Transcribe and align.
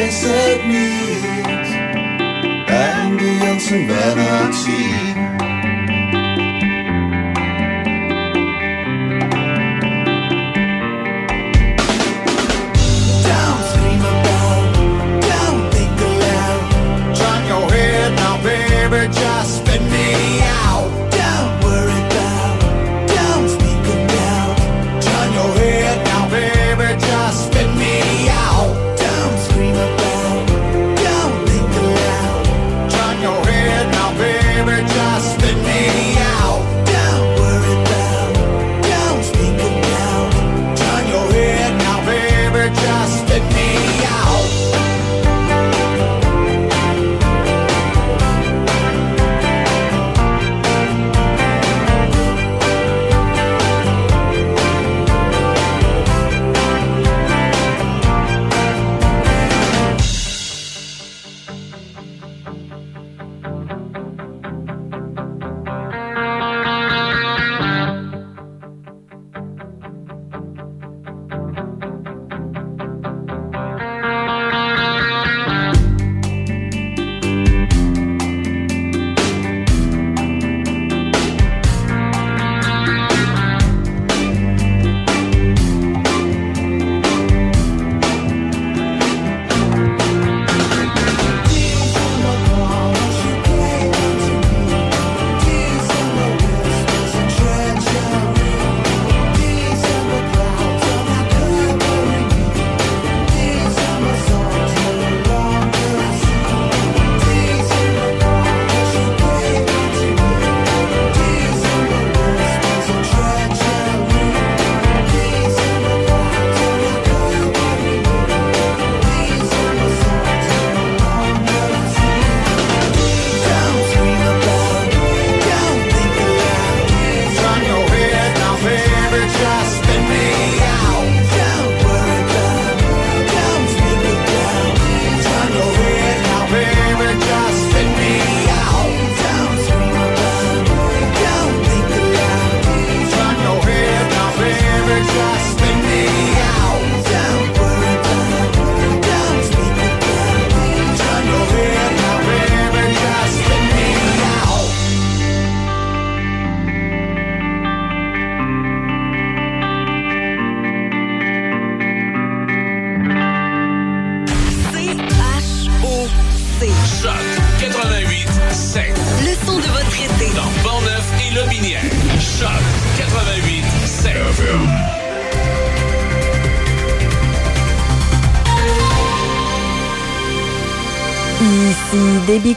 wist 0.00 0.24
het 0.26 0.66
niet. 0.66 1.68
En 2.66 3.16
die 3.16 3.38
Jansen 3.38 3.86
ben 3.86 4.18
het 4.18 4.54
zien. 4.54 5.49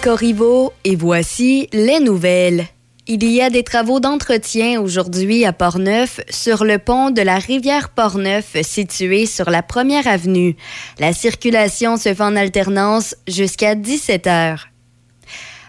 Corriveau 0.03 0.73
et 0.83 0.97
voici 0.97 1.69
les 1.71 2.01
nouvelles. 2.01 2.65
Il 3.07 3.23
y 3.23 3.41
a 3.41 3.49
des 3.49 3.63
travaux 3.63 4.01
d'entretien 4.01 4.81
aujourd'hui 4.81 5.45
à 5.45 5.53
Portneuf 5.53 6.19
sur 6.29 6.65
le 6.65 6.77
pont 6.77 7.09
de 7.09 7.21
la 7.21 7.37
rivière 7.37 7.87
Portneuf 7.87 8.57
situé 8.63 9.25
sur 9.25 9.49
la 9.49 9.63
première 9.63 10.05
avenue. 10.05 10.57
La 10.99 11.13
circulation 11.13 11.95
se 11.95 12.13
fait 12.13 12.21
en 12.21 12.35
alternance 12.35 13.15
jusqu'à 13.29 13.75
17 13.75 14.27
heures. 14.27 14.67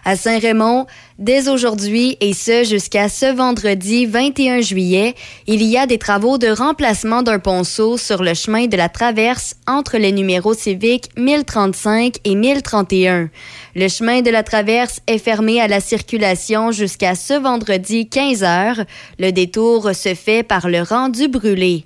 À 0.07 0.15
Saint-Raymond, 0.15 0.85
dès 1.17 1.49
aujourd'hui 1.49 2.15
et 2.21 2.33
ce 2.33 2.63
jusqu'à 2.63 3.09
ce 3.09 3.25
vendredi 3.25 4.05
21 4.05 4.61
juillet, 4.61 5.15
il 5.47 5.63
y 5.63 5.79
a 5.79 5.87
des 5.87 5.97
travaux 5.97 6.37
de 6.37 6.47
remplacement 6.47 7.23
d'un 7.23 7.39
ponceau 7.39 7.97
sur 7.97 8.21
le 8.21 8.35
chemin 8.35 8.67
de 8.67 8.77
la 8.77 8.87
traverse 8.87 9.55
entre 9.65 9.97
les 9.97 10.11
numéros 10.11 10.53
civiques 10.53 11.09
1035 11.17 12.17
et 12.23 12.35
1031. 12.35 13.31
Le 13.75 13.87
chemin 13.87 14.21
de 14.21 14.29
la 14.29 14.43
traverse 14.43 15.01
est 15.07 15.17
fermé 15.17 15.59
à 15.59 15.67
la 15.67 15.79
circulation 15.79 16.71
jusqu'à 16.71 17.15
ce 17.15 17.33
vendredi 17.33 18.07
15 18.07 18.43
heures. 18.43 18.85
Le 19.17 19.31
détour 19.31 19.95
se 19.95 20.13
fait 20.13 20.43
par 20.43 20.69
le 20.69 20.83
rendu 20.83 21.29
brûlé. 21.29 21.85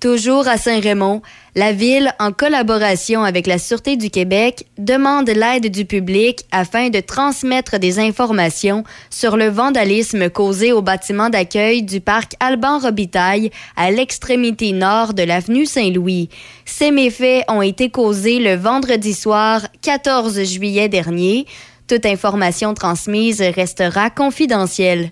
Toujours 0.00 0.48
à 0.48 0.56
Saint-Raymond, 0.56 1.20
la 1.54 1.72
ville, 1.72 2.14
en 2.18 2.32
collaboration 2.32 3.22
avec 3.22 3.46
la 3.46 3.58
Sûreté 3.58 3.98
du 3.98 4.08
Québec, 4.08 4.64
demande 4.78 5.28
l'aide 5.28 5.70
du 5.70 5.84
public 5.84 6.46
afin 6.52 6.88
de 6.88 7.00
transmettre 7.00 7.78
des 7.78 7.98
informations 7.98 8.82
sur 9.10 9.36
le 9.36 9.48
vandalisme 9.48 10.30
causé 10.30 10.72
au 10.72 10.80
bâtiment 10.80 11.28
d'accueil 11.28 11.82
du 11.82 12.00
parc 12.00 12.32
Alban 12.40 12.78
Robitaille 12.78 13.50
à 13.76 13.90
l'extrémité 13.90 14.72
nord 14.72 15.12
de 15.12 15.22
l'avenue 15.22 15.66
Saint-Louis. 15.66 16.30
Ces 16.64 16.92
méfaits 16.92 17.44
ont 17.48 17.60
été 17.60 17.90
causés 17.90 18.38
le 18.38 18.54
vendredi 18.54 19.12
soir 19.12 19.66
14 19.82 20.42
juillet 20.44 20.88
dernier. 20.88 21.44
Toute 21.86 22.06
information 22.06 22.72
transmise 22.72 23.42
restera 23.42 24.08
confidentielle. 24.08 25.10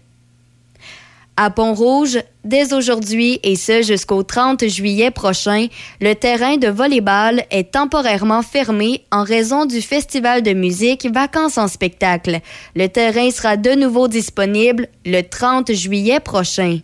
À 1.41 1.51
Pont-Rouge, 1.51 2.19
dès 2.43 2.73
aujourd'hui 2.73 3.39
et 3.45 3.55
ce 3.55 3.83
jusqu'au 3.83 4.25
30 4.25 4.67
juillet 4.67 5.13
prochain, 5.13 5.69
le 6.01 6.15
terrain 6.15 6.57
de 6.57 6.67
volleyball 6.67 7.45
est 7.53 7.71
temporairement 7.71 8.43
fermé 8.43 9.05
en 9.13 9.23
raison 9.23 9.65
du 9.65 9.81
festival 9.81 10.43
de 10.43 10.53
musique 10.53 11.07
Vacances 11.07 11.57
en 11.57 11.69
spectacle. 11.69 12.41
Le 12.75 12.89
terrain 12.89 13.31
sera 13.31 13.57
de 13.57 13.71
nouveau 13.71 14.09
disponible 14.09 14.89
le 15.07 15.23
30 15.23 15.75
juillet 15.75 16.19
prochain. 16.19 16.81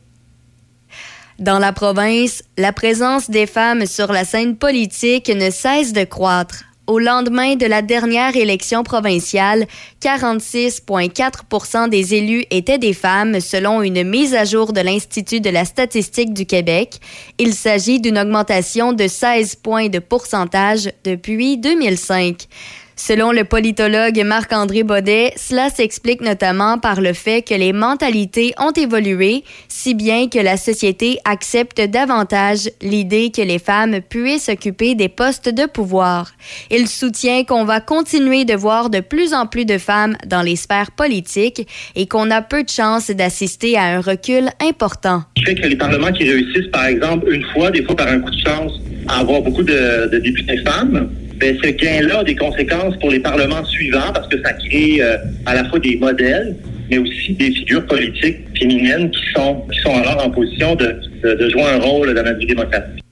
Dans 1.40 1.58
la 1.58 1.72
province, 1.72 2.44
la 2.56 2.72
présence 2.72 3.28
des 3.28 3.46
femmes 3.46 3.86
sur 3.86 4.12
la 4.12 4.24
scène 4.24 4.56
politique 4.56 5.30
ne 5.30 5.50
cesse 5.50 5.92
de 5.92 6.04
croître. 6.04 6.62
Au 6.86 6.98
lendemain 6.98 7.56
de 7.56 7.64
la 7.64 7.80
dernière 7.80 8.36
élection 8.36 8.82
provinciale, 8.82 9.66
46,4% 10.02 11.88
des 11.88 12.14
élus 12.14 12.44
étaient 12.50 12.76
des 12.76 12.92
femmes 12.92 13.40
selon 13.40 13.80
une 13.80 14.04
mise 14.04 14.34
à 14.34 14.44
jour 14.44 14.74
de 14.74 14.82
l'Institut 14.82 15.40
de 15.40 15.48
la 15.48 15.64
statistique 15.64 16.34
du 16.34 16.44
Québec. 16.44 17.00
Il 17.38 17.54
s'agit 17.54 18.00
d'une 18.00 18.18
augmentation 18.18 18.92
de 18.92 19.08
16 19.08 19.54
points 19.56 19.88
de 19.88 19.98
pourcentage 19.98 20.90
depuis 21.04 21.56
2005. 21.56 22.48
Selon 22.96 23.32
le 23.32 23.44
politologue 23.44 24.22
Marc-André 24.24 24.84
Baudet, 24.84 25.32
cela 25.36 25.68
s'explique 25.68 26.20
notamment 26.20 26.78
par 26.78 27.00
le 27.00 27.12
fait 27.12 27.42
que 27.42 27.54
les 27.54 27.72
mentalités 27.72 28.54
ont 28.58 28.70
évolué, 28.70 29.42
si 29.68 29.94
bien 29.94 30.28
que 30.28 30.38
la 30.38 30.56
société 30.56 31.18
accepte 31.24 31.80
davantage 31.80 32.70
l'idée 32.80 33.32
que 33.34 33.42
les 33.42 33.58
femmes 33.58 34.00
puissent 34.00 34.48
occuper 34.48 34.94
des 34.94 35.08
postes 35.08 35.48
de 35.48 35.66
pouvoir. 35.66 36.32
Il 36.70 36.86
soutient 36.86 37.42
qu'on 37.42 37.64
va 37.64 37.80
continuer 37.80 38.44
de 38.44 38.54
voir 38.54 38.90
de 38.90 39.00
plus 39.00 39.34
en 39.34 39.46
plus 39.46 39.64
de 39.64 39.78
femmes 39.78 40.16
dans 40.26 40.42
les 40.42 40.56
sphères 40.56 40.92
politiques 40.92 41.66
et 41.96 42.06
qu'on 42.06 42.30
a 42.30 42.42
peu 42.42 42.62
de 42.62 42.68
chances 42.68 43.10
d'assister 43.10 43.76
à 43.76 43.82
un 43.84 44.00
recul 44.00 44.50
important. 44.60 45.24
Je 45.36 45.46
sais 45.46 45.54
que 45.56 45.66
les 45.66 45.76
parlements 45.76 46.12
qui 46.12 46.30
réussissent, 46.30 46.70
par 46.70 46.86
exemple, 46.86 47.32
une 47.32 47.44
fois, 47.52 47.72
des 47.72 47.82
fois 47.82 47.96
par 47.96 48.06
un 48.06 48.20
coup 48.20 48.30
de 48.30 48.38
chance, 48.38 48.72
à 49.08 49.18
avoir 49.18 49.42
beaucoup 49.42 49.64
de, 49.64 50.08
de 50.10 50.18
députés 50.18 50.58
femmes, 50.58 51.10
ben, 51.38 51.56
ce 51.62 51.70
gain-là 51.70 52.20
a 52.20 52.24
des 52.24 52.36
conséquences 52.36 52.96
pour 52.98 53.10
les 53.10 53.20
parlements 53.20 53.64
suivants 53.64 54.12
parce 54.12 54.28
que 54.28 54.40
ça 54.42 54.52
crée 54.52 55.00
euh, 55.00 55.16
à 55.46 55.54
la 55.54 55.64
fois 55.64 55.78
des 55.78 55.96
modèles, 55.96 56.56
mais 56.90 56.98
aussi 56.98 57.32
des 57.34 57.50
figures 57.50 57.86
politiques 57.86 58.38
féminines 58.58 59.10
qui 59.10 59.22
sont, 59.34 59.62
qui 59.72 59.80
sont 59.80 59.94
alors 59.94 60.24
en 60.24 60.30
position 60.30 60.74
de, 60.74 60.96
de, 61.22 61.34
de 61.34 61.50
jouer 61.50 61.64
un 61.64 61.78
rôle 61.78 62.14
dans 62.14 62.22
notre 62.22 62.38
vie 62.38 62.46
démocratique. 62.46 63.03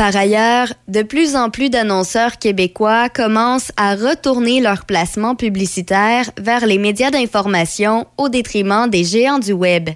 Par 0.00 0.16
ailleurs, 0.16 0.72
de 0.88 1.02
plus 1.02 1.36
en 1.36 1.50
plus 1.50 1.68
d'annonceurs 1.68 2.38
québécois 2.38 3.10
commencent 3.10 3.70
à 3.76 3.94
retourner 3.94 4.62
leur 4.62 4.86
placement 4.86 5.34
publicitaire 5.34 6.30
vers 6.40 6.64
les 6.64 6.78
médias 6.78 7.10
d'information 7.10 8.06
au 8.16 8.30
détriment 8.30 8.88
des 8.88 9.04
géants 9.04 9.38
du 9.38 9.52
Web. 9.52 9.90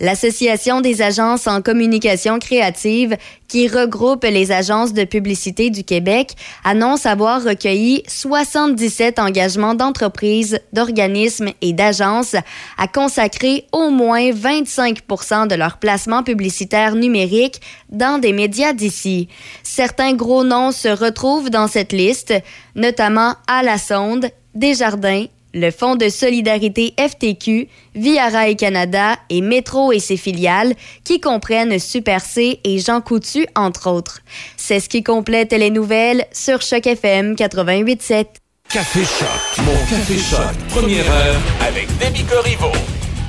L'Association 0.00 0.80
des 0.80 1.02
agences 1.02 1.46
en 1.46 1.60
communication 1.60 2.38
créative, 2.38 3.18
qui 3.48 3.66
regroupe 3.66 4.24
les 4.24 4.52
agences 4.52 4.94
de 4.94 5.04
publicité 5.04 5.70
du 5.70 5.82
Québec, 5.82 6.36
annonce 6.64 7.04
avoir 7.04 7.42
recueilli 7.42 8.04
77 8.06 9.18
engagements 9.18 9.74
d'entreprises, 9.74 10.60
d'organismes 10.72 11.50
et 11.60 11.72
d'agences 11.72 12.36
à 12.78 12.86
consacrer 12.86 13.66
au 13.72 13.90
moins 13.90 14.30
25% 14.30 15.48
de 15.48 15.56
leur 15.56 15.78
placement 15.78 16.22
publicitaire 16.22 16.94
numérique 16.94 17.60
dans 17.90 18.18
des 18.18 18.32
médias 18.32 18.72
d'ici. 18.72 19.28
Certains 19.62 20.14
gros 20.14 20.44
noms 20.44 20.72
se 20.72 20.88
retrouvent 20.88 21.50
dans 21.50 21.68
cette 21.68 21.92
liste, 21.92 22.34
notamment 22.74 23.34
à 23.46 23.62
la 23.62 23.78
Sonde, 23.78 24.30
Desjardins, 24.54 25.26
le 25.54 25.70
Fonds 25.70 25.96
de 25.96 26.08
solidarité 26.08 26.94
FTQ, 26.98 27.68
Via 27.94 28.28
Rail 28.28 28.56
Canada 28.56 29.16
et 29.28 29.40
Métro 29.40 29.92
et 29.92 29.98
ses 29.98 30.16
filiales, 30.16 30.74
qui 31.04 31.20
comprennent 31.20 31.78
Super 31.78 32.20
C 32.20 32.60
et 32.64 32.78
Jean 32.78 33.00
Coutu, 33.00 33.46
entre 33.56 33.90
autres. 33.90 34.20
C'est 34.56 34.80
ce 34.80 34.88
qui 34.88 35.02
complète 35.02 35.52
les 35.52 35.70
nouvelles 35.70 36.24
sur 36.32 36.62
Choc 36.62 36.86
FM 36.86 37.34
88.7. 37.34 38.26
Café 38.68 39.00
Choc, 39.00 39.64
mon 39.64 39.72
Café 39.72 40.16
Choc, 40.16 40.54
première 40.68 41.10
heure 41.10 41.40
avec 41.66 41.88
Demi 41.98 42.24
Corriveau. 42.24 42.70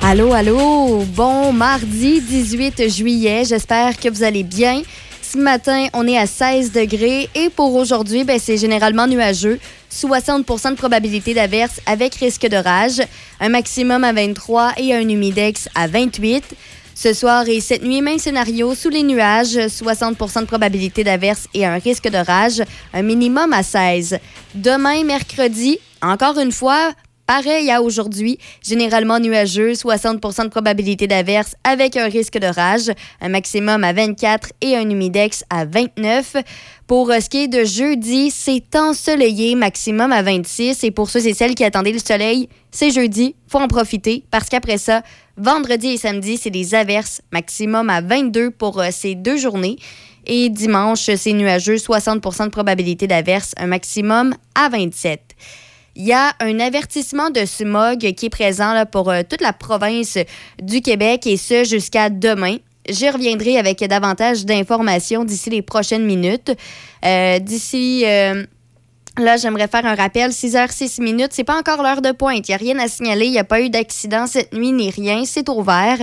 Allô, 0.03 0.33
allô, 0.33 1.03
bon 1.15 1.51
mardi 1.51 2.21
18 2.21 2.89
juillet, 2.89 3.44
j'espère 3.45 3.97
que 3.97 4.09
vous 4.09 4.23
allez 4.23 4.44
bien. 4.44 4.83
Ce 5.31 5.38
matin, 5.38 5.88
on 5.94 6.06
est 6.10 6.18
à 6.18 6.28
16 6.28 6.74
degrés 6.74 7.30
et 7.36 7.50
pour 7.50 7.74
aujourd'hui, 7.75 8.25
ben, 8.25 8.38
c'est 8.38 8.57
généralement 8.57 9.07
nuageux. 9.07 9.60
60% 9.89 10.72
de 10.72 10.75
probabilité 10.75 11.33
d'averse 11.33 11.80
avec 11.86 12.16
risque 12.16 12.45
d'orage, 12.50 13.01
un 13.39 13.48
maximum 13.48 14.04
à 14.04 14.12
23 14.12 14.74
et 14.75 14.94
un 14.94 15.07
humidex 15.07 15.69
à 15.74 15.88
28. 15.88 16.44
Ce 16.95 17.13
soir 17.13 17.48
et 17.48 17.62
cette 17.62 17.81
nuit, 17.81 18.01
même 18.01 18.19
scénario 18.19 18.75
sous 18.75 18.89
les 18.89 19.04
nuages, 19.04 19.56
60% 19.56 20.42
de 20.42 20.45
probabilité 20.48 21.06
d'averse 21.06 21.48
et 21.54 21.66
un 21.66 21.78
risque 21.78 22.10
d'orage, 22.10 22.62
un 22.94 23.01
minimum 23.01 23.54
à 23.54 23.63
16. 23.63 24.19
Demain, 24.54 25.06
mercredi, 25.06 25.80
encore 26.01 26.39
une 26.39 26.51
fois, 26.51 26.92
Pareil 27.25 27.71
à 27.71 27.81
aujourd'hui, 27.81 28.38
généralement 28.62 29.19
nuageux, 29.19 29.73
60% 29.73 30.44
de 30.44 30.50
probabilité 30.50 31.07
d'averse 31.07 31.56
avec 31.63 31.95
un 31.95 32.07
risque 32.07 32.38
d'orage, 32.38 32.91
un 33.21 33.29
maximum 33.29 33.83
à 33.83 33.94
24 33.94 34.50
et 34.62 34.75
un 34.75 34.89
humidex 34.89 35.44
à 35.50 35.65
29. 35.65 36.35
Pour 36.88 37.09
euh, 37.09 37.19
ce 37.21 37.29
qui 37.29 37.44
est 37.44 37.47
de 37.47 37.63
jeudi, 37.63 38.31
c'est 38.31 38.75
ensoleillé, 38.75 39.56
maximum 39.56 40.12
à 40.12 40.21
26. 40.23 40.83
Et 40.83 40.91
pour 40.91 41.09
ceux 41.09 41.25
et 41.25 41.33
celles 41.33 41.56
qui 41.56 41.63
attendaient 41.63 41.94
le 41.94 42.00
soleil, 42.00 42.50
c'est 42.69 42.91
jeudi, 42.91 43.35
faut 43.47 43.59
en 43.59 43.68
profiter 43.68 44.25
parce 44.29 44.50
qu'après 44.50 44.77
ça, 44.77 45.01
vendredi 45.38 45.88
et 45.89 45.97
samedi, 45.97 46.38
c'est 46.38 46.50
des 46.50 46.75
averses, 46.75 47.21
maximum 47.31 47.89
à 47.89 48.01
22 48.01 48.51
pour 48.51 48.81
euh, 48.81 48.89
ces 48.91 49.15
deux 49.15 49.38
journées. 49.38 49.77
Et 50.25 50.50
dimanche, 50.50 51.09
c'est 51.15 51.33
nuageux, 51.33 51.75
60% 51.75 52.45
de 52.45 52.50
probabilité 52.50 53.07
d'averse, 53.07 53.53
un 53.57 53.68
maximum 53.68 54.35
à 54.53 54.69
27. 54.69 55.31
Il 55.96 56.06
y 56.06 56.14
a 56.14 56.34
un 56.40 56.60
avertissement 56.60 57.30
de 57.30 57.46
smog 57.46 58.00
qui 58.00 58.26
est 58.26 58.30
présent 58.30 58.74
là, 58.74 58.86
pour 58.86 59.10
euh, 59.10 59.22
toute 59.28 59.42
la 59.42 59.54
province 59.54 60.18
du 60.62 60.82
Québec 60.82 61.28
et 61.28 61.38
ce 61.38 61.64
jusqu'à 61.64 62.10
demain. 62.10 62.58
J'y 62.90 63.10
reviendrai 63.10 63.58
avec 63.58 63.80
davantage 63.84 64.46
d'informations 64.46 65.24
d'ici 65.24 65.50
les 65.50 65.62
prochaines 65.62 66.06
minutes. 66.06 66.52
Euh, 67.06 67.40
d'ici. 67.40 68.04
euh, 68.06 68.46
Là, 69.18 69.36
j'aimerais 69.36 69.68
faire 69.68 69.86
un 69.86 69.94
rappel. 69.94 70.32
6 70.32 70.56
h 70.56 70.72
6 70.72 71.00
minutes, 71.02 71.32
c'est 71.32 71.44
pas 71.44 71.58
encore 71.58 71.84
l'heure 71.84 72.02
de 72.02 72.14
pointe. 72.14 72.48
Il 72.48 72.52
n'y 72.52 72.56
a 72.56 72.58
rien 72.58 72.80
à 72.80 72.88
signaler. 72.88 73.26
Il 73.26 73.32
n'y 73.32 73.40
a 73.40 73.44
pas 73.44 73.60
eu 73.60 73.70
d'accident 73.70 74.26
cette 74.26 74.54
nuit 74.54 74.72
ni 74.72 74.90
rien. 74.90 75.24
C'est 75.26 75.50
ouvert. 75.50 75.98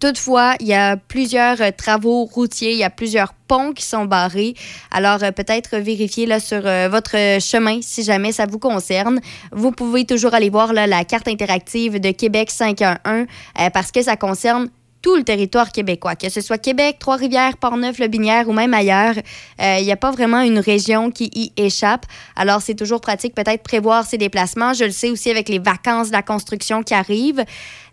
Toutefois, 0.00 0.54
il 0.60 0.68
y 0.68 0.74
a 0.74 0.96
plusieurs 0.96 1.60
euh, 1.60 1.70
travaux 1.76 2.24
routiers. 2.24 2.72
Il 2.72 2.78
y 2.78 2.84
a 2.84 2.90
plusieurs 2.90 3.32
ponts 3.48 3.72
qui 3.72 3.84
sont 3.84 4.04
barrés. 4.04 4.54
Alors, 4.92 5.24
euh, 5.24 5.32
peut-être 5.32 5.78
vérifier 5.78 6.26
là, 6.26 6.38
sur 6.38 6.64
euh, 6.64 6.88
votre 6.88 7.40
chemin 7.40 7.80
si 7.82 8.04
jamais 8.04 8.30
ça 8.30 8.46
vous 8.46 8.60
concerne. 8.60 9.20
Vous 9.50 9.72
pouvez 9.72 10.04
toujours 10.04 10.34
aller 10.34 10.50
voir 10.50 10.72
la 10.72 11.04
carte 11.04 11.26
interactive 11.26 11.98
de 11.98 12.10
Québec 12.12 12.50
511 12.50 13.26
euh, 13.60 13.70
parce 13.70 13.90
que 13.90 14.02
ça 14.02 14.16
concerne 14.16 14.68
tout 15.02 15.16
le 15.16 15.22
territoire 15.22 15.70
québécois, 15.70 16.16
que 16.16 16.28
ce 16.28 16.40
soit 16.40 16.58
Québec, 16.58 16.96
Trois-Rivières, 16.98 17.56
Port-Neuf, 17.56 17.98
Le 17.98 18.08
Binière 18.08 18.48
ou 18.48 18.52
même 18.52 18.74
ailleurs. 18.74 19.14
Il 19.60 19.84
n'y 19.84 19.92
a 19.92 19.96
pas 19.96 20.10
vraiment 20.10 20.40
une 20.40 20.58
région 20.58 21.10
qui 21.10 21.30
y 21.34 21.52
échappe. 21.56 22.04
Alors, 22.36 22.62
c'est 22.62 22.74
toujours 22.74 23.00
pratique 23.00 23.34
peut-être 23.34 23.62
prévoir 23.62 24.06
ses 24.06 24.18
déplacements. 24.18 24.72
Je 24.72 24.84
le 24.84 24.90
sais 24.90 25.10
aussi 25.10 25.30
avec 25.30 25.48
les 25.48 25.58
vacances 25.58 26.08
de 26.08 26.12
la 26.12 26.22
construction 26.22 26.82
qui 26.82 26.94
arrivent. 26.94 27.44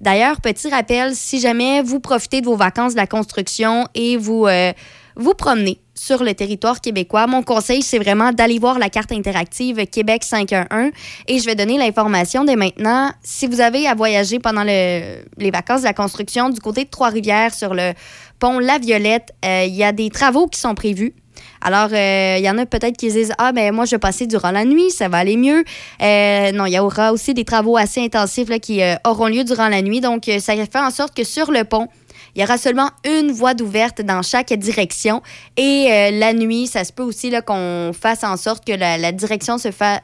D'ailleurs, 0.02 0.42
petit 0.42 0.70
rappel, 0.70 1.16
si 1.16 1.40
jamais 1.40 1.82
vous 1.82 2.00
profitez 2.00 2.42
de 2.42 2.46
vos 2.46 2.56
vacances 2.56 2.94
de 2.94 3.00
la 3.00 3.08
construction 3.08 3.88
et 3.94 4.18
vous 4.18 4.48
euh, 4.48 4.74
vous 5.16 5.34
promenez 5.34 5.80
sur 5.98 6.24
le 6.24 6.34
territoire 6.34 6.82
québécois, 6.82 7.26
mon 7.26 7.42
conseil, 7.42 7.82
c'est 7.82 7.98
vraiment 8.00 8.32
d'aller 8.34 8.60
voir 8.60 8.78
la 8.78 8.90
carte 8.90 9.12
interactive 9.14 9.86
Québec 9.88 10.24
511 10.26 10.92
et 11.28 11.40
je 11.40 11.46
vais 11.46 11.56
donner 11.56 11.78
l'information 11.78 12.44
dès 12.44 12.58
maintenant. 12.58 13.12
Si 13.24 13.48
vous 13.48 13.62
avez 13.62 13.88
à 13.88 13.96
voyager 13.96 14.40
pendant 14.40 14.64
le- 14.64 15.24
les 15.38 15.52
vacances 15.52 15.82
de 15.82 15.86
la 15.86 15.94
construction 15.94 16.50
du 16.50 16.60
côté 16.60 16.84
de 16.84 16.90
Trois-Rivières 16.90 17.54
sur 17.54 17.74
le 17.74 17.94
pont 18.40 18.60
La 18.60 18.78
Violette, 18.78 19.30
euh, 19.46 19.64
il 19.66 19.74
y 19.74 19.84
a 19.86 19.94
des 19.94 20.10
travaux 20.10 20.48
qui 20.48 20.60
sont 20.60 20.76
prévus. 20.76 21.14
Alors, 21.62 21.90
euh, 21.94 22.36
il 22.38 22.44
y 22.46 22.50
en 22.50 22.58
a 22.58 22.66
peut-être 22.66 22.98
qui 22.98 23.10
se 23.10 23.16
disent 23.16 23.34
Ah, 23.38 23.52
ben 23.54 23.74
moi, 23.74 23.86
je 23.86 23.92
vais 23.92 24.00
passer 24.00 24.28
durant 24.28 24.52
la 24.52 24.66
nuit, 24.66 24.92
ça 24.92 25.08
va 25.08 25.18
aller 25.20 25.38
mieux. 25.38 25.64
Euh, 26.02 26.52
non, 26.52 26.66
il 26.66 26.74
y 26.74 26.80
aura 26.80 27.12
aussi 27.14 27.34
des 27.34 27.46
travaux 27.46 27.78
assez 27.78 28.02
intensifs 28.04 28.50
là, 28.50 28.60
qui 28.60 28.82
auront 29.06 29.28
lieu 29.28 29.44
durant 29.46 29.70
la 29.70 29.82
nuit. 29.82 30.02
Donc, 30.02 30.30
ça 30.40 30.54
fait 30.56 30.76
en 30.80 30.92
sorte 30.92 31.16
que 31.16 31.24
sur 31.24 31.52
le 31.52 31.64
pont, 31.64 31.88
il 32.36 32.42
y 32.42 32.44
aura 32.44 32.58
seulement 32.58 32.90
une 33.06 33.32
voie 33.32 33.54
d'ouverte 33.54 34.02
dans 34.02 34.22
chaque 34.22 34.52
direction. 34.54 35.22
Et 35.56 35.88
euh, 35.90 36.12
la 36.12 36.34
nuit, 36.34 36.68
ça 36.68 36.84
se 36.84 36.92
peut 36.92 37.04
aussi 37.04 37.32
qu'on 37.46 37.92
fasse 37.94 38.24
en 38.24 38.36
sorte 38.38 38.66
que 38.66 38.74
la, 38.74 39.12
direction 39.12 39.58
se 39.58 39.72
fasse. 39.72 40.00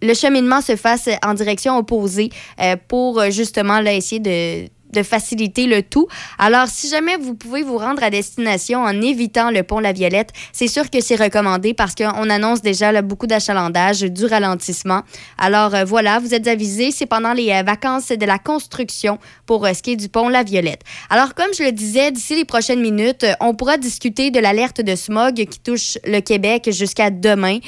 le 0.00 0.14
cheminement 0.14 0.60
se 0.60 0.76
fasse 0.76 1.08
en 1.24 1.34
direction 1.34 1.76
opposée 1.76 2.30
euh, 2.60 2.76
pour 2.86 3.18
euh, 3.20 3.30
justement 3.30 3.80
là, 3.80 3.92
essayer 3.92 4.20
de 4.20 4.68
de 4.92 5.02
faciliter 5.02 5.66
le 5.66 5.82
tout. 5.82 6.06
Alors, 6.38 6.68
si 6.68 6.88
jamais 6.88 7.16
vous 7.16 7.34
pouvez 7.34 7.62
vous 7.62 7.78
rendre 7.78 8.02
à 8.02 8.10
destination 8.10 8.82
en 8.82 9.00
évitant 9.00 9.50
le 9.50 9.62
pont 9.62 9.80
La 9.80 9.92
Violette, 9.92 10.30
c'est 10.52 10.68
sûr 10.68 10.90
que 10.90 11.00
c'est 11.00 11.16
recommandé 11.16 11.74
parce 11.74 11.94
qu'on 11.94 12.30
annonce 12.30 12.62
déjà 12.62 13.00
beaucoup 13.02 13.26
d'achalandage, 13.26 14.00
du 14.00 14.24
ralentissement. 14.24 15.02
Alors, 15.36 15.74
euh, 15.74 15.84
voilà, 15.84 16.18
vous 16.18 16.34
êtes 16.34 16.46
avisés, 16.46 16.90
c'est 16.90 17.06
pendant 17.06 17.32
les 17.32 17.50
euh, 17.50 17.62
vacances 17.62 18.08
de 18.08 18.26
la 18.26 18.38
construction 18.38 19.18
pour 19.46 19.66
euh, 19.66 19.72
ce 19.72 19.82
qui 19.82 19.92
est 19.92 19.96
du 19.96 20.08
pont 20.08 20.28
La 20.28 20.42
Violette. 20.42 20.82
Alors, 21.10 21.34
comme 21.34 21.52
je 21.56 21.62
le 21.62 21.72
disais, 21.72 22.10
d'ici 22.10 22.34
les 22.34 22.44
prochaines 22.44 22.80
minutes, 22.80 23.24
euh, 23.24 23.34
on 23.40 23.54
pourra 23.54 23.76
discuter 23.76 24.30
de 24.30 24.40
l'alerte 24.40 24.80
de 24.80 24.94
smog 24.94 25.34
qui 25.34 25.60
touche 25.60 25.98
le 26.04 26.20
Québec 26.20 26.70
jusqu'à 26.72 27.10
demain. 27.10 27.58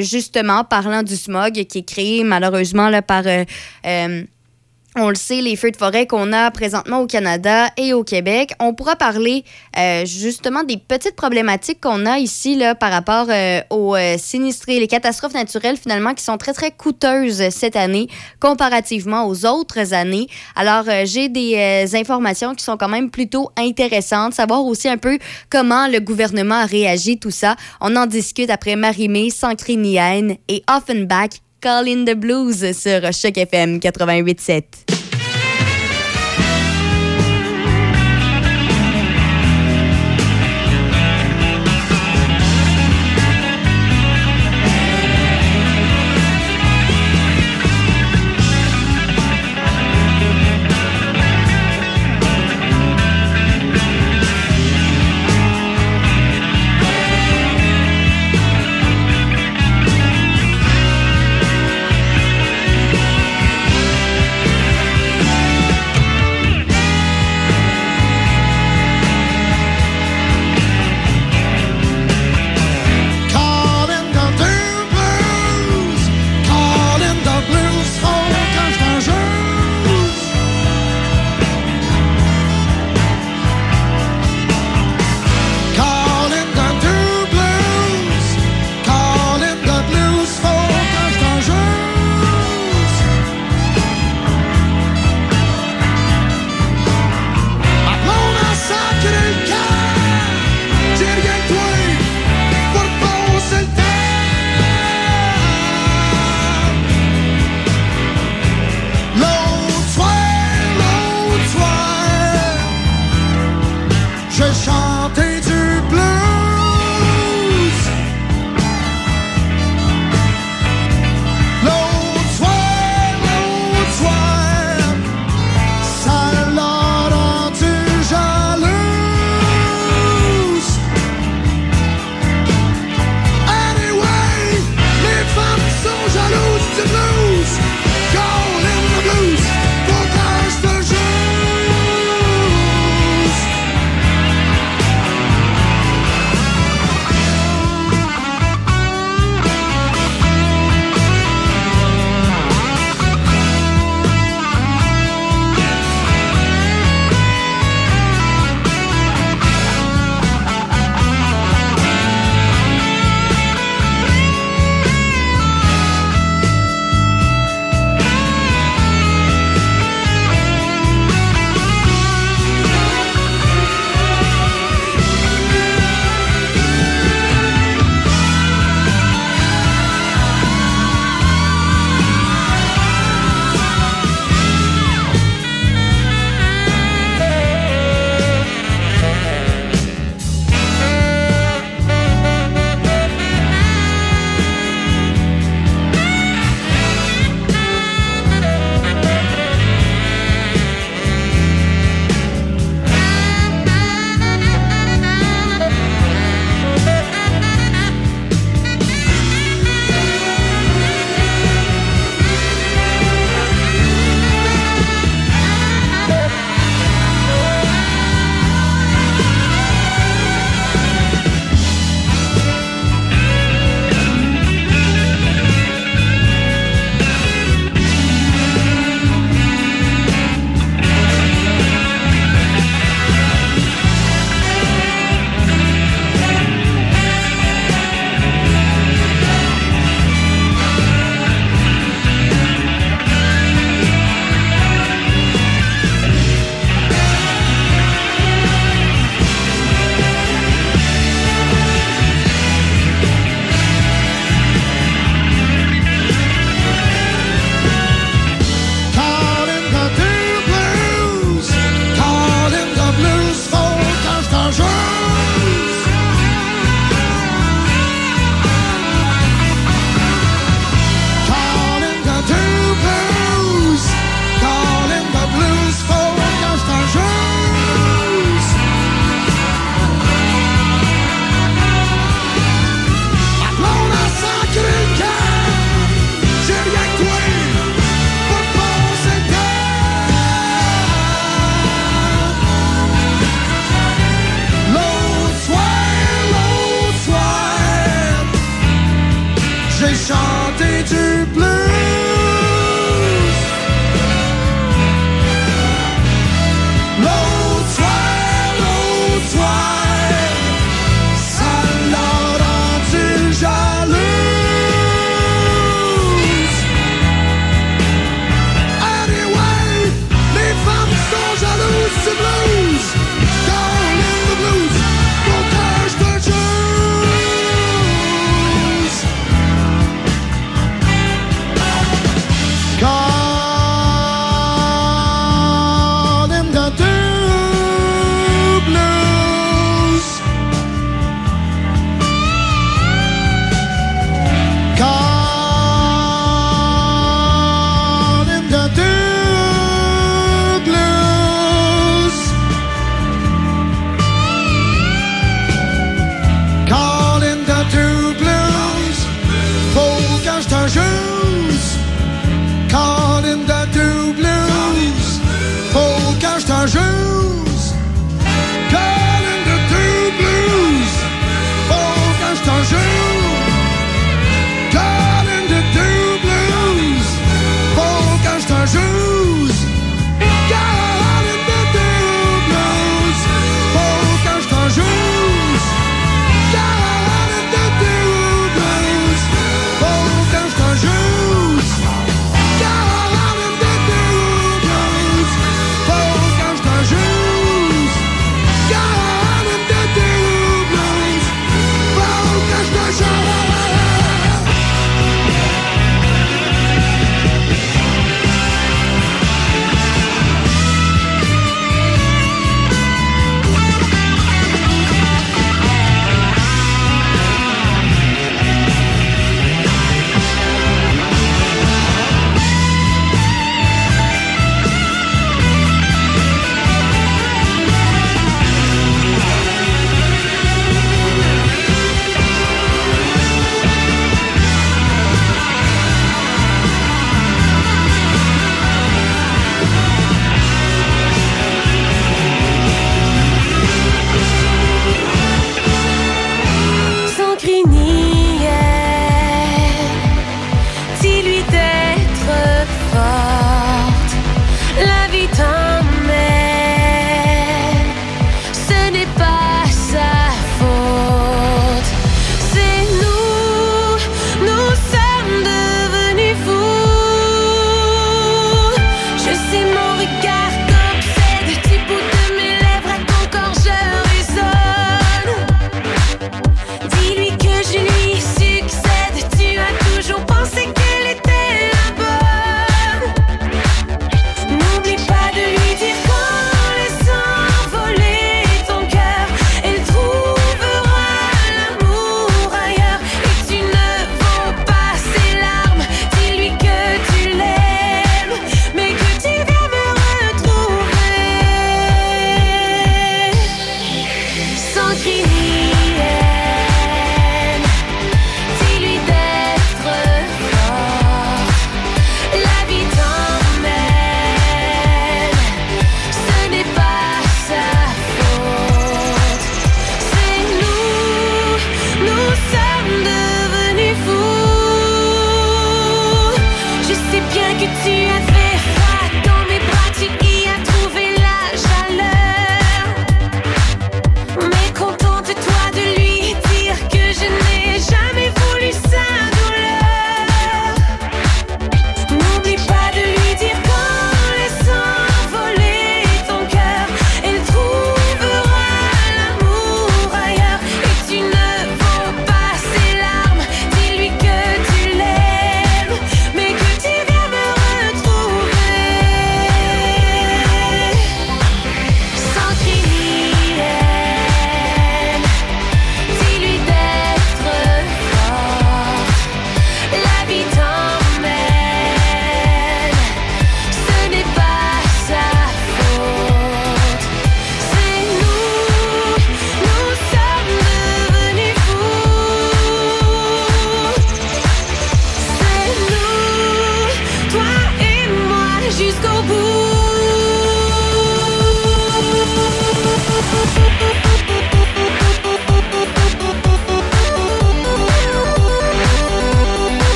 Justement, 0.00 0.64
parlant 0.64 1.02
du 1.02 1.16
smog 1.16 1.52
qui 1.52 1.78
est 1.78 1.88
créé 1.88 2.24
malheureusement 2.24 2.90
par... 3.02 3.24
on 4.96 5.08
le 5.08 5.14
sait, 5.14 5.40
les 5.40 5.56
feux 5.56 5.70
de 5.70 5.76
forêt 5.76 6.06
qu'on 6.06 6.32
a 6.32 6.50
présentement 6.50 7.00
au 7.00 7.06
Canada 7.06 7.68
et 7.76 7.92
au 7.92 8.04
Québec. 8.04 8.52
On 8.60 8.74
pourra 8.74 8.96
parler 8.96 9.44
euh, 9.76 10.04
justement 10.06 10.62
des 10.62 10.76
petites 10.76 11.16
problématiques 11.16 11.80
qu'on 11.80 12.06
a 12.06 12.18
ici 12.18 12.54
là, 12.54 12.74
par 12.74 12.92
rapport 12.92 13.26
euh, 13.28 13.60
aux 13.70 13.96
euh, 13.96 14.16
sinistrés, 14.18 14.78
les 14.78 14.86
catastrophes 14.86 15.34
naturelles 15.34 15.76
finalement 15.76 16.14
qui 16.14 16.22
sont 16.22 16.38
très 16.38 16.52
très 16.52 16.70
coûteuses 16.70 17.48
cette 17.50 17.76
année 17.76 18.08
comparativement 18.40 19.26
aux 19.26 19.46
autres 19.46 19.94
années. 19.94 20.28
Alors 20.54 20.84
euh, 20.88 21.02
j'ai 21.04 21.28
des 21.28 21.56
euh, 21.56 21.98
informations 21.98 22.54
qui 22.54 22.62
sont 22.64 22.76
quand 22.76 22.88
même 22.88 23.10
plutôt 23.10 23.50
intéressantes, 23.56 24.34
savoir 24.34 24.64
aussi 24.64 24.88
un 24.88 24.98
peu 24.98 25.18
comment 25.50 25.88
le 25.88 25.98
gouvernement 25.98 26.56
a 26.56 26.66
réagi 26.66 27.18
tout 27.18 27.30
ça. 27.30 27.56
On 27.80 27.96
en 27.96 28.06
discute 28.06 28.50
après 28.50 28.76
Marimé, 28.76 29.30
Sancré-Niaine 29.30 30.36
et 30.48 30.62
Offenbach 30.70 31.43
Call 31.64 31.88
in 31.88 32.04
the 32.04 32.14
Blues 32.14 32.76
sur 32.76 33.10
Choc 33.14 33.38
FM 33.38 33.80
88.7. 33.80 35.13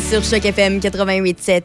sur 0.00 0.22
Choc 0.22 0.44
FM 0.44 0.78
88.7. 0.78 1.62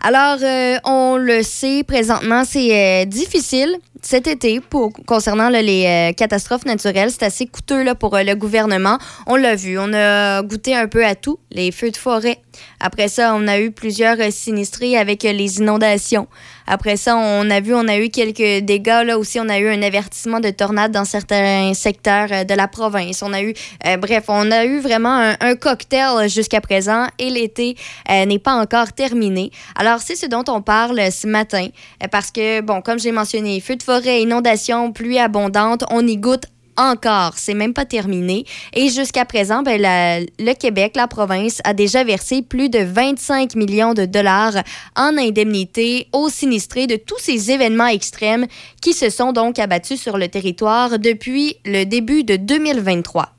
Alors, 0.00 0.38
euh, 0.42 0.78
on 0.84 1.18
le 1.18 1.42
sait, 1.42 1.84
présentement, 1.86 2.42
c'est 2.46 3.02
euh, 3.02 3.04
difficile 3.04 3.76
cet 4.00 4.26
été 4.28 4.60
pour, 4.60 4.94
concernant 5.06 5.50
les 5.50 5.84
euh, 5.84 6.12
catastrophes 6.14 6.64
naturelles. 6.64 7.10
C'est 7.10 7.24
assez 7.24 7.46
coûteux 7.46 7.82
là, 7.82 7.94
pour 7.94 8.16
le 8.16 8.34
gouvernement. 8.34 8.96
On 9.26 9.36
l'a 9.36 9.56
vu, 9.56 9.78
on 9.78 9.92
a 9.92 10.42
goûté 10.42 10.74
un 10.74 10.88
peu 10.88 11.04
à 11.04 11.14
tout, 11.14 11.38
les 11.50 11.70
feux 11.70 11.90
de 11.90 11.98
forêt. 11.98 12.38
Après 12.80 13.08
ça, 13.08 13.34
on 13.36 13.46
a 13.46 13.60
eu 13.60 13.70
plusieurs 13.70 14.18
euh, 14.20 14.30
sinistrés 14.30 14.96
avec 14.96 15.26
euh, 15.26 15.32
les 15.32 15.58
inondations. 15.58 16.26
Après 16.66 16.96
ça, 16.96 17.16
on 17.16 17.50
a 17.50 17.60
vu, 17.60 17.74
on 17.74 17.86
a 17.88 17.98
eu 17.98 18.08
quelques 18.08 18.64
dégâts. 18.64 19.04
Là 19.04 19.18
aussi, 19.18 19.38
on 19.38 19.50
a 19.50 19.58
eu 19.58 19.68
un 19.68 19.82
avertissement 19.82 20.40
de 20.40 20.48
tornade 20.48 20.90
dans 20.90 21.04
certains 21.04 21.74
secteurs 21.74 22.28
euh, 22.32 22.44
de 22.44 22.54
la 22.54 22.68
province. 22.68 23.22
On 23.22 23.34
a 23.34 23.42
eu, 23.42 23.52
bref, 23.98 24.24
on 24.28 24.50
a 24.50 24.64
eu 24.64 24.80
vraiment 24.80 25.34
un, 25.40 25.54
cocktail 25.56 26.28
jusqu'à 26.30 26.62
présent 26.62 27.06
et 27.18 27.28
l'été 27.28 27.76
n'est 28.08 28.38
pas 28.38 28.54
encore 28.54 28.92
terminé. 28.92 29.50
Alors, 29.76 30.00
c'est 30.00 30.14
ce 30.14 30.26
dont 30.26 30.44
on 30.48 30.62
parle 30.62 31.12
ce 31.12 31.26
matin 31.26 31.68
parce 32.10 32.30
que, 32.30 32.60
bon, 32.62 32.80
comme 32.80 32.98
j'ai 32.98 33.12
mentionné, 33.12 33.60
feux 33.60 33.76
de 33.76 33.82
forêt, 33.82 34.22
inondations, 34.22 34.92
pluie 34.92 35.18
abondante, 35.18 35.84
on 35.90 36.06
y 36.06 36.16
goûte 36.16 36.46
encore. 36.76 37.34
C'est 37.36 37.54
même 37.54 37.74
pas 37.74 37.84
terminé. 37.84 38.44
Et 38.72 38.88
jusqu'à 38.88 39.24
présent, 39.24 39.62
ben, 39.62 40.26
le 40.38 40.54
Québec, 40.54 40.92
la 40.96 41.06
province, 41.06 41.60
a 41.64 41.74
déjà 41.74 42.04
versé 42.04 42.42
plus 42.42 42.68
de 42.68 42.80
25 42.80 43.54
millions 43.54 43.94
de 43.94 44.04
dollars 44.04 44.54
en 44.96 45.16
indemnité 45.16 46.08
aux 46.12 46.28
sinistrés 46.28 46.86
de 46.86 46.96
tous 46.96 47.18
ces 47.18 47.50
événements 47.50 47.86
extrêmes 47.86 48.46
qui 48.80 48.92
se 48.92 49.10
sont 49.10 49.32
donc 49.32 49.58
abattus 49.58 50.00
sur 50.00 50.18
le 50.18 50.28
territoire 50.28 50.98
depuis 50.98 51.56
le 51.64 51.84
début 51.84 52.24
de 52.24 52.36
2023. 52.36 53.34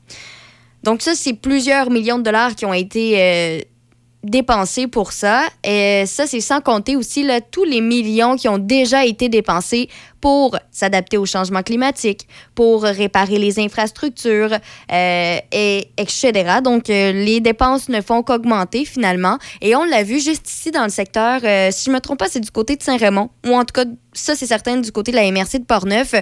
Donc 0.82 1.02
ça, 1.02 1.14
c'est 1.14 1.34
plusieurs 1.34 1.90
millions 1.90 2.18
de 2.18 2.24
dollars 2.24 2.54
qui 2.54 2.66
ont 2.66 2.74
été 2.74 3.14
euh, 3.20 3.60
dépensés 4.24 4.86
pour 4.86 5.12
ça. 5.12 5.44
Et 5.64 6.04
ça, 6.06 6.26
c'est 6.26 6.40
sans 6.40 6.60
compter 6.60 6.96
aussi 6.96 7.26
tous 7.50 7.64
les 7.64 7.80
millions 7.80 8.36
qui 8.36 8.48
ont 8.48 8.58
déjà 8.58 9.04
été 9.04 9.28
dépensés 9.28 9.88
pour 10.22 10.56
s'adapter 10.70 11.18
au 11.18 11.26
changement 11.26 11.62
climatique, 11.62 12.26
pour 12.54 12.84
réparer 12.84 13.38
les 13.38 13.58
infrastructures, 13.58 14.52
euh, 14.92 15.38
et 15.52 15.88
etc. 15.98 16.60
Donc, 16.62 16.88
euh, 16.88 17.12
les 17.12 17.40
dépenses 17.40 17.88
ne 17.88 18.00
font 18.00 18.22
qu'augmenter 18.22 18.84
finalement. 18.84 19.38
Et 19.60 19.74
on 19.76 19.84
l'a 19.84 20.04
vu 20.04 20.20
juste 20.20 20.48
ici 20.48 20.70
dans 20.70 20.84
le 20.84 20.90
secteur, 20.90 21.40
euh, 21.42 21.70
si 21.72 21.86
je 21.86 21.90
ne 21.90 21.96
me 21.96 22.00
trompe 22.00 22.20
pas, 22.20 22.28
c'est 22.28 22.40
du 22.40 22.50
côté 22.50 22.76
de 22.76 22.82
Saint-Raymond, 22.82 23.30
ou 23.46 23.54
en 23.54 23.64
tout 23.64 23.74
cas, 23.74 23.84
ça, 24.12 24.36
c'est 24.36 24.46
certain, 24.46 24.76
du 24.76 24.92
côté 24.92 25.10
de 25.10 25.16
la 25.16 25.30
MRC 25.30 25.58
de 25.58 25.64
Portneuf. 25.64 26.14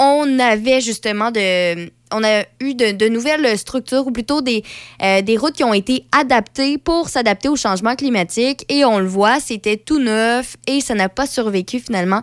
On 0.00 0.38
avait 0.40 0.80
justement 0.80 1.30
de 1.30 1.90
on 2.12 2.22
a 2.22 2.44
eu 2.60 2.74
de, 2.74 3.08
nouvelles 3.08 3.58
structures, 3.58 4.06
ou 4.06 4.12
plutôt 4.12 4.40
des, 4.40 4.62
des 5.00 5.36
routes 5.36 5.54
qui 5.54 5.64
ont 5.64 5.74
été 5.74 6.04
adaptées 6.16 6.78
pour 6.78 7.08
s'adapter 7.08 7.48
au 7.48 7.56
changement 7.56 7.96
climatique. 7.96 8.64
Et 8.68 8.84
on 8.84 9.00
le 9.00 9.06
voit, 9.06 9.40
c'était 9.40 9.76
tout 9.76 9.98
neuf 9.98 10.56
et 10.68 10.80
ça 10.80 10.94
n'a 10.94 11.08
pas 11.08 11.26
survécu 11.26 11.80
finalement 11.80 12.22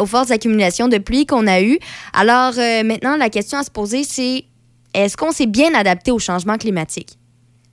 aux 0.00 0.06
fortes 0.06 0.32
accumulations 0.32 0.67
de 0.68 0.98
pluie 0.98 1.26
qu'on 1.26 1.46
a 1.46 1.60
eues. 1.62 1.78
Alors 2.12 2.52
euh, 2.58 2.82
maintenant, 2.84 3.16
la 3.16 3.30
question 3.30 3.58
à 3.58 3.64
se 3.64 3.70
poser, 3.70 4.04
c'est 4.04 4.44
est-ce 4.94 5.16
qu'on 5.16 5.32
s'est 5.32 5.46
bien 5.46 5.74
adapté 5.74 6.10
au 6.10 6.18
changement 6.18 6.56
climatique? 6.56 7.18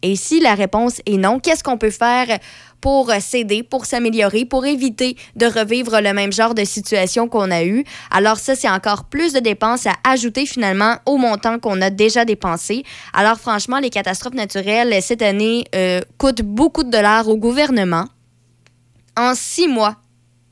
Et 0.02 0.16
si 0.16 0.40
la 0.40 0.54
réponse 0.54 1.02
est 1.06 1.18
non, 1.18 1.40
qu'est-ce 1.40 1.64
qu'on 1.64 1.78
peut 1.78 1.90
faire 1.90 2.40
pour 2.80 3.12
s'aider, 3.20 3.64
pour 3.64 3.86
s'améliorer, 3.86 4.46
pour 4.46 4.66
éviter 4.66 5.18
de 5.36 5.48
revivre 5.48 6.00
le 6.00 6.14
même 6.14 6.32
genre 6.32 6.54
de 6.54 6.64
situation 6.64 7.28
qu'on 7.28 7.50
a 7.50 7.64
eu? 7.64 7.84
Alors 8.12 8.38
ça, 8.38 8.56
c'est 8.56 8.70
encore 8.70 9.06
plus 9.06 9.34
de 9.34 9.40
dépenses 9.40 9.88
à 9.88 9.94
ajouter 10.04 10.46
finalement 10.46 10.98
au 11.08 11.18
montant 11.18 11.58
qu'on 11.58 11.82
a 11.82 11.90
déjà 11.90 12.24
dépensé. 12.24 12.84
Alors 13.14 13.40
franchement, 13.40 13.80
les 13.80 13.90
catastrophes 13.90 14.36
naturelles 14.36 15.02
cette 15.02 15.24
année 15.24 15.66
euh, 15.74 16.02
coûtent 16.20 16.44
beaucoup 16.44 16.84
de 16.84 16.92
dollars 16.92 17.28
au 17.28 17.38
gouvernement. 17.38 18.06
En 19.18 19.34
six 19.34 19.68
mois, 19.68 19.96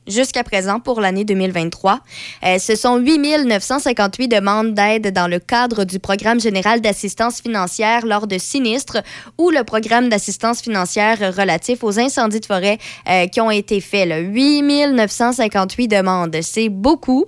jusqu'à 0.06 0.44
présent 0.44 0.80
pour 0.80 1.00
l'année 1.00 1.24
2023. 1.24 2.00
Euh, 2.44 2.58
ce 2.58 2.74
sont 2.76 2.96
8 2.98 3.44
958 3.46 4.28
demandes 4.28 4.74
d'aide 4.74 5.12
dans 5.12 5.28
le 5.28 5.38
cadre 5.38 5.84
du 5.84 5.98
programme 5.98 6.40
général 6.40 6.80
d'assistance 6.80 7.40
financière 7.40 8.06
lors 8.06 8.26
de 8.26 8.38
sinistres 8.38 8.98
ou 9.38 9.50
le 9.50 9.64
programme 9.64 10.08
d'assistance 10.08 10.60
financière 10.60 11.18
relatif 11.36 11.82
aux 11.84 11.98
incendies 11.98 12.40
de 12.40 12.46
forêt 12.46 12.78
euh, 13.08 13.26
qui 13.26 13.40
ont 13.40 13.50
été 13.50 13.80
faits. 13.80 14.08
là. 14.08 14.18
8 14.18 14.62
958 14.92 15.88
demandes, 15.88 16.36
c'est 16.42 16.68
beaucoup. 16.68 17.24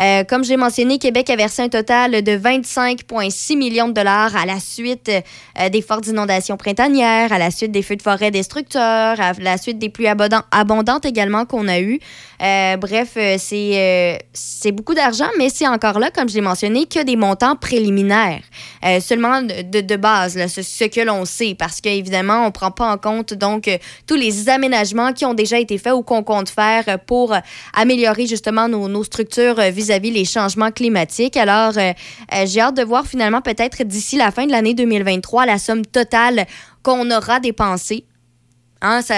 Euh, 0.00 0.24
comme 0.24 0.44
j'ai 0.44 0.56
mentionné, 0.56 0.98
Québec 0.98 1.28
a 1.30 1.36
versé 1.36 1.62
un 1.62 1.68
total 1.68 2.22
de 2.22 2.32
25,6 2.32 3.56
millions 3.56 3.88
de 3.88 3.92
dollars 3.92 4.34
à 4.36 4.46
la 4.46 4.58
suite 4.60 5.10
euh, 5.10 5.68
des 5.68 5.82
fortes 5.82 6.06
inondations 6.06 6.56
printanières, 6.56 7.32
à 7.32 7.38
la 7.38 7.50
suite 7.50 7.72
des 7.72 7.82
feux 7.82 7.96
de 7.96 8.02
forêt 8.02 8.30
destructeurs, 8.30 9.20
à 9.20 9.32
la 9.38 9.58
suite 9.58 9.78
des 9.78 9.88
pluies 9.88 10.06
abondan- 10.06 10.42
abondantes 10.50 11.04
également 11.04 11.44
qu'on 11.44 11.68
a 11.68 11.80
eues. 11.80 11.98
Euh, 12.42 12.76
bref, 12.76 13.10
euh, 13.16 13.36
c'est 13.38 13.72
euh, 13.74 14.16
c'est 14.32 14.72
beaucoup 14.72 14.94
d'argent, 14.94 15.28
mais 15.38 15.50
c'est 15.50 15.66
encore 15.68 15.98
là, 15.98 16.10
comme 16.10 16.28
je 16.28 16.34
l'ai 16.34 16.40
mentionné, 16.40 16.86
que 16.86 17.02
des 17.04 17.16
montants 17.16 17.56
préliminaires. 17.56 18.42
Seulement 19.00 19.42
de, 19.42 19.80
de- 19.82 19.96
base, 19.96 20.36
là, 20.36 20.48
ce, 20.48 20.62
ce 20.62 20.84
que 20.84 21.00
l'on 21.02 21.26
sait, 21.26 21.54
parce 21.58 21.82
qu'évidemment, 21.82 22.42
on 22.42 22.46
ne 22.46 22.50
prend 22.50 22.70
pas 22.70 22.90
en 22.90 22.96
compte 22.96 23.34
donc 23.34 23.68
tous 24.06 24.14
les 24.14 24.48
aménagements 24.48 25.12
qui 25.12 25.26
ont 25.26 25.34
déjà 25.34 25.58
été 25.58 25.76
faits 25.76 25.92
ou 25.92 26.02
qu'on 26.02 26.22
compte 26.22 26.48
faire 26.48 26.98
pour 27.06 27.34
améliorer 27.74 28.26
justement 28.26 28.68
nos, 28.68 28.88
nos 28.88 29.04
structures 29.04 29.60
vis-à-vis 29.70 30.10
les 30.10 30.24
changements 30.24 30.70
climatiques. 30.70 31.36
Alors, 31.36 31.72
j'ai 31.72 32.60
hâte 32.60 32.76
de 32.76 32.82
voir 32.84 33.06
finalement 33.06 33.42
peut-être 33.42 33.82
d'ici 33.82 34.16
la 34.16 34.30
fin 34.30 34.46
de 34.46 34.52
l'année 34.52 34.72
2023 34.72 35.44
la 35.44 35.58
somme 35.58 35.84
totale 35.84 36.46
qu'on 36.82 37.10
aura 37.10 37.40
dépensée. 37.40 38.04
Hein, 38.82 39.02
ça, 39.02 39.14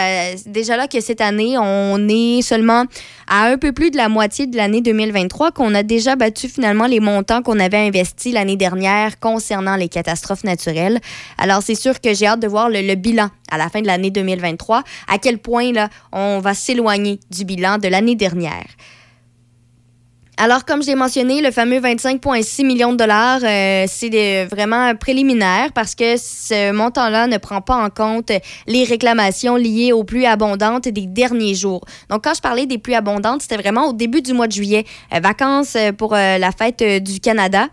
déjà 0.46 0.76
là 0.76 0.88
que 0.88 1.00
cette 1.00 1.20
année, 1.20 1.56
on 1.56 2.08
est 2.08 2.42
seulement 2.42 2.84
à 3.28 3.44
un 3.44 3.58
peu 3.58 3.72
plus 3.72 3.92
de 3.92 3.96
la 3.96 4.08
moitié 4.08 4.48
de 4.48 4.56
l'année 4.56 4.80
2023, 4.80 5.52
qu'on 5.52 5.74
a 5.74 5.84
déjà 5.84 6.16
battu 6.16 6.48
finalement 6.48 6.86
les 6.86 6.98
montants 6.98 7.42
qu'on 7.42 7.60
avait 7.60 7.78
investis 7.78 8.32
l'année 8.32 8.56
dernière 8.56 9.20
concernant 9.20 9.76
les 9.76 9.88
catastrophes 9.88 10.42
naturelles. 10.44 10.98
Alors, 11.38 11.62
c'est 11.62 11.76
sûr 11.76 12.00
que 12.00 12.12
j'ai 12.12 12.26
hâte 12.26 12.40
de 12.40 12.48
voir 12.48 12.68
le, 12.70 12.82
le 12.82 12.94
bilan 12.96 13.28
à 13.52 13.58
la 13.58 13.68
fin 13.68 13.80
de 13.82 13.86
l'année 13.86 14.10
2023, 14.10 14.82
à 15.08 15.18
quel 15.18 15.38
point 15.38 15.72
là, 15.72 15.88
on 16.10 16.40
va 16.40 16.54
s'éloigner 16.54 17.20
du 17.30 17.44
bilan 17.44 17.78
de 17.78 17.86
l'année 17.86 18.16
dernière. 18.16 18.66
Alors, 20.38 20.64
comme 20.64 20.82
je 20.82 20.88
l'ai 20.88 20.94
mentionné, 20.94 21.42
le 21.42 21.50
fameux 21.50 21.78
25,6 21.78 22.64
millions 22.64 22.92
de 22.92 22.96
dollars, 22.96 23.40
euh, 23.44 23.84
c'est 23.86 24.46
vraiment 24.46 24.94
préliminaire 24.96 25.72
parce 25.74 25.94
que 25.94 26.16
ce 26.16 26.72
montant-là 26.72 27.26
ne 27.26 27.36
prend 27.36 27.60
pas 27.60 27.76
en 27.76 27.90
compte 27.90 28.32
les 28.66 28.84
réclamations 28.84 29.56
liées 29.56 29.92
aux 29.92 30.04
pluies 30.04 30.26
abondantes 30.26 30.88
des 30.88 31.06
derniers 31.06 31.54
jours. 31.54 31.84
Donc, 32.08 32.24
quand 32.24 32.34
je 32.34 32.40
parlais 32.40 32.64
des 32.64 32.78
pluies 32.78 32.94
abondantes, 32.94 33.42
c'était 33.42 33.58
vraiment 33.58 33.88
au 33.88 33.92
début 33.92 34.22
du 34.22 34.32
mois 34.32 34.46
de 34.46 34.52
juillet, 34.52 34.86
euh, 35.14 35.20
vacances 35.20 35.76
euh, 35.76 35.92
pour 35.92 36.14
la 36.14 36.50
fête 36.50 36.82
du 37.02 37.20
Canada. 37.20 37.68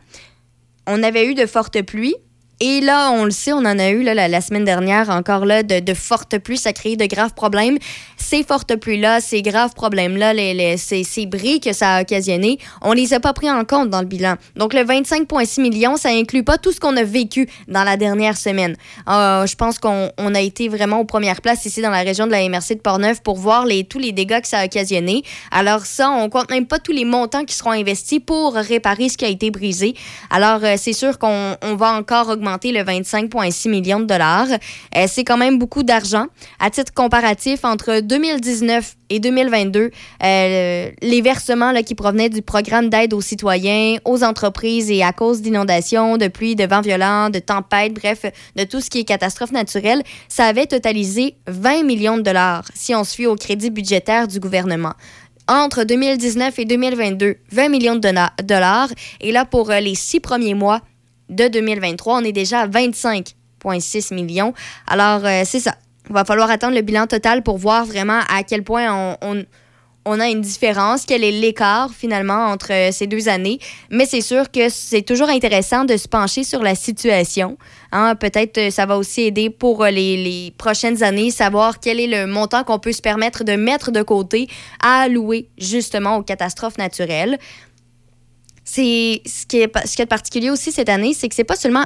On 0.85 1.01
avait 1.01 1.27
eu 1.27 1.35
de 1.35 1.45
fortes 1.45 1.81
pluies. 1.83 2.15
Et 2.61 2.81
là, 2.81 3.11
on 3.11 3.23
le 3.23 3.31
sait, 3.31 3.53
on 3.53 3.59
en 3.59 3.79
a 3.79 3.89
eu 3.89 4.03
la, 4.03 4.41
semaine 4.41 4.65
dernière 4.65 5.09
encore 5.09 5.45
là, 5.45 5.63
de, 5.63 5.93
fortes 5.93 6.37
pluies. 6.39 6.57
Ça 6.57 6.73
crée 6.73 6.97
de 6.97 7.05
graves 7.05 7.33
problèmes. 7.33 7.77
Ces 8.17 8.43
fortes 8.43 8.75
pluies-là, 8.75 9.21
ces 9.21 9.41
graves 9.41 9.73
problèmes-là, 9.73 10.33
les, 10.33 10.75
ces, 10.75 11.05
ces 11.05 11.25
bris 11.25 11.61
que 11.61 11.71
ça 11.71 11.95
a 11.95 12.01
occasionné, 12.01 12.59
on 12.81 12.91
les 12.91 13.13
a 13.13 13.21
pas 13.21 13.31
pris 13.31 13.49
en 13.49 13.63
compte 13.63 13.89
dans 13.89 14.01
le 14.01 14.07
bilan. 14.07 14.35
Donc, 14.57 14.73
le 14.73 14.81
25,6 14.81 15.61
millions, 15.61 15.95
ça 15.95 16.09
inclut 16.09 16.43
pas 16.43 16.57
tout 16.57 16.73
ce 16.73 16.81
qu'on 16.81 16.97
a 16.97 17.03
vécu 17.03 17.49
dans 17.69 17.85
la 17.85 17.95
dernière 17.95 18.35
semaine. 18.35 18.75
Euh, 19.07 19.45
je 19.45 19.55
pense 19.55 19.79
qu'on 19.79 20.11
on 20.17 20.35
a 20.35 20.41
été 20.41 20.67
vraiment 20.67 20.99
aux 20.99 21.05
premières 21.05 21.39
places 21.39 21.65
ici 21.65 21.81
dans 21.81 21.91
la 21.91 22.01
région 22.01 22.27
de 22.27 22.31
la 22.31 22.47
MRC 22.49 22.75
de 22.75 22.81
Portneuf 22.81 23.21
pour 23.21 23.37
voir 23.37 23.65
tous 23.89 23.99
les 23.99 24.11
dégâts 24.11 24.41
que 24.41 24.47
ça 24.47 24.59
a 24.59 24.65
occasionné. 24.65 25.23
Alors 25.51 25.85
ça, 25.85 26.11
on 26.11 26.29
compte 26.29 26.49
même 26.49 26.65
pas 26.65 26.79
tous 26.79 26.91
les 26.91 27.05
montants 27.05 27.45
qui 27.45 27.55
seront 27.55 27.71
investis 27.71 28.19
pour 28.19 28.53
réparer 28.53 29.07
ce 29.07 29.17
qui 29.17 29.23
a 29.23 29.29
été 29.29 29.49
brisé. 29.49 29.95
Alors, 30.29 30.59
euh, 30.63 30.75
c'est 30.77 30.93
sûr 30.93 31.17
qu'on 31.17 31.55
on 31.61 31.75
va 31.75 31.93
encore 31.93 32.27
augmenter 32.27 32.48
le 32.63 32.81
25,6 32.81 33.69
millions 33.69 33.99
de 33.99 34.05
dollars. 34.05 34.47
Euh, 34.95 35.05
c'est 35.07 35.23
quand 35.23 35.37
même 35.37 35.57
beaucoup 35.57 35.83
d'argent. 35.83 36.25
À 36.59 36.69
titre 36.69 36.93
comparatif, 36.93 37.63
entre 37.63 37.99
2019 38.01 38.95
et 39.09 39.19
2022, 39.19 39.91
euh, 40.23 40.91
les 41.01 41.21
versements 41.21 41.71
là, 41.71 41.83
qui 41.83 41.95
provenaient 41.95 42.29
du 42.29 42.41
programme 42.41 42.89
d'aide 42.89 43.13
aux 43.13 43.21
citoyens, 43.21 43.97
aux 44.05 44.23
entreprises 44.23 44.91
et 44.91 45.03
à 45.03 45.13
cause 45.13 45.41
d'inondations, 45.41 46.17
de 46.17 46.27
pluies, 46.27 46.55
de 46.55 46.65
vents 46.65 46.81
violents, 46.81 47.29
de 47.29 47.39
tempêtes, 47.39 47.93
bref, 47.93 48.25
de 48.55 48.63
tout 48.63 48.81
ce 48.81 48.89
qui 48.89 48.99
est 48.99 49.03
catastrophe 49.03 49.51
naturelle, 49.51 50.03
ça 50.27 50.45
avait 50.45 50.67
totalisé 50.67 51.35
20 51.47 51.83
millions 51.83 52.17
de 52.17 52.23
dollars 52.23 52.65
si 52.73 52.93
on 52.93 53.03
se 53.03 53.15
fie 53.15 53.25
au 53.25 53.35
crédit 53.35 53.69
budgétaire 53.69 54.27
du 54.27 54.39
gouvernement 54.39 54.93
entre 55.49 55.83
2019 55.83 56.59
et 56.59 56.65
2022, 56.65 57.37
20 57.51 57.69
millions 57.69 57.95
de 57.95 58.11
dollars. 58.43 58.89
Et 59.19 59.31
là, 59.31 59.45
pour 59.45 59.71
euh, 59.71 59.79
les 59.79 59.95
six 59.95 60.19
premiers 60.19 60.53
mois 60.53 60.81
de 61.29 61.47
2023, 61.47 62.17
on 62.17 62.23
est 62.23 62.31
déjà 62.31 62.61
à 62.61 62.67
25,6 62.67 64.13
millions. 64.13 64.53
Alors, 64.87 65.25
euh, 65.25 65.43
c'est 65.45 65.59
ça. 65.59 65.75
Il 66.09 66.13
va 66.13 66.25
falloir 66.25 66.49
attendre 66.49 66.73
le 66.73 66.81
bilan 66.81 67.05
total 67.05 67.43
pour 67.43 67.59
voir 67.59 67.85
vraiment 67.85 68.21
à 68.29 68.41
quel 68.41 68.63
point 68.63 69.15
on, 69.21 70.19
a 70.19 70.27
une 70.27 70.41
différence, 70.41 71.05
quel 71.05 71.23
est 71.23 71.31
l'écart 71.31 71.91
finalement 71.93 72.47
entre 72.47 72.73
euh, 72.73 72.91
ces 72.91 73.05
deux 73.05 73.29
années. 73.29 73.59
Mais 73.91 74.07
c'est 74.07 74.21
sûr 74.21 74.49
que 74.49 74.69
c'est 74.69 75.03
toujours 75.03 75.29
intéressant 75.29 75.85
de 75.85 75.95
se 75.97 76.07
pencher 76.07 76.43
sur 76.43 76.63
la 76.63 76.73
situation. 76.73 77.59
Hein, 77.91 78.15
Peut-être 78.15 78.57
euh, 78.57 78.71
ça 78.71 78.87
va 78.87 78.97
aussi 78.97 79.21
aider 79.21 79.51
pour 79.51 79.83
euh, 79.83 79.91
les, 79.91 80.17
les 80.17 80.51
prochaines 80.57 81.03
années, 81.03 81.29
savoir 81.29 81.79
quel 81.79 81.99
est 81.99 82.07
le 82.07 82.25
montant 82.25 82.63
qu'on 82.63 82.79
peut 82.79 82.91
se 82.91 83.03
permettre 83.03 83.43
de 83.43 83.51
mettre 83.51 83.91
de 83.91 84.01
côté 84.01 84.47
à 84.81 85.01
allouer 85.01 85.47
justement 85.59 86.15
aux 86.15 86.23
catastrophes 86.23 86.79
naturelles. 86.79 87.37
C'est 88.71 89.23
ce 89.25 89.47
qui 89.47 89.57
est 89.57 89.87
ce 89.87 89.95
qui 89.95 90.05
particulier 90.05 90.51
aussi 90.51 90.71
cette 90.71 90.89
année, 90.89 91.15
c'est 91.15 91.27
que 91.27 91.33
c'est 91.33 91.43
pas 91.43 91.55
seulement 91.55 91.85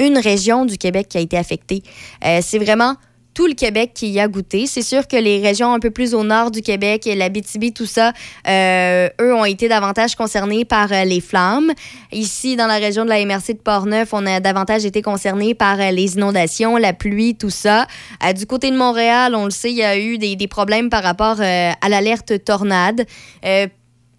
une 0.00 0.16
région 0.16 0.64
du 0.64 0.78
Québec 0.78 1.08
qui 1.10 1.18
a 1.18 1.20
été 1.20 1.36
affectée. 1.36 1.82
Euh, 2.24 2.40
c'est 2.42 2.58
vraiment 2.58 2.94
tout 3.34 3.46
le 3.46 3.52
Québec 3.52 3.90
qui 3.94 4.08
y 4.08 4.18
a 4.18 4.28
goûté. 4.28 4.66
C'est 4.66 4.80
sûr 4.80 5.06
que 5.06 5.16
les 5.16 5.42
régions 5.42 5.74
un 5.74 5.78
peu 5.78 5.90
plus 5.90 6.14
au 6.14 6.24
nord 6.24 6.50
du 6.50 6.62
Québec, 6.62 7.06
la 7.14 7.28
BTB, 7.28 7.74
tout 7.74 7.84
ça, 7.84 8.14
euh, 8.48 9.10
eux 9.20 9.34
ont 9.34 9.44
été 9.44 9.68
davantage 9.68 10.16
concernés 10.16 10.64
par 10.64 10.90
euh, 10.90 11.04
les 11.04 11.20
flammes. 11.20 11.72
Ici, 12.12 12.56
dans 12.56 12.66
la 12.66 12.76
région 12.76 13.04
de 13.04 13.10
la 13.10 13.22
MRC 13.26 13.52
de 13.52 13.62
Portneuf, 13.62 14.14
on 14.14 14.24
a 14.24 14.40
davantage 14.40 14.86
été 14.86 15.02
concernés 15.02 15.54
par 15.54 15.76
les 15.76 16.14
inondations, 16.14 16.78
la 16.78 16.94
pluie, 16.94 17.34
tout 17.34 17.50
ça. 17.50 17.86
Du 18.34 18.46
côté 18.46 18.70
de 18.70 18.76
Montréal, 18.76 19.34
on 19.34 19.44
le 19.44 19.50
sait, 19.50 19.70
il 19.70 19.76
y 19.76 19.82
a 19.82 19.98
eu 19.98 20.16
des, 20.16 20.48
problèmes 20.48 20.88
par 20.88 21.02
rapport 21.02 21.40
à 21.40 21.88
l'alerte 21.90 22.42
tornade. 22.42 23.06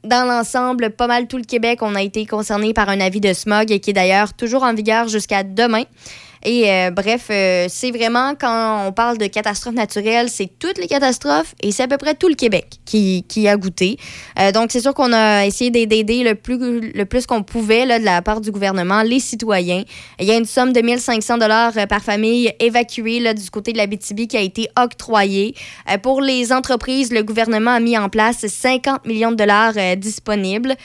Dans 0.03 0.27
l'ensemble, 0.27 0.89
pas 0.89 1.07
mal 1.07 1.27
tout 1.27 1.37
le 1.37 1.45
Québec, 1.45 1.79
on 1.81 1.95
a 1.95 2.01
été 2.01 2.25
concerné 2.25 2.73
par 2.73 2.89
un 2.89 2.99
avis 2.99 3.21
de 3.21 3.31
smog 3.31 3.67
qui 3.79 3.89
est 3.89 3.93
d'ailleurs 3.93 4.33
toujours 4.33 4.63
en 4.63 4.73
vigueur 4.73 5.07
jusqu'à 5.07 5.43
demain. 5.43 5.83
Et 6.45 6.69
euh, 6.69 6.91
bref, 6.91 7.27
euh, 7.29 7.67
c'est 7.69 7.91
vraiment 7.91 8.33
quand 8.39 8.87
on 8.87 8.91
parle 8.91 9.17
de 9.17 9.27
catastrophes 9.27 9.75
naturelles, 9.75 10.29
c'est 10.29 10.49
toutes 10.59 10.77
les 10.77 10.87
catastrophes 10.87 11.55
et 11.61 11.71
c'est 11.71 11.83
à 11.83 11.87
peu 11.87 11.97
près 11.97 12.15
tout 12.15 12.27
le 12.27 12.35
Québec 12.35 12.79
qui, 12.85 13.25
qui 13.27 13.47
a 13.47 13.55
goûté. 13.55 13.97
Euh, 14.39 14.51
donc, 14.51 14.71
c'est 14.71 14.81
sûr 14.81 14.93
qu'on 14.93 15.13
a 15.13 15.45
essayé 15.45 15.71
d'aider 15.71 16.23
le 16.23 16.35
plus, 16.35 16.91
le 16.91 17.05
plus 17.05 17.25
qu'on 17.25 17.43
pouvait 17.43 17.85
là, 17.85 17.97
de 17.97 18.03
la 18.03 18.21
part 18.21 18.41
du 18.41 18.51
gouvernement, 18.51 19.03
les 19.03 19.19
citoyens. 19.19 19.83
Il 20.19 20.25
y 20.25 20.31
a 20.31 20.37
une 20.37 20.45
somme 20.45 20.73
de 20.73 20.81
1500 20.81 21.37
dollars 21.37 21.73
par 21.87 22.01
famille 22.01 22.51
évacuée 22.59 23.19
là, 23.19 23.33
du 23.33 23.49
côté 23.49 23.71
de 23.71 23.77
la 23.77 23.87
BTB 23.87 24.27
qui 24.27 24.37
a 24.37 24.41
été 24.41 24.67
octroyée. 24.77 25.55
Pour 26.01 26.21
les 26.21 26.51
entreprises, 26.51 27.11
le 27.11 27.23
gouvernement 27.23 27.71
a 27.71 27.79
mis 27.79 27.97
en 27.97 28.09
place 28.09 28.45
50 28.45 29.05
millions 29.05 29.31
de 29.31 29.37
dollars 29.37 29.73
disponibles. 29.97 30.75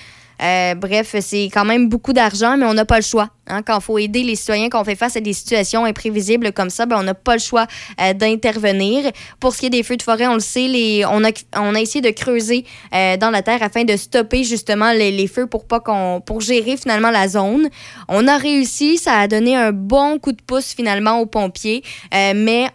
Euh, 0.42 0.74
bref, 0.74 1.16
c'est 1.20 1.44
quand 1.53 1.64
même 1.64 1.88
beaucoup 1.88 2.12
d'argent, 2.12 2.57
mais 2.57 2.66
on 2.66 2.74
n'a 2.74 2.85
pas 2.85 2.96
le 2.96 3.03
choix. 3.03 3.29
hein. 3.48 3.62
Quand 3.62 3.79
il 3.79 3.83
faut 3.83 3.98
aider 3.98 4.22
les 4.22 4.37
citoyens, 4.37 4.68
quand 4.68 4.81
on 4.81 4.85
fait 4.85 4.94
face 4.94 5.16
à 5.16 5.20
des 5.20 5.33
situations 5.33 5.85
imprévisibles 5.85 6.53
comme 6.53 6.70
ça, 6.70 6.87
ben, 6.87 6.96
on 6.98 7.03
n'a 7.03 7.14
pas 7.14 7.35
le 7.35 7.40
choix 7.40 7.66
euh, 8.01 8.12
d'intervenir. 8.12 9.11
Pour 9.40 9.55
ce 9.55 9.61
qui 9.61 9.66
est 9.66 9.70
des 9.70 9.83
feux 9.83 9.96
de 9.96 10.03
forêt, 10.03 10.27
on 10.27 10.35
le 10.35 10.40
sait, 10.40 10.68
les, 10.68 11.05
on, 11.07 11.24
a, 11.24 11.31
on 11.57 11.74
a 11.74 11.81
essayé 11.81 12.01
de 12.01 12.11
creuser 12.11 12.64
euh, 12.94 13.16
dans 13.16 13.31
la 13.31 13.42
terre 13.42 13.62
afin 13.62 13.85
de 13.85 13.96
stopper 13.96 14.44
justement 14.44 14.92
les, 14.92 15.11
les 15.11 15.27
feux 15.27 15.46
pour 15.46 15.66
pas 15.66 15.81
pour 16.24 16.40
gérer 16.40 16.77
finalement 16.77 17.11
la 17.11 17.29
zone. 17.29 17.68
On 18.09 18.27
a 18.29 18.37
réussi, 18.37 18.98
ça 18.98 19.14
a 19.18 19.29
donné 19.29 19.57
un 19.57 19.72
bon 19.72 20.18
coup 20.18 20.33
de 20.33 20.42
pouce 20.42 20.74
finalement 20.74 21.18
aux 21.20 21.27
pompiers, 21.27 21.83
mais 22.12 22.68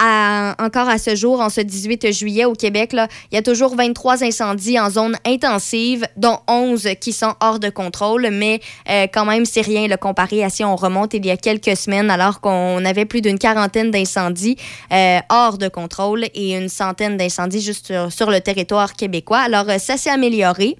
encore 0.00 0.88
à 0.88 0.98
ce 0.98 1.14
jour, 1.14 1.40
en 1.40 1.48
ce 1.50 1.60
18 1.60 2.12
juillet 2.12 2.44
au 2.44 2.54
Québec, 2.54 2.94
il 3.30 3.34
y 3.34 3.38
a 3.38 3.42
toujours 3.42 3.76
23 3.76 4.24
incendies 4.24 4.78
en 4.78 4.90
zone 4.90 5.16
intensive, 5.26 6.06
dont 6.16 6.38
11 6.48 6.88
qui 7.00 7.12
sont 7.12 7.34
hors 7.40 7.58
de 7.58 7.68
contrôle, 7.68 8.28
mais 8.32 8.60
euh, 8.88 9.06
quand 9.12 9.24
même, 9.24 9.44
c'est 9.44 9.60
rien 9.60 9.88
là, 9.88 9.96
comparé 9.96 10.42
à 10.44 10.50
si 10.50 10.64
on 10.64 10.76
remonte 10.76 11.14
il 11.14 11.24
y 11.26 11.30
a 11.30 11.36
quelques 11.36 11.76
semaines, 11.76 12.10
alors 12.10 12.40
qu'on 12.40 12.84
avait 12.84 13.04
plus 13.04 13.20
d'une 13.20 13.38
quarantaine 13.38 13.90
d'incendies 13.90 14.56
euh, 14.92 15.18
hors 15.28 15.58
de 15.58 15.68
contrôle 15.68 16.24
et 16.34 16.56
une 16.56 16.68
centaine 16.68 17.16
d'incendies 17.16 17.60
juste 17.60 17.92
sur, 18.10 18.30
le 18.30 18.40
territoire 18.40 18.94
québécois. 18.94 19.38
Alors, 19.38 19.68
euh, 19.68 19.78
ça 19.78 19.96
s'est 19.96 20.10
amélioré. 20.10 20.76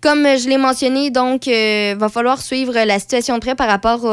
Comme 0.00 0.24
je 0.24 0.48
l'ai 0.48 0.58
mentionné, 0.58 1.10
donc, 1.10 1.46
il 1.46 1.96
va 1.96 2.08
falloir 2.10 2.42
suivre 2.42 2.74
la 2.74 2.98
situation 2.98 3.36
de 3.36 3.40
près 3.40 3.54
par 3.54 3.68
rapport 3.68 4.04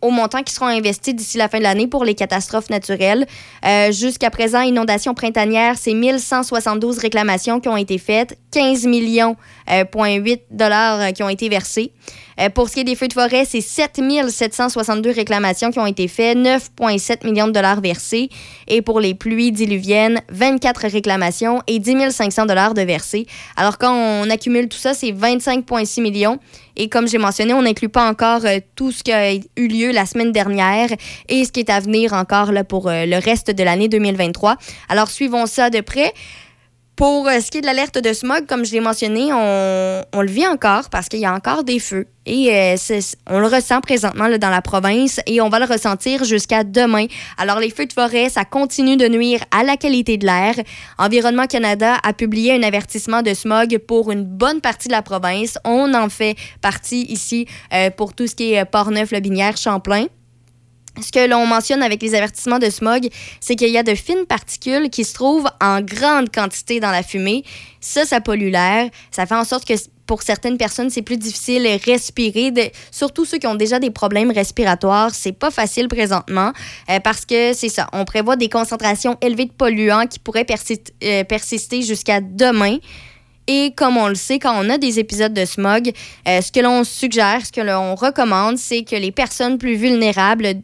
aux 0.00 0.10
montants 0.10 0.42
qui 0.42 0.52
seront 0.52 0.66
investis 0.66 1.14
d'ici 1.14 1.38
la 1.38 1.48
fin 1.48 1.58
de 1.58 1.64
l'année 1.64 1.86
pour 1.86 2.04
les 2.04 2.14
catastrophes 2.14 2.70
naturelles. 2.70 3.26
Euh, 3.64 3.92
Jusqu'à 3.92 4.30
présent, 4.30 4.60
inondations 4.60 5.14
printanières, 5.14 5.76
c'est 5.76 5.94
1172 5.94 6.98
réclamations 6.98 7.60
qui 7.60 7.68
ont 7.68 7.76
été 7.76 7.98
faites, 7.98 8.38
15 8.52 8.86
millions, 8.86 9.36
euh, 9.70 9.84
point 9.84 10.14
8 10.14 10.42
dollars 10.50 11.00
euh, 11.00 11.10
qui 11.10 11.22
ont 11.22 11.28
été 11.28 11.48
versés. 11.48 11.92
Euh, 12.40 12.50
pour 12.50 12.68
ce 12.68 12.74
qui 12.74 12.80
est 12.80 12.84
des 12.84 12.94
feux 12.94 13.08
de 13.08 13.12
forêt, 13.12 13.44
c'est 13.44 13.60
7762 13.60 15.10
réclamations 15.10 15.70
qui 15.70 15.78
ont 15.78 15.86
été 15.86 16.08
faites, 16.08 16.36
9,7 16.36 17.24
millions 17.24 17.48
de 17.48 17.52
dollars 17.52 17.80
versés. 17.80 18.28
Et 18.66 18.82
pour 18.82 19.00
les 19.00 19.14
pluies 19.14 19.52
diluviennes, 19.52 20.20
24 20.30 20.88
réclamations 20.88 21.62
et 21.66 21.78
10 21.78 22.10
500 22.10 22.46
dollars 22.46 22.74
de 22.74 22.82
versés. 22.82 23.26
Alors 23.56 23.78
quand 23.78 23.92
on 23.92 24.30
accumule 24.30 24.68
tout 24.68 24.78
ça, 24.78 24.94
c'est 24.94 25.12
25,6 25.12 26.00
millions. 26.00 26.38
Et 26.76 26.88
comme 26.88 27.08
j'ai 27.08 27.18
mentionné, 27.18 27.54
on 27.54 27.62
n'inclut 27.62 27.88
pas 27.88 28.08
encore 28.08 28.44
euh, 28.44 28.60
tout 28.76 28.92
ce 28.92 29.02
qui 29.02 29.12
a 29.12 29.34
eu 29.34 29.40
lieu 29.56 29.90
la 29.90 30.06
semaine 30.06 30.30
dernière 30.30 30.88
et 31.28 31.44
ce 31.44 31.50
qui 31.50 31.60
est 31.60 31.70
à 31.70 31.80
venir 31.80 32.12
encore 32.12 32.50
pour 32.68 32.88
euh, 32.88 33.04
le 33.04 33.16
reste 33.16 33.50
de 33.50 33.64
l'année 33.64 33.88
2023. 33.88 34.56
Alors 34.88 35.10
suivons 35.10 35.46
ça 35.46 35.70
de 35.70 35.80
près. 35.80 36.12
Pour 36.98 37.28
euh, 37.28 37.38
ce 37.38 37.52
qui 37.52 37.58
est 37.58 37.60
de 37.60 37.66
l'alerte 37.66 37.96
de 37.96 38.12
smog, 38.12 38.46
comme 38.48 38.64
je 38.64 38.72
l'ai 38.72 38.80
mentionné, 38.80 39.32
on, 39.32 40.02
on 40.12 40.20
le 40.20 40.28
vit 40.28 40.48
encore 40.48 40.90
parce 40.90 41.08
qu'il 41.08 41.20
y 41.20 41.26
a 41.26 41.32
encore 41.32 41.62
des 41.62 41.78
feux. 41.78 42.08
Et 42.26 42.52
euh, 42.52 42.76
on 43.30 43.38
le 43.38 43.46
ressent 43.46 43.80
présentement 43.80 44.26
là, 44.26 44.36
dans 44.36 44.50
la 44.50 44.62
province 44.62 45.20
et 45.24 45.40
on 45.40 45.48
va 45.48 45.60
le 45.60 45.66
ressentir 45.66 46.24
jusqu'à 46.24 46.64
demain. 46.64 47.06
Alors, 47.36 47.60
les 47.60 47.70
feux 47.70 47.86
de 47.86 47.92
forêt, 47.92 48.28
ça 48.30 48.44
continue 48.44 48.96
de 48.96 49.06
nuire 49.06 49.38
à 49.52 49.62
la 49.62 49.76
qualité 49.76 50.16
de 50.16 50.26
l'air. 50.26 50.56
Environnement 50.98 51.46
Canada 51.46 51.98
a 52.02 52.12
publié 52.12 52.52
un 52.54 52.64
avertissement 52.64 53.22
de 53.22 53.32
smog 53.32 53.78
pour 53.78 54.10
une 54.10 54.24
bonne 54.24 54.60
partie 54.60 54.88
de 54.88 54.92
la 54.92 55.02
province. 55.02 55.56
On 55.64 55.94
en 55.94 56.08
fait 56.08 56.34
partie 56.62 57.02
ici 57.02 57.46
euh, 57.72 57.90
pour 57.90 58.12
tout 58.12 58.26
ce 58.26 58.34
qui 58.34 58.54
est 58.54 58.62
euh, 58.62 58.64
Port-Neuf, 58.64 59.12
Le 59.12 59.20
Binière, 59.20 59.56
Champlain. 59.56 60.06
Ce 61.00 61.12
que 61.12 61.28
l'on 61.28 61.46
mentionne 61.46 61.82
avec 61.82 62.02
les 62.02 62.14
avertissements 62.14 62.58
de 62.58 62.70
smog, 62.70 63.08
c'est 63.40 63.56
qu'il 63.56 63.70
y 63.70 63.78
a 63.78 63.82
de 63.82 63.94
fines 63.94 64.26
particules 64.26 64.90
qui 64.90 65.04
se 65.04 65.14
trouvent 65.14 65.48
en 65.60 65.80
grande 65.80 66.30
quantité 66.30 66.80
dans 66.80 66.90
la 66.90 67.02
fumée. 67.02 67.44
Ça, 67.80 68.04
ça 68.04 68.20
pollue 68.20 68.50
l'air. 68.50 68.90
Ça 69.10 69.26
fait 69.26 69.34
en 69.34 69.44
sorte 69.44 69.64
que 69.64 69.74
pour 70.08 70.22
certaines 70.22 70.56
personnes, 70.56 70.90
c'est 70.90 71.02
plus 71.02 71.18
difficile 71.18 71.62
de 71.62 71.90
respirer. 71.90 72.72
Surtout 72.90 73.24
ceux 73.24 73.38
qui 73.38 73.46
ont 73.46 73.54
déjà 73.54 73.78
des 73.78 73.90
problèmes 73.90 74.32
respiratoires, 74.32 75.14
c'est 75.14 75.32
pas 75.32 75.50
facile 75.50 75.86
présentement 75.86 76.52
euh, 76.90 76.98
parce 76.98 77.24
que 77.26 77.52
c'est 77.52 77.68
ça. 77.68 77.88
On 77.92 78.04
prévoit 78.04 78.36
des 78.36 78.48
concentrations 78.48 79.16
élevées 79.20 79.44
de 79.44 79.52
polluants 79.52 80.06
qui 80.06 80.18
pourraient 80.18 80.46
euh, 81.04 81.24
persister 81.24 81.82
jusqu'à 81.82 82.20
demain. 82.20 82.78
Et 83.46 83.72
comme 83.76 83.96
on 83.96 84.08
le 84.08 84.14
sait, 84.14 84.38
quand 84.38 84.54
on 84.56 84.68
a 84.70 84.78
des 84.78 84.98
épisodes 84.98 85.32
de 85.32 85.44
smog, 85.44 85.92
euh, 86.26 86.40
ce 86.40 86.52
que 86.52 86.60
l'on 86.60 86.84
suggère, 86.84 87.44
ce 87.44 87.52
que 87.52 87.60
l'on 87.60 87.94
recommande, 87.94 88.56
c'est 88.56 88.84
que 88.84 88.96
les 88.96 89.12
personnes 89.12 89.58
plus 89.58 89.74
vulnérables 89.74 90.54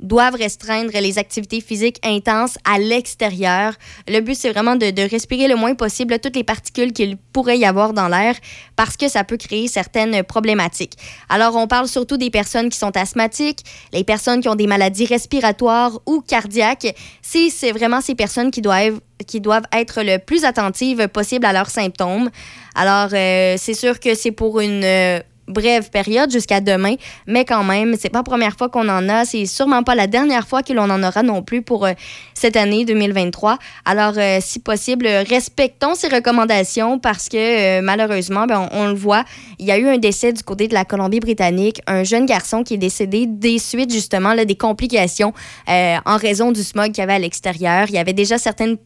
doivent 0.00 0.34
restreindre 0.34 0.92
les 0.92 1.18
activités 1.18 1.60
physiques 1.60 1.98
intenses 2.04 2.58
à 2.64 2.78
l'extérieur. 2.78 3.74
Le 4.06 4.20
but, 4.20 4.34
c'est 4.34 4.50
vraiment 4.50 4.76
de, 4.76 5.10
respirer 5.10 5.48
le 5.48 5.56
moins 5.56 5.74
possible 5.74 6.18
toutes 6.18 6.36
les 6.36 6.44
particules 6.44 6.92
qu'il 6.92 7.16
pourrait 7.16 7.58
y 7.58 7.64
avoir 7.64 7.92
dans 7.92 8.08
l'air 8.08 8.34
parce 8.76 8.96
que 8.96 9.08
ça 9.08 9.24
peut 9.24 9.36
créer 9.36 9.68
certaines 9.68 10.22
problématiques. 10.22 10.94
Alors, 11.28 11.56
on 11.56 11.66
parle 11.66 11.88
surtout 11.88 12.16
des 12.16 12.30
personnes 12.30 12.68
qui 12.68 12.78
sont 12.78 12.96
asthmatiques, 12.96 13.64
les 13.92 14.04
personnes 14.04 14.40
qui 14.40 14.48
ont 14.48 14.54
des 14.54 14.66
maladies 14.66 15.06
respiratoires 15.06 16.00
ou 16.06 16.20
cardiaques. 16.20 16.94
C'est 17.22 17.72
vraiment 17.72 18.00
ces 18.00 18.14
personnes 18.14 18.50
qui 18.50 18.60
doivent 18.60 19.00
qui 19.26 19.40
doivent 19.40 19.66
être 19.72 20.02
le 20.02 20.18
plus 20.18 20.44
attentives 20.44 21.08
possible 21.08 21.44
à 21.44 21.52
leurs 21.52 21.70
symptômes. 21.70 22.30
Alors, 22.74 23.08
euh, 23.12 23.56
c'est 23.58 23.74
sûr 23.74 23.98
que 23.98 24.14
c'est 24.14 24.30
pour 24.30 24.60
une 24.60 24.84
euh, 24.84 25.20
brève 25.48 25.90
période 25.90 26.30
jusqu'à 26.30 26.60
demain, 26.60 26.94
mais 27.26 27.44
quand 27.44 27.64
même, 27.64 27.96
c'est 27.98 28.08
pas 28.08 28.20
la 28.20 28.24
première 28.24 28.56
fois 28.56 28.68
qu'on 28.68 28.88
en 28.88 29.08
a, 29.08 29.24
c'est 29.24 29.46
sûrement 29.46 29.82
pas 29.82 29.94
la 29.94 30.06
dernière 30.06 30.46
fois 30.46 30.62
que 30.62 30.72
l'on 30.72 30.90
en 30.90 31.02
aura 31.02 31.22
non 31.22 31.42
plus 31.42 31.62
pour 31.62 31.86
euh, 31.86 31.92
cette 32.34 32.56
année 32.56 32.84
2023. 32.84 33.58
Alors, 33.84 34.14
euh, 34.16 34.38
si 34.40 34.58
possible, 34.58 35.06
respectons 35.06 35.94
ces 35.94 36.08
recommandations 36.08 36.98
parce 36.98 37.28
que 37.28 37.36
euh, 37.36 37.82
malheureusement, 37.82 38.46
ben, 38.46 38.68
on, 38.72 38.84
on 38.84 38.86
le 38.88 38.94
voit, 38.94 39.24
il 39.58 39.66
y 39.66 39.72
a 39.72 39.78
eu 39.78 39.88
un 39.88 39.98
décès 39.98 40.32
du 40.32 40.42
côté 40.42 40.68
de 40.68 40.74
la 40.74 40.84
Colombie-Britannique, 40.84 41.80
un 41.86 42.04
jeune 42.04 42.26
garçon 42.26 42.62
qui 42.62 42.74
est 42.74 42.78
décédé 42.78 43.26
des 43.26 43.58
suites 43.58 43.92
justement 43.92 44.34
là, 44.34 44.44
des 44.44 44.56
complications 44.56 45.32
en 45.68 46.16
raison 46.16 46.52
du 46.52 46.62
smog 46.62 46.92
qu'il 46.92 46.98
y 46.98 47.00
avait 47.02 47.14
à 47.14 47.18
l'extérieur. 47.18 47.86
Il 47.88 47.94
y 47.94 47.98
avait 47.98 48.12
déjà 48.12 48.38
certaines 48.38 48.76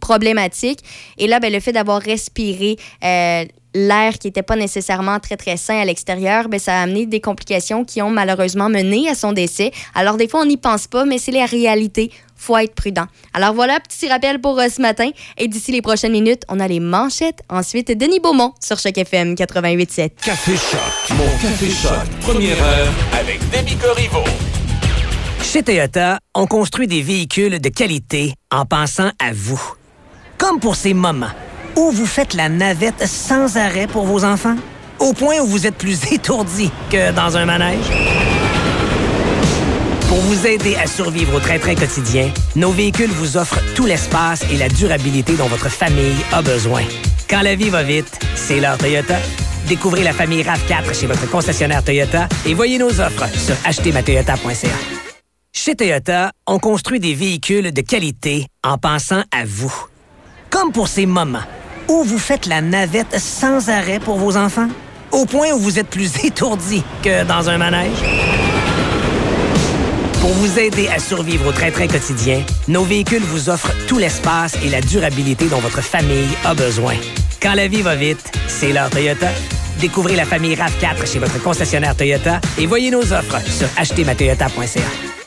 problématiques. 0.00 0.80
Et 1.18 1.26
là, 1.26 1.40
ben, 1.40 1.52
le 1.52 1.60
fait 1.60 1.72
d'avoir 1.72 2.00
respiré 2.00 2.76
l'air 3.78 4.18
qui 4.18 4.26
n'était 4.28 4.42
pas 4.42 4.56
nécessairement 4.56 5.18
très, 5.20 5.36
très 5.36 5.56
sain 5.56 5.80
à 5.80 5.84
l'extérieur, 5.84 6.48
ben, 6.48 6.58
ça 6.58 6.78
a 6.78 6.82
amené 6.82 7.06
des 7.06 7.20
complications 7.20 7.84
qui 7.84 8.02
ont 8.02 8.10
malheureusement 8.10 8.68
mené 8.68 9.08
à 9.08 9.14
son 9.14 9.32
décès. 9.32 9.72
Alors, 9.94 10.16
des 10.16 10.28
fois, 10.28 10.40
on 10.40 10.46
n'y 10.46 10.56
pense 10.56 10.86
pas, 10.86 11.04
mais 11.04 11.18
c'est 11.18 11.32
la 11.32 11.46
réalité. 11.46 12.10
faut 12.36 12.56
être 12.56 12.74
prudent. 12.74 13.06
Alors 13.34 13.52
voilà, 13.54 13.80
petit 13.80 14.08
rappel 14.08 14.40
pour 14.40 14.58
euh, 14.60 14.68
ce 14.68 14.80
matin. 14.80 15.10
Et 15.38 15.48
d'ici 15.48 15.72
les 15.72 15.82
prochaines 15.82 16.12
minutes, 16.12 16.42
on 16.48 16.60
a 16.60 16.68
les 16.68 16.80
manchettes. 16.80 17.40
Ensuite, 17.48 17.96
Denis 17.96 18.20
Beaumont 18.20 18.52
sur 18.60 18.78
Choc 18.78 18.96
FM 18.96 19.34
88.7. 19.34 20.10
Café 20.22 20.52
Choc. 20.56 21.16
Mon 21.16 21.26
Café 21.42 21.68
Choc. 21.70 22.08
Première 22.20 22.62
heure 22.62 22.92
avec 23.18 23.40
Demi 23.50 23.76
Corriveau. 23.76 24.24
Chez 25.42 25.62
Toyota, 25.62 26.18
on 26.34 26.46
construit 26.46 26.86
des 26.86 27.02
véhicules 27.02 27.58
de 27.60 27.68
qualité 27.70 28.34
en 28.52 28.66
pensant 28.66 29.10
à 29.18 29.32
vous. 29.32 29.60
Comme 30.36 30.60
pour 30.60 30.76
ces 30.76 30.94
moments 30.94 31.32
où 31.78 31.92
vous 31.92 32.06
faites 32.06 32.34
la 32.34 32.48
navette 32.48 33.06
sans 33.06 33.56
arrêt 33.56 33.86
pour 33.86 34.04
vos 34.04 34.24
enfants, 34.24 34.56
au 34.98 35.12
point 35.12 35.38
où 35.38 35.46
vous 35.46 35.64
êtes 35.64 35.76
plus 35.76 36.00
étourdi 36.12 36.72
que 36.90 37.12
dans 37.12 37.36
un 37.36 37.44
manège? 37.44 37.86
Pour 40.08 40.18
vous 40.18 40.46
aider 40.46 40.74
à 40.74 40.88
survivre 40.88 41.36
au 41.36 41.40
train-train 41.40 41.76
quotidien, 41.76 42.32
nos 42.56 42.72
véhicules 42.72 43.10
vous 43.10 43.36
offrent 43.36 43.60
tout 43.76 43.86
l'espace 43.86 44.42
et 44.50 44.56
la 44.56 44.68
durabilité 44.68 45.34
dont 45.36 45.46
votre 45.46 45.68
famille 45.68 46.16
a 46.32 46.42
besoin. 46.42 46.82
Quand 47.30 47.42
la 47.42 47.54
vie 47.54 47.70
va 47.70 47.84
vite, 47.84 48.18
c'est 48.34 48.58
l'heure 48.58 48.78
Toyota. 48.78 49.16
Découvrez 49.68 50.02
la 50.02 50.12
famille 50.12 50.42
RAV4 50.42 50.98
chez 50.98 51.06
votre 51.06 51.30
concessionnaire 51.30 51.84
Toyota 51.84 52.28
et 52.44 52.54
voyez 52.54 52.78
nos 52.78 53.00
offres 53.00 53.28
sur 53.38 53.54
achetermatoyota.ca. 53.64 54.76
Chez 55.52 55.76
Toyota, 55.76 56.32
on 56.46 56.58
construit 56.58 56.98
des 56.98 57.14
véhicules 57.14 57.72
de 57.72 57.80
qualité 57.82 58.46
en 58.64 58.78
pensant 58.78 59.22
à 59.30 59.44
vous. 59.46 59.74
Comme 60.50 60.72
pour 60.72 60.88
ces 60.88 61.04
moments 61.04 61.44
où 61.88 62.02
vous 62.04 62.18
faites 62.18 62.46
la 62.46 62.60
navette 62.60 63.18
sans 63.18 63.68
arrêt 63.68 63.98
pour 63.98 64.18
vos 64.18 64.36
enfants, 64.36 64.68
au 65.10 65.24
point 65.24 65.52
où 65.52 65.58
vous 65.58 65.78
êtes 65.78 65.88
plus 65.88 66.12
étourdi 66.24 66.82
que 67.02 67.24
dans 67.24 67.48
un 67.48 67.58
manège? 67.58 67.98
Pour 70.20 70.30
vous 70.30 70.58
aider 70.58 70.88
à 70.88 70.98
survivre 70.98 71.48
au 71.48 71.52
train-train 71.52 71.86
quotidien, 71.86 72.42
nos 72.66 72.84
véhicules 72.84 73.22
vous 73.22 73.48
offrent 73.48 73.72
tout 73.86 73.98
l'espace 73.98 74.56
et 74.64 74.68
la 74.68 74.80
durabilité 74.80 75.46
dont 75.46 75.58
votre 75.58 75.80
famille 75.80 76.28
a 76.44 76.54
besoin. 76.54 76.94
Quand 77.40 77.54
la 77.54 77.68
vie 77.68 77.82
va 77.82 77.94
vite, 77.94 78.32
c'est 78.48 78.72
l'heure 78.72 78.90
Toyota. 78.90 79.28
Découvrez 79.80 80.16
la 80.16 80.24
famille 80.24 80.56
RAV4 80.56 81.10
chez 81.10 81.20
votre 81.20 81.40
concessionnaire 81.40 81.96
Toyota 81.96 82.40
et 82.58 82.66
voyez 82.66 82.90
nos 82.90 83.12
offres 83.12 83.40
sur 83.48 83.68
achetermatoyota.ca. 83.76 85.17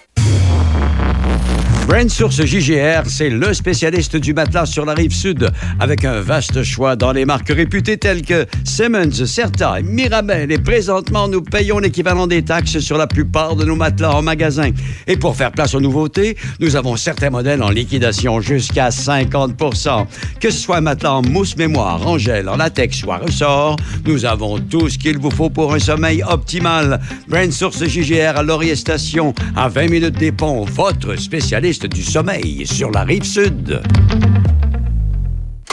Brand 1.91 2.09
Source 2.09 2.45
JGR, 2.45 3.03
c'est 3.05 3.29
le 3.29 3.53
spécialiste 3.53 4.15
du 4.15 4.33
matelas 4.33 4.65
sur 4.65 4.85
la 4.85 4.93
rive 4.93 5.11
sud, 5.11 5.51
avec 5.77 6.05
un 6.05 6.21
vaste 6.21 6.63
choix 6.63 6.95
dans 6.95 7.11
les 7.11 7.25
marques 7.25 7.49
réputées 7.49 7.97
telles 7.97 8.21
que 8.21 8.45
Simmons, 8.63 9.25
Certa 9.25 9.77
et 9.77 9.83
Mirabel. 9.83 10.53
Et 10.53 10.57
présentement, 10.57 11.27
nous 11.27 11.41
payons 11.41 11.79
l'équivalent 11.79 12.27
des 12.27 12.43
taxes 12.43 12.79
sur 12.79 12.97
la 12.97 13.07
plupart 13.07 13.57
de 13.57 13.65
nos 13.65 13.75
matelas 13.75 14.13
en 14.13 14.21
magasin. 14.21 14.69
Et 15.05 15.17
pour 15.17 15.35
faire 15.35 15.51
place 15.51 15.75
aux 15.75 15.81
nouveautés, 15.81 16.37
nous 16.61 16.77
avons 16.77 16.95
certains 16.95 17.29
modèles 17.29 17.61
en 17.61 17.69
liquidation 17.69 18.39
jusqu'à 18.39 18.87
50% 18.87 20.05
Que 20.39 20.49
ce 20.49 20.59
soit 20.59 20.77
un 20.77 20.81
matelas 20.81 21.15
en 21.15 21.21
mousse 21.23 21.57
mémoire, 21.57 22.07
en 22.07 22.17
gel, 22.17 22.47
en 22.47 22.55
latex 22.55 23.03
ou 23.03 23.11
à 23.11 23.17
ressort, 23.17 23.75
nous 24.05 24.23
avons 24.23 24.59
tout 24.59 24.87
ce 24.87 24.97
qu'il 24.97 25.17
vous 25.17 25.29
faut 25.29 25.49
pour 25.49 25.73
un 25.73 25.79
sommeil 25.79 26.23
optimal. 26.23 27.01
Brand 27.27 27.51
Source 27.51 27.83
JGR 27.83 28.37
à 28.37 28.43
Laurier 28.43 28.77
Station, 28.77 29.33
à 29.57 29.67
20 29.67 29.89
minutes 29.89 30.17
des 30.17 30.31
ponts, 30.31 30.63
votre 30.63 31.17
spécialiste 31.17 31.80
du 31.85 32.03
sommeil 32.03 32.65
sur 32.65 32.91
la 32.91 33.03
rive 33.03 33.23
sud. 33.23 33.81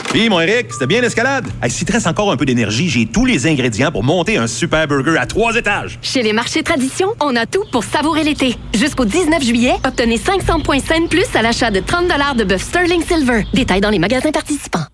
Puis, 0.09 0.27
mon 0.27 0.39
Eric, 0.39 0.73
c'était 0.73 0.87
bien 0.87 1.01
l'escalade? 1.01 1.45
Hey, 1.61 1.69
S'il 1.69 1.85
te 1.85 1.91
reste 1.91 2.07
encore 2.07 2.31
un 2.31 2.37
peu 2.37 2.45
d'énergie, 2.45 2.89
j'ai 2.89 3.05
tous 3.05 3.25
les 3.25 3.45
ingrédients 3.45 3.91
pour 3.91 4.03
monter 4.03 4.37
un 4.37 4.47
super 4.47 4.87
burger 4.87 5.17
à 5.19 5.27
trois 5.27 5.55
étages. 5.55 5.99
Chez 6.01 6.23
les 6.23 6.33
marchés 6.33 6.63
Tradition, 6.63 7.09
on 7.21 7.35
a 7.35 7.45
tout 7.45 7.63
pour 7.71 7.83
savourer 7.83 8.23
l'été. 8.23 8.55
Jusqu'au 8.75 9.05
19 9.05 9.43
juillet, 9.43 9.75
obtenez 9.85 10.17
500 10.17 10.61
points 10.61 10.79
scène 10.79 11.07
plus 11.09 11.27
à 11.35 11.43
l'achat 11.43 11.69
de 11.69 11.79
30 11.79 12.07
de 12.37 12.43
bœuf 12.43 12.63
Sterling 12.63 13.03
Silver. 13.03 13.43
Détails 13.53 13.81
dans 13.81 13.91
les 13.91 13.99
magasins 13.99 14.31
participants. 14.31 14.85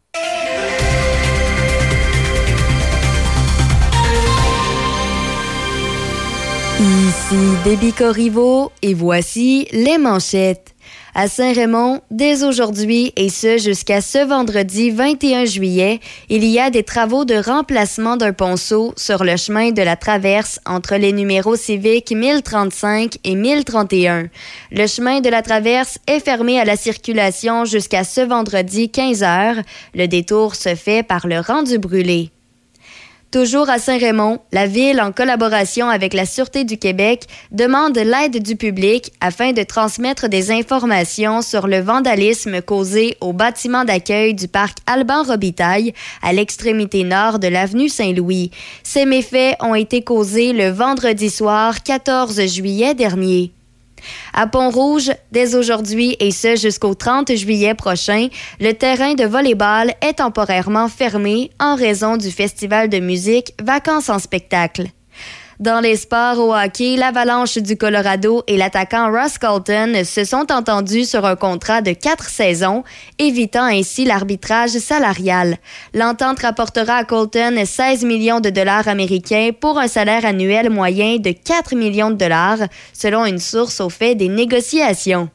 Ici 6.78 7.36
Déby 7.64 7.94
Corriveau 7.94 8.74
et 8.82 8.94
voici 8.94 9.66
les 9.72 9.98
manchettes. 9.98 10.75
À 11.18 11.30
Saint-Raymond, 11.30 12.02
dès 12.12 12.44
aujourd'hui 12.44 13.14
et 13.16 13.30
ce 13.30 13.58
jusqu'à 13.58 14.02
ce 14.02 14.18
vendredi 14.18 14.92
21 14.92 15.46
juillet, 15.46 16.02
il 16.28 16.44
y 16.44 16.60
a 16.60 16.70
des 16.70 16.84
travaux 16.84 17.24
de 17.24 17.36
remplacement 17.36 18.18
d'un 18.18 18.34
ponceau 18.34 18.94
sur 18.98 19.24
le 19.24 19.38
chemin 19.38 19.72
de 19.72 19.82
la 19.82 19.96
traverse 19.96 20.60
entre 20.66 20.98
les 20.98 21.14
numéros 21.14 21.56
civiques 21.56 22.12
1035 22.12 23.20
et 23.24 23.36
1031. 23.36 24.28
Le 24.74 24.88
chemin 24.88 25.22
de 25.22 25.30
la 25.30 25.42
traverse 25.42 26.00
est 26.06 26.20
fermé 26.20 26.60
à 26.60 26.66
la 26.66 26.76
circulation 26.76 27.64
jusqu'à 27.64 28.04
ce 28.04 28.20
vendredi 28.20 28.90
15 28.90 29.24
heures. 29.24 29.62
Le 29.94 30.08
détour 30.08 30.56
se 30.56 30.76
fait 30.76 31.02
par 31.02 31.28
le 31.28 31.40
rang 31.40 31.64
du 31.64 31.78
brûlé. 31.78 32.35
Toujours 33.36 33.70
à 33.70 33.80
Saint-Raymond, 33.80 34.40
la 34.54 34.66
Ville, 34.66 35.02
en 35.02 35.12
collaboration 35.12 35.90
avec 35.90 36.14
la 36.14 36.26
Sûreté 36.26 36.64
du 36.64 36.78
Québec, 36.78 37.26
demande 37.52 37.98
l'aide 37.98 38.42
du 38.42 38.56
public 38.56 39.12
afin 39.20 39.52
de 39.52 39.62
transmettre 39.62 40.30
des 40.30 40.52
informations 40.52 41.42
sur 41.42 41.68
le 41.68 41.82
vandalisme 41.82 42.62
causé 42.62 43.18
au 43.20 43.34
bâtiment 43.34 43.84
d'accueil 43.84 44.36
du 44.36 44.48
parc 44.48 44.78
Alban 44.88 45.24
Robitaille 45.24 45.94
à 46.22 46.32
l'extrémité 46.32 47.04
nord 47.04 47.40
de 47.40 47.50
l'avenue 47.50 47.90
Saint-Louis. 47.90 48.52
Ces 48.84 49.04
méfaits 49.04 49.58
ont 49.60 49.76
été 49.76 50.02
causés 50.02 50.54
le 50.54 50.70
vendredi 50.70 51.30
soir 51.30 51.84
14 51.84 52.40
juillet 52.48 52.94
dernier. 52.94 53.52
À 54.34 54.48
Pont-Rouge, 54.48 55.12
dès 55.32 55.56
aujourd'hui 55.56 56.16
et 56.20 56.32
ce 56.32 56.56
jusqu'au 56.56 56.94
30 56.94 57.36
juillet 57.36 57.74
prochain, 57.74 58.28
le 58.60 58.74
terrain 58.74 59.14
de 59.14 59.26
volleyball 59.26 59.94
est 60.02 60.14
temporairement 60.14 60.88
fermé 60.88 61.52
en 61.60 61.76
raison 61.76 62.18
du 62.18 62.32
festival 62.32 62.90
de 62.90 63.00
musique 63.00 63.54
Vacances 63.62 64.10
en 64.10 64.20
spectacle. 64.20 64.88
Dans 65.62 65.80
les 65.80 65.96
sports 65.96 66.38
au 66.38 66.54
hockey, 66.54 66.98
l'Avalanche 66.98 67.58
du 67.60 67.78
Colorado 67.78 68.44
et 68.46 68.58
l'attaquant 68.58 69.10
Ross 69.10 69.38
Colton 69.38 70.04
se 70.04 70.26
sont 70.26 70.52
entendus 70.52 71.06
sur 71.06 71.26
un 71.26 71.38
contrat 71.38 71.82
de 71.82 71.94
quatre 71.94 72.28
saisons, 72.28 72.84
évitant 73.20 73.64
ainsi 73.64 74.04
l'arbitrage 74.04 74.72
salarial. 74.72 75.58
L'entente 75.94 76.42
rapportera 76.42 76.96
à 76.98 77.04
Colton 77.06 77.64
16 77.66 78.04
millions 78.04 78.42
de 78.42 78.50
dollars 78.50 78.90
américains 78.90 79.52
pour 79.58 79.80
un 79.80 79.88
salaire 79.88 80.26
annuel 80.26 80.70
moyen 80.70 81.20
de 81.20 81.32
4 81.32 81.74
millions 81.74 82.12
de 82.12 82.16
dollars, 82.16 82.68
selon 82.92 83.26
une 83.26 83.40
source 83.40 83.80
au 83.80 83.90
fait 83.90 84.16
des 84.16 84.28
négociations. 84.28 85.30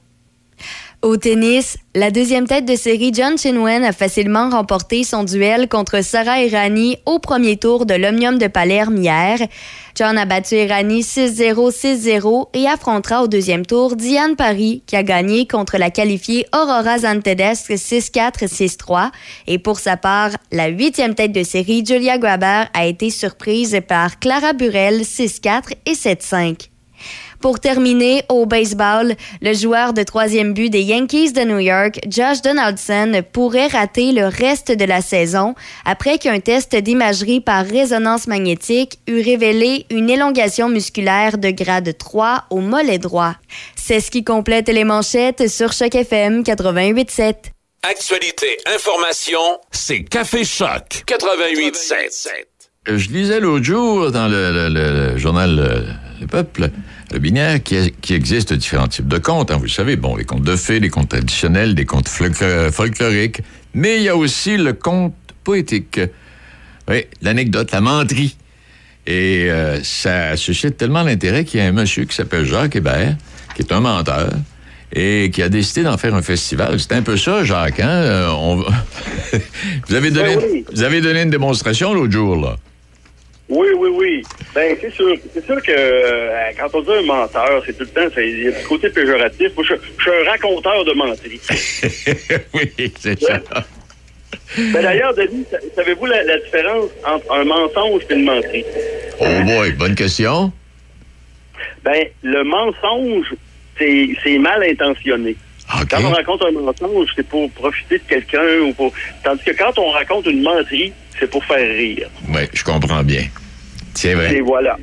Au 1.02 1.16
tennis, 1.16 1.78
la 1.94 2.10
deuxième 2.10 2.46
tête 2.46 2.66
de 2.66 2.76
série 2.76 3.10
John 3.14 3.38
Chinwen 3.38 3.84
a 3.84 3.92
facilement 3.92 4.50
remporté 4.50 5.02
son 5.02 5.24
duel 5.24 5.66
contre 5.66 6.04
Sarah 6.04 6.42
Irani 6.42 6.98
au 7.06 7.18
premier 7.18 7.56
tour 7.56 7.86
de 7.86 7.94
l'Omnium 7.94 8.36
de 8.36 8.48
Palerme 8.48 8.98
hier. 8.98 9.38
John 9.94 10.18
a 10.18 10.26
battu 10.26 10.56
Irani 10.56 11.00
6-0, 11.00 11.70
6-0 11.70 12.48
et 12.52 12.66
affrontera 12.66 13.22
au 13.22 13.28
deuxième 13.28 13.64
tour 13.64 13.96
Diane 13.96 14.36
Paris 14.36 14.82
qui 14.86 14.94
a 14.94 15.02
gagné 15.02 15.46
contre 15.46 15.78
la 15.78 15.90
qualifiée 15.90 16.44
Aurora 16.54 16.98
Zantedesque 16.98 17.70
6-4, 17.70 18.46
6-3. 18.46 19.10
Et 19.46 19.58
pour 19.58 19.78
sa 19.78 19.96
part, 19.96 20.32
la 20.52 20.66
huitième 20.66 21.14
tête 21.14 21.32
de 21.32 21.44
série 21.44 21.82
Julia 21.82 22.18
Graber 22.18 22.64
a 22.74 22.84
été 22.84 23.08
surprise 23.08 23.80
par 23.88 24.18
Clara 24.18 24.52
Burel 24.52 25.00
6-4 25.00 25.72
et 25.86 25.94
7-5. 25.94 26.69
Pour 27.40 27.58
terminer, 27.58 28.22
au 28.28 28.44
baseball, 28.44 29.14
le 29.40 29.54
joueur 29.54 29.94
de 29.94 30.02
troisième 30.02 30.52
but 30.52 30.68
des 30.68 30.82
Yankees 30.82 31.32
de 31.32 31.40
New 31.40 31.58
York, 31.58 31.98
Josh 32.06 32.42
Donaldson, 32.42 33.22
pourrait 33.32 33.68
rater 33.68 34.12
le 34.12 34.26
reste 34.26 34.70
de 34.72 34.84
la 34.84 35.00
saison 35.00 35.54
après 35.86 36.18
qu'un 36.18 36.40
test 36.40 36.76
d'imagerie 36.76 37.40
par 37.40 37.64
résonance 37.64 38.26
magnétique 38.26 38.98
eut 39.08 39.22
révélé 39.22 39.86
une 39.90 40.10
élongation 40.10 40.68
musculaire 40.68 41.38
de 41.38 41.50
grade 41.50 41.96
3 41.96 42.44
au 42.50 42.58
mollet 42.60 42.98
droit. 42.98 43.34
C'est 43.74 44.00
ce 44.00 44.10
qui 44.10 44.22
complète 44.22 44.68
les 44.68 44.84
manchettes 44.84 45.48
sur 45.48 45.72
Choc 45.72 45.94
FM 45.94 46.42
88.7. 46.42 47.34
Actualité, 47.82 48.58
information, 48.66 49.40
c'est 49.70 50.02
Café 50.04 50.44
Choc 50.44 51.04
88.7. 51.06 52.28
Euh, 52.88 52.98
Je 52.98 53.08
lisais 53.10 53.40
l'autre 53.40 53.64
jour 53.64 54.10
dans 54.10 54.28
le, 54.28 54.52
le- 54.52 54.68
le- 54.68 55.12
le 55.12 55.16
journal 55.18 55.58
euh, 55.58 55.80
Le 56.20 56.26
Peuple, 56.26 56.68
le 57.12 57.18
binaire, 57.18 57.62
qui, 57.62 57.92
qui 58.00 58.14
existe 58.14 58.52
différents 58.52 58.88
types 58.88 59.08
de 59.08 59.18
contes. 59.18 59.50
hein, 59.50 59.56
vous 59.56 59.64
le 59.64 59.68
savez, 59.68 59.96
bon, 59.96 60.16
les 60.16 60.24
contes 60.24 60.42
de 60.42 60.56
fées, 60.56 60.80
les 60.80 60.90
contes 60.90 61.08
traditionnels, 61.08 61.74
des 61.74 61.84
contes 61.84 62.08
folkloriques, 62.08 63.42
mais 63.74 63.96
il 63.98 64.02
y 64.04 64.08
a 64.08 64.16
aussi 64.16 64.56
le 64.56 64.72
conte 64.72 65.14
poétique. 65.44 66.00
Oui, 66.88 67.04
l'anecdote, 67.22 67.70
la 67.72 67.80
menterie. 67.80 68.36
Et 69.06 69.46
euh, 69.50 69.82
ça 69.82 70.36
suscite 70.36 70.76
tellement 70.76 71.04
d'intérêt 71.04 71.44
qu'il 71.44 71.58
y 71.60 71.62
a 71.62 71.66
un 71.66 71.72
monsieur 71.72 72.04
qui 72.04 72.14
s'appelle 72.14 72.44
Jacques 72.44 72.76
Hébert, 72.76 73.16
qui 73.56 73.62
est 73.62 73.72
un 73.72 73.80
menteur, 73.80 74.30
et 74.92 75.30
qui 75.32 75.42
a 75.42 75.48
décidé 75.48 75.82
d'en 75.82 75.96
faire 75.96 76.14
un 76.14 76.22
festival. 76.22 76.78
C'est 76.78 76.92
un 76.92 77.02
peu 77.02 77.16
ça, 77.16 77.42
Jacques, 77.44 77.80
hein? 77.80 77.88
Euh, 77.88 78.28
on 78.30 78.56
vous, 79.88 79.94
avez 79.94 80.10
donné, 80.10 80.36
Ben 80.36 80.44
oui. 80.52 80.64
vous 80.72 80.82
avez 80.82 81.00
donné 81.00 81.22
une 81.22 81.30
démonstration 81.30 81.94
l'autre 81.94 82.12
jour, 82.12 82.36
là. 82.36 82.56
Oui, 83.50 83.66
oui, 83.76 83.88
oui. 83.92 84.22
Ben, 84.54 84.76
c'est 84.80 84.92
sûr. 84.94 85.14
C'est 85.34 85.44
sûr 85.44 85.60
que 85.62 85.72
euh, 85.72 86.30
quand 86.58 86.68
on 86.72 86.82
dit 86.82 86.92
un 86.92 87.02
menteur, 87.02 87.62
c'est 87.66 87.76
tout 87.76 87.84
le 87.84 87.88
temps, 88.10 88.14
il 88.16 88.44
y 88.44 88.48
a 88.48 88.52
du 88.52 88.64
côté 88.66 88.88
péjoratif. 88.90 89.48
Moi, 89.56 89.64
je, 89.68 89.74
je 89.98 90.02
suis 90.02 90.10
un 90.10 90.30
raconteur 90.30 90.84
de 90.84 90.92
menterie. 90.92 91.40
oui, 92.54 92.92
c'est 92.98 93.20
ça. 93.20 93.40
Ben, 94.56 94.82
D'ailleurs, 94.82 95.14
Denis, 95.14 95.44
sa- 95.50 95.58
savez-vous 95.76 96.06
la, 96.06 96.22
la 96.22 96.38
différence 96.38 96.90
entre 97.04 97.32
un 97.32 97.44
mensonge 97.44 98.02
et 98.08 98.14
une 98.14 98.24
menterie? 98.24 98.64
Oh 99.20 99.42
boy, 99.44 99.72
bonne 99.72 99.94
question. 99.96 100.52
Ben, 101.84 102.04
le 102.22 102.44
mensonge, 102.44 103.26
c'est 103.78 104.38
mal 104.38 104.62
intentionné. 104.62 105.34
Quand 105.88 106.02
on 106.04 106.10
raconte 106.10 106.44
un 106.44 106.50
mensonge, 106.52 107.08
c'est 107.16 107.26
pour 107.26 107.50
profiter 107.52 107.98
de 107.98 108.02
quelqu'un 108.08 108.58
ou 108.64 108.72
pour. 108.74 108.92
Tandis 109.24 109.42
que 109.44 109.52
quand 109.52 109.78
on 109.78 109.90
raconte 109.90 110.26
une 110.26 110.42
menterie, 110.42 110.92
c'est 111.20 111.30
pour 111.30 111.44
faire 111.44 111.58
rire. 111.58 112.08
Oui, 112.28 112.40
je 112.52 112.64
comprends 112.64 113.02
bien. 113.02 113.24
C'est 113.94 114.14
vrai. 114.14 114.36
Et 114.36 114.40
voilà. 114.40 114.76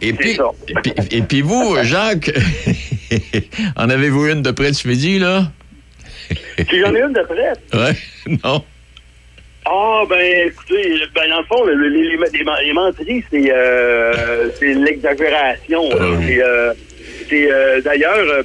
Et 0.00 0.12
puis, 0.12 0.38
et 0.68 0.74
puis, 0.82 0.92
et 1.10 1.22
puis 1.22 1.40
vous, 1.40 1.76
Jacques, 1.82 2.30
en 3.76 3.88
avez-vous 3.88 4.26
une 4.28 4.42
de 4.42 4.50
près 4.50 4.70
de 4.70 4.76
ce 4.76 4.86
midi, 4.86 5.18
là? 5.18 5.50
Si 6.30 6.78
j'en 6.80 6.94
ai 6.94 7.00
une 7.00 7.12
de 7.12 7.22
prête. 7.22 7.60
Ouais, 7.72 8.38
non. 8.44 8.62
Ah, 9.64 10.02
ben, 10.08 10.46
écoutez, 10.48 10.92
ben, 11.14 11.28
dans 11.30 11.38
le 11.40 11.44
fond, 11.44 11.64
le- 11.64 11.74
le- 11.74 11.88
les, 11.88 12.16
les, 12.16 12.66
les, 12.66 12.72
menteries, 12.72 13.24
c'est 13.30 13.50
euh, 13.52 14.48
c'est 14.58 14.74
l'exagération. 14.74 15.82
C'est, 16.26 16.42
euh, 16.42 16.72
c'est, 17.28 17.50
euh, 17.52 17.80
d'ailleurs, 17.82 18.16
euh, 18.18 18.42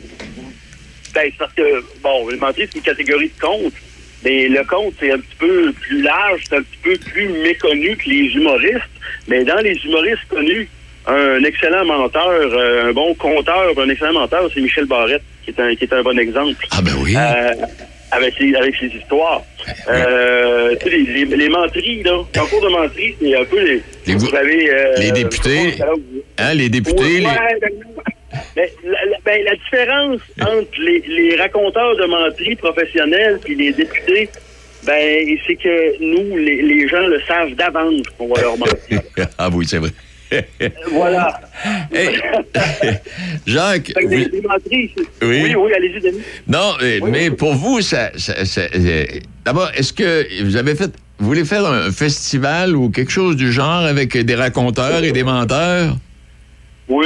ben, 1.14 1.30
parce 1.39 1.54
que, 1.54 1.62
bon, 2.02 2.28
les 2.30 2.38
menteries, 2.38 2.68
c'est 2.72 2.78
une 2.80 2.84
catégorie 2.84 3.30
de 3.36 3.39
contes, 3.41 3.74
mais 4.24 4.48
le 4.48 4.64
conte, 4.64 4.94
c'est 5.00 5.12
un 5.12 5.18
petit 5.18 5.36
peu 5.40 5.72
plus 5.74 6.02
large, 6.02 6.42
c'est 6.50 6.56
un 6.58 6.62
petit 6.62 6.78
peu 6.84 6.96
plus 6.98 7.28
méconnu 7.44 7.96
que 7.98 8.10
les 8.10 8.26
humoristes. 8.36 8.90
Mais 9.28 9.44
dans 9.44 9.60
les 9.60 9.76
humoristes 9.86 10.26
connus, 10.30 10.68
un 11.08 11.44
excellent 11.44 11.86
menteur, 11.86 12.30
euh, 12.30 12.90
un 12.90 12.94
bon 12.94 13.14
conteur, 13.16 13.74
un 13.78 13.90
excellent 13.90 14.14
menteur, 14.14 14.50
c'est 14.54 14.62
Michel 14.62 14.86
Barrette, 14.86 15.22
qui 15.44 15.52
est 15.52 15.60
un, 15.60 15.76
qui 15.76 15.84
est 15.84 15.94
un 15.94 16.02
bon 16.02 16.18
exemple. 16.18 16.56
Ah, 16.72 16.82
ben 16.82 16.92
oui. 17.02 17.16
avec, 18.12 18.34
ses, 18.38 18.56
avec 18.56 18.76
ses 18.76 18.88
histoires. 18.88 19.42
Euh, 19.90 20.76
tu 20.82 20.90
sais, 20.90 20.98
les, 20.98 21.26
les, 21.26 21.36
les 21.36 21.50
menteries, 21.50 22.04
là, 22.04 22.14
en 22.18 22.46
cours 22.46 22.62
de 22.62 22.70
menterie, 22.70 23.16
c'est 23.22 23.36
un 23.36 23.44
peu 23.46 23.60
les... 23.60 23.82
vous 24.16 24.36
avez... 24.36 24.70
euh, 24.70 24.94
les 25.00 25.12
députés, 25.12 25.74
hein, 26.38 26.54
les 26.54 26.70
députés, 26.70 27.22
Ouais, 27.26 27.32
les- 27.62 27.70
ouais, 28.34 28.40
ben, 28.56 28.70
la, 28.92 29.06
la- 29.06 29.18
ben, 29.26 29.44
la 29.44 29.56
différence 29.56 30.22
entre 30.42 30.80
les, 30.82 31.04
les 31.08 31.36
raconteurs 31.36 31.96
de 31.98 32.06
menterie 32.06 32.56
professionnels 32.56 33.40
et 33.48 33.56
les 33.56 33.72
députés, 33.74 34.30
ben, 34.86 35.38
c'est 35.48 35.56
que 35.56 36.02
nous, 36.04 36.38
les, 36.38 36.62
les 36.62 36.88
gens 36.88 37.06
le 37.08 37.20
savent 37.28 37.54
d'avance 37.56 38.04
qu'on 38.18 38.28
va 38.34 38.42
leur 38.42 38.58
mentir. 38.58 39.02
ah 39.38 39.50
oui, 39.54 39.66
c'est 39.68 39.78
vrai. 39.80 39.92
voilà. 40.92 41.40
Jacques, 43.46 43.92
menteries, 44.44 44.92
c'est- 44.98 45.26
Oui. 45.26 45.42
oui, 45.46 45.56
oui, 45.56 45.72
allez-y, 45.76 46.02
Denis. 46.02 46.22
non, 46.48 46.74
euh, 46.82 47.00
mais 47.08 47.30
pour 47.32 47.54
vous, 47.54 47.82
ça, 47.82 48.12
ça- 48.18 48.44
ça- 48.46 48.62
euh, 48.76 49.06
d'abord, 49.46 49.70
est-ce 49.76 49.94
que 49.94 50.44
vous 50.44 50.56
avez 50.56 50.76
fait, 50.76 50.92
vous 51.20 51.28
voulez 51.28 51.46
faire 51.46 51.66
un 51.66 51.92
festival 51.92 52.76
ou 52.76 52.90
quelque 52.90 53.12
chose 53.12 53.36
du 53.36 53.52
genre 53.52 53.84
avec 53.86 54.18
des 54.18 54.36
raconteurs 54.36 55.04
et 55.04 55.12
des 55.12 55.24
menteurs? 55.24 55.96
Oui. 56.88 57.06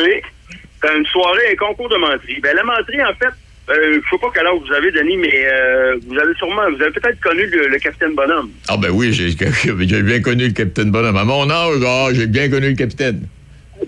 C'est 0.81 0.95
une 0.97 1.05
soirée, 1.05 1.51
un 1.53 1.55
concours 1.55 1.89
de 1.89 1.97
menterie. 1.97 2.39
Ben, 2.41 2.55
la 2.55 2.63
menterie, 2.63 3.03
en 3.03 3.13
fait, 3.15 3.33
euh, 3.69 3.99
je 4.03 4.09
sais 4.09 4.21
pas 4.21 4.27
quel 4.33 4.47
âge 4.47 4.59
vous 4.65 4.73
avez, 4.73 4.91
Denis, 4.91 5.17
mais 5.17 5.45
euh, 5.45 5.97
vous 6.07 6.17
avez 6.17 6.33
sûrement, 6.35 6.69
vous 6.69 6.81
avez 6.81 6.91
peut-être 6.91 7.19
connu 7.19 7.45
le, 7.47 7.67
le 7.67 7.77
capitaine 7.79 8.15
Bonhomme. 8.15 8.49
Ah 8.69 8.77
ben 8.77 8.89
oui, 8.91 9.11
j'ai 9.11 9.33
bien 10.03 10.21
connu 10.21 10.47
le 10.47 10.53
capitaine 10.53 10.91
Bonhomme. 10.91 11.17
À 11.17 11.25
mon 11.25 11.49
âge, 11.49 11.81
ah, 11.85 12.07
j'ai 12.13 12.27
bien 12.27 12.49
connu 12.49 12.69
le 12.69 12.75
capitaine. 12.75 13.27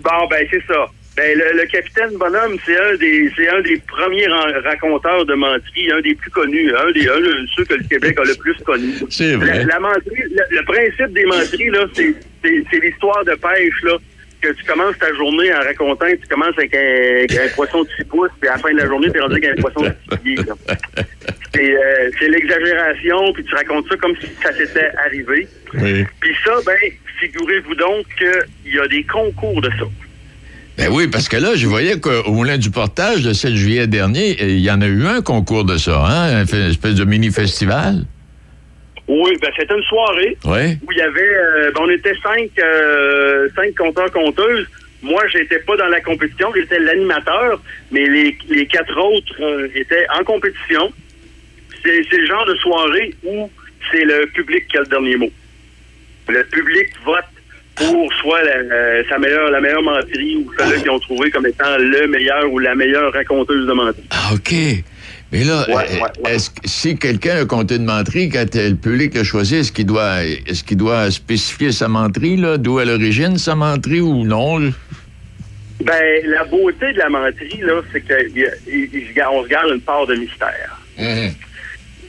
Bon, 0.02 0.26
ben, 0.30 0.46
c'est 0.50 0.62
ça. 0.66 0.86
Ben, 1.16 1.36
le, 1.36 1.60
le 1.62 1.66
capitaine 1.66 2.10
Bonhomme, 2.18 2.56
c'est 2.64 2.76
un 2.78 2.94
des, 2.96 3.30
c'est 3.36 3.48
un 3.48 3.60
des 3.62 3.80
premiers 3.88 4.26
raconteurs 4.64 5.24
de 5.24 5.34
menterie, 5.34 5.90
un 5.92 6.00
des 6.02 6.14
plus 6.14 6.30
connus, 6.30 6.72
un 6.76 6.90
des, 6.92 7.08
un 7.08 7.20
de 7.20 7.46
ceux 7.56 7.64
que 7.64 7.74
le 7.74 7.84
Québec 7.84 8.18
a 8.18 8.24
le 8.24 8.34
plus 8.34 8.54
connu. 8.64 8.92
C'est 9.10 9.34
vrai. 9.34 9.58
La, 9.60 9.64
la 9.64 9.80
menterie, 9.80 10.22
le, 10.30 10.56
le 10.56 10.64
principe 10.64 11.12
des 11.14 11.24
menteries, 11.24 11.70
là, 11.70 11.86
c'est 11.94 12.78
l'histoire 12.80 13.24
de 13.24 13.32
pêche, 13.34 13.82
là, 13.82 13.96
que 14.40 14.52
tu 14.52 14.64
commences 14.64 14.98
ta 14.98 15.12
journée 15.14 15.52
en 15.52 15.58
racontant 15.58 16.06
que 16.06 16.16
tu 16.16 16.28
commences 16.28 16.56
avec 16.58 16.74
un, 16.74 17.16
avec 17.18 17.36
un 17.36 17.48
poisson 17.54 17.82
de 17.82 17.88
6 17.96 18.04
pouces, 18.04 18.30
puis 18.40 18.48
à 18.48 18.52
la 18.52 18.58
fin 18.58 18.72
de 18.72 18.78
la 18.78 18.86
journée, 18.86 19.10
tu 19.10 19.18
es 19.18 19.20
rendu 19.20 19.34
avec 19.34 19.58
un 19.58 19.60
poisson 19.60 19.82
de 19.82 19.94
6 20.12 20.18
pieds, 20.18 20.38
euh, 21.58 22.10
c'est 22.18 22.28
l'exagération, 22.28 23.32
puis 23.34 23.44
tu 23.44 23.54
racontes 23.54 23.86
ça 23.88 23.96
comme 23.96 24.14
si 24.20 24.28
ça 24.42 24.52
s'était 24.52 24.90
arrivé. 25.04 25.48
Oui. 25.74 26.04
Puis 26.20 26.34
ça, 26.44 26.52
ben, 26.64 26.76
figurez-vous 27.18 27.74
donc 27.74 28.06
qu'il 28.16 28.74
y 28.74 28.78
a 28.78 28.88
des 28.88 29.04
concours 29.04 29.60
de 29.60 29.70
ça. 29.70 29.86
Ben 30.78 30.88
oui, 30.90 31.08
parce 31.08 31.28
que 31.28 31.36
là, 31.36 31.56
je 31.56 31.66
voyais 31.66 32.00
qu'au 32.00 32.32
Moulin 32.32 32.56
du 32.56 32.70
Portage, 32.70 33.24
le 33.26 33.34
7 33.34 33.54
juillet 33.54 33.86
dernier, 33.86 34.42
il 34.42 34.60
y 34.60 34.70
en 34.70 34.80
a 34.80 34.86
eu 34.86 35.04
un 35.04 35.20
concours 35.20 35.64
de 35.64 35.76
ça, 35.76 36.06
hein? 36.06 36.44
Une 36.50 36.70
espèce 36.70 36.94
de 36.94 37.04
mini-festival. 37.04 38.06
Oui, 39.12 39.32
ben 39.42 39.50
c'était 39.56 39.74
une 39.74 39.82
soirée 39.82 40.36
où 40.86 40.92
il 40.92 40.98
y 40.98 41.00
avait, 41.00 41.34
euh, 41.34 41.72
ben, 41.74 41.80
on 41.82 41.90
était 41.90 42.14
cinq, 42.22 42.48
euh, 42.60 43.48
cinq 43.56 43.74
compteurs 43.74 44.12
compteuses. 44.12 44.68
Moi, 45.02 45.20
j'étais 45.32 45.58
pas 45.58 45.76
dans 45.76 45.88
la 45.88 46.00
compétition, 46.00 46.52
j'étais 46.54 46.78
l'animateur, 46.78 47.60
mais 47.90 48.06
les, 48.06 48.38
les 48.50 48.66
quatre 48.66 48.96
autres 48.96 49.34
euh, 49.40 49.66
étaient 49.74 50.06
en 50.16 50.22
compétition. 50.22 50.92
C'est 51.82 52.16
le 52.18 52.26
genre 52.26 52.46
de 52.46 52.54
soirée 52.56 53.12
où 53.24 53.50
c'est 53.90 54.04
le 54.04 54.26
public 54.26 54.68
qui 54.68 54.76
a 54.76 54.82
le 54.82 54.86
dernier 54.86 55.16
mot. 55.16 55.30
Le 56.28 56.44
public 56.44 56.86
vote 57.04 57.24
pour 57.74 58.12
soit 58.12 58.44
la, 58.44 59.08
sa 59.08 59.18
meilleure, 59.18 59.50
la 59.50 59.60
meilleure 59.60 59.82
menterie 59.82 60.36
ou 60.36 60.52
celle 60.56 60.82
qu'ils 60.82 60.90
ont 60.90 61.00
trouvé 61.00 61.32
comme 61.32 61.46
étant 61.46 61.76
le 61.78 62.06
meilleur 62.06 62.48
ou 62.52 62.60
la 62.60 62.76
meilleure 62.76 63.12
raconteuse 63.12 63.66
de 63.66 63.72
menterie. 63.72 64.06
Ah, 64.10 64.34
OK. 64.34 64.54
Mais 65.32 65.44
là, 65.44 65.64
Ouais, 65.68 65.74
ouais, 65.74 66.32
est-ce 66.32 66.50
que 66.50 66.60
si 66.64 66.96
quelqu'un 66.96 67.42
a 67.42 67.44
compté 67.44 67.76
une 67.76 67.84
menterie, 67.84 68.28
quand 68.28 68.52
le 68.54 68.74
public 68.74 69.14
l'a 69.14 69.22
choisi, 69.22 69.56
est-ce 69.56 69.70
qu'il 69.70 69.86
doit, 69.86 70.24
est-ce 70.24 70.64
qu'il 70.64 70.76
doit 70.76 71.10
spécifier 71.10 71.70
sa 71.70 71.86
menterie, 71.88 72.36
là, 72.36 72.56
d'où 72.56 72.78
à 72.78 72.84
l'origine 72.84 73.38
sa 73.38 73.54
menterie 73.54 74.00
ou 74.00 74.24
non? 74.24 74.72
Ben, 75.84 76.26
la 76.26 76.44
beauté 76.44 76.92
de 76.92 76.98
la 76.98 77.08
menterie, 77.08 77.60
là, 77.62 77.80
c'est 77.92 78.00
qu'on 78.00 79.42
se 79.44 79.48
garde 79.48 79.70
une 79.72 79.80
part 79.80 80.06
de 80.06 80.16
mystère. 80.16 80.80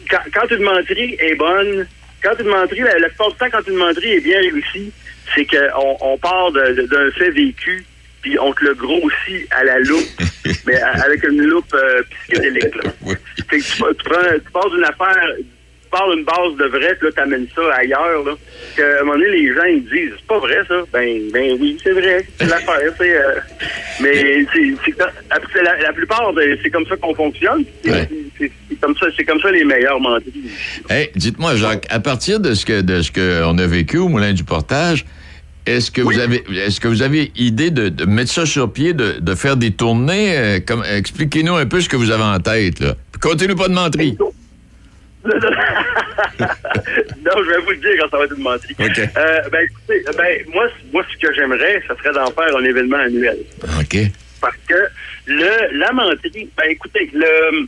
Quand, 0.10 0.20
quand 0.34 0.56
une 0.56 0.64
menterie 0.64 1.16
est 1.20 1.36
bonne, 1.36 1.88
quand 2.22 2.34
une 2.40 2.48
menterie, 2.48 2.82
la, 2.82 3.08
plupart 3.08 3.32
du 3.32 3.38
temps, 3.38 3.46
quand 3.52 3.68
une 3.68 3.78
menterie 3.78 4.14
est 4.14 4.20
bien 4.20 4.40
réussie, 4.40 4.92
c'est 5.34 5.46
qu'on 5.46 5.98
on 6.02 6.18
part 6.18 6.52
d'un 6.52 7.12
fait 7.18 7.32
vécu, 7.32 7.86
puis 8.22 8.38
on 8.40 8.54
te 8.54 8.64
le 8.64 8.74
grossit 8.76 9.48
à 9.52 9.64
la 9.64 9.80
loupe, 9.80 10.08
mais 10.66 10.76
avec 10.82 11.24
une 11.24 11.42
loupe 11.44 11.74
euh, 11.74 12.02
psychédélique. 12.28 12.76
Là. 12.84 12.92
Fait 13.50 13.58
que 13.58 13.64
tu, 13.64 13.72
tu 13.72 14.04
prends, 14.04 14.20
tu 14.34 14.52
pars 14.54 14.70
d'une 14.70 14.84
affaire, 14.84 15.28
tu 15.40 15.90
pars 15.90 16.10
d'une 16.16 16.24
base 16.24 16.56
de 16.58 16.66
vrai, 16.78 16.96
puis 17.00 17.08
là, 17.08 17.14
t'amènes 17.16 17.48
ça 17.56 17.62
ailleurs, 17.76 18.24
là. 18.24 18.34
Que, 18.78 18.82
à 18.82 19.02
un 19.02 19.04
moment 19.04 19.18
donné, 19.18 19.30
les 19.32 19.54
gens, 19.54 19.64
ils 19.66 19.84
disent, 19.84 20.14
c'est 20.18 20.28
pas 20.28 20.40
vrai, 20.40 20.60
ça. 20.68 20.76
Ben, 20.94 21.20
ben 21.34 21.58
oui, 21.60 21.78
c'est 21.84 21.92
vrai, 21.92 22.26
c'est 22.40 22.48
l'affaire, 22.48 22.94
c'est... 22.98 23.14
euh, 23.16 23.34
mais 24.00 24.46
c'est, 24.54 25.62
la, 25.64 25.78
la 25.82 25.94
plupart, 25.94 26.32
de- 26.34 26.58
c'est 26.64 26.70
comme 26.70 26.86
ça 26.88 26.96
qu'on 26.96 27.14
fonctionne. 27.16 27.66
C'est, 27.84 27.92
c'est- 28.38 28.52
c'est 28.70 28.80
comme 28.80 28.96
ça, 28.98 29.08
c'est 29.18 29.24
comme 29.26 29.40
ça 29.42 29.52
les 29.52 29.64
meilleurs 29.66 30.00
menteries. 30.00 30.50
Hey, 30.90 31.10
dites-moi, 31.16 31.56
Jacques, 31.56 31.86
à 31.90 32.00
partir 32.00 32.40
de 32.40 32.54
ce 32.54 32.66
que 32.66 32.82
de 32.82 33.02
ce 33.02 33.12
qu'on 33.12 33.58
a 33.58 33.68
vécu 33.68 33.98
au 33.98 34.08
Moulin 34.08 34.34
du 34.34 34.44
Portage, 34.44 35.06
est-ce 35.66 35.92
que 35.92 36.02
vous 36.02 36.20
avez 36.20 36.44
est-ce 36.56 36.80
que 36.80 36.88
vous 36.88 37.02
avez 37.02 37.32
idée 37.36 37.70
de, 37.72 37.90
de 37.90 38.06
mettre 38.06 38.32
ça 38.32 38.46
sur 38.46 38.72
pied, 38.72 38.94
de, 38.94 39.20
de 39.20 39.36
faire 39.36 39.58
des 39.58 39.72
tournées? 39.72 40.38
euh, 40.38 40.60
comme, 40.66 40.84
expliquez-nous 40.84 41.56
un 41.56 41.66
peu 41.66 41.82
ce 41.82 41.90
que 41.90 41.96
vous 41.96 42.12
avez 42.12 42.24
en 42.24 42.40
tête, 42.40 42.80
là. 42.80 42.96
Comptez-nous 43.22 43.56
pas 43.56 43.68
de 43.68 43.74
menterie. 43.74 44.18
non, 45.30 45.38
je 47.38 47.50
vais 47.50 47.62
vous 47.64 47.72
le 47.72 47.78
dire 47.78 47.92
quand 48.00 48.10
ça 48.10 48.18
va 48.18 48.24
être 48.26 48.36
une 48.36 48.44
menterie. 48.44 48.76
OK. 48.80 49.00
Euh, 49.00 49.50
ben, 49.52 49.68
écoutez, 49.70 50.04
ben, 50.18 50.44
moi, 50.54 50.68
moi, 50.92 51.06
ce 51.12 51.18
que 51.28 51.34
j'aimerais, 51.34 51.84
ça 51.88 51.96
serait 51.98 52.14
d'en 52.14 52.32
faire 52.32 52.56
un 52.58 52.64
événement 52.64 52.98
annuel. 52.98 53.38
OK. 53.80 53.98
Parce 54.42 54.58
que 54.68 54.76
le, 55.28 55.78
la 55.78 55.92
menterie, 55.92 56.50
ben, 56.58 56.70
écoutez, 56.70 57.10
le, 57.14 57.68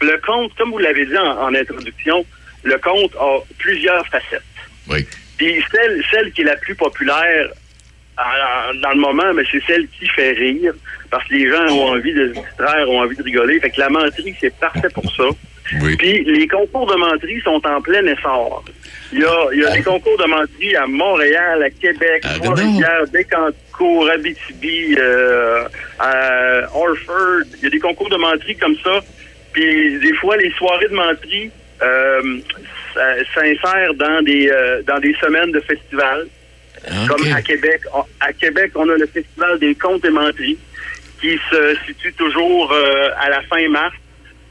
le 0.00 0.20
conte, 0.26 0.52
comme 0.56 0.70
vous 0.70 0.78
l'avez 0.78 1.06
dit 1.06 1.16
en, 1.16 1.42
en 1.42 1.54
introduction, 1.54 2.24
le 2.64 2.76
conte 2.78 3.14
a 3.16 3.38
plusieurs 3.58 4.04
facettes. 4.08 4.42
Oui. 4.90 5.06
Puis 5.42 5.60
celle, 5.72 6.04
celle 6.08 6.30
qui 6.30 6.42
est 6.42 6.44
la 6.44 6.56
plus 6.56 6.76
populaire 6.76 7.48
dans 8.80 8.90
le 8.90 9.00
moment, 9.00 9.34
mais 9.34 9.42
c'est 9.50 9.62
celle 9.66 9.88
qui 9.88 10.06
fait 10.06 10.30
rire, 10.30 10.72
parce 11.10 11.26
que 11.26 11.34
les 11.34 11.50
gens 11.50 11.66
ont 11.74 11.88
envie 11.88 12.14
de 12.14 12.28
se 12.28 12.40
distraire, 12.40 12.88
ont 12.88 13.00
envie 13.00 13.16
de 13.16 13.24
rigoler. 13.24 13.58
Fait 13.58 13.70
que 13.70 13.80
la 13.80 13.88
menterie, 13.88 14.36
c'est 14.40 14.54
parfait 14.54 14.88
pour 14.94 15.04
ça. 15.16 15.24
Puis 15.98 16.22
les 16.22 16.46
concours 16.46 16.86
de 16.86 16.94
menterie 16.94 17.40
sont 17.40 17.60
en 17.66 17.80
plein 17.80 18.06
essor. 18.06 18.64
Il 19.12 19.18
y 19.18 19.24
a, 19.24 19.46
il 19.52 19.62
y 19.62 19.64
a 19.64 19.72
des 19.72 19.82
concours 19.82 20.16
de 20.16 20.26
menterie 20.26 20.76
à 20.76 20.86
Montréal, 20.86 21.60
à 21.60 21.70
Québec, 21.70 22.24
Trois-Rivières, 22.40 23.06
Bécancour, 23.12 24.10
Abitibi, 24.10 24.94
euh, 24.96 25.64
à 25.98 26.68
Orford. 26.72 27.46
Il 27.58 27.64
y 27.64 27.66
a 27.66 27.70
des 27.70 27.80
concours 27.80 28.10
de 28.10 28.16
menterie 28.16 28.56
comme 28.56 28.76
ça. 28.84 29.00
Puis 29.52 29.98
des 29.98 30.14
fois, 30.14 30.36
les 30.36 30.52
soirées 30.52 30.88
de 30.88 30.94
menterie 30.94 31.50
euh, 31.82 32.38
ça- 32.94 33.16
s'insèrent 33.34 33.94
dans 33.94 34.22
des 34.22 34.48
euh, 34.50 34.82
dans 34.82 34.98
des 34.98 35.14
semaines 35.20 35.52
de 35.52 35.60
festivals. 35.60 36.26
Comme 37.08 37.32
à 37.32 37.42
Québec. 37.42 37.80
On- 37.94 38.04
À 38.20 38.32
Québec, 38.32 38.72
on 38.74 38.88
a 38.88 38.96
le 38.96 39.06
Festival 39.06 39.58
des 39.60 39.74
contes 39.74 40.04
et 40.04 40.10
menteries 40.10 40.58
qui 41.20 41.38
se 41.50 41.76
situe 41.86 42.12
toujours 42.14 42.72
euh, 42.72 43.08
à 43.20 43.30
la 43.30 43.40
fin 43.42 43.68
mars 43.68 43.94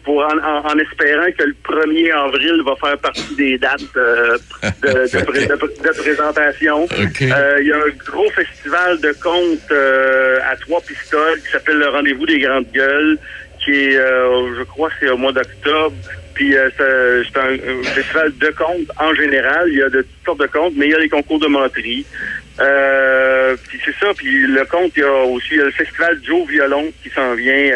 pour 0.06 0.20
en, 0.24 0.38
en- 0.40 0.66
en 0.66 0.80
espérant 0.80 1.28
que 1.38 1.44
le 1.44 1.56
1er 1.64 2.12
avril 2.12 2.62
va 2.66 2.76
faire 2.78 2.98
partie 3.00 3.36
des 3.36 3.58
dates 3.58 3.82
euh, 3.98 4.38
de, 4.82 4.88
de 4.88 5.26
pré- 5.30 5.46
de- 5.46 5.84
de 5.90 6.02
présentation. 6.02 6.88
Euh, 7.32 7.58
Il 7.62 7.68
y 7.68 7.74
a 7.74 7.78
un 7.78 7.90
gros 8.10 8.30
festival 8.32 9.00
de 9.02 9.12
contes 9.22 9.72
euh, 9.72 10.40
à 10.50 10.56
trois 10.56 10.82
pistoles 10.82 11.40
qui 11.42 11.52
s'appelle 11.52 11.78
le 11.80 11.90
Rendez-vous 11.90 12.26
des 12.26 12.40
Grandes 12.40 12.72
Gueules, 12.74 13.18
qui 13.64 13.72
est, 13.72 13.96
euh, 13.96 14.56
je 14.58 14.64
crois, 14.64 14.90
c'est 15.00 15.10
au 15.10 15.18
mois 15.18 15.32
d'octobre. 15.32 15.96
Puis 16.34 16.56
euh, 16.56 16.70
c'est 16.80 17.38
un, 17.38 17.54
un 17.54 17.84
festival 17.84 18.34
de 18.38 18.48
contes 18.48 18.92
en 19.00 19.14
général. 19.14 19.70
Il 19.70 19.78
y 19.78 19.84
a 19.84 19.90
de 19.90 20.02
toutes 20.02 20.26
sortes 20.26 20.40
de 20.40 20.48
contes, 20.48 20.74
mais 20.76 20.88
il 20.88 20.92
y 20.92 20.96
a 20.96 21.00
des 21.00 21.10
concours 21.10 21.40
de 21.40 21.48
menterie. 21.48 22.06
Euh, 22.60 23.56
puis 23.68 23.80
c'est 23.84 23.96
ça. 24.00 24.14
Puis 24.16 24.48
le 24.48 24.66
conte, 24.66 24.94
il 24.96 25.02
y 25.02 25.04
a 25.04 25.14
aussi 25.26 25.50
il 25.52 25.58
y 25.58 25.62
a 25.62 25.66
le 25.66 25.72
festival 25.72 26.20
Joe 26.24 26.48
Violon 26.48 26.92
qui 27.04 27.10
s'en 27.10 27.34
vient 27.36 27.72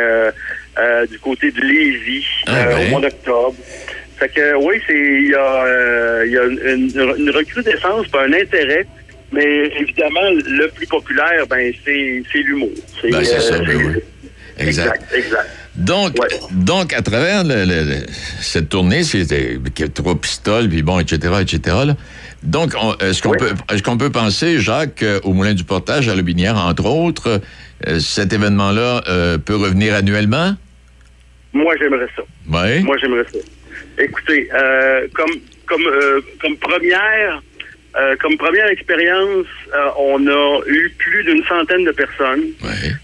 du 1.09 1.19
côté 1.19 1.51
de 1.51 1.61
Lévis 1.61 2.25
euh, 2.49 2.77
au 2.77 2.89
mois 2.91 3.01
d'octobre. 3.01 3.55
Fait 4.17 4.29
que 4.29 4.55
oui, 4.55 4.81
c'est 4.87 4.93
il 4.93 5.29
y 5.29 5.35
a, 5.35 6.23
il 6.25 6.31
y 6.31 6.37
a 6.37 6.43
une, 6.45 6.89
une, 7.17 7.29
recrudescence, 7.31 8.07
pas 8.07 8.23
un 8.23 8.33
intérêt. 8.33 8.87
Mais 9.31 9.67
évidemment, 9.79 10.29
le 10.31 10.67
plus 10.69 10.87
populaire, 10.87 11.45
ben 11.47 11.73
c'est 11.83 12.23
c'est 12.31 12.39
l'humour. 12.39 12.69
Ben, 13.03 13.23
c'est 13.23 13.35
euh, 13.35 13.39
ça, 13.39 13.59
ben 13.59 13.75
oui. 13.75 14.01
Exact. 14.57 15.03
Exact. 15.13 15.49
Donc, 15.77 16.15
donc 16.51 16.93
à 16.93 17.01
travers 17.01 17.43
le- 17.43 18.05
cette 18.39 18.69
tournée, 18.69 19.03
c'était 19.03 19.59
trois 19.93 20.15
pistoles, 20.15 20.69
puis 20.69 20.81
bon, 20.83 20.99
etc., 20.99 21.33
etc. 21.41 21.59
là. 21.87 21.95
Donc, 22.43 22.73
on- 22.81 22.95
est-ce 22.97 23.21
qu'on 23.21 23.31
peut, 23.31 23.49
est-ce 23.73 23.83
qu'on 23.83 23.97
peut 23.97 24.11
penser, 24.11 24.59
Jacques, 24.59 25.03
euh, 25.03 25.19
au 25.23 25.33
Moulin 25.33 25.53
du 25.53 25.63
Portage 25.63 26.07
à 26.07 26.15
Lobinière, 26.15 26.57
entre 26.57 26.85
autres, 26.85 27.41
euh, 27.87 27.99
cet 27.99 28.31
événement-là 28.33 29.03
euh, 29.09 29.37
peut 29.37 29.55
revenir 29.55 29.95
annuellement? 29.95 30.55
Moi, 31.53 31.73
j'aimerais 31.79 32.07
ça. 32.15 32.21
Oui. 32.47 32.83
Moi, 32.83 32.97
j'aimerais 33.01 33.25
ça. 33.31 33.39
Écoutez, 33.97 34.49
euh, 34.53 35.07
comme 35.13 35.31
comme 35.65 35.87
euh, 35.87 36.21
comme 36.41 36.55
première 36.57 37.41
euh, 37.97 38.15
comme 38.19 38.37
première 38.37 38.67
expérience, 38.67 39.47
euh, 39.73 39.89
on 39.97 40.27
a 40.27 40.61
eu 40.67 40.89
plus 40.97 41.23
d'une 41.23 41.43
centaine 41.45 41.85
de 41.85 41.91
personnes. 41.91 42.43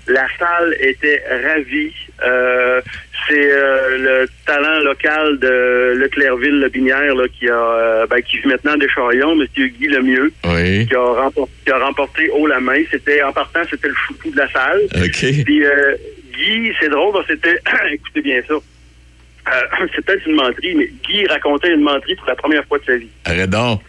La 0.07 0.27
salle 0.37 0.75
était 0.79 1.23
ravie. 1.45 1.93
Euh, 2.23 2.81
c'est 3.27 3.51
euh, 3.51 3.97
le 3.97 4.29
talent 4.45 4.79
local 4.79 5.39
de 5.39 5.93
Leclerville-Lobinière 5.95 7.15
là, 7.15 7.23
qui 7.27 7.47
a 7.47 7.53
euh, 7.53 8.07
ben, 8.07 8.21
qui 8.21 8.37
vit 8.37 8.47
maintenant 8.47 8.75
des 8.77 8.89
Charillons, 8.89 9.35
Monsieur 9.35 9.67
Guy 9.67 9.87
Lemieux, 9.87 10.33
qui 10.41 10.95
a 10.95 10.99
remporté, 10.99 11.51
qui 11.65 11.71
a 11.71 11.77
remporté 11.79 12.29
haut 12.31 12.47
la 12.47 12.59
main. 12.59 12.81
C'était 12.91 13.21
en 13.23 13.31
partant, 13.31 13.61
c'était 13.69 13.87
le 13.87 13.95
chouchou 13.95 14.31
de 14.31 14.37
la 14.37 14.49
salle. 14.51 14.81
OK. 14.95 15.43
Puis 15.45 15.65
euh, 15.65 15.95
Guy, 16.33 16.73
c'est 16.79 16.89
drôle, 16.89 17.23
c'était, 17.27 17.57
écoutez 17.91 18.21
bien 18.21 18.41
ça, 18.47 18.55
euh, 18.55 19.85
c'est 19.95 20.05
peut-être 20.05 20.27
une 20.27 20.35
menterie, 20.35 20.75
mais 20.75 20.89
Guy 21.07 21.25
racontait 21.27 21.73
une 21.73 21.81
menterie 21.81 22.15
pour 22.15 22.27
la 22.27 22.35
première 22.35 22.65
fois 22.65 22.79
de 22.79 22.85
sa 22.85 22.97
vie. 22.97 23.09
Arrête 23.25 23.49
donc. 23.49 23.81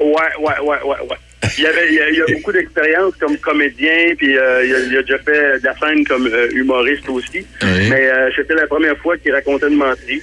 Ouais, 0.00 0.12
ouais, 0.38 0.58
ouais, 0.62 0.76
ouais, 0.84 0.96
ouais. 1.10 1.16
Il 1.56 1.64
y 1.64 1.66
avait, 1.66 1.88
il 1.88 1.94
y 1.94 2.00
a, 2.00 2.08
il 2.10 2.16
y 2.16 2.22
a 2.22 2.24
beaucoup 2.34 2.52
d'expérience 2.52 3.14
comme 3.16 3.36
comédien, 3.38 4.14
puis 4.16 4.36
euh, 4.36 4.64
il, 4.64 4.74
a, 4.74 4.78
il 4.80 4.96
a 4.98 5.02
déjà 5.02 5.18
fait 5.18 5.58
de 5.60 5.64
la 5.64 5.76
scène 5.76 6.04
comme 6.06 6.26
euh, 6.26 6.48
humoriste 6.52 7.08
aussi. 7.08 7.46
Mais 7.90 8.08
euh, 8.08 8.30
c'était 8.36 8.54
la 8.54 8.66
première 8.66 8.96
fois 8.98 9.16
qu'il 9.16 9.32
racontait 9.32 9.68
une 9.68 9.76
menterie. 9.76 10.22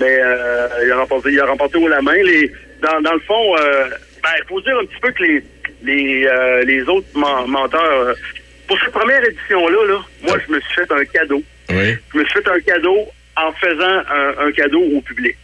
Mais 0.00 0.18
euh, 0.20 0.68
il 0.84 0.92
a 0.92 0.96
remporté, 0.96 1.30
il 1.32 1.40
a 1.40 1.46
remporté 1.46 1.78
haut 1.78 1.88
la 1.88 2.02
main. 2.02 2.12
Les, 2.22 2.52
dans, 2.82 3.00
dans 3.00 3.14
le 3.14 3.20
fond, 3.20 3.56
euh, 3.58 3.88
ben, 4.22 4.30
faut 4.48 4.60
dire 4.60 4.78
un 4.78 4.84
petit 4.84 5.00
peu 5.00 5.10
que 5.12 5.22
les 5.22 5.42
les, 5.82 6.26
euh, 6.26 6.62
les 6.64 6.82
autres 6.82 7.06
men- 7.14 7.46
menteurs, 7.46 8.14
pour 8.66 8.78
cette 8.80 8.92
première 8.92 9.22
édition-là, 9.24 9.86
là, 9.86 10.00
moi, 10.22 10.36
je 10.46 10.52
me 10.52 10.58
suis 10.60 10.74
fait 10.74 10.90
un 10.92 11.04
cadeau. 11.04 11.42
Oui. 11.70 11.94
Je 12.12 12.18
me 12.18 12.24
suis 12.24 12.32
fait 12.42 12.48
un 12.48 12.60
cadeau 12.60 12.98
en 13.36 13.52
faisant 13.52 14.02
un, 14.10 14.46
un 14.48 14.52
cadeau 14.52 14.80
au 14.80 15.00
public. 15.02 15.36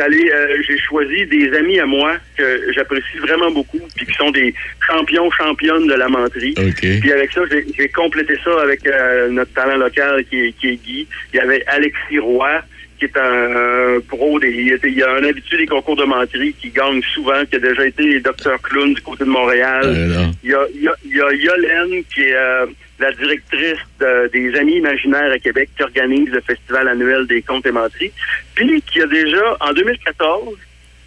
Allé, 0.00 0.30
euh, 0.32 0.62
j'ai 0.66 0.78
choisi 0.78 1.26
des 1.26 1.52
amis 1.56 1.78
à 1.80 1.86
moi 1.86 2.14
que 2.36 2.72
j'apprécie 2.72 3.18
vraiment 3.18 3.50
beaucoup, 3.50 3.80
puis 3.96 4.06
qui 4.06 4.14
sont 4.14 4.30
des 4.30 4.54
champions, 4.86 5.30
championnes 5.30 5.86
de 5.86 5.94
la 5.94 6.08
menterie. 6.08 6.54
Puis 7.00 7.12
avec 7.12 7.32
ça, 7.32 7.40
j'ai 7.76 7.88
complété 7.88 8.34
ça 8.44 8.62
avec 8.62 8.86
euh, 8.86 9.28
notre 9.30 9.52
talent 9.54 9.76
local 9.76 10.24
qui 10.30 10.46
est, 10.46 10.52
qui 10.52 10.68
est 10.68 10.76
Guy. 10.76 11.06
Il 11.32 11.36
y 11.36 11.40
avait 11.40 11.64
Alexis 11.66 12.18
Roy, 12.18 12.62
qui 12.98 13.06
est 13.06 13.16
un, 13.16 13.96
un 13.96 14.00
pro, 14.00 14.38
des, 14.38 14.50
il, 14.50 15.02
a 15.02 15.12
un 15.14 15.24
habitué 15.24 15.58
des 15.58 15.66
concours 15.66 15.96
de 15.96 16.04
menterie 16.04 16.54
qui 16.54 16.70
gagne 16.70 17.02
souvent, 17.14 17.44
qui 17.46 17.56
a 17.56 17.60
déjà 17.60 17.86
été 17.86 18.20
docteur 18.20 18.60
clown 18.62 18.94
du 18.94 19.00
côté 19.00 19.24
de 19.24 19.30
Montréal. 19.30 20.32
Il 20.42 20.50
y 20.50 20.54
a, 20.54 20.66
il 20.74 20.82
y 20.82 20.88
a, 20.88 20.94
il 21.04 21.16
y 21.16 21.20
a 21.20 21.32
Yolène, 21.32 22.04
qui 22.12 22.22
est 22.22 22.34
euh, 22.34 22.66
la 22.98 23.12
directrice 23.12 23.78
de- 24.00 24.28
des 24.32 24.54
Amis 24.58 24.76
imaginaires 24.76 25.30
à 25.32 25.38
Québec, 25.38 25.70
qui 25.76 25.82
organise 25.82 26.28
le 26.30 26.40
festival 26.40 26.88
annuel 26.88 27.26
des 27.26 27.42
contes 27.42 27.66
et 27.66 27.70
menteries. 27.72 28.12
Puis, 28.54 28.82
qui 28.82 29.00
a 29.00 29.06
déjà, 29.06 29.56
en 29.60 29.72
2014, 29.72 30.56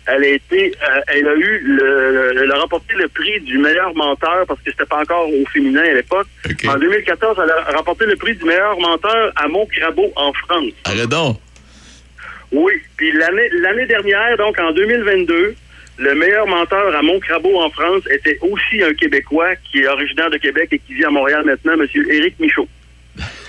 elle 0.07 0.23
a 0.23 0.27
été, 0.27 0.73
euh, 0.81 1.01
elle 1.07 1.27
a 1.27 1.35
eu, 1.35 1.59
le, 1.63 2.33
elle 2.43 2.51
a 2.51 2.59
remporté 2.59 2.95
le 2.95 3.07
prix 3.07 3.39
du 3.41 3.57
meilleur 3.59 3.93
menteur 3.95 4.45
parce 4.47 4.59
que 4.61 4.71
c'était 4.71 4.85
pas 4.85 4.99
encore 5.01 5.29
au 5.29 5.45
féminin 5.53 5.81
à 5.83 5.93
l'époque. 5.93 6.27
En 6.67 6.75
2014, 6.77 7.37
elle 7.43 7.51
a 7.51 7.77
remporté 7.77 8.05
le 8.05 8.15
prix 8.15 8.35
du 8.35 8.43
meilleur 8.45 8.79
menteur 8.79 9.31
à 9.35 9.47
Montcrabeau 9.47 10.11
en 10.15 10.33
France. 10.33 10.71
Arrête 10.85 11.07
donc. 11.09 11.37
Oui. 12.51 12.73
Puis 12.97 13.11
l'année 13.13 13.47
l'année 13.53 13.85
dernière, 13.85 14.35
donc 14.37 14.59
en 14.59 14.71
2022, 14.73 15.55
le 16.02 16.16
meilleur 16.16 16.47
menteur 16.47 16.95
à 16.95 17.02
Montcrabeau 17.04 17.62
en 17.62 17.70
France 17.70 18.02
était 18.10 18.38
aussi 18.41 18.82
un 18.82 18.93
Québécois 18.93 19.56
qui 19.72 19.82
est 19.82 19.88
originaire 19.88 20.32
de 20.32 20.38
Québec 20.38 20.70
et 20.72 20.80
qui 20.80 20.95
vit 20.95 21.06
à 21.06 21.12
Montréal 21.12 21.43
maintenant, 21.45 21.74
M. 21.74 21.88
Éric 22.10 22.39
Michaud. 22.39 22.68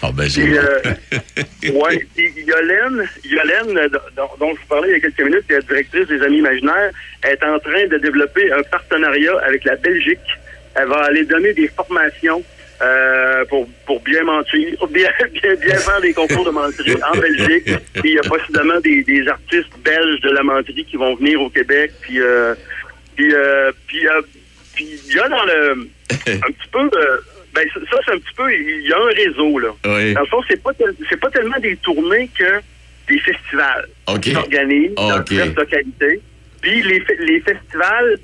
Ah, 0.03 0.11
ben, 0.13 0.29
c'est 0.29 0.43
Puis, 0.43 0.59
euh, 0.59 1.73
ouais, 1.73 2.07
puis 2.15 2.31
Yolène, 2.45 3.09
Yolène, 3.25 3.89
dont, 4.17 4.29
dont 4.39 4.55
je 4.55 4.61
vous 4.61 4.67
parlais 4.69 4.89
il 4.89 4.93
y 4.93 4.97
a 4.97 5.01
quelques 5.01 5.23
minutes, 5.23 5.47
qui 5.47 5.53
est 5.53 5.57
la 5.57 5.63
directrice 5.63 6.09
des 6.09 6.21
Amis 6.23 6.39
Imaginaires, 6.39 6.91
est 7.25 7.43
en 7.43 7.59
train 7.59 7.87
de 7.87 7.97
développer 7.99 8.53
un 8.53 8.63
partenariat 8.65 9.39
avec 9.47 9.65
la 9.65 9.77
Belgique. 9.77 10.19
Elle 10.75 10.89
va 10.89 11.05
aller 11.05 11.25
donner 11.25 11.55
des 11.55 11.69
formations 11.69 12.43
euh, 12.83 13.45
pour, 13.47 13.69
pour 13.87 14.01
bien 14.01 14.23
mentir, 14.25 14.87
bien, 14.91 15.11
bien, 15.33 15.55
bien 15.55 15.77
faire 15.77 16.01
des 16.01 16.13
concours 16.13 16.45
de 16.45 16.51
menterie 16.51 16.97
en 17.13 17.17
Belgique. 17.19 17.71
Puis 17.95 18.03
il 18.11 18.15
y 18.15 18.19
a 18.19 18.23
possiblement 18.23 18.81
des, 18.81 19.03
des 19.05 19.27
artistes 19.29 19.73
belges 19.85 20.21
de 20.21 20.31
la 20.31 20.43
menterie 20.43 20.85
qui 20.85 20.97
vont 20.97 21.15
venir 21.15 21.41
au 21.41 21.49
Québec. 21.51 21.93
Puis, 22.01 22.21
euh, 22.21 22.55
puis, 23.15 23.33
euh, 23.35 23.71
puis, 23.87 24.07
puis 24.75 24.87
il 25.09 25.15
y 25.15 25.19
a 25.21 25.29
dans 25.29 25.45
le 25.45 25.71
un 26.11 26.53
petit 26.53 26.69
peu 26.73 26.89
ben 27.55 27.67
ça 27.75 27.99
c'est 28.07 28.13
un 28.13 28.19
petit 28.19 28.35
peu 28.35 28.53
il 28.53 28.87
y 28.89 28.93
a 28.93 28.99
un 28.99 29.15
réseau 29.15 29.59
là. 29.59 29.69
Oui. 29.85 30.15
Dans 30.15 30.21
le 30.23 30.27
fond, 30.27 30.41
c'est 30.49 30.63
pas 30.63 30.73
tel- 30.73 30.95
pas 31.21 31.31
tellement 31.31 31.59
des 31.61 31.77
tournées 31.77 32.29
que 32.37 32.61
des 33.09 33.19
festivals 33.19 33.89
OK. 34.09 34.21
qui 34.21 34.33
s'organisent 34.33 34.95
dans 34.95 35.19
OK. 35.19 35.25
diverses 35.29 35.55
localités. 35.55 36.21
Puis 36.63 36.83
les, 36.83 37.05
les 37.21 37.41
festivals 37.41 38.19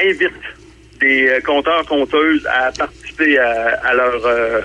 invitent 0.00 0.32
des 1.00 1.28
euh, 1.28 1.40
conteurs, 1.40 1.84
conteuses 1.86 2.46
à 2.46 2.70
participer 2.72 3.03
à, 3.20 3.92
euh, 4.26 4.60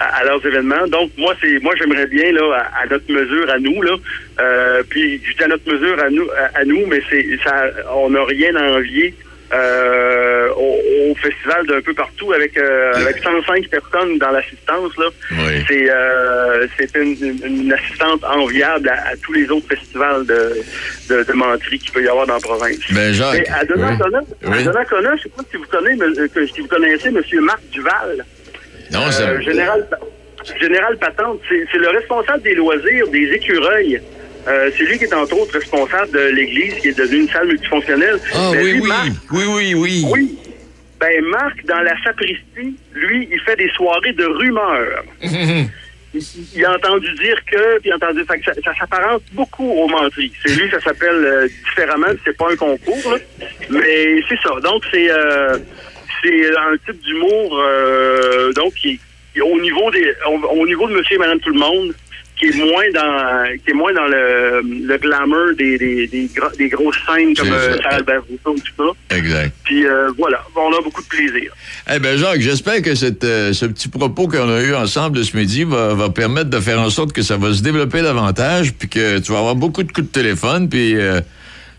à, 0.00 0.04
à 0.20 0.24
leurs 0.24 0.44
événements. 0.44 0.86
Donc 0.88 1.10
moi 1.16 1.34
c'est 1.40 1.58
moi 1.60 1.74
j'aimerais 1.78 2.06
bien 2.06 2.32
là 2.32 2.66
à, 2.80 2.86
notre 2.86 3.10
mesure 3.10 3.50
à 3.50 3.58
nous 3.58 3.82
là. 3.82 3.96
Euh, 4.40 4.82
puis 4.88 5.20
je 5.24 5.44
à 5.44 5.48
notre 5.48 5.70
mesure 5.72 5.98
à 6.02 6.10
nous 6.10 6.28
à 6.54 6.64
nous, 6.64 6.86
mais 6.86 7.00
c'est 7.10 7.26
ça 7.44 7.66
on 7.94 8.10
n'a 8.10 8.24
rien 8.24 8.54
à 8.56 8.72
envier. 8.78 9.14
Euh, 9.52 10.48
au, 10.56 10.78
au 11.10 11.14
festival 11.16 11.66
d'un 11.66 11.80
peu 11.82 11.92
partout 11.94 12.32
avec 12.32 12.56
euh, 12.56 12.92
avec 12.94 13.22
105 13.22 13.68
personnes 13.68 14.18
dans 14.18 14.30
l'assistance 14.30 14.96
là. 14.98 15.06
Oui. 15.32 15.64
C'est 15.68 15.90
euh, 15.90 16.66
c'est 16.78 16.94
une, 16.96 17.72
assistante 17.72 18.24
enviable 18.24 18.88
à, 18.88 19.08
à 19.10 19.16
tous 19.22 19.32
les 19.32 19.48
autres 19.50 19.68
festivals 19.68 20.24
de, 20.26 20.52
de, 21.10 21.22
de 21.22 21.32
menterie 21.32 21.78
qu'il 21.78 21.92
peut 21.92 22.02
y 22.02 22.08
avoir 22.08 22.26
dans 22.26 22.34
la 22.34 22.40
province. 22.40 22.78
Ben, 22.90 23.12
Jacques, 23.12 23.38
Mais 23.40 23.48
à 23.50 23.64
Donnacona, 23.64 24.20
oui. 24.44 24.58
je 24.62 24.68
ne 24.68 25.18
sais 25.18 25.28
pas 25.28 25.42
si 25.50 25.56
vous 25.56 25.66
connaissez, 25.66 26.02
euh, 26.20 26.28
que- 26.34 26.46
si 26.46 26.60
vous 26.60 26.68
connaissez 26.68 27.08
M. 27.08 27.22
Marc 27.40 27.60
Duval. 27.70 28.24
Non, 28.90 29.10
ça- 29.10 29.30
Euh, 29.30 29.40
général, 29.40 29.86
général 30.60 30.96
Patente, 30.98 31.40
c'est 31.48 31.78
le 31.78 31.88
responsable 31.88 32.42
des 32.42 32.54
loisirs 32.54 33.08
des 33.08 33.30
écureuils. 33.32 34.00
Euh, 34.48 34.70
c'est 34.76 34.84
lui 34.84 34.98
qui 34.98 35.04
est 35.04 35.14
entre 35.14 35.38
autres 35.38 35.52
responsable 35.54 36.10
de 36.12 36.18
l'église 36.34 36.74
qui 36.76 36.88
est 36.88 36.98
devenue 36.98 37.20
une 37.22 37.28
salle 37.28 37.46
multifonctionnelle. 37.48 38.18
Ah 38.34 38.50
Ben, 38.52 38.62
oui, 38.64 38.72
lui, 38.72 38.80
oui. 38.80 38.88
Marc, 38.88 39.08
Oui, 39.30 39.44
oui, 39.48 39.74
oui. 39.74 40.04
oui. 40.10 40.38
Ben, 41.00 41.24
Marc, 41.26 41.64
dans 41.66 41.80
la 41.80 41.94
sacristie, 42.02 42.76
lui, 42.94 43.28
il 43.30 43.40
fait 43.40 43.56
des 43.56 43.68
soirées 43.70 44.12
de 44.12 44.24
rumeurs. 44.24 45.04
il, 45.22 45.68
il 46.54 46.64
a 46.64 46.72
entendu 46.74 47.12
dire 47.14 47.36
que, 47.50 47.78
puis 47.80 47.88
il 47.88 47.92
a 47.92 47.96
entendu 47.96 48.24
ça, 48.28 48.52
ça 48.64 48.72
s'apparente 48.78 49.22
beaucoup 49.32 49.68
aux 49.68 49.88
menteries. 49.88 50.32
C'est 50.44 50.54
lui, 50.60 50.70
ça 50.70 50.80
s'appelle 50.80 51.24
euh, 51.24 51.48
différemment, 51.64 52.08
c'est 52.24 52.36
pas 52.36 52.52
un 52.52 52.56
concours, 52.56 53.12
là. 53.12 53.18
mais 53.70 54.20
c'est 54.28 54.38
ça. 54.42 54.60
Donc 54.62 54.84
c'est 54.92 55.10
euh, 55.10 55.58
c'est 56.22 56.46
un 56.56 56.76
type 56.86 57.00
d'humour 57.02 57.58
euh, 57.58 58.52
donc 58.52 58.74
qui, 58.74 59.00
au 59.40 59.60
niveau 59.60 59.90
des 59.90 60.12
au, 60.28 60.38
au 60.60 60.66
niveau 60.66 60.86
de 60.88 60.94
Monsieur 60.94 61.16
et 61.16 61.18
Madame 61.18 61.40
tout 61.40 61.50
le 61.52 61.58
monde 61.58 61.94
qui 62.42 62.48
est 62.48 62.64
moins 62.64 62.90
dans 62.92 63.44
qui 63.64 63.70
est 63.70 63.74
moins 63.74 63.92
dans 63.92 64.06
le, 64.06 64.60
le 64.62 64.98
glamour 64.98 65.54
des 65.56 65.78
des, 65.78 66.06
des, 66.08 66.28
gros- 66.34 66.50
des 66.58 66.68
grosses 66.68 66.96
scènes 67.06 67.34
comme 67.36 67.52
euh. 67.52 67.76
Charles 67.80 67.94
Albert 67.94 68.22
Rousseau 68.28 68.60
tout 68.76 68.84
ça. 69.08 69.16
Exact. 69.16 69.52
Puis 69.64 69.86
euh, 69.86 70.10
voilà, 70.18 70.42
on 70.56 70.72
a 70.76 70.82
beaucoup 70.82 71.02
de 71.02 71.06
plaisir. 71.08 71.52
Eh 71.94 71.98
bien, 72.00 72.16
Jacques, 72.16 72.40
j'espère 72.40 72.82
que 72.82 72.94
cette, 72.94 73.22
euh, 73.24 73.52
ce 73.52 73.66
petit 73.66 73.88
propos 73.88 74.26
qu'on 74.28 74.52
a 74.52 74.60
eu 74.62 74.74
ensemble 74.74 75.16
de 75.18 75.22
ce 75.22 75.36
midi 75.36 75.64
va, 75.64 75.94
va 75.94 76.10
permettre 76.10 76.50
de 76.50 76.58
faire 76.60 76.80
en 76.80 76.90
sorte 76.90 77.12
que 77.12 77.22
ça 77.22 77.36
va 77.36 77.52
se 77.54 77.62
développer 77.62 78.02
davantage, 78.02 78.72
puis 78.74 78.88
que 78.88 79.18
tu 79.20 79.32
vas 79.32 79.38
avoir 79.38 79.54
beaucoup 79.54 79.82
de 79.84 79.92
coups 79.92 80.08
de 80.08 80.12
téléphone, 80.12 80.68
puis 80.68 80.96
euh, 80.96 81.20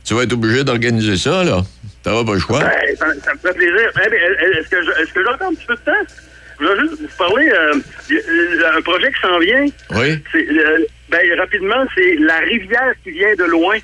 tu 0.06 0.14
vas 0.14 0.24
être 0.24 0.34
obligé 0.34 0.64
d'organiser 0.64 1.18
ça, 1.18 1.44
là. 1.44 1.62
T'auras 2.04 2.26
pas 2.26 2.34
le 2.34 2.40
choix. 2.40 2.60
Ben, 2.60 2.72
ça, 2.98 3.06
ça 3.24 3.34
me 3.34 3.40
fait 3.40 3.54
plaisir. 3.58 3.90
Eh 4.06 4.10
bien, 4.10 4.20
Est-ce 4.60 4.70
que 4.70 4.82
je- 4.84 5.02
est-ce 5.02 5.14
que 5.14 5.22
j'ai 5.24 5.30
encore 5.34 5.48
un 5.48 5.54
petit 5.56 5.66
peu 5.66 5.76
de 5.76 5.80
temps? 5.80 6.14
Je 6.60 6.66
voulais 6.66 6.82
juste 6.82 7.02
vous 7.02 7.18
parler 7.18 7.50
euh, 7.50 7.74
un 8.12 8.82
projet 8.82 9.12
qui 9.12 9.22
s'en 9.22 9.40
vient. 9.40 9.66
Oui. 9.92 10.20
C'est, 10.32 10.48
euh, 10.50 10.80
ben, 11.10 11.22
rapidement, 11.40 11.86
c'est 11.96 12.16
La 12.20 12.40
rivière 12.40 12.94
qui 13.04 13.12
vient 13.12 13.34
de 13.36 13.44
loin. 13.46 13.78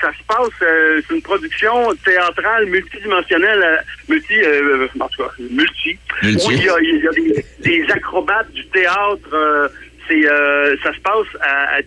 Ça 0.00 0.10
se 0.12 0.22
passe, 0.28 0.50
euh, 0.62 1.00
c'est 1.08 1.14
une 1.14 1.22
production 1.22 1.90
théâtrale 2.04 2.66
multidimensionnelle, 2.66 3.62
euh, 3.62 3.76
multi, 4.10 4.34
euh, 4.42 4.86
en 5.00 5.08
tout 5.08 5.22
cas, 5.22 5.30
multi. 5.50 5.98
Multi. 6.22 6.46
Où 6.46 6.50
il 6.52 6.64
y 6.64 6.68
a, 6.68 6.74
il 6.82 7.02
y 7.02 7.08
a 7.08 7.12
des, 7.12 7.44
des 7.60 7.92
acrobates 7.92 8.50
du 8.52 8.64
théâtre. 8.66 9.28
euh, 9.32 9.68
c'est, 10.08 10.24
euh, 10.30 10.76
ça 10.84 10.92
se 10.94 11.00
passe 11.00 11.26
à, 11.40 11.76
à. 11.76 11.82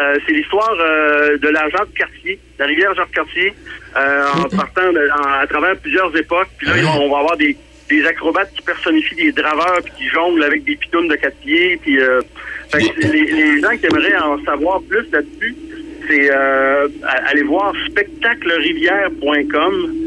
Euh, 0.00 0.16
c'est 0.26 0.32
l'histoire 0.32 0.74
euh, 0.80 1.36
de 1.38 1.48
la 1.48 1.68
Jacques-Cartier, 1.70 2.38
la 2.58 2.66
rivière 2.66 2.94
Jacques-Cartier, 2.94 3.52
euh, 3.96 4.24
en 4.32 4.48
partant 4.56 4.92
de- 4.92 5.10
en- 5.12 5.40
à 5.40 5.46
travers 5.46 5.76
plusieurs 5.76 6.16
époques. 6.16 6.48
Puis 6.56 6.68
là, 6.68 6.74
vont- 6.82 7.02
on 7.06 7.10
va 7.12 7.18
avoir 7.18 7.36
des, 7.36 7.56
des 7.88 8.06
acrobates 8.06 8.52
qui 8.54 8.62
personnifient 8.62 9.16
des 9.16 9.32
draveurs 9.32 9.80
puis 9.84 9.92
qui 9.98 10.06
jonglent 10.08 10.44
avec 10.44 10.64
des 10.64 10.76
pitounes 10.76 11.08
de 11.08 11.16
quatre 11.16 11.36
pieds. 11.38 11.76
Puis, 11.82 12.00
euh, 12.00 12.20
fait 12.70 12.82
que 12.82 13.00
les, 13.00 13.24
les 13.24 13.60
gens 13.60 13.76
qui 13.76 13.86
aimeraient 13.86 14.18
en 14.18 14.40
savoir 14.44 14.80
plus 14.82 15.10
là-dessus, 15.10 15.56
c'est 16.08 16.30
euh, 16.30 16.86
aller 17.26 17.42
voir 17.42 17.74
spectaclerivière.com 17.88 19.98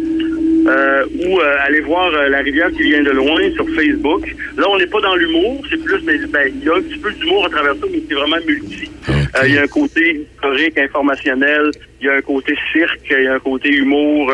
euh, 0.67 1.05
ou 1.19 1.39
euh, 1.39 1.55
aller 1.65 1.79
voir 1.81 2.13
euh, 2.13 2.29
La 2.29 2.39
rivière 2.39 2.71
qui 2.71 2.83
vient 2.83 3.01
de 3.01 3.11
loin 3.11 3.41
sur 3.55 3.67
Facebook. 3.69 4.23
Là, 4.57 4.65
on 4.69 4.77
n'est 4.77 4.87
pas 4.87 5.01
dans 5.01 5.15
l'humour, 5.15 5.63
c'est 5.69 5.83
plus, 5.83 6.01
mais 6.03 6.17
ben, 6.19 6.51
il 6.53 6.63
y 6.63 6.69
a 6.69 6.75
un 6.75 6.81
petit 6.81 6.99
peu 6.99 7.11
d'humour 7.13 7.45
à 7.45 7.49
travers 7.49 7.73
ça, 7.73 7.85
mais 7.91 8.01
c'est 8.07 8.13
vraiment 8.13 8.37
multi. 8.45 8.91
Euh, 9.09 9.47
Il 9.47 9.55
y 9.55 9.57
a 9.57 9.63
un 9.63 9.67
côté 9.67 10.21
historique, 10.21 10.77
informationnel, 10.77 11.71
il 11.99 12.07
y 12.07 12.09
a 12.09 12.13
un 12.13 12.21
côté 12.21 12.55
cirque, 12.71 13.01
il 13.09 13.23
y 13.23 13.27
a 13.27 13.33
un 13.35 13.39
côté 13.39 13.69
humour. 13.69 14.31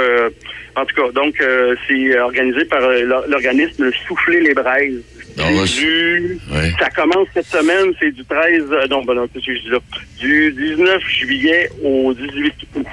En 0.77 0.85
tout 0.85 0.95
cas, 0.95 1.11
donc 1.11 1.35
euh, 1.41 1.75
c'est 1.87 2.17
organisé 2.19 2.65
par 2.65 2.81
euh, 2.83 3.01
l'or- 3.03 3.25
l'organisme 3.27 3.89
Souffler 4.07 4.41
les 4.41 4.53
braises. 4.53 5.01
C'est 5.35 5.43
du- 5.81 6.39
Ça 6.79 6.89
commence 6.89 7.27
cette 7.33 7.45
semaine, 7.47 7.93
c'est 7.99 8.11
du 8.11 8.23
13, 8.25 8.63
euh, 8.71 8.87
non, 8.89 9.03
ben 9.03 9.13
non, 9.15 9.27
qu'est-ce 9.27 9.45
que 9.45 9.55
je 9.55 9.61
dis 9.61 9.69
là? 9.69 9.79
Du 10.19 10.51
19 10.53 11.01
juillet 11.07 11.69
au 11.83 12.13
18 12.13 12.53
août. 12.75 12.85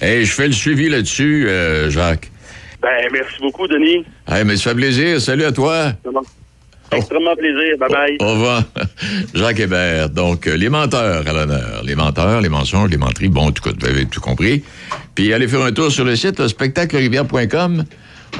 Hey, 0.00 0.24
je 0.24 0.32
fais 0.32 0.46
le 0.46 0.52
suivi 0.52 0.88
là-dessus, 0.88 1.46
euh, 1.48 1.90
Jacques. 1.90 2.30
Ben, 2.82 3.08
merci 3.12 3.34
beaucoup, 3.40 3.66
Denis. 3.66 4.04
Hey, 4.28 4.44
mais 4.44 4.56
ça 4.56 4.70
fait 4.70 4.76
plaisir. 4.76 5.20
Salut 5.20 5.44
à 5.44 5.52
toi. 5.52 5.92
Extrêmement 6.92 7.36
plaisir. 7.36 7.76
Bye 7.78 7.88
bye. 7.90 8.16
Au 8.20 8.32
revoir. 8.32 8.62
Jacques 9.34 9.60
Hébert. 9.60 10.10
Donc, 10.10 10.46
euh, 10.46 10.56
les 10.56 10.68
menteurs 10.68 11.26
à 11.26 11.32
l'honneur. 11.32 11.82
Les 11.84 11.94
menteurs, 11.94 12.40
les 12.40 12.48
mensonges, 12.48 12.90
les 12.90 12.96
menteries. 12.96 13.28
Bon, 13.28 13.50
tout 13.52 13.62
vous 13.68 13.86
avez 13.86 14.06
tout 14.06 14.20
compris. 14.20 14.62
Puis, 15.14 15.32
allez 15.32 15.46
faire 15.48 15.62
un 15.62 15.72
tour 15.72 15.90
sur 15.92 16.04
le 16.04 16.16
site, 16.16 16.40
le 16.40 16.48
spectaclerivière.com. 16.48 17.84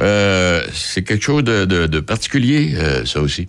Euh, 0.01 0.63
c'est 0.73 1.03
quelque 1.03 1.23
chose 1.25 1.45
de, 1.45 1.65
de- 1.65 1.87
de 1.87 2.01
particulier, 2.01 2.75
euh, 2.77 3.05
ça 3.05 3.21
aussi. 3.21 3.49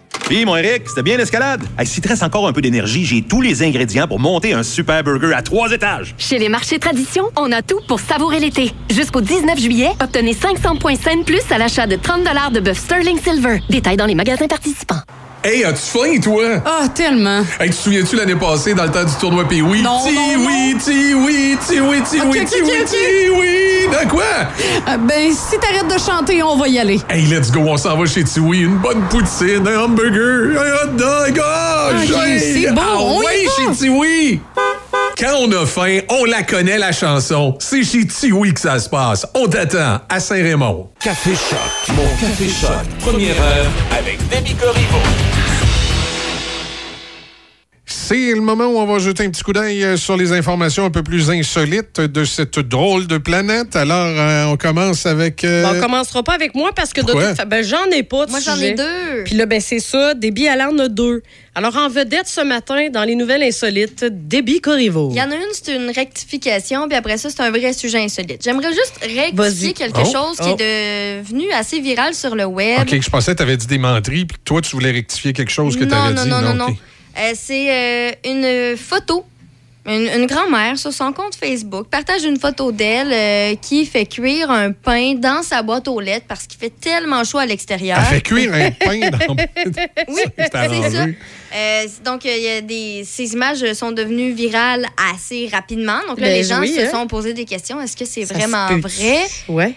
Puis, 0.31 0.45
mon 0.45 0.55
Eric, 0.55 0.87
c'était 0.87 1.03
bien 1.03 1.17
l'escalade? 1.17 1.61
S'il 1.83 2.01
te 2.01 2.23
encore 2.23 2.47
un 2.47 2.53
peu 2.53 2.61
d'énergie, 2.61 3.03
j'ai 3.03 3.21
tous 3.21 3.41
les 3.41 3.63
ingrédients 3.63 4.07
pour 4.07 4.17
monter 4.17 4.53
un 4.53 4.63
super 4.63 5.03
burger 5.03 5.33
à 5.33 5.41
trois 5.41 5.73
étages. 5.73 6.15
Chez 6.17 6.39
les 6.39 6.47
marchés 6.47 6.79
tradition, 6.79 7.25
on 7.35 7.51
a 7.51 7.61
tout 7.61 7.81
pour 7.85 7.99
savourer 7.99 8.39
l'été. 8.39 8.71
Jusqu'au 8.89 9.19
19 9.19 9.59
juillet, 9.59 9.89
obtenez 10.01 10.33
500 10.33 10.77
points 10.77 10.95
scène 10.95 11.25
plus 11.25 11.41
à 11.51 11.57
l'achat 11.57 11.85
de 11.85 11.97
30 11.97 12.23
de 12.53 12.61
bœuf 12.61 12.77
Sterling 12.77 13.19
Silver. 13.21 13.59
Détails 13.69 13.97
dans 13.97 14.05
les 14.05 14.15
magasins 14.15 14.47
participants. 14.47 15.01
Hey, 15.43 15.63
as-tu 15.63 15.81
faim, 15.89 16.19
toi? 16.21 16.43
Ah, 16.63 16.87
tellement. 16.93 17.39
Hey, 17.59 17.69
tu 17.71 17.75
te 17.75 17.81
souviens-tu 17.81 18.15
l'année 18.15 18.35
passée, 18.35 18.75
dans 18.75 18.83
le 18.83 18.91
temps 18.91 19.03
du 19.03 19.13
tournoi 19.19 19.47
Pee 19.47 19.63
oui? 19.63 19.81
Non, 19.81 19.97
ti 20.07 20.13
non, 20.13 20.45
oui, 20.45 20.75
ti 20.79 21.13
oui, 21.15 21.57
ti 21.67 21.79
oui, 21.79 21.97
ti 22.07 22.19
Ok, 22.21 22.27
oui, 22.31 22.45
ti 22.45 22.55
oui, 22.61 22.85
ti 22.85 23.29
oui. 23.31 23.87
De 23.89 24.07
quoi? 24.07 24.21
Euh, 24.87 24.97
ben, 24.97 25.31
si 25.33 25.57
t'arrêtes 25.57 25.91
de 25.91 25.97
chanter, 25.99 26.43
on 26.43 26.55
va 26.57 26.67
y 26.67 26.77
aller. 26.77 27.01
Hey, 27.09 27.23
let's 27.25 27.51
go, 27.51 27.61
on 27.61 27.77
s'en 27.77 27.97
va 27.97 28.05
chez 28.05 28.23
Tiwi. 28.23 28.59
Une 28.61 28.77
bonne 28.77 29.01
poutine, 29.09 29.67
un 29.67 29.79
hamburger, 29.85 30.61
un 30.61 30.85
hot 30.85 30.91
dog. 30.95 31.41
Ok, 31.41 32.07
j'ai- 32.27 32.39
c'est 32.65 32.71
bon, 32.71 32.81
Ah 32.83 32.97
on 32.99 33.21
y 33.21 33.25
ouais, 33.25 33.45
va. 33.45 33.51
chez 33.73 33.77
Tiwi. 33.79 34.39
Quand 35.17 35.35
on 35.39 35.51
a 35.51 35.65
faim, 35.65 35.99
on 36.09 36.25
la 36.25 36.43
connaît, 36.43 36.77
la 36.77 36.91
chanson. 36.91 37.55
C'est 37.59 37.83
chez 37.83 38.05
Tiwi 38.07 38.53
que 38.53 38.59
ça 38.59 38.79
se 38.79 38.89
passe. 38.89 39.25
On 39.35 39.47
t'attend 39.47 39.99
à 40.09 40.19
Saint-Raymond. 40.19 40.89
Café 40.99 41.31
Choc, 41.31 41.95
mon 41.95 42.07
Café 42.19 42.47
Choc. 42.49 42.71
Première 42.99 43.39
heure 43.41 43.67
avec 43.97 44.17
Demi 44.29 44.55
Corriveau. 44.55 44.97
C'est 47.93 48.33
le 48.33 48.41
moment 48.41 48.65
où 48.67 48.77
on 48.77 48.85
va 48.85 48.99
jeter 48.99 49.25
un 49.25 49.29
petit 49.29 49.43
coup 49.43 49.53
d'œil 49.53 49.83
euh, 49.83 49.97
sur 49.97 50.15
les 50.17 50.31
informations 50.31 50.85
un 50.85 50.89
peu 50.89 51.03
plus 51.03 51.29
insolites 51.29 51.99
de 51.99 52.23
cette 52.25 52.59
drôle 52.59 53.05
de 53.07 53.17
planète. 53.17 53.75
Alors, 53.75 54.07
euh, 54.17 54.45
on 54.45 54.57
commence 54.57 55.05
avec... 55.05 55.43
euh, 55.43 55.63
Bon, 55.63 55.77
on 55.77 55.81
commencera 55.81 56.23
pas 56.23 56.33
avec 56.33 56.55
moi 56.55 56.71
parce 56.75 56.93
que 56.93 57.01
de 57.01 57.05
Pourquoi? 57.11 57.33
toute 57.35 57.47
ben, 57.47 57.63
j'en 57.63 57.85
ai 57.91 58.03
pas. 58.03 58.25
de 58.25 58.31
Moi, 58.31 58.39
j'en 58.39 58.57
ai 58.57 58.73
deux. 58.73 59.23
Puis 59.25 59.35
là, 59.35 59.45
ben, 59.45 59.59
c'est 59.59 59.79
ça. 59.79 60.13
Déby 60.13 60.47
Allen 60.47 60.67
en 60.73 60.79
a 60.79 60.87
deux. 60.87 61.21
Alors, 61.53 61.75
en 61.75 61.89
vedette 61.89 62.27
ce 62.27 62.41
matin, 62.41 62.87
dans 62.91 63.03
les 63.03 63.15
nouvelles 63.15 63.43
insolites, 63.43 64.05
Déby 64.09 64.61
Corriveau. 64.61 65.09
Il 65.11 65.17
y 65.17 65.21
en 65.21 65.29
a 65.31 65.35
une, 65.35 65.41
c'est 65.51 65.75
une 65.75 65.89
rectification, 65.91 66.87
puis 66.87 66.97
après 66.97 67.17
ça, 67.17 67.29
c'est 67.29 67.41
un 67.41 67.51
vrai 67.51 67.73
sujet 67.73 67.99
insolite. 68.01 68.41
J'aimerais 68.43 68.71
juste 68.71 68.99
rectifier 69.01 69.73
quelque 69.73 69.99
Oh. 70.03 70.11
chose 70.11 70.37
qui 70.37 70.49
est 70.63 71.21
devenu 71.23 71.51
assez 71.51 71.81
viral 71.81 72.13
sur 72.13 72.35
le 72.35 72.45
web. 72.45 72.79
OK, 72.81 73.01
je 73.01 73.09
pensais 73.09 73.31
que 73.33 73.37
tu 73.37 73.43
avais 73.43 73.57
dit 73.57 73.67
des 73.67 73.77
menteries, 73.77 74.25
puis 74.25 74.37
toi, 74.45 74.61
tu 74.61 74.71
voulais 74.71 74.91
rectifier 74.91 75.33
quelque 75.33 75.51
chose 75.51 75.75
que 75.75 75.83
tu 75.83 75.89
non, 75.89 75.97
avais 75.97 76.13
non, 76.13 76.23
dit. 76.23 76.29
non, 76.29 76.41
non, 76.41 76.53
non, 76.53 76.65
OK. 76.67 76.75
Euh, 77.17 77.31
c'est 77.35 77.69
euh, 77.69 78.11
une 78.25 78.77
photo. 78.77 79.25
Une, 79.83 80.07
une 80.15 80.27
grand-mère 80.27 80.77
sur 80.77 80.93
son 80.93 81.11
compte 81.11 81.33
Facebook 81.33 81.87
partage 81.89 82.23
une 82.23 82.39
photo 82.39 82.71
d'elle 82.71 83.11
euh, 83.11 83.55
qui 83.59 83.87
fait 83.87 84.05
cuire 84.05 84.51
un 84.51 84.73
pain 84.73 85.15
dans 85.15 85.41
sa 85.41 85.63
boîte 85.63 85.87
aux 85.87 85.99
lettres 85.99 86.27
parce 86.27 86.45
qu'il 86.45 86.59
fait 86.59 86.69
tellement 86.69 87.23
chaud 87.23 87.39
à 87.39 87.47
l'extérieur. 87.47 87.97
Elle 87.99 88.17
fait 88.17 88.21
cuire 88.21 88.53
un 88.53 88.69
pain 88.69 89.09
dans... 89.09 89.17
Oui, 90.07 90.21
C'est 90.37 90.51
ça. 90.51 91.05
Euh, 91.55 91.87
donc, 92.05 92.27
euh, 92.27 92.37
il 92.37 92.43
y 92.43 92.49
a 92.49 92.61
des, 92.61 93.03
ces 93.05 93.33
images 93.33 93.73
sont 93.73 93.91
devenues 93.91 94.33
virales 94.33 94.85
assez 95.15 95.49
rapidement. 95.51 95.99
Donc 96.07 96.19
là, 96.19 96.27
Ben 96.27 96.33
les 96.33 96.43
gens 96.43 96.59
oui, 96.59 96.75
se 96.75 96.81
hein. 96.81 96.91
sont 96.91 97.07
posé 97.07 97.33
des 97.33 97.45
questions. 97.45 97.81
Est-ce 97.81 97.97
que 97.97 98.05
c'est 98.05 98.23
vraiment 98.25 98.67
vrai? 98.77 99.25
Ouais. 99.49 99.73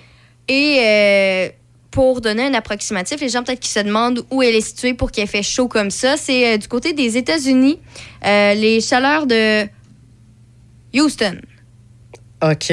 Et 0.48 0.76
euh, 0.80 1.48
pour 1.94 2.20
donner 2.20 2.46
un 2.46 2.54
approximatif, 2.54 3.20
les 3.20 3.28
gens 3.28 3.44
peut-être 3.44 3.60
qui 3.60 3.68
se 3.68 3.78
demandent 3.78 4.26
où 4.32 4.42
elle 4.42 4.56
est 4.56 4.60
située 4.60 4.94
pour 4.94 5.12
qu'il 5.12 5.22
ait 5.22 5.28
fait 5.28 5.44
chaud 5.44 5.68
comme 5.68 5.92
ça, 5.92 6.16
c'est 6.16 6.54
euh, 6.54 6.56
du 6.56 6.66
côté 6.66 6.92
des 6.92 7.16
États-Unis, 7.16 7.78
euh, 8.26 8.54
les 8.54 8.80
chaleurs 8.80 9.28
de 9.28 9.64
Houston. 10.92 11.36
OK. 12.42 12.72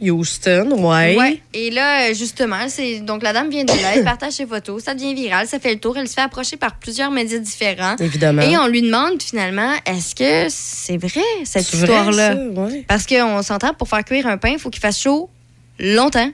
Houston, 0.00 0.70
ouais. 0.70 1.16
Ouais. 1.16 1.42
Et 1.52 1.72
là, 1.72 2.10
euh, 2.10 2.14
justement, 2.14 2.68
c'est 2.68 3.00
donc 3.00 3.24
la 3.24 3.32
dame 3.32 3.50
vient 3.50 3.64
de 3.64 3.72
là, 3.72 3.96
elle 3.96 4.04
partage 4.04 4.34
ses 4.34 4.46
photos, 4.46 4.84
ça 4.84 4.94
devient 4.94 5.14
viral, 5.14 5.48
ça 5.48 5.58
fait 5.58 5.74
le 5.74 5.80
tour, 5.80 5.98
elle 5.98 6.06
se 6.06 6.14
fait 6.14 6.20
approcher 6.20 6.56
par 6.56 6.78
plusieurs 6.78 7.10
médias 7.10 7.40
différents. 7.40 7.96
Évidemment. 7.98 8.42
Et 8.42 8.56
on 8.56 8.68
lui 8.68 8.82
demande 8.82 9.20
finalement, 9.20 9.72
est-ce 9.84 10.14
que 10.14 10.46
c'est 10.48 10.96
vrai 10.96 11.24
cette 11.42 11.72
histoire-là? 11.72 12.36
Ouais. 12.54 12.84
Parce 12.86 13.04
qu'on 13.04 13.42
s'entend, 13.42 13.74
pour 13.74 13.88
faire 13.88 14.04
cuire 14.04 14.28
un 14.28 14.38
pain, 14.38 14.50
il 14.50 14.60
faut 14.60 14.70
qu'il 14.70 14.80
fasse 14.80 15.00
chaud 15.00 15.28
longtemps 15.80 16.30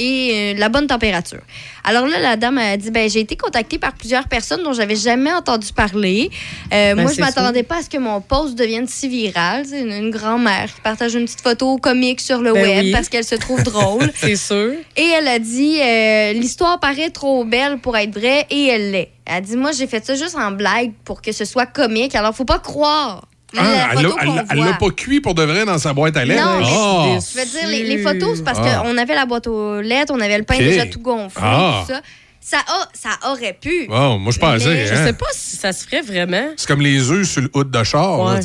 et 0.00 0.54
euh, 0.54 0.58
la 0.58 0.70
bonne 0.70 0.86
température. 0.86 1.42
Alors 1.84 2.06
là, 2.06 2.18
la 2.18 2.36
dame 2.36 2.56
a 2.58 2.76
dit, 2.76 2.90
ben 2.90 3.08
j'ai 3.08 3.20
été 3.20 3.36
contactée 3.36 3.78
par 3.78 3.92
plusieurs 3.92 4.26
personnes 4.28 4.62
dont 4.62 4.72
j'avais 4.72 4.96
jamais 4.96 5.32
entendu 5.32 5.72
parler. 5.74 6.30
Euh, 6.72 6.94
Ben, 6.94 7.02
moi, 7.02 7.12
je 7.12 7.20
m'attendais 7.20 7.62
pas 7.62 7.78
à 7.78 7.82
ce 7.82 7.90
que 7.90 7.98
mon 7.98 8.20
post 8.20 8.54
devienne 8.54 8.86
si 8.88 9.08
viral. 9.08 9.64
C'est 9.66 9.80
une, 9.80 9.92
une 9.92 10.10
grand-mère 10.10 10.74
qui 10.74 10.80
partage 10.80 11.14
une 11.14 11.24
petite 11.26 11.42
photo 11.42 11.76
comique 11.76 12.20
sur 12.20 12.40
le 12.40 12.52
Ben 12.52 12.62
web 12.62 12.84
oui. 12.86 12.92
parce 12.92 13.08
qu'elle 13.10 13.24
se 13.24 13.34
trouve 13.34 13.62
drôle. 13.62 14.10
C'est 14.14 14.36
sûr. 14.36 14.72
Et 14.96 15.06
elle 15.06 15.28
a 15.28 15.38
dit 15.38 15.78
euh, 15.80 16.32
l'histoire 16.32 16.80
paraît 16.80 17.10
trop 17.10 17.44
belle 17.44 17.78
pour 17.78 17.96
être 17.96 18.14
vraie 18.18 18.46
et 18.50 18.66
elle 18.68 18.90
l'est. 18.92 19.10
Elle 19.26 19.36
a 19.36 19.40
dit 19.42 19.56
moi 19.56 19.72
j'ai 19.72 19.86
fait 19.86 20.04
ça 20.04 20.14
juste 20.14 20.36
en 20.36 20.50
blague 20.50 20.92
pour 21.04 21.20
que 21.22 21.32
ce 21.32 21.44
soit 21.44 21.66
comique. 21.66 22.14
Alors 22.14 22.34
faut 22.34 22.44
pas 22.46 22.58
croire. 22.58 23.26
Ah, 23.56 23.90
elle 23.94 24.58
l'a- 24.58 24.74
pas 24.74 24.90
cuit 24.90 25.20
pour 25.20 25.34
de 25.34 25.42
vrai 25.42 25.64
dans 25.64 25.78
sa 25.78 25.92
boîte 25.92 26.16
à 26.16 26.24
lettres? 26.24 26.44
Non, 26.44 26.60
Ah! 26.64 27.18
je 27.18 27.38
veux 27.38 27.44
dire, 27.46 27.68
les, 27.68 27.82
les 27.82 27.98
photos, 27.98 28.38
c'est 28.38 28.44
parce 28.44 28.60
Ah. 28.62 28.82
qu'on 28.84 28.96
avait 28.96 29.14
la 29.14 29.26
boîte 29.26 29.46
aux 29.48 29.80
lettres, 29.80 30.12
on 30.16 30.20
avait 30.20 30.38
le 30.38 30.44
pain 30.44 30.54
Ok. 30.54 30.60
déjà 30.60 30.86
tout 30.86 31.00
gonflé, 31.00 31.42
Ah. 31.44 31.84
tout 31.86 31.92
ça. 31.94 32.00
Ça, 32.42 32.56
a, 32.66 32.88
ça 32.94 33.30
aurait 33.30 33.56
pu. 33.60 33.86
Moi, 33.88 34.18
je 34.32 34.38
pensais. 34.38 34.86
Je 34.86 34.94
hein. 34.94 35.06
sais 35.06 35.12
pas 35.12 35.26
si 35.32 35.56
ça 35.56 35.72
se 35.72 35.84
ferait 35.84 36.00
vraiment. 36.02 36.48
C'est 36.56 36.66
comme 36.66 36.80
les 36.80 37.10
œufs 37.10 37.28
sur 37.28 37.42
le 37.42 37.50
hood 37.54 37.70
de 37.70 37.84
char. 37.84 38.20
Ouais. 38.20 38.40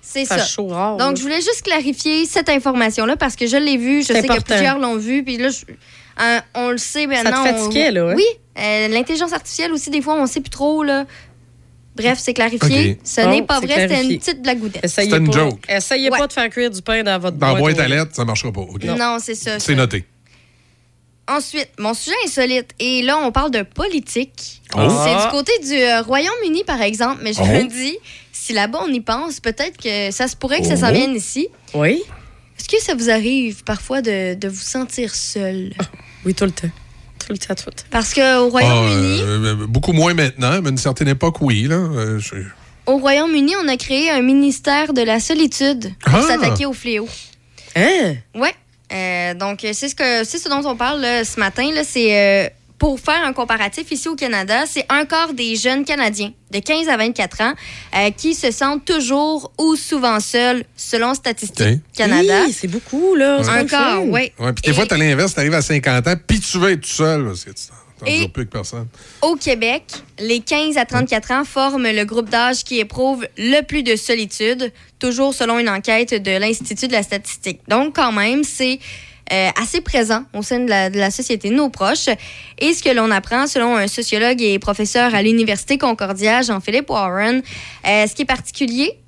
C'est 0.00 0.24
Ça 0.24 0.38
ça. 0.38 0.44
chaud 0.46 0.68
rare, 0.68 0.96
Donc, 0.96 1.16
je 1.16 1.22
voulais 1.22 1.42
juste 1.42 1.62
clarifier 1.62 2.24
cette 2.26 2.48
information-là 2.48 3.16
parce 3.16 3.36
que 3.36 3.46
je 3.46 3.56
l'ai 3.56 3.76
vue. 3.76 4.02
Je 4.02 4.12
sais 4.14 4.22
que 4.22 4.40
plusieurs 4.42 4.78
l'ont 4.78 4.96
vue. 4.96 5.22
Puis 5.24 5.36
là, 5.36 5.48
je- 5.50 5.64
euh, 6.22 6.38
on 6.54 6.70
le 6.70 6.78
sait 6.78 7.06
maintenant. 7.06 7.42
te 7.44 7.48
fatiguait, 7.50 7.88
on- 7.90 7.92
là, 7.94 8.10
hein? 8.10 8.14
Oui. 8.16 8.24
Euh, 8.58 8.88
L'intelligence 8.88 9.34
artificielle 9.34 9.72
aussi, 9.72 9.90
des 9.90 10.00
fois, 10.00 10.14
on 10.14 10.26
sait 10.26 10.40
plus 10.40 10.48
trop. 10.48 10.82
Là. 10.82 11.04
Bref, 11.96 12.18
c'est 12.20 12.34
clarifié. 12.34 12.98
Ce 13.02 13.20
Bon, 13.22 13.30
n'est 13.30 13.42
pas 13.42 13.60
c'est 13.60 13.66
vrai, 13.66 13.88
c'était 13.88 14.04
une 14.04 14.18
petite 14.18 14.42
blagoudette. 14.42 14.84
Essayez 14.84 15.10
C'était 15.10 15.22
une 15.24 15.30
pas, 15.30 15.38
joke. 15.38 15.58
Essayez 15.68 16.10
Ouais. 16.10 16.18
pas 16.18 16.26
de 16.26 16.32
faire 16.32 16.50
cuire 16.50 16.70
du 16.70 16.82
pain 16.82 17.02
dans 17.02 17.18
votre 17.18 17.36
Dans 17.38 17.54
la 17.54 17.58
boîte 17.60 17.76
aux 17.76 17.80
à 17.80 17.88
lettres. 17.88 18.10
ça 18.14 18.24
marchera 18.24 18.52
pas. 18.52 18.60
OK. 18.60 18.84
Non, 18.84 19.18
c'est 19.20 19.34
ça. 19.34 19.58
C'est 19.58 19.74
noté. 19.74 20.04
Ensuite, 21.28 21.70
mon 21.78 21.92
sujet 21.94 22.14
insolite. 22.24 22.70
Et 22.78 23.02
là, 23.02 23.18
on 23.18 23.32
parle 23.32 23.50
de 23.50 23.62
politique. 23.62 24.62
Oh. 24.76 24.88
C'est 25.04 25.24
du 25.26 25.30
côté 25.32 25.52
du 25.66 25.74
euh, 25.74 26.02
Royaume-Uni, 26.02 26.62
par 26.64 26.80
exemple. 26.82 27.20
Mais 27.24 27.32
je 27.32 27.40
Oh. 27.40 27.46
me 27.46 27.62
dis, 27.68 27.96
si 28.30 28.52
là-bas 28.52 28.78
on 28.84 28.92
y 28.92 29.00
pense, 29.00 29.40
peut-être 29.40 29.76
que 29.76 30.12
ça 30.12 30.28
se 30.28 30.36
pourrait 30.36 30.60
que 30.60 30.66
ça 30.66 30.76
s'en 30.76 30.90
Oh. 30.90 30.94
vienne 30.94 31.16
ici. 31.16 31.48
Oui. 31.74 32.00
Est-ce 32.58 32.68
que 32.68 32.80
ça 32.80 32.94
vous 32.94 33.10
arrive 33.10 33.64
parfois 33.64 34.02
de, 34.02 34.34
de 34.34 34.48
vous 34.48 34.60
sentir 34.62 35.14
seul? 35.14 35.72
Oui, 36.24 36.32
tout 36.32 36.44
le 36.44 36.52
temps. 36.52 36.68
Tout 37.26 37.32
le 37.32 37.38
temps, 37.38 37.54
tout 37.54 37.64
le 37.66 37.72
temps. 37.72 37.82
Parce 37.90 38.14
qu'au 38.14 38.48
Royaume-Uni, 38.48 39.18
Ah, 39.20 39.24
euh, 39.26 39.54
beaucoup 39.66 39.92
moins 39.92 40.14
maintenant, 40.14 40.60
mais 40.62 40.68
à 40.68 40.70
une 40.70 40.78
certaine 40.78 41.08
époque, 41.08 41.40
oui. 41.40 41.64
Là. 41.64 41.74
Euh, 41.76 42.18
je- 42.20 42.36
au 42.86 42.98
Royaume-Uni, 42.98 43.54
on 43.62 43.66
a 43.68 43.76
créé 43.76 44.10
un 44.10 44.22
ministère 44.22 44.92
de 44.92 45.02
la 45.02 45.18
solitude 45.18 45.92
pour 46.04 46.14
Ah! 46.14 46.22
s'attaquer 46.22 46.66
au 46.66 46.72
fléau. 46.72 47.08
Hein? 47.74 48.14
Ouais. 48.34 48.54
Euh, 48.92 49.34
donc, 49.34 49.58
c'est 49.62 49.88
ce, 49.88 49.94
que, 49.96 50.22
c'est 50.24 50.38
ce 50.38 50.48
dont 50.48 50.62
on 50.64 50.76
parle 50.76 51.00
là, 51.00 51.24
ce 51.24 51.40
matin. 51.40 51.68
Là, 51.74 51.82
c'est 51.84 52.16
euh, 52.16 52.48
pour 52.78 53.00
faire 53.00 53.24
un 53.24 53.32
comparatif 53.32 53.90
ici 53.90 54.08
au 54.08 54.16
Canada, 54.16 54.64
c'est 54.66 54.84
un 54.90 55.04
quart 55.06 55.32
des 55.32 55.56
jeunes 55.56 55.84
Canadiens 55.84 56.32
de 56.50 56.58
15 56.58 56.88
à 56.88 56.96
24 56.96 57.40
ans 57.40 57.54
euh, 57.96 58.10
qui 58.10 58.34
se 58.34 58.50
sentent 58.50 58.84
toujours 58.84 59.50
ou 59.58 59.76
souvent 59.76 60.20
seuls, 60.20 60.64
selon 60.76 61.14
Statistique. 61.14 61.80
Canada. 61.96 62.46
Hi, 62.46 62.52
c'est 62.52 62.68
beaucoup, 62.68 63.14
là. 63.14 63.40
Pas 63.42 63.50
un 63.52 63.64
quart, 63.64 64.04
oui. 64.04 64.30
Ouais, 64.38 64.52
puis 64.52 64.62
des 64.64 64.72
fois, 64.74 64.86
t'as 64.86 64.96
l'inverse, 64.98 65.34
t'arrives 65.34 65.54
à 65.54 65.62
50 65.62 66.06
ans, 66.06 66.14
puis 66.26 66.38
tu 66.40 66.58
veux 66.58 66.72
être 66.72 66.82
tout 66.82 66.88
seul. 66.88 67.24
Parce 67.24 67.44
que 67.44 67.50
tu 67.50 67.62
t'en 67.98 68.06
Et- 68.06 68.28
plus 68.28 68.44
que 68.44 68.50
personne. 68.50 68.86
Au 69.22 69.36
Québec, 69.36 69.84
les 70.18 70.40
15 70.40 70.76
à 70.76 70.84
34 70.84 71.30
ans 71.32 71.44
forment 71.46 71.90
le 71.90 72.04
groupe 72.04 72.28
d'âge 72.28 72.62
qui 72.62 72.78
éprouve 72.78 73.26
le 73.38 73.62
plus 73.62 73.82
de 73.82 73.96
solitude, 73.96 74.70
toujours 74.98 75.32
selon 75.32 75.58
une 75.58 75.70
enquête 75.70 76.12
de 76.22 76.30
l'Institut 76.38 76.88
de 76.88 76.92
la 76.92 77.02
statistique. 77.02 77.60
Donc, 77.68 77.96
quand 77.96 78.12
même, 78.12 78.44
c'est 78.44 78.78
euh, 79.32 79.48
assez 79.60 79.80
présent 79.80 80.22
au 80.34 80.42
sein 80.42 80.60
de 80.60 80.68
la, 80.68 80.90
de 80.90 80.98
la 80.98 81.10
société, 81.10 81.50
nos 81.50 81.68
proches. 81.68 82.08
Et 82.58 82.74
ce 82.74 82.82
que 82.82 82.90
l'on 82.90 83.10
apprend, 83.10 83.46
selon 83.46 83.76
un 83.76 83.88
sociologue 83.88 84.40
et 84.40 84.58
professeur 84.58 85.14
à 85.14 85.22
l'Université 85.22 85.78
Concordia, 85.78 86.42
Jean-Philippe 86.42 86.90
Warren, 86.90 87.42
euh, 87.86 88.06
ce 88.06 88.14
qui 88.14 88.22
est 88.22 88.26
particulier 88.26 88.98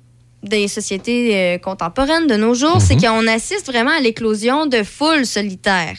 des 0.43 0.67
sociétés 0.67 1.35
euh, 1.35 1.57
contemporaines 1.57 2.27
de 2.27 2.35
nos 2.35 2.53
jours, 2.53 2.81
c'est 2.81 2.95
qu'on 2.95 3.27
assiste 3.27 3.67
vraiment 3.67 3.91
à 3.91 3.99
l'éclosion 3.99 4.65
de 4.65 4.83
foules 4.83 5.25
solitaires. 5.25 5.95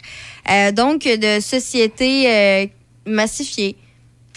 Euh, 0.50 0.72
donc, 0.72 1.04
de 1.04 1.40
sociétés 1.40 2.70
massifiées, 3.06 3.76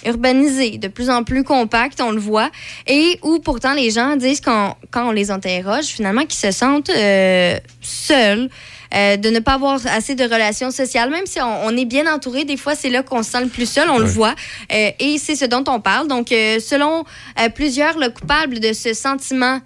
urbanisées, 0.06 0.78
de 0.78 0.88
plus 0.88 1.10
en 1.10 1.24
plus 1.24 1.44
compactes, 1.44 2.02
on 2.02 2.12
le 2.12 2.20
voit, 2.20 2.50
et 2.88 3.20
où 3.24 3.40
pourtant 3.40 3.74
les 3.74 3.92
gens 3.92 4.16
disent 4.16 4.42
quand, 4.42 4.78
quand 4.92 5.08
on 5.08 5.12
les 5.12 5.32
interroge, 5.32 5.86
finalement, 5.86 6.26
qu'ils 6.26 6.40
se 6.40 6.52
sentent 6.52 6.90
euh, 6.90 7.58
seuls. 7.82 8.50
Euh, 8.96 9.18
de 9.18 9.30
ne 9.30 9.40
pas 9.40 9.54
avoir 9.54 9.80
assez 9.88 10.16
de 10.16 10.24
relations 10.24 10.72
sociales, 10.72 11.10
même 11.10 11.26
si 11.26 11.42
on, 11.42 11.66
on 11.66 11.76
est 11.78 11.86
bien 11.86 12.12
entouré, 12.14 12.46
des 12.46 12.58
fois 12.58 12.76
c'est 12.76 12.90
là 12.90 13.04
qu'on 13.04 13.24
se 13.24 13.32
sent 13.32 13.42
le 13.42 13.48
plus 13.50 13.70
seul, 13.70 13.90
on 13.90 13.98
le 14.00 14.06
voit, 14.06 14.36
Euh, 14.72 14.92
et 15.00 15.18
c'est 15.18 15.36
ce 15.36 15.46
dont 15.46 15.64
on 15.68 15.80
parle. 15.80 16.08
Donc, 16.08 16.32
euh, 16.32 16.60
selon 16.60 17.04
plusieurs, 17.56 17.98
le 17.98 18.10
coupable 18.10 18.60
de 18.60 18.74
ce 18.74 18.94
sentiment 18.94 19.60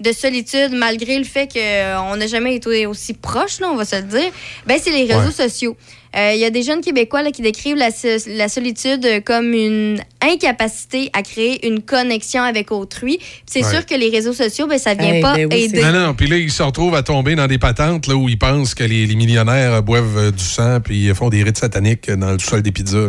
de 0.00 0.12
solitude, 0.12 0.72
malgré 0.72 1.18
le 1.18 1.24
fait 1.24 1.46
qu'on 1.52 2.16
n'a 2.16 2.26
jamais 2.26 2.56
été 2.56 2.84
aussi 2.86 3.14
proche, 3.14 3.60
là, 3.60 3.68
on 3.70 3.76
va 3.76 3.84
se 3.84 3.96
le 3.96 4.02
dire, 4.02 4.30
ben, 4.66 4.78
c'est 4.82 4.90
les 4.90 5.04
réseaux 5.04 5.26
Ouais. 5.28 5.48
sociaux. 5.48 5.76
Euh, 6.16 6.32
Il 6.34 6.40
y 6.40 6.44
a 6.44 6.50
des 6.50 6.62
jeunes 6.62 6.80
Québécois 6.80 7.22
là, 7.22 7.30
qui 7.30 7.42
décrivent 7.42 7.76
la, 7.76 7.90
so- 7.90 8.08
la 8.28 8.48
solitude 8.48 9.22
comme 9.24 9.52
une 9.52 10.00
incapacité 10.20 11.10
à 11.12 11.22
créer 11.22 11.66
une 11.66 11.82
connexion 11.82 12.42
avec 12.42 12.70
autrui. 12.72 13.18
C'est 13.46 13.64
Ouais. 13.64 13.70
sûr 13.70 13.86
que 13.86 13.94
les 13.94 14.08
réseaux 14.10 14.32
sociaux, 14.32 14.66
ben, 14.66 14.78
ça 14.78 14.94
vient 14.94 15.14
Eh 15.14 15.20
pas 15.20 15.34
ben 15.36 15.48
oui, 15.50 15.64
aider. 15.64 15.82
Non, 15.82 15.92
non, 15.92 16.14
puis 16.14 16.26
là, 16.26 16.36
ils 16.36 16.50
se 16.52 16.62
retrouvent 16.62 16.94
à 16.94 17.02
tomber 17.02 17.34
dans 17.34 17.46
des 17.46 17.58
patentes 17.58 18.06
là, 18.06 18.14
où 18.14 18.28
ils 18.28 18.38
pensent 18.38 18.74
que 18.74 18.84
les, 18.84 19.06
les 19.06 19.14
millionnaires 19.16 19.82
boivent 19.82 20.16
euh, 20.18 20.30
du 20.30 20.44
sang 20.44 20.78
puis 20.82 21.12
font 21.14 21.28
des 21.30 21.42
rites 21.42 21.58
sataniques 21.58 22.10
dans 22.10 22.32
le 22.32 22.38
sol 22.38 22.62
des 22.62 22.72
pizzas. 22.72 23.08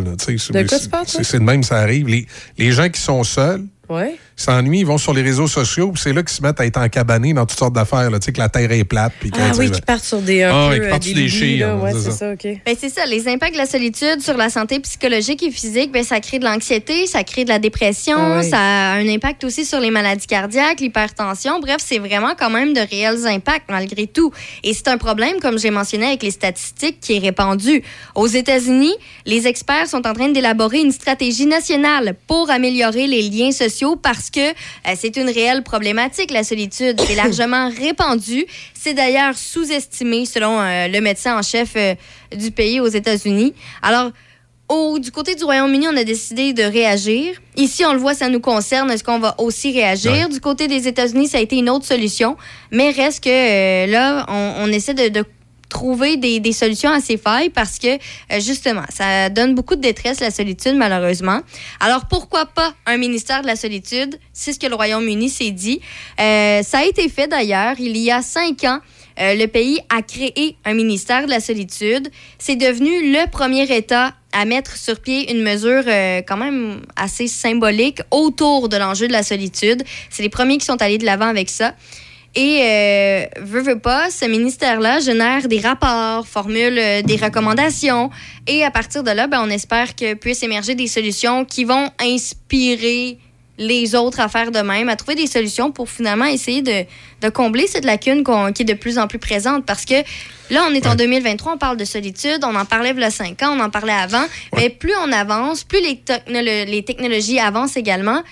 De 0.62 0.68
quoi 0.68 0.78
tu 0.78 0.88
parles, 0.88 1.06
c'est 1.06 1.38
de 1.38 1.44
même, 1.44 1.62
ça 1.62 1.76
arrive. 1.76 2.08
Les, 2.08 2.26
les 2.58 2.72
gens 2.72 2.88
qui 2.88 3.00
sont 3.00 3.22
seuls, 3.24 3.64
Ouais. 3.88 4.16
S'ennuient, 4.36 4.80
ils 4.80 4.86
vont 4.86 4.98
sur 4.98 5.14
les 5.14 5.22
réseaux 5.22 5.46
sociaux, 5.48 5.90
puis 5.92 6.02
c'est 6.02 6.12
là 6.12 6.22
qu'ils 6.22 6.36
se 6.36 6.42
mettent 6.42 6.60
à 6.60 6.66
être 6.66 6.76
encabanés 6.78 7.32
dans 7.32 7.46
toutes 7.46 7.58
sortes 7.58 7.72
d'affaires. 7.72 8.08
Tu 8.12 8.16
sais, 8.20 8.32
que 8.32 8.38
la 8.38 8.48
Terre 8.48 8.70
est 8.70 8.84
plate. 8.84 9.12
Puis 9.18 9.30
Ah 9.34 9.52
oui, 9.58 9.68
là- 9.68 9.74
qui 9.74 9.80
partent 9.80 10.04
sur 10.04 10.20
des. 10.20 10.42
Ah, 10.42 10.68
peu, 10.70 10.74
qui 10.78 10.80
euh, 10.82 10.90
partent 10.90 11.02
sur 11.04 11.14
des 11.14 11.28
chiens, 11.28 11.68
hein, 11.70 11.80
Ouais, 11.82 11.92
c'est 11.94 12.10
ça. 12.10 12.10
ça, 12.10 12.32
OK. 12.32 12.46
Ben, 12.66 12.76
c'est 12.78 12.88
ça, 12.90 13.06
les 13.06 13.28
impacts 13.28 13.54
de 13.54 13.58
la 13.58 13.66
solitude 13.66 14.20
sur 14.20 14.36
la 14.36 14.50
santé 14.50 14.78
psychologique 14.80 15.42
et 15.42 15.50
physique, 15.50 15.90
ben, 15.90 16.04
ça 16.04 16.20
crée 16.20 16.38
de 16.38 16.44
l'anxiété, 16.44 17.06
ça 17.06 17.24
crée 17.24 17.44
de 17.44 17.48
la 17.48 17.58
dépression, 17.58 18.16
Ah 18.18 18.40
oui. 18.42 18.48
ça 18.50 18.58
a 18.58 18.92
un 18.96 19.08
impact 19.08 19.42
aussi 19.44 19.64
sur 19.64 19.80
les 19.80 19.90
maladies 19.90 20.26
cardiaques, 20.26 20.80
l'hypertension. 20.80 21.58
Bref, 21.60 21.78
c'est 21.78 21.98
vraiment 21.98 22.34
quand 22.38 22.50
même 22.50 22.74
de 22.74 22.80
réels 22.80 23.26
impacts 23.26 23.70
malgré 23.70 24.06
tout. 24.06 24.32
Et 24.62 24.74
c'est 24.74 24.88
un 24.88 24.98
problème, 24.98 25.40
comme 25.40 25.58
j'ai 25.58 25.70
mentionné 25.70 26.06
avec 26.06 26.22
les 26.22 26.30
statistiques, 26.30 27.00
qui 27.00 27.16
est 27.16 27.20
répandu. 27.20 27.82
Aux 28.14 28.26
États-Unis, 28.26 28.94
les 29.24 29.46
experts 29.46 29.86
sont 29.88 30.06
en 30.06 30.12
train 30.12 30.28
d'élaborer 30.28 30.80
une 30.80 30.92
stratégie 30.92 31.46
nationale 31.46 32.14
pour 32.26 32.50
améliorer 32.50 33.06
les 33.06 33.22
liens 33.28 33.50
sociaux 33.52 33.96
parce 33.96 34.25
parce 34.26 34.30
que 34.30 34.50
euh, 34.50 34.94
c'est 34.96 35.16
une 35.16 35.30
réelle 35.30 35.62
problématique, 35.62 36.30
la 36.30 36.42
solitude. 36.42 37.00
C'est 37.06 37.14
largement 37.14 37.68
répandu. 37.80 38.46
C'est 38.74 38.94
d'ailleurs 38.94 39.36
sous-estimé 39.36 40.26
selon 40.26 40.60
euh, 40.60 40.88
le 40.88 41.00
médecin 41.00 41.38
en 41.38 41.42
chef 41.42 41.72
euh, 41.76 41.94
du 42.36 42.50
pays 42.50 42.80
aux 42.80 42.88
États-Unis. 42.88 43.54
Alors, 43.82 44.10
au, 44.68 44.98
du 44.98 45.12
côté 45.12 45.36
du 45.36 45.44
Royaume-Uni, 45.44 45.86
on 45.88 45.96
a 45.96 46.02
décidé 46.02 46.52
de 46.52 46.64
réagir. 46.64 47.34
Ici, 47.56 47.84
on 47.84 47.92
le 47.92 48.00
voit, 48.00 48.14
ça 48.14 48.28
nous 48.28 48.40
concerne. 48.40 48.90
Est-ce 48.90 49.04
qu'on 49.04 49.20
va 49.20 49.36
aussi 49.38 49.70
réagir? 49.72 50.10
Ouais. 50.10 50.28
Du 50.28 50.40
côté 50.40 50.66
des 50.66 50.88
États-Unis, 50.88 51.28
ça 51.28 51.38
a 51.38 51.40
été 51.40 51.56
une 51.56 51.70
autre 51.70 51.84
solution. 51.84 52.36
Mais 52.72 52.90
reste 52.90 53.22
que 53.22 53.30
euh, 53.30 53.86
là, 53.86 54.26
on, 54.28 54.64
on 54.64 54.72
essaie 54.72 54.94
de, 54.94 55.08
de 55.08 55.24
trouver 55.68 56.16
des, 56.16 56.40
des 56.40 56.52
solutions 56.52 56.90
à 56.90 57.00
ces 57.00 57.16
failles 57.16 57.50
parce 57.50 57.78
que, 57.78 57.96
euh, 57.96 58.40
justement, 58.40 58.84
ça 58.88 59.28
donne 59.30 59.54
beaucoup 59.54 59.76
de 59.76 59.80
détresse, 59.80 60.20
la 60.20 60.30
solitude, 60.30 60.74
malheureusement. 60.76 61.40
Alors, 61.80 62.06
pourquoi 62.06 62.46
pas 62.46 62.74
un 62.86 62.96
ministère 62.96 63.42
de 63.42 63.46
la 63.46 63.56
solitude? 63.56 64.18
C'est 64.32 64.52
ce 64.52 64.58
que 64.58 64.66
le 64.66 64.74
Royaume-Uni 64.74 65.28
s'est 65.28 65.50
dit. 65.50 65.80
Euh, 66.20 66.62
ça 66.62 66.78
a 66.78 66.84
été 66.84 67.08
fait, 67.08 67.28
d'ailleurs, 67.28 67.74
il 67.78 67.96
y 67.96 68.10
a 68.10 68.22
cinq 68.22 68.64
ans. 68.64 68.80
Euh, 69.18 69.34
le 69.34 69.46
pays 69.46 69.80
a 69.88 70.02
créé 70.02 70.56
un 70.64 70.74
ministère 70.74 71.24
de 71.24 71.30
la 71.30 71.40
solitude. 71.40 72.10
C'est 72.38 72.56
devenu 72.56 73.12
le 73.12 73.28
premier 73.30 73.62
État 73.74 74.12
à 74.32 74.44
mettre 74.44 74.76
sur 74.76 75.00
pied 75.00 75.32
une 75.32 75.42
mesure 75.42 75.84
quand 76.26 76.36
même 76.36 76.82
assez 76.96 77.26
symbolique 77.26 78.00
autour 78.10 78.68
de 78.68 78.76
l'enjeu 78.76 79.08
de 79.08 79.12
la 79.12 79.22
solitude. 79.22 79.82
C'est 80.10 80.22
les 80.22 80.28
premiers 80.28 80.58
qui 80.58 80.66
sont 80.66 80.82
allés 80.82 80.98
de 80.98 81.06
l'avant 81.06 81.28
avec 81.28 81.48
ça. 81.48 81.72
Et 82.38 82.60
euh, 82.62 83.24
veut, 83.40 83.62
veut 83.62 83.78
pas, 83.78 84.10
ce 84.10 84.26
ministère-là 84.26 85.00
génère 85.00 85.48
des 85.48 85.58
rapports, 85.58 86.28
formule 86.28 86.78
euh, 86.78 87.00
des 87.00 87.16
recommandations. 87.16 88.10
Et 88.46 88.62
à 88.62 88.70
partir 88.70 89.02
de 89.02 89.10
là, 89.10 89.26
ben, 89.26 89.42
on 89.42 89.48
espère 89.48 89.96
que 89.96 90.12
puissent 90.12 90.42
émerger 90.42 90.74
des 90.74 90.86
solutions 90.86 91.46
qui 91.46 91.64
vont 91.64 91.90
inspirer 91.98 93.18
les 93.58 93.94
autres 93.94 94.20
à 94.20 94.28
faire 94.28 94.50
de 94.50 94.58
même, 94.58 94.90
à 94.90 94.96
trouver 94.96 95.14
des 95.14 95.26
solutions 95.26 95.72
pour 95.72 95.88
finalement 95.88 96.26
essayer 96.26 96.60
de, 96.60 96.84
de 97.22 97.28
combler 97.30 97.66
cette 97.66 97.86
lacune 97.86 98.22
qui 98.54 98.62
est 98.62 98.66
de 98.66 98.74
plus 98.74 98.98
en 98.98 99.06
plus 99.06 99.18
présente. 99.18 99.64
Parce 99.64 99.86
que 99.86 99.94
là, 100.50 100.66
on 100.70 100.74
est 100.74 100.86
en 100.86 100.94
2023, 100.94 101.54
on 101.54 101.56
parle 101.56 101.78
de 101.78 101.86
solitude, 101.86 102.40
on 102.42 102.54
en 102.54 102.66
parlait 102.66 102.92
il 102.94 103.00
y 103.00 103.04
a 103.04 103.10
5 103.10 103.42
ans, 103.44 103.56
on 103.56 103.60
en 103.60 103.70
parlait 103.70 103.94
avant. 103.94 104.26
Mais 104.56 104.68
plus 104.68 104.92
on 105.02 105.10
avance, 105.10 105.64
plus 105.64 105.80
les, 105.80 105.94
technolo- 105.94 106.66
les 106.66 106.82
technologies 106.84 107.38
avancent 107.40 107.78
également, 107.78 108.22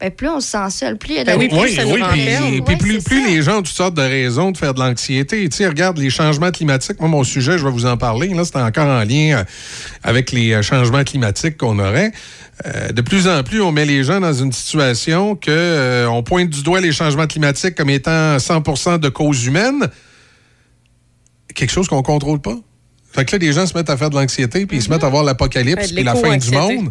ben, 0.00 0.10
plus 0.12 0.28
on 0.28 0.40
se 0.40 0.48
sent 0.48 0.70
seul, 0.70 0.96
plus 0.96 1.10
il 1.10 1.16
y 1.16 1.18
a 1.18 1.24
de 1.24 1.30
la 1.30 1.36
oui, 1.36 1.48
plus 1.48 1.58
oui, 1.58 1.74
ça 1.74 1.86
oui, 1.86 2.62
puis, 2.62 2.98
plus, 2.98 3.26
les 3.26 3.42
gens 3.42 3.58
ont 3.58 3.62
toutes 3.62 3.68
sortes 3.68 3.94
de 3.94 4.02
raisons 4.02 4.52
de 4.52 4.56
faire 4.56 4.72
de 4.72 4.78
l'anxiété. 4.78 5.48
Tu 5.48 5.56
sais, 5.56 5.66
regarde 5.66 5.98
les 5.98 6.10
changements 6.10 6.52
climatiques. 6.52 7.00
Moi, 7.00 7.08
mon 7.08 7.24
sujet, 7.24 7.58
je 7.58 7.64
vais 7.64 7.70
vous 7.70 7.86
en 7.86 7.96
parler. 7.96 8.28
Là, 8.28 8.44
c'est 8.44 8.56
encore 8.56 8.86
en 8.86 9.02
lien 9.02 9.38
euh, 9.38 9.44
avec 10.04 10.30
les 10.30 10.52
euh, 10.52 10.62
changements 10.62 11.02
climatiques 11.02 11.56
qu'on 11.56 11.80
aurait. 11.80 12.12
Euh, 12.66 12.88
de 12.90 13.00
plus 13.02 13.28
en 13.28 13.42
plus, 13.42 13.60
on 13.60 13.72
met 13.72 13.84
les 13.84 14.02
gens 14.04 14.20
dans 14.20 14.32
une 14.32 14.52
situation 14.52 15.36
que 15.36 15.50
euh, 15.50 16.08
on 16.08 16.22
pointe 16.22 16.50
du 16.50 16.62
doigt 16.62 16.80
les 16.80 16.92
changements 16.92 17.26
climatiques 17.26 17.74
comme 17.74 17.90
étant 17.90 18.36
100% 18.36 18.98
de 18.98 19.08
cause 19.08 19.46
humaine. 19.46 19.88
Quelque 21.54 21.70
chose 21.70 21.88
qu'on 21.88 22.02
contrôle 22.02 22.40
pas. 22.40 22.56
Fait 23.12 23.24
que 23.24 23.36
là, 23.36 23.38
les 23.38 23.52
gens 23.52 23.66
se 23.66 23.76
mettent 23.76 23.90
à 23.90 23.96
faire 23.96 24.10
de 24.10 24.16
l'anxiété, 24.16 24.66
puis 24.66 24.78
ils 24.78 24.82
se 24.82 24.90
mettent 24.90 25.04
à 25.04 25.08
voir 25.08 25.24
l'apocalypse, 25.24 25.92
puis 25.92 26.04
la 26.04 26.14
fin 26.14 26.36
du 26.36 26.50
monde. 26.50 26.90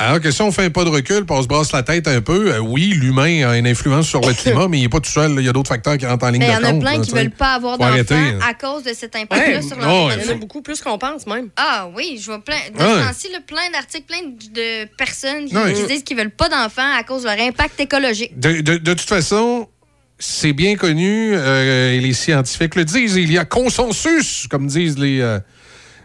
Alors 0.00 0.20
que 0.20 0.30
si 0.30 0.40
on 0.42 0.52
fait 0.52 0.64
un 0.66 0.70
pas 0.70 0.84
de 0.84 0.90
recul, 0.90 1.26
puis 1.26 1.36
on 1.36 1.42
se 1.42 1.48
brasse 1.48 1.72
la 1.72 1.82
tête 1.82 2.06
un 2.06 2.20
peu, 2.20 2.52
euh, 2.54 2.58
oui, 2.60 2.94
l'humain 2.94 3.48
a 3.48 3.58
une 3.58 3.66
influence 3.66 4.06
sur 4.08 4.20
le 4.20 4.32
climat, 4.42 4.68
mais 4.68 4.78
il 4.78 4.82
n'est 4.82 4.88
pas 4.88 5.00
tout 5.00 5.10
seul. 5.10 5.32
Il 5.38 5.44
y 5.44 5.48
a 5.48 5.52
d'autres 5.52 5.68
facteurs 5.68 5.98
qui 5.98 6.06
rentrent 6.06 6.24
en 6.24 6.30
ligne 6.30 6.40
Mais 6.40 6.46
il 6.48 6.52
y 6.52 6.56
de 6.56 6.60
en 6.64 6.68
a 6.68 6.70
compte. 6.70 6.80
plein 6.82 6.92
là, 6.98 7.04
qui 7.04 7.10
sais. 7.10 7.16
veulent 7.16 7.30
pas 7.30 7.54
avoir 7.54 7.78
d'enfants 7.78 8.14
là. 8.14 8.46
à 8.48 8.54
cause 8.54 8.84
de 8.84 8.92
cet 8.94 9.16
impact-là 9.16 9.56
Ouais, 9.56 9.62
sur 9.62 9.76
l'environnement. 9.76 10.10
Il 10.22 10.26
y 10.26 10.28
en 10.30 10.32
a 10.32 10.36
beaucoup 10.36 10.62
plus 10.62 10.80
qu'on 10.80 10.98
pense, 10.98 11.26
même. 11.26 11.48
Ah 11.56 11.88
oui, 11.96 12.16
je 12.20 12.26
vois 12.26 12.38
plein. 12.44 12.54
De 12.72 12.78
Ouais. 12.78 13.02
temps-ci, 13.06 13.28
plein 13.46 13.70
d'articles, 13.72 14.06
plein 14.06 14.22
de 14.22 14.84
personnes 14.96 15.46
qui, 15.46 15.56
Ouais. 15.56 15.72
qui 15.72 15.86
disent 15.86 16.04
qu'ils 16.04 16.16
veulent 16.16 16.30
pas 16.30 16.48
d'enfants 16.48 16.94
à 16.96 17.02
cause 17.02 17.22
de 17.22 17.28
leur 17.28 17.40
impact 17.40 17.80
écologique. 17.80 18.38
De, 18.38 18.60
de- 18.60 18.76
de 18.78 18.94
toute 18.94 19.00
façon, 19.08 19.68
c'est 20.20 20.52
bien 20.52 20.76
connu, 20.76 21.32
euh, 21.34 21.92
et 21.94 22.00
les 22.00 22.12
scientifiques 22.12 22.76
le 22.76 22.84
disent, 22.84 23.16
il 23.16 23.32
y 23.32 23.38
a 23.38 23.44
consensus, 23.44 24.46
comme 24.48 24.66
disent 24.68 24.98
les, 24.98 25.20
euh, 25.20 25.40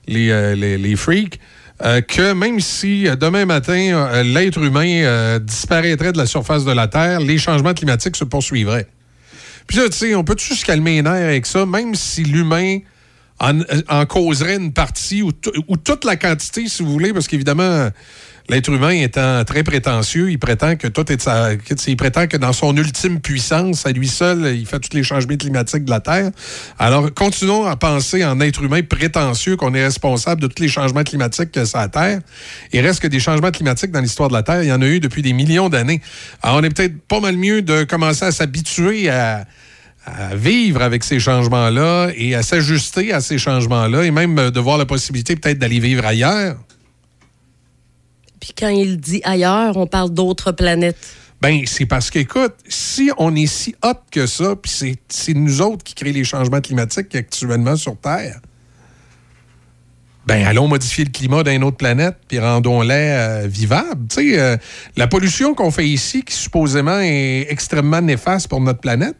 les, 0.07 0.29
euh, 0.31 0.55
les, 0.55 0.77
les 0.79 0.95
freaks, 0.95 1.39
euh, 1.81 2.01
que 2.01 2.33
même 2.33 2.59
si 2.59 3.07
euh, 3.07 3.15
demain 3.15 3.45
matin, 3.45 3.73
euh, 3.73 4.23
l'être 4.23 4.59
humain 4.59 5.39
disparaîtrait 5.39 6.13
de 6.13 6.17
la 6.17 6.25
surface 6.25 6.65
de 6.65 6.71
la 6.71 6.87
Terre, 6.87 7.19
les 7.19 7.37
changements 7.37 7.73
climatiques 7.73 8.15
se 8.15 8.23
poursuivraient. 8.23 8.87
Puis 9.67 9.77
là, 9.77 9.85
tu 9.85 9.97
sais, 9.97 10.15
on 10.15 10.23
peut-tu 10.23 10.55
se 10.55 10.65
calmer 10.65 10.95
les 10.95 11.01
nerfs 11.01 11.13
avec 11.13 11.45
ça, 11.45 11.65
même 11.65 11.95
si 11.95 12.23
l'humain 12.23 12.79
en, 13.39 14.05
causerait 14.05 14.55
une 14.55 14.71
partie 14.71 15.21
ou 15.21 15.31
toute 15.31 16.05
la 16.05 16.15
quantité, 16.15 16.67
si 16.67 16.83
vous 16.83 16.91
voulez, 16.91 17.11
parce 17.11 17.27
qu'évidemment, 17.27 17.89
l'être 18.49 18.69
humain 18.69 18.91
étant 18.91 19.43
très 19.45 19.63
prétentieux, 19.63 20.29
il 20.31 20.37
prétend 20.37 20.75
que 20.75 20.87
tout 20.87 21.11
est 21.11 21.29
il 21.87 21.97
prétend 21.97 22.27
que 22.27 22.37
dans 22.37 22.53
son 22.53 22.75
ultime 22.75 23.19
puissance, 23.19 23.85
à 23.85 23.91
lui 23.91 24.07
seul, 24.07 24.55
il 24.55 24.65
fait 24.65 24.79
tous 24.79 24.95
les 24.95 25.03
changements 25.03 25.37
climatiques 25.37 25.85
de 25.85 25.89
la 25.89 25.99
Terre. 25.99 26.31
Alors, 26.77 27.13
continuons 27.13 27.65
à 27.65 27.75
penser 27.75 28.25
en 28.25 28.39
être 28.41 28.61
humain 28.63 28.81
prétentieux 28.81 29.55
qu'on 29.55 29.73
est 29.73 29.83
responsable 29.83 30.41
de 30.41 30.47
tous 30.47 30.61
les 30.61 30.69
changements 30.69 31.03
climatiques 31.03 31.51
que 31.51 31.65
ça 31.65 31.81
a 31.81 31.87
Terre. 31.87 32.19
Il 32.71 32.81
reste 32.81 32.99
que 32.99 33.07
des 33.07 33.19
changements 33.19 33.51
climatiques 33.51 33.91
dans 33.91 34.01
l'histoire 34.01 34.29
de 34.29 34.33
la 34.33 34.43
Terre, 34.43 34.63
il 34.63 34.69
y 34.69 34.73
en 34.73 34.81
a 34.81 34.87
eu 34.87 34.99
depuis 34.99 35.21
des 35.21 35.33
millions 35.33 35.69
d'années. 35.69 36.01
Alors, 36.41 36.57
on 36.57 36.63
est 36.63 36.69
peut-être 36.69 36.99
pas 37.07 37.19
mal 37.19 37.37
mieux 37.37 37.61
de 37.61 37.83
commencer 37.83 38.25
à 38.25 38.31
s'habituer 38.31 39.09
à 39.09 39.45
vivre 40.35 40.81
avec 40.81 41.03
ces 41.05 41.19
changements-là 41.19 42.09
et 42.17 42.35
à 42.35 42.43
s'ajuster 42.43 43.13
à 43.13 43.21
ces 43.21 43.37
changements-là 43.37 44.03
et 44.03 44.11
même 44.11 44.51
de 44.51 44.59
voir 44.59 44.77
la 44.77 44.85
possibilité 44.85 45.37
peut-être 45.37 45.59
d'aller 45.59 45.79
vivre 45.79 46.05
ailleurs. 46.05 46.57
Puis 48.43 48.51
quand 48.59 48.67
il 48.67 48.97
dit 48.99 49.21
ailleurs, 49.23 49.77
on 49.77 49.87
parle 49.87 50.09
d'autres 50.09 50.51
planètes. 50.51 50.97
Ben, 51.41 51.61
c'est 51.65 51.85
parce 51.85 52.09
qu'écoute, 52.11 52.53
si 52.67 53.09
on 53.17 53.33
est 53.37 53.45
si 53.45 53.73
hot 53.81 53.93
que 54.11 54.27
ça, 54.27 54.57
puis 54.57 54.69
c'est- 55.07 55.33
nous 55.33 55.61
autres 55.61 55.81
qui 55.85 55.93
créons 55.95 56.11
les 56.13 56.25
changements 56.25 56.59
climatiques 56.59 57.15
actuellement 57.15 57.77
sur 57.77 57.95
Terre, 57.97 58.41
ben 60.27 60.45
allons 60.45 60.67
modifier 60.67 61.05
le 61.05 61.11
climat 61.11 61.41
d'une 61.43 61.63
autre 61.63 61.77
planète, 61.77 62.17
puis 62.27 62.37
rendons-les 62.39 62.93
euh, 62.93 63.47
vivables. 63.47 64.07
Tu 64.09 64.31
sais, 64.33 64.39
euh, 64.41 64.57
la 64.97 65.07
pollution 65.07 65.53
qu'on 65.53 65.71
fait 65.71 65.87
ici, 65.87 66.21
qui 66.23 66.33
supposément 66.35 66.99
est 66.99 67.47
extrêmement 67.49 68.01
néfaste 68.01 68.49
pour 68.49 68.59
notre 68.59 68.81
planète, 68.81 69.17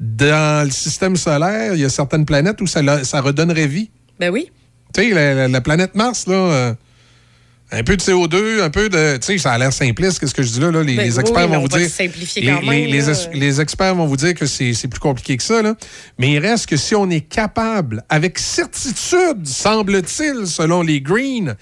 dans 0.00 0.64
le 0.66 0.72
système 0.72 1.14
solaire, 1.14 1.74
il 1.74 1.80
y 1.80 1.84
a 1.84 1.88
certaines 1.88 2.24
planètes 2.26 2.60
où 2.60 2.66
ça, 2.66 2.82
la- 2.82 3.04
ça 3.04 3.20
redonnerait 3.20 3.68
vie. 3.68 3.90
Ben 4.18 4.30
oui. 4.30 4.50
Tu 4.92 5.02
sais, 5.02 5.10
la, 5.14 5.34
la- 5.34 5.48
la 5.48 5.60
planète 5.60 5.94
Mars, 5.94 6.26
là, 6.26 6.34
euh, 6.34 6.74
un 7.72 7.82
peu 7.82 7.96
de 7.96 8.02
CO2, 8.02 8.62
un 8.62 8.70
peu 8.70 8.88
de. 8.88 9.16
Tu 9.16 9.26
sais, 9.26 9.38
ça 9.38 9.52
a 9.52 9.58
l'air 9.58 9.72
simpliste, 9.72 10.20
qu'est-ce 10.20 10.34
que 10.34 10.42
je 10.42 10.50
dis 10.52 10.60
là? 10.60 10.70
là? 10.70 10.82
Les, 10.84 10.94
Ben 10.96 11.04
les 11.04 11.18
experts 11.18 11.48
vont 11.48 11.56
on 11.56 11.60
vous 11.62 11.68
dire. 11.68 11.88
les, 12.40 12.46
quand 12.46 12.62
même, 12.62 12.86
les- 13.32 13.60
experts 13.60 13.94
vont 13.96 14.06
vous 14.06 14.16
dire 14.16 14.34
que 14.34 14.46
c'est 14.46 14.72
c'est 14.72 14.86
plus 14.88 15.00
compliqué 15.00 15.36
que 15.36 15.42
ça, 15.42 15.62
là. 15.62 15.74
Mais 16.18 16.32
il 16.32 16.38
reste 16.38 16.66
que 16.66 16.76
si 16.76 16.94
on 16.94 17.10
est 17.10 17.22
capable, 17.22 18.04
avec 18.08 18.38
certitude, 18.38 19.44
semble-t-il, 19.46 20.46
selon 20.46 20.82
les 20.82 21.00
Greens, 21.00 21.56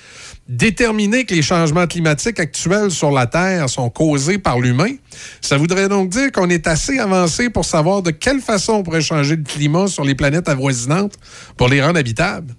déterminer 0.46 1.24
que 1.24 1.34
les 1.34 1.40
changements 1.42 1.86
climatiques 1.86 2.38
actuels 2.38 2.90
sur 2.90 3.10
la 3.10 3.26
Terre 3.26 3.68
sont 3.70 3.88
causés 3.88 4.36
par 4.38 4.60
l'humain, 4.60 4.94
ça 5.40 5.56
voudrait 5.56 5.88
donc 5.88 6.10
dire 6.10 6.30
qu'on 6.32 6.50
est 6.50 6.66
assez 6.66 6.98
avancé 6.98 7.48
pour 7.48 7.64
savoir 7.64 8.02
de 8.02 8.10
quelle 8.10 8.40
façon 8.40 8.74
on 8.74 8.82
pourrait 8.82 9.00
changer 9.00 9.36
le 9.36 9.42
climat 9.42 9.86
sur 9.86 10.04
les 10.04 10.14
planètes 10.14 10.48
avoisinantes 10.50 11.14
pour 11.56 11.68
les 11.68 11.80
rendre 11.82 11.98
habitables. 11.98 12.54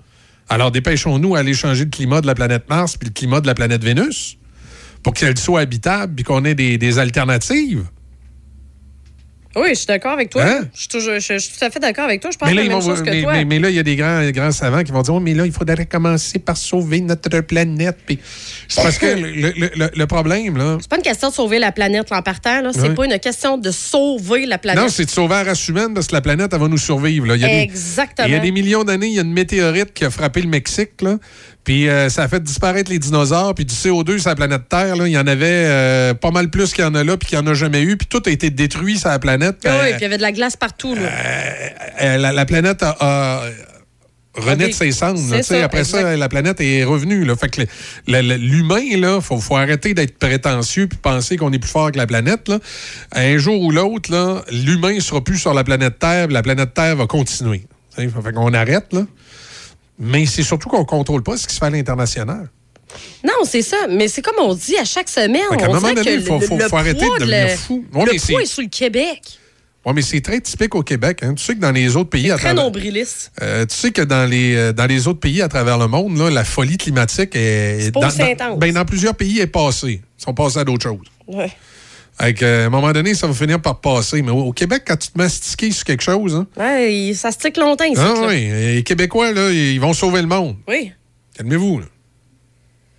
Alors 0.50 0.72
dépêchons-nous 0.72 1.36
à 1.36 1.40
aller 1.40 1.54
changer 1.54 1.86
le 1.86 1.90
climat 1.90 2.22
de 2.22 2.28
la 2.28 2.36
planète 2.36 2.70
Mars 2.70 2.98
puis 2.98 3.08
le 3.08 3.14
climat 3.14 3.42
de 3.42 3.48
la 3.48 3.56
planète 3.56 3.84
Vénus 3.84 4.38
pour 5.04 5.14
qu'elle 5.14 5.38
soit 5.38 5.62
habitable 5.62 6.16
puis 6.16 6.24
qu'on 6.24 6.46
ait 6.46 6.56
des, 6.56 6.78
des 6.78 7.00
alternatives. 7.00 7.86
Oui, 9.56 9.70
je 9.70 9.74
suis 9.76 9.86
d'accord 9.86 10.12
avec 10.12 10.30
toi. 10.30 10.44
Hein? 10.44 10.68
Je, 10.74 10.80
suis 10.80 10.88
toujours- 10.90 11.14
je- 11.20 11.34
je 11.34 11.38
suis 11.38 11.58
tout 11.58 11.64
à 11.66 11.70
fait 11.70 11.80
d'accord 11.80 12.06
avec 12.06 12.22
toi. 12.22 12.30
Je 12.32 12.38
pense 12.38 12.50
Mais 12.50 12.56
là, 12.56 12.64
la 12.64 12.68
même 12.70 12.80
vont- 12.80 12.86
chose 12.90 13.02
que 13.02 13.10
mais, 13.10 13.22
toi. 13.22 13.34
mais- 13.34 13.46
mais 13.46 13.60
là, 13.60 13.70
il 13.70 13.76
y 13.76 13.80
a 13.80 13.84
des 13.84 13.96
grands, 13.96 14.30
grands 14.32 14.52
savants 14.52 14.84
qui 14.84 14.92
vont 14.92 15.02
dire 15.02 15.14
Oh, 15.14 15.20
mais 15.20 15.34
là, 15.34 15.46
il 15.46 15.52
faudrait 15.52 15.86
commencer 15.86 16.40
par 16.40 16.58
sauver 16.58 17.02
notre 17.02 17.40
planète. 17.42 17.98
Puis 18.06 18.20
c'est 18.68 18.82
parce 18.82 18.98
que 18.98 19.06
le, 19.06 19.52
le- 19.56 19.72
le- 19.76 19.92
le 19.96 20.08
problème, 20.08 20.58
là. 20.58 20.78
C'est 20.82 20.90
pas 20.90 20.98
une 20.98 21.02
question 21.04 21.30
de 21.30 21.34
sauver 21.34 21.60
la 21.60 21.72
planète 21.72 22.10
là, 22.10 22.18
en 22.18 22.22
partant. 22.22 22.62
là. 22.62 22.72
C'est 22.74 22.82
Ouais. 22.82 22.94
pas 22.94 23.06
une 23.06 23.20
question 23.20 23.58
de 23.58 23.72
sauver 23.72 24.46
la 24.46 24.58
planète. 24.58 24.82
Non, 24.84 24.90
c'est 24.90 25.06
de 25.06 25.10
sauver 25.10 25.36
la 25.36 25.44
race 25.44 25.68
humaine 25.70 25.94
parce 25.94 26.08
que 26.08 26.14
la 26.14 26.22
planète, 26.22 26.50
elle 26.54 26.60
va 26.60 26.68
nous 26.68 26.78
survivre. 26.78 27.26
Là. 27.28 27.36
Il 27.36 27.42
y 27.42 27.46
a 27.46 27.48
des- 27.48 27.54
Exactement. 27.62 28.28
il 28.28 28.34
y 28.34 28.36
a 28.36 28.40
des 28.40 28.52
millions 28.52 28.84
d'années, 28.84 29.08
il 29.08 29.14
y 29.14 29.20
a 29.20 29.24
une 29.24 29.32
météorite 29.34 29.94
qui 29.94 30.04
a 30.06 30.10
frappé 30.10 30.42
le 30.42 30.50
Mexique. 30.50 31.02
Là. 31.02 31.18
Puis 31.66 31.90
euh, 31.90 32.08
ça 32.10 32.24
a 32.24 32.28
fait 32.30 32.42
disparaître 32.42 32.90
les 32.92 33.00
dinosaures. 33.00 33.54
Puis 33.56 33.66
du 33.66 33.74
CO2 33.74 34.20
sur 34.20 34.30
la 34.30 34.36
planète 34.36 34.70
Terre, 34.70 34.96
là, 34.96 35.08
il 35.08 35.12
y 35.14 35.18
en 35.18 35.28
avait 35.28 35.46
euh, 35.66 36.14
pas 36.14 36.32
mal 36.32 36.50
plus 36.50 36.72
qu'il 36.72 36.84
y 36.86 36.88
en 36.88 36.96
a 36.96 37.04
là, 37.04 37.18
puis 37.18 37.28
qu'il 37.30 37.38
n'y 37.40 37.46
en 37.46 37.52
a 37.52 37.54
jamais 37.56 37.82
eu. 37.82 37.98
Puis 37.98 38.08
tout 38.08 38.22
a 38.26 38.30
été 38.30 38.50
détruit 38.52 38.98
sur 38.98 39.10
la 39.10 39.20
planète. 39.20 39.58
Ah 39.66 39.80
oui, 39.82 39.88
Euh, 39.88 39.90
puis 39.90 39.96
il 40.00 40.02
y 40.04 40.06
avait 40.06 40.18
de 40.18 40.22
la 40.22 40.32
glace 40.32 40.56
partout. 40.56 40.96
Là. 40.96 41.02
euh, 42.02 42.18
la, 42.18 42.32
la 42.32 42.46
planète 42.46 42.82
a, 42.84 42.96
a 43.00 43.42
renaît 44.36 44.68
de 44.68 44.74
ses 44.74 44.92
cendres. 44.92 45.20
là, 45.32 45.42
ça, 45.44 45.64
Après 45.64 45.84
ça, 45.86 46.16
la 46.18 46.30
planète 46.30 46.60
est 46.62 46.84
revenue. 46.84 47.24
Là. 47.26 47.36
Fait 47.36 47.50
que 47.50 47.62
l'humain, 48.36 48.80
il 48.82 49.04
faut, 49.22 49.40
faut 49.40 49.56
arrêter 49.56 49.94
d'être 49.94 50.20
prétentieux 50.20 50.88
puis 50.88 51.00
penser 51.02 51.38
qu'on 51.38 51.52
est 51.54 51.60
plus 51.60 51.72
fort 51.72 51.92
que 51.92 51.98
la 51.98 52.06
planète. 52.06 52.48
Là. 52.50 52.60
Un 53.14 53.38
jour 53.38 53.60
ou 53.62 53.72
l'autre, 53.72 54.12
l'humain 54.52 55.00
sera 55.00 55.24
plus 55.24 55.38
sur 55.38 55.54
la 55.54 55.64
planète 55.64 56.00
Terre, 56.00 56.26
puis 56.28 56.34
la 56.34 56.44
planète 56.44 56.74
Terre 56.74 56.96
va 56.98 57.08
continuer. 57.08 57.64
Fait 57.96 58.10
qu'on 58.34 58.54
arrête, 58.54 58.92
là. 58.92 59.04
Mais 60.00 60.26
c'est 60.26 60.44
surtout 60.44 60.70
qu'on 60.70 60.80
ne 60.80 60.84
contrôle 60.86 61.24
pas 61.24 61.38
ce 61.38 61.48
qui 61.48 61.54
se 61.54 61.60
fait 61.60 61.66
à 61.66 61.70
l'international. 61.70 62.50
Non, 63.24 63.34
c'est 63.44 63.62
ça. 63.62 63.78
Mais 63.90 64.08
c'est 64.08 64.22
comme 64.22 64.36
on 64.40 64.54
dit 64.54 64.78
à 64.78 64.86
chaque 64.86 65.10
semaine. 65.10 65.42
Fait 65.52 65.58
qu'à 65.58 65.66
un 65.66 65.70
on 65.70 65.74
moment 65.76 65.94
donné, 65.94 66.14
il 66.14 66.22
faut- 66.22 66.40
le- 66.40 66.46
faut- 66.46 66.60
faut 66.60 66.78
arrêter 66.78 67.06
de 67.06 67.20
devenir 67.20 67.48
le- 67.48 67.56
fou. 67.56 67.86
Le 67.94 68.00
mais 68.12 68.18
poids 68.20 68.42
est 68.42 68.46
sur 68.46 68.62
le 68.62 68.70
Québec. 68.70 69.22
Oui, 69.86 69.94
mais 69.94 70.02
c'est 70.02 70.22
très 70.22 70.42
typique 70.42 70.74
au 70.74 70.82
Québec. 70.82 71.20
hein. 71.22 71.34
Tu 71.36 71.44
sais 71.44 71.54
que 71.56 71.60
dans 71.60 71.72
les 71.72 71.96
autres 71.96 72.10
pays 72.10 72.32
à 72.32 72.36
Très 72.38 72.46
travers... 72.50 72.64
nombriliste. 72.64 73.32
Euh, 73.42 73.66
tu 73.68 73.76
sais 73.76 73.92
que 73.92 74.02
dans 74.02 74.28
les, 74.30 74.56
euh, 74.56 74.74
dans 74.74 74.88
les 74.88 75.08
autres 75.08 75.20
pays 75.20 75.42
à 75.44 75.48
travers 75.48 75.78
le 75.78 75.88
monde, 75.88 76.18
là, 76.18 76.30
la 76.32 76.44
folie 76.44 76.78
climatique 76.78 77.32
est. 77.36 77.94
pas 77.94 78.00
dans, 78.00 78.08
aussi 78.08 78.18
dans- 78.18 78.26
intense. 78.26 78.60
ben, 78.60 78.74
dans 78.74 78.86
plusieurs 78.86 79.14
pays, 79.16 79.40
est 79.42 79.48
passée. 79.48 80.02
Ils 80.20 80.24
sont 80.24 80.34
passés 80.34 80.58
à 80.60 80.64
d'autres 80.64 80.84
choses. 80.84 81.06
Ouais. 81.28 81.52
Euh, 82.22 82.64
à 82.64 82.68
un 82.68 82.70
moment 82.70 82.92
donné, 82.94 83.14
ça 83.14 83.28
va 83.28 83.34
finir 83.34 83.62
par 83.62 83.82
passer. 83.82 84.22
Mais 84.22 84.32
au, 84.32 84.52
Québec, 84.52 84.84
quand 84.88 84.98
tu 84.98 85.10
te 85.10 85.18
mastiques 85.18 85.74
sur 85.74 85.84
quelque 85.84 86.04
chose, 86.04 86.36
hein, 86.36 86.48
Ouais, 86.58 87.12
ça 87.14 87.32
se 87.32 87.38
tique 87.38 87.58
longtemps 87.58 87.84
ici. 87.86 88.00
ah 88.00 88.14
oui, 88.28 88.48
les 88.50 88.84
Québécois, 88.84 89.32
là, 89.32 89.50
ils 89.52 89.80
vont 89.80 89.94
sauver 89.94 90.22
le 90.22 90.28
monde. 90.28 90.56
Oui. 90.68 90.92
Calmez-vous. 91.38 91.82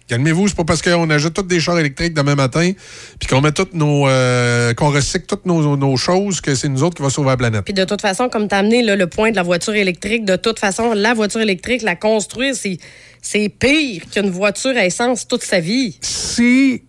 Calmez-vous, 0.09 0.47
c'est 0.47 0.57
pas 0.57 0.65
parce 0.65 0.83
qu'on 0.83 1.11
ajoute 1.11 1.35
tous 1.35 1.43
des 1.43 1.59
chars 1.59 1.79
électriques 1.81 2.15
demain 2.15 2.37
matin, 2.37 2.71
puis 3.19 3.29
qu'on 3.29 3.41
met 3.41 3.51
toutes 3.51 3.75
nos. 3.75 4.07
euh, 4.07 4.73
qu'on 4.75 4.91
recycle 4.91 5.27
toutes 5.27 5.47
nos, 5.47 5.77
nos 5.77 5.97
choses, 5.97 6.41
que 6.41 6.55
c'est 6.55 6.69
nous 6.69 6.85
autres 6.85 6.95
qui 6.97 7.03
va 7.03 7.11
sauver 7.11 7.31
la 7.31 7.37
planète. 7.37 7.65
Puis 7.65 7.75
de 7.75 7.83
toute 7.85 8.01
façon, 8.03 8.29
comme 8.29 8.47
tu 8.47 8.55
as 8.55 8.59
amené 8.59 8.83
là, 8.83 8.95
le 8.95 9.09
point 9.09 9.33
de 9.33 9.37
la 9.37 9.43
voiture 9.43 9.75
électrique, 9.75 10.25
de 10.25 10.37
toute 10.37 10.61
façon, 10.61 10.93
la 10.93 11.13
voiture 11.13 11.41
électrique, 11.41 11.83
la 11.83 11.97
construire, 11.97 12.55
c'est, 12.55 12.79
c'est 13.21 13.49
pire 13.49 14.03
qu'une 14.13 14.31
voiture 14.31 14.77
à 14.77 14.85
essence 14.87 15.27
toute 15.27 15.43
sa 15.43 15.59
vie. 15.59 15.99
Si 16.03 16.85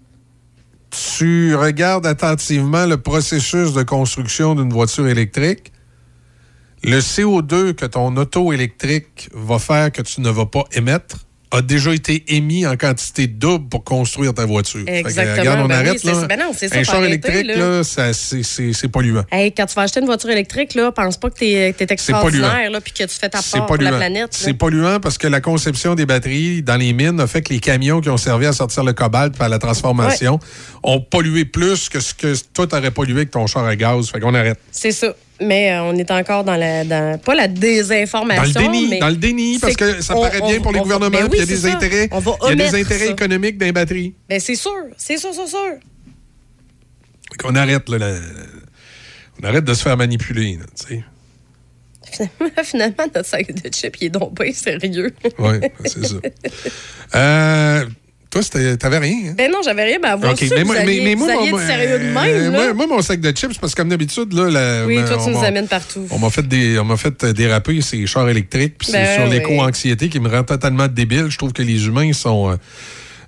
tu 0.90 1.56
regardes 1.56 2.06
attentivement 2.06 2.86
le 2.86 2.98
processus 2.98 3.74
de 3.74 3.84
construction 3.84 4.56
d'une 4.56 4.72
voiture 4.72 5.08
électrique, 5.08 5.72
le 6.84 7.00
CO2 7.00 7.74
que 7.74 7.86
ton 7.86 8.16
auto 8.18 8.54
électrique 8.54 9.30
va 9.34 9.60
faire 9.60 9.92
que 9.92 10.02
tu 10.02 10.22
ne 10.22 10.30
vas 10.30 10.46
pas 10.46 10.64
émettre 10.72 11.27
a 11.52 11.62
déjà 11.62 11.94
été 11.94 12.24
émis 12.36 12.66
en 12.68 12.76
quantité 12.76 13.28
double 13.28 13.70
pour 13.70 13.84
construire 13.84 14.34
ta 14.34 14.46
voiture. 14.46 14.82
Fait 14.86 15.02
que, 15.04 15.08
Exactement. 15.08 15.40
regarde, 15.40 15.60
on 15.62 15.68
Ben 15.68 15.76
arrête, 15.76 16.00
c'est 16.00 16.08
là. 16.08 16.14
ça. 16.22 16.28
Ben 16.28 16.40
non, 16.40 16.52
c'est 16.56 16.68
ça, 16.68 16.78
Un 16.78 16.84
char 16.84 16.96
arrêter, 16.96 17.30
électrique, 17.30 17.56
là. 17.58 17.84
c'est- 17.84 18.88
polluant. 18.88 19.24
Hey, 19.32 19.52
quand 19.54 19.66
tu 19.66 19.76
vas 19.76 19.84
acheter 19.84 20.00
une 20.00 20.06
voiture 20.08 20.30
électrique, 20.30 20.74
là, 20.76 20.92
pense 20.92 21.18
pas 21.18 21.30
que 21.30 21.38
tu 21.40 21.46
es, 21.46 21.72
polluant. 21.74 21.88
extraordinaire 21.94 22.70
là, 22.72 22.82
puis 22.82 22.92
que 22.94 23.04
tu 23.04 23.10
fais 23.20 23.30
ta 23.30 23.40
part 23.42 23.66
pour 23.66 23.78
la 23.78 23.92
planète. 23.92 24.30
C'est 24.32 24.54
polluant 24.54 25.00
parce 25.00 25.18
que 25.18 25.28
la 25.28 25.42
conception 25.42 25.96
des 25.96 26.06
batteries 26.06 26.64
dans 26.64 26.76
les 26.78 26.94
mines 26.94 27.20
a 27.20 27.28
fait 27.28 27.42
que 27.42 27.54
les 27.54 27.60
camions 27.60 28.02
qui 28.02 28.10
ont 28.10 28.18
servi 28.18 28.46
à 28.46 28.54
sortir 28.54 28.84
le 28.84 28.94
cobalt 28.94 29.38
par 29.38 29.50
la 29.50 29.60
transformation 29.60 30.40
ont 30.84 31.00
pollué 31.02 31.46
plus 31.46 31.90
que 31.90 32.00
ce 32.00 32.14
que 32.14 32.34
toi 32.54 32.68
t'aurais 32.68 32.92
pollué 32.92 33.14
avec 33.18 33.32
ton 33.32 33.48
char 33.48 33.66
à 33.66 33.76
gaz. 33.76 34.10
Fait 34.10 34.20
qu'on 34.20 34.34
arrête. 34.34 34.60
C'est 34.72 34.92
ça. 34.92 35.14
Mais 35.40 35.72
euh, 35.72 35.84
on 35.84 35.96
est 35.96 36.10
encore 36.10 36.44
dans 36.44 36.56
la. 36.56 36.84
Dans, 36.84 37.20
pas 37.20 37.36
la 37.36 37.48
Dans 37.48 37.60
désinformation. 37.60 38.60
le 38.60 38.68
déni, 38.72 38.88
mais 38.90 39.00
dans 39.00 39.10
le 39.10 39.16
déni, 39.18 39.60
parce 39.60 39.76
que 39.76 40.02
ça 40.02 40.16
on- 40.18 40.22
paraît 40.22 40.42
bien 40.42 40.58
on- 40.58 40.62
pour 40.62 40.72
les 40.72 40.80
gouvernements, 40.80 41.12
ben 41.12 41.30
puis 41.30 41.40
il 41.40 41.44
y 41.44 41.46
oui, 41.46 41.52
a 41.52 41.56
des 41.56 41.58
ça. 41.62 41.74
intérêts. 41.76 42.08
On 42.12 42.20
va 42.20 42.32
Il 42.44 42.50
y 42.50 42.52
a 42.52 42.56
des 42.72 42.82
intérêts 42.82 43.06
ça. 43.06 43.12
économiques 43.12 43.58
dans 43.58 43.66
les 43.68 43.72
batteries. 43.72 44.14
Ben 44.28 44.40
c'est 44.40 44.56
sûr. 44.56 44.72
C'est 44.98 45.18
sûr, 45.18 45.30
c'est 45.34 45.48
sûr. 45.48 45.76
Qu'on 47.40 47.56
arrête, 47.56 47.88
là, 47.90 47.98
la- 48.00 48.12
la- 48.14 48.20
on 49.42 49.46
arrête 49.48 49.64
de 49.66 49.74
se 49.74 49.84
faire 49.84 49.96
manipuler, 49.98 50.58
tu 50.76 50.88
sais. 50.88 51.04
Finalement, 52.10 52.56
finalement, 52.64 53.04
notre 53.14 53.26
sac 53.28 53.54
de 53.54 53.70
chips, 53.70 53.96
il 54.02 54.06
est 54.06 54.10
donc 54.10 54.34
pas 54.36 54.52
sérieux. 54.54 55.14
Oui, 55.38 55.60
c'est 55.86 56.06
ça. 56.08 56.16
Euh, 57.16 57.86
toi, 58.30 58.42
t'avais 58.80 58.98
rien, 58.98 59.30
hein? 59.30 59.34
Ben 59.38 59.52
non, 59.52 59.60
j'avais 59.64 59.84
rien. 59.84 59.98
Ben, 60.02 60.18
mais 60.22 60.34
que 60.36 60.64
moi, 60.64 60.76
vous 60.76 60.86
mais, 60.86 61.16
vous 61.16 61.26
moi, 61.26 61.34
moi, 61.50 61.62
être 61.62 61.68
sérieux 61.68 62.00
de 62.00 62.04
même, 62.06 62.18
euh, 62.18 62.52
là. 62.52 62.58
moi, 62.58 62.74
moi, 62.74 62.88
mon 62.98 63.02
sac 63.02 63.20
de 63.22 63.32
chips, 63.36 63.58
parce 63.60 63.74
que 63.74 63.82
comme 63.82 63.90
d'habitude, 63.90 64.34
là, 64.34 64.50
la- 64.50 64.86
oui, 64.86 64.98
ben, 64.98 65.06
toi, 65.06 65.18
tu 65.24 65.30
nous 65.32 65.44
amènes 65.44 65.68
partout. 65.68 66.06
On 66.12 66.20
m'a 66.20 66.30
fait, 66.30 66.48
des, 66.48 66.78
on 66.80 66.86
m'a 66.86 66.98
fait 66.98 67.24
euh, 67.24 67.34
déraper 67.34 67.82
ces 67.82 68.06
chars 68.06 68.28
électriques, 68.30 68.76
puis 68.78 68.92
Ben 68.92 69.06
c'est 69.06 69.16
sur 69.16 69.24
oui. 69.26 69.32
l'éco-anxiété 69.38 70.10
qui 70.10 70.20
me 70.20 70.30
rend 70.30 70.44
totalement 70.44 70.88
débile. 70.88 71.28
Je 71.30 71.38
trouve 71.38 71.54
que 71.54 71.62
les 71.64 71.86
humains 71.88 72.12
sont. 72.14 72.58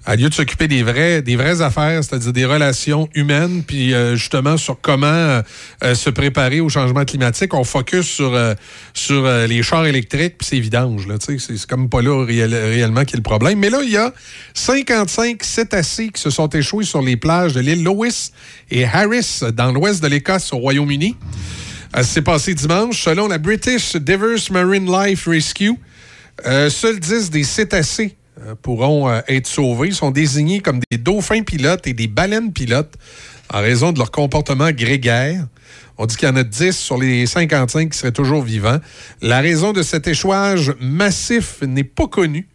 À 0.06 0.16
lieu 0.16 0.30
de 0.30 0.34
s'occuper 0.34 0.68
des 0.68 0.82
vrais, 0.82 1.22
des 1.22 1.36
vraies 1.36 1.62
affaires, 1.62 2.04
c'est-à-dire 2.04 2.34
des 2.34 2.46
relations 2.46 3.10
humaines, 3.14 3.64
puis 3.68 3.94
euh, 3.94 4.16
justement 4.16 4.58
sur 4.58 4.80
comment 4.82 5.06
euh, 5.08 5.42
euh, 5.84 5.94
se 5.94 6.10
préparer 6.10 6.62
au 6.62 6.70
changement 6.70 7.06
climatique, 7.06 7.54
on 7.54 7.64
focus 7.64 8.08
sur, 8.08 8.34
euh, 8.34 8.54
sur 8.94 9.26
euh, 9.26 9.46
les 9.46 9.62
chars 9.62 9.86
électriques 9.86 10.38
puis 10.40 10.48
ces 10.48 10.60
vidanges. 10.60 11.06
Là, 11.06 11.18
tu 11.20 11.38
sais, 11.38 11.46
c'est, 11.46 11.58
c'est 11.58 11.70
comme 11.70 11.90
pas 11.90 12.02
là 12.02 12.26
réel- 12.26 12.54
réellement 12.54 13.04
qui 13.06 13.14
est 13.16 13.18
le 13.18 13.24
problème. 13.24 13.60
Mais 13.60 13.70
là, 13.70 13.82
il 13.84 13.92
y 13.92 13.98
a 13.98 14.14
55 14.54 15.44
cétacés 15.44 16.10
qui 16.10 16.22
se 16.22 16.30
sont 16.30 16.50
échoués 16.50 16.86
sur 16.86 17.02
les 17.02 17.18
plages 17.18 17.54
de 17.54 17.60
l'île 17.60 17.84
Lewis 17.84 18.32
et 18.72 18.86
Harris, 18.86 19.42
dans 19.54 19.72
l'ouest 19.72 20.02
de 20.02 20.08
l'Écosse, 20.08 20.52
au 20.54 20.58
Royaume-Uni. 20.58 21.16
Euh, 21.98 22.04
C'est 22.04 22.22
passé 22.22 22.54
dimanche. 22.54 23.04
Selon 23.04 23.28
la 23.28 23.38
British 23.38 23.96
Diverse 23.96 24.50
Marine 24.50 24.90
Life 24.92 25.28
Rescue, 25.28 25.74
euh, 26.46 26.70
seuls 26.70 27.00
10 27.00 27.30
des 27.32 27.44
cétacés 27.44 28.16
pourront 28.62 29.10
euh, 29.10 29.22
être 29.28 29.48
sauvés. 29.48 29.90
Ils 29.90 29.96
sont 29.96 30.12
désignés 30.12 30.60
comme 30.60 30.80
des 30.92 30.98
dauphins 30.98 31.44
pilotes 31.44 31.88
et 31.88 31.94
des 31.94 32.08
baleines 32.08 32.54
pilotes 32.54 32.96
en 33.54 33.60
raison 33.60 33.92
de 33.92 33.98
leur 33.98 34.12
comportement 34.12 34.72
grégaire. 34.72 35.48
On 35.98 36.06
dit 36.06 36.16
qu'il 36.16 36.28
y 36.28 36.32
en 36.32 36.36
a 36.36 36.44
10 36.44 36.78
sur 36.78 36.98
les 36.98 37.26
55 37.26 37.90
qui 37.90 37.98
seraient 37.98 38.12
toujours 38.12 38.42
vivants. 38.42 38.80
La 39.22 39.42
raison 39.42 39.74
de 39.74 39.82
cet 39.82 40.08
échouage 40.08 40.74
massif 40.80 41.62
n'est 41.62 41.84
pas 41.84 42.08
connue, 42.08 42.48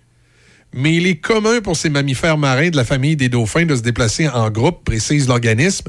mais 0.72 0.96
il 0.96 1.06
est 1.06 1.16
commun 1.16 1.60
pour 1.60 1.76
ces 1.76 1.90
mammifères 1.90 2.38
marins 2.38 2.70
de 2.70 2.76
la 2.76 2.84
famille 2.84 3.16
des 3.16 3.28
dauphins 3.28 3.66
de 3.66 3.76
se 3.76 3.82
déplacer 3.82 4.28
en 4.28 4.50
groupe, 4.50 4.84
précise 4.84 5.28
l'organisme. 5.28 5.88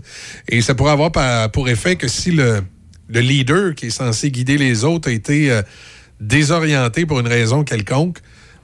Et 0.50 0.62
ça 0.62 0.76
pourrait 0.76 0.92
avoir 0.92 1.12
pour 1.52 1.70
effet 1.70 1.96
que 1.96 2.08
si 2.08 2.32
le, 2.32 2.62
le 3.08 3.20
leader 3.22 3.74
qui 3.74 3.88
est 3.88 3.92
censé 3.92 4.32
guider 4.32 4.58
les 4.58 4.84
autres 4.84 5.10
a 5.10 5.14
été 5.14 5.52
euh, 5.52 5.62
désorienté 6.20 7.06
pour 7.06 7.20
une 7.20 7.28
raison 7.28 7.64
quelconque, 7.64 8.20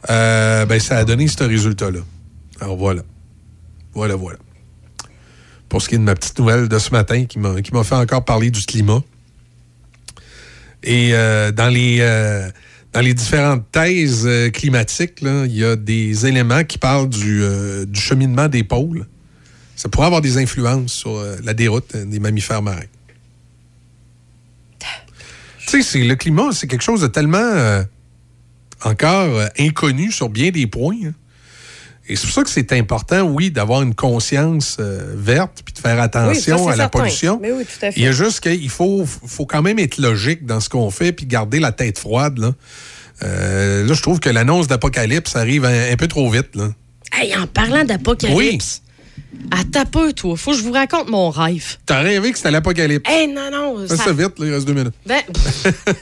euh, 0.09 0.65
ben, 0.65 0.79
ça 0.79 0.97
a 0.97 1.05
donné 1.05 1.27
ce 1.27 1.43
résultat-là. 1.43 1.99
Alors 2.59 2.77
voilà. 2.77 3.03
Voilà, 3.93 4.15
voilà. 4.15 4.39
Pour 5.69 5.81
ce 5.81 5.89
qui 5.89 5.95
est 5.95 5.97
de 5.97 6.03
ma 6.03 6.15
petite 6.15 6.37
nouvelle 6.39 6.67
de 6.67 6.79
ce 6.79 6.91
matin 6.91 7.25
qui 7.25 7.39
m'a 7.39 7.83
fait 7.83 7.95
encore 7.95 8.25
parler 8.25 8.51
du 8.51 8.61
climat. 8.61 9.03
Et 10.83 11.11
euh, 11.13 11.51
dans 11.51 11.69
les 11.69 11.97
euh, 12.01 12.49
dans 12.93 13.01
les 13.01 13.13
différentes 13.13 13.71
thèses 13.71 14.27
climatiques, 14.53 15.19
il 15.21 15.55
y 15.55 15.63
a 15.63 15.77
des 15.77 16.25
éléments 16.25 16.63
qui 16.65 16.77
parlent 16.77 17.07
du, 17.07 17.41
du 17.87 17.99
cheminement 17.99 18.49
des 18.49 18.65
pôles. 18.65 19.07
Ça 19.77 19.87
pourrait 19.87 20.07
avoir 20.07 20.21
des 20.21 20.37
influences 20.37 20.91
sur 20.91 21.23
la 21.41 21.53
déroute 21.53 21.95
des 21.95 22.19
mammifères 22.19 22.61
marins. 22.61 22.81
Tu 25.67 25.83
sais, 25.83 25.99
le 25.99 26.15
climat, 26.15 26.49
c'est 26.51 26.67
quelque 26.67 26.83
chose 26.83 26.99
de 26.99 27.07
tellement 27.07 27.85
encore 28.83 29.37
euh, 29.37 29.47
inconnu 29.59 30.11
sur 30.11 30.29
bien 30.29 30.49
des 30.51 30.67
points. 30.67 30.95
hein. 31.05 31.13
Et 32.09 32.15
c'est 32.15 32.23
pour 32.25 32.33
ça 32.33 32.43
que 32.43 32.49
c'est 32.49 32.73
important, 32.73 33.21
oui, 33.21 33.51
d'avoir 33.51 33.83
une 33.83 33.93
conscience 33.95 34.77
euh, 34.79 35.13
verte 35.15 35.61
puis 35.63 35.73
de 35.73 35.79
faire 35.79 36.01
attention 36.01 36.57
Oui, 36.57 36.65
ça, 36.65 36.73
à 36.73 36.75
la 36.75 36.89
pollution. 36.89 37.39
Mais 37.41 37.51
oui, 37.51 37.63
tout 37.63 37.85
à 37.85 37.91
fait. 37.91 37.99
Il 37.99 38.03
y 38.03 38.07
a 38.07 38.11
juste 38.11 38.41
qu'il 38.41 38.69
faut, 38.69 39.05
faut 39.05 39.45
quand 39.45 39.61
même 39.61 39.79
être 39.79 39.97
logique 39.97 40.45
dans 40.45 40.59
ce 40.59 40.67
qu'on 40.67 40.89
fait 40.89 41.11
puis 41.13 41.25
garder 41.25 41.59
la 41.59 41.71
tête 41.71 41.99
froide. 41.99 42.37
Là, 42.39 42.53
Euh, 43.23 43.85
là 43.85 43.93
je 43.93 44.01
trouve 44.01 44.19
que 44.19 44.29
l'annonce 44.29 44.67
d'Apocalypse 44.67 45.35
arrive 45.35 45.63
un, 45.63 45.91
un 45.91 45.95
peu 45.95 46.07
trop 46.07 46.29
vite. 46.29 46.55
Là. 46.55 46.71
Hey, 47.13 47.35
en 47.37 47.45
parlant 47.45 47.83
d'apocalypse, 47.85 48.81
à 49.51 49.63
ta 49.63 49.85
peu, 49.85 50.11
toi, 50.11 50.35
faut 50.35 50.51
que 50.51 50.57
je 50.57 50.63
vous 50.63 50.71
raconte 50.73 51.07
mon 51.07 51.29
rêve. 51.29 51.77
T'as 51.85 51.99
rêvé 52.01 52.31
que 52.31 52.37
c'était 52.37 52.51
l'Apocalypse? 52.51 53.09
Hey, 53.09 53.27
non, 53.27 53.51
non. 53.51 53.87
Fais 53.87 53.95
ça 53.95 54.11
vite, 54.11 54.39
là, 54.39 54.45
il 54.47 54.53
reste 54.53 54.65
deux 54.65 54.73
minutes. 54.73 54.95
Ben, 55.05 55.21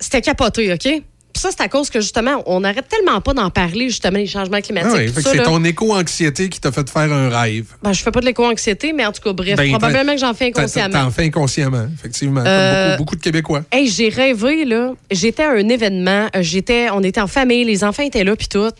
c'était 0.00 0.22
capoté, 0.22 0.72
OK? 0.72 1.02
Puis 1.40 1.50
ça, 1.50 1.56
c'est 1.56 1.64
à 1.64 1.68
cause 1.68 1.88
que, 1.88 2.02
justement, 2.02 2.42
on 2.44 2.60
n'arrête 2.60 2.86
tellement 2.86 3.18
pas 3.22 3.32
d'en 3.32 3.48
parler, 3.48 3.88
justement, 3.88 4.18
les 4.18 4.26
changements 4.26 4.60
climatiques. 4.60 4.92
Ah 4.94 4.98
oui, 5.16 5.22
c'est 5.24 5.36
là. 5.38 5.44
ton 5.44 5.64
éco-anxiété 5.64 6.50
qui 6.50 6.60
t'a 6.60 6.70
fait 6.70 6.90
faire 6.90 7.10
un 7.10 7.30
rêve. 7.30 7.64
Ben, 7.82 7.94
je 7.94 8.02
fais 8.02 8.10
pas 8.10 8.20
de 8.20 8.26
l'éco-anxiété, 8.26 8.92
mais 8.92 9.06
en 9.06 9.12
tout 9.12 9.22
cas, 9.22 9.32
bref, 9.32 9.56
Ben, 9.56 9.70
probablement 9.70 10.12
que 10.12 10.20
j'en 10.20 10.34
fais 10.34 10.48
inconsciemment. 10.48 11.04
T'en 11.04 11.10
fais 11.10 11.24
inconsciemment, 11.24 11.86
effectivement. 11.94 12.42
Euh, 12.46 12.88
Comme 12.88 12.90
beaucoup, 12.90 13.04
beaucoup 13.04 13.16
de 13.16 13.22
Québécois. 13.22 13.62
Hey, 13.72 13.88
j'ai 13.88 14.10
rêvé, 14.10 14.66
là. 14.66 14.92
J'étais 15.10 15.44
à 15.44 15.52
un 15.52 15.66
événement. 15.66 16.28
euh, 16.36 16.42
J'étais, 16.42 16.90
on 16.90 17.02
était 17.02 17.22
en 17.22 17.26
famille, 17.26 17.64
les 17.64 17.84
enfants 17.84 18.02
étaient 18.02 18.24
là, 18.24 18.36
puis 18.36 18.48
tout. 18.48 18.70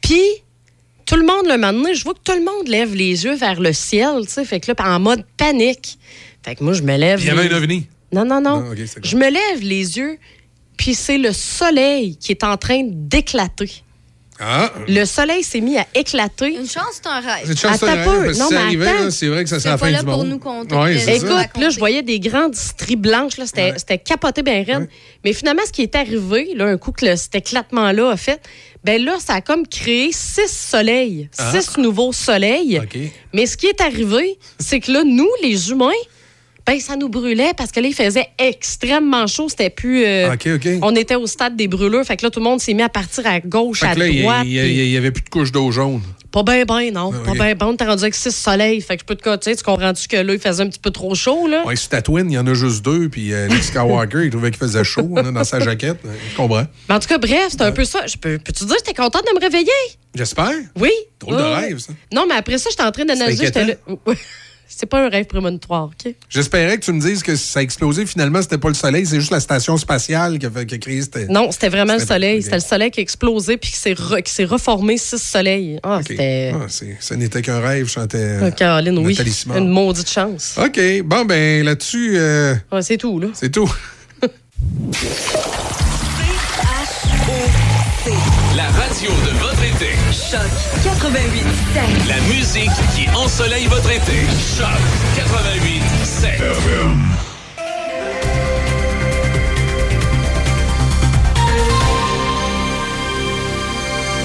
Puis, 0.00 0.22
tout 1.04 1.16
le 1.16 1.26
monde, 1.26 1.44
le 1.48 1.60
donné, 1.60 1.94
je 1.94 2.02
vois 2.02 2.14
que 2.14 2.20
tout 2.24 2.32
le 2.32 2.46
monde 2.46 2.66
lève 2.66 2.94
les 2.94 3.24
yeux 3.24 3.34
vers 3.34 3.60
le 3.60 3.74
ciel, 3.74 4.22
tu 4.22 4.30
sais. 4.32 4.44
Fait 4.46 4.58
que 4.58 4.72
là, 4.72 4.94
en 4.96 5.00
mode 5.00 5.22
panique. 5.36 5.98
Fait 6.42 6.54
que 6.54 6.64
moi, 6.64 6.72
je 6.72 6.82
me 6.82 6.96
lève. 6.96 7.20
Il 7.20 7.26
y 7.26 7.30
avait 7.30 7.52
un 7.52 7.56
ovni. 7.58 7.86
Non, 8.10 8.24
non, 8.24 8.40
non. 8.40 8.60
Non, 8.60 8.74
c'est 8.86 9.04
je 9.04 9.16
me 9.16 9.30
lève 9.30 9.60
les 9.62 9.98
yeux, 9.98 10.18
puis 10.80 10.94
c'est 10.94 11.18
le 11.18 11.30
soleil 11.34 12.16
qui 12.16 12.32
est 12.32 12.42
en 12.42 12.56
train 12.56 12.80
d'éclater. 12.86 13.70
Ah! 14.42 14.72
Le 14.88 15.04
soleil 15.04 15.42
s'est 15.42 15.60
mis 15.60 15.76
à 15.76 15.86
éclater. 15.94 16.54
Une 16.56 16.66
chance, 16.66 16.92
c'est 16.94 17.06
un 17.06 17.20
rêve. 17.20 17.42
C'est 17.44 17.50
une 17.52 17.58
chance, 17.58 17.76
c'est 17.80 17.86
un 17.90 17.94
rêve, 17.96 18.38
Non, 18.38 18.48
mais 18.50 18.74
là, 18.76 19.10
c'est 19.10 19.26
vrai 19.26 19.44
que 19.44 19.50
ça 19.50 19.56
C'est 19.60 19.64
serait 19.68 19.72
la 19.72 19.76
pas 19.76 19.84
fin 19.86 19.92
là 19.92 19.98
du 19.98 20.04
pour 20.06 20.16
monde. 20.16 20.68
nous 20.72 20.78
Ouais, 20.82 20.98
ça. 20.98 21.12
Écoute, 21.12 21.60
là, 21.60 21.68
je 21.68 21.78
voyais 21.78 22.00
des 22.02 22.18
grandes 22.18 22.54
stries 22.54 22.96
blanches. 22.96 23.36
là, 23.36 23.44
C'était 23.44 23.74
c'était 23.76 23.98
capoté 23.98 24.42
bien 24.42 24.64
raide. 24.66 24.88
Mais 25.26 25.34
finalement, 25.34 25.60
ce 25.66 25.72
qui 25.72 25.82
est 25.82 25.94
arrivé, 25.94 26.54
là, 26.54 26.64
un 26.64 26.78
coup 26.78 26.92
que 26.92 27.04
le- 27.04 27.16
cet 27.16 27.34
éclatement-là 27.34 28.12
a 28.12 28.16
fait, 28.16 28.40
ben 28.82 29.04
là, 29.04 29.16
ça 29.22 29.34
a 29.34 29.40
comme 29.42 29.66
créé 29.66 30.08
six 30.12 30.48
soleils, 30.50 31.28
Ah. 31.36 31.52
six 31.52 31.76
nouveaux 31.76 32.14
soleils. 32.14 32.78
OK. 32.82 32.96
Mais 33.34 33.44
ce 33.44 33.58
qui 33.58 33.66
est 33.66 33.82
arrivé, 33.82 34.38
c'est 34.58 34.80
que 34.80 34.90
là, 34.90 35.02
nous, 35.04 35.28
les 35.42 35.70
humains, 35.70 35.90
Ben, 36.70 36.78
ça 36.78 36.94
nous 36.94 37.08
brûlait 37.08 37.50
parce 37.56 37.72
que 37.72 37.80
là, 37.80 37.88
il 37.88 37.94
faisait 37.94 38.28
extrêmement 38.38 39.26
chaud. 39.26 39.48
C'était 39.48 39.70
plus. 39.70 40.04
euh, 40.04 40.32
OK, 40.32 40.48
OK. 40.54 40.68
On 40.82 40.94
était 40.94 41.16
au 41.16 41.26
stade 41.26 41.56
des 41.56 41.66
brûlures. 41.66 42.04
Fait 42.04 42.16
que 42.16 42.24
là, 42.24 42.30
tout 42.30 42.38
le 42.38 42.44
monde 42.44 42.60
s'est 42.60 42.74
mis 42.74 42.82
à 42.82 42.88
partir 42.88 43.26
à 43.26 43.40
gauche, 43.40 43.80
Fait 43.80 43.86
à 43.86 43.94
là, 43.94 44.06
il 44.06 44.22
droite. 44.22 44.42
il- 44.46 44.60
puis- 44.60 44.72
il 44.84 44.90
y 44.90 44.96
avait 44.96 45.10
plus 45.10 45.24
de 45.24 45.28
couche 45.30 45.50
d'eau 45.50 45.72
jaune. 45.72 46.00
Pas 46.30 46.44
bien, 46.44 46.64
bien, 46.64 46.92
non. 46.92 47.10
Pas 47.10 47.32
bien, 47.32 47.54
bien. 47.56 47.66
On 47.66 47.84
rendu 47.84 48.02
avec 48.04 48.14
six 48.14 48.30
soleils. 48.30 48.80
Fait 48.82 48.94
que 48.96 49.00
je 49.02 49.04
peux 49.04 49.16
te 49.16 49.22
coter. 49.24 49.56
Tu 49.56 49.64
comprends-tu 49.64 50.06
que 50.06 50.18
là, 50.18 50.32
il 50.32 50.38
faisait 50.38 50.62
un 50.62 50.68
petit 50.68 50.78
peu 50.78 50.92
trop 50.92 51.12
chaud, 51.16 51.48
là? 51.48 51.66
Ouais, 51.66 51.74
sur 51.74 51.88
Tatooine, 51.88 52.30
il 52.30 52.34
y 52.34 52.38
en 52.38 52.46
a 52.46 52.54
juste 52.54 52.84
deux, 52.84 53.08
puis 53.08 53.32
euh, 53.32 53.48
Luke 53.48 53.64
Skywalker, 53.64 54.22
il 54.26 54.30
trouvait 54.30 54.52
qu'il 54.52 54.60
faisait 54.60 54.84
chaud 54.84 55.12
hein, 55.16 55.32
dans 55.32 55.42
sa 55.42 55.58
jaquette. 55.58 55.98
Je 56.04 56.36
comprends. 56.36 56.66
Mais 56.88 56.94
en 56.94 57.00
tout 57.00 57.08
cas, 57.08 57.18
bref, 57.18 57.48
c'était 57.50 57.64
un 57.64 57.72
peu 57.72 57.84
ça. 57.84 58.06
Je 58.06 58.16
peux, 58.16 58.38
peux-tu 58.38 58.64
dire 58.64 58.76
que 58.76 58.82
j'étais 58.86 58.94
contente 59.02 59.24
de 59.28 59.34
me 59.34 59.40
réveiller? 59.40 59.66
J'espère. 60.14 60.52
Oui. 60.78 60.92
Drôle 61.18 61.36
de 61.36 61.42
rêve, 61.42 61.78
ça. 61.78 61.92
Non, 62.14 62.26
mais 62.28 62.36
après 62.36 62.58
ça, 62.58 62.70
j'étais 62.70 62.84
en 62.84 62.92
train 62.92 63.04
de 63.06 63.14
nager. 63.14 63.50
C'est 64.72 64.86
pas 64.86 65.04
un 65.04 65.08
rêve 65.08 65.26
prémonitoire, 65.26 65.86
OK? 65.86 66.14
J'espérais 66.28 66.78
que 66.78 66.84
tu 66.84 66.92
me 66.92 67.00
dises 67.00 67.22
que 67.24 67.34
ça 67.36 67.58
a 67.58 67.62
explosé. 67.62 68.06
Finalement, 68.06 68.40
c'était 68.40 68.56
pas 68.56 68.68
le 68.68 68.74
soleil, 68.74 69.04
c'est 69.04 69.18
juste 69.18 69.32
la 69.32 69.40
station 69.40 69.76
spatiale 69.76 70.38
qui 70.38 70.46
a, 70.46 70.64
qui 70.64 70.74
a 70.74 70.78
créé 70.78 71.02
cette. 71.02 71.28
Non, 71.28 71.50
c'était 71.50 71.68
vraiment 71.68 71.94
le 71.94 71.98
soleil. 72.06 72.40
C'était 72.42 72.56
le 72.56 72.62
soleil 72.62 72.90
qui 72.90 73.00
a 73.00 73.02
explosé 73.02 73.56
puis 73.56 73.70
qui 73.72 73.76
s'est, 73.76 73.92
re- 73.94 74.22
qui 74.22 74.32
s'est 74.32 74.44
reformé 74.44 74.96
six 74.96 75.18
soleils. 75.20 75.80
Ah, 75.82 75.96
OK. 75.98 76.04
c'était. 76.08 76.52
Ah, 76.54 76.66
c'est- 76.68 76.96
ce 77.00 77.14
n'était 77.14 77.42
qu'un 77.42 77.60
rêve, 77.60 77.88
chantait. 77.88 78.16
euh, 78.16 78.40
Ah, 78.46 78.50
Caroline, 78.52 78.98
oui. 78.98 79.18
Une 79.54 79.68
maudite 79.68 80.08
chance. 80.08 80.54
OK. 80.56 80.80
Bon, 81.04 81.24
ben 81.24 81.64
là-dessus, 81.64 82.12
euh, 82.16 82.54
Ouais, 82.72 82.82
c'est 82.82 82.96
tout, 82.96 83.18
là. 83.18 83.26
c'est 83.34 83.50
tout. 83.50 83.70
La 88.56 88.64
radio 88.70 89.10
de 89.10 89.38
votre 89.38 89.62
été. 89.62 89.99
Choc 90.30 90.38
88 90.84 91.44
La 92.08 92.20
musique 92.32 92.70
qui 92.94 93.08
ensoleille 93.16 93.66
votre 93.66 93.90
été. 93.90 94.12
Choc 94.56 94.68
88 95.16 95.82
7. 96.04 96.30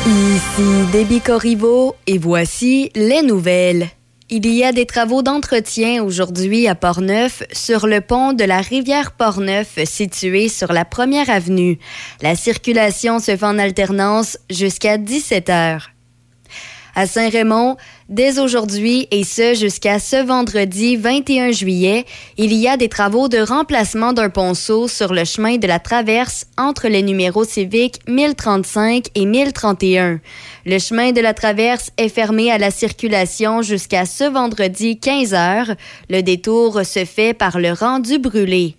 Ici 0.05 0.91
Déby 0.91 1.21
Corriveau 1.21 1.95
et 2.05 2.19
voici 2.19 2.91
les 2.93 3.23
nouvelles. 3.23 3.87
Il 4.29 4.45
y 4.45 4.63
a 4.63 4.71
des 4.71 4.85
travaux 4.85 5.23
d'entretien 5.23 6.03
aujourd'hui 6.03 6.67
à 6.67 6.75
Portneuf 6.75 7.41
sur 7.51 7.87
le 7.87 8.01
pont 8.01 8.33
de 8.33 8.43
la 8.43 8.61
rivière 8.61 9.13
Portneuf 9.13 9.79
situé 9.85 10.49
sur 10.49 10.71
la 10.71 10.85
première 10.85 11.31
avenue. 11.31 11.79
La 12.21 12.35
circulation 12.35 13.17
se 13.17 13.35
fait 13.35 13.43
en 13.43 13.57
alternance 13.57 14.37
jusqu'à 14.51 14.99
17 14.99 15.49
heures. 15.49 15.94
À 16.97 17.07
Saint-Raymond, 17.07 17.75
dès 18.07 18.39
aujourd'hui 18.39 19.09
et 19.11 19.25
ce 19.25 19.53
jusqu'à 19.53 19.99
ce 19.99 20.15
vendredi 20.25 20.95
21 20.95 21.51
juillet, 21.51 22.05
il 22.37 22.53
y 22.53 22.69
a 22.69 22.77
des 22.77 22.87
travaux 22.87 23.27
de 23.27 23.39
remplacement 23.39 24.13
d'un 24.13 24.29
ponceau 24.29 24.87
sur 24.87 25.13
le 25.13 25.25
chemin 25.25 25.57
de 25.57 25.67
la 25.67 25.79
traverse 25.79 26.45
entre 26.57 26.87
les 26.87 27.03
numéros 27.03 27.43
civiques 27.43 27.99
1035 28.07 29.07
et 29.13 29.25
1031. 29.25 30.21
Le 30.65 30.79
chemin 30.79 31.11
de 31.11 31.19
la 31.19 31.33
traverse 31.33 31.91
est 31.97 32.07
fermé 32.07 32.49
à 32.49 32.57
la 32.57 32.71
circulation 32.71 33.61
jusqu'à 33.61 34.05
ce 34.05 34.23
vendredi 34.23 34.97
15 34.97 35.33
heures. 35.33 35.75
Le 36.09 36.21
détour 36.21 36.85
se 36.85 37.03
fait 37.03 37.33
par 37.33 37.59
le 37.59 37.73
rendu 37.73 38.19
brûlé. 38.19 38.77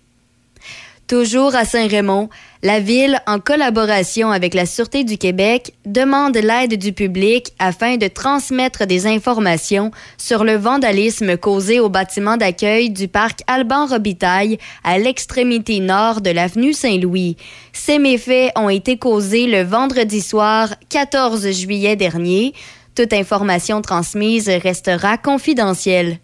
Toujours 1.07 1.55
à 1.55 1.63
Saint-Raymond, 1.63 2.27
la 2.63 2.81
ville, 2.81 3.21
en 3.27 3.39
collaboration 3.39 4.29
avec 4.29 4.53
la 4.53 4.65
Sûreté 4.65 5.05
du 5.05 5.17
Québec, 5.17 5.73
demande 5.85 6.35
l'aide 6.35 6.77
du 6.77 6.91
public 6.91 7.53
afin 7.59 7.95
de 7.95 8.09
transmettre 8.09 8.85
des 8.85 9.07
informations 9.07 9.91
sur 10.17 10.43
le 10.43 10.55
vandalisme 10.55 11.37
causé 11.37 11.79
au 11.79 11.87
bâtiment 11.87 12.35
d'accueil 12.35 12.89
du 12.89 13.07
parc 13.07 13.39
Alban 13.47 13.85
Robitaille 13.85 14.57
à 14.83 14.99
l'extrémité 14.99 15.79
nord 15.79 16.19
de 16.19 16.31
l'avenue 16.31 16.73
Saint-Louis. 16.73 17.37
Ces 17.71 17.99
méfaits 17.99 18.51
ont 18.57 18.69
été 18.69 18.97
causés 18.97 19.47
le 19.47 19.61
vendredi 19.61 20.19
soir 20.19 20.75
14 20.89 21.49
juillet 21.51 21.95
dernier. 21.95 22.53
Toute 22.95 23.13
information 23.13 23.81
transmise 23.81 24.49
restera 24.49 25.17
confidentielle. 25.17 26.19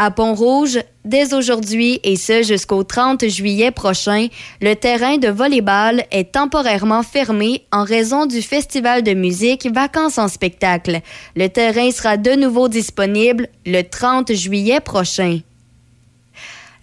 À 0.00 0.12
Pont-Rouge, 0.12 0.78
dès 1.04 1.34
aujourd'hui 1.34 1.98
et 2.04 2.14
ce 2.14 2.44
jusqu'au 2.44 2.84
30 2.84 3.26
juillet 3.26 3.72
prochain, 3.72 4.28
le 4.62 4.74
terrain 4.74 5.18
de 5.18 5.26
volleyball 5.26 6.04
est 6.12 6.30
temporairement 6.30 7.02
fermé 7.02 7.64
en 7.72 7.82
raison 7.82 8.24
du 8.24 8.40
festival 8.40 9.02
de 9.02 9.12
musique 9.14 9.66
Vacances 9.66 10.18
en 10.18 10.28
spectacle. 10.28 11.00
Le 11.34 11.48
terrain 11.48 11.90
sera 11.90 12.16
de 12.16 12.30
nouveau 12.30 12.68
disponible 12.68 13.48
le 13.66 13.82
30 13.82 14.34
juillet 14.34 14.78
prochain. 14.78 15.40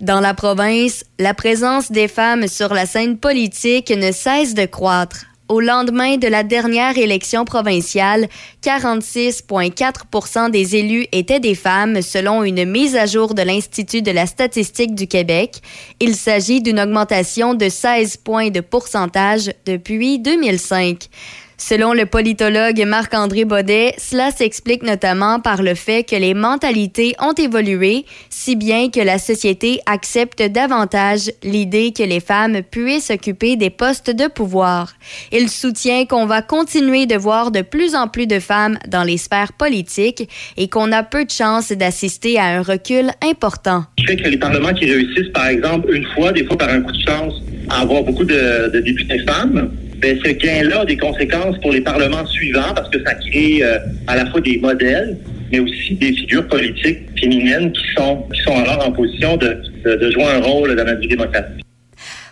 Dans 0.01 0.20
la 0.20 0.34
province, 0.34 1.05
la 1.18 1.34
présence 1.34 1.93
des 1.93 2.09
femmes 2.09 2.49
sur 2.49 2.74
la 2.74 2.86
scène 2.86 3.18
politique 3.18 3.91
ne 3.91 4.11
cesse 4.11 4.55
de 4.55 4.66
croître. 4.66 5.26
Au 5.48 5.60
lendemain 5.60 6.18
de 6.18 6.28
la 6.28 6.41
dernière 6.41 6.98
élection 6.98 7.46
provinciale, 7.46 8.28
46,4% 8.64 10.50
des 10.50 10.76
élus 10.76 11.06
étaient 11.12 11.39
des 11.39 11.54
femmes 11.54 12.02
selon 12.02 12.43
une 12.43 12.66
mise 12.66 12.96
à 12.96 13.06
jour 13.06 13.36
de 13.36 13.43
l'Institut 13.43 14.02
de 14.02 14.10
la 14.10 14.26
statistique 14.26 14.96
du 14.96 15.06
Québec. 15.06 15.62
Il 16.00 16.16
s'agit 16.16 16.64
d'une 16.64 16.80
augmentation 16.80 17.54
de 17.54 17.70
16 17.70 18.18
points 18.18 18.50
de 18.50 18.60
pourcentage 18.60 19.52
depuis 19.68 20.18
2005. 20.18 21.10
Selon 21.58 21.93
le 21.93 22.06
politologue 22.06 22.84
Marc-André 22.86 23.45
Baudet, 23.45 23.93
cela 23.97 24.32
s'explique 24.32 24.84
notamment 24.84 25.39
par 25.39 25.64
le 25.64 25.74
fait 25.74 26.03
que 26.03 26.16
les 26.16 26.34
mentalités 26.34 27.16
ont 27.20 27.34
évolué, 27.34 28.06
si 28.30 28.58
bien 28.58 28.89
que 28.89 28.99
la 28.99 29.18
société 29.18 29.80
accepte 29.86 30.43
davantage 30.43 31.32
l'idée 31.43 31.93
que 31.93 32.03
les 32.03 32.20
femmes 32.20 32.62
puissent 32.62 33.10
occuper 33.10 33.56
des 33.56 33.70
postes 33.70 34.12
de 34.12 34.28
pouvoir. 34.28 34.93
Il 35.32 35.49
soutient 35.49 36.06
qu'on 36.06 36.26
va 36.26 36.41
continuer 36.41 37.06
de 37.06 37.16
voir 37.16 37.51
de 37.51 37.62
plus 37.62 37.95
en 37.95 38.10
plus 38.10 38.28
de 38.28 38.39
femmes 38.39 38.78
dans 38.88 39.03
les 39.03 39.18
sphères 39.18 39.53
politiques 39.53 40.30
et 40.58 40.68
qu'on 40.68 40.91
a 40.91 41.03
peu 41.03 41.24
de 41.24 41.32
chances 41.32 41.72
d'assister 41.72 42.38
à 42.38 42.45
un 42.45 42.62
recul 42.62 43.12
important. 43.24 43.86
qui 43.95 44.06
fait 44.06 44.18
que 44.18 44.28
les 44.28 44.38
parlements 44.38 44.74
qui 44.74 44.91
réussissent, 44.91 45.32
par 45.34 45.47
exemple, 45.47 45.93
une 45.93 46.06
fois, 46.14 46.34
des 46.34 46.45
fois 46.45 46.58
par 46.58 46.70
un 46.70 46.82
coup 46.82 46.91
de 46.91 47.01
chance, 47.01 47.34
à 47.70 47.82
avoir 47.82 48.03
beaucoup 48.03 48.26
de 48.26 48.70
députés 48.82 49.20
femmes, 49.20 49.72
ben, 50.06 50.20
ce 50.24 50.32
gain-là 50.34 50.82
a 50.82 50.86
des 50.86 50.97
conséquences 50.97 51.58
pour 51.62 51.72
les 51.72 51.82
parlements 51.82 52.28
suivants 52.28 52.74
parce 52.76 52.89
que 52.89 53.03
ça 53.03 53.16
crée 53.16 53.64
euh, 53.64 53.80
à 54.06 54.16
la 54.16 54.28
fois 54.28 54.39
des 54.39 54.60
modèles, 54.60 55.18
mais 55.51 55.58
aussi 55.60 55.95
des 55.95 56.14
figures 56.14 56.47
politiques 56.47 56.99
féminines 57.20 57.72
qui 57.72 57.86
sont, 57.95 58.24
qui 58.32 58.39
sont 58.41 58.56
alors 58.56 58.88
en 58.88 58.91
position 58.91 59.36
de, 59.38 59.58
de, 59.84 60.12
jouer 60.12 60.26
un 60.26 60.41
rôle 60.41 60.76
dans 60.76 60.86
notre 60.86 60.99
vie 60.99 61.08
démocratique. 61.08 61.66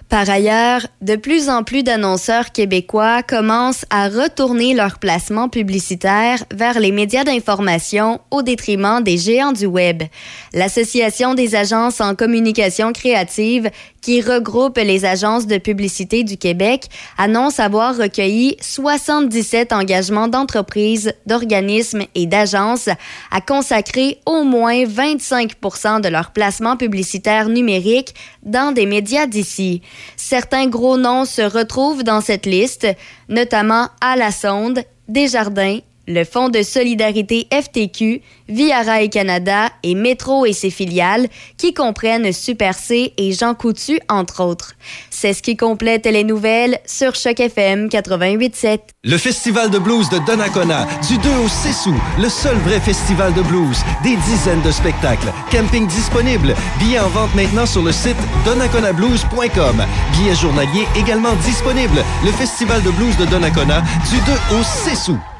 Par 0.07 0.29
ailleurs, 0.29 0.85
de 1.01 1.15
plus 1.15 1.49
en 1.49 1.63
plus 1.63 1.81
d'annonceurs 1.81 2.51
québécois 2.51 3.23
commencent 3.23 3.85
à 3.89 4.09
retourner 4.09 4.75
leur 4.75 4.99
placement 4.99 5.49
publicitaire 5.49 6.43
vers 6.53 6.79
les 6.79 6.91
médias 6.91 7.23
d'information 7.23 8.21
au 8.29 8.43
détriment 8.43 9.01
des 9.01 9.17
géants 9.17 9.53
du 9.53 9.65
Web. 9.65 10.03
L'Association 10.53 11.33
des 11.33 11.55
agences 11.55 11.99
en 11.99 12.13
communication 12.13 12.93
créative, 12.93 13.71
qui 14.03 14.21
regroupe 14.21 14.77
les 14.77 15.05
agences 15.05 15.47
de 15.47 15.57
publicité 15.57 16.23
du 16.23 16.37
Québec, 16.37 16.89
annonce 17.17 17.59
avoir 17.59 17.97
recueilli 17.97 18.57
77 18.61 19.73
engagements 19.73 20.27
d'entreprises, 20.27 21.13
d'organismes 21.25 22.03
et 22.13 22.27
d'agences 22.27 22.89
à 23.31 23.41
consacrer 23.41 24.19
au 24.25 24.43
moins 24.43 24.85
25 24.85 25.53
de 26.01 26.09
leur 26.09 26.31
placement 26.31 26.75
publicitaire 26.75 27.47
numérique 27.47 28.13
dans 28.43 28.73
des 28.73 28.85
médias 28.85 29.25
d'ici. 29.25 29.81
Certains 30.17 30.67
gros 30.67 30.97
noms 30.97 31.25
se 31.25 31.41
retrouvent 31.41 32.03
dans 32.03 32.21
cette 32.21 32.45
liste, 32.45 32.85
notamment 33.29 33.87
à 34.01 34.17
la 34.17 34.31
Sonde, 34.31 34.83
Desjardins, 35.07 35.79
le 36.07 36.25
Fonds 36.25 36.49
de 36.49 36.63
solidarité 36.63 37.47
FTQ, 37.51 38.21
Via 38.49 38.81
Rail 38.81 39.09
Canada 39.09 39.69
et 39.83 39.95
Métro 39.95 40.45
et 40.45 40.53
ses 40.53 40.69
filiales, 40.69 41.27
qui 41.57 41.73
comprennent 41.73 42.31
Super 42.33 42.73
C 42.73 43.13
et 43.17 43.31
Jean 43.31 43.53
Coutu, 43.53 43.99
entre 44.09 44.43
autres. 44.43 44.73
C'est 45.09 45.33
ce 45.33 45.41
qui 45.41 45.55
complète 45.55 46.05
les 46.05 46.25
nouvelles 46.25 46.77
sur 46.85 47.15
Choc 47.15 47.39
FM 47.39 47.87
88.7. 47.87 48.79
Le 49.05 49.17
Festival 49.17 49.69
de 49.69 49.79
blues 49.79 50.09
de 50.09 50.19
Donnacona, 50.25 50.87
du 51.07 51.17
2 51.17 51.29
au 51.43 51.47
6 51.47 51.87
août, 51.87 51.95
le 52.19 52.29
seul 52.29 52.57
vrai 52.57 52.79
festival 52.79 53.33
de 53.33 53.41
blues. 53.41 53.77
Des 54.03 54.17
dizaines 54.17 54.61
de 54.61 54.71
spectacles, 54.71 55.31
camping 55.51 55.87
disponible, 55.87 56.53
billets 56.79 56.99
en 56.99 57.09
vente 57.09 57.33
maintenant 57.35 57.65
sur 57.65 57.81
le 57.81 57.91
site 57.91 58.17
donnaconablues.com. 58.45 59.85
Billets 60.11 60.35
journaliers 60.35 60.87
également 60.97 61.35
disponibles. 61.45 62.03
Le 62.25 62.31
Festival 62.31 62.83
de 62.83 62.91
blues 62.91 63.15
de 63.17 63.25
Donnacona, 63.25 63.81
du 64.09 64.17
2 64.17 64.57
au 64.57 64.63
6 64.63 65.09
août. 65.09 65.32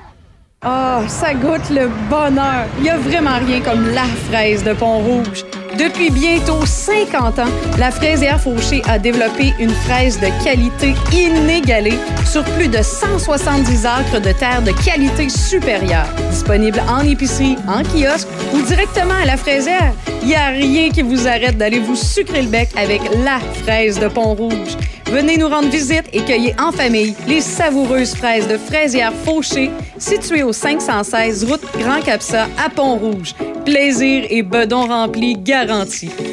Ah, 0.66 1.01
ça 1.07 1.34
goûte 1.34 1.70
le 1.72 1.89
bonheur. 2.09 2.68
Il 2.80 2.86
y 2.86 2.89
a 2.89 2.95
vraiment 2.95 3.38
rien 3.45 3.59
comme 3.59 3.86
la 3.93 4.05
fraise 4.30 4.64
de 4.64 4.72
Pont-Rouge. 4.72 5.43
Depuis 5.78 6.12
bientôt 6.12 6.64
50 6.66 7.40
ans, 7.40 7.52
la 7.80 7.90
fraisière 7.90 8.40
Fauché 8.40 8.84
a 8.88 9.00
développé 9.00 9.54
une 9.60 9.72
fraise 9.72 10.20
de 10.20 10.28
qualité 10.44 10.94
inégalée 11.12 11.98
sur 12.26 12.44
plus 12.44 12.68
de 12.68 12.82
170 12.82 13.86
acres 13.86 14.22
de 14.22 14.32
terre 14.34 14.62
de 14.62 14.72
qualité 14.86 15.30
supérieure. 15.30 16.08
Disponible 16.30 16.80
en 16.88 17.00
épicerie, 17.00 17.56
en 17.68 17.82
kiosque 17.82 18.28
ou 18.54 18.62
directement 18.62 19.16
à 19.16 19.26
la 19.26 19.36
fraisière, 19.36 19.94
il 20.22 20.28
n'y 20.28 20.36
a 20.36 20.50
rien 20.50 20.92
qui 20.92 21.02
vous 21.02 21.28
arrête 21.28 21.58
d'aller 21.58 21.80
vous 21.80 21.96
sucrer 21.96 22.44
le 22.44 22.50
bec 22.50 22.70
avec 22.76 23.02
la 23.24 23.40
fraise 23.64 24.00
de 24.00 24.08
Pont-Rouge. 24.08 24.78
Venez 25.08 25.38
nous 25.38 25.48
rendre 25.48 25.70
visite 25.70 26.06
et 26.14 26.22
cueillez 26.22 26.56
en 26.60 26.72
famille 26.72 27.16
les 27.28 27.42
savoureuses 27.42 28.16
fraises 28.16 28.48
de 28.48 28.58
fraisière 28.58 29.12
Fauché, 29.26 29.72
situées 29.98 30.44
au 30.44 30.54
516 30.54 31.46
route 31.46 31.62
Grand 31.80 32.02
Capsa 32.02 32.48
à 32.64 32.70
Pont-Rouge. 32.70 33.34
Plaisir 33.66 34.26
et 34.30 34.43
bedon 34.43 34.88
rempli 34.88 35.36
garantis. 35.36 36.33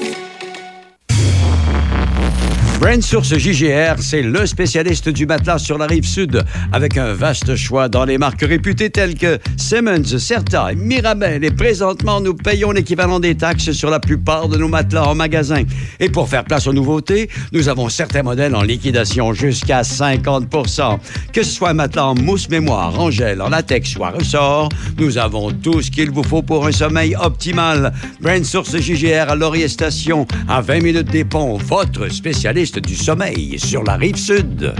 Brand 2.81 3.03
Source 3.03 3.37
JGR, 3.37 3.97
c'est 3.99 4.23
le 4.23 4.47
spécialiste 4.47 5.11
du 5.11 5.27
matelas 5.27 5.59
sur 5.59 5.77
la 5.77 5.85
rive 5.85 6.07
sud, 6.07 6.43
avec 6.73 6.97
un 6.97 7.13
vaste 7.13 7.55
choix 7.55 7.91
dans 7.91 8.07
les 8.07 8.17
marques 8.17 8.41
réputées 8.41 8.89
telles 8.89 9.17
que 9.17 9.39
Simmons, 9.59 10.19
Certa, 10.19 10.71
Mirabel. 10.75 11.45
Et 11.45 11.51
présentement, 11.51 12.23
nous 12.23 12.33
payons 12.33 12.71
l'équivalent 12.71 13.21
des 13.21 13.35
taxes 13.35 13.73
sur 13.73 13.91
la 13.91 14.01
plupart 14.01 14.49
de 14.49 14.57
nos 14.57 14.69
matelas 14.69 15.07
en 15.07 15.15
magasin. 15.15 15.65
Et 16.01 16.09
pour 16.09 16.31
faire 16.31 16.43
place 16.43 16.67
aux 16.69 16.73
nouveautés, 16.73 17.29
nous 17.53 17.69
avons 17.69 17.91
certains 17.91 18.23
modèles 18.23 18.57
en 18.57 18.63
liquidation 18.63 19.35
jusqu'à 19.35 19.83
50% 19.83 20.99
Que 21.35 21.43
ce 21.43 21.51
soit 21.51 21.71
un 21.71 21.75
matelas 21.75 22.07
en 22.07 22.15
mousse 22.15 22.49
mémoire, 22.49 22.99
en 22.99 23.11
gel, 23.11 23.43
en 23.43 23.51
latex 23.51 23.95
ou 23.97 24.05
ressort, 24.05 24.71
nous 24.97 25.19
avons 25.19 25.53
tout 25.53 25.83
ce 25.83 25.91
qu'il 25.91 26.11
vous 26.11 26.25
faut 26.25 26.41
pour 26.41 26.67
un 26.67 26.73
sommeil 26.73 27.15
optimal. 27.15 27.93
Brand 28.23 28.43
Source 28.43 28.75
JGR 28.75 29.29
à 29.29 29.35
Laurier 29.35 29.69
Station, 29.69 30.27
à 30.49 30.63
20 30.63 30.83
minutes 30.83 31.11
des 31.11 31.27
ponts, 31.27 31.59
votre 31.59 32.09
spécialiste 32.09 32.70
du 32.79 32.95
sommeil 32.95 33.59
sur 33.59 33.83
la 33.83 33.97
rive 33.97 34.17
sud. 34.17 34.73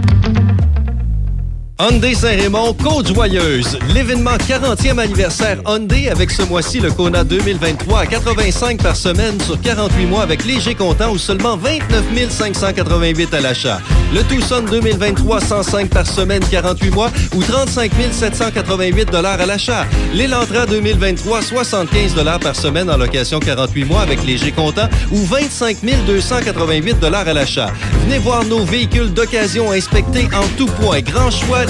Hyundai 1.81 2.13
Saint-Raymond, 2.13 2.75
Côte-Joyeuse. 2.75 3.79
L'événement 3.91 4.37
40e 4.37 4.99
anniversaire 4.99 5.57
Hyundai 5.65 6.09
avec 6.09 6.29
ce 6.29 6.43
mois-ci 6.43 6.79
le 6.79 6.91
Kona 6.91 7.23
2023 7.23 8.01
à 8.01 8.05
85 8.05 8.83
par 8.83 8.95
semaine 8.95 9.39
sur 9.41 9.59
48 9.59 10.05
mois 10.05 10.21
avec 10.21 10.45
léger 10.45 10.75
comptant 10.75 11.11
ou 11.11 11.17
seulement 11.17 11.57
29 11.57 12.29
588 12.29 13.33
à 13.33 13.41
l'achat. 13.41 13.81
Le 14.13 14.21
Tucson 14.23 14.63
2023 14.69 15.41
105 15.41 15.89
par 15.89 16.05
semaine 16.05 16.43
48 16.51 16.91
mois 16.91 17.09
ou 17.33 17.41
35 17.41 17.91
788 18.11 19.09
dollars 19.09 19.41
à 19.41 19.47
l'achat. 19.47 19.87
L'Elantra 20.13 20.67
2023 20.67 21.41
75 21.41 22.13
dollars 22.13 22.39
par 22.39 22.55
semaine 22.55 22.91
en 22.91 22.97
location 22.97 23.39
48 23.39 23.85
mois 23.85 24.01
avec 24.01 24.23
léger 24.23 24.51
comptant 24.51 24.87
ou 25.11 25.17
25 25.17 25.77
288 26.05 26.99
dollars 26.99 27.27
à 27.27 27.33
l'achat. 27.33 27.71
Venez 28.03 28.19
voir 28.19 28.43
nos 28.45 28.65
véhicules 28.65 29.11
d'occasion 29.11 29.71
inspectés 29.71 30.27
en 30.35 30.45
tout 30.57 30.67
point. 30.79 30.99
Grand 31.01 31.31
choix, 31.31 31.65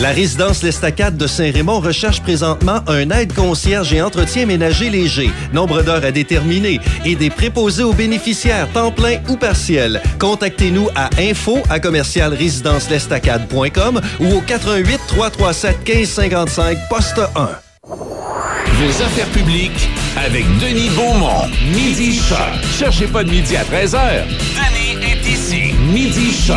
La 0.00 0.12
résidence 0.12 0.62
L'Estacade 0.62 1.18
de 1.18 1.26
Saint-Raymond 1.26 1.80
recherche 1.80 2.22
présentement 2.22 2.80
un 2.86 3.10
aide 3.10 3.34
concierge 3.34 3.92
et 3.92 4.00
entretien 4.00 4.46
ménager 4.46 4.88
léger, 4.88 5.30
nombre 5.52 5.82
d'heures 5.82 6.04
à 6.04 6.10
déterminer 6.10 6.80
et 7.04 7.16
des 7.16 7.28
préposés 7.28 7.82
aux 7.82 7.92
bénéficiaires 7.92 8.66
temps 8.72 8.92
plein 8.92 9.18
ou 9.28 9.36
partiel. 9.36 10.00
Contactez-nous 10.18 10.88
à 10.94 11.10
info 11.18 11.58
à 11.68 11.80
commercial 11.80 12.32
résidence-l'estacade.com 12.32 14.00
ou 14.20 14.36
au 14.36 14.40
88 14.40 15.00
337 15.06 15.76
1555 15.86 16.78
poste 16.88 17.20
1. 17.36 17.48
Vos 17.86 19.02
affaires 19.02 19.28
publiques 19.28 19.90
avec 20.16 20.46
Denis 20.60 20.88
Beaumont. 20.96 21.46
Midi 21.74 22.14
Choc. 22.14 22.38
Cherchez 22.78 23.06
pas 23.06 23.22
de 23.22 23.30
midi 23.30 23.54
à 23.54 23.64
13h. 23.64 24.24
Denis 24.56 25.04
est 25.04 25.28
ici. 25.28 25.74
Midi 25.92 26.32
Choc. 26.32 26.56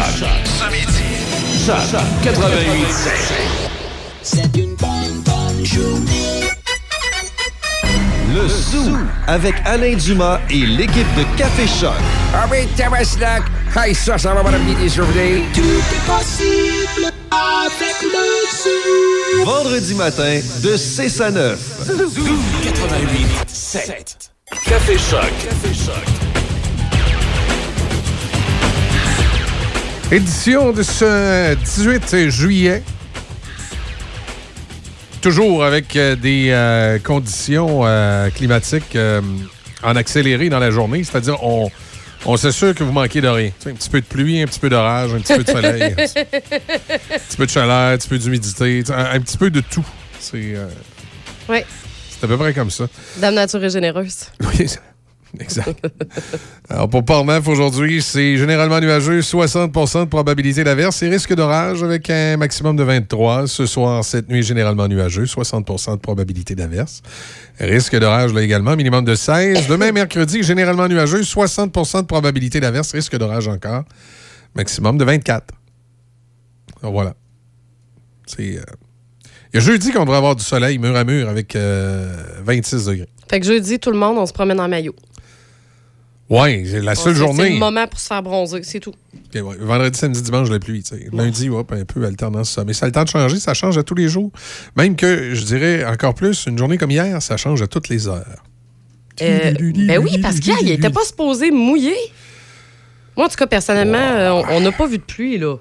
Choc 1.65 1.77
88 2.23 2.87
C'est 4.21 4.57
une 4.57 4.75
bonne, 4.75 5.23
bonne 5.23 5.65
journée. 5.65 6.41
Le 8.33 8.47
Zoo 8.49 8.97
avec 9.27 9.55
Alain 9.63 9.95
Dumas 9.95 10.41
et 10.49 10.65
l'équipe 10.65 11.07
de 11.15 11.23
Café 11.37 11.65
Choc. 11.65 11.93
Ah 12.33 12.47
oui, 12.51 12.67
Tabaslac. 12.75 13.43
Hey, 13.77 13.95
ça, 13.95 14.17
ça 14.17 14.33
va, 14.33 14.43
madame 14.43 14.63
Midi 14.63 14.89
Journée. 14.89 15.43
Tout 15.53 15.61
est 15.61 16.05
possible 16.05 17.13
avec 17.31 18.01
le 18.01 18.25
zoo. 18.51 19.45
Vendredi 19.45 19.93
matin 19.93 20.41
de 20.61 20.75
6 20.75 21.21
à 21.21 21.31
9. 21.31 21.59
88 22.61 23.27
7. 23.47 24.17
Café 24.65 24.97
Choc. 24.97 25.21
Café 25.41 25.73
Choc. 25.73 26.42
Édition 30.11 30.71
de 30.71 30.83
ce 30.83 31.55
18 31.55 32.29
juillet. 32.29 32.83
Toujours 35.21 35.63
avec 35.63 35.95
euh, 35.95 36.15
des 36.15 36.49
euh, 36.49 36.99
conditions 36.99 37.81
euh, 37.83 38.29
climatiques 38.29 38.95
euh, 38.95 39.21
en 39.81 39.95
accéléré 39.95 40.49
dans 40.49 40.59
la 40.59 40.69
journée, 40.69 41.03
c'est-à-dire 41.03 41.41
on, 41.43 41.71
on 42.25 42.35
s'assure 42.37 42.75
que 42.75 42.83
vous 42.83 42.91
manquez 42.91 43.21
de 43.21 43.27
rien. 43.29 43.47
Tu 43.47 43.53
sais, 43.63 43.69
un 43.69 43.73
petit 43.73 43.89
peu 43.89 44.01
de 44.01 44.05
pluie, 44.05 44.41
un 44.41 44.45
petit 44.45 44.59
peu 44.59 44.69
d'orage, 44.69 45.13
un 45.13 45.19
petit 45.19 45.33
peu 45.35 45.43
de 45.45 45.49
soleil, 45.49 45.81
un 45.83 45.89
petit 45.91 46.19
un 46.19 47.19
petit 47.19 47.37
peu 47.37 47.45
de 47.45 47.51
chaleur, 47.51 47.93
un 47.93 47.97
petit 47.97 48.09
peu 48.09 48.17
d'humidité, 48.19 48.83
un, 48.89 49.15
un 49.15 49.19
petit 49.21 49.37
peu 49.37 49.49
de 49.49 49.61
tout. 49.61 49.85
C'est 50.19 50.55
Oui, 51.49 51.59
c'est 52.09 52.25
à 52.25 52.27
peu 52.27 52.37
près 52.37 52.53
comme 52.53 52.69
ça. 52.69 52.85
Dame 53.17 53.35
Nature 53.35 53.63
est 53.63 53.69
généreuse. 53.69 54.25
Oui, 54.41 54.67
exact. 55.39 55.87
Alors, 56.69 56.87
pour 56.89 57.03
Port-Neuf, 57.03 57.47
aujourd'hui, 57.47 58.01
c'est 58.01 58.37
généralement 58.37 58.79
nuageux, 58.79 59.21
60% 59.21 60.01
de 60.01 60.09
probabilité 60.09 60.63
d'averse 60.63 61.01
et 61.01 61.09
risque 61.09 61.33
d'orage 61.33 61.81
avec 61.83 62.09
un 62.09 62.37
maximum 62.37 62.75
de 62.75 62.83
23. 62.83 63.47
Ce 63.47 63.65
soir, 63.65 64.03
cette 64.03 64.29
nuit, 64.29 64.43
généralement 64.43 64.87
nuageux, 64.87 65.25
60% 65.25 65.93
de 65.95 65.99
probabilité 65.99 66.53
d'averse. 66.55 67.01
Risque 67.59 67.97
d'orage, 67.97 68.33
là 68.33 68.41
également, 68.43 68.75
minimum 68.75 69.05
de 69.05 69.15
16. 69.15 69.67
Demain, 69.67 69.91
mercredi, 69.91 70.43
généralement 70.43 70.87
nuageux, 70.87 71.21
60% 71.21 72.01
de 72.01 72.05
probabilité 72.05 72.59
d'averse, 72.59 72.91
risque 72.91 73.17
d'orage 73.17 73.47
encore, 73.47 73.83
maximum 74.55 74.97
de 74.97 75.03
24. 75.03 75.45
Alors, 76.81 76.93
voilà. 76.93 77.15
C'est. 78.27 78.57
euh, 78.57 78.63
Il 79.53 79.55
y 79.55 79.57
a 79.57 79.61
jeudi 79.61 79.91
qu'on 79.91 80.01
devrait 80.01 80.17
avoir 80.17 80.35
du 80.35 80.43
soleil 80.43 80.77
mur 80.77 80.95
à 80.95 81.03
mur 81.03 81.27
avec 81.27 81.55
euh, 81.55 82.15
26 82.45 82.85
degrés. 82.85 83.09
Fait 83.29 83.39
que 83.39 83.45
jeudi, 83.45 83.79
tout 83.79 83.89
le 83.91 83.97
monde, 83.97 84.17
on 84.17 84.25
se 84.25 84.33
promène 84.33 84.59
en 84.59 84.67
maillot. 84.67 84.93
Oui, 86.29 86.65
c'est 86.69 86.81
la 86.81 86.95
seule 86.95 87.15
journée. 87.15 87.43
C'est 87.43 87.49
le 87.51 87.59
moment 87.59 87.85
pour 87.87 87.99
se 87.99 88.07
faire 88.07 88.23
bronzer, 88.23 88.61
c'est 88.63 88.79
tout. 88.79 88.93
Ouais. 89.35 89.41
Vendredi, 89.59 89.97
samedi, 89.99 90.21
dimanche, 90.21 90.49
la 90.49 90.59
pluie. 90.59 90.81
tu 90.83 90.95
sais. 90.95 91.07
Lundi, 91.11 91.49
hop, 91.49 91.71
un 91.71 91.85
peu 91.85 92.05
alternance 92.05 92.51
ça. 92.51 92.63
Mais 92.63 92.73
ça 92.73 92.85
a 92.85 92.89
le 92.89 92.93
temps 92.93 93.03
de 93.03 93.09
changer, 93.09 93.39
ça 93.39 93.53
change 93.53 93.77
à 93.77 93.83
tous 93.83 93.95
les 93.95 94.07
jours. 94.07 94.31
Même 94.77 94.95
que, 94.95 95.33
je 95.33 95.43
dirais 95.43 95.83
encore 95.85 96.13
plus, 96.15 96.45
une 96.47 96.57
journée 96.57 96.77
comme 96.77 96.91
hier, 96.91 97.21
ça 97.21 97.35
change 97.37 97.61
à 97.61 97.67
toutes 97.67 97.89
les 97.89 98.07
heures. 98.07 98.43
Euh, 99.21 99.53
ben 99.87 99.99
oui, 99.99 100.17
parce 100.21 100.39
qu'hier, 100.39 100.55
il 100.61 100.67
n'était 100.69 100.89
pas 100.89 101.03
supposé 101.03 101.51
mouiller. 101.51 101.95
Moi, 103.15 103.27
en 103.27 103.29
tout 103.29 103.35
cas, 103.35 103.45
personnellement, 103.45 103.97
euh, 103.97 104.41
on- 104.49 104.59
n'a 104.61 104.71
pas 104.71 104.87
vu 104.87 104.97
de 104.97 105.03
pluie, 105.03 105.37
là. 105.37 105.57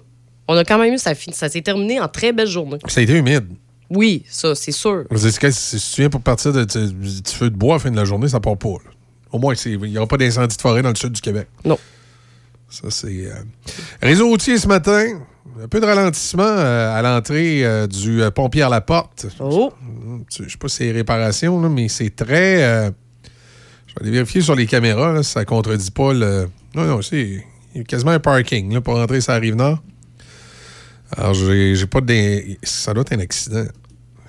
On 0.48 0.56
a 0.56 0.64
quand 0.64 0.78
même 0.78 0.94
eu, 0.94 0.98
ça, 0.98 1.12
ça 1.32 1.48
s'est 1.50 1.60
terminé 1.60 2.00
en 2.00 2.08
très 2.08 2.32
belle 2.32 2.46
journée. 2.48 2.78
Ça 2.88 3.00
a 3.00 3.02
été 3.02 3.14
humide. 3.16 3.44
Oui, 3.90 4.24
ça, 4.28 4.54
c'est 4.54 4.72
sûr. 4.72 5.04
Si 5.14 5.78
tu 5.94 6.00
viens 6.00 6.08
pour 6.08 6.22
partir 6.22 6.52
de, 6.54 6.64
de- 6.64 6.86
du 6.86 7.30
feu 7.30 7.50
de 7.50 7.56
bois 7.56 7.74
à 7.74 7.76
la 7.76 7.82
fin 7.82 7.90
de 7.90 7.96
la 7.96 8.04
journée, 8.06 8.28
ça 8.28 8.40
part 8.40 8.56
pas. 8.56 8.68
là. 8.68 8.90
Au 9.32 9.38
moins, 9.38 9.54
il 9.64 9.78
n'y 9.78 9.96
aura 9.98 10.06
pas 10.06 10.18
d'incendie 10.18 10.56
de 10.56 10.60
forêt 10.60 10.82
dans 10.82 10.90
le 10.90 10.94
sud 10.94 11.12
du 11.12 11.20
Québec. 11.20 11.48
Non. 11.64 11.78
Ça, 12.68 12.90
c'est. 12.90 13.26
euh, 13.26 13.34
Réseau 14.02 14.28
routier 14.28 14.58
ce 14.58 14.68
matin. 14.68 15.20
Un 15.62 15.68
peu 15.68 15.80
de 15.80 15.86
ralentissement 15.86 16.42
euh, 16.44 16.94
à 16.96 17.02
l'entrée 17.02 17.64
euh, 17.64 17.86
du 17.86 18.20
pont 18.34 18.48
Pierre-Laporte. 18.48 19.26
Oh! 19.40 19.72
Je 20.30 20.48
sais 20.48 20.56
pas 20.58 20.68
si 20.68 20.76
c'est 20.76 20.90
réparation, 20.92 21.60
là, 21.60 21.68
mais 21.68 21.88
c'est 21.88 22.14
très. 22.14 22.58
Je 23.86 23.94
vais 23.94 24.02
aller 24.02 24.10
vérifier 24.10 24.40
sur 24.40 24.54
les 24.54 24.66
caméras 24.66 25.12
là, 25.12 25.22
si 25.22 25.32
ça 25.32 25.44
contredit 25.44 25.90
pas 25.90 26.14
le. 26.14 26.48
Non, 26.74 26.84
non, 26.84 27.02
c'est 27.02 27.44
il 27.74 27.78
y 27.78 27.80
a 27.80 27.84
quasiment 27.84 28.12
un 28.12 28.20
parking 28.20 28.72
là, 28.72 28.80
pour 28.80 28.94
rentrer 28.94 29.20
sur 29.20 29.32
la 29.32 29.38
rive 29.38 29.54
nord. 29.56 29.82
Alors, 31.14 31.34
j'ai 31.34 31.74
j'ai 31.74 31.86
pas 31.86 32.00
de. 32.00 32.40
Ça 32.62 32.94
doit 32.94 33.02
être 33.02 33.12
un 33.12 33.20
accident. 33.20 33.64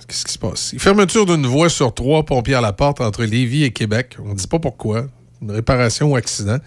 Qu'est-ce 0.06 0.24
qui 0.24 0.32
se 0.32 0.38
passe? 0.38 0.74
Fermeture 0.78 1.26
d'une 1.26 1.46
voie 1.46 1.68
sur 1.68 1.94
trois, 1.94 2.24
pompiers 2.24 2.54
à 2.54 2.60
la 2.60 2.72
porte 2.72 3.00
entre 3.00 3.24
Lévis 3.24 3.64
et 3.64 3.70
Québec. 3.70 4.16
On 4.22 4.30
ne 4.30 4.34
dit 4.34 4.46
pas 4.46 4.58
pourquoi. 4.58 5.06
une 5.40 5.50
réparation 5.50 6.12
ou 6.12 6.16
accident. 6.16 6.58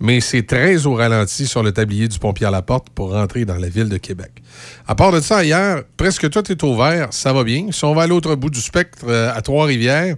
Mais 0.00 0.20
c'est 0.20 0.46
très 0.46 0.86
au 0.86 0.94
ralenti 0.94 1.46
sur 1.46 1.62
le 1.62 1.72
tablier 1.72 2.08
du 2.08 2.18
pompier 2.18 2.46
à 2.46 2.50
la 2.50 2.62
porte 2.62 2.88
pour 2.90 3.12
rentrer 3.12 3.44
dans 3.44 3.56
la 3.56 3.68
ville 3.68 3.88
de 3.88 3.96
Québec. 3.96 4.30
À 4.86 4.94
part 4.94 5.12
de 5.12 5.20
ça, 5.20 5.44
hier, 5.44 5.82
presque 5.96 6.28
tout 6.30 6.50
est 6.50 6.62
ouvert. 6.62 7.08
Ça 7.12 7.32
va 7.32 7.44
bien. 7.44 7.68
Si 7.70 7.84
on 7.84 7.94
va 7.94 8.02
à 8.02 8.06
l'autre 8.06 8.34
bout 8.34 8.50
du 8.50 8.60
spectre, 8.60 9.06
euh, 9.08 9.32
à 9.34 9.40
Trois-Rivières, 9.42 10.16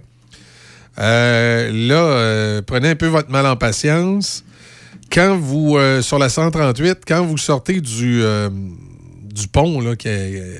euh, 0.99 1.71
là, 1.71 1.95
euh, 1.95 2.61
prenez 2.65 2.89
un 2.89 2.95
peu 2.95 3.07
votre 3.07 3.29
mal 3.29 3.45
en 3.45 3.55
patience. 3.55 4.43
Quand 5.11 5.37
vous, 5.37 5.77
sur 6.01 6.19
la 6.19 6.27
138, 6.27 7.03
quand 7.07 7.23
vous 7.23 7.37
sortez 7.37 7.79
du, 7.79 8.23
du 9.39 9.47
pont 9.47 9.79
là, 9.81 9.95
qui, 9.95 10.07
est, 10.07 10.41
euh, 10.41 10.57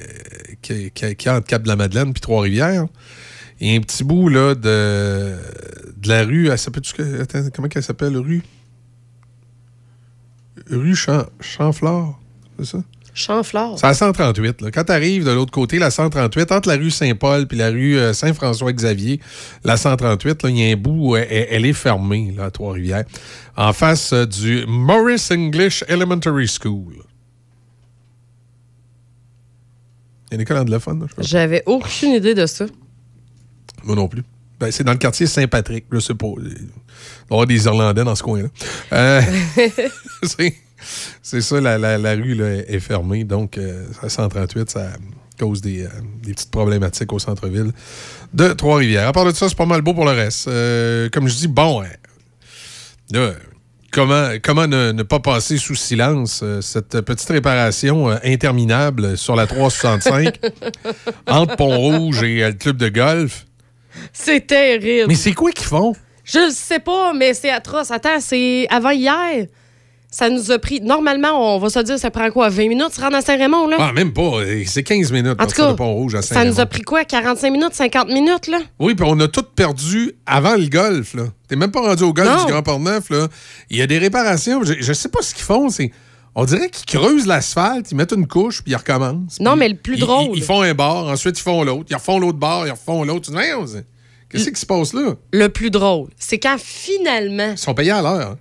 qui, 0.61 0.73
est- 0.73 0.89
qui 0.93 1.05
est- 1.05 1.15
qui 1.15 1.27
est 1.27 1.31
entre 1.31 1.47
Cap-de-la-Madeleine 1.47 2.13
puis 2.13 2.21
Trois-Rivières, 2.21 2.85
il 3.59 3.71
y 3.71 3.73
a 3.73 3.77
un 3.77 3.81
petit 3.81 4.03
bout 4.03 4.29
là, 4.29 4.53
de, 4.55 5.35
de 5.97 6.07
la 6.09 6.23
rue. 6.23 6.49
Elle 6.49 6.57
s'appelle, 6.59 6.83
attends, 7.21 7.39
comment 7.55 7.67
elle 7.73 7.83
s'appelle, 7.83 8.15
rue? 8.17 8.43
Rue 10.69 10.95
Champ, 10.95 11.25
Champflore, 11.39 12.19
c'est 12.59 12.65
ça? 12.65 12.83
Champflore. 13.13 13.79
C'est 13.79 13.87
à 13.87 13.95
138. 13.95 14.61
Là. 14.61 14.69
Quand 14.69 14.83
tu 14.83 14.91
arrives 14.91 15.25
de 15.25 15.31
l'autre 15.31 15.51
côté, 15.51 15.79
la 15.79 15.89
138, 15.89 16.51
entre 16.51 16.69
la 16.69 16.75
rue 16.75 16.91
Saint-Paul 16.91 17.47
puis 17.47 17.57
la 17.57 17.69
rue 17.69 17.97
euh, 17.97 18.13
Saint-François-Xavier, 18.13 19.19
la 19.63 19.75
138, 19.75 20.43
là, 20.43 20.49
il 20.51 20.59
y 20.59 20.69
a 20.69 20.73
un 20.73 20.75
bout 20.77 21.09
où 21.11 21.15
elle, 21.15 21.47
elle 21.49 21.65
est 21.65 21.73
fermée 21.73 22.31
là, 22.37 22.45
à 22.45 22.51
Trois-Rivières, 22.51 23.05
en 23.55 23.73
face 23.73 24.13
euh, 24.13 24.27
du 24.27 24.65
Morris 24.67 25.29
English 25.31 25.83
Elementary 25.87 26.47
School. 26.47 26.93
Il 30.29 30.33
y 30.33 30.33
a 30.33 30.35
une 30.35 30.41
école 30.41 30.57
anglophone, 30.57 30.99
là, 31.01 31.05
je 31.09 31.15
pense. 31.15 31.27
J'avais 31.27 31.63
aucune 31.65 32.11
idée 32.11 32.33
de 32.33 32.45
ça. 32.45 32.65
Moi 33.83 33.95
non 33.95 34.07
plus. 34.07 34.23
Ben, 34.59 34.71
c'est 34.71 34.83
dans 34.83 34.91
le 34.91 34.97
quartier 34.97 35.27
Saint-Patrick, 35.27 35.85
je 35.91 35.99
sais 35.99 36.15
pas. 36.15 36.27
Il 36.37 36.43
doit 36.43 36.51
y 36.51 36.63
avoir 37.31 37.47
des 37.47 37.65
Irlandais 37.65 38.03
dans 38.03 38.15
ce 38.15 38.23
coin-là. 38.23 38.47
Euh, 38.93 39.21
c'est- 40.23 41.41
ça, 41.41 41.61
la, 41.61 41.77
la- 41.77 41.97
la 41.97 42.13
rue 42.13 42.33
là, 42.35 42.47
est 42.67 42.79
fermée. 42.79 43.23
Donc, 43.23 43.57
euh, 43.57 43.85
à 44.01 44.09
138, 44.09 44.69
ça 44.69 44.89
cause 45.39 45.61
des, 45.61 45.83
euh, 45.85 45.89
des 46.23 46.33
petites 46.33 46.49
problématiques 46.49 47.13
au 47.13 47.19
centre-ville 47.19 47.71
de 48.33 48.53
Trois-Rivières. 48.53 49.07
À 49.07 49.13
part 49.13 49.25
de 49.25 49.31
ça, 49.31 49.47
c'est 49.47 49.57
pas 49.57 49.67
mal 49.67 49.81
beau 49.83 49.93
pour 49.93 50.05
le 50.05 50.11
reste. 50.11 50.47
Euh, 50.47 51.09
comme 51.09 51.27
je 51.27 51.35
dis, 51.35 51.47
bon, 51.47 51.83
hein, 51.83 51.87
là, 53.11 53.33
comment, 53.97 54.29
comment 54.43 54.67
ne, 54.67 54.91
ne 54.91 55.01
pas 55.01 55.19
passer 55.19 55.57
sous 55.57 55.73
silence 55.73 56.41
euh, 56.43 56.61
cette 56.61 57.01
petite 57.01 57.29
réparation 57.29 58.11
euh, 58.11 58.17
interminable 58.23 59.17
sur 59.17 59.35
la 59.35 59.47
365 59.47 60.39
entre 61.27 61.55
Pont-Rouge 61.55 62.21
et 62.21 62.43
euh, 62.43 62.49
le 62.49 62.53
club 62.53 62.77
de 62.77 62.89
golf? 62.89 63.47
C'est 64.13 64.45
terrible. 64.45 65.07
Mais 65.07 65.15
c'est 65.15 65.33
quoi 65.33 65.51
qu'ils 65.51 65.65
font? 65.65 65.95
Je 66.23 66.37
le 66.37 66.51
sais 66.51 66.77
pas, 66.77 67.13
mais 67.13 67.33
c'est 67.33 67.49
atroce. 67.49 67.89
Attends, 67.89 68.19
c'est 68.19 68.67
avant 68.69 68.91
hier? 68.91 69.47
Ça 70.09 70.29
nous 70.29 70.51
a 70.51 70.57
pris. 70.59 70.79
Normalement, 70.79 71.55
on 71.55 71.59
va 71.59 71.69
se 71.69 71.79
dire, 71.79 71.99
ça 71.99 72.09
prend 72.11 72.29
quoi? 72.31 72.47
20 72.49 72.69
minutes, 72.69 72.93
se 72.93 73.01
rendre 73.01 73.17
à 73.17 73.21
Saint-Raymond, 73.21 73.67
là? 73.67 73.75
Ah, 73.79 73.91
même 73.93 74.13
pas. 74.13 74.21
euh, 74.39 74.63
C'est 74.65 74.81
15 74.83 75.11
minutes 75.11 75.35
En 75.39 75.45
tout 75.45 75.55
cas, 75.55 75.71
de 75.71 75.75
Pont-Rouge 75.75 76.15
à 76.15 76.21
ça 76.21 76.35
Saint-Raymond. 76.35 76.53
nous 76.55 76.59
a 76.61 76.65
pris 76.65 76.81
quoi? 76.81 77.03
45 77.03 77.51
minutes, 77.51 77.73
50 77.73 78.07
minutes, 78.07 78.47
là? 78.47 78.59
Oui, 78.79 78.95
puis 78.95 79.05
on 79.07 79.19
a 79.19 79.27
tout 79.27 79.43
perdu 79.43 80.13
avant 80.25 80.55
le 80.55 80.67
golf. 80.67 81.13
là. 81.13 81.23
T'es 81.49 81.57
même 81.57 81.71
pas 81.71 81.81
rendu 81.81 82.03
au 82.03 82.13
golf 82.13 82.29
Non. 82.29 82.45
du 82.45 82.51
Grand 82.51 82.63
Port-Neuf. 82.63 83.09
là. 83.09 83.27
Il 83.69 83.77
y 83.77 83.81
a 83.81 83.87
des 83.87 83.97
réparations. 83.97 84.63
Je, 84.63 84.75
je 84.79 84.93
sais 84.93 85.09
pas 85.09 85.21
ce 85.21 85.33
qu'ils 85.35 85.43
font. 85.43 85.69
C'est, 85.69 85.91
on 86.35 86.45
dirait 86.45 86.69
qu'ils 86.69 86.85
creusent 86.99 87.27
l'asphalte, 87.27 87.91
ils 87.91 87.95
mettent 87.95 88.13
une 88.13 88.27
couche, 88.27 88.61
puis 88.63 88.71
ils 88.71 88.75
recommencent. 88.77 89.39
Non, 89.41 89.57
mais 89.57 89.67
le 89.67 89.75
plus 89.75 89.97
drôle. 89.97 90.27
Ils, 90.33 90.37
ils 90.37 90.43
font 90.43 90.61
un 90.61 90.73
bar, 90.73 91.07
ensuite 91.07 91.37
ils 91.37 91.43
font 91.43 91.63
l'autre. 91.65 91.87
Ils 91.89 91.95
refont 91.95 92.17
l'autre 92.19 92.37
bar, 92.39 92.65
ils 92.65 92.71
refont 92.71 93.03
l'autre. 93.03 93.29
Tu 93.29 93.37
Qu'est-ce 94.29 94.49
qui 94.49 94.59
se 94.59 94.65
passe 94.65 94.93
là? 94.93 95.15
Le 95.33 95.47
plus 95.49 95.69
drôle, 95.69 96.09
c'est 96.17 96.37
quand 96.37 96.57
finalement. 96.59 97.51
Ils 97.51 97.57
sont 97.57 97.73
payés 97.73 97.91
à 97.91 98.01
l'heure. 98.01 98.37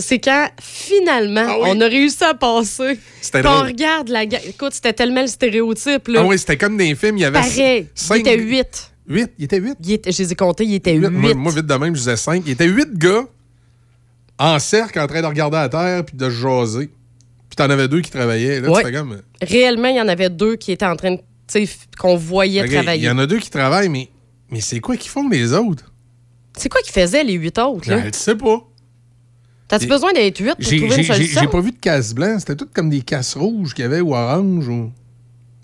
C'est 0.00 0.18
quand 0.20 0.48
finalement 0.60 1.44
Ah 1.46 1.56
oui? 1.62 1.68
on 1.72 1.80
a 1.80 1.86
réussi 1.86 2.22
à 2.24 2.34
passer. 2.34 2.98
C'était 3.20 3.40
Puis 3.40 3.48
on 3.50 3.62
regarde 3.62 4.08
la 4.08 4.24
Écoute, 4.24 4.72
c'était 4.72 4.92
tellement 4.92 5.22
le 5.22 5.26
stéréotype. 5.28 6.08
Là. 6.08 6.20
Ah 6.22 6.26
oui, 6.26 6.38
c'était 6.38 6.56
comme 6.56 6.76
dans 6.76 6.84
les 6.84 6.94
films. 6.94 7.18
Il 7.18 7.22
y 7.22 7.24
avait 7.24 7.40
Pareil. 7.40 7.88
cinq- 7.94 8.16
Il 8.16 8.20
était 8.20 8.38
8. 8.38 8.92
8? 9.08 9.30
Il 9.38 9.44
était 9.44 9.58
8? 9.60 9.76
je 10.10 10.22
les 10.22 10.32
ai 10.32 10.34
comptés, 10.36 10.64
il 10.64 10.74
était 10.74 10.94
8. 10.94 11.08
Moi, 11.08 11.34
moi, 11.34 11.52
vite 11.52 11.66
de 11.66 11.74
même, 11.74 11.94
je 11.94 12.00
disais 12.00 12.16
5. 12.16 12.42
Il 12.46 12.52
était 12.52 12.66
8 12.68 12.94
gars 12.96 13.24
en 14.38 14.58
cercle 14.58 14.98
en 15.00 15.06
train 15.06 15.20
de 15.22 15.26
regarder 15.26 15.56
à 15.58 15.68
terre 15.68 16.04
puis 16.04 16.16
de 16.16 16.24
se 16.24 16.30
jaser. 16.30 16.86
Puis 17.48 17.56
t'en 17.56 17.68
avais 17.68 17.88
deux 17.88 18.00
qui 18.00 18.10
travaillaient. 18.10 18.60
Là, 18.60 18.70
Ouais. 18.70 18.92
comme. 18.92 19.20
Réellement, 19.42 19.88
il 19.88 19.96
y 19.96 20.00
en 20.00 20.08
avait 20.08 20.30
deux 20.30 20.56
qui 20.56 20.72
étaient 20.72 20.86
en 20.86 20.96
train 20.96 21.12
de. 21.12 21.16
tu 21.16 21.22
sais, 21.48 21.62
f- 21.64 21.76
qu'on 21.98 22.16
voyait 22.16 22.66
travailler. 22.66 23.02
Il 23.02 23.06
y 23.06 23.10
en 23.10 23.18
a 23.18 23.26
deux 23.26 23.38
qui 23.38 23.50
travaillent, 23.50 23.90
mais, 23.90 24.08
mais 24.50 24.60
c'est 24.62 24.80
quoi 24.80 24.96
qu'ils 24.96 25.10
font 25.10 25.28
les 25.28 25.52
autres? 25.52 25.92
C'est 26.56 26.68
quoi 26.70 26.80
qu'ils 26.82 26.92
faisaient, 26.94 27.24
les 27.24 27.34
huit 27.34 27.58
autres? 27.58 27.90
Là? 27.90 28.00
Je 28.02 28.06
ne 28.08 28.12
sais 28.12 28.34
pas. 28.36 28.62
T'as-tu 29.72 29.86
besoin 29.86 30.12
d'être 30.12 30.38
huit 30.38 30.54
pour 30.54 30.64
trouver 30.64 30.96
une 30.96 31.04
solution? 31.04 31.40
j'ai 31.40 31.48
pas 31.48 31.60
vu 31.60 31.70
de 31.72 31.78
casse 31.80 32.12
blanc. 32.14 32.36
C'était 32.38 32.56
tout 32.56 32.68
comme 32.72 32.90
des 32.90 33.00
casses 33.00 33.34
rouges 33.36 33.72
qu'il 33.74 33.82
y 33.82 33.86
avait 33.86 34.00
ou 34.00 34.14
orange. 34.14 34.68
Ou... 34.68 34.92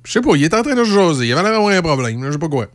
Je 0.05 0.13
sais 0.13 0.21
pas. 0.23 0.31
Il 0.35 0.45
était 0.45 0.57
en 0.57 0.63
train 0.63 0.75
de 0.75 0.83
se 0.85 0.91
jaser. 0.91 1.27
Il 1.27 1.33
avait 1.33 1.43
l'air 1.43 1.53
d'avoir 1.53 1.77
un 1.77 1.83
problème. 1.83 2.25
Je 2.25 2.33
sais 2.33 2.39
pas 2.39 2.49
quoi. 2.49 2.69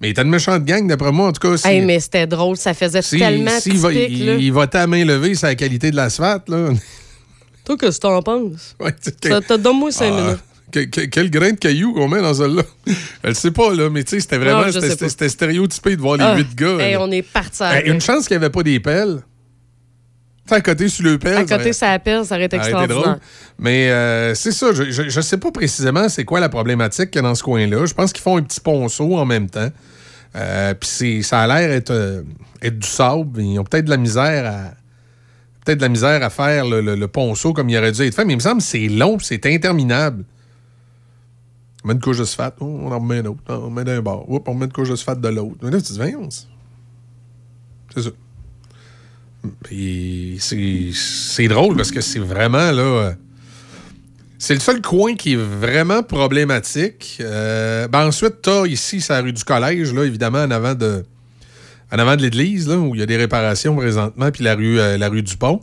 Mais 0.00 0.08
il 0.08 0.10
était 0.12 0.22
une 0.22 0.30
méchante 0.30 0.64
gang, 0.64 0.86
d'après 0.86 1.12
moi. 1.12 1.28
En 1.28 1.32
tout 1.32 1.46
cas, 1.46 1.56
si, 1.58 1.68
Hey, 1.68 1.82
mais 1.82 2.00
c'était 2.00 2.26
drôle, 2.26 2.56
ça 2.56 2.72
faisait 2.74 3.02
si- 3.02 3.18
tellement 3.18 3.50
va, 3.50 3.60
typique. 3.60 4.08
il, 4.10 4.26
là. 4.26 4.34
il 4.36 4.52
votait 4.52 4.78
à 4.78 4.86
main 4.86 5.04
levée 5.04 5.34
sur 5.34 5.46
la 5.46 5.54
qualité 5.54 5.90
de 5.90 5.96
l'asphalte. 5.96 6.48
là. 6.48 6.70
Toi, 7.64 7.76
qu'est-ce 7.76 7.96
que 7.98 8.02
t'en 8.02 8.22
penses? 8.22 8.76
Ouais, 8.80 8.94
Ça 9.02 9.40
te 9.40 9.56
donne-moi 9.56 9.90
cinq 9.90 10.12
Ah, 10.16 10.22
minutes. 10.22 10.38
que- 10.70 10.80
que- 11.00 11.06
quel 11.06 11.30
grain 11.30 11.50
de 11.50 11.56
caillou 11.58 11.92
qu'on 11.92 12.08
met 12.08 12.22
dans 12.22 12.32
celle-là? 12.34 12.62
Elle 13.22 13.34
sait 13.34 13.50
pas, 13.50 13.74
là, 13.74 13.90
mais 13.90 14.04
tu 14.04 14.10
sais, 14.12 14.20
c'était 14.20 14.38
vraiment 14.38 14.64
Non, 14.66 14.72
c'était- 14.72 15.28
stéréotypé 15.28 15.96
de 15.96 16.00
voir 16.00 16.16
les 16.16 16.24
Ah, 16.24 16.36
huit 16.36 16.54
gars. 16.54 16.78
hey, 16.78 16.96
on 16.96 17.10
est 17.10 17.22
parti 17.22 17.62
Hey, 17.62 17.90
une 17.90 18.00
chance 18.00 18.26
qu'il 18.28 18.36
n'y 18.38 18.44
avait 18.44 18.52
pas 18.52 18.62
des 18.62 18.80
pelles. 18.80 19.20
À 20.50 20.60
côté 20.60 20.88
sur 20.88 21.04
le 21.04 21.18
pelle. 21.18 21.36
À 21.38 21.44
côté, 21.44 21.72
ça 21.72 21.90
appelle, 21.90 22.24
ça 22.24 22.34
aurait 22.36 22.44
été 22.44 22.56
Ça 22.56 22.62
aurait 22.62 22.70
été 22.70 22.80
extraordinaire. 22.94 23.02
drôle. 23.02 23.20
Mais 23.58 23.90
euh, 23.90 24.34
c'est 24.34 24.52
ça, 24.52 24.72
je, 24.72 24.84
je 24.90 25.20
sais 25.20 25.38
pas 25.38 25.50
précisément 25.50 26.08
c'est 26.08 26.24
quoi 26.24 26.38
la 26.40 26.48
problématique 26.48 27.10
qu'il 27.10 27.20
y 27.20 27.24
a 27.24 27.28
dans 27.28 27.34
ce 27.34 27.42
coin-là. 27.42 27.84
Je 27.86 27.94
pense 27.94 28.12
qu'ils 28.12 28.22
font 28.22 28.36
un 28.38 28.42
petit 28.42 28.60
ponceau 28.60 29.16
en 29.16 29.24
même 29.24 29.50
temps. 29.50 29.70
Euh, 30.36 30.74
Puis 30.74 31.22
ça 31.24 31.40
a 31.42 31.46
l'air 31.46 31.70
être, 31.72 31.90
euh, 31.90 32.22
être 32.62 32.78
du 32.78 32.86
sable. 32.86 33.40
Ils 33.40 33.58
ont 33.58 33.64
peut-être 33.64 33.86
de 33.86 33.90
la 33.90 33.96
misère 33.96 34.46
à. 34.46 34.70
Peut-être 35.64 35.78
de 35.78 35.82
la 35.82 35.88
misère 35.88 36.22
à 36.22 36.30
faire 36.30 36.64
le, 36.64 36.80
le- 36.80 36.94
le 36.94 37.08
ponceau 37.08 37.52
comme 37.52 37.68
il 37.68 37.76
aurait 37.76 37.90
dû 37.90 38.02
être 38.02 38.14
fait, 38.14 38.24
mais 38.24 38.34
il 38.34 38.36
me 38.36 38.40
semble 38.40 38.58
que 38.58 38.66
c'est 38.66 38.86
long, 38.86 39.18
c'est 39.18 39.44
interminable. 39.46 40.22
On 41.82 41.88
met 41.88 41.94
une 41.94 42.00
couche 42.00 42.18
de 42.18 42.24
sphate, 42.24 42.54
oh, 42.60 42.66
on 42.84 42.92
en 42.92 43.00
remet 43.00 43.18
une 43.18 43.26
autre, 43.28 43.40
on 43.48 43.70
met 43.70 43.82
d'un 43.82 44.00
bord, 44.00 44.30
Oups, 44.30 44.44
on 44.48 44.54
met 44.54 44.66
une 44.66 44.72
couche 44.72 44.90
de 44.90 44.96
sphate 44.96 45.20
de 45.20 45.28
l'autre. 45.28 45.56
Mais 45.62 45.70
là, 45.72 45.78
tu 45.78 45.84
te 45.88 45.92
dis, 45.92 45.98
voyons, 45.98 46.28
c'est- 46.30 46.46
c'est 47.94 48.02
ça. 48.02 48.10
C'est- 50.40 50.92
drôle 51.48 51.76
parce 51.76 51.90
que 51.90 52.00
c'est 52.00 52.18
vraiment 52.18 52.70
là. 52.72 52.82
euh, 52.82 53.12
c'est 54.38 54.54
le 54.54 54.60
seul 54.60 54.82
coin 54.82 55.14
qui 55.14 55.32
est 55.32 55.36
vraiment 55.36 56.02
problématique. 56.02 57.18
Euh, 57.20 57.88
ben 57.88 58.06
ensuite, 58.06 58.48
ici, 58.68 59.00
c'est 59.00 59.12
la 59.14 59.22
rue 59.22 59.32
du 59.32 59.44
collège, 59.44 59.92
là, 59.94 60.04
évidemment, 60.04 60.42
en 60.42 60.50
avant 60.50 60.74
de, 60.74 61.04
en 61.90 61.98
avant 61.98 62.16
de 62.16 62.22
l'église, 62.22 62.68
là, 62.68 62.76
où 62.76 62.94
il 62.94 62.98
y 63.00 63.02
a 63.02 63.06
des 63.06 63.16
réparations 63.16 63.74
présentement, 63.74 64.30
puis 64.30 64.44
la 64.44 64.54
rue, 64.54 64.78
euh, 64.78 65.20
du 65.22 65.36
Pont. 65.38 65.62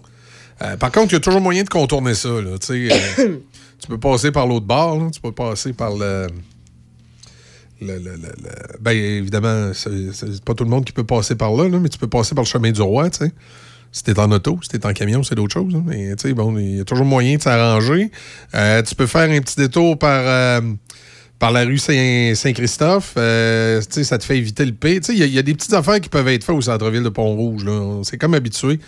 Euh, 0.61 0.75
par 0.77 0.91
contre, 0.91 1.09
il 1.11 1.13
y 1.13 1.17
a 1.17 1.19
toujours 1.19 1.41
moyen 1.41 1.63
de 1.63 1.69
contourner 1.69 2.13
ça. 2.15 2.29
Tu 3.79 3.87
peux 3.89 3.97
passer 3.99 4.31
par 4.31 4.47
l'autre 4.47 4.65
bord, 4.65 5.11
tu 5.11 5.19
peux 5.19 5.33
passer 5.33 5.73
par 5.73 5.93
le. 5.95 6.27
le- 7.81 7.97
le- 7.99 8.79
ben, 8.79 8.91
évidemment, 8.91 9.71
c'est 9.73 10.41
pas 10.45 10.53
tout 10.53 10.63
le 10.63 10.69
monde 10.69 10.85
qui 10.85 10.93
peut 10.93 11.03
passer 11.03 11.35
par 11.35 11.51
là, 11.53 11.67
là, 11.67 11.79
mais 11.79 11.89
tu 11.89 11.97
peux 11.97 12.07
passer 12.07 12.33
par 12.33 12.45
le 12.45 12.47
chemin 12.49 12.71
du 12.71 12.81
roi. 12.81 13.09
Si 13.95 14.03
t'es 14.03 14.17
en 14.19 14.31
auto, 14.31 14.57
si 14.63 14.69
t'es 14.69 14.83
en 14.87 14.91
camion, 14.91 15.21
c'est 15.23 15.35
d'autres 15.35 15.53
choses. 15.53 15.73
hein. 15.75 15.83
Mais 15.85 16.15
tu 16.15 16.27
sais, 16.27 16.33
bon, 16.33 16.57
il 16.57 16.77
y 16.77 16.79
a 16.79 16.83
toujours 16.83 17.05
moyen 17.05 17.37
de 17.37 17.41
s'arranger. 17.43 18.09
Euh, 18.55 18.81
tu 18.81 18.95
peux 18.95 19.05
faire 19.05 19.29
un 19.29 19.39
petit 19.39 19.55
détour 19.55 19.99
par, 19.99 20.23
euh, 20.25 20.61
par 21.37 21.51
la 21.51 21.63
rue 21.63 21.77
Saint- 21.77 22.33
Saint-Christophe. 22.35 23.13
Euh, 23.17 23.79
tu 23.81 23.87
sais, 23.91 24.03
ça 24.03 24.17
te 24.17 24.23
fait 24.23 24.37
éviter 24.37 24.65
le 24.65 24.71
P. 24.73 24.99
Tu 24.99 25.13
sais, 25.15 25.15
il 25.27 25.31
y 25.31 25.37
a- 25.37 25.43
des 25.43 25.53
petites 25.53 25.73
affaires 25.73 26.01
qui 26.01 26.09
peuvent 26.09 26.27
être 26.27 26.43
faites 26.43 26.55
au 26.55 26.61
centre-ville 26.61 27.03
de 27.03 27.09
Pont-Rouge. 27.09 27.65
On 27.67 28.03
s'est 28.03 28.17
comme 28.17 28.33
habitué. 28.33 28.79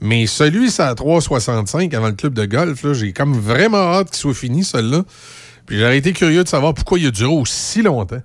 Mais 0.00 0.26
celui, 0.28 0.70
c'est 0.70 0.82
à 0.82 0.94
3,65 0.94 1.92
avant 1.94 2.08
le 2.08 2.14
club 2.14 2.34
de 2.34 2.44
golf. 2.44 2.92
J'ai 2.92 3.12
comme 3.12 3.32
vraiment 3.34 3.78
hâte 3.94 4.10
qu'il 4.10 4.18
soit 4.18 4.34
fini, 4.34 4.62
celui-là. 4.62 5.02
Puis 5.66 5.78
j'aurais 5.80 5.98
été 5.98 6.12
curieux 6.12 6.44
de 6.44 6.48
savoir 6.48 6.74
pourquoi 6.74 6.98
il 7.00 7.06
a 7.06 7.10
duré 7.10 7.32
aussi 7.34 7.82
longtemps. 7.82 8.22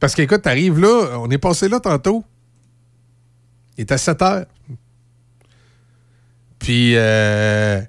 Parce 0.00 0.14
qu'écoute, 0.14 0.42
t'arrives 0.42 0.78
là, 0.80 1.18
on 1.20 1.30
est 1.30 1.38
passé 1.38 1.68
là 1.68 1.78
tantôt. 1.80 2.24
Il 3.78 3.86
à 3.88 3.98
7 3.98 4.22
heures. 4.22 4.46
Puis, 6.58 6.92
euh, 6.94 7.80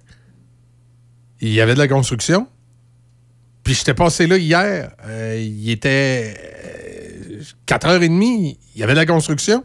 il 1.42 1.54
y 1.54 1.62
avait 1.62 1.74
de 1.74 1.80
la 1.80 1.88
construction. 1.88 2.48
Puis, 3.64 3.76
j'étais 3.76 3.94
passé 3.94 4.28
là 4.28 4.38
hier. 4.38 4.92
Euh, 5.06 5.38
il 5.40 5.70
était 5.70 6.34
euh, 7.38 7.42
4h30. 7.68 8.58
Il 8.76 8.80
y 8.80 8.84
avait 8.84 8.94
de 8.94 9.00
la 9.00 9.06
construction. 9.06 9.64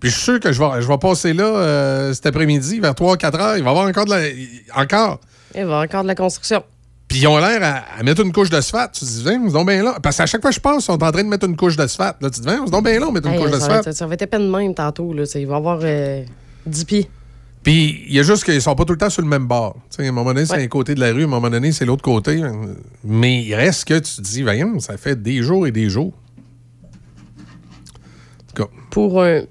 Puis, 0.00 0.10
je 0.10 0.14
suis 0.14 0.24
sûr 0.24 0.40
que 0.40 0.50
je 0.52 0.60
vais, 0.60 0.98
passer 0.98 1.32
là 1.32 1.44
euh, 1.44 2.14
cet 2.14 2.26
après-midi, 2.26 2.80
vers 2.80 2.94
3-4 2.94 3.40
heures. 3.40 3.56
Il 3.56 3.62
va 3.62 3.70
y 3.70 3.72
avoir 3.72 3.86
encore 3.86 4.06
de 4.06 4.10
la. 4.10 4.80
Encore. 4.80 5.20
Il 5.54 5.56
va 5.56 5.60
y 5.60 5.62
avoir 5.62 5.82
encore 5.82 6.02
de 6.02 6.08
la 6.08 6.14
construction. 6.14 6.64
Puis 7.10 7.18
ils 7.18 7.26
ont 7.26 7.36
l'air 7.38 7.60
à, 7.62 7.98
à 7.98 8.02
mettre 8.04 8.22
une 8.24 8.32
couche 8.32 8.50
d'asphalte. 8.50 8.92
Tu 8.92 9.00
te 9.00 9.04
dis, 9.04 9.22
viens, 9.24 9.40
donc 9.40 9.66
bien 9.68 9.82
là. 9.82 9.98
Parce 10.00 10.16
qu'à 10.16 10.26
chaque 10.26 10.40
fois 10.40 10.50
que 10.50 10.54
je 10.56 10.60
passe, 10.60 10.84
ils 10.84 10.86
sont 10.86 10.92
en 11.02 11.10
train 11.12 11.24
de 11.24 11.28
mettre 11.28 11.44
une 11.44 11.56
couche 11.56 11.74
d'asphalte. 11.76 12.22
Là, 12.22 12.30
tu 12.30 12.40
te 12.40 12.46
dis, 12.46 12.54
viens, 12.54 12.64
donc 12.64 12.84
bien 12.84 13.00
là, 13.00 13.10
mettre 13.10 13.26
une 13.26 13.34
Hey, 13.34 13.40
couche 13.42 13.50
d'asphalte. 13.50 13.90
ça 13.92 14.06
va 14.06 14.14
être 14.14 14.22
à 14.22 14.26
peine 14.28 14.46
de 14.50 14.56
même 14.56 14.72
tantôt. 14.74 15.12
Là. 15.12 15.24
Il 15.34 15.46
va 15.48 15.54
y 15.54 15.56
avoir 15.56 15.80
euh, 15.82 16.22
10 16.66 16.84
pieds. 16.84 17.10
Puis 17.64 18.04
il 18.06 18.14
y 18.14 18.20
a 18.20 18.22
juste 18.22 18.44
qu'ils 18.44 18.62
sont 18.62 18.74
pas 18.76 18.84
tout 18.84 18.92
le 18.92 18.98
temps 18.98 19.10
sur 19.10 19.22
le 19.22 19.28
même 19.28 19.46
bord. 19.46 19.74
Tu 19.90 19.96
sais, 19.96 20.06
à 20.06 20.08
un 20.08 20.12
moment 20.12 20.32
donné, 20.32 20.46
c'est 20.46 20.54
Ouais. 20.54 20.62
un 20.62 20.68
côté 20.68 20.94
de 20.94 21.00
la 21.00 21.12
rue, 21.12 21.22
à 21.22 21.24
un 21.24 21.28
moment 21.28 21.50
donné, 21.50 21.72
c'est 21.72 21.84
l'autre 21.84 22.02
côté. 22.02 22.40
Mais 23.04 23.42
il 23.42 23.54
reste 23.56 23.86
que 23.86 23.98
tu 23.98 24.14
te 24.16 24.20
dis, 24.22 24.42
voyons, 24.44 24.78
ça 24.78 24.96
fait 24.96 25.20
des 25.20 25.42
jours 25.42 25.66
et 25.66 25.72
des 25.72 25.90
jours. 25.90 26.12
En 28.52 28.54
tout 28.54 28.62
cas, 28.64 28.70
Pour 28.90 29.22
un 29.22 29.42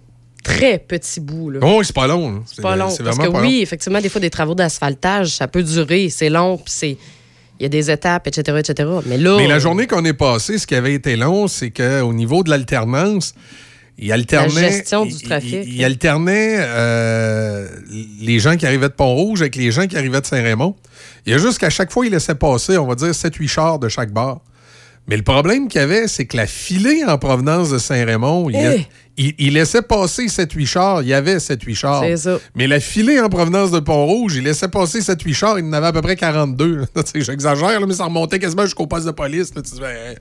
très 0.43 0.79
petit 0.79 1.19
bout. 1.19 1.49
Là. 1.51 1.59
oh, 1.61 1.81
c'est 1.83 1.93
pas 1.95 2.07
long. 2.07 2.41
C'est 2.45 2.61
pas 2.61 2.75
long. 2.75 2.85
Parce 3.03 3.17
que 3.17 3.27
pas 3.27 3.41
oui, 3.41 3.57
long. 3.57 3.61
effectivement, 3.63 4.01
des 4.01 4.09
fois, 4.09 4.21
des 4.21 4.29
travaux 4.29 4.55
d'asphaltage, 4.55 5.35
ça 5.35 5.47
peut 5.47 5.61
durer. 5.63 6.09
C'est 6.09 6.29
long, 6.29 6.55
puis 6.57 6.73
c'est. 6.73 6.97
Il 7.59 7.63
y 7.63 7.65
a 7.65 7.69
des 7.69 7.91
étapes, 7.91 8.27
etc., 8.27 8.57
etc. 8.59 8.89
Mais 9.05 9.17
là. 9.17 9.35
Mais 9.37 9.47
la 9.47 9.59
journée 9.59 9.85
qu'on 9.85 10.05
est 10.05 10.13
passée, 10.13 10.57
ce 10.57 10.65
qui 10.65 10.75
avait 10.75 10.93
été 10.93 11.15
long, 11.15 11.47
c'est 11.47 11.71
qu'au 11.71 12.13
niveau 12.13 12.43
de 12.43 12.49
l'alternance, 12.49 13.33
il 13.97 14.11
alternait. 14.13 14.61
La 14.61 14.69
gestion 14.69 15.05
du 15.05 15.17
trafic. 15.21 15.65
Il, 15.65 15.75
il 15.75 15.83
alternait 15.83 16.55
euh, 16.59 17.67
les 18.21 18.39
gens 18.39 18.55
qui 18.55 18.65
arrivaient 18.65 18.87
de 18.87 18.93
Pont-Rouge 18.93 19.41
avec 19.41 19.55
les 19.57 19.71
gens 19.71 19.87
qui 19.87 19.97
arrivaient 19.97 20.21
de 20.21 20.25
Saint-Raymond. 20.25 20.75
Il 21.25 21.33
y 21.33 21.35
a 21.35 21.37
juste 21.37 21.57
qu'à 21.57 21.69
chaque 21.69 21.91
fois, 21.91 22.05
il 22.05 22.13
laissait 22.13 22.35
passer, 22.35 22.77
on 22.77 22.87
va 22.87 22.95
dire, 22.95 23.09
7-8 23.09 23.47
chars 23.47 23.79
de 23.79 23.89
chaque 23.89 24.11
bar. 24.11 24.39
Mais 25.07 25.17
le 25.17 25.23
problème 25.23 25.67
qu'il 25.67 25.81
y 25.81 25.83
avait, 25.83 26.07
c'est 26.07 26.27
que 26.27 26.37
la 26.37 26.47
filée 26.47 27.03
en 27.03 27.17
provenance 27.17 27.71
de 27.71 27.77
Saint-Raymond, 27.77 28.49
il, 28.49 28.55
Eh! 28.55 28.87
Il- 29.19 29.35
il 29.37 29.53
laissait 29.53 29.81
passer 29.81 30.27
7-8 30.27 30.65
chars. 30.65 31.01
Il 31.03 31.09
y 31.09 31.13
avait 31.13 31.39
7-8 31.39 31.75
chars. 31.75 32.01
C'est 32.03 32.17
ça. 32.17 32.39
Mais 32.55 32.65
la 32.67 32.79
filée 32.79 33.19
en 33.19 33.29
provenance 33.29 33.69
de 33.71 33.79
Pont-Rouge, 33.79 34.35
il 34.37 34.43
laissait 34.43 34.67
passer 34.69 35.01
7-8 35.01 35.33
chars. 35.35 35.59
Il 35.59 35.65
en 35.65 35.73
avait 35.73 35.87
à 35.87 35.91
peu 35.91 36.01
près 36.01 36.15
42. 36.15 36.85
Tu 36.95 37.01
sais, 37.05 37.21
J'exagère, 37.21 37.85
mais 37.85 37.93
ça 37.93 38.05
remontait 38.05 38.39
quasiment 38.39 38.63
jusqu'au 38.63 38.87
poste 38.87 39.05
de 39.05 39.11
police. 39.11 39.53
là. 39.55 39.61
Ben, 39.79 40.15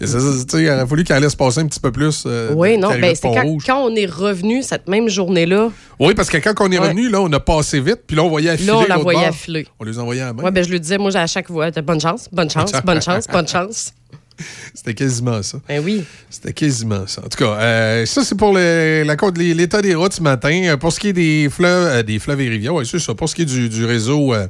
il 0.00 0.70
aurait 0.70 0.86
fallu 0.86 1.04
qu'elle 1.04 1.22
laisse 1.22 1.34
passer 1.34 1.60
un 1.60 1.66
petit 1.66 1.80
peu 1.80 1.92
plus. 1.92 2.24
euh, 2.26 2.52
Oui, 2.54 2.78
non, 2.78 2.88
ben, 2.98 3.14
c'est 3.14 3.28
quand, 3.66 3.78
on 3.84 3.94
est 3.96 4.06
revenu 4.06 4.62
cette 4.62 4.88
même 4.88 5.08
journée-là, 5.08 5.70
Oui, 6.00 6.14
parce 6.14 6.28
que 6.30 6.38
quand 6.38 6.54
on 6.60 6.70
est 6.72 6.78
Ouais. 6.78 6.86
revenu, 6.88 7.08
là, 7.08 7.20
on 7.20 7.32
a 7.32 7.40
passé 7.40 7.80
vite, 7.80 8.00
puis 8.06 8.16
là, 8.16 8.22
on 8.24 8.28
voyait 8.28 8.50
affiler. 8.50 8.66
là, 8.68 8.78
on 8.78 8.84
la 8.86 8.96
voyait 8.98 9.24
affiler. 9.26 9.66
On 9.78 9.84
les 9.84 9.98
envoyait 9.98 10.22
à 10.22 10.26
la 10.26 10.32
main. 10.32 10.42
Ouais, 10.42 10.50
ben, 10.50 10.64
je 10.64 10.70
lui 10.70 10.80
disais, 10.80 10.98
moi, 10.98 11.14
à 11.16 11.26
chaque 11.26 11.48
fois, 11.48 11.70
bonne 11.70 12.00
chance, 12.00 12.28
bonne 12.32 12.50
chance, 12.50 12.72
bonne 12.84 13.02
chance, 13.02 13.26
bonne 13.30 13.48
chance. 13.48 13.92
C'était 14.74 14.94
quasiment 14.94 15.42
ça. 15.42 15.58
Ben 15.68 15.82
oui. 15.84 16.04
C'était 16.30 16.52
quasiment 16.52 17.06
ça. 17.06 17.22
En 17.24 17.28
tout 17.28 17.38
cas, 17.38 17.56
euh, 17.60 18.06
ça, 18.06 18.24
c'est 18.24 18.36
pour 18.36 18.52
le- 18.54 19.02
la 19.06 19.16
côte- 19.16 19.38
les- 19.38 19.54
l'état 19.54 19.80
des 19.82 19.94
routes 19.94 20.12
ce 20.14 20.22
matin. 20.22 20.62
Euh, 20.64 20.76
Pour 20.76 20.92
ce 20.92 21.00
qui 21.00 21.08
est 21.08 21.12
des 21.12 21.48
fleuves, 21.50 21.86
euh, 21.88 22.02
des 22.02 22.18
fleuves 22.18 22.40
et 22.40 22.48
rivières, 22.48 22.74
oui, 22.74 22.86
c'est 22.86 22.98
ça. 22.98 23.14
Pour 23.14 23.28
ce 23.28 23.34
qui 23.34 23.42
est 23.42 23.46
du, 23.46 23.68
du 23.68 23.84
réseau, 23.84 24.34
euh, 24.34 24.46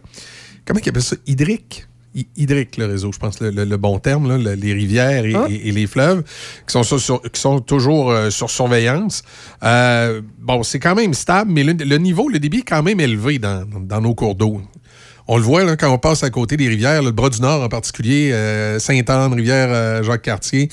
comment 0.64 0.80
ils 0.84 0.88
appellent 0.88 1.02
ça? 1.02 1.16
Hydrique? 1.26 1.86
Hy- 2.16 2.28
Hydrique, 2.36 2.76
le 2.76 2.86
réseau, 2.86 3.10
je 3.12 3.18
pense, 3.18 3.40
le, 3.40 3.50
le- 3.50 3.64
le 3.64 3.76
bon 3.76 3.98
terme, 3.98 4.28
là, 4.28 4.38
le- 4.38 4.54
les 4.54 4.72
rivières 4.72 5.24
et, 5.24 5.34
Ah. 5.34 5.46
et- 5.50 5.68
et 5.68 5.72
les 5.72 5.86
fleuves, 5.88 6.22
qui 6.22 6.72
sont, 6.72 6.84
sur- 6.84 7.00
sur- 7.00 7.20
qui 7.22 7.40
sont 7.40 7.58
toujours 7.60 8.12
euh, 8.12 8.30
sur 8.30 8.48
surveillance. 8.50 9.22
Euh, 9.64 10.20
bon, 10.38 10.62
c'est 10.62 10.78
quand 10.78 10.94
même 10.94 11.12
stable, 11.12 11.50
mais 11.52 11.64
le, 11.64 11.72
le 11.72 11.98
niveau, 11.98 12.28
le 12.28 12.38
débit 12.38 12.58
est 12.58 12.62
quand 12.62 12.84
même 12.84 13.00
élevé 13.00 13.40
dans, 13.40 13.66
dans 13.80 14.00
nos 14.00 14.14
cours 14.14 14.36
d'eau. 14.36 14.62
On 15.26 15.38
le 15.38 15.42
voit 15.42 15.64
là, 15.64 15.76
quand 15.76 15.90
on 15.90 15.98
passe 15.98 16.22
à 16.22 16.30
côté 16.30 16.56
des 16.56 16.68
rivières, 16.68 17.00
là, 17.00 17.06
le 17.08 17.12
bras 17.12 17.30
du 17.30 17.40
Nord 17.40 17.62
en 17.62 17.68
particulier, 17.68 18.30
euh, 18.32 18.78
Sainte-Anne, 18.78 19.32
rivière 19.32 19.68
euh, 19.70 20.02
Jacques-Cartier, 20.02 20.68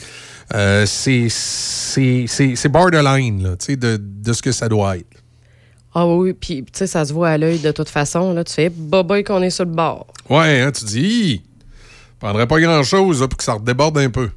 euh, 0.53 0.85
c'est- 0.85 2.67
borderline 2.67 3.43
là, 3.43 3.75
de, 3.75 3.97
de 3.97 4.33
ce 4.33 4.41
que 4.41 4.51
ça 4.51 4.67
doit 4.67 4.97
être. 4.97 5.07
Ah 5.93 6.05
oui, 6.07 6.33
puis 6.33 6.63
tu 6.63 6.71
sais, 6.73 6.87
ça 6.87 7.05
se 7.05 7.13
voit 7.13 7.29
à 7.29 7.37
l'œil 7.37 7.59
de 7.59 7.71
toute 7.71 7.89
façon. 7.89 8.33
Là, 8.33 8.43
tu 8.43 8.53
fais, 8.53 8.69
boboy 8.69 9.23
qu'on 9.23 9.41
est 9.41 9.49
sur 9.49 9.65
le 9.65 9.71
bord. 9.71 10.07
Ouais, 10.29 10.61
hein, 10.61 10.71
tu 10.71 10.85
dis, 10.85 11.41
prendrait 12.19 12.47
pas 12.47 12.59
grand-chose 12.61 13.19
pour 13.19 13.37
que 13.37 13.43
ça 13.43 13.53
redéborde 13.53 13.97
un 13.97 14.09
peu. 14.09 14.29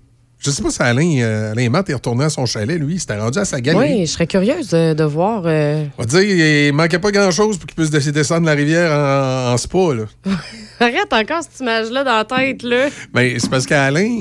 Je 0.45 0.51
sais 0.51 0.63
pas 0.63 0.71
si 0.71 0.83
Alain, 0.83 1.21
euh, 1.21 1.53
Alain 1.53 1.71
Matt 1.71 1.89
est 1.89 1.95
retourné 1.95 2.25
à 2.25 2.29
son 2.29 2.45
chalet, 2.45 2.79
lui, 2.79 2.95
il 2.95 3.01
s'était 3.01 3.17
rendu 3.19 3.39
à 3.39 3.45
sa 3.47 3.61
galerie. 3.63 3.93
Oui, 3.95 4.07
je 4.07 4.13
serais 4.13 4.27
curieuse 4.27 4.69
de, 4.69 4.93
de 4.93 5.05
voir. 5.05 5.45
euh, 5.47 5.85
On 5.97 6.03
va 6.03 6.07
dire, 6.07 6.21
il 6.69 6.73
manquait 6.75 6.99
pas 6.99 7.11
grand-chose 7.11 7.57
pour 7.57 7.67
qu'il 7.67 7.77
puisse 7.77 7.91
descendre 7.91 8.45
la 8.47 8.53
rivière 8.53 8.93
en, 8.93 9.53
en 9.55 9.57
spa. 9.57 9.95
Là. 9.95 10.05
Arrête 10.81 11.13
encore 11.13 11.43
cette 11.43 11.61
image-là 11.61 12.05
dans 12.05 12.17
la 12.17 12.25
tête, 12.27 12.63
là. 12.63 12.89
Ben, 13.15 13.35
c'est 13.39 13.49
parce 13.49 13.65
qu'Alain, 13.65 14.21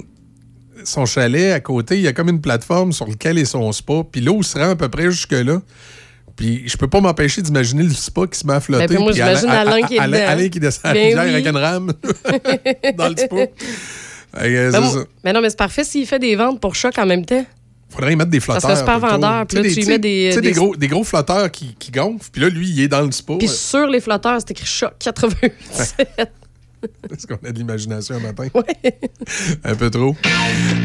son 0.86 1.06
chalet 1.06 1.52
à 1.52 1.60
côté, 1.60 1.96
il 1.96 2.02
y 2.02 2.08
a 2.08 2.14
comme 2.14 2.30
une 2.30 2.42
plateforme 2.42 2.94
sur 2.94 3.06
laquelle 3.08 3.38
est 3.38 3.44
son 3.46 3.70
spa, 3.74 4.04
puis 4.10 4.22
l'eau 4.22 4.44
se 4.44 4.58
rend 4.58 4.70
à 4.70 4.76
peu 4.78 4.88
près 4.88 5.12
jusque-là. 5.12 5.62
Puis 6.38 6.64
je 6.66 6.78
peux 6.78 6.88
pas 6.88 7.00
m'empêcher 7.02 7.42
d'imaginer 7.42 7.84
le 7.84 7.92
spa 7.94 8.22
qui 8.28 8.40
se 8.40 8.48
met 8.48 8.54
à 8.54 8.60
flotter. 8.60 8.88
Ben, 8.96 9.00
moi, 9.02 9.12
j'imagine 9.12 9.50
Alain 9.50 9.82
qui 9.86 9.96
est 9.98 10.00
Alain. 10.00 10.26
Alain 10.26 10.48
qui 10.50 10.60
descend 10.60 10.86
à 10.86 10.94
la 10.94 10.94
Ben 10.94 11.06
rivière 11.06 11.24
oui. 11.26 11.30
avec 11.30 11.46
une 11.48 11.58
rame 11.58 11.94
dans 12.98 13.10
le 13.10 13.18
spa. 13.18 13.36
Ben, 14.36 14.72
ça. 14.72 15.04
mais 15.24 15.34
non, 15.34 15.42
mais 15.42 15.50
c'est 15.50 15.58
parfait 15.58 15.84
s'il 15.84 16.06
fait 16.08 16.20
des 16.20 16.36
ventes 16.36 16.60
pour 16.60 16.76
choc 16.76 16.98
en 16.98 17.06
même 17.06 17.26
temps. 17.26 17.46
Faudrait 17.90 18.14
y 18.14 18.16
mettre 18.16 18.32
des 18.32 18.40
flotteurs. 18.40 18.62
serait 18.64 18.76
super 18.78 19.00
vendeur, 19.00 19.46
puis 19.46 19.58
là, 19.58 19.64
tu 19.64 19.82
y 19.82 19.86
mets 19.86 20.00
des- 20.00 20.32
sais, 20.32 20.42
des, 20.42 20.48
des- 20.50 20.54
gros, 20.54 20.76
des 20.76 20.88
gros 20.88 21.04
flotteurs 21.04 21.52
qui, 21.52 21.76
qui 21.78 21.92
gonflent, 21.92 22.30
puis 22.32 22.42
là, 22.42 22.50
lui, 22.50 22.68
il 22.68 22.80
est 22.82 22.88
dans 22.88 23.02
le 23.02 23.12
spa. 23.12 23.34
Puis 23.38 23.48
sur 23.48 23.86
les 23.86 24.02
flotteurs, 24.02 24.40
c'est 24.40 24.50
écrit 24.52 24.66
choc 24.66 24.94
87. 25.00 26.08
Est-ce 27.14 27.28
qu'on 27.28 27.36
a 27.48 27.52
de 27.52 27.58
l'imagination 27.58 28.16
un 28.16 28.20
matin? 28.20 28.48
un 29.64 29.76
peu 29.76 29.90
trop. 29.92 30.16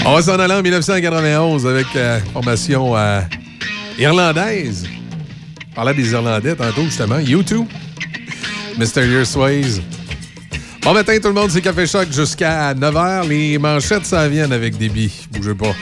On 0.04 0.12
va 0.12 0.22
s'en 0.22 0.38
aller 0.38 0.54
en 0.54 0.62
1991 0.62 1.66
avec 1.66 1.86
euh, 1.96 2.20
formation 2.32 2.96
euh, 2.96 3.20
irlandaise. 3.98 4.86
On 5.72 5.74
parlait 5.74 5.94
des 5.94 6.12
Irlandais 6.12 6.54
tantôt, 6.54 6.82
justement. 6.84 7.18
U2. 7.18 7.64
Mysterious 8.78 9.36
Ways. 9.36 9.80
Bon 10.82 10.94
matin, 10.94 11.18
tout 11.20 11.28
le 11.28 11.34
monde, 11.34 11.50
c'est 11.50 11.60
Café 11.60 11.86
Choc 11.86 12.10
jusqu'à 12.10 12.72
9h. 12.74 13.28
Les 13.28 13.58
manchettes, 13.58 14.06
ça 14.06 14.28
viennent 14.28 14.52
avec 14.52 14.76
des 14.78 14.88
billes. 14.88 15.12
Bougez 15.30 15.54
pas. 15.54 15.74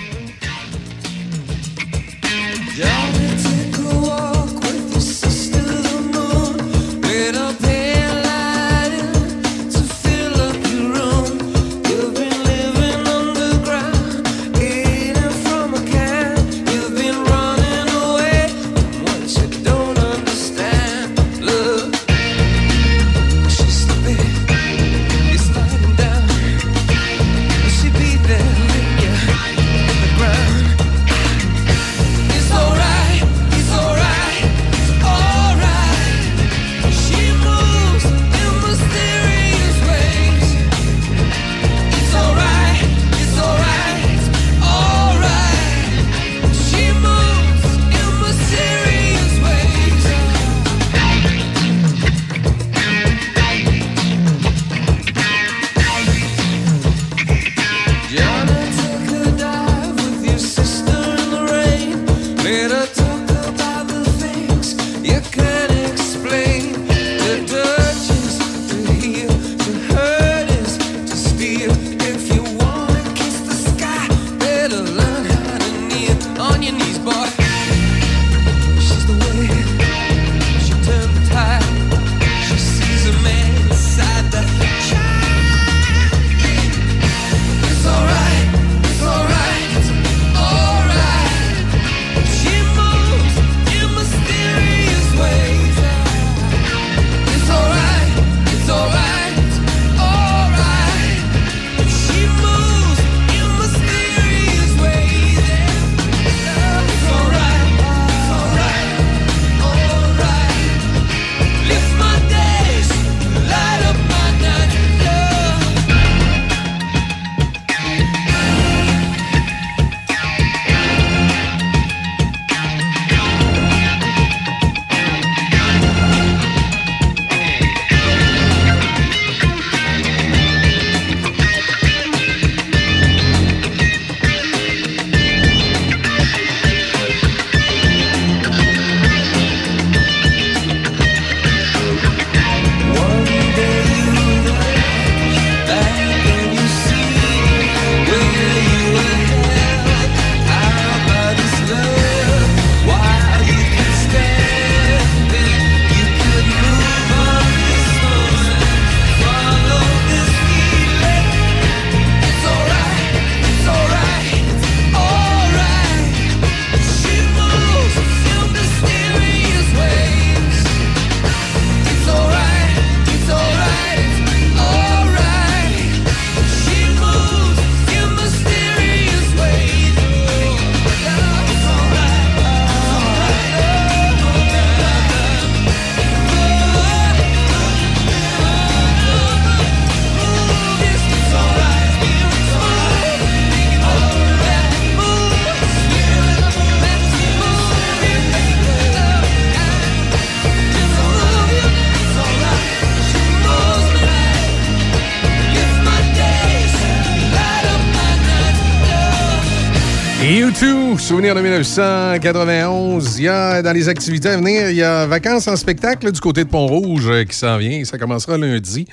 Souvenir 211.07 211.37
de 211.37 211.41
1991. 211.41 213.19
Il 213.19 213.25
y 213.25 213.29
a, 213.29 213.63
dans 213.63 213.73
les 213.73 213.89
activités 213.89 214.29
à 214.31 214.37
venir, 214.37 214.71
il 214.71 214.77
y 214.77 214.83
a 214.83 215.07
vacances 215.07 215.47
en 215.47 215.55
spectacle 215.55 216.11
du 216.11 216.19
côté 216.21 216.43
de 216.43 216.49
Pont-Rouge 216.49 217.07
euh, 217.09 217.25
qui 217.25 217.37
s'en 217.37 217.59
vient. 217.59 217.85
Ça 217.85 217.97
commencera 217.97 218.37
lundi 218.37 218.87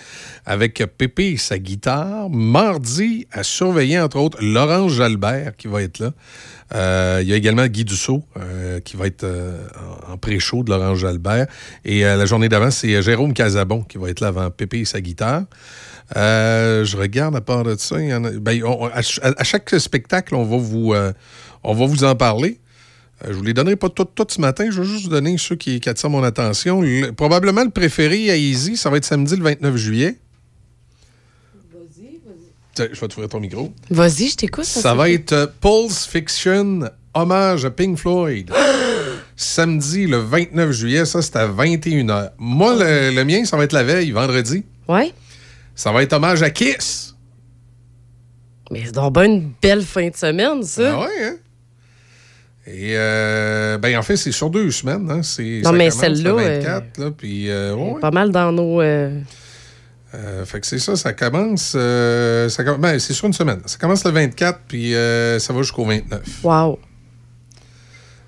avec 0.45 0.83
Pépé 0.95 1.29
et 1.31 1.37
sa 1.37 1.57
guitare. 1.57 2.29
Mardi, 2.29 3.25
à 3.31 3.41
surveiller, 3.41 3.99
entre 3.99 4.17
autres, 4.19 4.37
Laurence 4.43 4.91
Jalbert 4.93 5.55
qui 5.57 5.67
va 5.67 5.81
être 5.81 5.97
là. 5.97 6.11
Euh, 6.75 7.19
il 7.23 7.27
y 7.29 7.33
a 7.33 7.35
également 7.35 7.65
Guy 7.65 7.83
Dussault 7.83 8.23
euh, 8.37 8.79
qui 8.79 8.95
va 8.95 9.07
être 9.07 9.25
en 10.07 10.17
pré-show 10.17 10.63
de 10.63 10.69
Laurence 10.69 10.99
Jalbert. 10.99 11.47
Et 11.83 12.01
la 12.03 12.25
journée 12.27 12.47
d'avant, 12.49 12.69
c'est 12.69 13.01
Jérôme 13.01 13.33
Casabon 13.33 13.81
qui 13.81 13.97
va 13.97 14.09
être 14.09 14.19
là 14.21 14.27
avant 14.27 14.51
Pépé 14.51 14.79
et 14.81 14.85
sa 14.85 15.01
guitare. 15.01 15.43
Je 16.15 16.95
regarde 16.97 17.35
à 17.35 17.41
part 17.41 17.63
de 17.63 17.75
ça. 17.79 17.95
ben, 18.39 18.61
à, 18.93 19.01
ch- 19.01 19.19
à 19.23 19.43
chaque 19.43 19.71
spectacle, 19.79 20.35
on 20.35 20.43
va 20.43 20.57
vous, 20.57 20.93
on 21.63 21.73
va 21.73 21.85
vous 21.85 22.03
en 22.03 22.15
parler. 22.15 22.59
Euh, 23.23 23.27
je 23.29 23.33
vous 23.33 23.43
les 23.43 23.53
donnerai 23.53 23.75
pas 23.75 23.89
tout, 23.89 24.05
tout 24.05 24.25
ce 24.29 24.41
matin. 24.41 24.69
Je 24.71 24.81
vais 24.81 24.87
juste 24.87 25.03
vous 25.05 25.09
donner 25.09 25.37
ceux 25.37 25.55
qui, 25.55 25.79
qui 25.79 25.89
attirent 25.89 26.09
mon 26.09 26.23
attention. 26.23 26.81
Le- 26.81 27.11
probablement 27.11 27.63
le 27.63 27.69
préféré 27.69 28.29
à 28.31 28.35
Easy, 28.37 28.75
ça 28.77 28.89
va 28.89 28.97
être 28.97 29.05
samedi 29.05 29.35
le 29.35 29.43
29 29.43 29.75
juillet. 29.77 30.17
Tiens, 32.75 32.87
Je 32.91 32.99
vais 32.99 33.07
t'ouvrir 33.07 33.29
ton 33.29 33.39
micro. 33.39 33.71
Vas-y, 33.91 34.29
je 34.29 34.35
t'écoute. 34.35 34.65
Ça 34.65 34.95
va 34.95 35.09
être 35.09 35.31
euh, 35.33 35.47
Pulse 35.61 36.07
Fiction, 36.07 36.89
hommage 37.13 37.65
à 37.65 37.69
Pink 37.71 37.97
Floyd. 37.99 38.51
Samedi, 39.35 40.07
le 40.07 40.17
29 40.17 40.71
juillet, 40.71 41.05
ça, 41.05 41.21
c'est 41.21 41.35
à 41.35 41.47
21h. 41.47 42.31
Moi, 42.37 42.75
le, 42.75 43.15
le 43.15 43.25
mien, 43.25 43.45
ça 43.45 43.57
va 43.57 43.63
être 43.63 43.73
la 43.73 43.83
veille, 43.83 44.11
vendredi. 44.11 44.63
Ouais. 44.87 45.11
Ça 45.75 45.91
va 45.91 46.01
être 46.03 46.13
hommage 46.13 46.41
à 46.43 46.49
Kiss. 46.49 47.15
Mais 48.71 48.83
c'est 48.85 48.91
donc 48.93 49.13
ben 49.13 49.23
une 49.25 49.51
belle 49.61 49.83
fin 49.83 50.07
de 50.09 50.15
semaine, 50.15 50.63
ça. 50.63 50.93
Ah 50.95 51.01
ouais, 51.01 51.23
hein? 51.25 51.35
Et, 52.65 52.93
euh, 52.95 53.77
ben, 53.77 53.97
en 53.97 54.01
fait, 54.03 54.15
c'est 54.15 54.31
sur 54.31 54.49
deux 54.49 54.71
semaines. 54.71 55.09
Hein? 55.11 55.21
C'est, 55.21 55.61
Non, 55.63 55.71
ça 55.71 55.75
mais 55.75 55.89
celle-là, 55.91 56.29
Le 56.31 56.35
24, 56.59 56.97
là, 56.97 57.11
puis, 57.11 57.49
euh, 57.49 57.75
ouais, 57.75 57.99
Pas 57.99 58.11
mal 58.11 58.31
dans 58.31 58.51
nos. 58.51 58.81
euh, 58.81 59.19
Euh, 60.15 60.45
fait 60.45 60.59
que 60.61 60.67
c'est 60.67 60.79
ça, 60.79 60.95
ça 60.95 61.11
commence. 61.13 61.73
euh, 61.75 62.47
ça 62.47 62.63
ben, 62.77 62.99
c'est 62.99 63.13
sur 63.13 63.25
une 63.25 63.33
semaine. 63.33 63.59
Ça 63.65 63.77
commence 63.77 64.05
le 64.05 64.11
24, 64.11 64.59
puis 64.67 64.95
euh, 64.95 65.39
ça 65.39 65.51
va 65.53 65.61
jusqu'au 65.63 65.85
29. 65.85 66.21
Wow. 66.43 66.79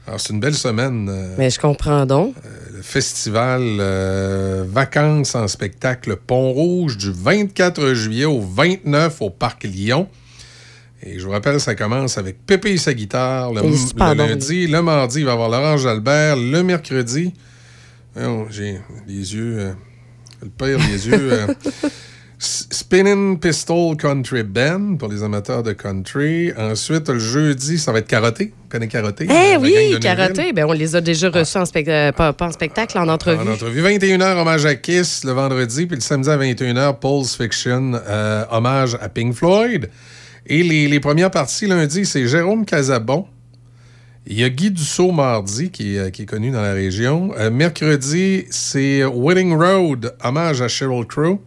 Alors, 0.07 0.19
c'est 0.19 0.33
une 0.33 0.39
belle 0.39 0.55
semaine. 0.55 1.07
euh, 1.09 1.35
Mais 1.37 1.49
je 1.49 1.59
comprends 1.59 2.05
donc. 2.05 2.35
le 2.73 2.81
festival 2.81 3.61
euh, 3.79 4.63
Vacances 4.67 5.33
en 5.35 5.47
spectacle 5.47 6.15
Pont-Rouge 6.17 6.97
du 6.97 7.11
24 7.11 7.93
juillet 7.93 8.25
au 8.25 8.41
29 8.41 9.21
au 9.21 9.29
Parc 9.29 9.63
Lyon. 9.63 10.07
Et 11.05 11.19
je 11.19 11.25
vous 11.25 11.31
rappelle, 11.31 11.59
ça 11.59 11.75
commence 11.75 12.17
avec 12.17 12.45
Pépé 12.45 12.71
et 12.71 12.77
sa 12.77 12.93
guitare 12.93 13.53
le, 13.53 13.61
lundi. 14.15 14.67
Le 14.67 14.81
mardi, 14.81 15.19
il 15.19 15.25
va 15.25 15.31
y 15.31 15.33
avoir 15.33 15.49
Laurence 15.49 15.85
Albert. 15.85 16.35
Le 16.35 16.63
mercredi, 16.63 17.31
voyons, 18.15 18.47
j'ai 18.49 18.79
les 19.07 19.35
yeux, 19.35 19.55
euh, 19.59 19.71
le 20.41 20.49
pire, 20.49 20.79
les 20.91 21.07
yeux. 21.07 21.31
euh, 21.33 21.47
Spinning 22.37 23.39
Pistol 23.39 23.95
Country 23.95 24.43
Band 24.43 24.97
pour 24.97 25.07
les 25.09 25.23
amateurs 25.23 25.63
de 25.63 25.71
country. 25.73 26.51
Ensuite, 26.57 27.07
le 27.07 27.17
jeudi, 27.19 27.77
ça 27.77 27.91
va 27.93 27.99
être 27.99 28.07
Karaté. 28.07 28.45
Vous 28.63 28.69
connaissez 28.69 28.89
Karaté? 28.91 29.27
Eh 29.29 29.55
oui, 29.57 29.97
karaté. 30.01 30.51
Ben, 30.51 30.65
on 30.67 30.73
les 30.73 30.95
a 30.97 31.01
déjà 31.01 31.29
reçus 31.29 31.57
en 31.57 31.63
spect- 31.65 31.87
euh, 31.87 32.11
pas, 32.11 32.33
pas 32.33 32.47
en 32.47 32.51
spectacle, 32.51 32.97
en 32.97 33.07
entrevue. 33.07 33.39
En 33.47 33.51
entrevue. 33.51 33.81
21h, 33.81 34.37
hommage 34.37 34.65
à 34.65 34.75
Kiss 34.75 35.23
le 35.23 35.31
vendredi, 35.31 35.85
puis 35.85 35.95
le 35.95 36.01
samedi 36.01 36.29
à 36.29 36.37
21h, 36.37 36.99
Pulse 36.99 37.37
Fiction, 37.37 37.93
euh, 38.05 38.43
hommage 38.51 38.97
à 39.01 39.07
Pink 39.07 39.33
Floyd. 39.33 39.89
Et 40.47 40.63
les, 40.63 40.87
les 40.87 40.99
premières 40.99 41.31
parties 41.31 41.67
lundi, 41.67 42.05
c'est 42.05 42.27
Jérôme 42.27 42.65
Casabon. 42.65 43.25
Il 44.27 44.39
y 44.39 44.43
a 44.43 44.49
Guy 44.49 44.71
Dussault 44.71 45.11
mardi, 45.11 45.69
qui, 45.69 45.95
est, 45.95 45.99
euh, 45.99 46.09
qui 46.09 46.23
est 46.23 46.25
connu 46.25 46.51
dans 46.51 46.61
la 46.61 46.73
région. 46.73 47.31
Euh, 47.37 47.51
mercredi, 47.51 48.45
c'est 48.49 49.03
Wedding 49.03 49.55
Road, 49.55 50.15
hommage 50.23 50.61
à 50.61 50.67
Sheryl 50.67 51.05
Crow. 51.05 51.41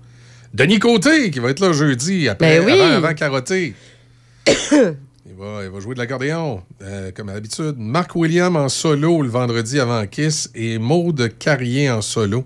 Denis 0.54 0.78
Côté, 0.78 1.30
qui 1.30 1.40
va 1.40 1.50
être 1.50 1.60
là 1.60 1.72
jeudi, 1.72 2.28
après, 2.28 2.60
Ben 2.60 2.66
oui. 2.66 2.80
avant, 2.80 3.08
avant. 3.08 3.42
Il 5.30 5.44
va, 5.44 5.62
il 5.62 5.70
va 5.70 5.78
jouer 5.78 5.94
de 5.94 6.00
l'accordéon, 6.00 6.62
euh, 6.82 7.12
comme 7.14 7.28
à 7.28 7.34
l'habitude. 7.34 7.74
Marc 7.78 8.16
William 8.16 8.56
en 8.56 8.68
solo 8.68 9.22
le 9.22 9.28
vendredi 9.28 9.78
avant 9.78 10.04
Kiss 10.06 10.50
et 10.54 10.78
Maude 10.78 11.30
Carrier 11.38 11.88
en 11.90 12.00
solo 12.02 12.44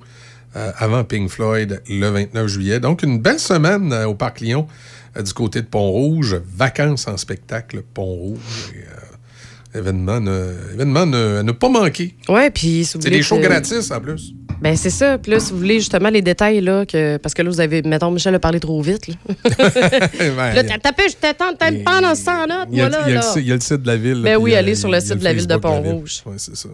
euh, 0.57 0.73
avant 0.77 1.03
Pink 1.03 1.31
Floyd 1.31 1.81
le 1.89 2.09
29 2.09 2.47
juillet. 2.49 2.81
Donc, 2.81 3.03
une 3.03 3.19
belle 3.19 3.39
semaine 3.39 3.93
euh, 3.95 4.09
au 4.09 4.15
Parc 4.15 4.41
Lyon 4.41 4.66
du 5.21 5.33
côté 5.35 5.61
de 5.61 5.67
Pont-Rouge. 5.67 6.41
Vacances 6.57 7.07
en 7.09 7.17
spectacle 7.17 7.83
Pont-Rouge. 7.95 8.73
Euh, 8.75 9.79
événement, 9.79 10.21
ne, 10.21 10.53
événement 10.75 11.07
ne, 11.07 11.39
à 11.39 11.43
ne 11.43 11.53
pas 11.53 11.69
manquer. 11.69 12.15
Ouais, 12.29 12.51
puis 12.51 12.85
si 12.85 12.99
C'est 13.01 13.11
des 13.11 13.23
shows 13.23 13.37
que- 13.39 13.43
gratis 13.47 13.91
en 13.91 14.01
plus. 14.01 14.33
Ben, 14.61 14.77
c'est 14.77 14.91
ça. 14.91 15.19
Puis 15.19 15.33
là, 15.33 15.41
si 15.41 15.51
vous 15.53 15.59
voulez 15.59 15.81
justement 15.81 16.09
les 16.11 16.23
détails, 16.23 16.61
là, 16.61 16.87
que... 16.87 17.17
parce 17.17 17.35
que 17.35 17.43
là, 17.43 17.51
vous 17.51 17.59
avez, 17.61 17.83
mettons, 17.83 18.11
Michel 18.13 18.35
a 18.35 18.39
parlé 18.39 18.61
trop 18.61 18.81
vite. 18.81 19.09
Là, 19.09 19.15
Ben, 20.37 20.55
là 20.55 20.63
t'as 20.65 20.79
tapé, 20.79 21.05
je 21.09 21.17
t'attends, 21.17 21.55
t'as 21.59 21.73
pendant 21.85 22.15
100 22.15 22.47
notes, 22.47 22.69
Il 22.71 22.79
y, 22.79 22.81
a, 22.81 22.89
moi, 22.89 22.99
là. 23.01 23.05
il 23.09 23.13
y 23.13 23.17
a 23.17 23.17
le 23.17 23.23
site- 23.23 23.37
il 23.39 23.49
y 23.49 23.53
a 23.53 23.55
le 23.55 23.61
site 23.61 23.83
de 23.83 23.87
la 23.89 23.97
ville. 23.97 24.21
Ben 24.23 24.37
oui, 24.37 24.55
allez 24.55 24.75
sur 24.77 24.89
le 24.91 25.01
site 25.01 25.15
de 25.19 25.25
la 25.25 25.33
ville 25.33 25.47
de 25.47 25.57
Pont-Rouge. 25.57 26.23
Oui, 26.27 26.35
c'est 26.37 26.55
ça. 26.57 26.69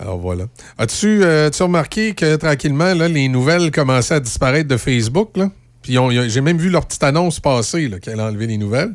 Alors 0.00 0.18
voilà. 0.18 0.44
As-tu 0.78 1.22
euh, 1.22 1.46
as-tu 1.46 1.62
remarqué 1.62 2.12
que 2.14 2.36
tranquillement, 2.36 2.92
là, 2.94 3.08
les 3.08 3.28
nouvelles 3.28 3.70
commençaient 3.70 4.14
à 4.14 4.20
disparaître 4.20 4.68
de 4.68 4.76
Facebook? 4.76 5.36
Là? 5.36 5.50
Puis 5.86 5.96
j'ai 6.28 6.40
même 6.40 6.58
vu 6.58 6.68
leur 6.68 6.84
petite 6.84 7.04
annonce 7.04 7.38
passer 7.38 7.88
qu'elle 8.02 8.18
a 8.18 8.26
enlevé 8.26 8.48
les 8.48 8.58
nouvelles. 8.58 8.92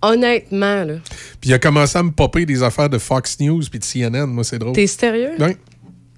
Honnêtement, 0.00 0.84
là. 0.84 0.94
Puis 1.40 1.50
il 1.50 1.52
a 1.52 1.58
commencé 1.58 1.98
à 1.98 2.02
me 2.02 2.10
popper 2.10 2.46
des 2.46 2.62
affaires 2.62 2.88
de 2.88 2.96
Fox 2.96 3.38
News 3.38 3.62
puis 3.70 3.78
de 3.78 3.84
CNN. 3.84 4.26
Moi, 4.26 4.44
c'est 4.44 4.58
drôle. 4.58 4.72
T'es 4.72 4.86
sérieux? 4.86 5.32
Oui. 5.38 5.56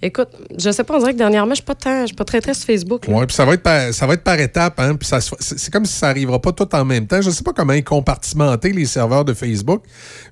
Écoute, 0.02 0.28
je 0.56 0.70
sais 0.70 0.84
pas, 0.84 0.94
on 0.94 0.98
dirait 1.00 1.12
que 1.12 1.18
dernièrement, 1.18 1.50
je 1.50 1.56
suis 1.56 1.64
pas 1.64 1.74
tant, 1.74 2.02
je 2.02 2.06
suis 2.06 2.16
pas 2.16 2.24
très 2.24 2.40
très 2.40 2.54
sur 2.54 2.64
Facebook. 2.64 3.04
Oui, 3.08 3.26
puis 3.26 3.34
ça 3.34 3.44
va 3.44 3.54
être 3.54 3.62
par, 3.62 3.92
ça 3.92 4.06
va 4.06 4.14
être 4.14 4.22
par 4.22 4.38
étapes. 4.38 4.78
Hein, 4.78 4.94
puis 4.94 5.08
c'est 5.40 5.70
comme 5.70 5.84
si 5.84 5.94
ça 5.94 6.08
arrivera 6.08 6.40
pas 6.40 6.52
tout 6.52 6.72
en 6.74 6.84
même 6.84 7.06
temps. 7.06 7.20
Je 7.20 7.30
sais 7.30 7.42
pas 7.42 7.52
comment 7.52 7.72
ils 7.72 7.84
compartimenter 7.84 8.72
les 8.72 8.86
serveurs 8.86 9.24
de 9.24 9.34
Facebook, 9.34 9.82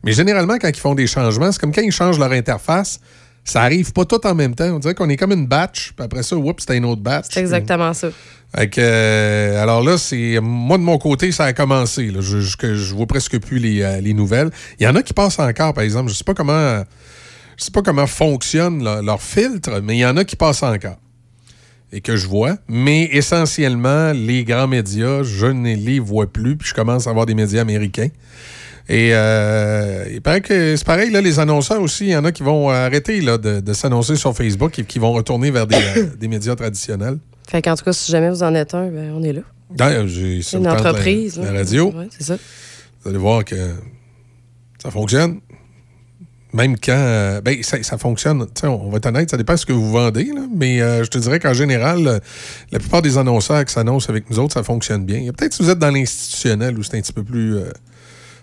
mais 0.05 0.13
généralement, 0.13 0.57
quand 0.59 0.69
ils 0.69 0.77
font 0.77 0.95
des 0.95 1.09
changements, 1.09 1.51
c'est 1.51 1.61
comme 1.61 1.75
quand 1.75 1.83
ils 1.83 1.93
changent 1.93 2.19
leur 2.19 2.33
interface, 2.33 3.01
ça 3.49 3.63
arrive 3.63 3.93
pas 3.93 4.05
tout 4.05 4.25
en 4.27 4.35
même 4.35 4.55
temps. 4.55 4.67
On 4.75 4.79
dirait 4.79 4.95
qu'on 4.95 5.09
est 5.09 5.17
comme 5.17 5.33
une 5.33 5.47
batch, 5.47 5.93
puis 5.97 6.05
après 6.05 6.23
ça, 6.23 6.37
oups, 6.37 6.61
c'était 6.61 6.77
une 6.77 6.85
autre 6.85 7.01
batch. 7.01 7.27
C'est 7.31 7.41
exactement 7.41 7.95
ça. 7.95 8.09
Fait 8.55 8.69
que, 8.69 8.81
euh, 8.81 9.63
alors 9.63 9.83
là, 9.83 9.97
c'est 9.99 10.39
moi 10.41 10.79
de 10.79 10.83
mon 10.83 10.99
côté, 10.99 11.33
ça 11.33 11.45
a 11.45 11.53
commencé. 11.53 12.11
là. 12.11 12.21
Je, 12.21 12.41
je, 12.41 12.95
vois 12.95 13.07
presque 13.07 13.39
plus 13.39 13.59
les, 13.59 13.83
euh, 13.83 14.01
les 14.01 14.15
nouvelles. 14.15 14.51
Il 14.79 14.85
y 14.85 14.87
en 14.87 14.95
a 14.95 15.03
qui 15.03 15.15
passent 15.15 15.39
encore, 15.39 15.73
par 15.73 15.85
exemple. 15.85 16.11
Je 16.11 16.15
sais 16.15 16.25
pas 16.25 16.35
comment, 16.35 16.85
je 17.57 17.65
sais 17.65 17.71
pas 17.71 17.83
comment 17.83 18.07
fonctionne 18.07 18.85
leur, 18.85 19.03
leur 19.03 19.23
filtre, 19.23 19.81
mais 19.83 19.97
il 19.97 20.01
y 20.01 20.07
en 20.07 20.17
a 20.17 20.25
qui 20.25 20.37
passent 20.37 20.63
encore 20.63 20.97
et 21.93 22.01
que 22.01 22.17
je 22.17 22.27
vois. 22.27 22.57
Mais 22.69 23.05
essentiellement, 23.13 24.13
les 24.13 24.45
grands 24.45 24.69
médias, 24.69 25.23
je 25.23 25.47
ne 25.47 25.75
les 25.75 26.01
vois 26.01 26.31
plus. 26.31 26.57
Puis 26.57 26.69
je 26.69 26.75
commence 26.75 27.07
à 27.07 27.11
avoir 27.11 27.27
des 27.27 27.35
médias 27.35 27.63
américains. 27.63 28.09
Et 28.91 29.11
euh, 29.13 30.05
il 30.11 30.23
paraît 30.23 30.41
que 30.41 30.75
c'est 30.77 30.87
pareil, 30.87 31.11
là, 31.11 31.21
les 31.21 31.39
annonceurs 31.39 31.81
aussi, 31.83 32.07
il 32.07 32.11
y 32.11 32.17
en 32.17 32.25
a 32.25 32.33
qui 32.33 32.43
vont 32.43 32.71
arrêter 32.71 33.21
là, 33.21 33.37
de, 33.37 33.61
de 33.61 33.73
s'annoncer 33.75 34.17
sur 34.17 34.35
Facebook 34.35 34.79
et 34.79 34.85
qui 34.85 34.99
vont 34.99 35.13
retourner 35.13 35.51
vers 35.51 35.67
des, 35.67 35.77
euh, 35.97 36.07
des 36.19 36.29
médias 36.29 36.57
traditionnels. 36.57 37.19
Fait 37.51 37.61
qu'en 37.63 37.75
tout 37.77 37.85
cas, 37.85 37.93
si 37.93 38.11
jamais 38.11 38.31
vous 38.31 38.43
en 38.43 38.55
êtes 38.55 38.75
un, 38.75 38.89
ben, 38.89 39.13
on 39.15 39.23
est 39.23 39.33
là. 39.35 39.43
D'ailleurs, 39.71 40.07
j'ai 40.07 40.41
sur 40.41 40.59
Une 40.59 40.65
la- 40.65 40.73
entreprise. 40.75 41.39
La, 41.39 41.53
radio. 41.53 41.93
Ouais, 41.93 42.09
c'est 42.11 42.25
ça. 42.25 42.37
Vous 43.03 43.11
allez 43.11 43.19
voir 43.19 43.45
que 43.45 43.57
ça 44.83 44.91
fonctionne. 44.91 45.41
Même 46.55 46.79
quand. 46.79 46.93
euh, 46.97 47.43
ben, 47.43 47.63
ça, 47.63 47.83
ça 47.83 47.99
fonctionne. 47.99 48.47
sais, 48.59 48.67
On 48.67 48.89
va 48.89 48.97
être 48.97 49.05
honnête, 49.07 49.31
ça 49.31 49.37
dépend 49.37 49.53
de 49.53 49.59
ce 49.59 49.67
que 49.67 49.73
vous 49.75 49.91
vendez. 49.91 50.25
là, 50.25 50.41
mais 50.57 50.81
euh, 50.81 51.05
je 51.05 51.11
te 51.11 51.19
dirais 51.19 51.39
qu'en 51.41 51.53
général, 51.53 52.07
euh, 52.09 52.19
la 52.73 52.79
plupart 52.79 53.03
des 53.03 53.19
annonceurs 53.19 53.63
qui 53.67 53.73
s'annoncent 53.75 54.09
avec 54.09 54.31
nous 54.31 54.39
autres, 54.39 54.55
ça 54.55 54.63
fonctionne 54.63 55.05
bien. 55.05 55.31
Peut-être 55.37 55.53
si 55.53 55.63
vous 55.63 55.69
êtes 55.69 55.79
dans 55.79 55.91
l'institutionnel 55.91 56.79
où 56.79 56.83
c'est 56.83 56.97
un 56.97 57.01
petit 57.03 57.13
peu 57.13 57.23
plus. 57.23 57.57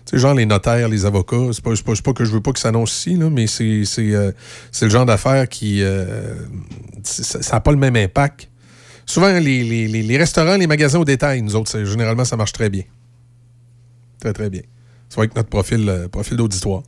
Tu 0.06 0.12
sais, 0.12 0.18
genre 0.18 0.34
les 0.34 0.46
notaires, 0.46 0.88
les 0.88 1.04
avocats, 1.04 1.36
c'est 1.52 1.62
pas, 1.62 1.72
pas, 2.04 2.12
que 2.12 2.24
je 2.24 2.30
veux 2.30 2.40
pas 2.40 2.52
qu'ils 2.52 2.60
s'annoncent 2.62 2.92
ici, 2.94 3.16
là, 3.16 3.28
mais 3.28 3.46
c'est 3.48 3.82
euh, 3.98 4.30
c'est 4.72 4.84
le 4.86 4.90
genre 4.90 5.04
d'affaires 5.06 5.48
qui. 5.48 5.82
euh, 5.82 6.34
ça 7.02 7.38
n'a 7.56 7.60
pas 7.60 7.72
le 7.72 7.76
même 7.76 7.96
impact. 7.96 8.48
Souvent, 9.04 9.32
les, 9.38 9.62
les- 9.62 10.02
les- 10.02 10.16
restaurants, 10.16 10.56
les 10.56 10.66
magasins 10.66 10.98
au 10.98 11.04
détail, 11.04 11.40
nous 11.42 11.54
autres, 11.54 11.84
généralement, 11.84 12.24
ça 12.24 12.36
marche 12.36 12.52
très 12.52 12.68
bien. 12.70 12.82
Très, 14.20 14.32
très 14.32 14.50
bien. 14.50 14.62
C'est 15.08 15.16
vrai 15.16 15.28
que 15.28 15.34
notre 15.36 15.48
profil, 15.48 15.88
euh, 15.88 16.08
profil 16.08 16.36
d'auditoire. 16.36 16.82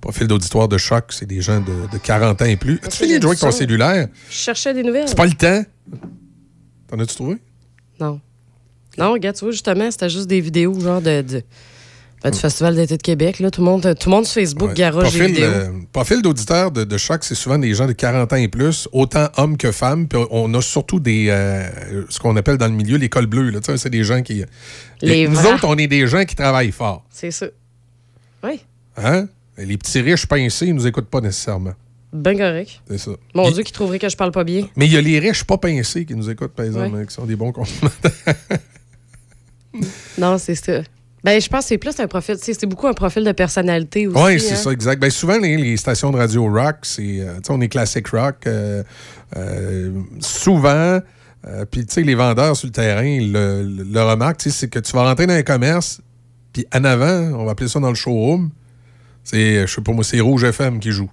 Profil 0.00 0.26
d'auditoire 0.28 0.68
de 0.68 0.78
choc, 0.78 1.06
c'est 1.10 1.26
des 1.26 1.40
gens 1.40 1.60
de, 1.60 1.90
de 1.92 1.98
40 1.98 2.40
ans 2.42 2.44
et 2.44 2.56
plus. 2.56 2.78
As-tu 2.84 2.98
fini 3.04 3.16
de 3.16 3.22
jouer 3.22 3.30
avec 3.30 3.40
ton 3.40 3.50
ça. 3.50 3.58
cellulaire? 3.58 4.08
Je 4.30 4.34
cherchais 4.36 4.72
des 4.72 4.82
nouvelles. 4.82 5.08
C'est 5.08 5.16
pas 5.16 5.26
le 5.26 5.32
temps. 5.32 5.64
T'en 6.88 6.98
as-tu 7.00 7.14
trouvé? 7.16 7.36
Non. 7.98 8.20
Non, 8.98 9.12
regarde, 9.12 9.36
tu 9.36 9.44
vois, 9.44 9.52
justement, 9.52 9.90
c'était 9.90 10.08
juste 10.08 10.26
des 10.28 10.40
vidéos, 10.40 10.78
genre 10.80 11.02
de, 11.02 11.22
de- 11.22 11.42
ben, 12.22 12.30
du 12.30 12.38
Festival 12.38 12.74
d'été 12.74 12.96
de 12.96 13.02
Québec. 13.02 13.38
Là. 13.40 13.50
Tout, 13.50 13.60
le 13.62 13.66
monde, 13.66 13.94
tout 13.98 14.10
le 14.10 14.14
monde 14.16 14.26
sur 14.26 14.34
Facebook 14.34 14.68
Ouais. 14.70 14.74
des 14.74 14.90
Profil, 14.90 15.26
vidéos. 15.26 15.44
euh, 15.44 15.70
profil 15.92 16.22
d'auditeur 16.22 16.70
de, 16.70 16.84
de 16.84 16.96
choc, 16.98 17.24
c'est 17.24 17.34
souvent 17.34 17.58
des 17.58 17.72
gens 17.74 17.86
de 17.86 17.92
40 17.92 18.32
ans 18.32 18.36
et 18.36 18.48
plus, 18.48 18.88
autant 18.92 19.28
hommes 19.36 19.56
que 19.56 19.72
femmes. 19.72 20.06
Puis 20.08 20.20
on 20.30 20.52
a 20.54 20.60
surtout 20.60 21.00
des 21.00 21.28
euh, 21.30 22.04
ce 22.10 22.18
qu'on 22.18 22.36
appelle 22.36 22.58
dans 22.58 22.66
le 22.68 22.74
milieu 22.74 22.96
les 22.98 23.08
cols 23.08 23.26
bleus. 23.26 23.50
là. 23.50 23.60
Tu 23.60 23.72
sais, 23.72 23.78
C'est 23.78 23.90
des 23.90 24.04
gens 24.04 24.22
qui. 24.22 24.44
Les 25.02 25.26
nous 25.28 25.38
autres, 25.46 25.64
on 25.66 25.76
est 25.78 25.86
des 25.86 26.06
gens 26.06 26.24
qui 26.24 26.34
travaillent 26.36 26.72
fort. 26.72 27.04
C'est 27.10 27.30
ça. 27.30 27.46
Oui. 28.44 28.60
Hein? 28.96 29.26
Les 29.56 29.76
petits 29.78 30.00
riches 30.00 30.26
pincés, 30.26 30.66
ils 30.66 30.74
nous 30.74 30.86
écoutent 30.86 31.08
pas 31.10 31.20
nécessairement. 31.20 31.72
Ben 32.12 32.36
correct. 32.36 32.80
C'est 32.88 32.98
ça. 32.98 33.12
Mon 33.34 33.48
Il- 33.48 33.54
Dieu, 33.54 33.62
qui 33.62 33.72
trouverait 33.72 33.98
que 34.00 34.08
je 34.08 34.16
parle 34.16 34.32
pas 34.32 34.42
bien. 34.44 34.66
Mais 34.76 34.86
il 34.86 34.92
y 34.92 34.96
a 34.96 35.00
les 35.00 35.18
riches 35.20 35.44
pas 35.44 35.58
pincés 35.58 36.04
qui 36.04 36.14
nous 36.14 36.28
écoutent, 36.28 36.52
par 36.54 36.66
exemple, 36.66 36.94
Ouais. 36.96 37.02
hein, 37.02 37.06
qui 37.06 37.14
sont 37.14 37.24
des 37.24 37.36
bons 37.36 37.52
consommateurs. 37.52 38.12
Non, 40.18 40.36
c'est 40.38 40.54
ça. 40.56 40.82
Ben, 41.22 41.40
je 41.40 41.48
pense 41.48 41.64
que 41.64 41.68
c'est 41.68 41.78
plus 41.78 41.98
un 42.00 42.06
profil, 42.06 42.36
c'est 42.40 42.66
beaucoup 42.66 42.86
un 42.86 42.94
profil 42.94 43.24
de 43.24 43.32
personnalité 43.32 44.06
aussi. 44.06 44.22
Oui, 44.22 44.40
c'est 44.40 44.52
hein. 44.52 44.56
ça, 44.56 44.70
exact. 44.70 45.00
Ben, 45.00 45.10
souvent, 45.10 45.38
les, 45.38 45.56
les 45.56 45.76
stations 45.76 46.10
de 46.10 46.16
radio 46.16 46.50
rock, 46.50 46.76
c'est, 46.82 47.20
euh, 47.20 47.38
on 47.50 47.60
est 47.60 47.68
classic 47.68 48.08
rock. 48.08 48.46
euh, 48.46 48.82
euh, 49.36 49.92
souvent, 50.20 51.00
euh, 51.46 51.64
puis 51.70 51.86
tu 51.86 51.94
sais, 51.94 52.02
les 52.02 52.14
vendeurs 52.14 52.56
sur 52.56 52.66
le 52.66 52.72
terrain, 52.72 53.18
le, 53.20 53.62
le, 53.62 54.34
sais, 54.38 54.50
c'est 54.50 54.68
que 54.68 54.78
tu 54.78 54.92
vas 54.92 55.04
rentrer 55.04 55.26
dans 55.26 55.34
un 55.34 55.42
commerce, 55.42 56.00
puis 56.52 56.66
en 56.74 56.84
avant, 56.84 57.38
on 57.38 57.44
va 57.44 57.52
appeler 57.52 57.68
ça 57.68 57.80
dans 57.80 57.90
le 57.90 57.94
showroom, 57.94 58.50
c'est, 59.22 59.66
je 59.66 59.72
sais 59.72 59.80
pas 59.82 59.92
moi, 59.92 60.04
c'est 60.04 60.20
Rouge 60.20 60.44
FM 60.44 60.80
qui 60.80 60.90
joue. 60.90 61.10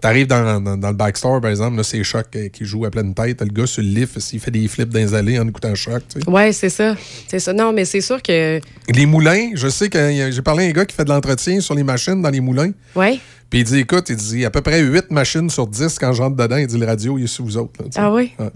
T'arrives 0.00 0.26
dans, 0.26 0.60
dans, 0.60 0.76
dans 0.76 0.88
le 0.88 0.94
backstore, 0.94 1.40
par 1.40 1.50
exemple, 1.50 1.76
là, 1.76 1.82
c'est 1.82 2.02
Choc 2.04 2.26
qui 2.52 2.64
joue 2.64 2.84
à 2.84 2.90
pleine 2.90 3.14
tête. 3.14 3.40
Le 3.40 3.48
gars 3.48 3.66
sur 3.66 3.82
le 3.82 3.88
lift, 3.88 4.18
il 4.32 4.40
fait 4.40 4.50
des 4.50 4.68
flips 4.68 4.90
dans 4.90 4.98
les 4.98 5.14
allées 5.14 5.38
en 5.38 5.48
écoutant 5.48 5.74
Choc, 5.74 6.02
tu 6.12 6.20
sais. 6.20 6.28
Ouais, 6.28 6.52
c'est 6.52 6.68
ça. 6.68 6.94
C'est 7.28 7.38
ça. 7.38 7.52
Non, 7.52 7.72
mais 7.72 7.84
c'est 7.84 8.00
sûr 8.00 8.22
que. 8.22 8.60
Les 8.94 9.06
moulins, 9.06 9.50
je 9.54 9.68
sais 9.68 9.88
que 9.88 10.30
j'ai 10.30 10.42
parlé 10.42 10.66
à 10.66 10.68
un 10.68 10.72
gars 10.72 10.84
qui 10.84 10.94
fait 10.94 11.04
de 11.04 11.10
l'entretien 11.10 11.60
sur 11.60 11.74
les 11.74 11.84
machines 11.84 12.20
dans 12.20 12.30
les 12.30 12.40
moulins. 12.40 12.72
Ouais. 12.94 13.18
Puis 13.48 13.60
il 13.60 13.64
dit, 13.64 13.78
écoute, 13.78 14.06
il 14.10 14.16
dit 14.16 14.44
à 14.44 14.50
peu 14.50 14.60
près 14.60 14.80
8 14.82 15.10
machines 15.10 15.48
sur 15.50 15.66
10 15.66 15.98
quand 15.98 16.12
je 16.12 16.22
rentre 16.22 16.36
dedans. 16.36 16.56
Il 16.56 16.66
dit, 16.66 16.78
le 16.78 16.86
radio, 16.86 17.16
il 17.18 17.24
est 17.24 17.28
sur 17.28 17.44
vous 17.44 17.56
autres. 17.56 17.80
là. 17.80 17.88
Ah 17.96 18.12
oui? 18.12 18.32
Ouais. 18.38 18.50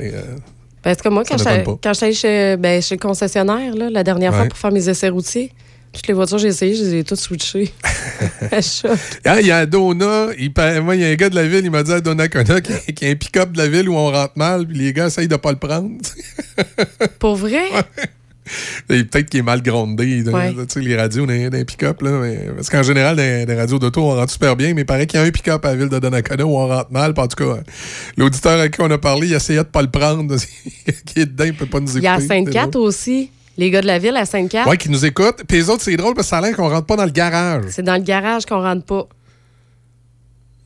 Et, 0.00 0.14
euh, 0.14 0.20
Parce 0.82 1.02
que 1.02 1.08
moi, 1.08 1.24
quand 1.24 1.36
j'étais 1.92 2.12
chez, 2.12 2.56
ben, 2.56 2.80
chez 2.80 2.94
le 2.94 3.00
concessionnaire, 3.00 3.74
là, 3.74 3.90
la 3.90 4.04
dernière 4.04 4.34
fois 4.34 4.46
pour 4.46 4.56
faire 4.58 4.72
mes 4.72 4.88
essais 4.88 5.08
routiers, 5.08 5.52
toutes 5.96 6.06
les 6.08 6.14
voitures 6.14 6.38
j'ai 6.38 6.48
essayées, 6.48 6.74
je 6.76 6.82
les 6.84 6.94
ai 6.96 7.04
toutes 7.04 7.18
switchées. 7.20 7.72
Ah, 9.24 9.40
il 9.40 9.46
y 9.46 9.50
a 9.50 9.66
Dona, 9.66 10.28
il 10.38 10.52
moi, 10.82 10.94
il 10.94 11.02
y 11.02 11.04
a 11.04 11.08
un 11.08 11.14
gars 11.14 11.28
de 11.28 11.34
la 11.34 11.46
ville, 11.46 11.64
il 11.64 11.70
m'a 11.70 11.82
dit 11.82 11.92
à 11.92 12.00
Donnacona 12.00 12.60
qu'il 12.60 12.74
y 13.02 13.04
a- 13.06 13.10
un 13.10 13.14
pick-up 13.16 13.52
de 13.52 13.58
la 13.58 13.68
ville 13.68 13.88
où 13.88 13.94
on 13.94 14.10
rentre 14.10 14.34
mal, 14.36 14.66
puis 14.66 14.78
les 14.78 14.92
gars 14.92 15.06
essayent 15.06 15.28
de 15.28 15.36
pas 15.36 15.50
le 15.52 15.58
prendre. 15.58 15.90
Pour 17.18 17.36
vrai? 17.36 17.64
Peut-être 18.86 19.28
qu'il 19.28 19.40
est 19.40 19.42
mal 19.42 19.60
grondé, 19.62 20.22
Ouais. 20.22 20.54
les 20.76 20.96
radios 20.96 21.26
d'un 21.26 21.64
pick-up. 21.64 22.00
Parce 22.54 22.70
qu'en 22.70 22.82
général, 22.82 23.16
des, 23.16 23.44
radios 23.54 23.78
d'auto, 23.78 24.02
on 24.02 24.14
rentre 24.14 24.32
super 24.32 24.54
bien, 24.54 24.72
mais 24.74 24.82
il 24.82 24.86
paraît 24.86 25.06
qu'il 25.06 25.18
y 25.18 25.22
a 25.22 25.26
un 25.26 25.30
pick-up 25.30 25.64
à 25.64 25.70
la 25.70 25.76
ville 25.76 25.88
de 25.88 25.98
Donnacona 25.98 26.46
où 26.46 26.56
on 26.56 26.68
rentre 26.68 26.92
mal. 26.92 27.12
En 27.16 27.26
tout 27.26 27.44
cas, 27.44 27.60
l'auditeur 28.16 28.60
à 28.60 28.68
qui 28.68 28.80
on 28.80 28.90
a 28.90 28.98
parlé, 28.98 29.26
il 29.28 29.34
essayait 29.34 29.58
de 29.58 29.64
pas 29.64 29.82
le 29.82 29.90
prendre. 29.90 30.36
qui 31.06 31.20
est 31.20 31.26
dedans, 31.26 31.44
il 31.44 31.54
peut 31.54 31.66
pas 31.66 31.80
nous 31.80 31.88
Il 31.96 32.04
y 32.04 32.06
écouter. 32.06 32.08
a 32.08 32.20
Sainte-Cat 32.20 32.78
aussi. 32.78 33.30
Les 33.58 33.70
gars 33.70 33.80
de 33.80 33.86
la 33.86 33.98
ville 33.98 34.16
à 34.16 34.26
Sainte-Cat. 34.26 34.68
Ouais, 34.68 34.76
qui 34.76 34.90
nous 34.90 35.04
écoutent. 35.06 35.42
Puis 35.48 35.56
les 35.58 35.70
autres, 35.70 35.82
c'est 35.82 35.96
drôle 35.96 36.14
parce 36.14 36.26
que 36.26 36.30
ça 36.30 36.38
a 36.38 36.40
l'air 36.42 36.54
qu'on 36.56 36.68
rentre 36.68 36.86
pas 36.86 36.96
dans 36.96 37.04
le 37.06 37.10
garage. 37.10 37.64
C'est 37.70 37.82
dans 37.82 37.94
le 37.96 38.02
garage 38.02 38.44
qu'on 38.44 38.60
rentre 38.62 38.84
pas. 38.84 39.06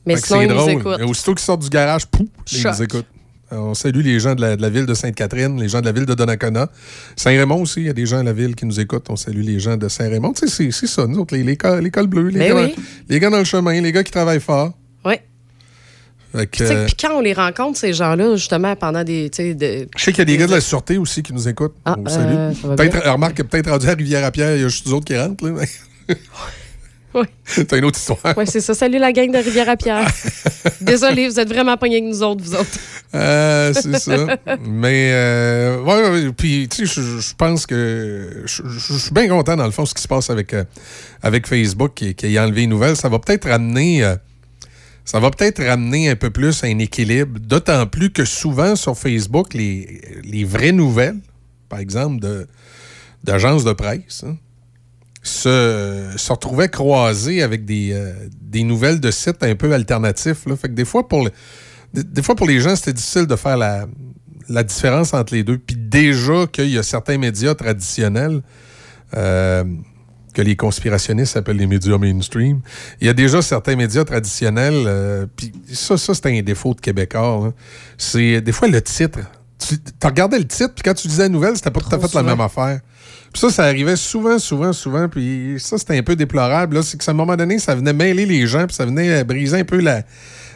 Mais 0.05 0.15
Fait 0.15 0.21
sinon, 0.25 0.39
c'est 0.39 0.45
ils 0.45 0.49
nous 0.49 0.55
drôle. 0.55 0.71
écoutent. 0.71 0.99
Et 0.99 1.03
aussitôt 1.03 1.33
qu'ils 1.35 1.45
sortent 1.45 1.61
du 1.61 1.69
garage, 1.69 2.05
pouf, 2.07 2.27
ils 2.51 2.63
nous 2.67 2.83
écoutent. 2.83 3.05
Alors, 3.49 3.65
on 3.67 3.73
salue 3.73 3.99
les 4.01 4.17
gens 4.19 4.33
de 4.33 4.41
la, 4.41 4.55
de 4.55 4.61
la 4.61 4.69
ville 4.69 4.85
de 4.85 4.93
Sainte-Catherine, 4.93 5.59
les 5.59 5.67
gens 5.67 5.81
de 5.81 5.85
la 5.85 5.91
ville 5.91 6.05
de 6.05 6.13
Donnacona. 6.13 6.69
Saint-Raymond 7.17 7.61
aussi, 7.61 7.81
il 7.81 7.87
y 7.87 7.89
a 7.89 7.93
des 7.93 8.05
gens 8.05 8.21
de 8.21 8.25
la 8.25 8.33
ville 8.33 8.55
qui 8.55 8.65
nous 8.65 8.79
écoutent. 8.79 9.09
On 9.09 9.17
salue 9.17 9.41
les 9.41 9.59
gens 9.59 9.75
de 9.77 9.89
Saint-Raymond. 9.89 10.31
Tu 10.33 10.47
sais, 10.47 10.71
c'est- 10.71 10.87
ça, 10.87 11.05
nous 11.05 11.19
autres, 11.19 11.35
les, 11.35 11.43
les, 11.43 11.57
les 11.81 11.91
cols 11.91 12.07
bleus, 12.07 12.29
les, 12.29 12.39
Ben 12.39 12.53
gars, 12.55 12.63
oui. 12.63 12.75
les 13.09 13.19
gars 13.19 13.29
dans 13.29 13.37
le 13.39 13.43
chemin, 13.43 13.79
les 13.81 13.91
gars 13.91 14.03
qui 14.03 14.11
travaillent 14.11 14.39
fort. 14.39 14.71
Que, 16.33 16.37
Puis, 16.45 16.47
tu 16.61 16.65
sais, 16.65 16.75
euh, 16.75 16.85
puis 16.85 16.95
quand 17.01 17.13
on 17.17 17.19
les 17.21 17.33
rencontre, 17.33 17.77
ces 17.77 17.91
gens-là, 17.93 18.35
justement, 18.37 18.75
pendant 18.75 19.03
des. 19.03 19.29
de- 19.29 19.87
je 19.97 20.03
sais 20.03 20.11
qu'il 20.11 20.19
y 20.19 20.21
a 20.21 20.25
des 20.25 20.37
gars 20.37 20.47
de 20.47 20.51
la 20.53 20.61
sûreté 20.61 20.97
aussi 20.97 21.21
qui 21.23 21.33
nous 21.33 21.47
écoutent. 21.49 21.75
Ah, 21.85 21.95
on 21.99 22.07
salue. 22.09 22.33
euh, 22.35 22.75
peut-être, 22.77 23.09
remarque 23.09 23.35
que 23.35 23.43
peut-être 23.43 23.69
rendu 23.69 23.87
à 23.89 23.93
Rivière-à-Pierre, 23.93 24.55
il 24.55 24.61
y 24.61 24.65
a 24.65 24.67
juste 24.69 24.85
nous 24.87 24.93
autres 24.93 25.05
qui 25.05 25.17
rentrent. 25.17 25.45
Là. 25.45 25.53
Oui. 27.13 27.23
c'est 27.45 27.73
une 27.73 27.83
autre 27.83 27.97
histoire. 27.99 28.19
Oui, 28.37 28.45
c'est 28.47 28.61
ça. 28.61 28.73
Salut 28.73 28.97
la 28.97 29.11
gang 29.11 29.29
de 29.29 29.37
Rivière-à-Pierre. 29.37 30.09
Désolé, 30.81 31.27
vous 31.27 31.37
êtes 31.39 31.49
vraiment 31.49 31.75
pognés 31.75 31.97
avec 31.97 32.07
nous 32.09 32.23
autres, 32.23 32.41
vous 32.41 32.55
autres. 32.55 32.69
Euh, 33.13 33.73
c'est 33.73 33.99
ça. 33.99 34.37
Mais, 34.65 35.09
euh, 35.13 35.81
ouais, 35.81 36.31
puis, 36.31 36.69
tu 36.69 36.87
sais, 36.87 37.01
je- 37.01 37.33
pense 37.37 37.65
que 37.65 38.43
je 38.45 38.97
suis 38.97 39.11
bien 39.13 39.27
content, 39.27 39.57
dans 39.57 39.65
le 39.65 39.71
fond, 39.71 39.85
ce 39.85 39.93
qui 39.93 40.01
se 40.01 40.07
passe 40.07 40.29
avec, 40.29 40.53
euh, 40.53 40.63
avec 41.21 41.45
Facebook 41.47 41.91
qui, 41.95 42.15
qui 42.15 42.37
a 42.37 42.45
enlevé 42.45 42.61
les 42.61 42.67
nouvelles. 42.67 42.95
Ça 42.95 43.09
va 43.09 43.19
peut-être 43.19 43.49
ramener. 43.49 44.05
Ça 45.05 45.19
va 45.19 45.31
peut-être 45.31 45.63
ramener 45.63 46.09
un 46.09 46.15
peu 46.15 46.29
plus 46.29 46.63
un 46.63 46.79
équilibre, 46.79 47.39
d'autant 47.39 47.87
plus 47.87 48.11
que 48.11 48.25
souvent 48.25 48.75
sur 48.75 48.97
Facebook, 48.97 49.53
les, 49.53 50.01
les 50.23 50.43
vraies 50.43 50.71
nouvelles, 50.71 51.19
par 51.69 51.79
exemple, 51.79 52.19
de, 52.19 52.47
d'agences 53.23 53.63
de 53.63 53.73
presse, 53.73 54.23
hein, 54.25 54.37
se, 55.23 56.13
se 56.15 56.31
retrouvaient 56.31 56.69
croisées 56.69 57.41
avec 57.41 57.65
des, 57.65 57.91
euh, 57.93 58.13
des 58.41 58.63
nouvelles 58.63 58.99
de 58.99 59.11
sites 59.11 59.43
un 59.43 59.55
peu 59.55 59.73
alternatifs. 59.73 60.45
Fait 60.55 60.67
que 60.67 60.73
des 60.73 60.85
fois, 60.85 61.07
pour 61.07 61.27
des, 61.93 62.03
des 62.03 62.21
fois, 62.21 62.35
pour 62.35 62.47
les 62.47 62.59
gens, 62.59 62.75
c'était 62.75 62.93
difficile 62.93 63.27
de 63.27 63.35
faire 63.35 63.57
la, 63.57 63.85
la 64.49 64.63
différence 64.63 65.13
entre 65.13 65.33
les 65.33 65.43
deux. 65.43 65.57
Puis 65.57 65.75
déjà 65.75 66.47
qu'il 66.47 66.69
y 66.69 66.77
a 66.77 66.83
certains 66.83 67.17
médias 67.17 67.55
traditionnels 67.55 68.41
euh, 69.15 69.63
que 70.33 70.41
les 70.41 70.55
conspirationnistes 70.55 71.37
appellent 71.37 71.57
les 71.57 71.67
médias 71.67 71.97
mainstream. 71.97 72.61
Il 72.99 73.07
y 73.07 73.09
a 73.09 73.13
déjà 73.13 73.41
certains 73.41 73.75
médias 73.75 74.03
traditionnels, 74.03 74.83
euh, 74.87 75.25
puis 75.35 75.51
ça, 75.71 75.97
ça 75.97 76.13
c'est 76.13 76.25
un 76.27 76.41
défaut 76.41 76.73
de 76.73 76.81
Québécois. 76.81 77.53
C'est 77.97 78.41
des 78.41 78.51
fois 78.51 78.67
le 78.67 78.81
titre. 78.81 79.19
Tu 79.59 79.77
regardé 80.03 80.39
le 80.39 80.47
titre, 80.47 80.73
puis 80.73 80.83
quand 80.83 80.93
tu 80.93 81.07
disais 81.07 81.23
la 81.23 81.29
nouvelle, 81.29 81.55
c'était 81.55 81.69
pas 81.69 81.81
tout 81.81 81.95
à 81.95 81.99
fait 81.99 82.13
la 82.15 82.23
même 82.23 82.41
affaire. 82.41 82.79
Puis 83.31 83.39
ça, 83.39 83.49
ça 83.49 83.63
arrivait 83.63 83.95
souvent, 83.95 84.39
souvent, 84.39 84.73
souvent, 84.73 85.07
puis 85.07 85.55
ça, 85.59 85.77
c'était 85.77 85.97
un 85.97 86.03
peu 86.03 86.15
déplorable. 86.15 86.77
là. 86.77 86.83
C'est 86.83 86.97
que, 86.97 87.07
à 87.07 87.11
un 87.11 87.13
moment 87.13 87.35
donné, 87.35 87.59
ça 87.59 87.75
venait 87.75 87.93
mêler 87.93 88.25
les 88.25 88.47
gens, 88.47 88.65
puis 88.65 88.75
ça 88.75 88.85
venait 88.85 89.23
briser 89.23 89.59
un 89.59 89.63
peu 89.63 89.79
la, 89.79 90.01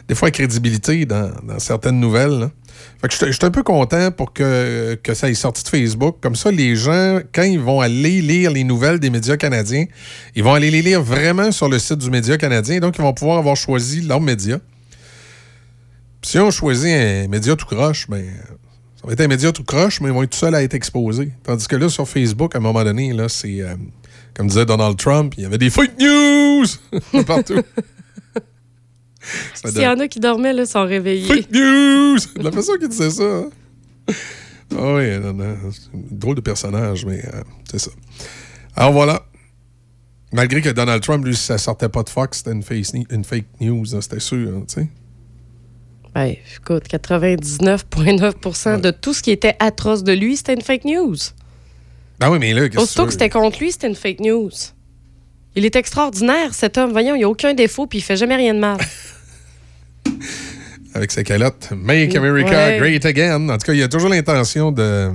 des 0.08 0.14
fois, 0.14 0.28
la 0.28 0.32
crédibilité 0.32 1.06
dans, 1.06 1.30
dans 1.42 1.58
certaines 1.58 2.00
nouvelles. 2.00 2.38
là. 2.38 2.50
Fait 3.00 3.08
que 3.08 3.14
je 3.26 3.32
suis- 3.32 3.44
un 3.46 3.50
peu 3.50 3.62
content 3.62 4.10
pour 4.10 4.32
que, 4.32 4.98
que 5.02 5.14
ça 5.14 5.28
ait 5.30 5.34
sorti 5.34 5.62
de 5.64 5.68
Facebook. 5.68 6.16
Comme 6.20 6.34
ça, 6.36 6.50
les 6.50 6.76
gens, 6.76 7.20
quand 7.34 7.42
ils 7.42 7.60
vont 7.60 7.80
aller 7.80 8.20
lire 8.22 8.50
les 8.50 8.64
nouvelles 8.64 8.98
des 9.00 9.10
médias 9.10 9.36
canadiens, 9.36 9.84
ils 10.34 10.42
vont 10.42 10.54
aller 10.54 10.70
les 10.70 10.82
lire 10.82 11.02
vraiment 11.02 11.52
sur 11.52 11.68
le 11.68 11.78
site 11.78 11.98
du 11.98 12.10
média 12.10 12.36
canadien. 12.38 12.78
Donc, 12.80 12.96
ils 12.98 13.02
vont 13.02 13.12
pouvoir 13.12 13.38
avoir 13.38 13.56
choisi 13.56 14.00
leur 14.00 14.20
média. 14.20 14.58
Si 16.22 16.38
on 16.38 16.50
choisit 16.50 16.90
un 16.92 17.28
média 17.28 17.54
tout 17.54 17.66
croche, 17.66 18.08
ben, 18.08 18.24
ça 19.00 19.06
va 19.06 19.12
être 19.12 19.20
un 19.20 19.28
média 19.28 19.52
tout 19.52 19.62
croche, 19.64 20.00
mais 20.00 20.08
ils 20.08 20.12
vont 20.14 20.22
être 20.22 20.30
tout 20.30 20.38
seuls 20.38 20.54
à 20.54 20.62
être 20.62 20.74
exposés. 20.74 21.30
Tandis 21.44 21.68
que 21.68 21.76
là, 21.76 21.88
sur 21.88 22.08
Facebook, 22.08 22.54
à 22.54 22.58
un 22.58 22.62
moment 22.62 22.82
donné, 22.82 23.14
c'est, 23.28 23.60
euh, 23.60 23.74
comme 24.34 24.48
disait 24.48 24.66
Donald 24.66 24.96
Trump, 24.96 25.34
il 25.36 25.44
y 25.44 25.46
avait 25.46 25.58
des 25.58 25.70
fake 25.70 25.92
news 26.00 26.64
partout. 27.26 27.62
S'il 29.54 29.80
y 29.82 29.86
en 29.86 29.98
a 30.00 30.08
qui 30.08 30.20
dormaient, 30.20 30.52
là, 30.52 30.66
sont 30.66 30.84
réveillés. 30.84 31.26
Fake 31.26 31.50
news! 31.52 32.16
La 32.36 32.52
façon 32.52 32.72
qu'il 32.78 32.88
disait 32.88 33.10
ça. 33.10 33.22
hein. 33.24 33.50
Ah 34.76 34.94
oui, 34.94 35.18
non, 35.20 35.32
non, 35.32 35.56
c'est 35.72 35.96
un 35.96 36.00
drôle 36.10 36.34
de 36.36 36.40
personnage, 36.40 37.04
mais 37.06 37.20
euh, 37.24 37.42
c'est 37.70 37.78
ça. 37.78 37.90
Alors 38.74 38.92
voilà. 38.92 39.22
Malgré 40.32 40.60
que 40.60 40.68
Donald 40.70 41.02
Trump, 41.02 41.24
lui, 41.24 41.36
ça 41.36 41.56
sortait 41.56 41.88
pas 41.88 42.02
de 42.02 42.08
Fox, 42.10 42.38
c'était 42.38 42.52
une, 42.52 42.62
face- 42.62 42.92
une 43.10 43.24
fake 43.24 43.46
news, 43.60 43.94
hein, 43.94 44.00
c'était 44.00 44.18
sûr, 44.20 44.48
hein, 44.56 44.64
tu 44.68 44.74
sais. 44.80 44.88
Ben, 46.14 46.34
écoute, 46.56 46.88
99,9% 46.88 48.80
de 48.80 48.90
tout 48.90 49.12
ce 49.14 49.22
qui 49.22 49.30
était 49.30 49.54
atroce 49.60 50.02
de 50.02 50.12
lui, 50.12 50.36
c'était 50.36 50.54
une 50.54 50.62
fake 50.62 50.84
news. 50.84 51.16
Ben 52.18 52.30
oui, 52.30 52.38
mais 52.38 52.52
là, 52.54 52.68
qu'est-ce 52.68 52.82
Aussitôt 52.82 53.06
que 53.06 53.12
c'était 53.12 53.28
contre 53.30 53.58
lui, 53.60 53.70
c'était 53.72 53.88
une 53.88 53.94
fake 53.94 54.20
news. 54.20 54.50
Il 55.54 55.64
est 55.64 55.76
extraordinaire, 55.76 56.54
cet 56.54 56.76
homme. 56.78 56.90
Voyons, 56.90 57.14
il 57.14 57.18
n'y 57.18 57.24
a 57.24 57.28
aucun 57.28 57.54
défaut, 57.54 57.86
puis 57.86 57.98
il 57.98 58.02
fait 58.02 58.16
jamais 58.16 58.36
rien 58.36 58.54
de 58.54 58.58
mal. 58.60 58.78
avec 60.94 61.12
sa 61.12 61.22
calotte 61.22 61.70
Make 61.76 62.14
America 62.16 62.50
Ouais. 62.50 62.78
Great 62.78 63.04
Again. 63.04 63.48
En 63.48 63.58
tout 63.58 63.66
cas, 63.66 63.72
il 63.72 63.82
a 63.82 63.88
toujours 63.88 64.08
l'intention 64.08 64.72
de, 64.72 65.10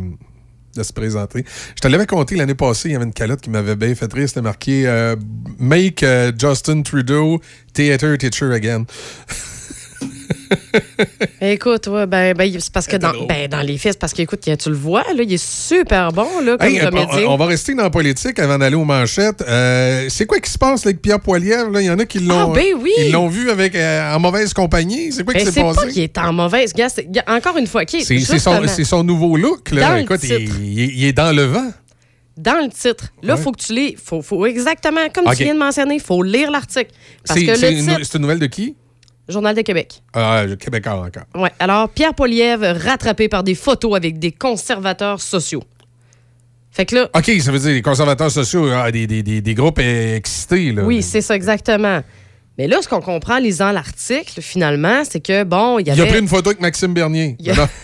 de 0.75 0.83
se 0.83 0.93
présenter. 0.93 1.43
Je 1.75 1.81
te 1.81 1.87
l'avais 1.87 2.05
compté 2.05 2.35
l'année 2.35 2.55
passée, 2.55 2.89
il 2.89 2.91
y 2.93 2.95
avait 2.95 3.05
une 3.05 3.13
calotte 3.13 3.41
qui 3.41 3.49
m'avait 3.49 3.75
bien 3.75 3.93
fait 3.95 4.11
rire. 4.13 4.27
C'était 4.27 4.41
marqué 4.41 4.87
euh, 4.87 5.15
Make 5.59 6.03
euh, 6.03 6.31
Justin 6.37 6.81
Trudeau 6.83 7.41
Theater 7.73 8.17
Teacher 8.17 8.53
Again. 8.53 8.85
Écoute, 11.41 11.87
ouais, 11.87 12.05
ben, 12.05 12.33
ben, 12.35 12.51
c'est 12.59 12.71
parce 12.71 12.87
que 12.87 12.97
dans, 12.97 13.13
ben, 13.25 13.47
dans 13.49 13.61
les 13.61 13.77
faits, 13.77 13.93
c'est 13.93 13.99
parce 13.99 14.13
qu'écoute, 14.13 14.41
tu 14.41 14.69
le 14.69 14.75
vois, 14.75 15.03
là, 15.15 15.23
il 15.23 15.33
est 15.33 15.43
super 15.43 16.11
bon 16.11 16.27
là, 16.43 16.57
comme 16.57 16.67
Hey, 16.67 16.79
euh, 16.79 16.89
comédien. 16.89 17.27
on, 17.27 17.33
on 17.33 17.37
va 17.37 17.45
rester 17.47 17.73
dans 17.73 17.83
la 17.83 17.89
politique 17.89 18.37
avant 18.39 18.57
d'aller 18.57 18.75
aux 18.75 18.85
manchettes. 18.85 19.43
Euh, 19.47 20.05
c'est 20.09 20.25
quoi 20.25 20.39
qui 20.39 20.49
se 20.51 20.57
passe 20.57 20.85
avec 20.85 21.01
Pierre 21.01 21.19
Poilievre? 21.19 21.79
Il 21.79 21.85
y 21.85 21.89
en 21.89 21.97
a 21.99 22.05
qui 22.05 22.19
l'ont 22.19 22.51
Ah, 22.51 22.53
ben 22.55 22.65
oui! 22.79 22.91
ils 22.99 23.11
l'ont 23.11 23.27
vu 23.27 23.49
avec, 23.49 23.75
euh, 23.75 24.13
en 24.13 24.19
mauvaise 24.19 24.53
compagnie. 24.53 25.11
C'est 25.11 25.23
quoi 25.23 25.33
qui 25.33 25.39
Ben, 25.39 25.45
s'est 25.45 25.51
c'est 25.51 25.61
passé? 25.61 25.75
pas 25.87 25.87
qu'il 25.91 26.03
est 26.03 26.17
en 26.17 26.33
mauvaise. 26.33 26.73
C'est- 26.75 27.07
encore 27.27 27.57
une 27.57 27.67
fois, 27.67 27.83
C'est 27.87 28.01
c'est 28.03 28.39
son, 28.39 28.61
c'est 28.67 29.03
nouveau 29.03 29.37
look. 29.37 29.71
Là. 29.71 29.99
Écoute, 29.99 30.19
il, 30.23 30.29
titre. 30.37 30.55
il- 30.61 30.79
il 30.99 31.03
est 31.05 31.13
dans 31.13 31.35
le 31.35 31.43
vent. 31.43 31.71
dans 32.37 32.63
le 32.63 32.69
titre. 32.69 33.05
Là, 33.21 33.33
il 33.35 33.37
Ouais. 33.37 33.37
faut 33.37 33.51
que 33.51 33.61
tu 33.61 33.73
lis. 33.73 33.95
Faut, 34.03 34.21
faut 34.21 34.45
exactement, 34.45 35.01
comme 35.13 35.25
tu 35.35 35.43
viens 35.43 35.53
de 35.53 35.59
mentionner, 35.59 35.95
il 35.95 36.01
faut 36.01 36.21
lire 36.23 36.49
l'article. 36.51 36.91
Parce 37.25 37.39
C'est 37.39 37.45
que 37.45 37.55
c'est 37.55 37.71
le 37.71 37.77
une, 37.77 37.85
titre, 37.87 37.99
c'est 38.03 38.15
une 38.17 38.21
nouvelle 38.21 38.39
de 38.39 38.47
qui? 38.47 38.75
Journal 39.31 39.55
de 39.55 39.61
Québec. 39.61 40.01
Ah, 40.13 40.43
le 40.45 40.55
Québécois 40.55 40.93
encore. 41.07 41.23
Ouais. 41.35 41.51
Alors, 41.59 41.89
Pierre 41.89 42.13
Polièvre 42.13 42.75
rattrapé 42.79 43.27
par 43.29 43.43
des 43.43 43.55
photos 43.55 43.95
avec 43.95 44.19
des 44.19 44.31
conservateurs 44.31 45.19
sociaux. 45.21 45.63
Fait 46.71 46.85
que 46.85 46.95
là, 46.95 47.09
OK, 47.15 47.29
ça 47.41 47.51
veut 47.51 47.59
dire 47.59 47.71
les 47.71 47.81
conservateurs 47.81 48.31
sociaux, 48.31 48.69
ah, 48.73 48.91
des, 48.91 49.05
des- 49.07 49.23
des- 49.23 49.41
des 49.41 49.53
groupes 49.55 49.79
excités. 49.79 50.71
Là. 50.71 50.83
oui, 50.83 51.01
c'est 51.03 51.21
ça 51.21 51.35
exactement. 51.35 52.01
Mais 52.57 52.67
là, 52.67 52.81
ce 52.81 52.87
qu'on 52.87 53.01
comprend 53.01 53.35
en 53.35 53.39
lisant 53.39 53.71
l'article, 53.71 54.41
finalement, 54.41 55.03
c'est 55.09 55.19
que, 55.19 55.43
bon, 55.43 55.79
il 55.79 55.87
y 55.87 55.91
Il 55.91 55.91
avait... 55.93 56.03
a 56.03 56.05
pris 56.05 56.19
une 56.19 56.27
photo 56.27 56.49
avec 56.49 56.61
Maxime 56.61 56.93
Bernier. 56.93 57.35
Il 57.39 57.49
a- 57.51 57.67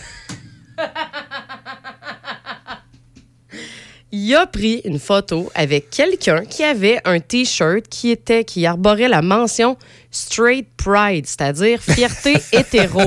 il 4.12 4.34
a 4.34 4.46
pris 4.46 4.80
une 4.84 4.98
photo 4.98 5.50
avec 5.54 5.90
quelqu'un 5.90 6.44
qui 6.44 6.64
avait 6.64 6.98
un 7.04 7.20
T-shirt 7.20 7.86
qui 7.88 8.10
était 8.10 8.44
qui 8.44 8.64
arborait 8.66 9.08
la 9.08 9.20
mention 9.20 9.76
Straight 10.10 10.66
Pride, 10.76 11.26
c'est-à-dire 11.26 11.80
fierté 11.82 12.34
hétéro. 12.52 13.00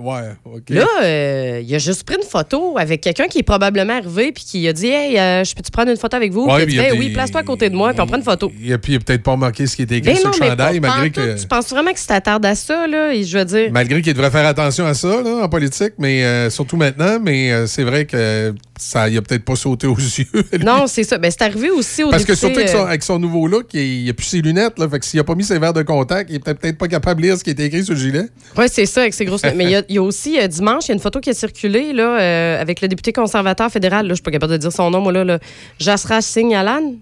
ouais, 0.00 0.20
OK. 0.44 0.62
Là, 0.70 0.86
euh, 1.02 1.62
il 1.66 1.74
a 1.74 1.78
juste 1.78 2.04
pris 2.04 2.16
une 2.16 2.28
photo 2.28 2.76
avec 2.78 3.00
quelqu'un 3.00 3.26
qui 3.26 3.38
est 3.38 3.42
probablement 3.42 3.94
arrivé 3.96 4.32
puis 4.32 4.44
qui 4.44 4.68
a 4.68 4.72
dit 4.72 4.88
Hey, 4.88 5.18
euh, 5.18 5.44
je 5.44 5.54
peux-tu 5.54 5.70
prendre 5.70 5.90
une 5.90 5.96
photo 5.96 6.16
avec 6.16 6.32
vous? 6.32 6.46
Ouais, 6.46 6.66
Puis 6.66 6.74
il 6.74 6.80
a 6.80 6.82
dit 6.82 6.86
il 6.88 6.90
a 6.90 6.90
Ben 6.94 6.98
des- 7.00 7.06
oui, 7.06 7.12
place-toi 7.12 7.40
à 7.40 7.44
côté 7.44 7.70
de 7.70 7.74
moi, 7.74 7.92
puis 7.92 8.00
on 8.02 8.06
prend 8.06 8.16
une 8.16 8.22
photo. 8.22 8.48
Et 8.62 8.76
puis, 8.78 8.92
il 8.92 8.98
n'a 8.98 9.04
peut-être 9.04 9.22
pas 9.22 9.32
remarqué 9.32 9.66
ce 9.66 9.76
qui 9.76 9.82
était 9.82 9.96
écrit 9.98 10.12
Ben 10.12 10.16
sur 10.18 10.26
non, 10.30 10.34
le 10.40 10.46
chandail, 10.46 10.80
malgré 10.80 11.10
tout. 11.10 11.20
que. 11.20 11.40
Tu 11.40 11.46
penses 11.46 11.70
vraiment 11.70 11.92
que 11.92 11.98
tu 11.98 12.06
t'attardes 12.06 12.44
à 12.44 12.54
ça, 12.54 12.86
là? 12.86 13.14
Et 13.14 13.24
je 13.24 13.38
veux 13.38 13.44
dire. 13.44 13.70
Malgré 13.72 14.02
qu'il 14.02 14.12
devrait 14.12 14.30
faire 14.30 14.46
attention 14.46 14.84
à 14.86 14.94
ça 14.94 15.22
là, 15.22 15.40
en 15.42 15.48
politique, 15.48 15.94
mais 15.98 16.22
euh, 16.24 16.50
surtout 16.50 16.76
maintenant, 16.76 17.18
mais 17.20 17.66
c'est 17.66 17.84
vrai 17.84 18.04
que 18.04 18.54
ça 18.78 19.08
il 19.10 19.16
a 19.18 19.22
peut-être 19.22 19.44
pas 19.44 19.56
sauté 19.56 19.86
aux 19.86 19.96
yeux. 20.18 20.26
lui. 20.52 20.64
Non, 20.64 20.86
c'est 20.86 21.04
ça. 21.04 21.18
Ben, 21.18 21.30
c'est 21.30 21.42
arrivé 21.42 21.70
aussi 21.70 22.02
au 22.02 22.10
Parce 22.10 22.24
que 22.24 22.34
surtout 22.34 22.58
avec 22.58 22.68
son, 22.68 22.84
avec 22.84 23.02
son 23.02 23.18
nouveau 23.18 23.46
look, 23.46 23.72
il 23.74 24.04
n'a 24.06 24.12
plus 24.12 24.26
ses 24.26 24.40
lunettes. 24.42 24.78
Là, 24.78 24.88
fait 24.88 24.98
que 24.98 25.04
s'il 25.06 25.18
n'a 25.18 25.24
pas 25.24 25.34
mis 25.34 25.44
ses 25.44 25.58
verres 25.58 25.72
de 25.72 25.82
contact, 25.82 26.09
il 26.28 26.34
est 26.36 26.38
peut-être 26.38 26.78
pas 26.78 26.88
capable 26.88 27.20
de 27.22 27.26
lire 27.26 27.36
ce 27.38 27.44
qui 27.44 27.50
était 27.50 27.64
écrit 27.66 27.84
sur 27.84 27.94
le 27.94 28.00
gilet. 28.00 28.26
Oui, 28.56 28.64
c'est 28.70 28.86
ça, 28.86 29.02
avec 29.02 29.14
ses 29.14 29.24
grosses. 29.24 29.42
Mais 29.56 29.64
il 29.64 29.70
y 29.70 29.76
a- 29.76 29.82
il 29.88 29.94
y, 29.94 29.98
a 29.98 30.02
aussi 30.02 30.38
euh, 30.40 30.46
dimanche, 30.46 30.84
il 30.86 30.88
y 30.88 30.92
a 30.92 30.94
une 30.94 31.00
photo 31.00 31.20
qui 31.20 31.30
a 31.30 31.34
circulé 31.34 31.92
là, 31.92 32.20
euh, 32.20 32.60
avec 32.60 32.80
le 32.80 32.88
député 32.88 33.12
conservateur 33.12 33.70
fédéral. 33.70 34.06
Là, 34.06 34.10
je 34.10 34.14
suis 34.16 34.22
pas 34.22 34.30
capable 34.30 34.52
de 34.52 34.58
dire 34.58 34.72
son 34.72 34.90
nom, 34.90 35.00
moi, 35.00 35.12
là. 35.12 35.24
là 35.24 35.38
Jasraj 35.78 36.24
Singh 36.24 36.54
Alan. 36.54 36.94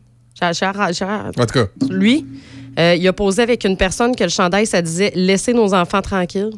En 1.38 1.46
tout 1.46 1.52
cas. 1.54 1.66
Lui, 1.90 2.24
euh, 2.78 2.94
il 2.96 3.08
a 3.08 3.12
posé 3.12 3.42
avec 3.42 3.64
une 3.64 3.76
personne 3.76 4.14
que 4.14 4.22
le 4.24 4.30
chandail, 4.30 4.66
ça 4.66 4.80
disait 4.82 5.10
Laissez 5.14 5.52
nos 5.52 5.74
enfants 5.74 6.02
tranquilles. 6.02 6.50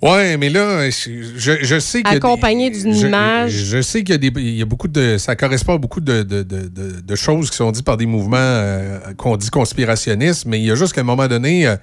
Ouais, 0.00 0.36
mais 0.36 0.48
là, 0.48 0.88
je, 0.90 1.56
je 1.60 1.78
sais 1.80 2.02
des- 2.02 2.10
Accompagné 2.10 2.70
d'une 2.70 2.94
je- 2.94 3.06
image. 3.08 3.50
Je, 3.50 3.82
sais 3.82 4.04
qu'il 4.04 4.10
y 4.10 4.14
a, 4.14 4.18
des, 4.18 4.40
il 4.40 4.56
y 4.56 4.62
a 4.62 4.64
beaucoup 4.64 4.86
de. 4.88 5.18
Ça 5.18 5.34
correspond 5.34 5.74
à 5.74 5.78
beaucoup 5.78 6.00
de, 6.00 6.22
de- 6.22 6.44
de- 6.44 6.68
de- 6.68 7.16
choses 7.16 7.50
qui 7.50 7.56
sont 7.56 7.72
dites 7.72 7.84
par 7.84 7.96
des 7.96 8.06
mouvements 8.06 8.36
euh, 8.38 8.98
qu'on 9.16 9.36
dit 9.36 9.50
conspirationnistes, 9.50 10.46
mais 10.46 10.60
il 10.60 10.66
y 10.66 10.70
a 10.70 10.76
juste 10.76 10.92
qu'à 10.92 11.00
un 11.00 11.04
moment 11.04 11.26
donné. 11.26 11.66
euh, 11.66 11.76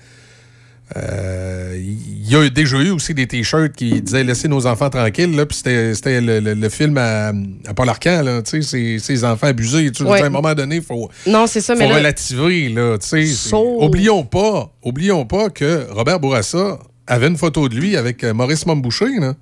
euh, 0.97 1.75
il 1.77 2.29
y 2.29 2.35
a 2.35 2.47
déjà 2.49 2.77
eu 2.77 2.91
aussi 2.91 3.15
des 3.15 3.25
t-shirts 3.25 3.73
qui 3.73 4.01
disaient 4.03 4.23
laissez 4.23 4.47
nos 4.47 4.67
enfants 4.67 4.91
tranquilles 4.91 5.35
là 5.35 5.47
puis 5.47 5.57
c'était 5.57 6.21
le, 6.21 6.39
le- 6.39 6.53
le 6.53 6.69
film 6.69 6.95
à, 6.99 7.29
à 7.65 7.73
Paul 7.75 7.89
Arcand 7.89 8.21
là 8.21 8.43
tu 8.43 8.61
sais 8.61 8.99
ces, 8.99 9.23
enfants 9.25 9.47
abusés 9.47 9.91
tu 9.91 10.03
Ouais. 10.03 10.21
à 10.21 10.25
un 10.25 10.29
moment 10.29 10.53
donné 10.53 10.81
faut 10.81 11.09
Non, 11.25 11.47
c'est 11.47 11.61
ça, 11.61 11.73
faut 11.73 11.79
mais 11.79 11.89
là- 11.89 11.95
relativer 11.95 12.69
là 12.69 12.99
tu 12.99 13.25
sais 13.25 13.55
oublions 13.55 14.23
pas 14.25 14.71
oublions 14.83 15.25
pas 15.25 15.49
que 15.49 15.87
Robert 15.89 16.19
Bourassa 16.19 16.77
avait 17.07 17.27
une 17.27 17.37
photo 17.37 17.69
de 17.69 17.75
lui 17.75 17.97
avec 17.97 18.23
euh, 18.23 18.33
Maurice 18.33 18.65
Momboucher 18.65 19.19
là 19.19 19.35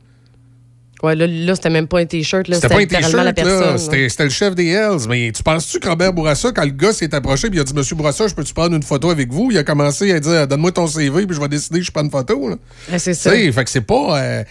Ouais, 1.04 1.16
là, 1.16 1.28
là 1.28 1.54
c'était 1.56 1.70
même 1.70 1.88
pas 1.88 2.00
un 2.00 2.06
T-shirt. 2.06 2.48
là, 2.48 2.56
c'était 2.56 2.70
pas 2.70 2.80
un 2.80 2.86
t-shirt. 2.86 3.78
C'était 4.10 4.24
le 4.24 4.30
chef 4.30 4.56
des 4.56 4.68
Hells. 4.70 5.06
Mais 5.10 5.32
tu 5.36 5.44
penses-tu 5.44 5.80
que 5.80 5.90
Robert 5.90 6.14
Bourassa, 6.14 6.52
quand 6.54 6.64
le 6.64 6.72
gars 6.72 6.94
s'est 6.94 7.14
approché 7.14 7.50
puis 7.50 7.58
il 7.58 7.62
a 7.62 7.66
dit 7.66 7.74
Monsieur 7.74 7.96
Bourassa, 7.96 8.28
je 8.28 8.34
peux-tu 8.34 8.54
prendre 8.54 8.74
une 8.76 8.84
photo 8.84 9.10
avec 9.10 9.32
vous? 9.32 9.50
Il 9.52 9.58
a 9.58 9.64
commencé 9.64 10.12
à 10.14 10.20
dire 10.20 10.48
Donne-moi 10.48 10.72
ton 10.72 10.88
CV 10.88 11.26
puis 11.28 11.36
je 11.36 11.42
vais 11.42 11.50
décider 11.50 11.80
que 11.80 11.86
je 11.86 11.92
prends 11.92 12.04
une 12.06 12.10
photo. 12.12 12.50
Ouais, 12.50 13.00
c'est 13.00 13.14
ça. 13.14 13.32
fait 13.32 13.64
que 13.64 13.70
c'est 13.70 13.82
pas. 13.82 14.18
euh, 14.22 14.44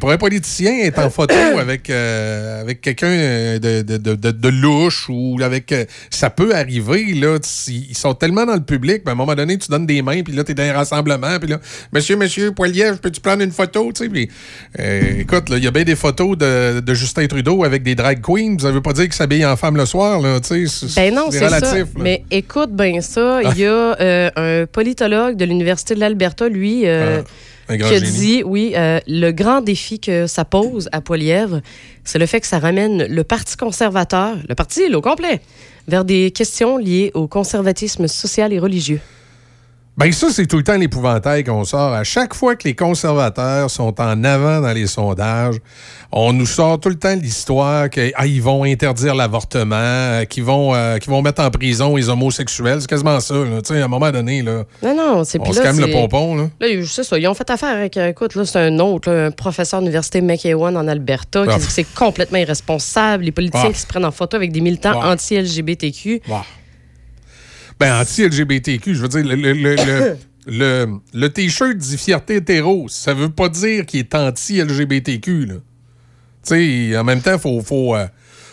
pour 0.00 0.10
un 0.10 0.16
politicien, 0.16 0.78
être 0.84 0.98
en 1.00 1.10
photo 1.10 1.34
avec, 1.58 1.90
euh, 1.90 2.62
avec 2.62 2.80
quelqu'un 2.80 3.06
euh, 3.08 3.58
de, 3.58 3.82
de, 3.82 4.14
de, 4.14 4.30
de- 4.30 4.48
louche 4.48 5.06
ou 5.10 5.38
avec. 5.42 5.72
euh, 5.72 5.84
ça 6.10 6.30
peut 6.30 6.54
arriver, 6.54 7.14
là. 7.14 7.38
Ils 7.68 7.94
sont 7.96 8.14
tellement 8.14 8.46
dans 8.46 8.54
le 8.54 8.62
public, 8.64 9.04
puis 9.04 9.10
à 9.10 9.12
un 9.12 9.14
moment 9.14 9.34
donné, 9.34 9.58
tu 9.58 9.68
donnes 9.70 9.86
des 9.86 10.00
mains, 10.02 10.22
puis 10.22 10.32
là, 10.34 10.42
t'es 10.44 10.54
dans 10.54 10.62
un 10.62 10.72
rassemblement, 10.72 11.38
puis 11.38 11.50
là, 11.50 11.58
Monsieur, 11.92 12.16
Monsieur 12.16 12.52
Poilièvre, 12.52 12.98
peux-tu 12.98 13.20
prendre 13.20 13.42
une 13.42 13.52
photo, 13.52 13.92
tu 13.94 14.08
sais, 14.10 15.18
écoute, 15.20 15.48
là, 15.50 15.56
il 15.58 15.64
y 15.64 15.66
a 15.66 15.70
bien 15.70 15.84
des 15.84 15.96
photos 15.98 16.38
de, 16.38 16.80
de 16.80 16.94
Justin 16.94 17.26
Trudeau 17.26 17.64
avec 17.64 17.82
des 17.82 17.94
drag 17.94 18.20
queens. 18.22 18.56
Ça 18.60 18.70
veut 18.70 18.80
pas 18.80 18.92
dire 18.94 19.04
qu'il 19.04 19.12
s'habille 19.12 19.44
en 19.44 19.56
femme 19.56 19.76
le 19.76 19.84
soir, 19.84 20.20
là, 20.20 20.40
tu 20.40 20.66
sais. 20.66 20.86
Ben 20.96 21.14
non, 21.14 21.26
c'est 21.30 21.40
ça. 21.40 21.46
relatif. 21.48 21.72
là. 21.94 22.00
Mais 22.00 22.24
écoute 22.30 22.70
bien 22.72 23.00
ça. 23.02 23.40
Il 23.42 23.58
y 23.58 23.66
a 23.66 23.96
euh, 24.00 24.30
un 24.36 24.66
politologue 24.66 25.36
de 25.36 25.44
l'Université 25.44 25.94
de 25.94 26.00
l'Alberta, 26.00 26.48
lui, 26.48 26.86
euh, 26.86 27.20
Ah, 27.68 27.72
un 27.74 27.76
grand 27.76 27.88
qui 27.90 27.94
a 27.94 27.98
génie. 27.98 28.12
dit, 28.12 28.42
oui, 28.46 28.72
euh, 28.76 28.98
le 29.06 29.30
grand 29.32 29.60
défi 29.60 30.00
que 30.00 30.26
ça 30.26 30.44
pose 30.46 30.88
à 30.92 31.00
Poilièvre, 31.02 31.60
c'est 32.04 32.18
le 32.18 32.24
fait 32.26 32.40
que 32.40 32.46
ça 32.46 32.58
ramène 32.58 33.04
le 33.06 33.24
Parti 33.24 33.56
conservateur, 33.56 34.36
le 34.48 34.54
parti 34.54 34.82
au 34.94 35.00
complet, 35.02 35.40
vers 35.86 36.04
des 36.06 36.30
questions 36.30 36.78
liées 36.78 37.10
au 37.14 37.26
conservatisme 37.28 38.06
social 38.08 38.52
et 38.54 38.58
religieux. 38.58 39.00
Ben 39.98 40.12
ça, 40.12 40.28
c'est 40.30 40.46
tout 40.46 40.58
le 40.58 40.62
temps 40.62 40.76
l'épouvantail 40.76 41.42
qu'on 41.42 41.64
sort. 41.64 41.92
À 41.92 42.04
chaque 42.04 42.32
fois 42.32 42.54
que 42.54 42.68
les 42.68 42.76
conservateurs 42.76 43.68
sont 43.68 44.00
en 44.00 44.22
avant 44.22 44.60
dans 44.60 44.72
les 44.72 44.86
sondages, 44.86 45.56
on 46.12 46.32
nous 46.32 46.46
sort 46.46 46.78
tout 46.78 46.88
le 46.88 46.94
temps 46.94 47.16
l'histoire 47.16 47.90
qu'ils 47.90 48.40
vont 48.40 48.62
interdire 48.62 49.16
l'avortement, 49.16 49.74
euh, 49.74 50.24
qu'ils 50.24 50.44
vont, 50.44 50.72
euh, 50.72 50.98
vont 51.08 51.20
mettre 51.20 51.42
en 51.42 51.50
prison 51.50 51.96
les 51.96 52.08
homosexuels. 52.10 52.80
C'est 52.80 52.86
quasiment 52.88 53.18
ça. 53.18 53.34
là. 53.34 53.60
Tu 53.60 53.74
sais, 53.74 53.82
à 53.82 53.86
un 53.86 53.88
moment 53.88 54.12
donné, 54.12 54.40
là, 54.42 54.62
Non, 54.84 54.94
non, 54.96 55.24
c'est 55.24 55.40
on 55.40 55.52
se 55.52 55.60
calme 55.60 55.80
le 55.80 55.90
pompon. 55.90 56.36
Là. 56.36 56.48
Là, 56.60 56.68
ça. 56.86 57.18
Ils 57.18 57.26
ont 57.26 57.34
fait 57.34 57.50
affaire 57.50 57.74
avec, 57.76 57.96
euh, 57.96 58.10
écoute, 58.10 58.36
là, 58.36 58.44
c'est 58.44 58.60
un 58.60 58.78
autre, 58.78 59.10
là, 59.10 59.26
un 59.26 59.30
professeur 59.32 59.80
d'université 59.80 60.20
McEwan 60.20 60.76
en 60.76 60.86
Alberta, 60.86 61.42
qui 61.44 61.52
Ah. 61.52 61.58
dit 61.58 61.66
que 61.66 61.72
c'est 61.72 61.94
complètement 61.94 62.38
irresponsable. 62.38 63.24
Les 63.24 63.32
politiciens 63.32 63.70
Ah. 63.70 63.72
qui 63.72 63.80
se 63.80 63.86
prennent 63.88 64.04
en 64.04 64.12
photo 64.12 64.36
avec 64.36 64.52
des 64.52 64.60
militants 64.60 65.00
Ah. 65.02 65.10
anti-LGBTQ. 65.10 66.22
Ben, 67.80 68.00
anti-LGBTQ, 68.00 68.94
je 68.94 69.00
veux 69.02 69.08
dire, 69.08 69.24
le, 69.24 69.34
le, 69.36 69.52
le, 69.52 70.16
le- 70.46 70.88
le- 71.14 71.28
T-shirt 71.28 71.76
dit 71.76 71.96
fierté 71.96 72.36
hétéro. 72.36 72.86
Ça 72.88 73.14
veut 73.14 73.28
pas 73.28 73.48
dire 73.48 73.86
qu'il 73.86 74.00
est 74.00 74.14
anti-LGBTQ. 74.14 75.46
là. 75.46 75.54
Tu 76.46 76.90
sais, 76.90 76.96
en 76.96 77.04
même 77.04 77.20
temps, 77.20 77.34
il 77.34 77.38
faut, 77.38 77.60
faut, 77.60 77.94
euh, 77.94 78.06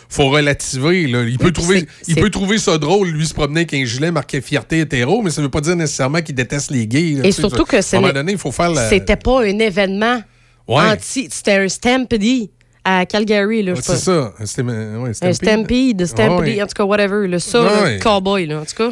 faut 0.08 0.28
relativer. 0.28 1.06
là. 1.06 1.22
Il, 1.24 1.38
peut 1.38 1.50
trouver, 1.52 1.86
il 2.06 2.14
peut 2.16 2.30
trouver 2.30 2.58
ça 2.58 2.78
drôle, 2.78 3.08
lui, 3.08 3.26
se 3.26 3.34
promener 3.34 3.60
avec 3.60 3.74
un 3.74 3.84
gilet 3.84 4.10
marqué 4.12 4.40
fierté 4.40 4.80
hétéro, 4.80 5.22
mais 5.22 5.30
ça 5.30 5.42
veut 5.42 5.48
pas 5.48 5.60
dire 5.60 5.74
nécessairement 5.76 6.20
qu'il 6.22 6.34
déteste 6.34 6.70
les 6.70 6.86
gays. 6.86 7.14
là, 7.22 7.26
Et 7.26 7.32
surtout 7.32 7.64
que 7.64 7.76
À 7.76 7.96
un 7.96 8.00
moment 8.00 8.12
donné, 8.12 8.32
il 8.32 8.38
faut 8.38 8.52
faire 8.52 8.70
la. 8.70 8.88
C'était 8.88 9.16
pas 9.16 9.40
un 9.42 9.58
événement 9.58 10.20
Ouais. 10.68 10.82
anti. 10.82 11.28
C'était 11.30 11.52
un 11.54 11.68
Stampede 11.68 12.48
à 12.84 13.06
Calgary. 13.06 13.62
Là, 13.62 13.72
Ouais, 13.72 13.80
c'est 13.82 13.96
ça. 13.96 14.32
Ouais, 14.38 14.42
Un 14.42 14.46
Stampede. 14.46 15.32
Stampede, 15.34 16.06
Stampede, 16.06 16.60
en 16.62 16.66
tout 16.66 16.74
cas, 16.76 16.84
whatever. 16.84 17.26
Là, 17.28 17.38
ça, 17.40 17.84
cowboy, 18.00 18.46
là, 18.46 18.60
en 18.60 18.64
tout 18.64 18.74
cas. 18.76 18.90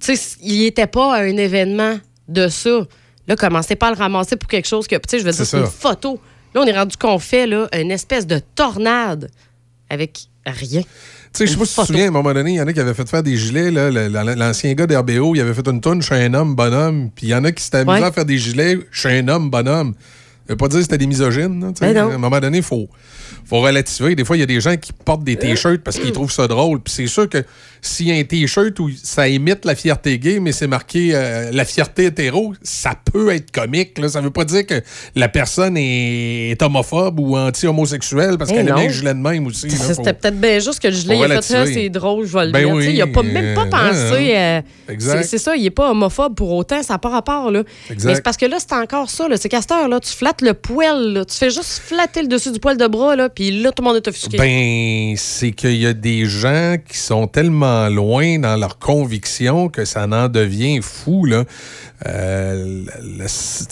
Tu 0.00 0.16
sais, 0.16 0.36
il 0.42 0.64
était 0.64 0.86
pas 0.86 1.14
à 1.16 1.20
un 1.20 1.36
événement 1.36 1.98
de 2.28 2.48
ça. 2.48 2.86
Là, 3.28 3.36
commencez 3.36 3.76
pas 3.76 3.88
à 3.88 3.90
le 3.92 3.96
ramasser 3.96 4.36
pour 4.36 4.48
quelque 4.48 4.66
chose 4.68 4.86
que, 4.86 4.96
tu 4.96 5.02
sais, 5.08 5.18
je 5.20 5.24
veux 5.24 5.32
dire, 5.32 5.46
C'est 5.46 5.58
une 5.58 5.66
photo. 5.66 6.18
Là, 6.54 6.62
on 6.62 6.66
est 6.66 6.76
rendu 6.76 6.96
qu'on 6.96 7.18
fait, 7.18 7.46
là, 7.46 7.68
une 7.78 7.90
espèce 7.90 8.26
de 8.26 8.40
tornade 8.56 9.30
avec 9.88 10.18
rien. 10.46 10.80
Tu 10.82 10.86
sais, 11.32 11.46
je 11.46 11.52
sais 11.52 11.58
pas 11.58 11.64
si 11.64 11.74
tu 11.74 11.80
te 11.80 11.86
souviens, 11.86 12.04
à 12.06 12.08
un 12.08 12.12
moment 12.12 12.32
donné, 12.32 12.50
il 12.52 12.56
y 12.56 12.60
en 12.60 12.66
a 12.66 12.72
qui 12.72 12.80
avaient 12.80 12.94
fait 12.94 13.08
faire 13.08 13.22
des 13.22 13.36
gilets. 13.36 13.70
L'ancien 13.70 14.72
gars 14.74 14.86
d'RBO, 14.86 15.34
il 15.36 15.40
avait 15.40 15.54
fait 15.54 15.66
une 15.68 15.80
tourne 15.80 16.02
chez 16.02 16.14
un 16.16 16.34
homme, 16.34 16.56
bonhomme. 16.56 17.10
Puis 17.14 17.26
il 17.26 17.30
y 17.30 17.34
en 17.34 17.44
a 17.44 17.52
qui 17.52 17.62
s'étaient 17.62 17.78
amusés 17.78 18.00
Ouais. 18.00 18.06
à 18.06 18.10
faire 18.12 18.24
des 18.24 18.38
gilets 18.38 18.78
chez 18.90 19.18
un 19.20 19.28
homme, 19.28 19.48
bonhomme. 19.50 19.94
Ça 20.46 20.54
veut 20.54 20.56
pas 20.56 20.66
dire 20.66 20.78
que 20.78 20.82
c'était 20.82 20.98
des 20.98 21.06
misogynes. 21.06 21.60
là. 21.64 21.72
Ben 21.80 21.96
à 21.96 22.02
un 22.14 22.18
moment 22.18 22.40
donné, 22.40 22.56
il 22.58 22.64
faut, 22.64 22.88
faut 23.44 23.60
relativer. 23.60 24.16
Des 24.16 24.24
fois, 24.24 24.36
il 24.36 24.40
y 24.40 24.42
a 24.42 24.46
des 24.46 24.60
gens 24.60 24.76
qui 24.76 24.92
portent 24.92 25.22
des 25.22 25.36
t-shirts 25.36 25.82
parce 25.84 25.98
qu'ils 26.00 26.10
trouvent 26.10 26.32
ça 26.32 26.48
drôle. 26.48 26.80
Puis 26.80 26.92
c'est 26.92 27.06
sûr 27.06 27.28
que 27.28 27.44
s'il 27.82 28.08
y 28.08 28.12
a 28.12 28.16
un 28.16 28.24
t-shirt 28.24 28.78
où 28.80 28.90
ça 29.02 29.28
imite 29.28 29.64
la 29.64 29.74
fierté 29.74 30.18
gay, 30.18 30.40
mais 30.40 30.52
c'est 30.52 30.66
marqué 30.66 31.10
euh, 31.14 31.50
la 31.52 31.64
fierté 31.64 32.06
hétéro, 32.06 32.54
ça 32.62 32.94
peut 33.12 33.30
être 33.34 33.50
comique. 33.50 33.98
Là. 33.98 34.08
Ça 34.08 34.20
veut 34.20 34.30
pas 34.30 34.44
dire 34.44 34.66
que 34.66 34.80
la 35.14 35.28
personne 35.28 35.76
est, 35.76 36.50
est 36.50 36.62
homophobe 36.62 37.18
ou 37.20 37.36
anti-homosexuelle 37.36 38.36
parce 38.38 38.50
Eh 38.50 38.54
qu'elle 38.54 38.68
a 38.70 38.74
non. 38.74 38.80
mis 38.80 38.86
un 38.86 38.90
gilet 38.90 39.14
de 39.14 39.18
même 39.18 39.46
aussi. 39.46 39.70
C'était 39.70 40.12
peut-être 40.14 40.40
bien 40.40 40.58
juste 40.58 40.80
que 40.80 40.90
faut 40.90 40.96
il 41.12 41.24
a 41.24 41.28
fait 41.28 41.42
ça, 41.42 41.58
relativer. 41.60 41.82
c'est 41.84 41.88
drôle, 41.90 42.26
je 42.26 42.32
vais 42.36 42.46
le 42.46 42.52
Ben 42.52 42.64
dire. 42.64 42.74
Oui, 42.74 42.90
il 42.94 43.02
a 43.02 43.06
pas, 43.06 43.22
même 43.22 43.54
pas 43.54 43.64
euh, 43.66 43.70
pensé. 43.70 44.34
hein. 44.36 44.62
euh, 44.88 44.92
Exact. 44.92 45.22
c'est- 45.24 45.38
ça, 45.38 45.56
il 45.56 45.64
est 45.66 45.70
pas 45.70 45.90
homophobe 45.90 46.34
pour 46.34 46.52
autant, 46.52 46.82
ça 46.82 46.94
n'a 46.94 46.98
pas 46.98 47.08
rapport. 47.10 47.50
Là. 47.50 47.62
Exact. 47.90 48.08
Mais 48.08 48.14
c'est 48.16 48.22
parce 48.22 48.36
que 48.36 48.46
là, 48.46 48.56
c'est 48.58 48.74
encore 48.74 49.08
ça. 49.10 49.26
C'est 49.36 49.52
heure, 49.72 49.88
là, 49.88 50.00
tu 50.00 50.10
flattes 50.12 50.42
le 50.42 50.54
poil. 50.54 51.12
là. 51.12 51.24
Tu 51.24 51.36
fais 51.36 51.50
juste 51.50 51.80
flatter 51.84 52.22
le 52.22 52.28
dessus 52.28 52.50
du 52.52 52.58
poil 52.60 52.76
de 52.76 52.86
bras, 52.86 53.14
là, 53.16 53.28
puis 53.28 53.50
là, 53.62 53.72
tout 53.72 53.82
le 53.82 53.88
monde 53.88 53.96
est 53.96 54.08
offusqué. 54.08 54.36
Ben, 54.38 55.14
c'est 55.16 55.52
qu'il 55.52 55.76
y 55.76 55.86
a 55.86 55.92
des 55.92 56.26
gens 56.26 56.76
qui 56.88 56.98
sont 56.98 57.26
tellement 57.26 57.69
loin 57.90 58.38
dans 58.38 58.56
leurs 58.56 58.78
convictions 58.78 59.68
que 59.68 59.84
ça 59.84 60.06
en 60.06 60.28
devient 60.28 60.80
fou, 60.82 61.24
là. 61.24 61.44
Euh, 62.06 62.84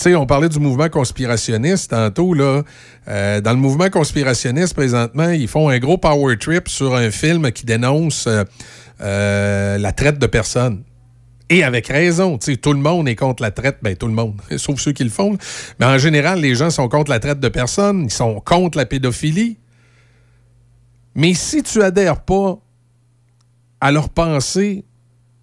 on 0.06 0.26
parlait 0.26 0.48
du 0.48 0.58
mouvement 0.58 0.88
conspirationniste 0.88 1.90
tantôt, 1.90 2.34
là. 2.34 2.62
Euh, 3.08 3.40
dans 3.40 3.52
le 3.52 3.58
mouvement 3.58 3.88
conspirationniste, 3.88 4.74
présentement, 4.74 5.30
ils 5.30 5.48
font 5.48 5.68
un 5.68 5.78
gros 5.78 5.98
power 5.98 6.36
trip 6.36 6.68
sur 6.68 6.94
un 6.94 7.10
film 7.10 7.50
qui 7.52 7.64
dénonce 7.64 8.28
euh, 9.00 9.78
la 9.78 9.92
traite 9.92 10.18
de 10.18 10.26
personnes. 10.26 10.82
Et 11.50 11.64
avec 11.64 11.88
raison, 11.88 12.36
tu 12.36 12.58
tout 12.58 12.74
le 12.74 12.80
monde 12.80 13.08
est 13.08 13.16
contre 13.16 13.42
la 13.42 13.50
traite, 13.50 13.78
ben 13.80 13.96
tout 13.96 14.06
le 14.06 14.12
monde, 14.12 14.34
sauf 14.58 14.78
ceux 14.80 14.92
qui 14.92 15.04
le 15.04 15.10
font. 15.10 15.36
Mais 15.80 15.86
en 15.86 15.98
général, 15.98 16.40
les 16.40 16.54
gens 16.54 16.70
sont 16.70 16.88
contre 16.88 17.10
la 17.10 17.20
traite 17.20 17.40
de 17.40 17.48
personnes, 17.48 18.04
ils 18.04 18.12
sont 18.12 18.40
contre 18.40 18.76
la 18.76 18.84
pédophilie. 18.84 19.56
Mais 21.14 21.34
si 21.34 21.62
tu 21.62 21.82
adhères 21.82 22.20
pas 22.20 22.58
à 23.80 23.92
leur 23.92 24.08
pensée 24.08 24.84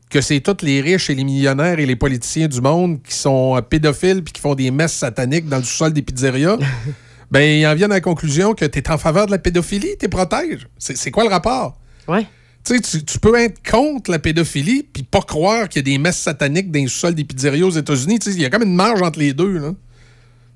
que 0.10 0.22
c'est 0.22 0.40
tous 0.40 0.64
les 0.64 0.82
riches 0.82 1.10
et 1.10 1.16
les 1.16 1.24
millionnaires 1.24 1.80
et 1.80 1.86
les 1.86 1.96
politiciens 1.96 2.48
du 2.48 2.62
monde 2.62 3.02
qui 3.04 3.14
sont 3.14 3.58
euh, 3.58 3.62
pédophiles 3.62 4.24
puis 4.24 4.34
qui 4.34 4.42
font 4.42 4.56
des 4.56 4.72
messes 4.72 4.94
sataniques 4.94 5.48
dans 5.50 5.58
le 5.58 5.64
sous-sol 5.64 5.94
des 5.94 6.02
pizzerias, 6.02 6.58
ben 7.32 7.42
ils 7.42 7.66
en 7.66 7.76
viennent 7.76 7.92
à 7.92 7.96
la 7.96 8.02
conclusion 8.02 8.54
que 8.54 8.66
tu 8.66 8.80
es 8.80 8.92
en 8.92 8.98
faveur 8.98 9.26
de 9.26 9.32
la 9.32 9.40
pédophilie, 9.40 9.98
tu 10.00 10.08
protèges. 10.10 10.68
C'est 10.78 10.96
c'est 10.96 11.12
quoi 11.12 11.24
le 11.24 11.30
rapport? 11.30 11.78
Ouais. 12.08 12.26
Tu 12.64 12.82
tu, 12.82 13.20
peux 13.20 13.36
être 13.36 13.62
contre 13.70 14.10
la 14.10 14.18
pédophilie 14.18 14.84
puis 14.84 15.04
pas 15.04 15.22
croire 15.22 15.70
qu'il 15.70 15.88
y 15.88 15.92
a 15.92 15.94
des 15.94 15.98
messes 16.00 16.18
sataniques 16.18 16.72
dans 16.72 16.82
le 16.82 16.88
sous-sol 16.88 17.14
des 17.14 17.24
pizzerias 17.24 17.66
aux 17.66 17.72
États-Unis. 17.72 18.20
Il 18.26 18.42
y 18.42 18.46
a 18.46 18.50
comme 18.50 18.64
une 18.64 18.76
marge 18.76 19.02
entre 19.02 19.20
les 19.20 19.34
deux. 19.34 19.60
là. 19.60 19.72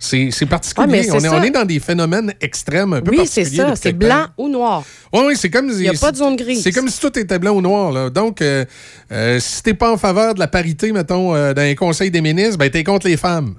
C'est 0.02 0.46
particulier. 0.46 0.88
Ouais, 0.88 1.12
on, 1.12 1.20
est, 1.20 1.28
on 1.28 1.44
est 1.44 1.50
dans 1.52 1.66
des 1.66 1.80
phénomènes 1.82 2.34
extrêmes 2.40 2.94
un 2.94 3.02
peu 3.02 3.12
Oui, 3.12 3.28
c'est 3.28 3.44
ça. 3.44 3.76
C'est 3.76 3.92
temps. 3.92 3.98
blanc 3.98 4.28
ou 4.38 4.48
noir. 4.48 4.84
Oui, 5.12 5.20
oui, 5.28 5.34
c'est 5.36 5.50
comme. 5.50 5.70
Il 5.70 5.82
y 5.82 5.90
a 5.90 5.94
pas 5.94 6.12
de 6.14 6.18
zone 6.18 6.38
grise. 6.38 6.64
C'est 6.64 6.72
comme 6.72 6.88
si 6.88 7.02
tout 7.02 7.20
était 7.20 7.38
blanc 7.38 7.52
ou 7.56 7.62
noir. 7.62 7.92
Là. 7.92 8.10
Donc, 8.10 8.42
euh, 8.42 8.64
euh, 9.12 9.40
si 9.42 9.62
t'es 9.62 9.74
pas 9.74 9.92
en 9.92 9.98
faveur 9.98 10.34
de 10.36 10.40
la 10.40 10.48
parité, 10.48 10.94
mettons, 10.94 11.36
euh, 11.36 11.54
dans 11.54 11.62
un 11.64 11.76
conseil 11.76 12.12
des 12.12 12.22
ministres, 12.22 12.58
ben 12.58 12.70
t'es 12.70 12.84
contre 12.84 13.08
les 13.08 13.18
femmes. 13.18 13.56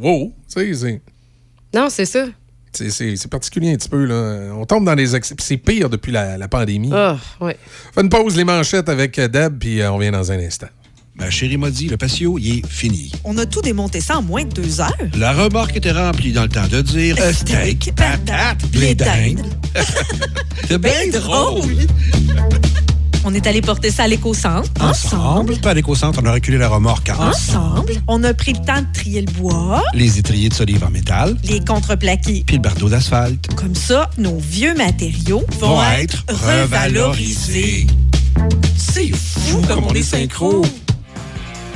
Wow! 0.00 0.32
Non, 1.74 1.88
c'est 1.90 2.06
ça. 2.06 2.24
c'est- 2.72 3.28
particulier 3.28 3.72
un 3.72 3.76
petit 3.76 3.88
peu. 3.90 4.04
Là. 4.06 4.54
On 4.56 4.64
tombe 4.64 4.86
dans 4.86 4.94
les. 4.94 5.08
C'est 5.38 5.56
pire 5.58 5.90
depuis 5.90 6.12
la, 6.12 6.38
la 6.38 6.48
pandémie. 6.48 6.90
Ah. 6.94 7.18
Fait 7.94 8.00
une 8.00 8.08
pause, 8.08 8.36
les 8.36 8.44
manchettes 8.44 8.88
avec 8.88 9.18
euh, 9.18 9.28
Deb, 9.28 9.58
puis 9.58 9.82
euh, 9.82 9.92
on 9.92 9.98
vient 9.98 10.12
dans 10.12 10.32
un 10.32 10.38
instant. 10.38 10.68
Ma 11.18 11.30
chérie 11.30 11.56
m'a 11.56 11.70
dit, 11.70 11.88
le 11.88 11.96
patio, 11.96 12.38
il 12.38 12.58
est 12.58 12.66
fini. 12.66 13.10
On 13.24 13.38
a 13.38 13.46
tout 13.46 13.62
démonté 13.62 14.00
ça 14.02 14.18
en 14.18 14.22
moins 14.22 14.44
de 14.44 14.50
deux 14.52 14.80
heures. 14.80 14.92
La 15.16 15.32
remorque 15.32 15.74
était 15.76 15.92
remplie 15.92 16.32
dans 16.32 16.42
le 16.42 16.48
temps 16.50 16.68
de 16.70 16.82
dire 16.82 17.16
euh, 17.18 17.32
steak, 17.32 17.92
patate, 17.96 18.66
blé 18.70 18.94
d'Inde. 18.94 19.40
C'est 20.68 20.78
bien 20.78 21.08
drôle. 21.12 21.86
On 23.24 23.32
est 23.32 23.46
allé 23.46 23.62
porter 23.62 23.90
ça 23.90 24.04
à 24.04 24.08
l'éco-centre. 24.08 24.70
Ensemble. 24.78 25.56
Pas 25.60 25.70
à 25.70 25.74
l'éco-centre, 25.74 26.20
on 26.22 26.26
a 26.26 26.32
reculé 26.32 26.58
la 26.58 26.68
remorque 26.68 27.10
Ensemble. 27.18 27.94
On 28.06 28.22
a 28.22 28.34
pris 28.34 28.52
le 28.52 28.64
temps 28.64 28.82
de 28.82 28.86
trier 28.92 29.22
le 29.22 29.32
bois, 29.32 29.82
Les 29.94 30.18
étriers 30.18 30.50
de 30.50 30.54
solive 30.54 30.84
en 30.84 30.90
métal, 30.90 31.36
les 31.44 31.60
contreplaqués. 31.64 32.44
puis 32.46 32.56
le 32.56 32.62
bardeau 32.62 32.88
d'asphalte. 32.90 33.46
Comme 33.56 33.74
ça, 33.74 34.10
nos 34.18 34.38
vieux 34.38 34.74
matériaux 34.74 35.44
vont, 35.58 35.76
Vont 35.76 35.82
être 35.82 36.24
être 36.28 36.62
revalorisés. 36.62 37.86
C'est 38.76 39.10
fou 39.16 39.62
comme 39.66 39.84
on 39.84 39.94
est 39.94 40.02
synchro. 40.02 40.62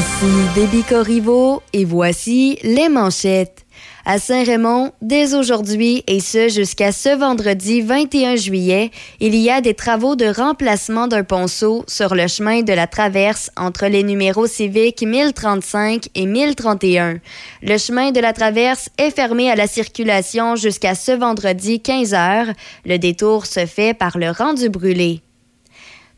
Ici 0.00 0.32
Déby 0.54 0.82
Corriveau 0.82 1.62
et 1.74 1.84
voici 1.84 2.58
les 2.62 2.88
manchettes. 2.88 3.66
À 4.06 4.18
Saint-Raymond, 4.18 4.92
dès 5.02 5.34
aujourd'hui 5.34 6.04
et 6.06 6.20
ce 6.20 6.48
jusqu'à 6.48 6.90
ce 6.90 7.14
vendredi 7.14 7.82
21 7.82 8.36
juillet, 8.36 8.92
il 9.20 9.34
y 9.36 9.50
a 9.50 9.60
des 9.60 9.74
travaux 9.74 10.16
de 10.16 10.24
remplacement 10.24 11.06
d'un 11.06 11.22
ponceau 11.22 11.84
sur 11.86 12.14
le 12.14 12.28
chemin 12.28 12.62
de 12.62 12.72
la 12.72 12.86
traverse 12.86 13.50
entre 13.58 13.88
les 13.88 14.02
numéros 14.02 14.46
civiques 14.46 15.02
1035 15.02 16.08
et 16.14 16.24
1031. 16.24 17.18
Le 17.62 17.76
chemin 17.76 18.10
de 18.10 18.20
la 18.20 18.32
traverse 18.32 18.88
est 18.96 19.10
fermé 19.10 19.50
à 19.50 19.54
la 19.54 19.66
circulation 19.66 20.56
jusqu'à 20.56 20.94
ce 20.94 21.12
vendredi 21.12 21.82
15 21.82 22.14
heures. 22.14 22.54
Le 22.86 22.96
détour 22.96 23.44
se 23.44 23.66
fait 23.66 23.92
par 23.92 24.16
le 24.16 24.30
rendu 24.30 24.70
brûlé. 24.70 25.20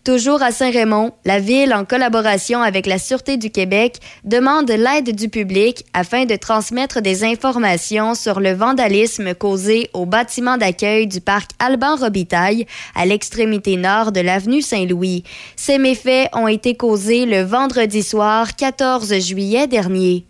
Toujours 0.05 0.43
à 0.43 0.51
Saint-Raymond, 0.51 1.13
la 1.25 1.39
Ville, 1.39 1.73
en 1.73 1.85
collaboration 1.85 2.61
avec 2.61 2.87
la 2.87 2.99
Sûreté 2.99 3.37
du 3.37 3.51
Québec, 3.51 4.01
demande 4.25 4.69
l'aide 4.69 5.15
du 5.15 5.29
public 5.29 5.85
afin 5.95 6.25
de 6.25 6.35
transmettre 6.35 7.01
des 7.01 7.23
informations 7.23 8.17
sur 8.17 8.41
le 8.41 8.53
vandalisme 8.53 9.33
causé 9.33 9.91
au 9.93 10.05
bâtiment 10.05 10.57
d'accueil 10.57 11.07
du 11.07 11.21
parc 11.21 11.53
Alban 11.61 11.95
Robitaille 11.95 12.67
à 12.97 13.07
l'extrémité 13.07 13.77
nord 13.77 14.11
de 14.11 14.21
l'avenue 14.21 14.61
Saint-Louis. 14.61 15.23
Ces 15.55 15.79
méfaits 15.79 16.29
ont 16.33 16.49
été 16.49 16.75
causés 16.75 17.25
le 17.25 17.43
vendredi 17.43 18.03
soir 18.03 18.57
14 18.57 19.21
juillet 19.21 19.69
dernier. 19.69 20.27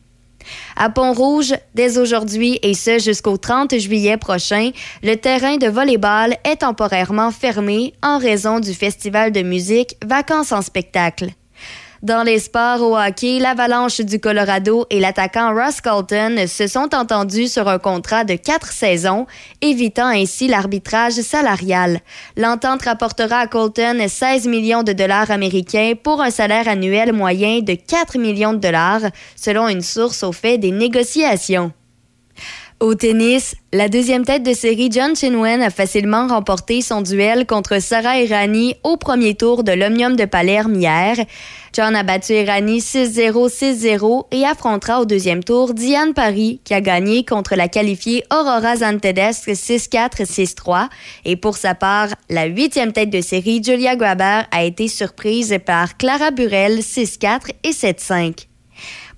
À 0.77 0.91
Pont-Rouge, 0.91 1.55
dès 1.75 1.99
aujourd'hui 1.99 2.59
et 2.63 2.75
ce 2.75 2.99
jusqu'au 2.99 3.37
30 3.37 3.79
juillet 3.79 4.17
prochain, 4.17 4.71
le 5.03 5.17
terrain 5.17 5.57
de 5.57 5.69
volleyball 5.69 6.37
est 6.45 6.61
temporairement 6.61 7.31
fermé 7.31 7.95
en 8.03 8.19
raison 8.19 8.61
du 8.61 8.75
festival 8.75 9.33
de 9.33 9.43
musique 9.43 9.97
Vacances 10.05 10.53
en 10.53 10.63
spectacle. 10.63 11.31
Dans 12.03 12.25
les 12.25 12.41
sports 12.41 12.81
au 12.83 12.99
hockey, 12.99 13.39
l'Avalanche 13.39 14.01
du 14.01 14.19
Colorado 14.19 14.87
et 14.91 14.99
l'attaquant 14.99 15.55
Ross 15.55 15.81
Colton 15.81 16.49
se 16.49 16.67
sont 16.67 16.93
entendus 16.97 17.47
sur 17.47 17.69
un 17.69 17.79
contrat 17.79 18.25
de 18.25 18.35
quatre 18.35 18.73
saisons, 18.73 19.29
évitant 19.61 20.09
ainsi 20.09 20.49
l'arbitrage 20.49 21.13
salarial. 21.13 22.01
L'entente 22.37 22.83
rapportera 22.83 23.37
à 23.37 23.47
Colton 23.47 24.05
16 24.09 24.49
millions 24.49 24.83
de 24.83 24.93
dollars 24.93 25.31
américains 25.31 25.93
pour 26.03 26.21
un 26.21 26.33
salaire 26.33 26.67
annuel 26.67 27.13
moyen 27.13 27.61
de 27.61 27.75
4 27.75 28.19
millions 28.19 28.53
de 28.53 28.59
dollars, 28.59 29.03
selon 29.37 29.69
une 29.69 29.81
source 29.81 30.25
au 30.25 30.33
fait 30.33 30.59
des 30.59 30.73
négociations. 30.73 31.73
Au 32.83 32.97
tennis, 32.97 33.55
la 33.73 33.89
deuxième 33.89 34.25
tête 34.25 34.43
de 34.43 34.53
série 34.53 34.91
John 34.91 35.15
Chinwen 35.15 35.63
a 35.63 35.71
facilement 35.71 36.27
remporté 36.27 36.83
son 36.83 37.01
duel 37.01 37.47
contre 37.47 37.81
Sarah 37.81 38.19
Irani 38.19 38.75
au 38.83 38.97
premier 38.97 39.37
tour 39.37 39.63
de 39.63 39.71
l'Omnium 39.71 40.17
de 40.17 40.25
Palerme 40.25 40.75
hier. 40.75 41.15
John 41.73 41.95
a 41.95 42.03
battu 42.03 42.33
Irani 42.33 42.81
6-0, 42.81 43.49
6-0 43.49 44.27
et 44.33 44.45
affrontera 44.45 45.01
au 45.01 45.05
deuxième 45.05 45.45
tour 45.45 45.75
Diane 45.75 46.13
Paris 46.13 46.61
qui 46.65 46.75
a 46.75 46.81
gagné 46.81 47.25
contre 47.25 47.55
la 47.55 47.69
qualifiée 47.69 48.25
Aurora 48.33 48.79
Zantedesque 48.79 49.51
6-4, 49.51 50.25
6-3. 50.25 50.89
Et 51.25 51.37
pour 51.37 51.59
sa 51.59 51.77
part, 51.77 52.09
la 52.31 52.47
huitième 52.47 52.93
tête 52.93 53.11
de 53.11 53.21
série 53.21 53.63
Julia 53.63 53.95
Graber 53.95 54.43
a 54.51 54.65
été 54.65 54.89
surprise 54.89 55.57
par 55.65 55.97
Clara 55.99 56.33
Burel 56.33 56.81
6-4 56.81 57.43
et 57.63 57.71
7-5. 57.71 58.49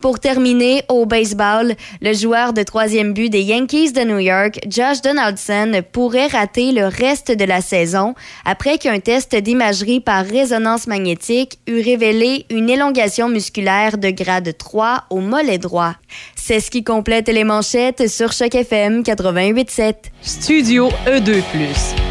Pour 0.05 0.21
terminer, 0.21 0.83
au 0.91 1.07
baseball, 1.07 1.75
le 2.03 2.13
joueur 2.13 2.53
de 2.53 2.63
troisième 2.63 3.15
but 3.15 3.31
des 3.31 3.41
Yankees 3.41 3.93
de 3.93 4.03
New 4.03 4.19
York, 4.19 4.61
Josh 4.69 5.01
Donaldson, 5.01 5.83
pourrait 5.93 6.27
rater 6.27 6.73
le 6.73 6.89
reste 6.89 7.33
de 7.33 7.45
la 7.47 7.63
saison 7.63 8.15
après 8.45 8.77
qu'un 8.77 9.01
test 9.01 9.35
d'imagerie 9.35 10.01
par 10.01 10.27
résonance 10.27 10.89
magnétique 10.89 11.59
eut 11.67 11.81
révélé 11.81 12.45
une 12.51 12.69
élongation 12.69 13.31
musculaire 13.31 13.97
de 13.97 14.11
grade 14.11 14.55
3 14.59 15.05
au 15.09 15.21
mollet 15.21 15.57
droit. 15.57 15.95
C'est 16.47 16.61
ce 16.61 16.71
qui 16.71 16.85
complète 16.85 17.29
les 17.29 17.43
manchettes 17.43 18.07
sur 18.07 18.33
Choc 18.33 18.55
FM 18.55 19.01
88.7. 19.01 19.95
Studio 20.21 20.91
E2+. 21.07 21.43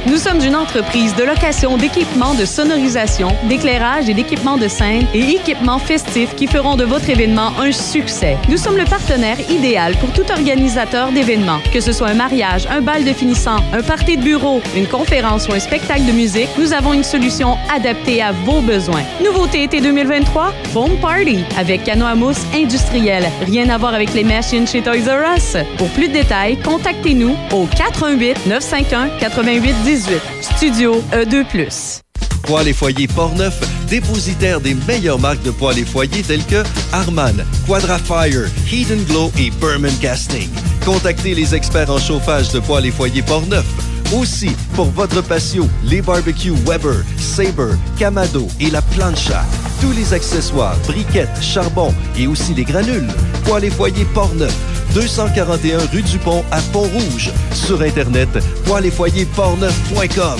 Nous 0.07 0.17
sommes 0.17 0.41
une 0.41 0.55
entreprise 0.55 1.15
de 1.15 1.23
location 1.23 1.77
d'équipements 1.77 2.33
de 2.33 2.43
sonorisation, 2.43 3.29
d'éclairage 3.47 4.09
et 4.09 4.15
d'équipements 4.15 4.57
de 4.57 4.67
scène 4.67 5.05
et 5.13 5.19
équipements 5.19 5.77
festifs 5.77 6.35
qui 6.35 6.47
feront 6.47 6.75
de 6.75 6.83
votre 6.83 7.11
événement 7.11 7.51
un 7.59 7.71
succès. 7.71 8.35
Nous 8.49 8.57
sommes 8.57 8.75
le 8.75 8.85
partenaire 8.85 9.37
idéal 9.51 9.95
pour 9.97 10.11
tout 10.13 10.29
organisateur 10.31 11.11
d'événements, 11.11 11.61
que 11.71 11.79
ce 11.79 11.91
soit 11.91 12.07
un 12.07 12.15
mariage, 12.15 12.65
un 12.71 12.81
bal 12.81 13.05
de 13.05 13.13
finissant, 13.13 13.57
un 13.71 13.83
party 13.83 14.17
de 14.17 14.23
bureau, 14.23 14.61
une 14.75 14.87
conférence 14.87 15.47
ou 15.47 15.53
un 15.53 15.59
spectacle 15.59 16.05
de 16.05 16.11
musique, 16.11 16.49
nous 16.57 16.73
avons 16.73 16.93
une 16.93 17.03
solution 17.03 17.55
adaptée 17.71 18.21
à 18.23 18.31
vos 18.31 18.61
besoins. 18.61 19.03
Nouveauté 19.23 19.63
été 19.63 19.79
2023, 19.79 20.53
Foam 20.73 20.97
Party 20.99 21.45
avec 21.55 21.83
canot 21.83 22.05
à 22.05 22.15
mousse 22.15 22.41
industriel. 22.53 23.25
Rien 23.45 23.69
à 23.69 23.77
voir 23.77 23.93
avec 23.93 24.13
les 24.13 24.22
chez 24.65 24.81
Toys 24.81 25.07
R. 25.07 25.77
Pour 25.77 25.89
plus 25.89 26.07
de 26.07 26.13
détails, 26.13 26.57
contactez-nous 26.61 27.35
au 27.51 27.65
418 27.65 28.45
951 28.47 29.09
8818. 29.19 30.21
Studio 30.41 31.03
E 31.13 31.25
E2+. 31.25 32.01
Poêles 32.43 32.67
et 32.67 32.73
foyers 32.73 33.07
Portneuf, 33.07 33.59
dépositaire 33.87 34.59
des 34.59 34.75
meilleures 34.87 35.19
marques 35.19 35.43
de 35.43 35.51
poêles 35.51 35.79
et 35.79 35.85
foyers 35.85 36.23
telles 36.23 36.45
que 36.45 36.63
Harman, 36.91 37.45
Quadrafire, 37.67 38.49
and 38.91 39.03
Glow 39.07 39.31
et 39.39 39.49
Berman 39.61 39.93
Casting. 40.01 40.49
Contactez 40.85 41.35
les 41.35 41.55
experts 41.55 41.89
en 41.89 41.99
chauffage 41.99 42.51
de 42.51 42.59
poêles 42.59 42.87
et 42.87 42.91
foyers 42.91 43.21
Portneuf. 43.21 43.65
Aussi, 44.13 44.51
pour 44.75 44.85
votre 44.91 45.21
patio, 45.21 45.67
les 45.83 46.01
barbecues 46.01 46.53
Weber, 46.67 47.03
Sabre, 47.17 47.75
Camado 47.97 48.47
et 48.59 48.69
la 48.69 48.81
plancha. 48.81 49.43
Tous 49.81 49.91
les 49.91 50.13
accessoires, 50.13 50.77
briquettes, 50.85 51.41
charbon 51.41 51.93
et 52.17 52.27
aussi 52.27 52.53
les 52.53 52.63
granules. 52.63 53.07
Poêles 53.43 53.65
et 53.65 53.69
foyers 53.71 54.05
Portneuf, 54.13 54.55
241 54.93 55.79
rue 55.91 56.03
du 56.03 56.19
Pont 56.19 56.43
à 56.51 56.61
Pont-Rouge. 56.71 57.31
Sur 57.53 57.81
Internet, 57.81 58.29
poêles 58.65 58.85
et 58.85 58.91
foyers 58.91 59.25
portneuf.com. 59.25 60.39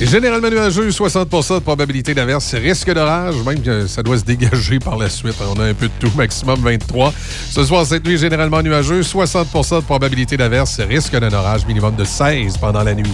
Généralement 0.00 0.50
nuageux, 0.50 0.90
60% 0.90 1.54
de 1.54 1.58
probabilité 1.60 2.14
d'averse, 2.14 2.54
risque 2.54 2.92
d'orage, 2.92 3.36
même 3.46 3.62
que 3.62 3.86
ça 3.86 4.02
doit 4.02 4.18
se 4.18 4.24
dégager 4.24 4.78
par 4.78 4.96
la 4.96 5.08
suite. 5.08 5.36
On 5.40 5.60
a 5.60 5.66
un 5.66 5.74
peu 5.74 5.86
de 5.86 5.92
tout, 5.98 6.10
maximum 6.16 6.60
23. 6.60 7.12
Ce 7.50 7.64
soir, 7.64 7.86
cette 7.86 8.04
nuit, 8.04 8.18
généralement 8.18 8.60
nuageux, 8.60 9.00
60% 9.00 9.76
de 9.76 9.84
probabilité 9.84 10.36
d'averse, 10.36 10.80
risque 10.80 11.16
d'un 11.16 11.32
orage, 11.32 11.64
minimum 11.66 11.94
de 11.94 12.04
16 12.04 12.58
pendant 12.58 12.82
la 12.82 12.94
nuit. 12.94 13.12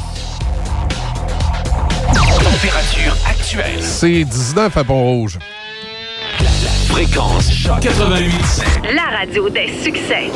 Température 2.15 3.16
actuelle. 3.28 3.82
C'est 3.82 4.24
19 4.24 4.77
à 4.77 4.85
Pont-Rouge. 4.85 5.39
Fréquence 6.89 7.52
choc 7.52 7.81
88. 7.81 8.32
La 8.94 9.19
radio 9.19 9.48
des 9.48 9.73
succès. 9.82 10.31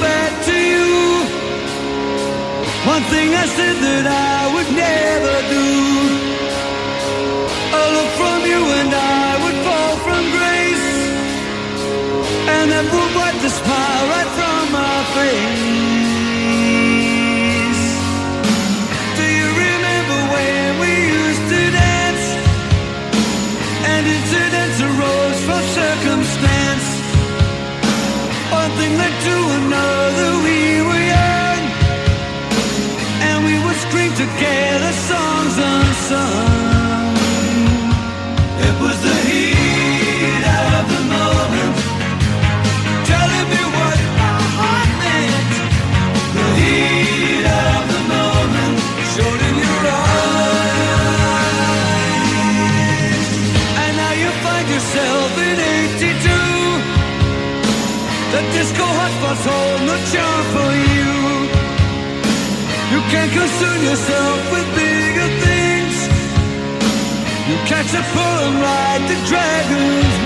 Bad 0.00 0.32
to 0.48 0.56
you. 0.72 0.90
One 2.94 3.04
thing 3.12 3.28
I 3.34 3.46
said 3.56 3.76
that 3.86 4.06
I 4.06 4.38
would 4.54 4.70
never 4.86 5.36
do. 5.54 5.66
A 7.80 7.82
look 7.96 8.10
from 8.20 8.40
you 8.52 8.62
and 8.80 8.90
I 8.94 9.28
would 9.42 9.58
fall 9.66 9.94
from 10.06 10.22
grace. 10.36 10.88
And 12.54 12.66
that 12.72 12.86
would 12.92 13.12
wipe 13.18 13.38
the 13.46 13.52
smile 13.60 14.04
right 14.14 14.30
from 14.38 14.62
my 14.72 14.96
face. 15.14 15.65
and 33.26 33.44
we 33.44 33.54
will 33.64 33.74
scream 33.74 34.12
together 34.14 34.92
songs 34.92 35.58
on 35.58 35.94
sun 35.94 36.45
Can't 63.10 63.32
concern 63.32 63.78
yourself 63.84 64.38
with 64.52 64.66
bigger 64.74 65.28
things. 65.46 65.96
You 67.48 67.56
catch 67.70 67.90
a 67.94 68.02
pull 68.12 68.38
and 68.46 68.56
ride 68.60 69.02
the 69.10 69.18
dragon's 69.30 70.25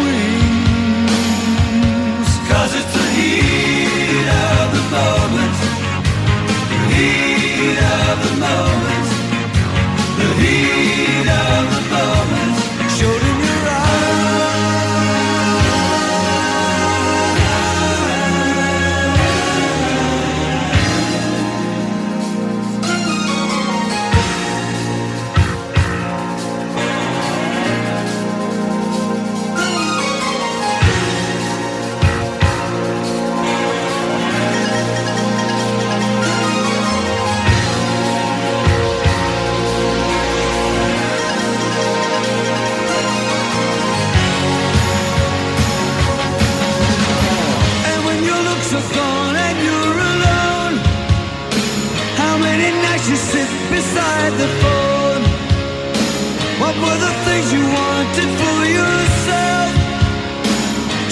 were 56.82 56.98
the 57.06 57.14
things 57.26 57.52
you 57.52 57.64
wanted 57.78 58.30
for 58.40 58.58
yourself? 58.78 59.70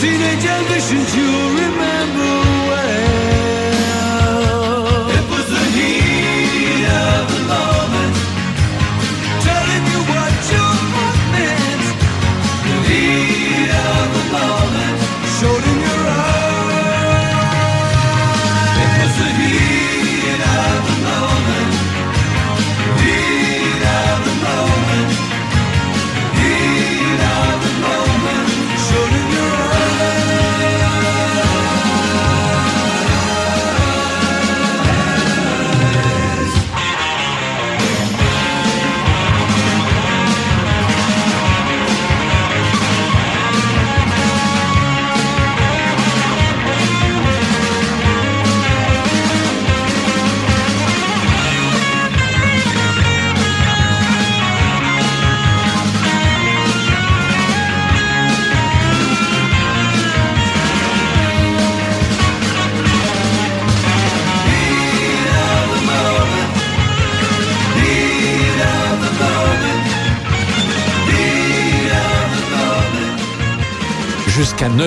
Teenage 0.01 0.45
ambitions 0.59 1.09
you 1.17 1.31
remember 1.63 2.48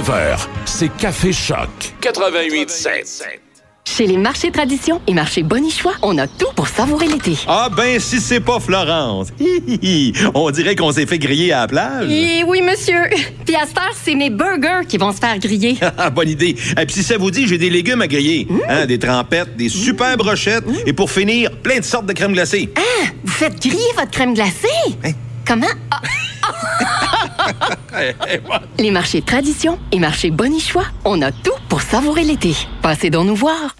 9h, 0.01 0.47
c'est 0.65 0.89
Café 0.97 1.31
Choc 1.31 1.69
88.7. 2.01 3.21
Chez 3.85 4.07
les 4.07 4.17
marchés 4.17 4.49
Tradition 4.49 4.99
et 5.05 5.13
marchés 5.13 5.43
Bonichois, 5.43 5.93
on 6.01 6.17
a 6.17 6.25
tout 6.25 6.47
pour 6.55 6.67
savourer 6.67 7.07
l'été. 7.07 7.37
Ah 7.47 7.69
ben, 7.75 7.99
si 7.99 8.19
c'est 8.19 8.39
pas 8.39 8.59
Florence. 8.59 9.27
Hi, 9.39 9.61
hi, 9.67 9.79
hi. 9.83 10.13
On 10.33 10.49
dirait 10.49 10.75
qu'on 10.75 10.91
s'est 10.91 11.05
fait 11.05 11.19
griller 11.19 11.51
à 11.51 11.61
la 11.61 11.67
plage. 11.67 12.09
Et 12.09 12.43
oui, 12.43 12.63
monsieur. 12.63 13.03
Puis 13.45 13.55
à 13.55 13.67
cette 13.67 13.77
heure, 13.77 13.93
c'est 14.01 14.15
mes 14.15 14.31
burgers 14.31 14.87
qui 14.87 14.97
vont 14.97 15.11
se 15.11 15.19
faire 15.19 15.37
griller. 15.37 15.77
Ah, 15.99 16.09
Bonne 16.09 16.29
idée. 16.29 16.55
Et 16.79 16.85
puis 16.87 16.95
si 16.95 17.03
ça 17.03 17.17
vous 17.17 17.29
dit, 17.29 17.47
j'ai 17.47 17.59
des 17.59 17.69
légumes 17.69 18.01
à 18.01 18.07
griller. 18.07 18.47
Hein, 18.69 18.87
des 18.87 18.97
trempettes, 18.97 19.55
des 19.55 19.69
super 19.69 20.17
brochettes 20.17 20.63
et 20.87 20.93
pour 20.93 21.11
finir, 21.11 21.51
plein 21.61 21.77
de 21.77 21.83
sortes 21.85 22.07
de 22.07 22.13
crème 22.13 22.33
glacée. 22.33 22.69
Ah, 22.75 23.07
vous 23.23 23.31
faites 23.31 23.61
griller 23.61 23.83
votre 23.95 24.09
crème 24.09 24.33
glacée? 24.33 24.67
Comment? 25.45 25.67
Les 28.77 28.91
marchés 28.91 29.21
Tradition 29.21 29.79
et 29.91 29.99
marchés 29.99 30.31
Bonichois, 30.31 30.85
on 31.05 31.21
a 31.21 31.31
tout 31.31 31.51
pour 31.69 31.81
savourer 31.81 32.23
l'été. 32.23 32.55
Passez 32.81 33.09
donc 33.09 33.27
nous 33.27 33.35
voir. 33.35 33.75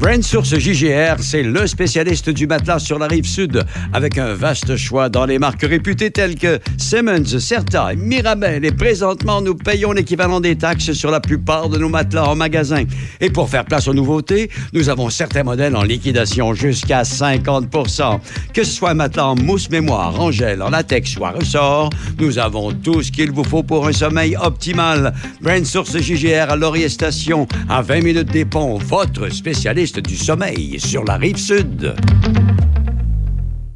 Brand 0.00 0.22
Source 0.22 0.58
JGR, 0.58 1.16
c'est 1.20 1.42
le 1.42 1.66
spécialiste 1.66 2.30
du 2.30 2.46
matelas 2.46 2.78
sur 2.78 2.98
la 2.98 3.06
rive 3.06 3.26
sud, 3.26 3.66
avec 3.92 4.16
un 4.16 4.32
vaste 4.32 4.74
choix 4.78 5.10
dans 5.10 5.26
les 5.26 5.38
marques 5.38 5.60
réputées 5.60 6.10
telles 6.10 6.36
que 6.36 6.58
Simmons, 6.78 7.38
Certa, 7.38 7.90
Mirabel. 7.94 8.64
Et 8.64 8.72
présentement, 8.72 9.42
nous 9.42 9.54
payons 9.54 9.92
l'équivalent 9.92 10.40
des 10.40 10.56
taxes 10.56 10.92
sur 10.92 11.10
la 11.10 11.20
plupart 11.20 11.68
de 11.68 11.76
nos 11.76 11.90
matelas 11.90 12.24
en 12.24 12.34
magasin. 12.34 12.84
Et 13.20 13.28
pour 13.28 13.50
faire 13.50 13.66
place 13.66 13.88
aux 13.88 13.92
nouveautés, 13.92 14.50
nous 14.72 14.88
avons 14.88 15.10
certains 15.10 15.42
modèles 15.42 15.76
en 15.76 15.82
liquidation 15.82 16.54
jusqu'à 16.54 17.02
50% 17.02 18.20
Que 18.54 18.64
ce 18.64 18.72
soit 18.72 18.92
un 18.92 18.94
matelas 18.94 19.26
en 19.26 19.34
mousse 19.34 19.68
mémoire, 19.68 20.18
en 20.18 20.30
gel, 20.30 20.62
en 20.62 20.70
latex 20.70 21.18
ou 21.18 21.26
à 21.26 21.32
ressort, 21.32 21.90
nous 22.18 22.38
avons 22.38 22.72
tout 22.72 23.02
ce 23.02 23.12
qu'il 23.12 23.32
vous 23.32 23.44
faut 23.44 23.62
pour 23.62 23.86
un 23.86 23.92
sommeil 23.92 24.34
optimal. 24.40 25.12
Brand 25.42 25.64
Source 25.66 25.98
JGR 25.98 26.48
à 26.48 26.56
Laurier 26.56 26.88
Station, 26.88 27.46
à 27.68 27.82
20 27.82 28.00
minutes 28.00 28.32
des 28.32 28.46
ponts, 28.46 28.78
votre 28.78 29.28
spécialiste 29.28 29.89
du 29.98 30.16
sommeil 30.16 30.78
sur 30.78 31.04
la 31.04 31.16
rive 31.16 31.36
sud. 31.36 31.94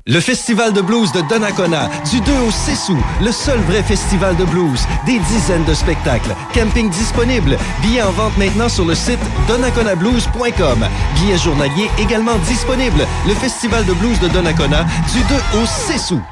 Le 0.06 0.20
Festival 0.20 0.72
de 0.74 0.82
blues 0.82 1.10
de 1.12 1.22
Donnacona, 1.22 1.88
du 2.10 2.20
2 2.20 2.32
au 2.46 2.50
6 2.50 2.90
août, 2.90 2.98
le 3.22 3.32
seul 3.32 3.58
vrai 3.60 3.82
festival 3.82 4.36
de 4.36 4.44
blues. 4.44 4.86
Des 5.06 5.18
dizaines 5.18 5.64
de 5.64 5.72
spectacles, 5.72 6.34
camping 6.52 6.90
disponible, 6.90 7.56
billets 7.80 8.02
en 8.02 8.10
vente 8.12 8.36
maintenant 8.36 8.68
sur 8.68 8.84
le 8.84 8.94
site 8.94 9.18
donnaconablues.com. 9.48 10.86
Billets 11.14 11.38
journaliers 11.38 11.90
également 11.98 12.36
disponibles. 12.46 13.06
Le 13.26 13.34
Festival 13.34 13.86
de 13.86 13.94
blues 13.94 14.20
de 14.20 14.28
Donnacona, 14.28 14.84
du 15.12 15.20
2 15.20 15.60
au 15.62 15.66
6 15.66 16.10
août. 16.12 16.22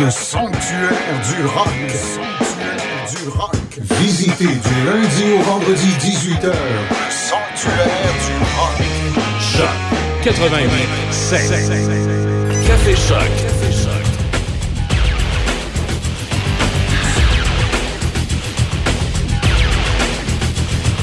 Le 0.00 0.10
sanctuaire 0.10 0.92
du 1.28 1.46
rock. 1.46 2.45
Du 3.10 3.28
rock. 3.28 3.54
Visitez 4.00 4.46
du 4.46 4.84
lundi 4.84 5.24
au 5.38 5.42
vendredi 5.42 5.86
18h. 6.00 6.52
Sanctuaire 7.08 7.86
du 8.26 8.32
rock. 8.56 8.82
Choc 9.40 9.68
88 10.24 10.70
Café 12.66 12.96
Choc. 12.96 13.18
Café 13.18 13.72
Choc. 13.72 14.06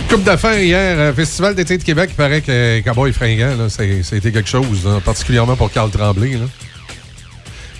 Coupe 0.09 0.23
d'affaires 0.23 0.59
hier, 0.59 0.99
euh, 0.99 1.13
Festival 1.13 1.55
d'été 1.55 1.77
de 1.77 1.83
Québec, 1.83 2.09
il 2.11 2.15
paraît 2.15 2.41
que 2.41 2.81
Cowboy 2.81 3.13
Fringant, 3.13 3.55
là, 3.57 3.67
été 3.79 4.31
quelque 4.31 4.49
chose, 4.49 4.85
hein, 4.85 5.01
particulièrement 5.05 5.55
pour 5.55 5.71
Carl 5.71 5.89
Tremblay. 5.89 6.33
là. 6.33 6.45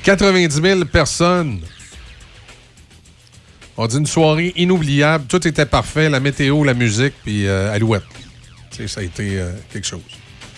90 0.03 0.61
000 0.61 0.85
personnes. 0.85 1.59
On 3.77 3.87
dit 3.87 3.97
une 3.97 4.05
soirée 4.05 4.53
inoubliable, 4.55 5.25
tout 5.27 5.47
était 5.47 5.65
parfait, 5.65 6.09
la 6.09 6.19
météo, 6.19 6.63
la 6.63 6.73
musique, 6.73 7.13
puis 7.23 7.47
euh, 7.47 7.73
Alouette. 7.73 8.03
Tu 8.69 8.77
sais, 8.83 8.87
ça 8.87 9.01
a 9.01 9.03
été 9.03 9.39
euh, 9.39 9.51
quelque 9.71 9.87
chose. 9.87 10.01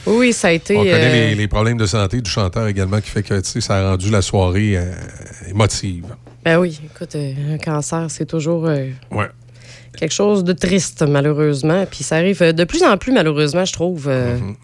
Oui, 0.06 0.34
ça 0.34 0.50
a 0.50 0.52
été. 0.52 0.76
On 0.76 0.84
connaît 0.84 0.94
euh, 0.94 1.30
les, 1.30 1.36
les 1.36 1.48
problèmes 1.48 1.78
de 1.78 1.86
santé 1.86 2.22
du 2.22 2.30
chanteur 2.30 2.68
également, 2.68 3.00
qui 3.02 3.10
fait 3.10 3.24
que 3.24 3.42
ça 3.42 3.78
a 3.78 3.90
rendu 3.92 4.10
la 4.12 4.22
soirée 4.22 4.78
euh, 4.78 4.92
émotive. 5.50 6.06
Ben 6.44 6.60
oui, 6.60 6.80
écoute, 6.86 7.16
un 7.16 7.58
cancer, 7.58 8.06
c'est 8.10 8.26
toujours 8.28 8.64
Ouais. 8.64 8.94
quelque 9.98 10.14
chose 10.14 10.44
de 10.44 10.54
triste, 10.54 11.02
malheureusement. 11.02 11.86
Puis 11.90 12.04
ça 12.04 12.18
arrive 12.18 12.40
de 12.54 12.64
plus 12.66 12.84
en 12.84 12.98
plus, 12.98 13.14
malheureusement, 13.14 13.66
je 13.66 13.74
trouve. 13.74 14.08
euh. 14.10 14.38
Mm-hmm. 14.38 14.56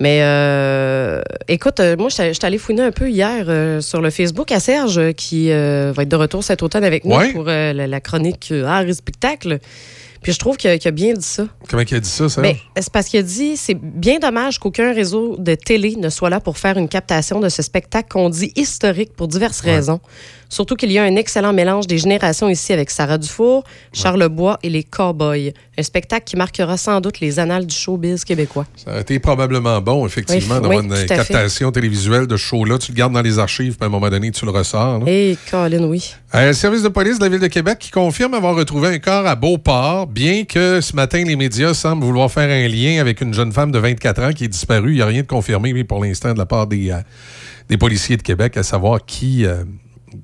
Mais 0.00 0.20
euh, 0.22 1.22
écoute, 1.48 1.78
euh, 1.80 1.96
moi, 1.96 2.08
je 2.08 2.32
suis 2.32 2.38
allée 2.46 2.58
fouiner 2.58 2.82
un 2.82 2.90
peu 2.92 3.08
hier 3.08 3.44
euh, 3.48 3.80
sur 3.80 4.00
le 4.00 4.10
Facebook 4.10 4.50
à 4.52 4.58
Serge, 4.60 4.98
euh, 4.98 5.12
qui 5.12 5.50
euh, 5.52 5.92
va 5.94 6.02
être 6.02 6.08
de 6.08 6.16
retour 6.16 6.42
cet 6.42 6.62
automne 6.62 6.84
avec 6.84 7.04
nous 7.04 7.14
Ouais. 7.16 7.32
pour 7.32 7.44
la, 7.44 7.72
la 7.72 8.00
chronique 8.00 8.52
Art 8.66 8.82
et 8.82 8.92
spectacle. 8.92 9.58
Puis 10.22 10.32
je 10.32 10.38
trouve 10.38 10.56
qu'il 10.56 10.70
a, 10.70 10.78
qu'il 10.78 10.88
a 10.88 10.92
bien 10.92 11.12
dit 11.12 11.22
ça. 11.26 11.46
Comment 11.68 11.82
il 11.88 11.94
a 11.94 12.00
dit 12.00 12.08
ça, 12.08 12.28
ça? 12.30 12.40
Ben, 12.40 12.56
c'est 12.76 12.90
parce 12.90 13.08
qu'il 13.08 13.20
a 13.20 13.22
dit 13.22 13.58
c'est 13.58 13.74
bien 13.74 14.18
dommage 14.18 14.58
qu'aucun 14.58 14.94
réseau 14.94 15.36
de 15.38 15.54
télé 15.54 15.96
ne 15.96 16.08
soit 16.08 16.30
là 16.30 16.40
pour 16.40 16.56
faire 16.56 16.78
une 16.78 16.88
captation 16.88 17.40
de 17.40 17.50
ce 17.50 17.60
spectacle 17.62 18.08
qu'on 18.08 18.30
dit 18.30 18.50
historique 18.56 19.12
pour 19.14 19.28
diverses 19.28 19.60
raisons. 19.60 20.00
Surtout 20.48 20.76
qu'il 20.76 20.92
y 20.92 20.98
a 20.98 21.02
un 21.04 21.16
excellent 21.16 21.52
mélange 21.52 21.86
des 21.86 21.98
générations 21.98 22.48
ici 22.48 22.72
avec 22.72 22.90
Sarah 22.90 23.18
Dufour, 23.18 23.64
Charles 23.92 24.28
Bois 24.28 24.58
et 24.62 24.70
les 24.70 24.82
Cowboys. 24.84 25.52
Un 25.76 25.82
spectacle 25.82 26.24
qui 26.24 26.36
marquera 26.36 26.76
sans 26.76 27.00
doute 27.00 27.18
les 27.20 27.38
annales 27.40 27.66
du 27.66 27.74
showbiz 27.74 28.24
québécois. 28.24 28.66
Ça 28.76 28.92
aurait 28.92 29.00
été 29.00 29.18
probablement 29.18 29.80
bon, 29.80 30.06
effectivement, 30.06 30.56
Oui, 30.56 30.60
d'avoir 30.62 30.78
oui, 30.78 30.84
une 30.86 30.94
fait. 30.96 31.06
captation 31.06 31.72
télévisuelle 31.72 32.26
de 32.28 32.36
ce 32.36 32.42
show-là. 32.42 32.78
Tu 32.78 32.92
le 32.92 32.96
gardes 32.96 33.12
dans 33.12 33.22
les 33.22 33.38
archives, 33.38 33.72
puis 33.76 33.82
à 33.84 33.86
un 33.86 33.88
moment 33.90 34.08
donné, 34.08 34.30
tu 34.30 34.44
le 34.44 34.52
ressors. 34.52 35.00
là. 35.00 35.04
Et 35.08 35.36
Colin, 35.50 35.84
oui. 35.84 36.14
Euh, 36.34 36.48
le 36.48 36.52
service 36.52 36.82
de 36.82 36.88
police 36.88 37.18
de 37.18 37.24
la 37.24 37.30
Ville 37.30 37.40
de 37.40 37.46
Québec 37.48 37.78
qui 37.80 37.90
confirme 37.90 38.34
avoir 38.34 38.54
retrouvé 38.54 38.88
un 38.88 38.98
corps 38.98 39.26
à 39.26 39.34
Beauport, 39.34 40.06
bien 40.06 40.44
que 40.44 40.80
ce 40.80 40.94
matin, 40.94 41.24
les 41.24 41.36
médias 41.36 41.74
semblent 41.74 42.04
vouloir 42.04 42.30
faire 42.30 42.48
un 42.50 42.68
lien 42.68 43.00
avec 43.00 43.20
une 43.20 43.34
jeune 43.34 43.52
femme 43.52 43.72
de 43.72 43.78
24 43.78 44.22
ans 44.22 44.32
qui 44.32 44.44
est 44.44 44.48
disparue. 44.48 44.90
Il 44.92 44.96
n'y 44.96 45.02
a 45.02 45.06
rien 45.06 45.22
de 45.22 45.26
confirmé 45.26 45.72
mais 45.72 45.84
pour 45.84 46.02
l'instant 46.04 46.32
de 46.34 46.38
la 46.38 46.46
part 46.46 46.66
des, 46.66 46.90
euh, 46.90 46.98
des 47.68 47.76
policiers 47.78 48.16
de 48.16 48.22
Québec 48.22 48.56
à 48.56 48.62
savoir 48.62 49.04
qui, 49.04 49.44
euh, 49.46 49.64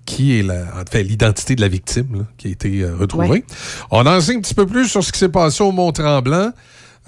qui 0.07 0.39
est 0.39 0.43
la, 0.43 0.63
en 0.81 0.85
fait, 0.91 1.03
l'identité 1.03 1.55
de 1.57 1.61
la 1.61 1.69
victime 1.69 2.07
là, 2.15 2.25
qui 2.39 2.49
a 2.49 2.51
été 2.51 2.81
euh, 2.83 2.97
retrouvée. 2.97 3.29
Ouais. 3.29 3.45
On 3.91 4.07
en 4.07 4.21
sait 4.21 4.35
un 4.37 4.41
petit 4.41 4.55
peu 4.55 4.67
plus 4.67 4.89
sur 4.89 5.03
ce 5.05 5.13
qui 5.13 5.19
s'est 5.19 5.29
passé 5.29 5.63
au 5.63 5.73
Mont-Tremblant. 5.73 6.53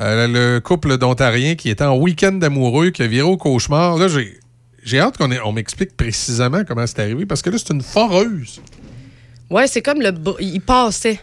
Euh, 0.00 0.26
le 0.26 0.60
couple 0.60 0.96
d'Ontariens 0.98 1.54
qui 1.54 1.68
était 1.70 1.84
en 1.84 1.96
week-end 1.96 2.32
d'amoureux, 2.32 2.90
qui 2.90 3.02
a 3.02 3.06
viré 3.06 3.28
au 3.28 3.36
cauchemar. 3.36 3.96
Là, 3.98 4.08
j'ai, 4.08 4.38
j'ai 4.82 4.98
hâte 5.00 5.18
qu'on 5.18 5.30
ait- 5.30 5.40
on 5.44 5.52
m'explique 5.52 5.96
précisément 5.96 6.62
comment 6.66 6.86
c'est 6.86 6.98
arrivé, 7.00 7.26
parce 7.26 7.42
que 7.42 7.50
là, 7.50 7.58
c'est 7.58 7.72
une 7.74 7.82
foreuse. 7.82 8.60
Ouais, 9.50 9.66
c'est 9.66 9.82
comme 9.82 10.00
le. 10.00 10.12
Il 10.40 10.60
passait. 10.62 11.20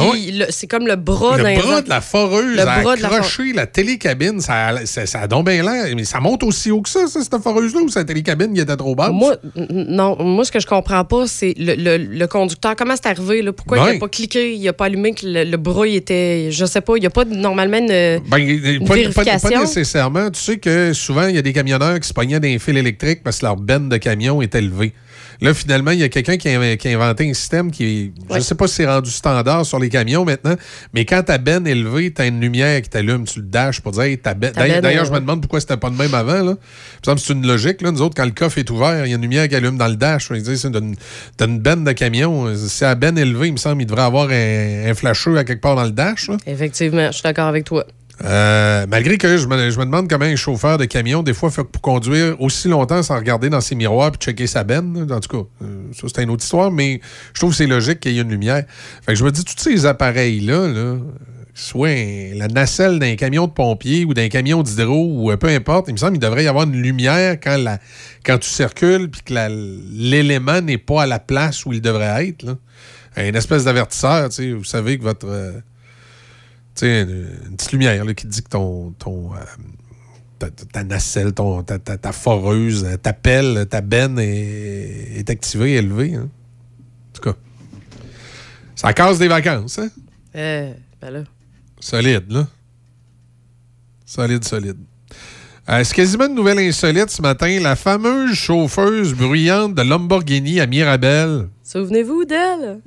Puis 0.00 0.30
Ah 0.32 0.44
le- 0.46 0.46
c'est 0.50 0.66
comme 0.66 0.86
le 0.86 0.96
bras 0.96 1.36
d'un 1.38 1.54
Le 1.54 1.60
bras 1.60 1.82
de 1.82 1.88
la 1.88 2.00
foreuse 2.00 2.56
Le 2.56 2.60
a 2.62 2.80
bras 2.80 2.96
de 2.96 3.02
la 3.02 3.08
accroché 3.08 3.52
la, 3.52 3.66
télécabine. 3.66 4.40
Ça, 4.40 4.84
ça, 4.84 5.06
ça 5.06 5.20
a 5.20 5.26
donc 5.26 5.46
bien 5.48 5.62
l'air. 5.62 5.94
Mais 5.96 6.04
ça 6.04 6.20
monte 6.20 6.42
aussi 6.42 6.70
haut 6.70 6.82
que 6.82 6.88
ça, 6.88 7.06
ça 7.06 7.20
cette 7.20 7.42
foreuse-là, 7.42 7.80
ou 7.80 7.88
sa 7.88 8.04
télécabine 8.04 8.52
qui 8.54 8.60
était 8.60 8.76
trop 8.76 8.94
basse? 8.94 9.10
Moi, 9.12 9.36
non, 9.70 10.16
moi, 10.22 10.44
ce 10.44 10.52
que 10.52 10.60
je 10.60 10.66
comprends 10.66 11.04
pas, 11.04 11.26
c'est 11.26 11.54
le, 11.58 11.74
le- 11.74 11.96
le 12.04 12.26
conducteur. 12.26 12.74
Comment 12.76 12.94
c'est 12.96 13.06
arrivé? 13.08 13.42
Là? 13.42 13.52
Pourquoi 13.52 13.78
il 13.78 13.92
n'a 13.94 13.98
pas 13.98 14.08
cliqué? 14.08 14.54
Il 14.54 14.62
n'a 14.64 14.72
pas 14.72 14.86
allumé 14.86 15.12
que 15.12 15.26
le, 15.26 15.44
le 15.44 15.56
bras, 15.56 15.86
il 15.86 15.96
était. 15.96 16.48
Je 16.50 16.64
sais 16.66 16.80
pas. 16.80 16.96
Il 16.96 17.00
n'y 17.00 17.06
a 17.06 17.10
pas 17.10 17.24
normalement 17.24 17.78
une, 17.78 17.86
Ben, 17.88 18.38
une 18.38 18.80
pas, 18.80 18.88
pas- 18.88 18.94
vérification? 18.94 19.48
pas 19.50 19.60
nécessairement. 19.60 20.30
Tu 20.30 20.40
sais 20.40 20.56
que 20.58 20.92
souvent, 20.92 21.26
il 21.26 21.34
y 21.36 21.38
a 21.38 21.42
des 21.42 21.52
camionneurs 21.52 21.98
qui 22.00 22.08
se 22.08 22.14
pognaient 22.14 22.40
d'un 22.40 22.58
fil 22.58 22.76
électrique 22.76 23.22
parce 23.24 23.38
que 23.38 23.46
leur 23.46 23.56
benne 23.56 23.88
de 23.88 23.96
camion 23.96 24.42
est 24.42 24.54
élevée. 24.54 24.92
Là, 25.40 25.52
finalement, 25.54 25.90
il 25.90 25.98
y 25.98 26.02
a 26.02 26.08
quelqu'un 26.08 26.36
qui, 26.36 26.48
a- 26.48 26.76
qui 26.76 26.88
a 26.88 26.94
inventé 26.94 27.28
un 27.28 27.34
système 27.34 27.70
qui. 27.70 28.12
Je 28.36 28.40
sais 28.40 28.54
pas 28.54 28.66
si 28.66 28.74
c'est 28.76 28.86
rendu 28.86 29.10
standard 29.10 29.64
sur 29.66 29.78
les 29.78 29.88
camions 29.88 30.24
maintenant, 30.24 30.54
mais 30.94 31.04
quand 31.04 31.22
ta 31.24 31.38
benne 31.38 31.66
est 31.66 31.72
élevée, 31.72 32.12
tu 32.12 32.22
as 32.22 32.26
une 32.26 32.40
lumière 32.40 32.80
qui 32.82 32.88
t'allume, 32.88 33.24
tu 33.24 33.40
le 33.40 33.46
dashes 33.46 33.80
pour 33.80 33.92
dire 33.92 34.02
hey, 34.02 34.18
ta 34.18 34.34
benne. 34.34 34.52
D'ailleurs, 34.82 35.04
je 35.04 35.10
me 35.12 35.20
demande 35.20 35.40
pourquoi 35.42 35.60
c'était 35.60 35.76
pas 35.76 35.90
de 35.90 35.96
même 35.96 36.14
avant. 36.14 36.42
Là. 36.42 36.52
Il 36.52 36.52
me 36.52 36.56
semble 37.04 37.20
que 37.20 37.26
c'est 37.26 37.32
une 37.32 37.46
logique. 37.46 37.82
Là. 37.82 37.90
Nous 37.92 38.02
autres, 38.02 38.14
quand 38.16 38.24
le 38.24 38.30
coffre 38.30 38.58
est 38.58 38.70
ouvert, 38.70 39.04
il 39.06 39.10
y 39.10 39.12
a 39.12 39.16
une 39.16 39.22
lumière 39.22 39.48
qui 39.48 39.54
allume 39.54 39.76
dans 39.76 39.88
le 39.88 39.96
dash. 39.96 40.28
C'est 40.28 40.64
une, 40.64 40.96
t'as 41.36 41.46
une 41.46 41.58
benne 41.58 41.84
de 41.84 41.92
camion. 41.92 42.54
Si 42.56 42.82
la 42.84 42.94
benne 42.94 43.18
est 43.18 43.22
élevée, 43.22 43.48
il 43.48 43.52
me 43.52 43.58
semble 43.58 43.78
qu'il 43.78 43.86
devrait 43.86 44.02
avoir 44.04 44.28
un, 44.30 44.90
un 44.90 44.94
flasheux 44.94 45.36
à 45.36 45.44
quelque 45.44 45.60
part 45.60 45.76
dans 45.76 45.84
le 45.84 45.90
dash. 45.90 46.28
là. 46.28 46.36
Effectivement, 46.46 47.06
je 47.08 47.12
suis 47.12 47.22
d'accord 47.22 47.46
avec 47.48 47.64
toi. 47.64 47.84
Euh, 48.24 48.86
malgré 48.88 49.18
que 49.18 49.36
je 49.36 49.46
me, 49.46 49.84
demande 49.84 50.08
comment 50.08 50.24
un 50.24 50.36
chauffeur 50.36 50.78
de 50.78 50.86
camion, 50.86 51.22
des 51.22 51.34
fois, 51.34 51.50
fait 51.50 51.64
pour 51.64 51.82
conduire 51.82 52.40
aussi 52.40 52.68
longtemps 52.68 53.02
sans 53.02 53.16
regarder 53.16 53.50
dans 53.50 53.60
ses 53.60 53.74
miroirs 53.74 54.12
puis 54.12 54.18
checker 54.26 54.46
sa 54.46 54.64
benne. 54.64 55.06
En 55.10 55.20
tout 55.20 55.42
cas, 55.42 55.48
euh, 55.62 55.82
ça, 55.92 56.06
c'est 56.12 56.22
une 56.22 56.30
autre 56.30 56.42
histoire, 56.42 56.70
mais 56.70 57.00
je 57.34 57.40
trouve 57.40 57.50
que 57.50 57.56
c'est 57.56 57.66
logique 57.66 58.00
qu'il 58.00 58.12
y 58.12 58.18
ait 58.18 58.22
une 58.22 58.30
lumière. 58.30 58.64
Fait 59.04 59.12
que 59.12 59.18
je 59.18 59.24
me 59.24 59.30
dis, 59.30 59.44
tous 59.44 59.58
ces 59.58 59.84
appareils-là, 59.84 60.96
soit 61.54 62.34
la 62.34 62.48
nacelle 62.48 62.98
d'un 62.98 63.16
camion 63.16 63.46
de 63.46 63.52
pompier 63.52 64.04
ou 64.04 64.14
d'un 64.14 64.28
camion 64.28 64.62
d'hydro 64.62 65.06
ou 65.12 65.30
euh, 65.30 65.36
peu 65.36 65.48
importe, 65.48 65.88
il 65.88 65.92
me 65.92 65.98
semble 65.98 66.12
qu'il 66.12 66.20
devrait 66.20 66.44
y 66.44 66.48
avoir 66.48 66.64
une 66.64 66.80
lumière 66.80 67.38
quand, 67.40 68.38
tu 68.38 68.48
circules 68.48 69.10
puis 69.10 69.22
que 69.22 69.34
l'élément 69.92 70.60
n'est 70.60 70.78
pas 70.78 71.02
à 71.02 71.06
la 71.06 71.18
place 71.18 71.64
où 71.66 71.72
il 71.72 71.80
devrait 71.80 72.28
être. 72.28 72.42
Là. 72.42 72.56
Un 73.16 73.32
espèce 73.32 73.64
d'avertisseur, 73.64 74.28
tu 74.28 74.34
sais, 74.34 74.52
vous 74.52 74.64
savez 74.64 74.98
que 74.98 75.02
votre... 75.02 75.26
une, 76.82 77.28
une 77.50 77.56
petite 77.56 77.72
lumière 77.72 78.04
là, 78.04 78.14
qui 78.14 78.26
dit 78.26 78.42
que 78.42 78.48
ton, 78.48 78.90
ton, 78.98 79.30
euh, 79.34 80.48
ta, 80.72 80.84
nacelle, 80.84 81.32
ton, 81.32 81.62
ta, 81.62 81.78
ta- 81.78 81.96
ta 81.96 82.12
foreuse, 82.12 82.84
euh, 82.84 82.96
ta 82.96 83.12
pelle, 83.12 83.66
ta 83.68 83.80
benne 83.80 84.18
est, 84.18 85.18
est 85.18 85.30
activée, 85.30 85.74
élevée. 85.74 86.14
hein. 86.14 86.28
En 86.28 87.12
tout 87.14 87.22
cas, 87.30 87.36
ça 88.74 88.92
casse 88.92 89.18
des 89.18 89.28
vacances. 89.28 89.78
Hein? 89.78 89.88
Euh, 90.34 90.72
ben 91.00 91.10
là. 91.10 91.20
Solide, 91.80 92.24
là. 92.30 92.46
Solide, 94.04 94.44
solide. 94.44 94.76
Euh, 95.68 95.82
c'est 95.82 95.94
quasiment 95.94 96.26
une 96.26 96.34
nouvelle 96.34 96.58
insolite 96.60 97.10
ce 97.10 97.20
matin. 97.22 97.58
La 97.60 97.74
fameuse 97.74 98.34
chauffeuse 98.34 99.14
bruyante 99.14 99.74
de 99.74 99.82
Lamborghini 99.82 100.60
à 100.60 100.66
Mirabel. 100.66 101.48
Souvenez-vous 101.64 102.24
d'elle? 102.24 102.80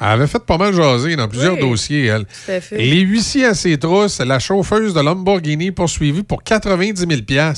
Elle 0.00 0.06
avait 0.06 0.26
fait 0.26 0.38
pas 0.44 0.56
mal 0.56 0.74
jaser 0.74 1.14
dans 1.16 1.28
plusieurs 1.28 1.54
Oui, 1.54 1.60
dossiers, 1.60 2.06
elle. 2.06 2.24
tout 2.24 2.50
à 2.50 2.60
fait. 2.60 2.78
Les 2.78 3.00
huissiers 3.00 3.44
à 3.44 3.54
ses 3.54 3.76
trousses, 3.78 4.18
la 4.20 4.38
chauffeuse 4.38 4.94
de 4.94 5.00
Lamborghini 5.00 5.72
poursuivie 5.72 6.22
pour 6.22 6.42
90 6.42 7.06
000 7.06 7.52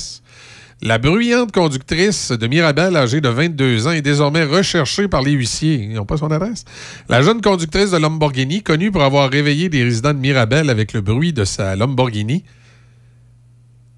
La 0.81 0.97
bruyante 0.97 1.53
conductrice 1.53 2.31
de 2.31 2.47
Mirabel, 2.47 2.97
âgée 2.97 3.21
de 3.21 3.29
22 3.29 3.87
ans, 3.87 3.91
est 3.91 4.01
désormais 4.01 4.43
recherchée 4.43 5.07
par 5.07 5.21
les 5.21 5.31
huissiers. 5.31 5.87
Ils 5.89 5.93
n'ont 5.93 6.05
pas 6.05 6.17
son 6.17 6.31
adresse. 6.31 6.65
La 7.07 7.21
jeune 7.21 7.39
conductrice 7.41 7.91
de 7.91 7.97
Lamborghini, 7.97 8.61
connue 8.61 8.91
pour 8.91 9.03
avoir 9.03 9.29
réveillé 9.29 9.69
des 9.69 9.83
résidents 9.83 10.13
de 10.13 10.19
Mirabel 10.19 10.69
avec 10.69 10.91
le 10.91 10.99
bruit 10.99 11.31
de 11.31 11.45
sa 11.45 11.77
Lamborghini, 11.77 12.43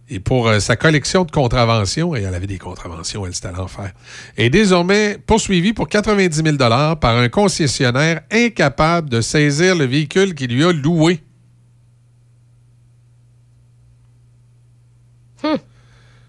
et 0.07 0.19
pour 0.19 0.47
euh, 0.47 0.59
sa 0.59 0.75
collection 0.75 1.23
de 1.23 1.31
contraventions, 1.31 2.15
et 2.15 2.21
elle 2.21 2.35
avait 2.35 2.47
des 2.47 2.59
contraventions, 2.59 3.25
elle, 3.25 3.33
c'était 3.33 3.47
à 3.47 3.51
l'enfer, 3.53 3.91
est 4.37 4.49
désormais 4.49 5.17
poursuivie 5.17 5.73
pour 5.73 5.87
90 5.87 6.43
000 6.43 6.57
par 6.57 7.17
un 7.17 7.29
concessionnaire 7.29 8.21
incapable 8.31 9.09
de 9.09 9.21
saisir 9.21 9.75
le 9.75 9.85
véhicule 9.85 10.35
qu'il 10.35 10.53
lui 10.53 10.63
a 10.63 10.71
loué. 10.71 11.21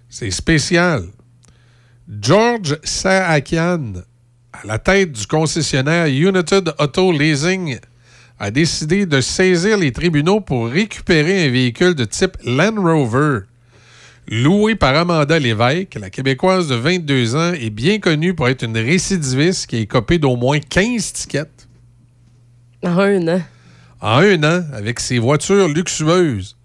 C'est 0.09 0.31
spécial. 0.31 1.05
George 2.09 2.79
Saakian, 2.85 3.93
à 4.53 4.67
la 4.67 4.79
tête 4.79 5.13
du 5.13 5.27
concessionnaire 5.27 6.07
United 6.07 6.73
Auto 6.79 7.13
Leasing, 7.13 7.79
a 8.39 8.51
décidé 8.51 9.05
de 9.05 9.21
saisir 9.21 9.77
les 9.77 9.93
tribunaux 9.93 10.41
pour 10.41 10.69
récupérer 10.69 11.47
un 11.47 11.51
véhicule 11.51 11.95
de 11.95 12.05
type 12.05 12.37
Land 12.45 12.77
Rover. 12.77 13.41
Loué 14.29 14.75
par 14.75 14.97
Amanda 14.97 15.39
Lévesque, 15.39 15.97
la 16.01 16.11
Québécoise 16.11 16.67
de 16.67 16.75
22 16.75 17.37
ans 17.37 17.53
est 17.53 17.71
bien 17.71 18.01
connue 18.01 18.35
pour 18.35 18.49
être 18.49 18.65
une 18.65 18.77
récidiviste 18.77 19.69
qui 19.69 19.77
a 19.77 19.79
écopé 19.79 20.19
d'au 20.19 20.35
moins 20.35 20.59
15 20.59 21.13
tickets 21.13 21.69
En 22.83 22.99
un 22.99 23.29
an. 23.29 23.43
en 24.01 24.19
un 24.19 24.43
an 24.43 24.65
avec 24.73 24.99
ses 24.99 25.21
voitures 25.21 25.69
luxueuses. 25.69 26.57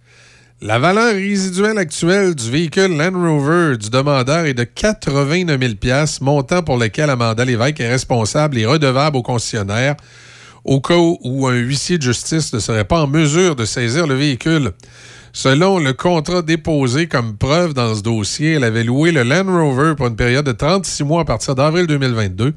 La 0.59 0.79
valeur 0.79 1.13
résiduelle 1.13 1.77
actuelle 1.77 2.33
du 2.33 2.49
véhicule 2.49 2.97
Land 2.97 3.13
Rover 3.13 3.77
du 3.77 3.91
demandeur 3.91 4.45
est 4.45 4.55
de 4.55 4.63
89 4.63 5.59
000 5.83 6.05
montant 6.21 6.63
pour 6.63 6.77
lequel 6.77 7.11
Amanda 7.11 7.45
Lévesque 7.45 7.79
est 7.79 7.89
responsable 7.89 8.57
et 8.57 8.65
redevable 8.65 9.17
au 9.17 9.21
concessionnaire 9.21 9.97
au 10.63 10.81
cas 10.81 10.97
où 10.97 11.47
un 11.47 11.55
huissier 11.55 11.97
de 11.97 12.03
justice 12.03 12.53
ne 12.53 12.59
serait 12.59 12.85
pas 12.85 13.01
en 13.01 13.07
mesure 13.07 13.55
de 13.55 13.65
saisir 13.65 14.05
le 14.07 14.15
véhicule. 14.15 14.73
Selon 15.33 15.79
le 15.79 15.93
contrat 15.93 16.41
déposé 16.41 17.07
comme 17.07 17.37
preuve 17.37 17.73
dans 17.73 17.95
ce 17.95 18.01
dossier, 18.01 18.53
elle 18.53 18.63
avait 18.65 18.83
loué 18.83 19.11
le 19.11 19.23
Land 19.23 19.45
Rover 19.45 19.93
pour 19.95 20.07
une 20.07 20.15
période 20.17 20.45
de 20.45 20.51
36 20.51 21.03
mois 21.03 21.21
à 21.21 21.25
partir 21.25 21.55
d'avril 21.55 21.87
2022. 21.87 22.53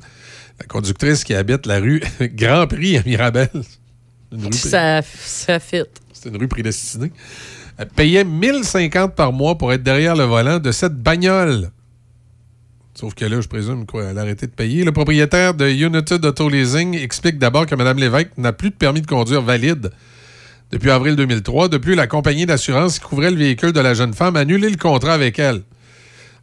La 0.60 0.66
conductrice 0.66 1.22
qui 1.24 1.34
habite 1.34 1.66
la 1.66 1.78
rue 1.78 2.02
Grand 2.20 2.66
Prix 2.66 2.96
à 2.98 3.02
Mirabel. 3.05 3.48
Une 4.32 4.46
rue- 4.46 4.52
Ça, 4.52 5.02
ça 5.02 5.60
fit. 5.60 5.82
c'est 6.12 6.28
une 6.28 6.36
rue 6.36 6.48
prédestinée. 6.48 7.12
Elle 7.78 7.88
payait 7.88 8.24
1050 8.24 9.14
par 9.14 9.32
mois 9.32 9.56
pour 9.56 9.72
être 9.72 9.82
derrière 9.82 10.16
le 10.16 10.24
volant 10.24 10.59
de 10.59 10.72
cette 10.72 10.94
bagnole. 10.96 11.70
Sauf 12.94 13.14
que 13.14 13.24
là, 13.24 13.40
je 13.40 13.48
présume 13.48 13.86
qu'elle 13.86 14.16
a 14.18 14.20
arrêté 14.20 14.46
de 14.46 14.52
payer. 14.52 14.84
Le 14.84 14.92
propriétaire 14.92 15.55
de 15.55 15.68
United 15.68 16.24
Auto 16.24 16.48
Leasing 16.48 16.94
explique 16.96 17.38
d'abord 17.38 17.66
que 17.66 17.74
Mme 17.74 17.98
Lévesque 17.98 18.30
n'a 18.36 18.52
plus 18.52 18.70
de 18.70 18.76
permis 18.76 19.01
de 19.01 19.06
conduire 19.09 19.42
valide 19.42 19.90
depuis 20.74 20.90
avril 20.90 21.14
2003. 21.14 21.68
Depuis, 21.68 21.94
la 21.94 22.09
compagnie 22.09 22.46
d'assurance 22.46 22.98
qui 22.98 23.05
couvrait 23.05 23.30
le 23.30 23.36
véhicule 23.36 23.70
de 23.70 23.78
la 23.78 23.94
jeune 23.94 24.12
femme 24.12 24.34
a 24.34 24.40
annulé 24.40 24.68
le 24.68 24.76
contrat 24.76 25.14
avec 25.14 25.38
elle. 25.38 25.62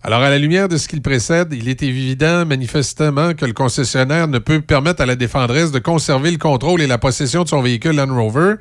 Alors, 0.03 0.21
à 0.21 0.29
la 0.29 0.37
lumière 0.37 0.69
de 0.69 0.77
ce 0.77 0.87
qu'il 0.87 1.01
précède, 1.01 1.49
il 1.51 1.67
est 1.67 1.83
évident 1.83 2.45
manifestement 2.45 3.33
que 3.33 3.45
le 3.45 3.51
concessionnaire 3.51 4.29
ne 4.29 4.39
peut 4.39 4.61
permettre 4.61 5.01
à 5.01 5.05
la 5.05 5.17
défendresse 5.17 5.73
de 5.73 5.79
conserver 5.79 6.31
le 6.31 6.37
contrôle 6.37 6.81
et 6.81 6.87
la 6.87 6.97
possession 6.97 7.43
de 7.43 7.49
son 7.49 7.61
véhicule 7.61 7.97
Land 7.97 8.15
Rover, 8.15 8.55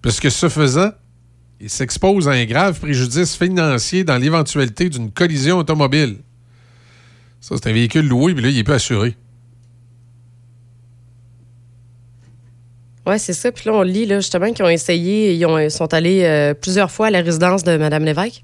puisque 0.00 0.30
ce 0.30 0.48
faisant, 0.48 0.92
il 1.60 1.68
s'expose 1.68 2.26
à 2.26 2.32
un 2.32 2.46
grave 2.46 2.80
préjudice 2.80 3.36
financier 3.36 4.04
dans 4.04 4.16
l'éventualité 4.16 4.88
d'une 4.88 5.10
collision 5.10 5.58
automobile. 5.58 6.16
Ça, 7.42 7.54
c'est 7.56 7.68
un 7.68 7.74
véhicule 7.74 8.08
loué, 8.08 8.32
puis 8.32 8.42
là, 8.42 8.48
il 8.48 8.58
est 8.58 8.64
plus 8.64 8.74
assuré. 8.74 9.14
Oui, 13.06 13.18
c'est 13.18 13.32
ça. 13.32 13.50
Puis 13.50 13.64
là, 13.66 13.72
on 13.74 13.82
lit 13.82 14.06
là, 14.06 14.20
justement 14.20 14.52
qu'ils 14.52 14.64
ont 14.64 14.68
essayé, 14.68 15.32
ils 15.34 15.44
ont- 15.46 15.68
sont 15.70 15.92
allés 15.92 16.22
euh, 16.24 16.54
plusieurs 16.54 16.90
fois 16.90 17.08
à 17.08 17.10
la 17.10 17.20
résidence 17.20 17.64
de 17.64 17.76
Mme 17.76 18.04
Lévesque. 18.04 18.42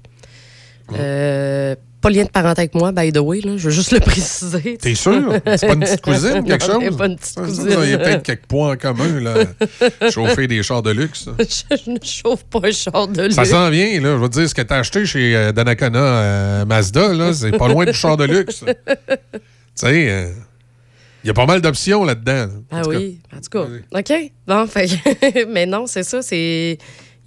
Euh, 0.97 1.75
pas 2.01 2.09
lien 2.09 2.23
de 2.23 2.29
parenté 2.29 2.61
avec 2.61 2.73
moi, 2.75 2.91
by 2.91 3.11
the 3.11 3.17
way. 3.19 3.41
Là. 3.41 3.57
Je 3.57 3.65
veux 3.65 3.71
juste 3.73 3.91
le 3.91 3.99
préciser. 4.05 4.77
T'es 4.81 4.95
sûr? 4.95 5.33
C'est 5.57 5.67
pas 5.67 5.73
une 5.73 5.79
petite 5.81 6.01
cousine, 6.01 6.43
quelque 6.47 6.67
Non, 6.67 6.73
chose? 6.79 6.83
c'est 6.89 6.97
pas 6.97 7.05
une 7.07 7.15
petite 7.17 7.33
Ça, 7.35 7.41
ça, 7.41 7.47
cousine. 7.47 7.69
ça, 7.71 7.85
Il 7.85 7.89
y 7.91 7.93
a 7.93 7.97
peut-être 7.97 8.23
quelques 8.23 8.45
points 8.45 8.71
en 8.73 8.77
commun, 8.77 9.19
là. 9.19 9.33
Chauffer 10.11 10.47
des 10.47 10.63
chars 10.63 10.81
de 10.81 10.91
luxe. 10.91 11.25
je 11.37 11.91
ne 11.91 11.97
chauffe 12.01 12.43
pas 12.45 12.59
un 12.63 12.71
char 12.71 13.07
de 13.07 13.29
Ça 13.29 13.41
luxe. 13.41 13.51
s'en 13.51 13.69
vient, 13.69 14.01
là. 14.01 14.11
Je 14.17 14.21
veux 14.21 14.29
dire, 14.29 14.49
ce 14.49 14.55
que 14.55 14.61
t'as 14.61 14.77
acheté 14.79 15.05
chez 15.05 15.35
euh, 15.35 15.51
Donnacona 15.51 15.99
euh, 15.99 16.65
Mazda, 16.65 17.13
là, 17.13 17.33
c'est 17.33 17.51
pas 17.51 17.67
loin 17.67 17.85
du 17.85 17.93
char 17.93 18.15
de 18.17 18.23
luxe. 18.25 18.63
tu 18.65 18.73
sais, 19.75 20.33
il 21.23 21.27
y 21.27 21.29
a 21.29 21.33
pas 21.33 21.45
mal 21.45 21.61
d'options 21.61 22.03
là-dedans. 22.03 22.47
là. 22.47 22.49
Ah 22.71 22.81
cas, 22.81 22.89
oui, 22.89 23.19
en 23.35 23.41
tout 23.41 23.49
cas. 23.49 23.99
OK. 23.99 24.31
Bon, 24.47 24.67
fait 24.67 25.45
mais 25.47 25.65
non, 25.65 25.85
c'est 25.87 26.03
ça. 26.03 26.21
C'est 26.21 26.77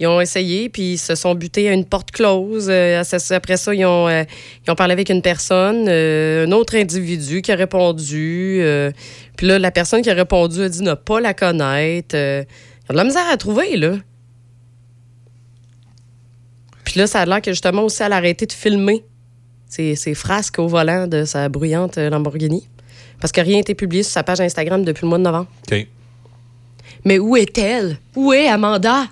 ils 0.03 0.07
ont 0.09 0.21
essayé, 0.21 0.69
puis 0.69 0.95
ils 0.95 0.99
se 0.99 1.15
sont 1.15 1.37
butés 1.37 1.69
à 1.69 1.73
une 1.73 1.85
porte 1.85 2.11
close. 2.11 2.67
Euh, 2.69 3.03
après 3.31 3.57
ça, 3.57 3.73
ils 3.73 3.85
ont, 3.85 4.09
euh, 4.09 4.25
ils 4.67 4.71
ont 4.71 4.75
parlé 4.75 4.93
avec 4.93 5.11
une 5.11 5.23
personne, 5.23 5.87
euh, 5.89 6.45
un 6.45 6.51
autre 6.51 6.75
individu 6.75 7.41
qui 7.41 7.53
a 7.53 7.55
répondu. 7.55 8.61
puis 9.37 9.47
là, 9.47 9.61
la 9.61 9.71
personne 9.71 10.03
qui 10.03 10.11
a 10.11 10.15
répondu 10.15 10.63
a 10.63 10.69
dit 10.69 10.83
ne 10.83 10.95
pas 10.95 11.21
la 11.21 11.35
connaître. 11.35 12.17
Il 12.17 12.19
y 12.19 12.91
a 12.91 12.93
de 12.93 12.97
la 12.97 13.05
misère 13.05 13.27
à 13.31 13.37
trouver, 13.37 13.77
là. 13.77 13.95
Puis 16.85 16.99
là, 16.99 17.07
ça 17.07 17.21
a 17.21 17.27
l'air 17.27 17.41
que 17.41 17.53
justement 17.53 17.83
aussi, 17.83 18.03
elle 18.03 18.13
a 18.13 18.17
arrêté 18.17 18.47
de 18.47 18.53
filmer 18.53 19.05
ses, 19.69 19.95
ses 19.95 20.15
frasques 20.15 20.59
au 20.59 20.67
volant 20.67 21.07
de 21.07 21.25
sa 21.25 21.49
bruyante 21.49 21.97
Lamborghini. 21.97 22.69
Parce 23.23 23.31
que 23.31 23.41
rien 23.41 23.55
n'a 23.55 23.61
été 23.61 23.75
publié 23.77 24.03
sur 24.03 24.13
sa 24.13 24.25
page 24.25 24.41
Instagram 24.41 24.85
depuis 24.85 25.03
le 25.05 25.09
mois 25.09 25.19
de 25.19 25.23
novembre. 25.23 25.47
OK. 25.71 25.87
Mais 27.05 27.19
où 27.21 27.37
est-elle? 27.37 27.99
Où 28.17 28.33
est 28.33 28.49
Amanda? 28.49 29.05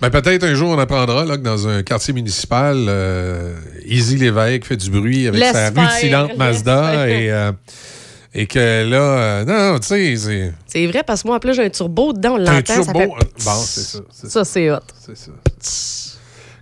Ben, 0.00 0.08
peut-être 0.10 0.44
un 0.44 0.54
jour, 0.54 0.70
on 0.70 0.78
apprendra 0.78 1.24
là, 1.24 1.36
que 1.36 1.42
dans 1.42 1.66
un 1.66 1.82
quartier 1.82 2.14
municipal, 2.14 2.76
euh, 2.88 3.56
Easy 3.86 4.16
Lévesque 4.16 4.64
fait 4.66 4.76
du 4.76 4.88
bruit 4.90 5.26
avec 5.26 5.42
sa 5.42 5.70
L'espère, 5.70 5.92
rutilante 5.94 6.36
Mazda 6.36 7.08
et, 7.08 7.30
euh, 7.30 7.52
et 8.34 8.46
que 8.46 8.58
là, 8.88 8.96
euh, 9.00 9.44
non, 9.72 9.78
tu 9.80 9.86
sais, 9.88 10.16
c'est. 10.16 10.52
C'est 10.66 10.86
vrai, 10.86 11.02
parce 11.04 11.22
que 11.22 11.28
moi, 11.28 11.36
en 11.36 11.40
plus, 11.40 11.54
j'ai 11.54 11.64
un 11.64 11.70
turbo 11.70 12.12
dedans, 12.12 12.36
on 12.38 12.46
un 12.46 12.46
ça 12.46 12.62
turbo. 12.62 13.00
fait- 13.00 13.08
Bon, 13.44 13.54
c'est 13.64 13.80
ça. 13.80 13.98
c'est 14.12 14.30
Ça, 14.30 14.44
c'est 14.44 14.70
hot. 14.70 14.78
C'est 15.06 15.16
ça. 15.16 15.30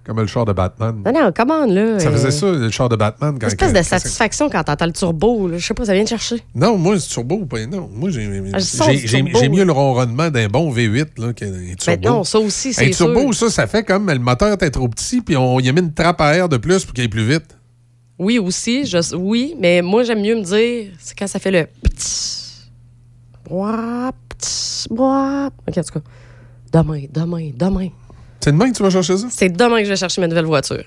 Comme 0.04 0.18
le 0.18 0.26
char 0.26 0.44
de 0.46 0.52
Batman. 0.52 1.02
Non, 1.04 1.12
non, 1.12 1.30
commande, 1.30 1.70
là. 1.72 2.00
Ça 2.00 2.08
euh, 2.08 2.12
faisait 2.12 2.30
ça, 2.30 2.50
le 2.50 2.70
char 2.70 2.88
de 2.88 2.96
Batman. 2.96 3.38
Quand, 3.38 3.46
Une 3.46 3.52
espèce 3.52 3.58
quand- 3.68 3.72
de 3.72 3.78
quand- 3.78 3.84
satisfaction 3.84 4.48
quand 4.50 4.64
t'entends 4.64 4.86
le 4.86 4.92
turbo. 4.92 5.46
Là. 5.46 5.58
Je 5.58 5.66
sais 5.66 5.74
pas, 5.74 5.84
ça 5.84 5.92
vient 5.92 6.02
de 6.04 6.08
chercher. 6.08 6.42
Non, 6.54 6.78
moi, 6.78 6.98
c'est 6.98 7.08
turbo. 7.08 7.44
Pas, 7.44 7.66
non, 7.66 7.88
moi, 7.94 8.08
j'ai 8.10 8.24
Ah, 8.52 8.56
le 8.58 8.96
j'ai- 9.06 9.48
mieux 9.48 9.64
le 9.64 9.72
ronronnement 9.72 10.30
d'un 10.30 10.48
bon 10.48 10.72
V8 10.72 11.18
là, 11.18 11.32
qu'un 11.34 11.46
un 11.52 11.74
turbo. 11.74 12.00
Ben 12.02 12.10
non, 12.10 12.24
ça 12.24 12.38
aussi, 12.38 12.72
c'est 12.72 12.86
Un 12.86 12.90
turbo, 12.90 13.32
sûr. 13.32 13.50
ça, 13.50 13.62
ça 13.62 13.66
fait 13.66 13.84
comme 13.84 14.10
le 14.10 14.18
moteur 14.18 14.54
était 14.54 14.70
trop 14.70 14.88
petit, 14.88 15.20
puis 15.20 15.36
on 15.36 15.60
y 15.60 15.68
a 15.68 15.72
mis 15.72 15.80
une 15.80 15.92
trappe 15.92 16.20
à 16.22 16.34
air 16.34 16.48
de 16.48 16.56
plus 16.56 16.84
pour 16.84 16.94
qu'il 16.94 17.02
aille 17.02 17.08
plus 17.08 17.26
vite. 17.28 17.56
Oui, 18.18 18.38
aussi. 18.38 18.86
je- 18.86 19.14
oui, 19.16 19.54
mais 19.60 19.82
moi, 19.82 20.02
j'aime 20.02 20.22
mieux 20.22 20.34
me 20.36 20.42
dire, 20.42 20.92
c'est 20.98 21.16
quand 21.18 21.26
ça 21.26 21.38
fait 21.38 21.50
le 21.50 21.66
petit. 21.82 22.70
Bois, 23.48 24.12
petit, 24.28 24.86
bois. 24.90 25.50
OK, 25.68 25.78
en 25.78 25.82
tout 25.82 25.98
cas. 26.00 26.00
Demain, 26.72 27.02
demain, 27.12 27.50
demain. 27.54 27.88
C'est 28.42 28.52
demain 28.52 28.70
que 28.70 28.76
tu 28.76 28.82
vas 28.82 28.90
chercher 28.90 29.16
ça? 29.18 29.26
C'est 29.30 29.50
demain 29.50 29.78
que 29.78 29.84
je 29.84 29.90
vais 29.90 29.96
chercher 29.96 30.20
ma 30.20 30.26
nouvelle 30.28 30.46
voiture. 30.46 30.84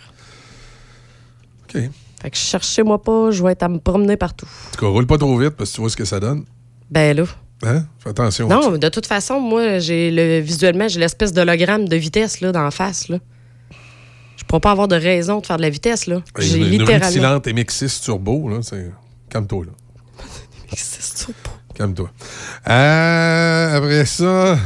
OK. 1.64 1.82
Fait 2.22 2.30
que 2.32 2.38
cherchez-moi 2.38 3.02
pas, 3.02 3.32
je 3.32 3.44
vais 3.44 3.52
être 3.52 3.64
à 3.64 3.70
me 3.70 3.80
promener 3.80 4.18
partout. 4.18 4.46
En 4.46 4.72
tout 4.76 4.80
cas, 4.80 4.88
roule 4.88 5.06
pas 5.06 5.18
trop 5.18 5.38
vite 5.38 5.52
parce 5.52 5.72
que 5.72 5.76
tu 5.76 5.82
vois 5.82 5.90
ce 5.90 5.98
que 5.98 6.06
ça 6.06 6.20
donne. 6.20 6.46
Ben 6.90 7.16
là. 7.16 7.24
Hein? 7.66 7.86
Fais 8.00 8.10
attention. 8.10 8.48
Non, 8.48 8.78
de 8.78 8.90
toute 8.90 9.06
façon, 9.06 9.40
moi, 9.40 9.80
j'ai 9.80 10.10
le 10.12 10.40
visuellement, 10.40 10.88
j'ai 10.88 11.00
l'espèce 11.00 11.32
d'hologramme 11.34 11.88
de 11.88 11.96
vitesse 11.96 12.42
là, 12.42 12.52
la 12.52 12.72
face. 12.72 13.08
Là. 13.10 13.20
Je 14.38 14.44
pourrais 14.46 14.60
pas 14.62 14.72
avoir 14.72 14.88
de 14.88 14.96
raison 14.96 15.40
de 15.40 15.46
faire 15.46 15.58
de 15.58 15.62
la 15.62 15.70
vitesse. 15.70 16.08
là. 16.08 16.22
J'ai 16.40 16.58
une, 16.58 16.64
une 16.64 16.70
littéralement. 16.80 17.08
rutilante 17.08 17.48
MX6 17.48 18.04
turbo, 18.04 18.50
là, 18.50 18.58
c'est... 18.62 18.92
Calme-toi, 19.30 19.66
là. 19.66 19.72
MX6 20.74 21.26
turbo. 21.26 21.50
Calme-toi. 21.76 22.12
Euh, 22.70 23.78
après 23.78 24.06
ça... 24.06 24.58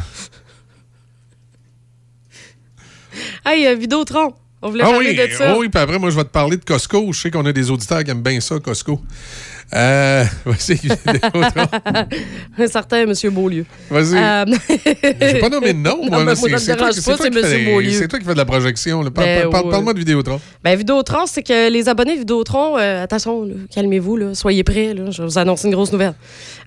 Hey, 3.45 3.67
euh, 3.67 3.75
Vidéotron, 3.75 4.33
on 4.61 4.69
voulait 4.69 4.83
Ah 4.85 4.91
parler 4.91 5.09
oui, 5.09 5.15
de 5.29 5.33
ça. 5.33 5.53
oh 5.55 5.59
oui, 5.59 5.69
puis 5.69 5.81
après, 5.81 5.99
moi, 5.99 6.09
je 6.09 6.15
vais 6.15 6.23
te 6.23 6.29
parler 6.29 6.57
de 6.57 6.63
Costco. 6.65 7.11
Je 7.13 7.19
sais 7.21 7.31
qu'on 7.31 7.45
a 7.45 7.51
des 7.53 7.69
auditeurs 7.71 8.03
qui 8.03 8.11
aiment 8.11 8.21
bien 8.23 8.39
ça, 8.39 8.59
Costco. 8.59 9.01
Euh. 9.75 10.23
Un 12.59 12.67
certain 12.67 12.97
M. 12.99 13.13
Beaulieu. 13.31 13.65
Vas-y. 13.89 14.17
Euh, 14.17 14.45
J'ai 15.21 15.39
pas 15.39 15.49
nommé 15.49 15.73
de 15.73 15.79
nom, 15.79 15.97
Non, 16.03 16.09
moi. 16.09 16.23
moi, 16.23 16.35
c'est 16.57 16.75
toi, 16.75 16.91
c'est 16.91 17.01
toi 17.03 17.17
qui 17.17 17.27
M. 17.27 17.33
fais- 17.43 17.65
Beaulieu. 17.65 17.91
C'est 17.91 18.07
toi 18.07 18.19
qui 18.19 18.25
fais 18.25 18.33
de 18.33 18.37
la 18.37 18.45
projection. 18.45 19.01
là. 19.01 19.11
Parle- 19.11 19.27
Ben, 19.27 19.49
parle- 19.49 19.65
ouais. 19.65 19.71
Parle-moi 19.71 19.93
de 19.93 19.99
Vidéotron. 19.99 20.39
Ben, 20.63 20.77
Vidéotron, 20.77 21.25
c'est 21.25 21.43
que 21.43 21.69
les 21.69 21.89
abonnés 21.89 22.15
Vidéotron, 22.15 22.77
euh, 22.77 23.03
attention, 23.03 23.43
là, 23.43 23.53
calmez-vous, 23.73 24.17
là, 24.17 24.35
soyez 24.35 24.63
prêts, 24.63 24.95
je 25.11 25.21
vais 25.21 25.27
vous 25.27 25.37
annoncer 25.37 25.67
une 25.67 25.73
grosse 25.73 25.91
nouvelle, 25.91 26.13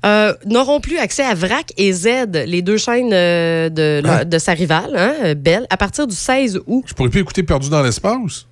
euh, 0.04 0.34
n'auront 0.46 0.80
plus 0.80 0.98
accès 0.98 1.24
à 1.24 1.34
VRAC 1.34 1.72
et 1.76 1.92
Z, 1.92 2.06
les 2.46 2.62
deux 2.62 2.76
chaînes 2.76 3.10
euh, 3.12 3.68
de, 3.70 4.02
Ah. 4.06 4.24
de 4.24 4.38
sa 4.38 4.52
rivale, 4.52 4.94
hein, 4.96 5.12
euh, 5.24 5.34
Bell, 5.34 5.66
à 5.70 5.76
partir 5.76 6.06
du 6.06 6.14
16 6.14 6.60
août. 6.66 6.84
Je 6.86 6.94
pourrais 6.94 7.08
plus 7.08 7.20
écouter 7.20 7.42
Perdu 7.42 7.70
dans 7.70 7.82
l'espace. 7.82 8.46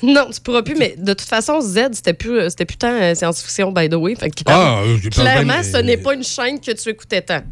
Non, 0.02 0.28
tu 0.32 0.40
pourras 0.40 0.62
plus, 0.62 0.74
mais 0.76 0.94
de 0.96 1.12
toute 1.12 1.28
façon, 1.28 1.60
Z, 1.60 1.90
c'était 1.92 2.14
plus, 2.14 2.38
euh, 2.38 2.48
c'était 2.48 2.64
plus 2.64 2.76
tant 2.78 2.92
euh, 2.92 3.14
science-fiction, 3.14 3.70
by 3.72 3.88
the 3.88 3.94
way. 3.94 4.14
Fait 4.14 4.30
que 4.30 4.42
Ah, 4.46 4.80
euh, 4.84 4.96
clairement, 5.10 5.62
ce 5.62 5.76
n'est 5.78 5.96
pas 5.98 6.14
une 6.14 6.24
chaîne 6.24 6.58
que 6.60 6.70
tu 6.72 6.88
écoutais 6.88 7.20
tant. 7.22 7.42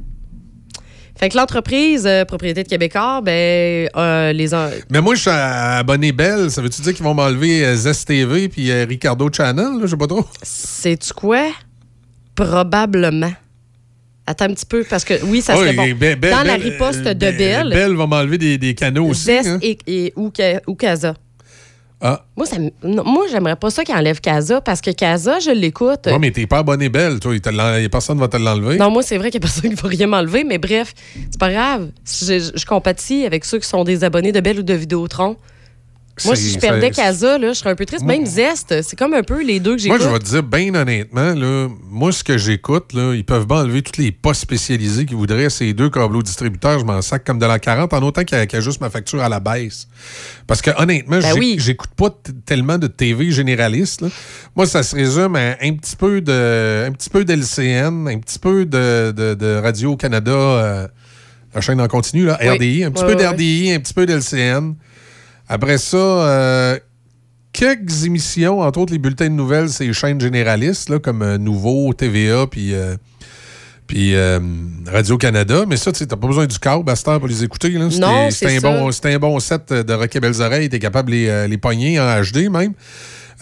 Fait 1.19 1.29
que 1.29 1.37
l'entreprise, 1.37 2.07
euh, 2.07 2.25
propriété 2.25 2.63
de 2.63 2.69
Québécois, 2.69 3.21
ben, 3.23 3.89
euh, 3.97 4.33
les. 4.33 4.55
en- 4.55 4.71
Mais 4.89 5.01
moi, 5.01 5.15
je 5.17 5.23
suis 5.23 5.31
abonné 5.31 6.13
Belle. 6.13 6.49
Ça 6.51 6.63
veut-tu 6.63 6.81
dire 6.81 6.95
qu'ils 6.95 7.03
vont 7.05 7.13
m'enlever 7.15 7.65
euh, 7.65 7.75
Zest 7.75 8.07
TV 8.07 8.49
puis 8.49 8.73
Ricardo 8.85 9.29
Channel? 9.33 9.81
Je 9.83 9.87
sais 9.89 9.97
pas 9.97 10.07
trop. 10.07 10.25
Sais-tu 10.43 11.13
quoi? 11.13 11.49
Probablement. 12.37 13.33
Attends 14.27 14.45
un 14.45 14.55
petit 14.55 14.67
peu, 14.67 14.85
parce 14.89 15.05
que 15.05 15.15
oui, 15.25 15.41
ça 15.43 15.57
serait 15.57 15.71
Oui, 15.77 15.93
bon. 15.95 15.99
Bell- 15.99 16.21
Dans 16.31 16.43
la 16.45 16.57
Bell, 16.59 16.63
riposte 16.73 17.01
de 17.03 17.13
Be- 17.15 17.37
Bell, 17.37 17.71
Bell 17.71 17.95
va 17.97 18.07
m'enlever 18.07 18.39
des, 18.39 18.59
des 18.59 18.75
canaux 18.75 19.07
aussi. 19.09 19.25
Zest 19.25 19.49
hein? 19.49 19.59
et, 19.63 19.79
et 19.87 20.13
ou 20.17 20.31
Casa. 20.31 21.15
Ah. 22.01 22.25
Moi, 22.37 22.47
ça, 22.47 22.57
non, 22.85 23.03
moi 23.05 23.25
j'aimerais 23.31 23.57
pas 23.57 23.71
ça 23.71 23.83
qu'ils 23.85 23.95
enlèvent 23.97 24.21
Casa, 24.21 24.61
parce 24.61 24.81
que 24.81 24.91
Casa, 24.93 25.41
je 25.41 25.51
l'écoute. 25.51 26.07
Ouais, 26.07 26.19
mais 26.21 26.31
t'es 26.31 26.47
pas 26.47 26.59
abonné 26.59 26.89
Belle, 26.89 27.19
toi. 27.19 27.35
Il 27.35 27.41
te 27.41 27.49
l'en- 27.49 27.77
y 27.77 27.89
personne 27.89 28.19
va 28.19 28.29
te 28.29 28.37
l'enlever. 28.37 28.77
Non, 28.79 28.91
moi, 28.91 29.03
c'est 29.03 29.19
vrai 29.19 29.31
qu'il 29.31 29.41
n'y 29.41 29.47
a 29.47 29.49
personne 29.49 29.71
qui 29.75 29.83
va 29.83 29.89
rien 29.89 30.07
m'enlever, 30.07 30.45
mais 30.45 30.59
bref, 30.59 30.95
c'est 31.31 31.41
pas 31.41 31.51
grave. 31.51 31.89
Je, 32.07 32.53
je 32.55 32.67
compatis 32.67 33.25
avec 33.27 33.45
ceux 33.45 33.59
qui 33.59 33.67
sont 33.69 33.83
des 33.85 34.05
abonnés 34.05 34.31
de 34.33 34.41
Bell 34.41 34.61
ou 34.61 34.63
de 34.63 34.75
Vidéotron. 34.75 35.37
Moi, 36.25 36.37
si 36.37 36.51
je 36.53 36.59
perdais 36.59 36.91
Casa, 36.91 37.39
là, 37.39 37.49
je 37.53 37.59
serais 37.59 37.71
un 37.71 37.75
peu 37.75 37.85
triste. 37.87 38.05
Même 38.05 38.27
Zest, 38.27 38.83
c'est 38.83 38.97
comme 38.97 39.15
un 39.15 39.23
peu 39.23 39.43
les 39.43 39.61
deux 39.61 39.77
que 39.77 39.87
Moi, 39.89 39.99
j'écoute. 39.99 40.03
je 40.03 40.13
vais 40.13 40.19
te 40.19 40.25
dire, 40.25 40.43
bien 40.43 40.75
honnêtement, 40.75 41.35
là, 41.35 41.69
moi, 41.91 42.13
ce 42.13 42.23
que 42.25 42.39
j'écoute, 42.39 42.93
là, 42.93 43.15
ils 43.15 43.25
peuvent 43.25 43.47
pas 43.47 43.63
enlever 43.63 43.83
tous 43.83 44.01
les 44.01 44.13
postes 44.13 44.43
spécialisés 44.43 45.07
qu'ils 45.07 45.17
voudraient. 45.17 45.51
Ces 45.51 45.73
deux 45.75 45.91
câbleaux 45.91 46.23
distributeurs, 46.23 46.79
je 46.79 46.85
m'en 46.85 47.01
sac 47.03 47.25
comme 47.25 47.39
de 47.39 47.47
la 47.47 47.59
40, 47.59 47.93
en 47.93 48.03
autant 48.03 48.25
qu'il 48.25 48.37
y 48.37 48.41
a- 48.41 48.47
qu'il 48.47 48.59
y 48.59 48.63
a 48.63 48.65
juste 48.65 48.81
ma 48.81 48.91
facture 48.91 49.23
à 49.23 49.29
la 49.29 49.41
baisse. 49.41 49.89
Parce 50.47 50.63
que, 50.63 50.71
honnêtement, 50.81 51.19
Ben 51.21 51.35
oui. 51.39 51.57
j'écoute 51.59 51.91
pas 51.97 52.11
tellement 52.47 52.79
de 52.79 52.87
TV 52.87 53.31
généraliste. 53.31 54.01
là. 54.03 54.09
Moi, 54.57 54.67
ça 54.67 54.83
se 54.83 54.95
résume 54.97 55.37
à 55.37 55.57
un 55.63 55.75
petit 55.75 55.97
peu 55.97 56.21
de, 56.21 56.85
un 56.87 56.93
petit 56.93 57.11
peu 57.11 57.25
d'LCN, 57.25 58.09
un 58.09 58.19
petit 58.19 58.39
peu 58.39 58.65
de, 58.65 59.13
de- 59.17 59.35
de 59.35 59.61
Radio-Canada, 59.63 60.31
euh, 60.33 60.89
la 61.55 61.61
chaîne 61.61 61.81
en 61.81 61.89
continu, 61.89 62.25
là, 62.27 62.39
Oui. 62.41 62.49
RDI, 62.49 62.85
un 62.85 62.91
petit 62.91 63.05
peu 63.05 63.15
d'RDI, 63.15 63.73
un 63.73 63.81
petit 63.81 63.95
peu 63.95 64.07
d'LCN. 64.07 64.75
Après 65.49 65.79
ça, 65.79 65.97
euh, 65.97 66.79
quelques 67.53 68.05
émissions, 68.05 68.61
entre 68.61 68.81
autres 68.81 68.93
les 68.93 68.99
bulletins 68.99 69.27
de 69.29 69.35
nouvelles, 69.35 69.69
c'est 69.71 69.87
les 69.87 69.93
chaînes 69.93 70.21
généralistes, 70.21 70.89
là, 70.91 70.99
comme 70.99 71.23
euh, 71.23 71.39
Nouveau, 71.39 71.93
TVA, 71.95 72.47
puis 72.47 72.75
euh, 72.75 72.97
puis 73.87 74.15
euh, 74.15 74.39
Radio-Canada. 74.87 75.65
Mais 75.67 75.79
ça, 75.79 75.91
tu 75.93 76.03
n'as 76.05 76.17
pas 76.17 76.27
besoin 76.27 76.47
du 76.47 76.59
câble 76.59 76.91
à 76.91 76.95
cette 76.97 77.09
heure 77.09 77.19
pour 77.19 77.29
les 77.29 77.43
écouter. 77.43 77.71
Là. 77.71 77.89
C'était- 77.91 78.01
Non, 78.07 78.31
c'est 78.31 78.57
un, 78.59 78.61
bon, 78.61 78.91
un 79.05 79.19
bon 79.19 79.41
set 79.41 79.73
de 79.73 79.93
Rock 79.95 80.15
et 80.15 80.21
Belles 80.21 80.43
Oreilles. 80.43 80.69
Tu 80.69 80.77
es 80.77 80.79
capable 80.79 81.11
de 81.11 81.17
les, 81.17 81.49
les 81.49 81.57
pogner 81.59 81.99
en 81.99 82.21
HD 82.23 82.51
même. 82.51 82.75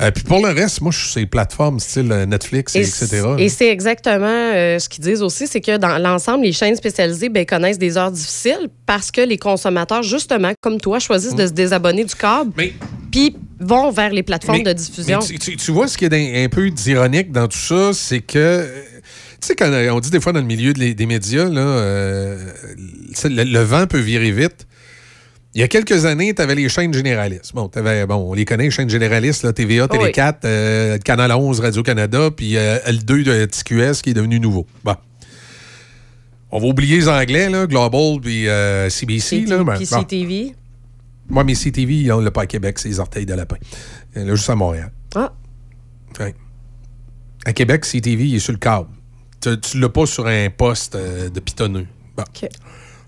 Euh, 0.01 0.11
puis 0.11 0.25
pour 0.25 0.47
le 0.47 0.53
reste, 0.53 0.83
moi, 0.83 0.93
je 0.93 0.99
suis 0.99 1.09
sur 1.09 1.21
les 1.21 1.27
plateformes 1.27 1.81
style 1.81 2.13
euh, 2.13 2.27
Netflix, 2.27 2.75
et, 2.77 2.81
etc. 2.81 3.23
Et 3.39 3.49
c'est 3.49 3.69
exactement 3.69 4.27
euh, 4.27 4.79
ce 4.79 4.89
qu'ils 4.91 5.03
disent 5.05 5.23
aussi, 5.23 5.47
c'est 5.47 5.63
que 5.63 5.79
dans 5.79 5.97
l'ensemble, 5.99 6.45
les 6.45 6.53
chaînes 6.53 6.77
spécialisées 6.77 7.31
ben, 7.31 7.47
connaissent 7.47 7.79
des 7.79 7.97
heures 7.97 8.11
difficiles 8.13 8.69
parce 8.85 9.11
que 9.11 9.23
les 9.23 9.39
consommateurs, 9.39 10.03
justement, 10.03 10.53
comme 10.61 10.81
toi, 10.81 10.99
choisissent 10.99 11.35
de 11.35 11.47
se 11.47 11.53
désabonner 11.53 12.05
du 12.05 12.15
câble, 12.15 12.53
puis 13.11 13.37
vont 13.59 13.91
vers 13.91 14.11
les 14.11 14.23
plateformes 14.23 14.59
Mais- 14.59 14.65
de 14.65 14.73
diffusion. 14.75 15.19
mais 15.21 15.27
tu, 15.27 15.39
tu- 15.39 15.57
tu 15.57 15.71
vois, 15.71 15.89
ce 15.89 15.97
qui 15.97 16.05
est 16.05 16.11
d'un- 16.11 16.45
un 16.45 16.49
peu 16.51 16.69
d'ironique 16.69 17.33
dans 17.33 17.49
tout 17.49 17.57
ça, 17.59 17.93
c'est 17.95 18.21
que. 18.21 18.37
euh, 18.39 18.83
Tu 19.41 19.49
sais, 19.49 19.55
quand 19.55 19.71
on 19.93 20.01
dit 20.01 20.11
des 20.11 20.21
fois 20.21 20.33
dans 20.33 20.41
le 20.41 20.47
milieu 20.47 20.73
des 20.73 21.07
médias, 21.07 21.45
là, 21.49 21.61
euh, 21.61 22.39
le 23.25 23.61
vent 23.61 23.87
peut 23.87 23.99
virer 23.99 24.31
vite. 24.31 24.67
Il 25.57 25.61
y 25.61 25.63
a 25.63 25.69
quelques 25.69 26.05
années, 26.05 26.35
tu 26.35 26.43
avais 26.43 26.55
les 26.55 26.69
chaînes 26.69 26.93
généralistes. 26.93 27.55
Bon, 27.55 27.67
t'avais- 27.67 28.05
bon, 28.05 28.17
on 28.17 28.35
les 28.35 28.45
connaît, 28.45 28.65
les 28.65 28.71
chaînes 28.71 28.91
généralistes, 28.91 29.43
là, 29.43 29.55
TVA, 29.55 29.89
Télé 29.89 30.05
Oui. 30.05 30.13
4, 30.13 30.45
euh, 30.45 30.99
Canal 30.99 31.33
11, 31.33 31.61
Radio-Canada, 31.61 32.31
puis 32.31 32.59
euh, 32.59 32.79
L2 32.85 33.23
de 33.25 33.47
TQS 33.47 34.03
qui 34.03 34.11
est 34.11 34.15
devenu 34.15 34.39
nouveau. 34.39 34.67
Bon. 34.85 34.95
On 36.51 36.59
va 36.61 36.67
oublier 36.67 36.99
les 36.99 37.09
Anglais, 37.09 37.49
là, 37.49 37.67
Global, 37.67 38.21
puis 38.21 38.47
euh, 38.49 38.91
CBC. 38.91 39.47
Là, 39.47 39.65
ben, 39.65 39.77
Puis 39.77 39.89
bon. 39.91 40.01
CTV. 40.03 40.55
Moi, 41.31 41.43
mes 41.43 41.55
CTV, 41.55 42.13
on 42.13 42.21
l'a 42.21 42.31
pas 42.31 42.43
à 42.43 42.47
Québec, 42.47 42.79
c'est 42.79 42.91
les 42.91 43.01
orteils 43.01 43.25
de 43.25 43.33
lapin. 43.33 43.57
Euh, 44.19 44.25
Là, 44.27 44.35
juste 44.35 44.51
à 44.51 44.55
Montréal. 44.57 44.93
Ah. 45.15 45.33
Ouais. 46.21 46.35
À 47.47 47.55
Québec, 47.55 47.87
CTV, 47.87 48.27
il 48.27 48.35
est 48.37 48.41
sur 48.41 48.53
le 48.53 48.59
câble. 48.59 48.89
Tu, 49.41 49.59
tu 49.59 49.81
l'as 49.81 49.89
pas 49.89 50.05
sur 50.05 50.27
un 50.27 50.51
poste 50.51 50.97
euh, 50.97 51.31
de 51.31 51.41
pitonneux. 51.41 51.87
Bon. 52.15 52.25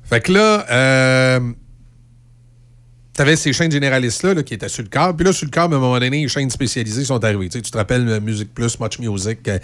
Fait 0.05 0.21
que 0.23 0.33
là, 0.33 1.41
euh, 3.19 3.25
t'avais 3.25 3.37
ces 3.37 3.53
chaînes 3.53 3.73
généralistes-là 3.73 4.35
là, 4.35 4.43
qui 4.43 4.55
étaient 4.55 4.69
sur 4.69 4.83
le 4.83 4.89
câble. 4.89 5.17
Puis 5.17 5.27
là, 5.27 5.33
sur 5.33 5.47
le 5.47 5.51
câble, 5.51 5.75
à 5.75 5.77
un 5.77 5.81
moment 5.81 5.99
donné, 5.99 6.23
les 6.23 6.29
chaînes 6.29 6.51
spécialisées 6.51 7.05
sont 7.05 7.23
arrivées. 7.25 7.49
Tu, 7.49 7.61
tu 7.61 7.71
te 7.71 7.77
rappelles 7.77 8.09
euh, 8.09 8.21
Musique 8.21 8.55
Plus, 8.55 8.79
Much 8.81 8.99
Music, 8.99 9.47
euh, 9.49 9.59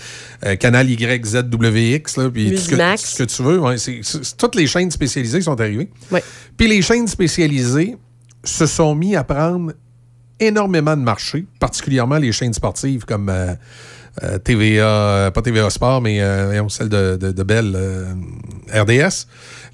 euh, 0.44 0.56
Canal 0.56 0.90
YZWX, 0.90 2.16
là, 2.16 2.30
puis 2.30 2.50
tout 2.50 2.56
ce, 2.58 2.70
que, 2.70 2.96
ce 2.96 3.22
tu 3.22 3.42
veux. 3.42 3.60
Ouais, 3.60 3.76
toutes 4.36 4.54
les 4.54 4.66
chaînes 4.66 4.90
spécialisées 4.90 5.40
sont 5.40 5.60
arrivées. 5.60 5.88
Puis 6.56 6.68
les 6.68 6.82
chaînes 6.82 7.06
spécialisées 7.06 7.96
se 8.42 8.66
sont 8.66 8.94
mis 8.94 9.16
à 9.16 9.24
prendre 9.24 9.72
énormément 10.40 10.96
de 10.96 11.02
marché, 11.02 11.46
particulièrement 11.60 12.18
les 12.18 12.32
chaînes 12.32 12.52
sportives 12.52 13.04
comme 13.04 13.28
euh, 13.28 13.54
euh, 14.22 14.38
TVA, 14.38 15.30
pas 15.32 15.42
TVA 15.42 15.70
Sport, 15.70 16.00
mais 16.00 16.20
celle 16.68 16.88
de, 16.88 17.16
de, 17.16 17.32
de 17.32 17.42
Bell, 17.42 17.76
RDS. 18.72 19.26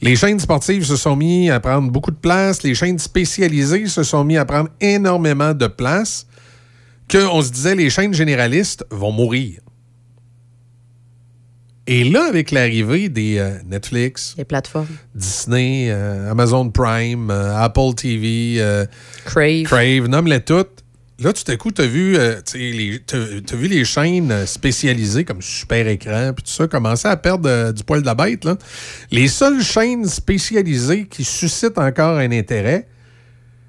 Les 0.03 0.17
chaînes 0.17 0.41
sportives 0.41 0.85
se 0.85 0.97
sont 0.97 1.15
mis 1.15 1.51
à 1.51 1.61
prendre 1.61 1.91
beaucoup 1.91 2.11
de 2.11 2.17
place. 2.17 2.63
Les 2.63 2.75
chaînes 2.75 2.99
spécialisées 2.99 3.87
se 3.87 4.03
sont 4.03 4.25
mis 4.25 4.39
à 4.39 4.47
prendre 4.47 4.71
énormément 4.81 5.53
de 5.53 5.67
place. 5.67 6.27
Qu'on 7.11 7.43
se 7.43 7.51
disait, 7.51 7.75
les 7.75 7.91
chaînes 7.91 8.15
généralistes 8.15 8.85
vont 8.91 9.13
mourir. 9.13 9.61
Et 11.87 12.05
là, 12.05 12.25
avec 12.29 12.51
l'arrivée 12.51 13.09
des 13.09 13.39
euh, 13.39 13.59
Netflix, 13.67 14.35
les 14.39 14.45
plateformes, 14.45 14.87
Disney, 15.15 15.89
euh, 15.91 16.31
Amazon 16.31 16.71
Prime, 16.71 17.31
euh, 17.31 17.57
Apple 17.57 17.95
TV, 17.97 18.87
Crave, 19.25 19.65
Crave 19.65 20.07
nomme-les 20.07 20.41
toutes. 20.41 20.85
Là, 21.21 21.35
tout 21.35 21.51
à 21.53 21.57
coup, 21.57 21.69
as 21.77 21.83
euh, 21.83 22.41
tu 22.41 23.03
t'as 23.07 23.57
vu 23.57 23.69
les 23.69 23.85
chaînes 23.85 24.33
euh, 24.33 24.47
spécialisées 24.47 25.27
comme 25.27 25.43
Super 25.43 25.87
Écran, 25.87 26.33
puis 26.35 26.45
tout 26.45 26.51
ça, 26.51 26.67
commencer 26.67 27.09
à 27.09 27.17
perdre 27.19 27.47
euh, 27.47 27.73
du 27.73 27.85
poil 27.85 28.01
de 28.01 28.07
la 28.07 28.15
bête. 28.15 28.47
Là. 28.47 28.57
Les 29.11 29.29
seules 29.29 29.63
chaînes 29.63 30.07
spécialisées 30.07 31.05
qui 31.05 31.25
suscitent 31.25 31.77
encore 31.77 32.17
un 32.17 32.33
intérêt, 32.33 32.89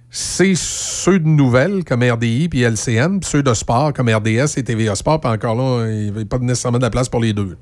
c'est 0.09 0.53
ceux 0.55 1.19
de 1.19 1.27
nouvelles 1.27 1.83
comme 1.83 2.03
RDI 2.03 2.47
puis 2.47 2.61
LCN, 2.61 3.19
puis 3.19 3.29
ceux 3.29 3.43
de 3.43 3.53
sport 3.53 3.91
comme 3.91 4.07
RDS 4.07 4.55
et 4.55 4.63
TVA 4.63 4.95
Sport, 4.95 5.19
puis 5.19 5.29
encore 5.29 5.55
là, 5.55 5.89
il 5.89 6.13
n'y 6.13 6.21
a 6.21 6.25
pas 6.25 6.37
nécessairement 6.37 6.77
de 6.77 6.83
la 6.83 6.89
place 6.89 7.09
pour 7.09 7.19
les 7.19 7.33
deux. 7.33 7.57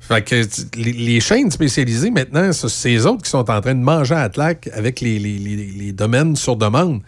Fait 0.00 0.22
que 0.22 0.42
les, 0.76 1.20
chaînes 1.20 1.50
spécialisées, 1.50 2.10
maintenant, 2.10 2.52
c'est 2.52 2.68
ces 2.68 3.06
autres 3.06 3.22
qui 3.22 3.30
sont 3.30 3.48
en 3.50 3.60
train 3.60 3.74
de 3.74 3.80
manger 3.80 4.14
à 4.14 4.22
la 4.22 4.28
claque 4.28 4.68
avec 4.74 5.00
les 5.00 5.92
domaines 5.92 6.36
sur 6.36 6.56
demande. 6.56 7.00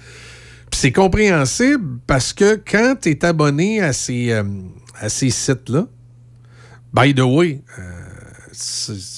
C'est 0.72 0.92
compréhensible 0.92 1.98
parce 2.06 2.32
que 2.32 2.60
quand 2.70 2.96
tu 3.00 3.10
es 3.10 3.24
abonné 3.24 3.80
à 3.80 3.92
ces, 3.92 4.32
euh, 4.32 4.42
à 5.00 5.08
ces 5.08 5.30
sites-là, 5.30 5.86
by 6.94 7.14
the 7.14 7.20
way, 7.20 7.60
euh, 7.78 7.82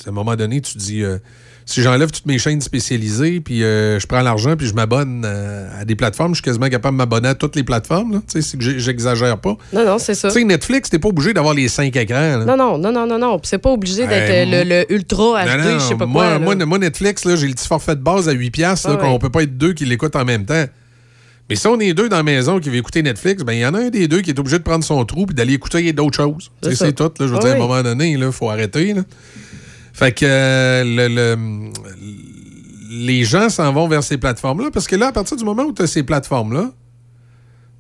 à 0.07 0.09
un 0.09 0.13
moment 0.13 0.37
donné, 0.37 0.61
tu 0.61 0.77
dis 0.79 1.03
euh, 1.03 1.19
si 1.65 1.81
j'enlève 1.81 2.11
toutes 2.11 2.27
mes 2.27 2.37
chaînes 2.39 2.61
spécialisées, 2.61 3.41
puis 3.41 3.63
euh, 3.65 3.99
je 3.99 4.07
prends 4.07 4.21
l'argent, 4.21 4.55
puis 4.57 4.67
je 4.67 4.75
m'abonne 4.75 5.25
à 5.25 5.85
des 5.87 5.95
plateformes, 5.97 6.33
je 6.33 6.37
suis 6.37 6.43
quasiment 6.45 6.69
capable 6.69 6.97
de 6.97 6.99
m'abonner 6.99 7.29
à 7.29 7.35
toutes 7.35 7.57
les 7.57 7.63
plateformes. 7.65 8.21
Tu 8.31 8.43
sais, 8.43 8.59
j'exagère 8.61 9.39
pas. 9.39 9.57
Non, 9.73 9.85
non, 9.87 9.99
c'est 9.99 10.15
ça. 10.15 10.29
Tu 10.29 10.35
sais, 10.41 10.45
Netflix, 10.45 10.91
t'es 10.91 10.99
pas 10.99 11.09
obligé 11.09 11.33
d'avoir 11.33 11.55
les 11.55 11.69
cinq 11.69 11.97
écrans. 11.97 12.39
là. 12.39 12.45
Non, 12.45 12.57
non, 12.59 12.77
non, 12.77 12.93
non, 12.93 13.07
non, 13.07 13.19
non. 13.19 13.41
C'est 13.43 13.57
pas 13.59 13.71
obligé 13.71 14.07
d'être 14.07 14.51
le, 14.51 14.65
le 14.81 14.93
Ultra 14.93 15.45
HD, 15.47 15.49
je 15.75 15.79
sais 15.79 15.95
pas 15.97 16.05
moi, 16.05 16.25
quoi. 16.25 16.33
là. 16.33 16.39
moi, 16.41 16.55
moi, 16.67 16.79
Netflix, 16.79 17.23
j'ai 17.37 17.47
le 17.49 17.55
petit 17.55 17.67
forfait 17.67 17.97
de 17.97 18.03
base 18.03 18.29
à 18.29 18.35
8$, 18.35 18.51
piastres, 18.51 18.89
là, 18.91 18.97
Ah 18.99 19.03
qu'on 19.03 19.13
ouais. 19.15 19.19
peut 19.19 19.31
pas 19.31 19.45
être 19.45 19.57
deux 19.57 19.73
qui 19.73 19.87
l'écoutent 19.87 20.17
en 20.17 20.25
même 20.27 20.45
temps. 20.45 20.65
Mais 21.51 21.57
si 21.57 21.67
on 21.67 21.79
est 21.79 21.93
deux 21.93 22.09
dans 22.09 22.17
la 22.17 22.23
maison 22.23 22.59
qui 22.59 22.71
veut 22.71 22.77
écouter 22.77 23.03
Netflix, 23.03 23.43
ben 23.43 23.53
il 23.53 23.59
y 23.61 23.67
en 23.67 23.75
a 23.75 23.81
un 23.81 23.91
des 23.91 24.09
deux 24.09 24.23
qui 24.23 24.31
est 24.31 24.39
obligé 24.39 24.59
de 24.59 24.63
prendre 24.63 24.83
son 24.85 25.05
trou 25.05 25.27
et 25.31 25.35
d'aller 25.35 25.53
écouter 25.55 25.93
d'autres 25.93 26.17
choses. 26.17 26.51
C'est 26.63 26.95
tout. 26.95 27.05
Là, 27.05 27.11
je 27.21 27.25
veux 27.25 27.37
Ah 27.37 27.41
dire, 27.41 27.51
à 27.51 27.55
un 27.55 27.59
moment 27.59 27.83
donné, 27.83 28.13
il 28.13 28.33
faut 28.33 28.49
arrêter. 28.49 28.95
là. 28.95 29.03
Fait 29.93 30.13
que 30.13 30.25
euh, 30.27 30.83
le- 30.85 31.15
le- 31.15 31.71
les 32.91 33.25
gens 33.25 33.49
s'en 33.51 33.73
vont 33.73 33.89
vers 33.89 34.03
ces 34.03 34.17
plateformes-là 34.19 34.71
parce 34.73 34.87
que 34.87 34.97
là, 34.97 35.09
à 35.09 35.13
partir 35.13 35.37
du 35.37 35.45
moment 35.45 35.65
où 35.65 35.73
tu 35.73 35.83
as 35.83 35.87
ces 35.87 36.03
plateformes-là, 36.03 36.73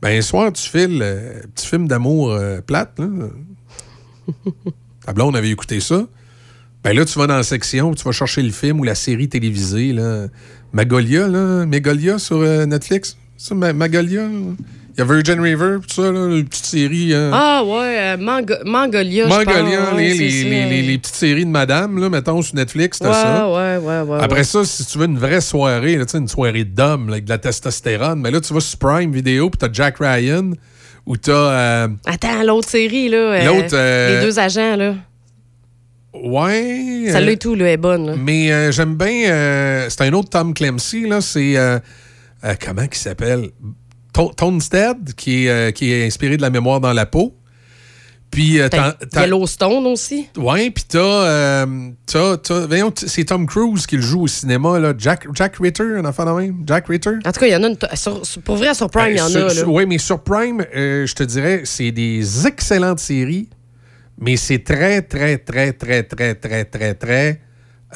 Ben, 0.02 0.18
un 0.18 0.20
soir, 0.20 0.52
tu 0.52 0.68
files 0.68 1.00
euh, 1.02 1.40
petit 1.54 1.66
film 1.66 1.88
d'amour 1.88 2.30
euh, 2.32 2.60
plate, 2.60 2.98
là. 2.98 3.06
Ta 5.06 5.12
blonde 5.14 5.34
avait 5.36 5.48
écouté 5.50 5.80
ça. 5.80 6.06
Ben 6.82 6.94
là, 6.94 7.04
tu 7.06 7.18
vas 7.18 7.26
dans 7.26 7.36
la 7.36 7.42
section, 7.42 7.94
tu 7.94 8.04
vas 8.04 8.12
chercher 8.12 8.42
le 8.42 8.50
film 8.50 8.80
ou 8.80 8.84
la 8.84 8.94
série 8.94 9.28
télévisée, 9.30 9.92
là. 9.94 10.26
Magolia, 10.74 11.26
là. 11.28 11.64
Megolia 11.64 12.18
sur 12.18 12.36
euh, 12.38 12.66
Netflix? 12.66 13.16
Ça, 13.36 13.54
Ma- 13.54 13.72
Magolia. 13.72 14.22
là. 14.22 14.28
Il 14.96 14.98
y 14.98 15.02
a 15.02 15.04
Virgin 15.12 15.40
River, 15.40 15.78
tout 15.82 15.92
ça, 15.92 16.12
là, 16.12 16.36
une 16.36 16.44
petite 16.44 16.66
série. 16.66 17.12
hein. 17.14 17.30
Ah, 17.32 17.64
ouais, 17.64 17.96
euh, 17.98 18.16
Mango- 18.16 18.64
Mangolia. 18.64 19.26
Mangolia, 19.26 19.92
ouais, 19.92 20.00
les, 20.00 20.14
les- 20.14 20.44
les- 20.44 20.68
les- 20.70 20.82
les 20.82 20.98
petites 20.98 21.16
séries 21.16 21.44
de 21.44 21.50
madame, 21.50 21.98
là, 21.98 22.08
mettons, 22.08 22.40
sur 22.42 22.54
Netflix, 22.54 23.00
t'as 23.00 23.08
Ouais, 23.08 23.12
ça. 23.12 23.48
ouais, 23.50 23.76
ouais, 23.78 24.00
ouais. 24.08 24.18
Après 24.22 24.38
ouais. 24.38 24.44
ça, 24.44 24.64
si 24.64 24.86
tu 24.86 24.98
veux 24.98 25.06
une 25.06 25.18
vraie 25.18 25.40
soirée, 25.40 25.96
là, 25.96 26.04
tu 26.06 26.12
sais, 26.12 26.18
une 26.18 26.28
soirée 26.28 26.62
d'hommes 26.62 27.08
avec 27.08 27.24
de 27.24 27.30
la 27.30 27.38
testostérone, 27.38 28.20
mais 28.20 28.30
là, 28.30 28.40
tu 28.40 28.54
vas 28.54 28.60
sur 28.60 28.78
Prime 28.78 29.10
Vidéo, 29.10 29.50
puis 29.50 29.58
t'as 29.58 29.72
Jack 29.72 29.96
Ryan, 29.98 30.52
ou 31.06 31.16
t'as... 31.16 31.32
euh, 31.32 31.88
Attends, 32.06 32.44
l'autre 32.44 32.68
série, 32.68 33.08
là. 33.08 33.16
euh, 33.16 33.44
L'autre, 33.46 33.74
euh, 33.74 34.20
Les 34.20 34.24
deux 34.26 34.38
agents, 34.38 34.76
là. 34.76 34.94
ouais... 36.14 37.06
Celle-là 37.10 37.30
euh, 37.30 37.32
et 37.32 37.36
tout, 37.36 37.54
là, 37.56 37.72
est 37.72 37.76
bonne. 37.76 38.06
là. 38.06 38.14
Mais 38.16 38.52
euh, 38.52 38.70
j'aime 38.70 38.94
bien... 38.94 39.28
euh, 39.30 39.86
c'est 39.88 40.02
un 40.02 40.12
autre 40.12 40.30
Tom 40.30 40.54
Clancy, 40.54 41.08
là, 41.08 41.20
c'est... 41.20 41.56
euh, 42.44 42.54
comment 42.64 42.82
il 42.82 42.94
s'appelle? 42.96 43.50
To- 44.12 44.32
Tonstead, 44.36 45.14
qui 45.16 45.46
est, 45.46 45.48
euh, 45.50 45.70
qui 45.72 45.90
est 45.92 46.06
inspiré 46.06 46.36
de 46.36 46.42
la 46.42 46.50
mémoire 46.50 46.80
dans 46.80 46.92
la 46.92 47.06
peau. 47.06 47.34
Puis... 48.30 48.60
euh, 48.60 48.68
T'as 48.68 48.94
Yellowstone 49.22 49.86
aussi? 49.86 50.28
Ouais, 50.36 50.70
puis 50.70 50.84
t'as, 50.88 50.98
euh, 50.98 51.66
t'as, 52.06 52.36
t'as- 52.36 52.66
voyons, 52.66 52.92
c'est 52.94 53.24
Tom 53.24 53.46
Cruise 53.46 53.86
qui 53.86 53.96
le 53.96 54.02
joue 54.02 54.22
au 54.22 54.26
cinéma, 54.26 54.78
là. 54.80 54.92
Jack, 54.96 55.26
Jack 55.34 55.56
Ritter, 55.60 55.84
un 55.98 56.04
enfant 56.04 56.24
de 56.24 56.40
même? 56.40 56.64
Jack 56.66 56.86
Ritter? 56.88 57.10
En 57.24 57.32
tout 57.32 57.40
cas, 57.40 57.46
il 57.46 57.52
y 57.52 57.56
en 57.56 57.62
a 57.62 57.68
une. 57.68 57.76
sur- 57.94 58.22
pour 58.44 58.56
vrai, 58.56 58.74
sur 58.74 58.90
Prime, 58.90 59.10
il 59.12 59.16
y 59.18 59.20
en 59.20 59.32
a. 59.34 59.64
Oui, 59.66 59.86
mais 59.86 59.98
sur 59.98 60.20
Prime, 60.22 60.64
je 60.72 61.12
te 61.14 61.22
dirais, 61.22 61.62
c'est 61.64 61.92
des 61.92 62.46
excellentes 62.46 62.98
séries, 63.00 63.48
mais 64.18 64.36
c'est 64.36 64.64
très, 64.64 65.02
très, 65.02 65.38
très, 65.38 65.72
très, 65.72 66.02
très, 66.02 66.34
très, 66.34 66.64
très, 66.64 66.94
très 66.94 67.40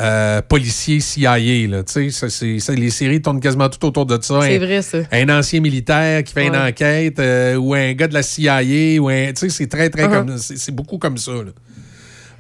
euh, 0.00 0.40
policier 0.42 1.00
CIA. 1.00 1.36
Là, 1.68 1.82
Tu 1.82 1.92
sais, 1.92 2.10
ça, 2.10 2.28
c'est- 2.30 2.58
ça, 2.60 2.72
les 2.72 2.90
séries 2.90 3.20
tournent 3.20 3.40
quasiment 3.40 3.68
tout 3.68 3.84
autour 3.86 4.06
de 4.06 4.18
ça. 4.22 4.40
C'est 4.42 4.56
Un- 4.56 4.58
vrai, 4.58 4.82
ça. 4.82 4.98
Un 5.10 5.28
ancien 5.28 5.60
militaire 5.60 6.22
qui 6.24 6.32
fait 6.32 6.46
une 6.46 6.56
enquête, 6.56 7.18
euh, 7.18 7.56
ou 7.56 7.74
un 7.74 7.92
gars 7.94 8.06
de 8.08 8.14
la 8.14 8.22
CIA, 8.22 9.00
ou 9.00 9.08
un, 9.08 9.26
tu 9.32 9.32
sais, 9.36 9.48
c'est 9.48 9.66
très, 9.66 9.90
très 9.90 10.04
Uh-huh. 10.06 10.10
comme, 10.26 10.38
c'est 10.38 10.56
c'est 10.58 10.72
beaucoup 10.72 10.98
comme 10.98 11.18
ça. 11.18 11.32
là. 11.32 11.50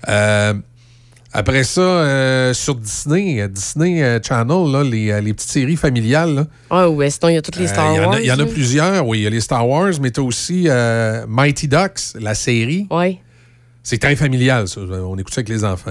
Euh, 0.08 0.54
après 1.32 1.64
ça, 1.64 2.54
sur 2.54 2.74
Disney, 2.76 3.46
Disney 3.48 4.20
Channel, 4.26 4.72
là, 4.72 4.82
les, 4.84 5.20
les 5.20 5.34
petites 5.34 5.50
séries 5.50 5.76
familiales, 5.76 6.46
Ah, 6.70 6.88
ouais, 6.88 7.10
sinon, 7.10 7.28
il 7.28 7.34
y 7.34 7.38
a 7.38 7.42
toutes 7.42 7.56
les 7.58 7.66
Star 7.66 7.94
y 7.94 7.98
Wars. 8.00 8.18
il 8.20 8.26
y, 8.26 8.32
en 8.32 8.38
a 8.38 8.46
plusieurs, 8.46 9.06
oui. 9.06 9.18
Il 9.18 9.22
y 9.24 9.26
a 9.26 9.30
les 9.30 9.40
Star 9.40 9.68
Wars, 9.68 9.92
mais 10.00 10.10
tu 10.10 10.20
as 10.20 10.22
aussi 10.22 10.68
Mighty 11.28 11.68
Ducks, 11.68 12.00
la 12.20 12.34
série. 12.34 12.86
Oui. 12.90 13.18
C'est 13.82 13.98
très 13.98 14.16
familial, 14.16 14.68
ça. 14.68 14.80
On 14.80 15.16
écoute 15.18 15.34
ça 15.34 15.40
avec 15.40 15.48
les 15.48 15.64
enfants. 15.64 15.90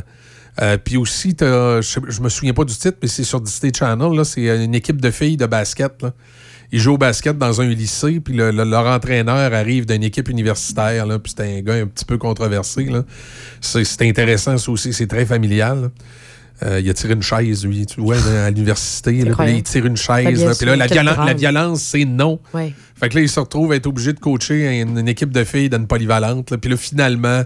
Euh, 0.61 0.77
Puis 0.83 0.97
aussi, 0.97 1.35
t'as- 1.35 1.81
je, 1.81 1.99
je 2.09 2.21
me 2.21 2.29
souviens 2.29 2.53
pas 2.53 2.63
du 2.65 2.73
titre, 2.73 2.97
mais 3.01 3.07
c'est 3.07 3.23
sur 3.23 3.39
Disney 3.41 3.71
Channel. 3.75 4.25
C'est 4.25 4.63
une 4.65 4.73
équipe 4.75 4.99
de 5.01 5.11
filles 5.11 5.37
de 5.37 5.45
basket. 5.45 6.01
Là. 6.01 6.13
Ils 6.71 6.79
jouent 6.79 6.95
au 6.95 6.97
basket 6.97 7.37
dans 7.37 7.61
un 7.61 7.67
lycée, 7.67 8.19
puis 8.19 8.33
le- 8.33 8.51
le- 8.51 8.63
leur 8.65 8.85
entraîneur 8.87 9.53
arrive 9.53 9.85
d'une 9.85 10.03
équipe 10.03 10.27
universitaire. 10.29 11.05
là, 11.05 11.19
Puis 11.19 11.33
c'est 11.37 11.57
un 11.57 11.61
gars 11.61 11.75
un 11.75 11.85
petit 11.87 12.05
peu 12.05 12.17
controversé. 12.17 12.87
C'est 13.61 14.01
intéressant, 14.01 14.57
ça 14.57 14.71
aussi. 14.71 14.93
C'est 14.93 15.07
très 15.07 15.25
familial. 15.25 15.81
là. 15.83 15.87
Euh, 16.63 16.79
il 16.79 16.89
a 16.89 16.93
tiré 16.95 17.13
une 17.13 17.21
chaise, 17.21 17.63
lui, 17.67 17.85
tu 17.85 18.01
vois, 18.01 18.15
à 18.43 18.49
l'université. 18.49 19.13
il 19.13 19.63
tire 19.63 19.85
une 19.85 19.93
Ben, 19.93 19.95
chaise. 19.95 20.43
là, 20.43 20.55
Puis 20.57 20.65
là, 20.65 20.75
la, 20.75 20.87
violen- 20.87 21.25
la 21.27 21.33
violence, 21.35 21.81
c'est 21.83 22.03
non. 22.03 22.39
Ouais. 22.51 22.73
Fait 22.99 23.09
que 23.09 23.15
là, 23.15 23.21
il 23.21 23.29
se 23.29 23.39
retrouve 23.39 23.73
à 23.73 23.75
être 23.75 23.85
obligé 23.85 24.11
de 24.11 24.19
coacher 24.19 24.81
une, 24.81 24.97
une 24.97 25.07
équipe 25.07 25.31
de 25.31 25.43
filles 25.43 25.69
d'une 25.69 25.85
polyvalente. 25.85 26.49
là. 26.49 26.57
Puis 26.57 26.71
là, 26.71 26.75
finalement, 26.77 27.43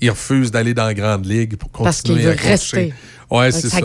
il 0.00 0.10
refuse 0.10 0.50
d'aller 0.50 0.74
dans 0.74 0.84
la 0.84 0.94
grande 0.94 1.26
ligue 1.26 1.56
pour 1.56 1.70
continuer 1.70 1.84
Parce 1.84 2.02
qu'il 2.02 2.14
veut 2.18 2.30
à 2.30 2.34
coacher. 2.34 2.48
rester. 2.50 2.94
Ouais, 3.30 3.50
c'est 3.52 3.68
ça. 3.70 3.80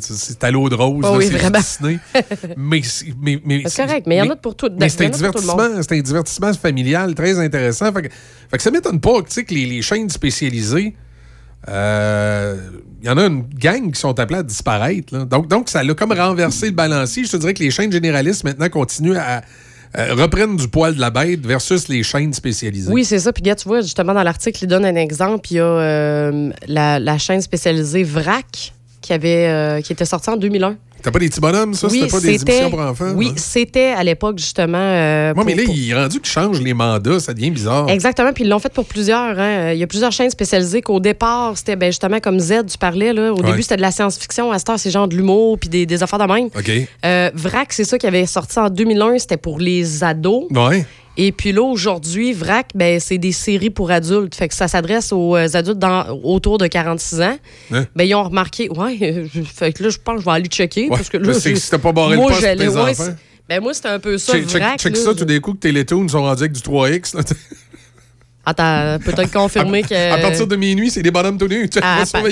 c'est- 0.00 0.44
à 0.44 0.50
l'eau 0.50 0.68
de 0.68 0.74
rose. 0.74 1.02
Là, 1.02 1.12
oui, 1.12 1.28
c'est. 1.28 1.50
Disney. 1.50 1.98
mais 2.56 2.80
c'est 2.82 3.06
mais, 3.20 3.40
mais- 3.44 3.62
C'est 3.66 3.84
correct, 3.84 4.06
mais 4.06 4.16
il 4.16 4.18
y 4.18 4.22
en 4.22 4.30
a 4.30 4.36
pour 4.36 4.54
tout. 4.56 4.70
Mais 4.78 4.88
c'est 4.88 5.04
un 5.04 5.08
divertissement, 5.08 5.68
c'est 5.82 5.92
un 5.92 6.00
divertissement 6.00 6.52
familial 6.54 7.14
très 7.14 7.38
intéressant. 7.38 7.92
Fait 7.92 8.02
que, 8.02 8.08
fait 8.08 8.56
que 8.56 8.62
ça 8.62 8.70
m'étonne 8.70 9.00
pas 9.00 9.20
sais, 9.28 9.44
que 9.44 9.52
les, 9.52 9.66
les 9.66 9.82
chaînes 9.82 10.08
spécialisées, 10.08 10.94
euh, 11.68 12.56
il 13.02 13.06
y 13.06 13.10
en 13.10 13.18
a 13.18 13.26
une 13.26 13.42
gang 13.42 13.90
qui 13.90 14.00
sont 14.00 14.18
appelées 14.18 14.38
à 14.38 14.42
disparaître. 14.42 15.14
là. 15.16 15.24
Donc, 15.24 15.48
donc, 15.48 15.68
ça 15.68 15.80
a 15.80 15.94
comme 15.94 16.12
renversé 16.12 16.66
le 16.66 16.72
balancier. 16.72 17.24
Je 17.24 17.32
te 17.32 17.36
dirais 17.36 17.54
que 17.54 17.62
les 17.62 17.70
chaînes 17.70 17.92
généralistes 17.92 18.44
maintenant 18.44 18.68
continuent 18.68 19.16
à 19.16 19.42
euh, 19.96 20.14
reprennent 20.14 20.56
du 20.56 20.68
poil 20.68 20.94
de 20.94 21.00
la 21.00 21.10
bête 21.10 21.44
versus 21.46 21.88
les 21.88 22.02
chaînes 22.02 22.32
spécialisées. 22.32 22.92
Oui, 22.92 23.04
c'est 23.04 23.18
ça. 23.18 23.32
Puis, 23.32 23.42
gars, 23.42 23.54
tu 23.54 23.68
vois, 23.68 23.80
justement, 23.80 24.14
dans 24.14 24.22
l'article, 24.22 24.64
il 24.64 24.66
donne 24.66 24.84
un 24.84 24.96
exemple. 24.96 25.46
Il 25.50 25.56
y 25.56 25.60
a 25.60 25.64
euh, 25.64 26.50
la, 26.66 26.98
la 26.98 27.18
chaîne 27.18 27.40
spécialisée 27.40 28.02
VRAC 28.02 28.72
qui, 29.00 29.12
avait, 29.12 29.46
euh, 29.46 29.80
qui 29.80 29.92
était 29.92 30.04
sortie 30.04 30.30
en 30.30 30.36
2001. 30.36 30.76
T'as 31.02 31.10
pas 31.10 31.18
des 31.18 31.28
petits 31.28 31.40
bonhommes, 31.40 31.74
ça? 31.74 31.86
Oui, 31.88 32.00
C'était 32.00 32.10
pas 32.10 32.20
des 32.20 32.28
émissions 32.42 32.70
pour 32.70 32.80
enfants? 32.80 33.12
Oui, 33.14 33.28
hein? 33.30 33.34
c'était 33.36 33.92
à 33.96 34.02
l'époque, 34.02 34.38
justement. 34.38 34.78
euh, 34.78 35.32
Moi, 35.34 35.44
mais 35.44 35.54
là, 35.54 35.62
pour- 35.64 35.74
il 35.74 35.90
est 35.90 35.94
rendu 35.94 36.20
qu'ils 36.20 36.30
changent 36.30 36.60
les 36.60 36.74
mandats, 36.74 37.20
ça 37.20 37.32
devient 37.34 37.50
bizarre. 37.50 37.88
Exactement, 37.88 38.32
puis 38.32 38.44
ils 38.44 38.50
l'ont 38.50 38.58
fait 38.58 38.72
pour 38.72 38.84
plusieurs. 38.84 39.38
hein. 39.38 39.72
Il 39.72 39.78
y 39.78 39.82
a 39.82 39.86
plusieurs 39.86 40.12
chaînes 40.12 40.30
spécialisées 40.30 40.82
qu'au 40.82 41.00
départ, 41.00 41.56
c'était 41.56 41.76
ben, 41.76 41.86
justement 41.86 42.18
comme 42.20 42.38
Z, 42.40 42.66
tu 42.70 42.78
parlais. 42.78 43.12
Là. 43.12 43.32
Au 43.32 43.36
Ouais. 43.40 43.50
début, 43.50 43.62
c'était 43.62 43.76
de 43.76 43.82
la 43.82 43.90
science-fiction. 43.90 44.50
À 44.52 44.58
cette 44.58 44.68
heure, 44.70 44.78
c'est 44.78 44.90
genre 44.90 45.08
de 45.08 45.16
l'humour 45.16 45.58
puis 45.58 45.68
des, 45.68 45.86
des 45.86 46.02
affaires 46.02 46.18
de 46.18 46.24
même. 46.32 46.46
OK. 46.46 46.70
Euh, 47.04 47.30
VRAC, 47.34 47.72
c'est 47.72 47.84
ça 47.84 47.98
qui 47.98 48.06
avait 48.06 48.26
sorti 48.26 48.58
en 48.58 48.68
2001. 48.68 49.18
C'était 49.18 49.36
pour 49.36 49.58
les 49.58 50.02
ados. 50.02 50.44
Ouais. 50.50 50.84
Et 51.20 51.32
puis 51.32 51.50
là, 51.50 51.62
aujourd'hui, 51.62 52.32
VRAC, 52.32 52.68
ben, 52.76 53.00
c'est 53.00 53.18
des 53.18 53.32
séries 53.32 53.70
pour 53.70 53.90
adultes. 53.90 54.36
Fait 54.36 54.46
que 54.46 54.54
ça 54.54 54.68
s'adresse 54.68 55.12
aux 55.12 55.34
euh, 55.36 55.48
adultes 55.52 55.78
dans, 55.80 56.06
autour 56.22 56.58
de 56.58 56.68
46 56.68 57.20
ans. 57.20 57.36
Hein? 57.72 57.86
Ben, 57.96 58.04
ils 58.04 58.14
ont 58.14 58.22
remarqué. 58.22 58.68
Ouais, 58.70 59.24
fait 59.52 59.72
que 59.72 59.82
là, 59.82 59.88
je 59.90 59.98
pense 59.98 60.14
que 60.14 60.20
je 60.20 60.24
vais 60.24 60.30
aller 60.30 60.48
checker. 60.48 60.82
Ouais, 60.84 60.90
parce 60.96 61.08
que 61.08 61.16
là, 61.16 61.26
mais 61.26 61.34
c'est- 61.34 61.50
je- 61.56 61.60
si 61.60 61.70
t'as 61.70 61.78
pas 61.78 61.90
barré 61.92 62.12
le 62.12 62.16
moi, 62.18 62.26
poste 62.28 62.38
pour 62.38 62.48
j'allais- 62.48 62.64
tes 62.68 62.72
ouais, 62.72 62.80
enfants. 62.80 62.94
c'est- 63.04 63.16
Ben, 63.48 63.60
moi, 63.60 63.74
c'était 63.74 63.88
un 63.88 63.98
peu 63.98 64.16
ça. 64.16 64.32
Check, 64.34 64.44
VRAC, 64.46 64.78
check 64.78 64.94
là. 64.96 65.02
ça, 65.02 65.14
tout 65.14 65.24
d'un 65.24 65.40
coup, 65.40 65.54
que 65.54 65.58
Télétoon 65.58 66.06
sont 66.08 66.22
rendus 66.22 66.42
avec 66.44 66.52
du 66.52 66.60
3X. 66.60 67.14
là. 67.16 67.22
Attends, 68.46 68.98
peut-être 69.04 69.32
confirmer 69.32 69.82
que. 69.82 70.12
À 70.14 70.18
partir 70.18 70.46
de 70.46 70.56
minuit, 70.56 70.90
c'est 70.90 71.02
des 71.02 71.10
bonhommes 71.10 71.36
tout 71.36 71.48
nus. 71.48 71.68
À, 71.82 72.04
partir 72.10 72.22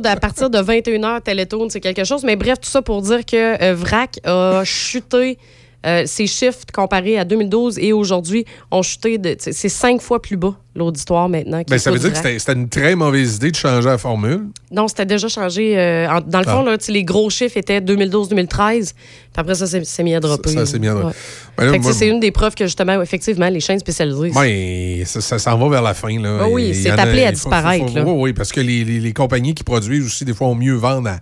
de, 0.00 0.06
à 0.08 0.16
partir 0.20 0.50
de 0.50 0.58
21h, 0.58 1.22
Télétoon, 1.22 1.68
c'est 1.70 1.80
quelque 1.80 2.04
chose. 2.04 2.22
Mais 2.22 2.36
bref, 2.36 2.58
tout 2.60 2.68
ça 2.68 2.82
pour 2.82 3.02
dire 3.02 3.24
que 3.24 3.62
euh, 3.62 3.74
VRAC 3.74 4.20
a 4.24 4.62
chuté. 4.64 5.38
Euh, 5.86 6.04
ses 6.06 6.26
chiffres 6.26 6.64
comparés 6.72 7.18
à 7.18 7.24
2012 7.24 7.78
et 7.78 7.92
aujourd'hui 7.92 8.44
ont 8.70 8.82
chuté 8.82 9.18
de. 9.18 9.36
C'est 9.38 9.68
cinq 9.68 10.00
fois 10.00 10.20
plus 10.20 10.36
bas, 10.36 10.54
l'auditoire 10.76 11.28
maintenant. 11.28 11.58
qui 11.64 11.70
Ben, 11.70 11.78
ça 11.78 11.90
veut 11.90 11.98
dire 11.98 12.12
que 12.12 12.38
c'était 12.38 12.52
une 12.52 12.68
très 12.68 12.94
mauvaise 12.94 13.36
idée 13.36 13.50
de 13.50 13.56
changer 13.56 13.88
la 13.88 13.98
formule. 13.98 14.46
Non, 14.70 14.88
c'était 14.88 15.06
déjà 15.06 15.28
changé. 15.28 15.78
euh, 15.78 16.08
en- 16.08 16.20
dans 16.20 16.38
le 16.40 16.44
fond, 16.44 16.64
Ah. 16.66 16.70
là, 16.72 16.76
les 16.88 17.04
gros 17.04 17.30
chiffres 17.30 17.56
étaient 17.56 17.80
2012-2013. 17.80 18.92
Puis 18.92 19.40
après 19.40 19.54
ça, 19.54 19.66
c'est 19.66 19.84
c'est 19.84 20.02
mis 20.02 20.14
à 20.14 20.20
dropper. 20.20 20.50
Ça, 20.50 20.66
s'est 20.66 20.78
mis 20.78 20.88
à 20.88 20.94
dropper. 20.94 21.16
Ouais. 21.58 21.78
Ben 21.78 21.82
c'est 21.92 22.08
une 22.08 22.20
des 22.20 22.30
preuves 22.30 22.54
que, 22.54 22.64
justement, 22.64 23.00
effectivement, 23.00 23.48
les 23.48 23.60
chaînes 23.60 23.78
spécialisées. 23.78 24.30
Ouais, 24.32 25.02
ça, 25.06 25.20
ça 25.20 25.38
s'en 25.38 25.56
va 25.58 25.68
vers 25.70 25.82
la 25.82 25.94
fin. 25.94 26.20
Là. 26.20 26.38
Ah 26.42 26.48
oui, 26.48 26.74
c'est 26.74 26.90
a- 26.90 26.94
appelé 27.00 27.24
à 27.24 27.32
disparaître. 27.32 27.84
Oui, 27.94 28.12
oui, 28.16 28.32
parce 28.32 28.52
que 28.52 28.60
les, 28.60 28.84
les- 28.84 29.00
les 29.00 29.12
compagnies 29.12 29.54
qui 29.54 29.64
produisent 29.64 30.06
aussi, 30.06 30.24
des 30.24 30.34
fois, 30.34 30.48
ont 30.48 30.54
mieux 30.54 30.74
vendre 30.74 31.08
à, 31.08 31.18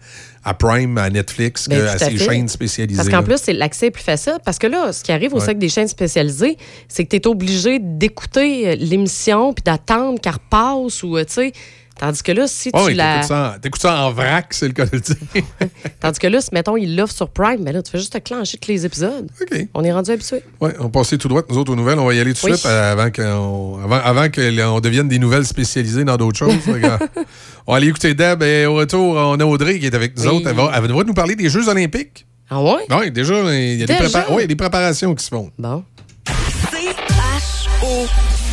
à 0.51 0.55
Prime, 0.55 0.99
à 0.99 1.09
Netflix, 1.11 1.69
Ben, 1.69 1.85
qu'à 1.85 1.99
ces 1.99 2.17
fait. 2.17 2.25
chaînes 2.25 2.49
spécialisées. 2.49 2.97
Parce 2.97 3.09
qu'en 3.09 3.23
plus, 3.23 3.39
c'est- 3.39 3.53
l'accès 3.53 3.87
est 3.87 3.91
plus 3.91 4.03
facile. 4.03 4.35
Parce 4.45 4.59
que 4.59 4.67
là, 4.67 4.93
ce 4.93 5.03
qui 5.05 5.13
arrive 5.13 5.33
aussi 5.35 5.43
Ouais. 5.45 5.51
avec 5.51 5.59
des 5.59 5.69
chaînes 5.69 5.89
spécialisées, 5.89 6.57
c'est 6.89 7.05
que 7.05 7.11
tu 7.11 7.17
es 7.17 7.27
obligé 7.27 7.79
d'écouter 7.81 8.69
euh, 8.71 8.77
puis 9.53 9.63
d'attendre 9.65 10.21
qu'elle 10.21 10.33
repasse 10.35 11.03
ou, 11.03 11.17
euh, 11.17 11.25
tu 11.25 11.33
sais. 11.35 11.53
Tandis 11.97 12.25
que 12.25 12.33
là, 12.33 12.49
si 12.49 12.73
tu 12.73 12.77
Ouais, 12.79 12.87
ouais, 12.87 12.95
la. 12.95 13.13
t'écoutes 13.15 13.29
ça, 13.29 13.55
en- 13.57 13.61
t'écoutes 13.61 13.81
ça 13.83 13.97
en 14.01 14.11
vrac, 14.11 14.47
c'est 14.51 14.67
le 14.67 14.73
cas 14.73 14.85
de 14.85 14.91
le 14.95 15.01
dire. 15.01 15.17
Tandis 16.01 16.19
que 16.19 16.27
là, 16.27 16.41
si, 16.41 16.49
mettons, 16.53 16.77
ils 16.77 16.97
l'offrent 16.97 17.15
sur 17.15 17.29
Prime, 17.29 17.61
mais 17.63 17.71
là, 17.71 17.83
tu 17.83 17.93
fais 17.93 17.99
juste 17.99 18.13
te 18.13 18.19
clencher 18.19 18.59
tous 18.59 18.69
les 18.73 18.85
épisodes. 18.85 19.29
On 19.75 19.85
est 19.85 19.93
rendu 19.93 20.11
habitué. 20.11 20.43
Oui, 20.61 20.71
on 20.81 20.89
passait 20.91 21.19
tout 21.19 21.29
droit, 21.29 21.43
nous 21.49 21.57
autres, 21.57 21.73
aux 21.73 21.77
nouvelles. 21.77 22.01
On 22.01 22.07
va 22.07 22.15
y 22.15 22.19
aller 22.19 22.35
tout 22.35 22.47
de 22.47 22.51
Oui. 22.51 22.59
suite 22.59 22.67
euh, 22.69 22.93
avant 22.93 23.13
qu'on 23.13 23.79
avant, 23.89 24.81
devienne 24.81 25.07
des 25.07 25.21
nouvelles 25.21 25.47
spécialisées 25.47 26.03
dans 26.03 26.17
d'autres 26.17 26.37
choses. 26.39 26.55
On 27.67 27.73
va 27.73 27.77
aller 27.79 27.87
écouter 27.89 28.13
Deb 28.13 28.43
et 28.43 28.67
au 28.67 28.75
retour, 28.75 29.15
on 29.17 29.39
a 29.41 29.45
Audrey 29.45 29.79
qui 29.79 29.87
est 29.87 29.95
avec 29.95 30.19
nous 30.19 30.25
Oui. 30.25 30.37
autres. 30.37 30.49
Elle 30.51 30.57
va, 30.57 30.71
elle 30.75 30.93
va 30.93 31.05
nous 31.05 31.15
parler 31.15 31.35
des 31.37 31.49
Jeux 31.49 31.69
olympiques. 31.69 32.27
Ah 32.51 32.61
ouais? 32.63 32.83
Oui, 32.91 33.11
déjà, 33.11 33.35
il 33.55 33.77
y 33.79 33.83
a 33.85 33.87
des, 33.87 33.95
Déjà? 33.95 34.05
prépa- 34.21 34.29
ouais, 34.31 34.39
il 34.39 34.41
y 34.41 34.45
a 34.45 34.49
des 34.49 34.57
préparations 34.57 35.15
qui 35.15 35.25
se 35.25 35.31
font. 35.31 35.51
Bon. 35.59 35.83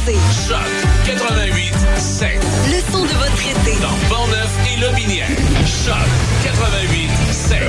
C-H-O-C. 0.05 0.13
Choc 0.47 0.59
88 1.05 1.73
7. 1.97 2.29
Le 2.67 2.91
son 2.91 3.03
de 3.03 3.09
votre 3.09 3.41
été. 3.41 3.79
Dans 3.81 4.09
Portneuf 4.09 4.57
et 4.67 4.79
Lobinière. 4.79 5.27
Choc 5.65 5.95
88 6.43 7.09
7. 7.31 7.59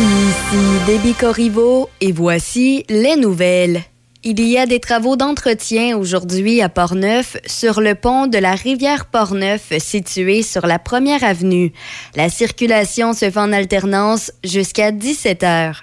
Ici 0.00 0.86
Déby 0.86 1.14
Corriveau 1.14 1.88
et 2.00 2.12
voici 2.12 2.84
les 2.88 3.16
nouvelles. 3.16 3.82
Il 4.24 4.40
y 4.40 4.56
a 4.56 4.66
des 4.66 4.78
travaux 4.78 5.16
d'entretien 5.16 5.96
aujourd'hui 5.96 6.62
à 6.62 6.68
Portneuf 6.68 7.36
sur 7.44 7.80
le 7.80 7.96
pont 7.96 8.28
de 8.28 8.38
la 8.38 8.54
rivière 8.54 9.06
Portneuf 9.06 9.76
situé 9.78 10.42
sur 10.42 10.64
la 10.64 10.78
première 10.78 11.24
avenue. 11.24 11.72
La 12.14 12.28
circulation 12.28 13.14
se 13.14 13.28
fait 13.28 13.36
en 13.36 13.52
alternance 13.52 14.30
jusqu'à 14.44 14.92
17 14.92 15.42
heures. 15.42 15.82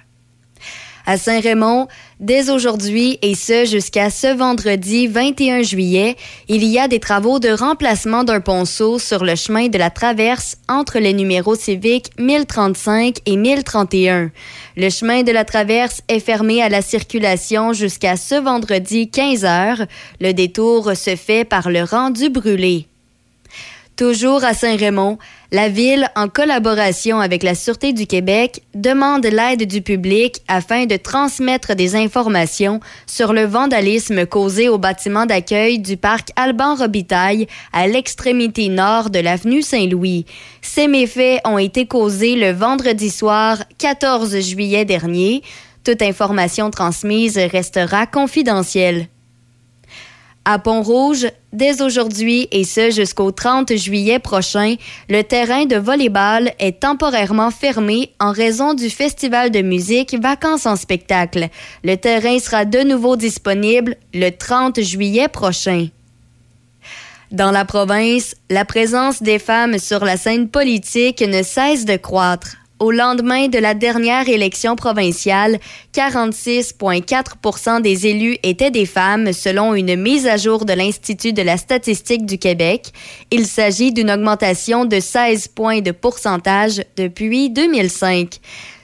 À 1.10 1.18
Saint-Raymond, 1.18 1.88
dès 2.20 2.52
aujourd'hui 2.52 3.18
et 3.24 3.34
ce 3.34 3.66
jusqu'à 3.66 4.12
ce 4.12 4.28
vendredi 4.28 5.08
21 5.08 5.64
juillet, 5.64 6.16
il 6.48 6.64
y 6.64 6.78
a 6.78 6.88
des 6.88 7.00
travaux 7.00 7.40
de 7.40 7.50
remplacement 7.50 8.24
d'un 8.24 8.42
ponceau 8.42 9.00
sur 9.00 9.26
le 9.26 9.34
chemin 9.34 9.70
de 9.70 9.80
la 9.80 9.90
traverse 9.90 10.58
entre 10.68 11.00
les 11.00 11.14
numéros 11.14 11.56
civiques 11.56 12.12
1035 12.20 13.22
et 13.26 13.38
1031. 13.38 14.30
Le 14.78 14.90
chemin 14.92 15.24
de 15.24 15.32
la 15.32 15.46
traverse 15.46 16.04
est 16.10 16.20
fermé 16.20 16.62
à 16.62 16.70
la 16.70 16.84
circulation 16.84 17.74
jusqu'à 17.74 18.16
ce 18.16 18.36
vendredi 18.36 19.10
15 19.10 19.46
heures. 19.46 19.88
Le 20.22 20.34
détour 20.34 20.96
se 20.96 21.16
fait 21.16 21.44
par 21.44 21.72
le 21.72 21.86
rendu 21.86 22.30
brûlé. 22.30 22.86
Toujours 24.00 24.46
à 24.46 24.54
Saint-Raymond, 24.54 25.18
la 25.52 25.68
Ville, 25.68 26.10
en 26.16 26.30
collaboration 26.30 27.20
avec 27.20 27.44
la 27.44 27.54
Sûreté 27.54 27.92
du 27.92 28.08
Québec, 28.08 28.64
demande 28.74 29.26
l'aide 29.26 29.68
du 29.68 29.82
public 29.82 30.38
afin 30.48 30.86
de 30.86 30.96
transmettre 30.96 31.76
des 31.76 31.98
informations 31.98 32.80
sur 33.06 33.34
le 33.34 33.44
vandalisme 33.44 34.26
causé 34.26 34.70
au 34.70 34.78
bâtiment 34.78 35.26
d'accueil 35.26 35.80
du 35.80 35.98
parc 35.98 36.30
Alban 36.38 36.76
Robitaille 36.76 37.48
à 37.74 37.88
l'extrémité 37.88 38.70
nord 38.70 39.10
de 39.10 39.20
l'avenue 39.20 39.62
Saint-Louis. 39.62 40.26
Ces 40.62 40.88
méfaits 40.88 41.42
ont 41.44 41.58
été 41.58 41.86
causés 41.86 42.38
le 42.38 42.54
vendredi 42.54 43.10
soir 43.10 43.58
14 43.80 44.40
juillet 44.40 44.86
dernier. 44.86 45.44
Toute 45.84 46.02
information 46.02 46.72
transmise 46.72 47.38
restera 47.38 48.06
confidentielle. 48.06 49.10
À 50.46 50.58
Pont-Rouge, 50.58 51.28
dès 51.54 51.82
aujourd'hui 51.82 52.48
et 52.52 52.64
ce 52.64 52.92
jusqu'au 52.92 53.32
30 53.32 53.76
juillet 53.76 54.20
prochain, 54.20 54.76
le 55.10 55.22
terrain 55.22 55.66
de 55.66 55.76
volleyball 55.76 56.52
est 56.60 56.80
temporairement 56.80 57.52
fermé 57.52 58.14
en 58.20 58.32
raison 58.32 58.74
du 58.74 58.90
festival 58.90 59.52
de 59.52 59.62
musique 59.62 60.16
Vacances 60.20 60.66
en 60.66 60.76
spectacle. 60.76 61.50
Le 61.84 61.96
terrain 61.98 62.40
sera 62.40 62.66
de 62.66 62.80
nouveau 62.80 63.16
disponible 63.16 63.98
le 64.14 64.32
30 64.32 64.82
juillet 64.82 65.28
prochain. 65.28 65.88
Dans 67.32 67.52
la 67.52 67.64
province, 67.64 68.36
la 68.50 68.66
présence 68.66 69.22
des 69.22 69.38
femmes 69.38 69.78
sur 69.78 70.04
la 70.04 70.18
scène 70.18 70.50
politique 70.50 71.22
ne 71.22 71.44
cesse 71.44 71.86
de 71.86 71.96
croître. 71.96 72.56
Au 72.80 72.92
lendemain 72.92 73.50
de 73.50 73.60
la 73.60 73.74
dernière 73.74 74.30
élection 74.30 74.78
provinciale, 74.78 75.60
46,4 75.94 77.82
des 77.82 78.08
élus 78.08 78.38
étaient 78.42 78.72
des 78.72 78.86
femmes 78.86 79.34
selon 79.34 79.76
une 79.76 79.98
mise 79.98 80.26
à 80.28 80.38
jour 80.38 80.64
de 80.64 80.72
l'Institut 80.72 81.34
de 81.34 81.42
la 81.42 81.58
statistique 81.58 82.26
du 82.26 82.38
Québec. 82.38 82.94
Il 83.32 83.48
s'agit 83.48 83.92
d'une 83.92 84.10
augmentation 84.10 84.86
de 84.86 85.02
16 85.02 85.50
points 85.50 85.82
de 85.82 85.92
pourcentage 85.92 86.82
depuis 86.96 87.50
2005. 87.50 88.40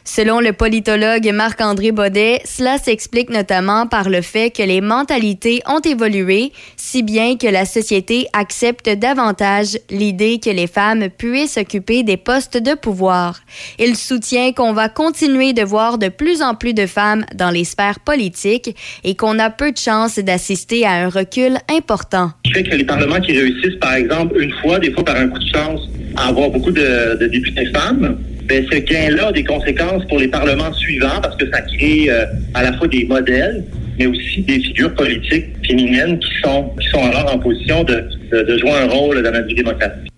Selon 0.08 0.40
le 0.40 0.54
politologue 0.54 1.28
Marc-André 1.34 1.92
Baudet, 1.92 2.40
cela 2.46 2.78
s'explique 2.78 3.32
notamment 3.32 3.88
par 3.88 4.08
le 4.08 4.22
fait 4.22 4.52
que 4.52 4.62
les 4.62 4.80
mentalités 4.80 5.62
ont 5.68 5.80
évolué, 5.80 6.52
si 6.78 7.02
bien 7.02 7.38
que 7.38 7.48
la 7.48 7.66
société 7.66 8.28
accepte 8.32 8.88
davantage 8.88 9.80
l'idée 9.90 10.40
que 10.40 10.52
les 10.52 10.68
femmes 10.68 11.10
puissent 11.10 11.58
occuper 11.58 12.04
des 12.04 12.18
postes 12.18 12.58
de 12.58 12.76
pouvoir. 12.76 13.40
Il 13.80 13.96
soutient 13.96 14.54
qu'on 14.54 14.74
va 14.74 14.90
continuer 14.90 15.54
de 15.54 15.64
voir 15.64 15.98
de 15.98 16.10
plus 16.10 16.44
en 16.44 16.54
plus 16.54 16.76
de 16.76 16.86
femmes 16.86 17.26
dans 17.34 17.50
les 17.50 17.64
sphères 17.64 18.00
politiques 18.00 18.76
et 19.04 19.16
qu'on 19.16 19.40
a 19.40 19.50
peu 19.50 19.72
de 19.72 19.78
chances 19.78 20.20
d'assister 20.20 20.86
à 20.86 20.92
un 20.92 21.10
recul 21.10 21.58
important. 21.68 22.32
qui 22.44 22.54
fait 22.54 22.64
que 22.64 22.76
les 22.76 22.86
parlements 22.86 23.20
qui 23.20 23.32
réussissent, 23.32 23.80
par 23.82 23.96
exemple, 23.96 24.40
une 24.40 24.54
fois, 24.62 24.78
des 24.78 24.92
fois 24.92 25.04
par 25.04 25.16
un 25.16 25.30
coup 25.30 25.40
de 25.40 25.48
chance, 25.48 25.82
à 26.16 26.28
avoir 26.28 26.52
beaucoup 26.52 26.72
de, 26.72 27.18
de 27.20 27.28
députés 27.28 27.66
femmes, 27.74 28.20
ben, 28.48 28.66
ce 28.72 28.78
gain-là 28.78 29.28
a 29.28 29.32
des 29.32 29.44
conséquences 29.44 30.06
pour 30.06 30.20
les 30.20 30.28
parlements 30.28 30.74
suivants 30.74 31.20
parce 31.22 31.36
que 31.38 31.50
ça 31.52 31.62
crée 31.62 32.10
euh, 32.10 32.26
à 32.54 32.64
la 32.64 32.74
fois 32.74 32.88
des 32.88 33.06
modèles, 33.06 33.64
mais 33.98 34.06
aussi 34.06 34.42
des 34.42 34.60
figures 34.60 34.94
politiques 34.94 35.46
féminines 35.68 36.20
qui 36.20 36.42
sont, 36.44 36.72
qui 36.80 36.88
sont 36.90 37.04
alors 37.04 37.34
en 37.34 37.40
position 37.40 37.84
de, 37.84 38.04
de, 38.32 38.58
jouer 38.58 38.72
un 38.72 38.88
rôle 38.88 39.22
dans 39.24 39.32
notre 39.32 39.48
vie 39.48 39.56
démocratique. 39.56 40.12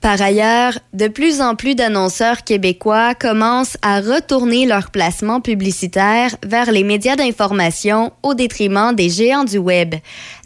Par 0.00 0.22
ailleurs, 0.22 0.78
de 0.92 1.08
plus 1.08 1.40
en 1.40 1.56
plus 1.56 1.74
d'annonceurs 1.74 2.44
québécois 2.44 3.16
commencent 3.16 3.76
à 3.82 4.00
retourner 4.00 4.64
leur 4.64 4.92
placement 4.92 5.40
publicitaire 5.40 6.36
vers 6.46 6.70
les 6.70 6.84
médias 6.84 7.16
d'information 7.16 8.12
au 8.22 8.34
détriment 8.34 8.94
des 8.94 9.08
géants 9.08 9.42
du 9.42 9.58
Web. 9.58 9.96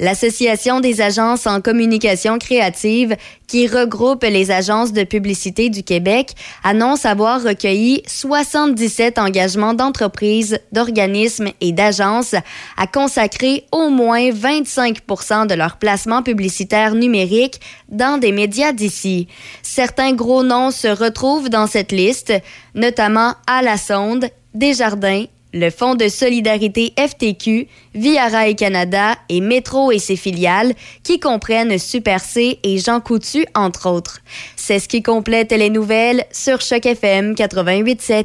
L'Association 0.01 0.81
des 0.81 1.03
agences 1.03 1.47
en 1.47 1.61
communication 1.61 2.39
créative, 2.39 3.15
qui 3.53 3.67
regroupe 3.67 4.25
les 4.25 4.51
agences 4.51 4.95
de 4.95 5.05
publicité 5.05 5.69
du 5.69 5.83
Québec, 5.83 6.31
annonce 6.65 7.05
avoir 7.05 7.43
recueilli 7.43 8.03
77 8.07 9.19
engagements 9.19 9.75
d'entreprises, 9.75 10.59
d'organismes 10.73 11.51
et 11.61 11.73
d'agences 11.73 12.35
à 12.79 12.87
consacrer 12.87 13.67
au 13.71 13.91
moins 13.91 14.31
25 14.33 15.03
de 15.49 15.55
leur 15.55 15.77
placement 15.77 16.23
publicitaire 16.23 16.95
numérique 16.95 17.61
dans 17.91 18.17
des 18.17 18.33
médias 18.33 18.73
d'ici. 18.73 19.29
Certains 19.63 20.15
gros 20.15 20.43
noms 20.43 20.71
se 20.71 20.89
retrouvent 20.89 21.51
dans 21.51 21.67
cette 21.67 21.93
liste, 21.93 22.33
notamment 22.75 23.35
À 23.47 23.61
la 23.61 23.77
Sonde, 23.77 24.31
Desjardins, 24.55 25.27
le 25.53 25.71
Fonds 25.71 25.95
de 25.95 26.09
solidarité 26.09 26.93
FTQ, 26.99 27.67
Via 27.95 28.29
Rail 28.29 28.57
Canada 28.57 29.17
et 29.29 29.41
Métro 29.41 29.93
et 29.93 29.99
ses 29.99 30.17
filiales, 30.17 30.75
qui 31.03 31.21
comprennent 31.21 31.79
Super 31.79 32.21
C 32.21 32.59
et 32.63 32.79
Jean 32.79 33.01
Coutu, 33.01 33.47
entre 33.55 33.89
autres. 33.89 34.21
C'est 34.57 34.79
ce 34.79 34.89
qui 34.89 35.03
complète 35.03 35.53
les 35.53 35.71
nouvelles 35.71 36.25
sur 36.33 36.61
Choc 36.61 36.87
FM 36.87 37.35
88.7. 37.35 38.25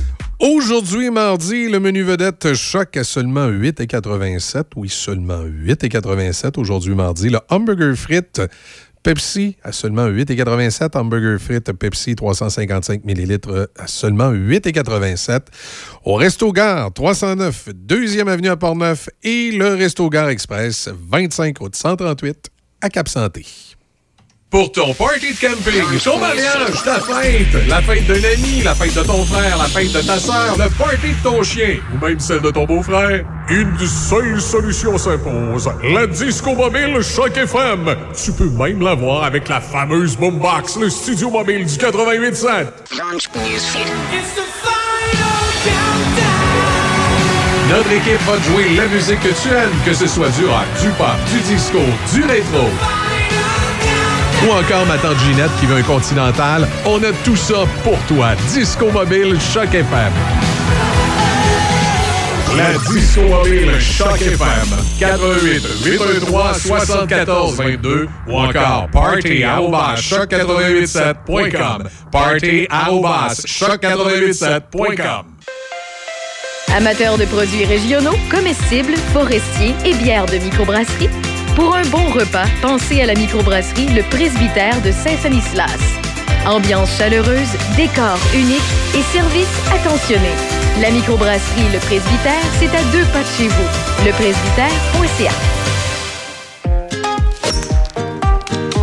Aujourd'hui, 0.41 1.11
mardi, 1.11 1.69
le 1.69 1.79
menu 1.79 2.01
vedette 2.01 2.55
choc 2.55 2.97
à 2.97 3.03
seulement 3.03 3.47
8,87. 3.47 4.63
Oui, 4.75 4.89
seulement 4.89 5.43
8,87 5.43 6.59
aujourd'hui, 6.59 6.95
mardi. 6.95 7.29
Le 7.29 7.37
hamburger 7.49 7.95
frites 7.95 8.41
Pepsi 9.03 9.55
à 9.63 9.71
seulement 9.71 10.07
8,87. 10.07 10.97
Hamburger 10.97 11.39
frites 11.39 11.71
Pepsi 11.73 12.15
355 12.15 13.03
ml 13.05 13.67
à 13.77 13.85
seulement 13.85 14.33
8,87. 14.33 15.41
Au 16.05 16.15
Resto 16.15 16.51
Gare 16.51 16.91
309, 16.91 17.69
deuxième 17.75 18.27
avenue 18.27 18.49
à 18.49 18.57
Port-Neuf 18.57 19.09
et 19.21 19.51
le 19.51 19.75
Resto 19.75 20.09
Gare 20.09 20.29
Express 20.29 20.89
25 21.11 21.55
route 21.59 21.75
138 21.75 22.49
à 22.81 22.89
Cap-Santé. 22.89 23.45
Pour 24.51 24.69
ton 24.69 24.93
party 24.93 25.33
de 25.33 25.39
camping, 25.39 25.99
ton 26.03 26.19
mariage, 26.19 26.83
ta 26.83 26.99
fête, 26.99 27.67
la 27.69 27.81
fête 27.81 28.05
d'un 28.05 28.15
ami, 28.15 28.61
la 28.65 28.75
fête 28.75 28.93
de 28.93 29.01
ton 29.01 29.23
frère, 29.23 29.57
la 29.57 29.63
fête 29.63 29.93
de 29.93 30.01
ta 30.01 30.19
sœur, 30.19 30.57
le 30.57 30.69
party 30.71 31.07
de 31.07 31.23
ton 31.23 31.41
chien 31.41 31.77
ou 31.93 32.05
même 32.05 32.19
celle 32.19 32.41
de 32.41 32.51
ton 32.51 32.65
beau-frère, 32.65 33.23
une 33.47 33.87
seule 33.87 34.41
solution 34.41 34.97
s'impose. 34.97 35.71
La 35.93 36.05
Disco 36.05 36.53
Mobile 36.53 37.01
Choc 37.01 37.37
FM. 37.37 37.95
Tu 38.13 38.33
peux 38.33 38.49
même 38.49 38.81
l'avoir 38.81 39.23
avec 39.23 39.47
la 39.47 39.61
fameuse 39.61 40.17
Boombox, 40.17 40.75
le 40.81 40.89
studio 40.89 41.29
mobile 41.29 41.65
du 41.65 41.73
88.7. 41.73 42.65
Notre 47.69 47.91
équipe 47.93 48.21
va 48.27 48.35
te 48.35 48.43
jouer 48.51 48.75
la 48.75 48.87
musique 48.87 49.21
que 49.21 49.29
tu 49.29 49.47
aimes, 49.47 49.71
que 49.85 49.93
ce 49.93 50.07
soit 50.07 50.29
du 50.31 50.45
rock, 50.45 50.67
du 50.81 50.89
pop, 50.97 51.07
du 51.31 51.39
disco, 51.39 51.79
du 52.13 52.23
rétro. 52.25 52.67
Ou 54.47 54.51
encore 54.51 54.85
ma 54.85 54.97
tante 54.97 55.17
Ginette 55.19 55.51
qui 55.59 55.65
veut 55.65 55.77
un 55.77 55.83
continental, 55.83 56.67
on 56.85 56.97
a 57.03 57.11
tout 57.23 57.35
ça 57.35 57.65
pour 57.83 57.97
toi. 58.07 58.29
Disco 58.53 58.89
Mobile 58.91 59.37
Choc 59.53 59.73
FM. 59.73 60.11
La 62.57 62.73
Disco 62.91 63.21
Mobile 63.21 63.79
Choc 63.79 64.21
FM. 64.21 64.67
88 64.99 65.63
813 65.85 66.67
74 66.67 67.55
22 67.55 68.09
ou 68.27 68.37
encore 68.37 68.89
party 68.91 69.39
choc887.com. 69.41 71.87
Party 72.11 72.67
choc887.com. 72.69 75.25
Amateurs 76.75 77.17
de 77.17 77.25
produits 77.25 77.65
régionaux, 77.65 78.15
comestibles, 78.29 78.95
forestiers 79.11 79.75
et 79.85 79.93
bières 79.93 80.25
de 80.25 80.37
microbrasserie, 80.37 81.09
pour 81.55 81.75
un 81.75 81.83
bon 81.83 82.09
repas, 82.09 82.45
pensez 82.61 83.01
à 83.01 83.05
la 83.05 83.13
microbrasserie 83.15 83.87
Le 83.87 84.03
Presbytère 84.03 84.81
de 84.81 84.91
Saint-Sanislas. 84.91 85.79
Ambiance 86.45 86.97
chaleureuse, 86.97 87.53
décor 87.75 88.17
unique 88.33 88.61
et 88.95 89.01
service 89.01 89.47
attentionné. 89.71 90.31
La 90.81 90.91
microbrasserie 90.91 91.69
Le 91.71 91.79
Presbytère, 91.79 92.43
c'est 92.59 92.73
à 92.75 92.83
deux 92.91 93.05
pas 93.11 93.21
de 93.21 93.27
chez 93.37 93.47
vous. 93.47 94.05
Lepresbytère.ca. 94.05 95.60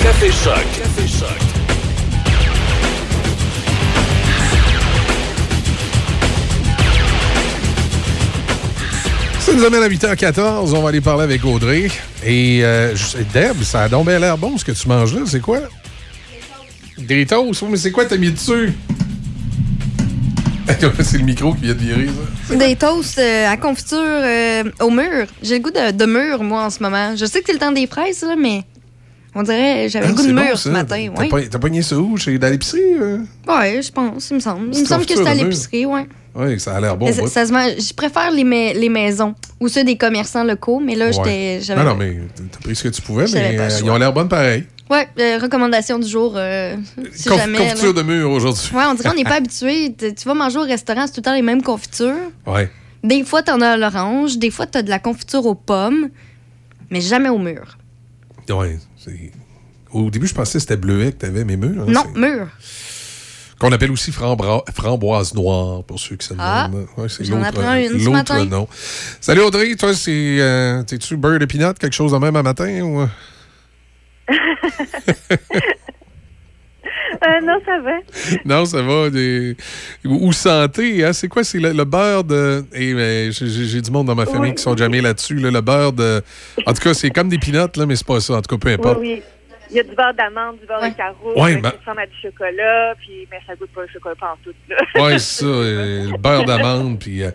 Café 0.00 0.30
Choc. 0.30 0.64
Café 0.76 1.08
Choc. 1.08 1.28
Ça 9.40 9.52
nous 9.54 9.64
amène 9.64 9.82
à 9.82 9.88
8h14. 9.88 10.74
On 10.74 10.82
va 10.82 10.88
aller 10.90 11.00
parler 11.00 11.24
avec 11.24 11.44
Audrey. 11.44 11.90
Et 12.24 12.64
euh, 12.64 12.94
je 12.94 13.04
sais, 13.04 13.26
Deb, 13.32 13.62
ça 13.62 13.82
a 13.82 13.88
donc 13.88 14.06
bien 14.06 14.18
l'air 14.18 14.38
bon 14.38 14.56
ce 14.56 14.64
que 14.64 14.72
tu 14.72 14.86
manges 14.88 15.14
là. 15.14 15.22
C'est 15.26 15.40
quoi? 15.40 15.60
Des 16.96 17.26
toasts. 17.26 17.62
Oh, 17.64 17.68
mais 17.68 17.76
c'est 17.76 17.90
quoi 17.90 18.04
t'as 18.04 18.16
mis 18.16 18.30
dessus? 18.30 18.72
c'est 21.00 21.18
le 21.18 21.24
micro 21.24 21.54
qui 21.54 21.62
vient 21.62 21.74
de 21.74 21.78
virer, 21.78 22.08
ça. 22.46 22.54
Des 22.54 22.76
toasts 22.76 23.18
euh, 23.18 23.48
à 23.48 23.56
confiture 23.56 23.98
euh, 23.98 24.64
au 24.80 24.90
mur. 24.90 25.26
J'ai 25.42 25.58
le 25.58 25.62
goût 25.64 25.70
de, 25.70 25.90
de 25.90 26.06
mur, 26.06 26.42
moi, 26.44 26.64
en 26.64 26.70
ce 26.70 26.82
moment. 26.82 27.16
Je 27.16 27.24
sais 27.24 27.40
que 27.40 27.46
c'est 27.46 27.52
le 27.54 27.58
temps 27.58 27.72
des 27.72 27.86
fraises, 27.86 28.22
là, 28.22 28.36
mais 28.38 28.62
on 29.34 29.42
dirait 29.42 29.88
j'avais 29.88 30.06
Ah, 30.06 30.08
le 30.08 30.14
goût 30.14 30.26
de 30.26 30.32
mur 30.32 30.42
bon, 30.50 30.56
ce 30.56 30.68
matin. 30.68 30.96
T'as 31.16 31.22
Ouais. 31.36 31.48
pogné 31.60 31.82
ça 31.82 31.96
où? 31.98 32.16
Chez 32.16 32.38
dans 32.38 32.48
l'épicerie? 32.50 32.80
euh? 33.00 33.18
ouais, 33.48 33.80
je 33.82 33.92
pense, 33.92 34.30
il 34.30 34.34
me 34.34 34.40
semble. 34.40 34.68
Il 34.74 34.80
me 34.80 34.86
semble 34.86 35.06
que 35.06 35.14
c'est 35.16 35.26
à 35.26 35.34
l'épicerie, 35.34 35.86
ouais. 35.86 36.06
Oui, 36.34 36.60
ça 36.60 36.76
a 36.76 36.80
l'air 36.80 36.96
bon. 36.96 37.12
Ça- 37.12 37.22
ouais. 37.22 37.28
ça 37.28 37.46
se 37.46 37.52
mange- 37.52 37.78
je 37.78 37.92
préfère 37.94 38.30
les, 38.30 38.44
ma- 38.44 38.72
les 38.72 38.88
maisons 38.88 39.34
ou 39.60 39.66
ceux 39.68 39.82
des 39.82 39.96
commerçants 39.96 40.44
locaux, 40.44 40.78
mais 40.78 40.94
là, 40.94 41.10
j'étais. 41.10 41.60
Non, 41.74 41.82
non, 41.84 41.94
mais 41.96 42.16
t'as 42.52 42.58
pris 42.60 42.76
ce 42.76 42.84
que 42.84 42.88
tu 42.88 43.02
pouvais, 43.02 43.24
mais 43.32 43.58
euh, 43.58 43.68
ils 43.82 43.90
ont 43.90 43.96
l'air 43.96 44.12
bonnes 44.12 44.28
pareil. 44.28 44.64
Ouais, 44.90 45.06
euh, 45.18 45.38
recommandation 45.42 45.98
du 45.98 46.08
jour. 46.08 46.32
euh, 46.36 46.76
si 47.12 47.28
Conf- 47.28 47.36
jamais. 47.38 47.58
confiture 47.58 47.92
là. 47.92 48.02
de 48.02 48.02
mur 48.02 48.30
aujourd'hui. 48.30 48.70
Ouais, 48.74 48.84
on 48.88 48.94
dirait 48.94 49.10
qu'on 49.10 49.16
n'est 49.16 49.24
pas 49.24 49.34
habitué. 49.36 49.94
Tu 49.98 50.24
vas 50.28 50.34
manger 50.34 50.58
au 50.58 50.62
restaurant, 50.62 51.06
c'est 51.06 51.12
tout 51.12 51.20
le 51.20 51.24
temps 51.24 51.34
les 51.34 51.42
mêmes 51.42 51.62
confitures. 51.62 52.14
Ouais. 52.46 52.70
Des 53.04 53.22
fois, 53.24 53.42
t'en 53.42 53.60
as 53.60 53.70
à 53.70 53.76
l'orange, 53.76 54.38
des 54.38 54.50
fois, 54.50 54.66
t'as 54.66 54.82
de 54.82 54.88
la 54.90 54.98
confiture 54.98 55.44
aux 55.44 55.54
pommes, 55.54 56.08
mais 56.90 57.00
jamais 57.00 57.28
au 57.28 57.38
mur. 57.38 57.76
Ouais. 58.48 58.78
Au 59.92 60.10
début, 60.10 60.26
je 60.26 60.34
pensais 60.34 60.54
que 60.54 60.58
c'était 60.60 60.76
bleuet 60.76 61.12
que 61.12 61.18
t'avais, 61.18 61.44
mais 61.44 61.56
mûr. 61.56 61.82
hein, 61.82 61.86
non, 61.88 62.04
mur. 62.14 62.48
Qu'on 63.58 63.72
appelle 63.72 63.90
aussi 63.90 64.10
frambra- 64.12 64.62
framboise 64.72 65.34
noire, 65.34 65.82
pour 65.82 65.98
ceux 65.98 66.14
qui 66.16 66.26
se 66.26 66.34
Ah, 66.38 66.68
demandent. 66.68 66.86
Ouais, 66.96 67.08
c'est 67.08 67.24
j'en 67.24 67.36
l'autre- 67.38 67.48
apprends 67.48 67.74
une 67.74 67.88
ce 67.88 67.94
l'autre 67.94 68.10
matin. 68.10 68.44
nom. 68.44 68.68
Salut 69.20 69.40
Audrey, 69.40 69.74
toi, 69.74 69.92
c'est. 69.94 70.38
euh, 70.40 70.82
T'es-tu 70.84 71.16
beurre 71.16 71.38
de 71.40 71.44
pinot, 71.46 71.72
quelque 71.74 71.92
chose 71.94 72.12
de 72.12 72.18
même 72.18 72.36
à 72.36 72.42
matin 72.42 72.80
ou? 72.82 73.08
euh? 77.36 77.40
Non, 77.46 77.58
ça 77.64 77.78
va. 77.80 78.38
non, 78.44 78.64
ça 78.64 78.82
va. 78.82 79.10
Des... 79.10 79.56
Ou, 80.04 80.32
santé, 80.32 81.04
hein? 81.04 81.12
C'est 81.12 81.28
quoi? 81.28 81.44
C'est 81.44 81.58
le, 81.58 81.72
le 81.72 81.84
beurre 81.84 82.24
de. 82.24 82.64
Eh, 82.74 82.94
mais 82.94 83.30
j'ai- 83.32 83.80
du 83.80 83.90
monde 83.90 84.06
dans 84.06 84.14
ma 84.14 84.26
famille 84.26 84.50
Oui. 84.50 84.54
qui 84.56 84.62
sont 84.62 84.76
jamais 84.76 85.00
là-dessus. 85.00 85.34
là, 85.36 85.50
le 85.50 85.60
beurre 85.60 85.92
de. 85.92 86.22
En 86.66 86.72
tout 86.72 86.82
cas, 86.82 86.94
c'est 86.94 87.10
comme 87.10 87.28
des 87.28 87.38
pinottes, 87.38 87.76
là, 87.76 87.86
mais 87.86 87.96
c'est 87.96 88.06
pas 88.06 88.20
ça. 88.20 88.34
En 88.34 88.42
tout 88.42 88.56
cas, 88.56 88.60
peu 88.60 88.72
importe. 88.72 88.98
oui. 89.00 89.22
Il 89.70 89.76
y 89.76 89.80
a 89.80 89.82
du 89.82 89.94
beurre 89.94 90.14
d'amande, 90.14 90.56
du 90.58 90.66
beurre 90.66 90.80
de 90.80 90.96
carreau, 90.96 91.34
Ouais, 91.38 91.54
euh, 91.54 91.60
ben- 91.60 91.70
qui 91.72 91.76
ressemble 91.76 92.00
à 92.00 92.06
du 92.06 92.12
chocolat, 92.22 92.94
puis, 93.00 93.28
mais 93.30 93.36
ça 93.46 93.54
goûte 93.54 93.68
pas 93.74 93.82
le 93.82 93.88
chocolat 93.92 94.14
pas 94.18 94.32
en 94.32 94.36
tout. 94.42 94.54
Là. 94.66 94.76
Oui, 94.94 95.12
c'est 95.20 95.40
ça, 95.40 95.44
euh, 95.44 96.10
le 96.10 96.16
beurre 96.16 96.46
d'amande. 96.46 96.98
Puis, 96.98 97.22
euh, 97.22 97.30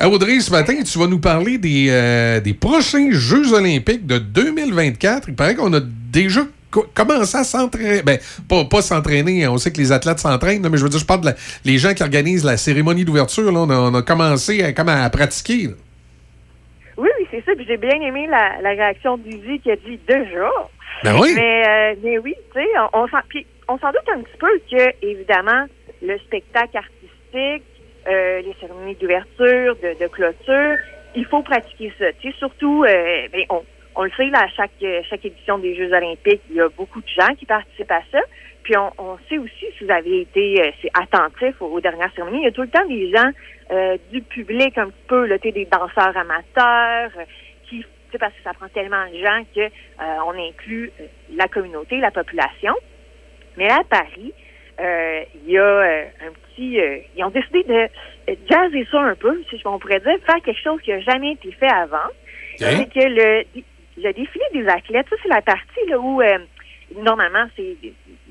Audrey, 0.00 0.38
ce 0.38 0.52
matin, 0.52 0.74
tu 0.84 0.96
vas 0.96 1.08
nous 1.08 1.18
parler 1.18 1.58
des, 1.58 1.88
euh, 1.90 2.38
des 2.38 2.54
prochains 2.54 3.08
Jeux 3.10 3.52
olympiques 3.52 4.06
de 4.06 4.18
2024. 4.18 5.28
Il 5.30 5.34
paraît 5.34 5.56
qu'on 5.56 5.72
a 5.72 5.80
déjà 5.80 6.42
co- 6.72 6.86
commencé 6.92 7.38
à 7.38 7.44
s'entraîner? 7.44 8.02
Ben, 8.02 8.18
pas, 8.48 8.64
pas 8.64 8.82
s'entraîner, 8.82 9.44
hein, 9.44 9.50
on 9.52 9.58
sait 9.58 9.70
que 9.72 9.78
les 9.78 9.92
athlètes 9.92 10.18
s'entraînent, 10.18 10.66
mais 10.68 10.76
je 10.78 10.82
veux 10.82 10.88
dire, 10.88 10.98
je 10.98 11.06
parle 11.06 11.20
de 11.20 11.26
la- 11.26 11.34
les 11.64 11.78
gens 11.78 11.94
qui 11.94 12.02
organisent 12.02 12.44
la 12.44 12.56
cérémonie 12.56 13.04
d'ouverture. 13.04 13.52
là, 13.52 13.60
On 13.60 13.70
a, 13.70 13.76
on 13.76 13.94
a 13.94 14.02
commencé 14.02 14.64
à, 14.64 14.72
comme 14.72 14.88
à 14.88 15.08
pratiquer. 15.10 15.68
là. 15.68 15.74
Oui, 16.96 17.08
oui, 17.18 17.26
c'est 17.30 17.44
ça. 17.44 17.52
Puis 17.56 17.64
j'ai 17.68 17.76
bien 17.76 18.00
aimé 18.00 18.26
la, 18.28 18.60
la 18.62 18.70
réaction 18.70 19.16
d'Uzi 19.18 19.60
qui 19.60 19.70
a 19.70 19.76
dit 19.76 19.98
déjà. 20.08 20.50
Ben 21.04 21.14
oui. 21.20 21.32
Mais, 21.34 21.62
euh, 21.68 21.94
mais 22.02 22.18
oui, 22.18 22.34
tu 22.54 22.60
sais, 22.60 22.66
on, 22.92 23.00
on 23.02 23.08
s'en 23.08 23.18
puis 23.28 23.46
on 23.68 23.78
s'en 23.78 23.90
doute 23.90 24.08
un 24.14 24.20
petit 24.20 24.36
peu 24.38 24.60
que, 24.70 25.06
évidemment, 25.06 25.64
le 26.02 26.18
spectacle 26.18 26.76
artistique, 26.76 27.64
euh, 28.08 28.40
les 28.42 28.54
cérémonies 28.60 28.96
d'ouverture, 29.00 29.76
de, 29.82 29.98
de 30.04 30.08
clôture, 30.08 30.76
il 31.14 31.24
faut 31.26 31.42
pratiquer 31.42 31.92
ça. 31.98 32.06
Tu 32.20 32.30
sais, 32.30 32.36
surtout, 32.38 32.84
euh, 32.84 33.28
ben, 33.32 33.44
on, 33.50 33.62
on 33.94 34.04
le 34.04 34.10
sait, 34.12 34.26
là, 34.26 34.44
à 34.44 34.48
chaque, 34.48 34.70
euh, 34.82 35.00
chaque 35.08 35.24
édition 35.24 35.58
des 35.58 35.74
Jeux 35.74 35.92
olympiques, 35.92 36.42
il 36.50 36.56
y 36.56 36.60
a 36.60 36.68
beaucoup 36.68 37.00
de 37.00 37.08
gens 37.08 37.34
qui 37.38 37.46
participent 37.46 37.90
à 37.90 38.02
ça. 38.10 38.20
Puis 38.62 38.76
on, 38.76 38.92
on 38.98 39.18
sait 39.28 39.38
aussi, 39.38 39.66
si 39.76 39.84
vous 39.84 39.90
avez 39.90 40.20
été 40.22 40.62
euh, 40.62 40.88
attentif 40.94 41.60
aux, 41.60 41.66
aux 41.66 41.80
dernières 41.80 42.12
cérémonies, 42.14 42.42
il 42.42 42.44
y 42.44 42.48
a 42.48 42.52
tout 42.52 42.62
le 42.62 42.68
temps 42.68 42.86
des 42.86 43.10
gens 43.10 43.30
euh, 43.70 43.96
du 44.12 44.22
public 44.22 44.76
un 44.78 44.86
petit 44.88 45.06
peu, 45.08 45.26
là, 45.26 45.38
des 45.38 45.68
danseurs 45.70 46.16
amateurs, 46.16 47.10
euh, 47.18 47.24
qui, 47.68 47.80
tu 47.80 47.86
sais, 48.12 48.18
parce 48.18 48.32
que 48.34 48.42
ça 48.44 48.52
prend 48.54 48.68
tellement 48.68 49.04
de 49.10 49.18
gens 49.18 49.42
que 49.54 49.60
euh, 49.60 50.26
on 50.26 50.48
inclut 50.48 50.92
la 51.34 51.48
communauté, 51.48 51.98
la 51.98 52.10
population. 52.10 52.74
Mais 53.56 53.68
à 53.70 53.80
Paris, 53.88 54.32
euh, 54.80 55.22
il 55.44 55.52
y 55.52 55.58
a 55.58 55.62
euh, 55.62 56.04
un 56.26 56.32
petit, 56.32 56.80
euh, 56.80 56.98
ils 57.16 57.24
ont 57.24 57.30
décidé 57.30 57.62
de 57.64 57.88
jazzer 58.48 58.86
ça 58.90 59.00
un 59.00 59.14
peu, 59.14 59.42
si 59.50 59.60
on 59.66 59.78
pourrait 59.78 60.00
dire, 60.00 60.18
faire 60.24 60.40
quelque 60.42 60.62
chose 60.62 60.80
qui 60.82 60.90
n'a 60.90 61.00
jamais 61.00 61.32
été 61.32 61.52
fait 61.52 61.70
avant. 61.70 62.08
C'est 62.56 62.88
que 62.92 63.00
le, 63.00 63.44
le 63.96 64.12
défilé 64.12 64.44
des 64.52 64.66
athlètes, 64.68 65.06
ça 65.10 65.16
c'est 65.22 65.28
la 65.28 65.42
partie 65.42 65.86
là 65.88 65.98
où 65.98 66.20
euh, 66.22 66.38
normalement 66.96 67.46
c'est 67.56 67.76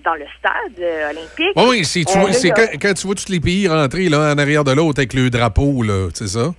dans 0.03 0.15
le 0.15 0.25
stade 0.39 0.79
euh, 0.79 1.09
olympique. 1.11 1.53
Oui, 1.55 1.63
oui, 1.69 1.85
c'est 1.85 2.03
tu 2.05 2.17
Euh, 2.17 2.21
vois- 2.21 2.33
c'est 2.33 2.47
il 2.49 2.53
quand, 2.53 2.67
quand 2.81 2.93
tu 2.93 3.05
vois 3.07 3.15
tous 3.15 3.29
les 3.29 3.39
pays 3.39 3.67
rentrer 3.67 4.09
là, 4.09 4.33
en 4.33 4.37
arrière 4.37 4.63
de 4.63 4.71
l'autre 4.71 4.99
avec 4.99 5.13
le 5.13 5.29
drapeau, 5.29 5.83
là, 5.83 6.09
c'est 6.13 6.27
ça? 6.27 6.53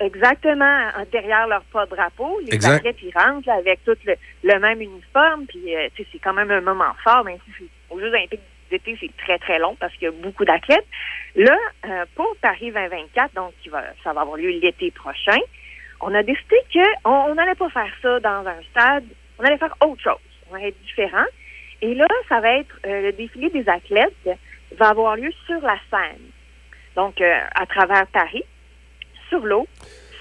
Exactement, 0.00 0.64
en- 0.96 1.04
derrière 1.10 1.48
leur 1.48 1.62
pas 1.72 1.84
drapeau, 1.86 2.38
les 2.46 2.54
Exact. 2.54 2.76
athlètes 2.76 2.98
ils 3.02 3.12
rentrent 3.12 3.48
là, 3.48 3.54
avec 3.54 3.82
tout 3.84 3.96
le, 4.04 4.14
le 4.44 4.58
même 4.60 4.80
uniforme, 4.80 5.46
puis 5.48 5.74
euh, 5.74 5.88
tu 5.96 6.02
sais, 6.04 6.08
c'est 6.12 6.18
quand 6.20 6.34
même 6.34 6.50
un 6.52 6.60
moment 6.60 6.94
fort, 7.02 7.24
même 7.24 7.38
si 7.58 7.64
aux 7.90 7.98
Jeux 7.98 8.06
olympiques 8.08 8.40
d'été 8.70 8.96
c'est 9.00 9.10
très 9.16 9.38
très 9.38 9.58
long 9.58 9.76
parce 9.80 9.92
qu'il 9.94 10.04
y 10.04 10.08
a 10.08 10.12
beaucoup 10.12 10.44
d'athlètes. 10.44 10.86
Là, 11.34 11.56
euh, 11.86 12.04
pour 12.14 12.28
Paris 12.40 12.70
2024, 12.70 13.34
donc 13.34 13.52
qui 13.62 13.70
va, 13.70 13.82
ça 14.04 14.12
va 14.12 14.20
avoir 14.20 14.36
lieu 14.36 14.50
l'été 14.50 14.90
prochain, 14.92 15.38
on 16.00 16.14
a 16.14 16.22
décidé 16.22 16.56
qu'on 16.72 17.10
on 17.30 17.34
n'allait 17.34 17.54
pas 17.54 17.68
faire 17.70 17.90
ça 18.02 18.20
dans 18.20 18.44
un 18.46 18.60
stade, 18.70 19.04
on 19.38 19.44
allait 19.44 19.58
faire 19.58 19.74
autre 19.84 20.02
chose, 20.02 20.20
on 20.50 20.54
allait 20.54 20.68
être 20.68 20.80
différent. 20.82 21.24
Et 21.82 21.94
là, 21.94 22.06
ça 22.28 22.40
va 22.40 22.58
être 22.58 22.74
euh, 22.86 23.02
le 23.02 23.12
défilé 23.12 23.50
des 23.50 23.68
athlètes 23.68 24.38
va 24.78 24.88
avoir 24.88 25.16
lieu 25.16 25.30
sur 25.46 25.60
la 25.62 25.76
Seine, 25.90 26.18
donc 26.96 27.20
euh, 27.20 27.34
à 27.54 27.66
travers 27.66 28.06
Paris, 28.08 28.42
sur 29.28 29.40
l'eau, 29.46 29.66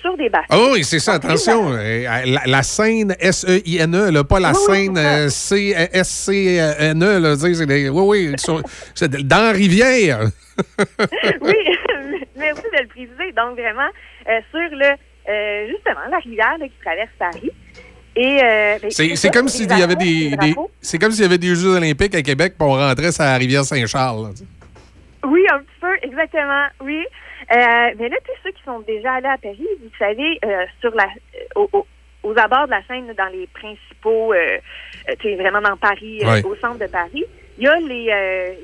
sur 0.02 0.16
des 0.18 0.30
bateaux. 0.30 0.46
Ah 0.52 0.70
oui, 0.74 0.84
c'est 0.84 1.00
ça, 1.00 1.14
attention. 1.14 1.72
euh, 1.74 2.04
La, 2.26 2.42
la 2.46 2.64
scène 2.64 3.16
S-E-I-N-E, 3.20 4.12
là, 4.12 4.24
pas 4.24 4.40
la 4.40 4.52
Oui, 4.52 4.58
oui, 4.70 4.90
euh, 4.98 5.30
C-S-C-N-E, 5.30 7.20
des- 7.66 7.90
oui, 7.90 8.30
oui, 8.30 8.34
sur- 8.38 8.62
c'est 8.96 9.10
dans 9.12 9.44
la 9.44 9.52
rivière. 9.52 10.20
oui, 11.42 11.56
merci 12.36 12.62
de 12.62 12.82
le 12.82 12.88
préciser. 12.88 13.32
Donc, 13.36 13.54
vraiment, 13.60 13.90
euh, 14.30 14.40
sur 14.52 14.70
le, 14.78 14.96
euh, 15.30 15.68
justement, 15.68 16.02
la 16.10 16.18
rivière 16.20 16.58
là, 16.60 16.66
qui 16.68 16.80
traverse 16.84 17.10
Paris. 17.20 17.52
Euh, 18.18 18.80
ben, 18.82 18.90
C'est 18.90 19.32
comme 19.34 19.48
s'il 19.48 19.70
y 19.70 19.84
avait 19.84 19.96
des, 19.96 20.32
c'est 20.82 20.98
comme 20.98 21.12
s'il 21.12 21.24
y 21.24 21.28
avait 21.28 21.38
des 21.38 21.54
Jeux 21.56 21.76
olympiques 21.76 22.16
à 22.16 22.22
Québec 22.24 22.54
puis 22.58 22.68
on 22.68 22.74
rentrait 22.74 23.12
sur 23.12 23.24
la 23.24 23.38
rivière 23.38 23.64
Saint-Charles. 23.64 24.34
Oui, 25.24 25.46
un 25.54 25.60
petit 25.60 25.80
peu, 25.80 25.94
exactement, 26.02 26.66
oui. 26.82 27.04
Euh, 27.52 27.56
mais 28.00 28.10
là, 28.10 28.18
tous 28.26 28.34
ceux 28.44 28.52
qui 28.52 28.64
sont 28.66 28.80
déjà 28.82 29.14
allés 29.14 29.28
à 29.28 29.38
Paris, 29.38 29.68
vous 29.82 29.92
savez, 30.00 30.40
euh, 30.44 30.66
sur 30.82 30.94
la, 30.96 31.08
au- 31.56 31.70
au- 31.74 31.88
aux 32.24 32.38
abords 32.40 32.66
de 32.66 32.72
la 32.72 32.82
Seine, 32.88 33.14
dans 33.18 33.28
les 33.32 33.48
principaux, 33.54 34.34
tu 35.20 35.30
sais, 35.30 35.36
vraiment 35.36 35.62
dans 35.62 35.78
Paris, 35.78 36.22
au 36.44 36.56
centre 36.56 36.80
de 36.80 36.88
Paris, 36.88 37.24
il 37.58 37.64
y 37.64 37.68
a 37.68 37.76
les, 37.80 38.56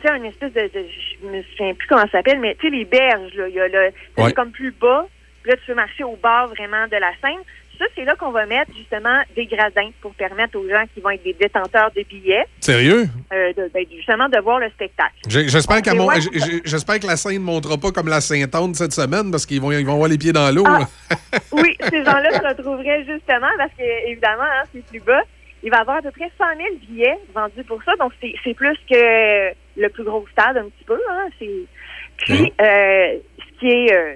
tu 0.00 0.08
sais, 0.08 0.16
une 0.16 0.24
espèce 0.24 0.52
de, 0.54 0.60
de- 0.62 0.86
je 1.22 1.26
me 1.28 1.42
souviens 1.42 1.74
plus 1.74 1.86
comment 1.86 2.02
ça 2.06 2.12
s'appelle, 2.12 2.40
mais 2.40 2.54
tu 2.56 2.68
sais, 2.70 2.74
les 2.74 2.84
berges, 2.86 3.34
là, 3.34 3.46
il 3.48 3.54
y 3.54 3.60
a 3.60 3.68
le, 3.68 3.90
c'est 4.16 4.24
Ouais. 4.24 4.32
comme 4.32 4.50
plus 4.50 4.72
bas, 4.72 5.06
puis 5.42 5.50
là, 5.50 5.56
tu 5.56 5.66
peux 5.66 5.74
marcher 5.74 6.04
au 6.04 6.16
bord 6.16 6.48
vraiment 6.48 6.86
de 6.86 6.96
la 6.96 7.12
Seine. 7.20 7.40
Ça, 7.78 7.86
c'est 7.96 8.04
là 8.04 8.14
qu'on 8.14 8.30
va 8.30 8.46
mettre 8.46 8.70
justement 8.76 9.22
des 9.34 9.46
gradins 9.46 9.90
pour 10.02 10.14
permettre 10.14 10.56
aux 10.58 10.68
gens 10.68 10.84
qui 10.94 11.00
vont 11.00 11.10
être 11.10 11.24
des 11.24 11.32
détenteurs 11.32 11.90
de 11.96 12.02
billets, 12.02 12.44
Sérieux? 12.60 13.06
euh, 13.32 13.52
de, 13.54 13.70
ben, 13.74 13.84
justement, 13.96 14.28
de 14.28 14.38
voir 14.38 14.60
le 14.60 14.68
spectacle. 14.70 15.14
J'espère 15.26 15.76
mon- 15.94 16.08
que 16.08 17.06
la 17.06 17.16
scène 17.16 17.34
ne 17.34 17.38
montera 17.40 17.78
pas 17.78 17.90
comme 17.90 18.08
la 18.08 18.20
Sainte-Anne 18.20 18.74
cette 18.74 18.92
semaine 18.92 19.30
parce 19.32 19.46
qu'ils 19.46 19.60
vont, 19.60 19.72
ils 19.72 19.84
vont 19.86 19.94
avoir 19.94 20.08
les 20.08 20.18
pieds 20.18 20.32
dans 20.32 20.54
l'eau. 20.54 20.64
Ah. 20.66 20.80
là. 20.80 21.18
Oui, 21.52 21.76
ces 21.90 22.04
gens-là 22.04 22.30
se 22.32 22.46
retrouveraient 22.46 23.04
justement 23.04 23.48
parce 23.56 23.72
que, 23.76 24.08
évidemment, 24.08 24.42
hein, 24.44 24.64
c'est 24.72 24.84
plus 24.86 25.00
bas. 25.00 25.22
Il 25.64 25.70
va 25.70 25.78
y 25.78 25.80
avoir 25.80 25.96
à 25.96 26.02
peu 26.02 26.10
près 26.10 26.30
100 26.38 26.44
000 26.56 26.68
billets 26.88 27.18
vendus 27.34 27.64
pour 27.66 27.82
ça. 27.84 27.92
Donc, 27.98 28.12
c'est 28.20 28.54
plus 28.54 28.76
que 28.88 29.48
le 29.76 29.88
plus 29.88 30.04
gros 30.04 30.24
stade, 30.32 30.56
un 30.58 30.64
petit 30.68 30.84
peu. 30.84 31.00
Hein. 31.10 31.28
Puis, 31.38 32.52
euh, 32.60 33.18
ce 33.38 33.58
qui 33.60 33.68
est... 33.70 33.92
euh, 33.92 34.14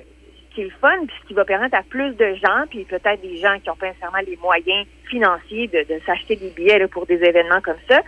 qui 0.57 0.63
est 0.63 0.65
le 0.65 0.71
fun, 0.81 0.97
puis 1.07 1.17
ce 1.23 1.29
qui 1.29 1.35
va 1.35 1.45
permettre 1.45 1.77
à 1.77 1.83
plus 1.83 2.15
de 2.17 2.35
gens, 2.35 2.65
puis 2.71 2.85
peut-être 2.85 3.21
des 3.21 3.37
gens 3.37 3.59
qui 3.61 3.69
n'ont 3.69 3.77
pas 3.77 3.89
nécessairement 3.89 4.25
les 4.27 4.37
moyens 4.37 4.87
financiers 5.05 5.67
de, 5.69 5.81
de 5.83 6.01
s'acheter 6.07 6.37
des 6.37 6.49
billets 6.49 6.79
là, 6.79 6.89
pour 6.89 7.05
des 7.05 7.23
événements 7.23 7.61
comme 7.61 7.77
ça, 7.89 8.01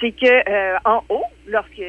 c'est 0.00 0.12
que 0.12 0.50
euh, 0.50 0.78
en 0.86 1.04
haut, 1.10 1.24
lorsque 1.46 1.82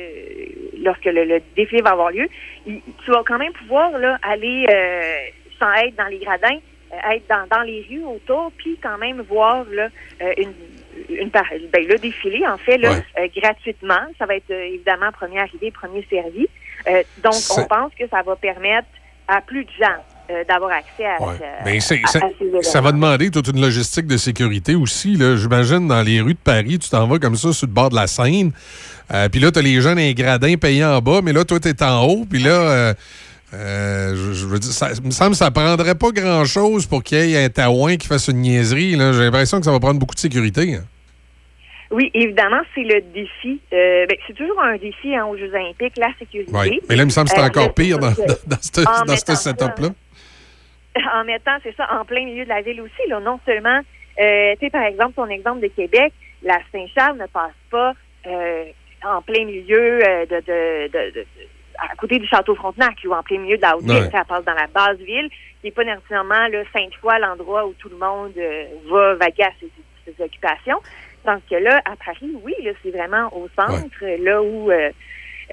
lorsque 0.77 1.05
le, 1.05 1.23
le 1.23 1.41
défilé 1.55 1.81
va 1.81 1.91
avoir 1.91 2.11
lieu, 2.11 2.27
tu 2.65 3.11
vas 3.11 3.23
quand 3.25 3.39
même 3.39 3.53
pouvoir 3.53 3.97
là, 3.97 4.19
aller 4.21 4.65
euh, 4.69 5.19
sans 5.57 5.71
être 5.75 5.95
dans 5.95 6.07
les 6.07 6.19
gradins, 6.19 6.59
euh, 6.91 7.13
être 7.13 7.27
dans, 7.29 7.47
dans 7.49 7.63
les 7.63 7.85
rues 7.89 8.03
autour, 8.03 8.51
puis 8.57 8.77
quand 8.83 8.97
même 8.97 9.21
voir 9.21 9.63
là, 9.71 9.87
euh, 10.21 10.33
une, 10.37 10.53
une 11.09 11.29
ben, 11.29 11.87
le 11.87 11.97
défilé 11.97 12.45
en 12.45 12.57
fait 12.57 12.77
là, 12.77 12.91
euh, 13.17 13.27
gratuitement. 13.35 14.05
Ça 14.19 14.25
va 14.25 14.35
être 14.35 14.51
euh, 14.51 14.65
évidemment 14.65 15.11
premier 15.13 15.39
arrivé, 15.39 15.71
premier 15.71 16.05
servi. 16.09 16.47
Euh, 16.89 17.03
donc 17.23 17.35
on 17.57 17.65
pense 17.65 17.93
que 17.95 18.05
ça 18.09 18.21
va 18.21 18.35
permettre 18.35 18.89
à 19.35 19.41
plus 19.41 19.63
de 19.65 19.69
gens 19.79 20.01
euh, 20.31 20.43
d'avoir 20.47 20.71
accès 20.71 21.05
à, 21.05 21.17
ce- 21.19 21.63
Ben, 21.65 21.77
à- 21.77 21.79
ça, 21.81 21.95
à 22.19 22.29
ces 22.39 22.69
ça 22.69 22.81
va 22.81 22.91
demander 22.91 23.29
toute 23.31 23.47
une 23.47 23.59
logistique 23.61 24.07
de 24.07 24.17
sécurité 24.17 24.75
aussi. 24.75 25.15
là. 25.15 25.35
J'imagine 25.35 25.87
dans 25.87 26.01
les 26.01 26.21
rues 26.21 26.33
de 26.33 26.39
Paris, 26.43 26.79
tu 26.79 26.89
t'en 26.89 27.07
vas 27.07 27.19
comme 27.19 27.35
ça 27.35 27.51
sur 27.53 27.67
le 27.67 27.73
bord 27.73 27.89
de 27.89 27.95
la 27.95 28.07
Seine. 28.07 28.51
Euh, 29.13 29.27
puis 29.29 29.39
là, 29.41 29.51
tu 29.51 29.59
as 29.59 29.61
les 29.61 29.79
dans 29.81 29.93
les 29.95 30.13
gradins 30.13 30.55
payés 30.55 30.85
en 30.85 30.99
bas, 30.99 31.19
mais 31.23 31.33
là, 31.33 31.43
toi, 31.43 31.59
tu 31.59 31.67
es 31.69 31.83
en 31.83 32.03
haut. 32.05 32.25
Puis 32.29 32.41
là, 32.41 32.51
euh, 32.51 32.93
euh, 33.53 34.15
je, 34.15 34.33
je 34.33 34.45
veux 34.47 34.59
dire, 34.59 34.71
ça 34.71 34.89
me 35.03 35.11
semble 35.11 35.31
que 35.31 35.37
ça 35.37 35.51
prendrait 35.51 35.95
pas 35.95 36.11
grand-chose 36.11 36.85
pour 36.85 37.03
qu'il 37.03 37.29
y 37.29 37.35
ait 37.35 37.43
un 37.45 37.49
taouin 37.49 37.97
qui 37.97 38.07
fasse 38.07 38.27
une 38.29 38.37
niaiserie. 38.41 38.95
là. 38.95 39.11
J'ai 39.13 39.19
l'impression 39.23 39.59
que 39.59 39.65
ça 39.65 39.71
va 39.71 39.79
prendre 39.79 39.99
beaucoup 39.99 40.15
de 40.15 40.19
sécurité. 40.19 40.75
hein. 40.75 40.83
Oui, 41.93 42.09
évidemment, 42.13 42.61
c'est 42.75 42.83
le 42.83 43.01
défi. 43.13 43.61
Euh, 43.71 44.05
ben, 44.07 44.17
c'est 44.27 44.33
toujours 44.33 44.61
un 44.61 44.77
défi 44.77 45.15
hein, 45.15 45.25
aux 45.25 45.37
Jeux 45.37 45.53
olympiques, 45.53 45.93
la 45.97 46.09
sécurité. 46.19 46.51
Ouais. 46.51 46.79
Mais 46.89 46.95
là, 46.95 47.03
il 47.03 47.05
me 47.05 47.09
semble 47.11 47.29
que 47.29 47.35
c'est 47.35 47.41
Euh, 47.41 47.47
encore 47.47 47.73
pire 47.73 47.99
dans, 47.99 48.09
dans, 48.09 48.45
dans 48.47 49.15
ce 49.15 49.25
ce 49.25 49.35
setup-là. 49.35 49.89
en 51.13 51.23
mettant, 51.23 51.57
c'est 51.63 51.75
ça, 51.75 51.87
en 51.99 52.03
plein 52.05 52.25
milieu 52.25 52.43
de 52.43 52.49
la 52.49 52.61
ville 52.61 52.81
aussi. 52.81 53.07
Là, 53.07 53.19
non 53.19 53.39
seulement, 53.45 53.79
euh, 54.19 54.53
tu 54.59 54.65
sais, 54.65 54.69
par 54.71 54.83
exemple, 54.83 55.13
ton 55.13 55.27
exemple 55.29 55.61
de 55.61 55.67
Québec, 55.67 56.13
la 56.43 56.59
Saint-Charles 56.71 57.17
ne 57.17 57.27
passe 57.27 57.53
pas 57.71 57.93
en 59.05 59.21
plein 59.21 59.45
milieu 59.45 59.99
de, 59.99 60.35
de, 60.35 60.87
de- 60.87 61.11
de- 61.13 61.25
à 61.79 61.95
côté 61.95 62.19
du 62.19 62.27
château 62.27 62.55
Frontenac 62.55 62.95
ou 63.05 63.13
en 63.13 63.23
plein 63.23 63.39
milieu 63.39 63.57
de 63.57 63.61
la 63.61 63.75
haute 63.75 63.83
ville. 63.83 63.93
Ouais. 64.03 64.09
Ça 64.11 64.23
passe 64.23 64.45
dans 64.45 64.53
la 64.53 64.67
basse 64.67 64.97
ville, 64.99 65.29
qui 65.61 65.67
n'est 65.67 65.71
pas 65.71 65.83
nécessairement 65.83 66.47
là, 66.47 66.63
Sainte-Foy, 66.71 67.19
l'endroit 67.19 67.65
où 67.65 67.73
tout 67.73 67.89
le 67.89 67.97
monde 67.97 68.31
euh, 68.37 68.65
va 68.89 69.15
vaguer 69.15 69.43
à 69.43 69.51
ses, 69.59 69.69
ses 70.05 70.23
occupations. 70.23 70.79
Tandis 71.25 71.43
que 71.49 71.55
là, 71.55 71.81
à 71.85 71.95
Paris, 72.03 72.31
oui, 72.43 72.53
là, 72.63 72.71
c'est 72.83 72.91
vraiment 72.91 73.29
au 73.35 73.47
centre, 73.57 74.05
là 74.23 74.41
où 74.41 74.71
euh, 74.71 74.89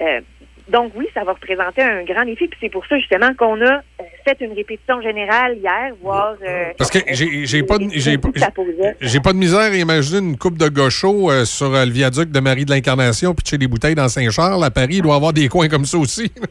euh, 0.01 0.21
donc 0.69 0.93
oui, 0.95 1.07
ça 1.13 1.23
va 1.23 1.33
représenter 1.33 1.81
un 1.81 2.03
grand 2.03 2.23
défi. 2.23 2.47
Puis 2.47 2.57
c'est 2.61 2.69
pour 2.69 2.85
ça 2.85 2.97
justement 2.97 3.33
qu'on 3.35 3.59
a 3.61 3.75
euh, 3.77 4.03
fait 4.25 4.37
une 4.41 4.53
répétition 4.53 5.01
générale 5.01 5.57
hier, 5.57 5.91
voir. 6.01 6.35
euh, 6.45 6.65
Parce 6.77 6.91
que 6.91 6.99
j'ai 7.09 7.63
pas, 7.63 7.77
de- 7.77 7.89
j'ai 7.91 8.17
pas- 8.17 8.29
pas 8.31 9.33
de 9.33 9.37
misère 9.37 9.59
à 9.71 9.75
imaginer 9.75 10.19
une 10.19 10.37
coupe 10.37 10.57
de 10.57 10.69
gauchos 10.69 11.31
euh, 11.31 11.45
sur 11.45 11.71
le 11.71 11.89
viaduc 11.89 12.31
de 12.31 12.39
Marie 12.39 12.65
de 12.65 12.71
l'Incarnation 12.71 13.33
pitcher 13.33 13.57
des 13.57 13.67
bouteilles 13.67 13.95
dans 13.95 14.07
Saint-Charles. 14.07 14.63
À 14.63 14.71
Paris, 14.71 14.95
il 14.97 15.01
doit 15.01 15.13
y 15.13 15.17
avoir 15.17 15.33
des 15.33 15.47
coins 15.49 15.67
comme 15.67 15.85
ça 15.85 15.97
aussi. 15.97 16.31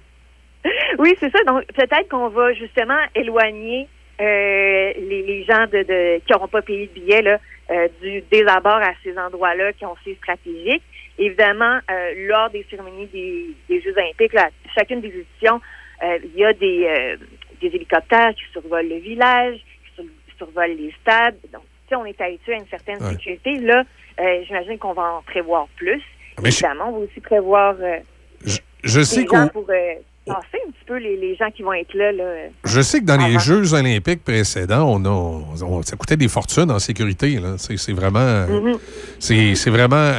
Oui, 0.99 1.15
c'est 1.19 1.31
ça. 1.31 1.39
Donc 1.47 1.65
peut-être 1.75 2.09
qu'on 2.11 2.29
va 2.29 2.53
justement 2.53 2.99
éloigner 3.15 3.89
euh, 4.21 4.93
les, 4.99 5.23
les 5.27 5.45
gens 5.45 5.65
de, 5.73 5.79
de- 5.83 6.19
qui 6.27 6.33
n'auront 6.33 6.49
pas 6.49 6.61
payé 6.61 6.89
de 6.95 7.01
billets 7.01 7.23
là, 7.23 7.39
euh, 7.71 7.89
du, 8.03 8.23
des 8.31 8.45
abords 8.47 8.83
à 8.83 8.93
ces 9.03 9.17
endroits-là 9.19 9.73
qui 9.75 9.85
ont 9.87 9.97
c'est 10.05 10.15
stratégique. 10.17 10.83
Évidemment, 11.19 11.79
euh, 11.91 12.13
lors 12.29 12.51
des 12.51 12.67
cérémonies 12.71 13.07
des, 13.07 13.51
des 13.69 13.81
Jeux 13.81 13.93
olympiques, 13.97 14.33
là, 14.33 14.49
chacune 14.75 15.01
des 15.01 15.09
éditions, 15.09 15.61
euh, 16.03 16.19
il 16.25 16.35
y 16.39 16.45
a 16.45 16.53
des, 16.55 16.85
euh, 16.87 17.17
des 17.61 17.69
hélicoptères 17.69 18.35
qui 18.35 18.43
survolent 18.53 18.89
le 18.89 18.97
village, 18.99 19.57
qui 19.57 19.95
sur- 19.95 20.05
survolent 20.39 20.77
les 20.77 20.95
stades. 21.03 21.37
Donc, 21.53 21.63
sais, 21.91 21.97
on 21.97 22.07
est 22.07 22.21
habitué 22.21 22.55
à 22.55 22.57
une 22.57 22.69
certaine 22.69 23.03
Ouais. 23.03 23.11
sécurité. 23.11 23.57
Là, 23.59 23.85
euh, 24.21 24.43
j'imagine 24.47 24.79
qu'on 24.79 24.93
va 24.95 25.13
en 25.15 25.23
prévoir 25.23 25.69
plus. 25.77 26.03
Mais 26.43 26.51
je- 26.51 26.65
Évidemment, 26.65 26.89
on 26.89 26.93
va 26.93 26.99
aussi 27.05 27.21
prévoir 27.21 27.77
euh, 27.81 27.99
Je 28.83 29.01
sais 29.03 29.25
pour 29.49 29.67
euh, 29.69 29.95
passer 30.35 30.59
un 30.67 30.71
petit 30.71 30.85
peu 30.87 30.97
les, 30.99 31.17
les 31.17 31.37
gens 31.37 31.51
qui 31.55 31.63
vont 31.63 31.73
être 31.73 31.95
là. 31.95 32.13
là. 32.13 32.25
Je 32.65 32.81
sais 32.81 33.01
que 33.01 33.05
dans 33.05 33.17
les. 33.17 33.39
Jeux 33.39 33.73
olympiques 33.75 34.23
précédents, 34.25 34.87
on 34.89 35.05
a, 35.05 35.09
on- 35.65 35.83
ça 35.83 35.97
coûtait 35.97 36.17
des 36.17 36.29
fortunes 36.29 36.71
en 36.71 36.79
sécurité. 36.79 37.41
C'est 37.59 37.93
vraiment... 37.93 38.47
Mhm. 38.47 38.77
C'est 39.19 39.55
c'est 39.55 39.71
vraiment... 39.71 40.13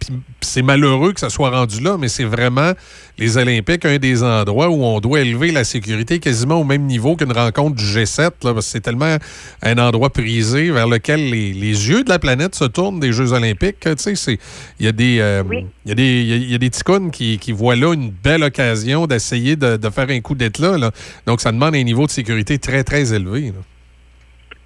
puis 0.00 0.10
C'est 0.40 0.62
malheureux 0.62 1.12
que 1.12 1.20
ça 1.20 1.30
soit 1.30 1.50
rendu 1.50 1.80
là, 1.82 1.96
mais 1.98 2.08
c'est 2.08 2.24
vraiment 2.24 2.72
les 3.18 3.36
Olympiques, 3.36 3.84
un 3.84 3.98
des 3.98 4.22
endroits 4.24 4.68
où 4.70 4.82
on 4.82 4.98
doit 5.00 5.20
élever 5.20 5.52
la 5.52 5.62
sécurité 5.62 6.18
quasiment 6.18 6.60
au 6.60 6.64
même 6.64 6.82
niveau 6.82 7.14
qu'une 7.14 7.30
rencontre 7.32 7.76
du 7.76 7.84
G7, 7.84 8.18
là, 8.22 8.30
parce 8.42 8.54
que 8.54 8.62
c'est 8.62 8.80
tellement 8.80 9.16
un 9.62 9.78
endroit 9.78 10.10
prisé 10.10 10.70
vers 10.72 10.88
lequel 10.88 11.30
les, 11.30 11.52
les 11.52 11.88
yeux 11.88 12.02
de 12.02 12.08
la 12.08 12.18
planète 12.18 12.54
se 12.56 12.64
tournent 12.64 12.98
des 12.98 13.12
Jeux 13.12 13.32
olympiques. 13.32 13.86
Il 13.86 14.38
y 14.86 14.88
a 14.88 14.92
des... 14.92 15.18
euh, 15.20 15.42
il 15.84 15.88
y 15.90 15.92
a 15.92 15.94
des, 15.94 16.22
y 16.22 16.32
a- 16.32 16.36
y 16.52 16.54
a 16.54 16.58
des 16.58 16.70
ticounes 16.70 17.10
qui, 17.10 17.38
qui 17.38 17.52
voient 17.52 17.76
là 17.76 17.92
une 17.92 18.10
belle 18.10 18.42
occasion 18.42 19.06
d'essayer 19.06 19.43
de, 19.56 19.76
de 19.76 19.90
faire 19.90 20.08
un 20.08 20.20
coup 20.20 20.34
d'éclat. 20.34 20.76
là. 20.78 20.90
Donc, 21.26 21.40
ça 21.40 21.52
demande 21.52 21.74
un 21.74 21.82
niveau 21.82 22.06
de 22.06 22.10
sécurité 22.10 22.58
très, 22.58 22.82
très 22.84 23.12
élevé. 23.14 23.52
là. 23.52 23.60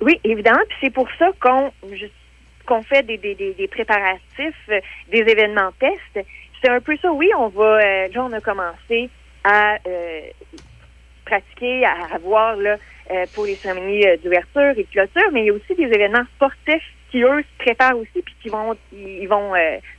Oui, 0.00 0.20
évidemment. 0.22 0.62
Puis 0.68 0.78
c'est 0.82 0.90
pour 0.92 1.08
ça 1.18 1.26
qu'on 1.40 2.82
fait 2.84 3.02
des, 3.04 3.18
des, 3.18 3.34
des, 3.34 3.52
des 3.54 3.68
préparatifs, 3.68 4.54
euh, 4.70 4.80
des 5.10 5.18
événements 5.18 5.72
tests. 5.80 6.26
C'est 6.62 6.70
un 6.70 6.80
peu 6.80 6.96
ça, 7.02 7.12
oui, 7.12 7.28
on 7.36 7.48
va 7.48 7.78
euh, 7.80 8.08
là 8.12 8.24
on 8.24 8.32
a 8.32 8.40
commencé 8.40 9.10
à 9.44 9.76
euh, 9.86 10.20
pratiquer, 11.24 11.84
à, 11.84 12.14
à 12.14 12.18
voir 12.18 12.56
là, 12.56 12.76
euh, 13.10 13.26
pour 13.34 13.46
les 13.46 13.54
cérémonies 13.56 14.04
d'ouverture 14.22 14.72
et 14.76 14.82
de 14.84 14.88
clôture, 14.90 15.30
mais 15.32 15.42
il 15.42 15.46
y 15.46 15.50
a 15.50 15.54
aussi 15.54 15.74
des 15.76 15.84
événements 15.84 16.24
sportifs 16.36 16.82
qui, 17.10 17.22
eux, 17.22 17.42
se 17.42 17.64
préparent 17.64 17.96
aussi 17.96 18.22
puis 18.24 18.34
qui 18.42 18.48
vont 18.48 18.76
ils 18.92 19.26
vont 19.28 19.52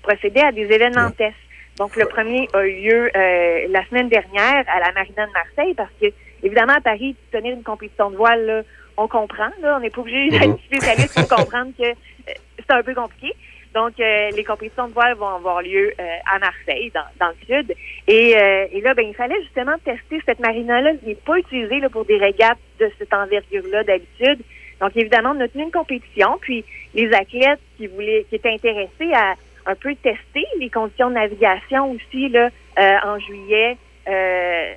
procéder 0.04 0.42
à 0.42 0.52
des 0.52 0.64
événements 0.64 1.12
tests. 1.12 1.36
Donc, 1.80 1.96
le 1.96 2.06
premier 2.06 2.48
a 2.54 2.66
eu 2.66 2.82
lieu 2.82 3.10
euh, 3.16 3.68
la 3.70 3.86
semaine 3.86 4.10
dernière 4.10 4.66
à 4.68 4.80
la 4.80 4.92
Marina 4.92 5.26
de 5.26 5.32
Marseille 5.32 5.74
parce 5.76 5.92
que, 6.00 6.08
évidemment, 6.44 6.74
à 6.74 6.82
Paris, 6.82 7.16
tenir 7.32 7.54
une 7.54 7.64
compétition 7.64 8.12
de 8.12 8.18
voile, 8.18 8.46
là, 8.46 8.62
on 8.98 9.08
comprend. 9.08 9.50
Là, 9.62 9.78
on 9.78 9.80
n'est 9.80 9.90
pas 9.90 10.02
obligé 10.02 10.30
d'être 10.30 10.60
spécialiste 10.66 11.16
pour 11.16 11.38
comprendre 11.38 11.72
que 11.78 11.86
euh, 11.86 12.34
c'est 12.58 12.76
un 12.76 12.84
peu 12.84 12.94
compliqué. 12.94 13.34
Donc, 13.74 13.94
euh, 14.00 14.30
les 14.36 14.44
compétitions 14.44 14.88
de 14.88 14.94
voile 14.94 15.16
vont 15.16 15.28
avoir 15.28 15.62
lieu 15.62 15.94
euh, 15.98 16.04
à 16.30 16.40
Marseille, 16.40 16.92
dans, 16.94 17.06
dans 17.20 17.30
le 17.30 17.46
sud. 17.46 17.74
Et, 18.08 18.36
euh, 18.36 18.66
et 18.74 18.82
là, 18.82 18.94
ben, 18.94 19.06
il 19.08 19.16
fallait 19.16 19.42
justement 19.44 19.78
tester 19.86 20.20
cette 20.26 20.40
marina-là 20.40 20.96
qui 20.96 21.08
n'est 21.08 21.16
pas 21.16 21.38
utilisée 21.38 21.80
là, 21.80 21.88
pour 21.88 22.04
des 22.04 22.18
régates 22.18 22.58
de 22.80 22.92
cette 22.98 23.14
envergure-là 23.14 23.86
d'habitude. 23.86 24.42
Donc, 24.82 24.98
évidemment, 24.98 25.34
on 25.36 25.42
a 25.42 25.48
tenu 25.48 25.64
une 25.64 25.72
compétition, 25.72 26.38
puis 26.42 26.66
les 26.94 27.14
athlètes 27.14 27.60
qui 27.78 27.88
voulaient, 27.88 28.26
qui 28.30 28.36
étaient 28.36 28.54
intéressés 28.54 29.14
à 29.14 29.36
un 29.70 29.76
peu 29.76 29.94
tester 29.96 30.46
les 30.60 30.70
conditions 30.70 31.10
de 31.10 31.16
navigation 31.16 31.92
aussi 31.92 32.30
là, 32.30 32.50
euh, 32.80 32.98
en 33.04 33.20
juillet 33.20 33.78
euh, 34.08 34.74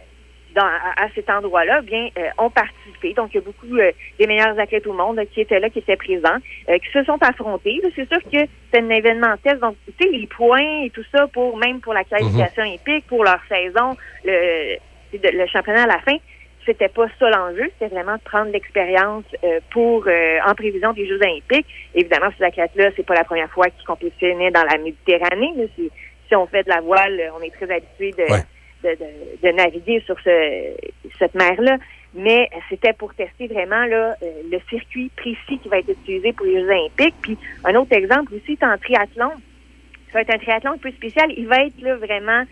dans, 0.54 0.66
à, 0.66 1.04
à 1.04 1.08
cet 1.14 1.30
endroit-là, 1.30 1.80
bien, 1.80 2.08
euh, 2.18 2.28
ont 2.36 2.50
participé. 2.50 3.14
Donc, 3.14 3.30
il 3.32 3.36
y 3.36 3.38
a 3.38 3.40
beaucoup 3.50 3.74
euh, 3.74 3.90
des 4.18 4.26
meilleurs 4.26 4.58
athlètes 4.58 4.86
au 4.86 4.92
monde 4.92 5.18
qui 5.32 5.40
étaient 5.40 5.58
là, 5.58 5.70
qui 5.70 5.78
étaient 5.78 5.96
présents, 5.96 6.36
euh, 6.68 6.78
qui 6.78 6.90
se 6.92 7.02
sont 7.04 7.18
affrontés. 7.22 7.80
C'est 7.96 8.06
sûr 8.06 8.20
que 8.30 8.40
c'est 8.70 8.80
un 8.80 8.90
événement 8.90 9.34
test. 9.42 9.60
Donc, 9.60 9.76
tu 9.86 9.92
sais, 9.98 10.10
les 10.12 10.26
points 10.26 10.84
et 10.84 10.90
tout 10.90 11.04
ça, 11.10 11.26
pour 11.28 11.56
même 11.56 11.80
pour 11.80 11.94
la 11.94 12.04
qualification 12.04 12.64
olympique, 12.64 13.06
pour 13.06 13.24
leur 13.24 13.40
saison, 13.48 13.96
le, 14.24 14.76
le 15.14 15.46
championnat 15.46 15.84
à 15.84 15.86
la 15.86 16.00
fin, 16.00 16.16
c'était 16.66 16.88
pas 16.88 17.06
ça 17.18 17.28
l'enjeu, 17.30 17.70
c'était 17.78 17.94
vraiment 17.94 18.14
de 18.16 18.20
prendre 18.22 18.50
l'expérience 18.52 19.24
euh, 19.42 19.60
pour 19.70 20.04
euh, 20.06 20.38
en 20.46 20.54
prévision 20.54 20.92
des 20.92 21.06
Jeux 21.06 21.20
olympiques. 21.20 21.66
Évidemment, 21.94 22.30
ces 22.38 22.44
athlètes-là, 22.44 22.90
c'est 22.96 23.04
pas 23.06 23.14
la 23.14 23.24
première 23.24 23.50
fois 23.50 23.66
qu'ils 23.70 23.86
compétitionnaient 23.86 24.50
dans 24.50 24.64
la 24.64 24.78
Méditerranée. 24.78 25.52
là. 25.56 25.64
Si, 25.76 25.90
si 26.28 26.36
on 26.36 26.46
fait 26.46 26.62
de 26.62 26.68
la 26.70 26.80
voile, 26.80 27.18
euh, 27.20 27.28
on 27.38 27.42
est 27.42 27.50
très 27.50 27.70
habitué 27.74 28.10
de, 28.12 28.24
de, 28.84 28.94
de- 28.94 29.42
de 29.48 29.48
naviguer 29.56 30.00
sur 30.06 30.16
ce, 30.20 30.72
cette 31.18 31.34
mer-là. 31.34 31.76
Mais 32.14 32.48
c'était 32.68 32.92
pour 32.92 33.14
tester 33.14 33.46
vraiment 33.48 33.84
là, 33.86 34.14
euh, 34.22 34.26
le 34.50 34.58
circuit 34.68 35.10
précis 35.16 35.58
qui 35.62 35.68
va 35.68 35.78
être 35.78 35.88
utilisé 35.90 36.32
pour 36.32 36.46
les 36.46 36.60
Jeux 36.60 36.68
olympiques. 36.70 37.14
Puis 37.22 37.38
un 37.64 37.74
autre 37.74 37.92
exemple 37.96 38.34
aussi, 38.34 38.56
c'est 38.60 38.66
en 38.66 38.76
triathlon. 38.78 39.30
Ça 40.12 40.18
va 40.18 40.20
être 40.20 40.34
un 40.34 40.38
triathlon 40.38 40.72
un 40.72 40.78
peu 40.78 40.90
spécial. 40.92 41.32
Il 41.36 41.46
va 41.48 41.64
être 41.64 41.80
là, 41.80 41.96
vraiment 41.96 42.42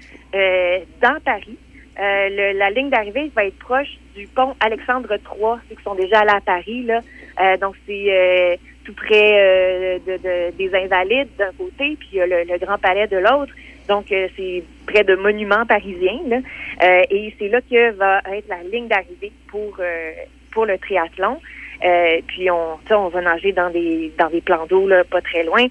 dans 1.02 1.20
Paris. 1.24 1.58
Euh, 2.00 2.28
le- 2.30 2.58
la 2.58 2.70
ligne 2.70 2.88
d'arrivée 2.90 3.30
va 3.36 3.44
être 3.44 3.58
proche 3.58 3.98
du 4.16 4.26
pont 4.26 4.54
Alexandre 4.60 5.12
III, 5.12 5.56
ceux 5.68 5.76
qui 5.76 5.82
sont 5.82 5.94
déjà 5.94 6.20
allés 6.20 6.30
à 6.34 6.40
Paris. 6.40 6.82
Là. 6.84 7.00
Euh, 7.40 7.56
donc, 7.58 7.74
c'est 7.86 8.06
euh, 8.08 8.56
tout 8.84 8.94
près 8.94 9.32
euh, 9.38 9.98
de, 10.06 10.16
de- 10.16 10.56
des 10.56 10.74
Invalides 10.74 11.28
d'un 11.38 11.52
côté, 11.58 11.96
puis 11.98 12.08
il 12.12 12.18
y 12.18 12.20
a 12.22 12.26
le, 12.26 12.44
le 12.44 12.58
Grand 12.58 12.78
Palais 12.78 13.06
de 13.06 13.18
l'autre. 13.18 13.52
Donc, 13.88 14.10
euh, 14.12 14.28
c'est 14.36 14.62
près 14.86 15.04
de 15.04 15.14
monuments 15.16 15.66
parisiens. 15.66 16.20
Là. 16.26 16.38
Euh, 16.82 17.02
et 17.10 17.34
c'est 17.38 17.48
là 17.48 17.60
que 17.60 17.90
va 17.92 18.20
être 18.32 18.48
la 18.48 18.62
ligne 18.62 18.88
d'arrivée 18.88 19.32
pour, 19.48 19.78
pour 20.52 20.64
le 20.64 20.78
triathlon. 20.78 21.38
Puis, 22.28 22.50
on, 22.50 22.78
on 22.90 23.08
va 23.08 23.20
nager 23.20 23.52
dans 23.52 23.70
des, 23.70 24.12
dans 24.18 24.28
des 24.28 24.40
plans 24.40 24.66
d'eau 24.66 24.86
là, 24.88 25.02
pas 25.04 25.20
très 25.20 25.44
loin. 25.44 25.66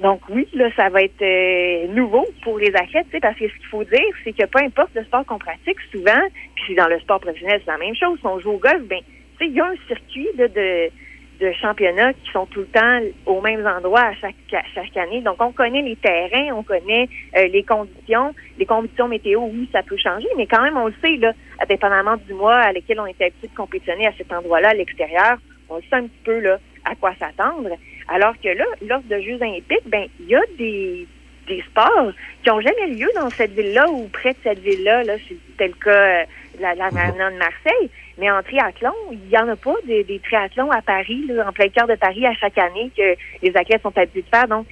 Donc 0.00 0.20
oui, 0.28 0.46
là, 0.54 0.70
ça 0.76 0.88
va 0.90 1.02
être 1.02 1.22
euh, 1.22 1.88
nouveau 1.88 2.24
pour 2.42 2.58
les 2.58 2.74
athlètes, 2.74 3.08
parce 3.20 3.36
que 3.36 3.48
ce 3.48 3.54
qu'il 3.54 3.66
faut 3.66 3.84
dire, 3.84 4.14
c'est 4.22 4.32
que 4.32 4.46
peu 4.46 4.62
importe 4.62 4.90
le 4.94 5.04
sport 5.04 5.24
qu'on 5.26 5.38
pratique, 5.38 5.76
souvent, 5.90 6.20
puis 6.54 6.74
dans 6.76 6.86
le 6.86 7.00
sport 7.00 7.20
professionnel, 7.20 7.60
c'est 7.64 7.70
la 7.70 7.78
même 7.78 7.96
chose. 7.96 8.18
Si 8.20 8.26
on 8.26 8.38
joue 8.38 8.52
au 8.52 8.58
golf, 8.58 8.82
ben, 8.84 9.00
il 9.40 9.52
y 9.52 9.60
a 9.60 9.66
un 9.66 9.76
circuit 9.88 10.28
là, 10.36 10.46
de, 10.46 10.90
de 11.40 11.52
championnats 11.60 12.12
qui 12.12 12.30
sont 12.32 12.46
tout 12.46 12.60
le 12.60 12.66
temps 12.66 13.00
aux 13.26 13.40
mêmes 13.40 13.66
endroits 13.66 14.02
à 14.02 14.14
chaque, 14.14 14.34
à 14.52 14.62
chaque 14.72 14.96
année. 14.96 15.20
Donc, 15.20 15.36
on 15.40 15.52
connaît 15.52 15.82
les 15.82 15.96
terrains, 15.96 16.54
on 16.54 16.62
connaît 16.62 17.08
euh, 17.36 17.48
les 17.48 17.64
conditions. 17.64 18.34
Les 18.58 18.66
conditions 18.66 19.08
météo, 19.08 19.40
oui, 19.42 19.68
ça 19.72 19.82
peut 19.82 19.96
changer, 19.96 20.28
mais 20.36 20.46
quand 20.46 20.62
même, 20.62 20.76
on 20.76 20.86
le 20.86 20.94
sait, 21.02 21.16
là, 21.16 21.32
indépendamment 21.60 22.16
du 22.16 22.34
mois 22.34 22.56
à 22.56 22.72
lequel 22.72 23.00
on 23.00 23.06
était 23.06 23.26
habitué 23.26 23.48
de 23.48 23.56
compétitionner 23.56 24.06
à 24.06 24.12
cet 24.16 24.32
endroit-là, 24.32 24.70
à 24.70 24.74
l'extérieur, 24.74 25.38
on 25.68 25.76
le 25.76 25.82
sait 25.82 25.96
un 25.96 26.06
petit 26.06 26.22
peu 26.24 26.38
là, 26.38 26.58
à 26.90 26.94
quoi 26.94 27.12
s'attendre. 27.18 27.70
Alors 28.08 28.34
que 28.42 28.48
là, 28.48 28.64
lors 28.86 29.02
de 29.02 29.20
Jeux 29.20 29.36
olympiques, 29.36 29.86
ben 29.86 30.06
il 30.20 30.26
y 30.26 30.34
a 30.34 30.40
des, 30.56 31.06
des 31.46 31.62
sports 31.62 32.12
qui 32.42 32.48
n'ont 32.48 32.60
jamais 32.60 32.88
lieu 32.88 33.08
dans 33.14 33.30
cette 33.30 33.52
ville-là 33.52 33.88
ou 33.90 34.08
près 34.08 34.32
de 34.32 34.38
cette 34.42 34.60
ville-là. 34.60 35.04
Là, 35.04 35.14
c'était 35.26 35.68
le 35.68 35.74
cas 35.74 35.90
euh, 35.90 36.24
la, 36.60 36.74
la 36.74 36.90
de 36.90 37.38
Marseille. 37.38 37.90
Mais 38.18 38.30
en 38.30 38.42
triathlon, 38.42 38.94
il 39.12 39.28
n'y 39.28 39.38
en 39.38 39.48
a 39.48 39.56
pas 39.56 39.74
des, 39.84 40.20
triathlons 40.24 40.70
à 40.70 40.82
Paris, 40.82 41.24
en 41.46 41.52
plein 41.52 41.68
cœur 41.68 41.86
de 41.86 41.94
Paris 41.94 42.26
à 42.26 42.34
chaque 42.34 42.58
année 42.58 42.90
que 42.96 43.14
les 43.42 43.56
athlètes 43.56 43.82
sont 43.82 43.96
habitués 43.96 44.22
de 44.22 44.28
faire. 44.28 44.48
Donc, 44.48 44.66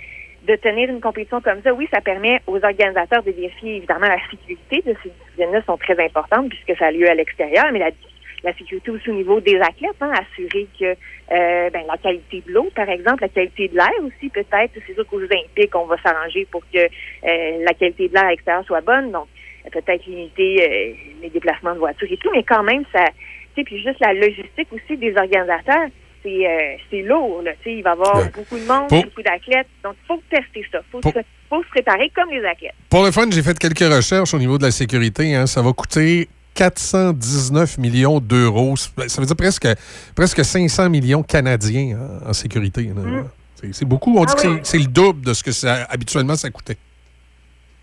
de 0.47 0.55
tenir 0.57 0.89
une 0.89 1.01
compétition 1.01 1.41
comme 1.41 1.61
ça, 1.63 1.73
oui, 1.73 1.89
ça 1.93 2.01
permet 2.01 2.41
aux 2.47 2.63
organisateurs 2.65 3.23
de 3.25 3.33
vérifier 3.33 3.77
évidemment 3.77 4.07
la 4.07 4.21
sécurité 4.31 4.83
de 4.87 4.97
ces 5.03 5.11
disciplines-là 5.11 5.63
sont 5.67 5.77
très 5.77 5.99
importantes 6.05 6.49
puisque 6.51 6.79
ça 6.79 6.87
a 6.87 6.91
lieu 6.93 7.09
à 7.09 7.15
l'extérieur, 7.15 7.67
mais 7.73 7.81
la, 7.81 7.91
la 8.47 8.55
sécurité 8.57 8.91
aussi 8.91 9.11
au 9.11 9.15
niveau 9.15 9.41
des 9.41 9.57
athlètes, 9.61 10.01
hein, 10.01 10.13
assurer 10.13 10.67
que 10.79 10.85
euh, 10.87 11.71
ben, 11.71 11.83
la 11.87 11.97
qualité 11.99 12.43
de 12.47 12.53
l'eau, 12.53 12.69
par 12.75 12.89
exemple, 12.89 13.23
la 13.23 13.29
qualité 13.29 13.69
de 13.69 13.75
l'air 13.75 13.91
aussi, 14.03 14.29
peut-être. 14.31 14.71
C'est 14.87 14.95
sûr 14.95 15.07
qu'aux 15.07 15.21
Jeux 15.21 15.29
olympiques, 15.31 15.75
on 15.75 15.87
va 15.87 15.97
s'arranger 16.03 16.47
pour 16.51 16.63
que 16.73 16.79
euh, 16.79 17.65
la 17.65 17.75
qualité 17.75 18.09
de 18.09 18.15
l'air 18.15 18.25
à 18.25 18.31
l'extérieur 18.31 18.65
soit 18.65 18.81
bonne, 18.81 19.11
donc 19.13 19.27
peut-être 19.73 20.07
limiter 20.07 20.63
euh, 20.63 20.95
les 21.23 21.29
déplacements 21.31 21.75
de 21.75 21.81
voitures 21.81 22.11
et 22.11 22.17
tout, 22.19 22.31
mais 22.33 22.45
quand 22.45 22.63
même, 22.63 22.85
ça, 22.95 23.05
tu 23.07 23.15
sais, 23.57 23.65
puis 23.65 23.83
juste 23.83 23.99
la 24.01 24.13
logistique 24.13 24.69
aussi 24.73 24.97
des 24.97 25.13
organisateurs, 25.17 25.89
c'est 26.23 26.47
euh, 26.47 26.77
c'est 26.91 27.03
lourd, 27.03 27.43
là, 27.43 27.53
tu 27.63 27.71
sais, 27.71 27.77
il 27.79 27.83
va 27.83 27.91
y 27.91 27.93
avoir 27.95 28.23
beaucoup 28.33 28.57
de 28.59 28.65
monde, 28.65 28.89
Pour- 28.89 29.03
beaucoup 29.05 29.23
d'athlètes, 29.23 29.67
donc 29.83 29.95
il 30.03 30.07
faut 30.07 30.23
tester 30.31 30.65
ça, 30.71 30.79
il 30.79 30.91
faut, 30.93 31.03
se, 31.03 31.19
faut 31.51 31.63
se 31.65 31.69
préparer 31.71 32.11
comme 32.15 32.31
les 32.31 32.45
athlètes. 32.45 32.75
Pour 32.91 33.05
le 33.05 33.11
fun, 33.11 33.27
j'ai 33.31 33.43
fait 33.43 33.59
quelques 33.59 33.93
recherches 33.93 34.33
au 34.35 34.39
niveau 34.39 34.57
de 34.59 34.63
la 34.65 34.71
sécurité. 34.71 35.35
hein. 35.35 35.47
Ça 35.47 35.63
va 35.63 35.73
coûter 35.73 36.29
419 36.57 37.79
millions 37.79 38.19
d'euros. 38.21 38.75
Ça 38.77 39.21
veut 39.21 39.27
dire 39.27 39.37
presque, 39.37 39.69
presque 40.15 40.45
500 40.45 40.89
millions 40.91 41.23
canadiens 41.23 41.99
en, 42.25 42.31
en 42.31 42.33
sécurité. 42.33 42.83
Mm. 42.85 43.25
C'est- 43.73 43.85
beaucoup. 43.85 44.17
On 44.19 44.25
dit 44.25 44.33
Ah 44.37 44.43
que 44.43 44.49
oui. 44.49 44.61
c'est- 44.63 44.79
le 44.79 44.87
double 44.87 45.23
de 45.25 45.33
ce 45.33 45.43
que 45.43 45.53
ça, 45.53 45.85
habituellement 45.89 46.35
ça 46.37 46.51
coûtait. 46.51 46.77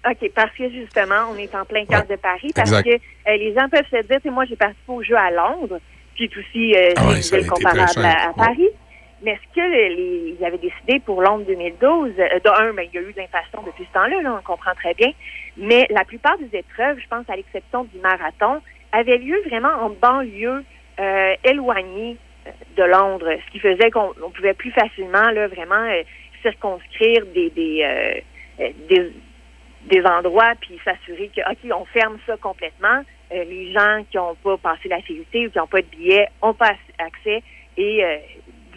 OK, 0.10 0.32
parce 0.35 0.52
que 0.58 0.69
justement, 0.69 1.32
on 1.32 1.38
est 1.38 1.53
en 1.56 1.64
plein 1.64 1.85
cœur 1.85 2.06
de 2.06 2.16
Paris, 2.18 2.52
parce 2.53 2.69
exact. 2.69 2.84
que 2.84 2.95
euh, 2.95 3.38
les 3.38 3.53
gens 3.53 3.69
peuvent 3.69 3.85
se 3.90 4.06
dire, 4.06 4.19
moi 4.34 4.43
j'ai 4.45 4.58
participé 4.58 4.92
au 4.92 5.02
jeu 5.02 5.16
à 5.16 5.32
Londres, 5.32 5.80
puis 6.16 6.30
aussi 6.38 6.76
euh, 6.76 6.92
Ah 6.98 7.08
ouais, 7.08 7.22
ville 7.22 7.48
comparable 7.48 8.03
à, 8.06 8.30
à 8.30 8.34
Paris. 8.34 8.68
Mais 9.24 9.40
ce 9.42 9.56
que 9.56 9.61
les, 9.61 10.35
ils 10.38 10.45
avaient 10.45 10.58
décidé 10.58 11.00
pour 11.06 11.22
Londres 11.22 11.45
2012, 11.48 12.11
euh, 12.19 12.40
de 12.43 12.50
un, 12.50 12.74
ben, 12.74 12.85
il 12.92 12.93
y 12.93 12.98
a 12.98 13.02
eu 13.08 13.14
de 13.14 13.18
l'inflation 13.18 13.64
depuis 13.66 13.85
ce 13.88 13.93
temps-là, 13.93 14.22
là, 14.22 14.38
on 14.38 14.43
comprend 14.43 14.74
très 14.76 14.93
bien, 14.95 15.11
mais 15.57 15.85
la 15.90 16.03
plupart 16.03 16.38
des 16.38 16.57
épreuves, 16.57 16.99
je 16.99 17.07
pense 17.07 17.30
à 17.30 17.35
l'exception 17.35 17.83
du 17.85 17.99
marathon, 17.99 18.61
avaient 18.91 19.17
lieu 19.17 19.40
vraiment 19.48 19.73
en 19.82 19.90
banlieue 19.90 20.64
euh, 20.99 21.35
éloignée 21.43 22.17
euh, 22.48 22.51
de 22.77 22.83
Londres, 22.83 23.30
ce 23.45 23.51
qui 23.51 23.59
faisait 23.59 23.91
qu'on 23.91 24.14
on 24.23 24.30
pouvait 24.30 24.53
plus 24.53 24.72
facilement 24.72 25.30
là, 25.32 25.48
vraiment 25.48 25.75
euh, 25.75 26.03
circonscrire 26.41 27.25
des, 27.33 27.49
des, 27.51 27.83
euh, 27.83 28.64
euh, 28.64 28.69
des, 28.90 29.11
des 29.85 30.06
endroits 30.06 30.53
puis 30.61 30.80
s'assurer 30.83 31.30
que, 31.35 31.41
OK, 31.41 31.72
on 31.75 31.85
ferme 31.85 32.17
ça 32.25 32.38
complètement. 32.38 33.01
Les 33.32 33.73
gens 33.73 34.03
qui 34.11 34.17
n'ont 34.17 34.35
pas 34.35 34.57
passé 34.57 34.88
la 34.90 34.98
sécurité 34.98 35.48
ou 35.48 35.49
qui 35.49 35.57
n'ont 35.57 35.65
pas 35.65 35.82
de 35.82 35.88
billets 35.88 36.27
ont 36.43 36.53
pas 36.53 36.73
accès 36.99 37.41
et 37.77 38.03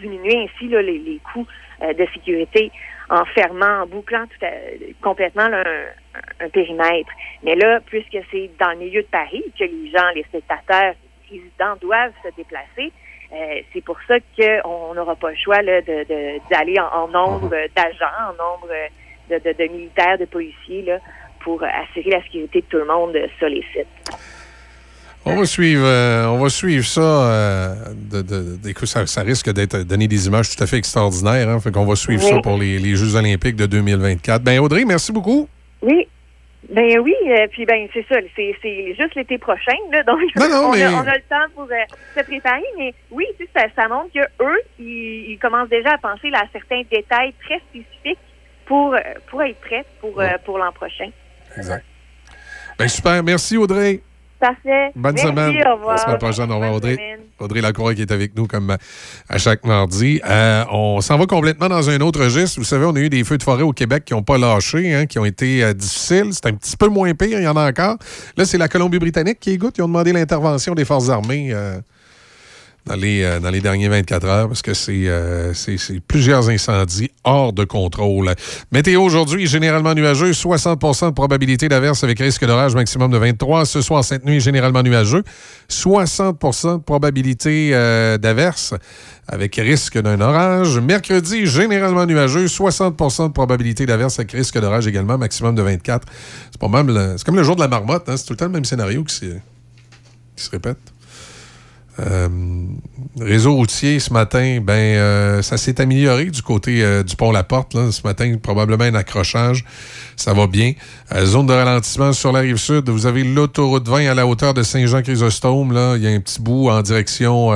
diminuer 0.01 0.35
ainsi 0.35 0.67
là, 0.67 0.81
les, 0.81 0.97
les 0.97 1.19
coûts 1.31 1.45
de 1.79 2.07
sécurité 2.11 2.71
en 3.09 3.23
fermant, 3.25 3.83
en 3.83 3.85
bouclant 3.87 4.25
tout 4.27 4.45
à- 4.45 5.01
complètement 5.01 5.47
là, 5.47 5.63
un, 6.39 6.45
un 6.45 6.49
périmètre. 6.49 7.09
Mais 7.43 7.55
là, 7.55 7.79
puisque 7.85 8.17
c'est 8.31 8.49
dans 8.59 8.71
le 8.71 8.77
milieu 8.77 9.01
de 9.01 9.07
Paris 9.07 9.43
que 9.57 9.63
les 9.63 9.89
gens, 9.91 10.09
les 10.15 10.23
spectateurs, 10.23 10.93
les 11.31 11.39
résidents 11.39 11.75
doivent 11.81 12.13
se 12.23 12.29
déplacer, 12.35 12.91
euh, 13.33 13.61
c'est 13.73 13.83
pour 13.83 13.97
ça 14.07 14.15
qu'on 14.37 14.93
n'aura 14.93 15.15
pas 15.15 15.31
le 15.31 15.37
choix 15.37 15.61
là, 15.61 15.81
de- 15.81 16.03
de- 16.03 16.39
d'aller 16.49 16.79
en, 16.79 17.03
en 17.03 17.07
nombre 17.07 17.49
d'agents, 17.75 18.17
en 18.29 18.33
nombre 18.33 18.69
de, 19.29 19.37
de- 19.39 19.53
de 19.57 19.71
militaires, 19.71 20.17
de 20.17 20.25
policiers, 20.25 20.81
là, 20.83 20.99
pour 21.41 21.63
assurer 21.63 22.09
la 22.11 22.21
sécurité 22.23 22.61
de 22.61 22.65
tout 22.65 22.77
le 22.77 22.85
monde 22.85 23.17
sur 23.37 23.47
les 23.49 23.63
sites. 23.73 23.87
On 25.29 25.35
va 25.35 25.45
suivre, 25.45 25.83
euh, 25.85 26.25
on 26.27 26.37
va 26.39 26.49
suivre 26.49 26.85
ça. 26.85 27.01
euh, 27.01 27.75
de, 28.11 28.21
de- 28.21 28.57
de- 28.57 28.69
écoute, 28.69 28.87
ça, 28.87 29.05
ça 29.05 29.21
risque 29.21 29.51
d'être 29.51 29.77
donner 29.83 30.07
des 30.07 30.27
images 30.27 30.55
tout 30.55 30.63
à 30.63 30.67
fait 30.67 30.77
extraordinaires. 30.77 31.49
Hein, 31.49 31.59
fait 31.59 31.71
qu'on 31.71 31.85
va 31.85 31.95
suivre 31.95 32.23
Oui. 32.23 32.29
ça 32.29 32.39
pour 32.41 32.57
les, 32.57 32.79
les 32.79 32.95
Jeux 32.95 33.15
olympiques 33.15 33.55
de 33.55 33.65
2024. 33.65 34.41
Ben 34.43 34.59
Audrey, 34.59 34.85
merci 34.85 35.11
beaucoup. 35.11 35.47
Oui. 35.81 36.07
Ben 36.73 36.99
oui, 36.99 37.13
euh, 37.29 37.47
puis 37.51 37.65
ben 37.65 37.87
c'est 37.93 38.05
ça, 38.09 38.15
c'est 38.35 38.95
juste 38.99 39.15
l'été 39.15 39.37
prochain, 39.37 39.77
là, 39.91 40.03
donc 40.03 40.19
Non, 40.35 40.49
non, 40.49 40.67
on, 40.67 40.71
mais- 40.73 40.83
a, 40.83 40.91
on 40.91 41.07
a 41.07 41.15
le 41.15 41.21
temps 41.29 41.45
pour 41.55 41.63
euh, 41.63 41.95
se 42.17 42.23
préparer, 42.25 42.63
mais 42.77 42.93
oui, 43.09 43.23
ça, 43.55 43.61
ça 43.73 43.87
montre 43.87 44.11
que 44.13 44.19
eux, 44.43 44.59
ils, 44.77 45.31
ils 45.31 45.39
commencent 45.41 45.69
déjà 45.69 45.93
à 45.93 45.97
penser 45.97 46.29
là, 46.29 46.39
à 46.39 46.47
certains 46.51 46.81
détails 46.91 47.33
très 47.45 47.59
spécifiques 47.69 48.19
pour 48.65 48.93
euh, 48.95 48.99
pour 49.29 49.41
être 49.43 49.61
prêts 49.61 49.85
pour 50.01 50.19
euh, 50.19 50.27
pour 50.43 50.57
l'an 50.57 50.73
prochain. 50.73 51.09
Exact. 51.55 51.85
Ben 52.77 52.87
super, 52.89 53.23
merci 53.23 53.55
Audrey. 53.55 54.01
Parfait. 54.39 54.91
Bonne 54.95 55.15
Merci, 55.15 55.27
semaine. 55.29 55.67
Au 55.67 55.75
revoir. 55.75 55.95
La 55.95 56.03
semaine 56.03 56.17
prochaine, 56.19 56.51
au 56.51 56.55
revoir 56.55 56.73
Audrey. 56.73 56.93
semaine. 56.93 57.19
Audrey 57.39 57.61
Lacroix 57.61 57.93
qui 57.95 58.01
est 58.01 58.11
avec 58.11 58.35
nous 58.35 58.45
comme 58.47 58.71
euh, 58.71 58.77
à 59.29 59.37
chaque 59.37 59.63
mardi. 59.65 60.21
Euh, 60.27 60.63
on 60.71 61.01
s'en 61.01 61.17
va 61.17 61.25
complètement 61.25 61.69
dans 61.69 61.89
un 61.89 61.99
autre 62.01 62.23
registre. 62.23 62.59
Vous 62.59 62.65
savez, 62.65 62.85
on 62.85 62.95
a 62.95 62.99
eu 62.99 63.09
des 63.09 63.23
feux 63.23 63.37
de 63.37 63.43
forêt 63.43 63.63
au 63.63 63.73
Québec 63.73 64.05
qui 64.05 64.13
n'ont 64.13 64.23
pas 64.23 64.37
lâché, 64.37 64.93
hein, 64.93 65.05
qui 65.05 65.17
ont 65.19 65.25
été 65.25 65.63
euh, 65.63 65.73
difficiles. 65.73 66.29
C'est 66.31 66.45
un 66.47 66.53
petit 66.53 66.77
peu 66.77 66.87
moins 66.87 67.13
pire, 67.13 67.39
il 67.39 67.43
y 67.43 67.47
en 67.47 67.57
a 67.57 67.67
encore. 67.67 67.97
Là, 68.37 68.45
c'est 68.45 68.57
la 68.57 68.67
Colombie-Britannique 68.67 69.39
qui 69.39 69.51
égoute. 69.51 69.75
Ils 69.77 69.81
ont 69.83 69.87
demandé 69.87 70.13
l'intervention 70.13 70.73
des 70.75 70.85
forces 70.85 71.09
armées 71.09 71.49
euh, 71.51 71.79
dans, 72.87 72.95
les, 72.95 73.23
euh, 73.23 73.39
dans 73.39 73.49
les 73.49 73.61
derniers 73.61 73.87
24 73.89 74.25
heures 74.25 74.47
parce 74.47 74.61
que 74.61 74.73
c'est 74.73 75.07
euh, 75.07 75.53
c'est- 75.53 75.99
plusieurs 76.07 76.49
incendies 76.49 77.11
hors 77.23 77.53
de 77.53 77.63
contrôle. 77.63 78.33
Météo 78.71 79.01
aujourd'hui, 79.01 79.47
généralement 79.47 79.93
nuageux, 79.93 80.31
60% 80.33 81.07
de 81.09 81.13
probabilité 81.13 81.69
d'averse 81.69 82.03
avec 82.03 82.19
risque 82.19 82.45
d'orage 82.45 82.75
maximum 82.75 83.11
de 83.11 83.17
23. 83.17 83.65
Ce 83.65 83.81
soir, 83.81 84.03
cette 84.03 84.25
nuit, 84.25 84.39
généralement 84.39 84.83
nuageux, 84.83 85.23
60% 85.69 86.77
de 86.77 86.81
probabilité 86.83 87.71
euh, 87.73 88.17
d'averse 88.17 88.73
avec 89.27 89.55
risque 89.57 89.99
d'un 90.01 90.21
orage. 90.21 90.79
Mercredi, 90.79 91.45
généralement 91.45 92.05
nuageux, 92.05 92.45
60% 92.47 93.27
de 93.27 93.33
probabilité 93.33 93.85
d'averse 93.85 94.19
avec 94.19 94.31
risque 94.31 94.57
d'orage 94.59 94.87
également, 94.87 95.17
maximum 95.17 95.53
de 95.55 95.61
24. 95.61 96.07
C'est 96.51 96.59
pas 96.61 96.67
mal, 96.69 96.87
le- 96.87 97.15
c'est 97.17 97.25
comme 97.25 97.35
le 97.35 97.43
jour 97.43 97.55
de 97.55 97.61
la 97.61 97.67
marmotte, 97.67 98.07
hein, 98.07 98.15
c'est 98.15 98.25
tout 98.25 98.33
le 98.33 98.37
temps 98.37 98.45
le 98.45 98.51
même 98.51 98.65
scénario 98.65 99.03
qui 99.03 99.29
qui 100.35 100.43
se 100.43 100.51
répète. 100.51 100.77
Euh, 101.99 102.27
réseau 103.19 103.55
routier, 103.55 103.99
ce 103.99 104.13
matin, 104.13 104.59
ben, 104.61 104.73
euh, 104.73 105.41
ça 105.41 105.57
s'est 105.57 105.81
amélioré 105.81 106.25
du 106.25 106.41
côté 106.41 106.83
euh, 106.83 107.03
du 107.03 107.15
pont 107.15 107.31
La 107.31 107.43
Porte. 107.43 107.73
Là. 107.73 107.91
Ce 107.91 108.01
matin, 108.03 108.35
probablement 108.41 108.83
un 108.83 108.95
accrochage. 108.95 109.65
Ça 110.15 110.33
va 110.33 110.47
bien. 110.47 110.73
Zone 111.23 111.47
de 111.47 111.53
ralentissement 111.53 112.13
sur 112.13 112.31
la 112.31 112.41
rive 112.41 112.57
sud. 112.57 112.89
Vous 112.89 113.05
avez 113.05 113.23
l'autoroute 113.23 113.87
20 113.87 114.11
à 114.11 114.13
la 114.13 114.27
hauteur 114.27 114.53
de 114.53 114.63
Saint-Jean-Chrysostome. 114.63 115.73
Là. 115.73 115.95
Il 115.95 116.03
y 116.03 116.07
a 116.07 116.11
un 116.11 116.19
petit 116.19 116.41
bout 116.41 116.69
en 116.69 116.81
direction 116.81 117.53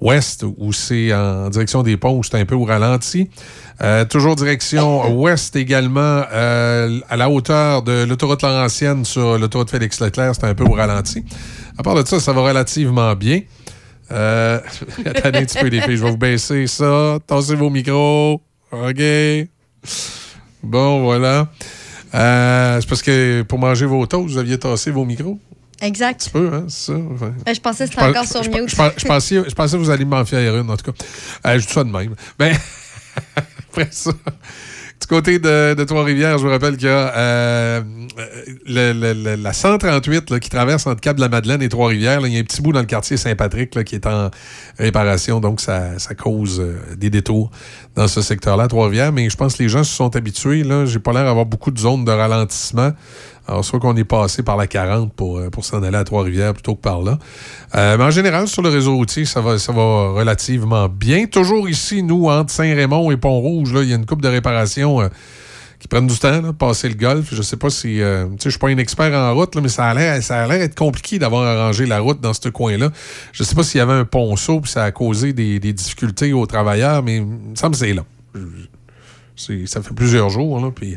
ouest 0.00 0.44
où 0.58 0.72
c'est 0.72 1.14
en 1.14 1.48
direction 1.48 1.82
des 1.82 1.96
ponts 1.96 2.18
où 2.18 2.22
c'est 2.22 2.38
un 2.38 2.44
peu 2.44 2.54
au 2.54 2.64
ralenti. 2.64 3.30
Toujours 4.10 4.36
direction 4.36 5.10
ouest 5.14 5.56
également, 5.56 6.22
à 6.30 7.16
la 7.16 7.30
hauteur 7.30 7.82
de 7.82 8.04
l'autoroute 8.04 8.42
Laurentienne 8.42 9.06
sur 9.06 9.38
l'autoroute 9.38 9.70
Félix 9.70 10.00
Leclerc, 10.00 10.34
c'est 10.34 10.44
un 10.44 10.54
peu 10.54 10.64
au 10.64 10.72
ralenti. 10.72 11.24
À 11.78 11.82
part 11.82 11.94
de 11.94 12.06
ça, 12.06 12.20
ça 12.20 12.32
va 12.32 12.42
relativement 12.42 13.14
bien. 13.14 13.40
Euh, 14.10 14.60
attendez 15.06 15.38
un 15.38 15.44
petit 15.44 15.58
peu, 15.58 15.66
les 15.68 15.80
filles, 15.80 15.96
je 15.96 16.04
vais 16.04 16.10
vous 16.10 16.16
baisser 16.16 16.66
ça. 16.66 17.18
Tassez 17.26 17.54
vos 17.54 17.70
micros. 17.70 18.40
OK. 18.70 19.02
Bon, 20.62 21.02
voilà. 21.02 21.48
Euh, 22.14 22.80
c'est 22.80 22.88
parce 22.88 23.02
que 23.02 23.42
pour 23.42 23.58
manger 23.58 23.86
vos 23.86 24.06
toasts, 24.06 24.28
vous 24.28 24.38
aviez 24.38 24.58
tassé 24.58 24.90
vos 24.90 25.04
micros. 25.04 25.38
Exact. 25.82 26.28
Un 26.28 26.38
peu, 26.38 26.50
hein, 26.54 26.64
c'est 26.68 26.92
ça? 26.92 26.98
Enfin, 27.12 27.34
Ben, 27.44 27.54
je 27.54 27.60
pensais 27.60 27.84
que 27.84 27.90
c'était 27.90 28.02
encore 28.04 28.24
sur 28.24 28.42
mute. 28.42 28.70
Je 28.70 29.06
pensais, 29.06 29.42
je 29.48 29.54
pensais 29.54 29.76
que 29.76 29.82
vous 29.82 29.90
alliez 29.90 30.04
m'en 30.04 30.24
faire 30.24 30.54
une, 30.56 30.70
en 30.70 30.76
tout 30.76 30.92
cas. 30.92 31.04
Euh, 31.46 31.58
je 31.58 31.66
dis 31.66 31.72
ça 31.72 31.84
de 31.84 31.90
même. 31.90 32.14
Ben, 32.38 32.56
après 33.36 33.88
ça, 33.90 34.12
du 35.04 35.08
côté 35.08 35.38
de, 35.38 35.84
Trois-Rivières, 35.84 36.38
je 36.38 36.44
vous 36.44 36.50
rappelle 36.50 36.78
qu'il 36.78 36.88
y 36.88 36.90
a 36.90 37.14
euh, 37.14 37.82
la 38.66 39.52
138 39.52 40.30
là, 40.30 40.40
qui 40.40 40.48
traverse 40.48 40.86
entre 40.86 41.02
Cap-de-la-Madeleine 41.02 41.60
et 41.60 41.68
Trois-Rivières. 41.68 42.26
Il 42.26 42.32
y 42.32 42.38
a 42.38 42.40
un 42.40 42.42
petit 42.42 42.62
bout 42.62 42.72
dans 42.72 42.80
le 42.80 42.86
quartier 42.86 43.18
Saint-Patrick 43.18 43.84
qui 43.84 43.96
est 43.96 44.06
en 44.06 44.30
réparation, 44.78 45.40
donc 45.40 45.60
ça, 45.60 45.92
cause 46.16 46.58
euh, 46.58 46.78
des 46.96 47.10
détours 47.10 47.50
dans 47.96 48.08
ce 48.08 48.22
secteur-là, 48.22 48.66
Trois-Rivières. 48.66 49.12
Mais 49.12 49.28
je 49.28 49.36
pense 49.36 49.56
que 49.56 49.62
les 49.62 49.68
gens 49.68 49.84
se 49.84 49.94
sont 49.94 50.16
habitués. 50.16 50.62
Là. 50.62 50.86
J'ai 50.86 51.00
pas 51.00 51.12
l'air 51.12 51.24
d'avoir 51.24 51.44
beaucoup 51.44 51.70
de 51.70 51.78
zones 51.78 52.06
de 52.06 52.10
ralentissement. 52.10 52.92
Alors, 53.46 53.64
soit 53.64 53.78
qu'on 53.78 53.94
est 53.96 54.04
passé 54.04 54.42
par 54.42 54.56
la 54.56 54.66
40 54.66 55.12
pour, 55.12 55.38
euh, 55.38 55.50
pour 55.50 55.64
s'en 55.64 55.82
aller 55.82 55.96
à 55.96 56.04
Trois-Rivières 56.04 56.54
plutôt 56.54 56.74
que 56.74 56.80
par 56.80 57.02
là. 57.02 57.18
Euh, 57.74 57.98
mais 57.98 58.04
en 58.04 58.10
général, 58.10 58.48
sur 58.48 58.62
le 58.62 58.70
réseau 58.70 58.96
routier, 58.96 59.26
ça 59.26 59.42
va, 59.42 59.58
ça 59.58 59.72
va 59.72 60.12
relativement 60.12 60.88
bien. 60.88 61.26
Toujours 61.26 61.68
ici, 61.68 62.02
nous, 62.02 62.26
entre 62.28 62.50
Saint-Raymond 62.50 63.10
et 63.10 63.18
Pont-Rouge, 63.18 63.70
il 63.82 63.90
y 63.90 63.92
a 63.92 63.96
une 63.96 64.06
coupe 64.06 64.22
de 64.22 64.28
réparations 64.28 65.02
euh, 65.02 65.08
qui 65.78 65.88
prennent 65.88 66.06
du 66.06 66.18
temps, 66.18 66.40
là, 66.40 66.54
passer 66.54 66.88
le 66.88 66.94
golf. 66.94 67.34
Je 67.34 67.42
sais 67.42 67.58
pas 67.58 67.68
si. 67.68 67.82
tu 67.82 67.98
sais, 67.98 68.28
je 68.44 68.48
suis 68.48 68.58
pas 68.58 68.68
un 68.68 68.78
expert 68.78 69.12
en 69.12 69.34
route, 69.34 69.54
mais 69.56 69.68
ça 69.68 69.88
a 69.88 69.94
l'air 69.94 70.22
ça 70.22 70.46
être 70.56 70.74
compliqué 70.74 71.18
d'avoir 71.18 71.42
arrangé 71.42 71.84
la 71.84 72.00
route 72.00 72.22
dans 72.22 72.32
ce 72.32 72.48
coin-là. 72.48 72.90
Je 73.32 73.44
sais 73.44 73.54
pas 73.54 73.62
s'il 73.62 73.78
y 73.78 73.82
avait 73.82 73.92
un 73.92 74.06
ponceau, 74.06 74.60
puis 74.60 74.70
ça 74.70 74.84
a 74.84 74.90
causé 74.90 75.34
des, 75.34 75.60
des 75.60 75.74
difficultés 75.74 76.32
aux 76.32 76.46
travailleurs, 76.46 77.02
mais 77.02 77.16
il 77.16 77.26
me 77.26 77.74
c'est 77.74 77.92
là. 77.92 78.04
Ça 79.36 79.82
fait 79.82 79.94
plusieurs 79.94 80.30
jours, 80.30 80.58
là, 80.58 80.70
puis 80.74 80.96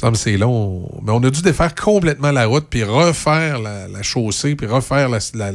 semble 0.00 0.12
que 0.14 0.18
c'est 0.18 0.36
long. 0.36 0.88
Mais 1.02 1.12
on 1.12 1.22
a 1.22 1.30
dû 1.30 1.42
défaire 1.42 1.74
complètement 1.74 2.32
la 2.32 2.46
route, 2.46 2.66
puis 2.68 2.82
refaire 2.84 3.58
la, 3.60 4.02
chaussée, 4.02 4.54
puis 4.56 4.66
refaire 4.66 5.08
la- 5.08 5.18
la- 5.34 5.52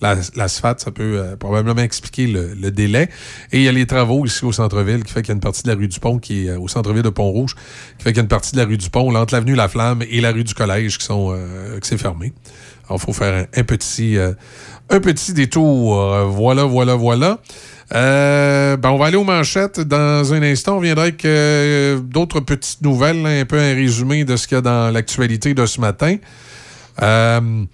la- 0.00 0.16
l'asphalte. 0.36 0.80
ça 0.80 0.90
peut 0.90 1.18
euh, 1.18 1.36
probablement 1.36 1.80
expliquer 1.82 2.26
le, 2.26 2.70
délai. 2.70 3.08
Et 3.52 3.58
il 3.58 3.62
y 3.62 3.68
a 3.68 3.72
les 3.72 3.86
travaux 3.86 4.24
ici 4.26 4.44
au 4.44 4.52
centre-ville 4.52 5.02
qui 5.02 5.12
fait 5.12 5.22
qu'il 5.22 5.30
y 5.30 5.32
a 5.32 5.34
une 5.34 5.40
partie 5.40 5.62
de 5.62 5.68
la 5.68 5.74
rue 5.74 5.88
du 5.88 5.98
Pont 5.98 6.18
qui 6.18 6.46
est 6.46 6.50
euh, 6.50 6.60
au 6.60 6.68
centre-ville 6.68 7.02
de 7.02 7.08
Pont-Rouge, 7.08 7.54
qui 7.98 8.04
fait 8.04 8.10
qu'il 8.10 8.18
y 8.18 8.20
a 8.20 8.22
une 8.22 8.28
partie 8.28 8.52
de 8.52 8.58
la 8.58 8.66
rue 8.66 8.76
du 8.78 8.90
Pont, 8.90 9.14
entre 9.14 9.34
l'avenue 9.34 9.54
La 9.54 9.68
Flamme 9.68 10.02
et 10.08 10.20
la 10.20 10.30
rue 10.32 10.44
du 10.44 10.54
Collège 10.54 10.98
qui 10.98 11.04
sont 11.04 11.32
euh, 11.34 11.80
qui 11.80 11.88
c'est 11.88 11.98
fermé. 11.98 12.32
Alors, 12.86 12.98
il 13.00 13.04
faut 13.06 13.12
faire 13.12 13.46
un, 13.56 13.62
petit, 13.62 14.16
un 14.18 15.00
petit 15.00 15.32
détour. 15.32 15.94
Voilà, 16.26 16.64
voilà, 16.64 16.96
voilà. 16.96 17.38
Euh, 17.92 18.76
ben, 18.76 18.90
on 18.90 18.98
va 18.98 19.06
aller 19.06 19.16
aux 19.16 19.24
manchettes 19.24 19.80
dans 19.80 20.32
un 20.32 20.42
instant. 20.42 20.76
On 20.76 20.80
viendra 20.80 21.04
avec 21.04 21.24
euh, 21.24 21.98
d'autres 21.98 22.40
petites 22.40 22.82
nouvelles, 22.82 23.22
là, 23.22 23.40
un 23.40 23.44
peu 23.44 23.58
un 23.58 23.74
résumé 23.74 24.24
de 24.24 24.36
ce 24.36 24.46
qu'il 24.46 24.56
y 24.56 24.58
a 24.58 24.62
dans 24.62 24.90
l'actualité 24.92 25.54
de 25.54 25.66
ce 25.66 25.80
matin. 25.80 26.16
Euh, 27.02 27.64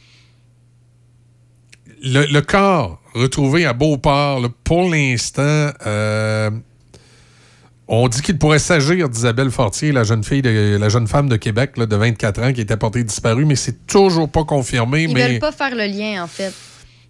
le, 2.02 2.26
le 2.32 2.40
corps 2.40 3.00
retrouvé 3.14 3.66
à 3.66 3.72
Beauport, 3.72 4.40
là, 4.40 4.48
pour 4.64 4.88
l'instant, 4.88 5.70
on 7.88 8.08
dit 8.08 8.20
qu'il 8.20 8.38
pourrait 8.38 8.58
s'agir 8.58 9.08
d'Isabelle 9.08 9.50
Fortier, 9.50 9.92
la 9.92 10.02
jeune 10.02 10.24
fille, 10.24 10.42
de, 10.42 10.76
la 10.78 10.88
jeune 10.88 11.06
femme 11.06 11.28
de 11.28 11.36
Québec 11.36 11.76
là, 11.76 11.86
de 11.86 11.94
24 11.94 12.42
ans 12.42 12.52
qui 12.52 12.60
était 12.60 12.76
portée 12.76 13.04
disparue, 13.04 13.44
mais 13.44 13.54
c'est 13.54 13.86
toujours 13.86 14.28
pas 14.28 14.44
confirmé. 14.44 15.04
Ils 15.04 15.14
mais... 15.14 15.28
veulent 15.28 15.38
pas 15.38 15.52
faire 15.52 15.74
le 15.74 15.86
lien, 15.86 16.24
en 16.24 16.26
fait. 16.26 16.52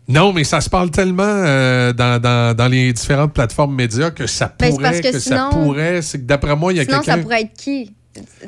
Non, 0.09 0.33
mais 0.33 0.45
ça 0.45 0.61
se 0.61 0.71
parle 0.71 0.91
tellement 0.91 1.25
euh, 1.25 1.93
dans, 1.93 2.21
dans- 2.21 2.55
dans 2.57 2.69
les 2.69 2.93
différentes 2.93 3.33
plateformes 3.33 3.75
médias 3.75 4.11
que 4.11 4.27
ça 4.27 4.55
Ben, 4.59 4.67
c'est 4.67 4.71
pourrait, 4.71 4.83
parce 4.85 5.01
que 5.01 5.13
que, 5.13 5.19
sinon- 5.19 5.51
ça 5.51 5.57
pourrait. 5.57 6.03
C'est 6.03 6.19
que 6.21 6.25
d'après 6.25 6.55
moi, 6.55 6.73
il 6.73 6.77
y 6.77 6.81
a 6.81 6.85
Sinon, 6.85 6.99
ça 6.99 7.03
quelqu'un. 7.05 7.23
pourrait 7.23 7.41
être 7.43 7.55
qui? 7.57 7.93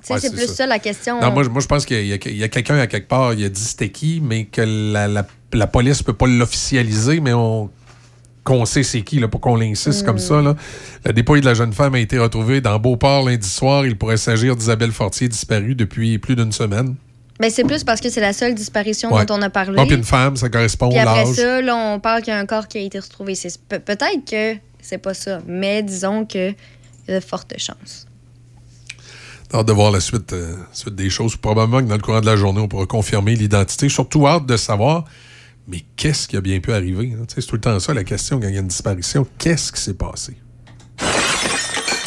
Ouais, 0.09 0.19
c'est 0.21 0.33
plus 0.33 0.47
ça. 0.47 0.55
ça. 0.55 0.67
la 0.67 0.79
question. 0.79 1.21
Non, 1.21 1.31
moi, 1.33 1.43
je- 1.43 1.49
moi, 1.51 1.61
je 1.61 1.67
pense 1.67 1.85
qu'il 1.85 2.07
y 2.07 2.13
a, 2.13 2.45
a 2.45 2.49
quelqu'un 2.49 2.79
à 2.79 2.87
quelque 2.87 3.09
part, 3.09 3.35
il 3.35 3.45
a 3.45 3.49
dit 3.49 3.61
c'était 3.61 3.91
qui, 3.91 4.23
mais 4.25 4.45
que 4.45 4.63
la, 4.63 5.09
la, 5.09 5.27
la 5.53 5.67
police 5.67 6.03
peut 6.03 6.13
pas 6.15 6.27
l'officialiser, 6.27 7.21
mais 7.21 7.33
on 7.33 7.69
qu'on 8.45 8.65
sait 8.65 8.83
c'est 8.83 9.03
qui, 9.03 9.19
là, 9.21 9.29
pour 9.29 9.43
qu'on 9.43 9.57
l'insiste 9.57 10.03
Hmm. 10.03 10.07
comme 10.07 10.19
ça. 10.19 10.41
Là. 10.41 10.55
Le 11.05 11.13
dépouille 11.13 11.41
de 11.43 11.45
la 11.47 11.53
jeune 11.53 11.75
femme 11.75 11.95
a 11.97 11.99
été 11.99 12.19
retrouvé 12.19 12.63
dans 12.63 12.79
Beauport 12.79 13.29
lundi 13.29 13.47
soir. 13.47 13.85
Il 13.85 13.99
pourrait 13.99 14.17
s'agir 14.17 14.57
d'Isabelle 14.57 14.93
Fortier, 14.93 15.29
disparue 15.29 15.75
depuis 15.75 16.19
plus 16.19 16.35
d'une 16.35 16.53
semaine. 16.53 16.95
Ben, 17.41 17.51
c'est 17.51 17.65
plus 17.65 17.85
parce 17.85 18.01
que 18.01 18.11
c'est 18.11 18.21
la 18.21 18.33
seule 18.33 18.55
disparition 18.55 19.13
Ouais. 19.13 19.25
dont 19.25 19.37
on 19.37 19.43
a 19.43 19.51
parlé. 19.51 19.77
Bon, 19.77 19.87
puis 19.87 19.97
une 19.97 20.03
femme, 20.05 20.37
ça 20.37 20.49
correspond 20.49 20.89
Puis 20.89 20.99
après 20.99 21.25
ça, 21.35 21.61
là, 21.61 21.77
on 21.77 22.01
parle 22.01 22.23
qu'il 22.23 22.33
y 22.33 22.37
a 22.37 22.39
un 22.41 22.47
corps 22.47 22.67
qui 22.67 22.79
a 22.79 22.81
été 22.81 22.99
retrouvé. 22.99 23.35
Pe- 23.69 23.79
Peut-être 23.79 24.25
que 24.29 24.59
c'est 24.81 24.99
pas 24.99 25.15
ça, 25.15 25.41
mais 25.47 25.83
disons 25.83 26.25
que 26.27 26.51
il 26.51 26.55
y 27.09 27.13
a 27.13 27.21
de 27.21 27.25
fortes 27.25 27.55
chances. 27.59 28.07
Hâte 29.55 29.67
de 29.67 29.73
voir 29.73 29.91
la 29.93 30.01
suite, 30.01 30.33
euh, 30.35 30.57
suite 30.73 30.95
des 30.95 31.09
choses. 31.11 31.37
Probablement 31.37 31.79
que 31.81 31.89
dans 31.89 31.95
le 31.97 32.03
courant 32.03 32.21
de 32.21 32.27
la 32.27 32.37
journée, 32.37 32.61
on 32.61 32.69
pourra 32.69 32.85
confirmer 32.87 33.35
l'identité. 33.35 33.89
Surtout 33.89 34.27
hâte 34.27 34.45
de 34.45 34.57
savoir, 34.59 35.05
mais 35.67 35.85
qu'est-ce 35.97 36.29
qui 36.29 36.37
a 36.37 36.41
bien 36.43 36.61
pu 36.61 36.73
arriver? 36.73 37.15
hein? 37.19 37.25
C'est 37.29 37.47
tout 37.47 37.55
le 37.55 37.61
temps 37.61 37.79
ça 37.81 37.95
la 37.95 38.05
question 38.05 38.41
quand 38.41 38.49
il 38.49 38.55
y 38.55 38.59
a 38.59 38.61
une 38.61 38.67
disparition. 38.69 39.27
Qu'est-ce 39.39 39.73
qui 39.73 39.81
s'est 39.81 39.95
passé? 39.95 40.37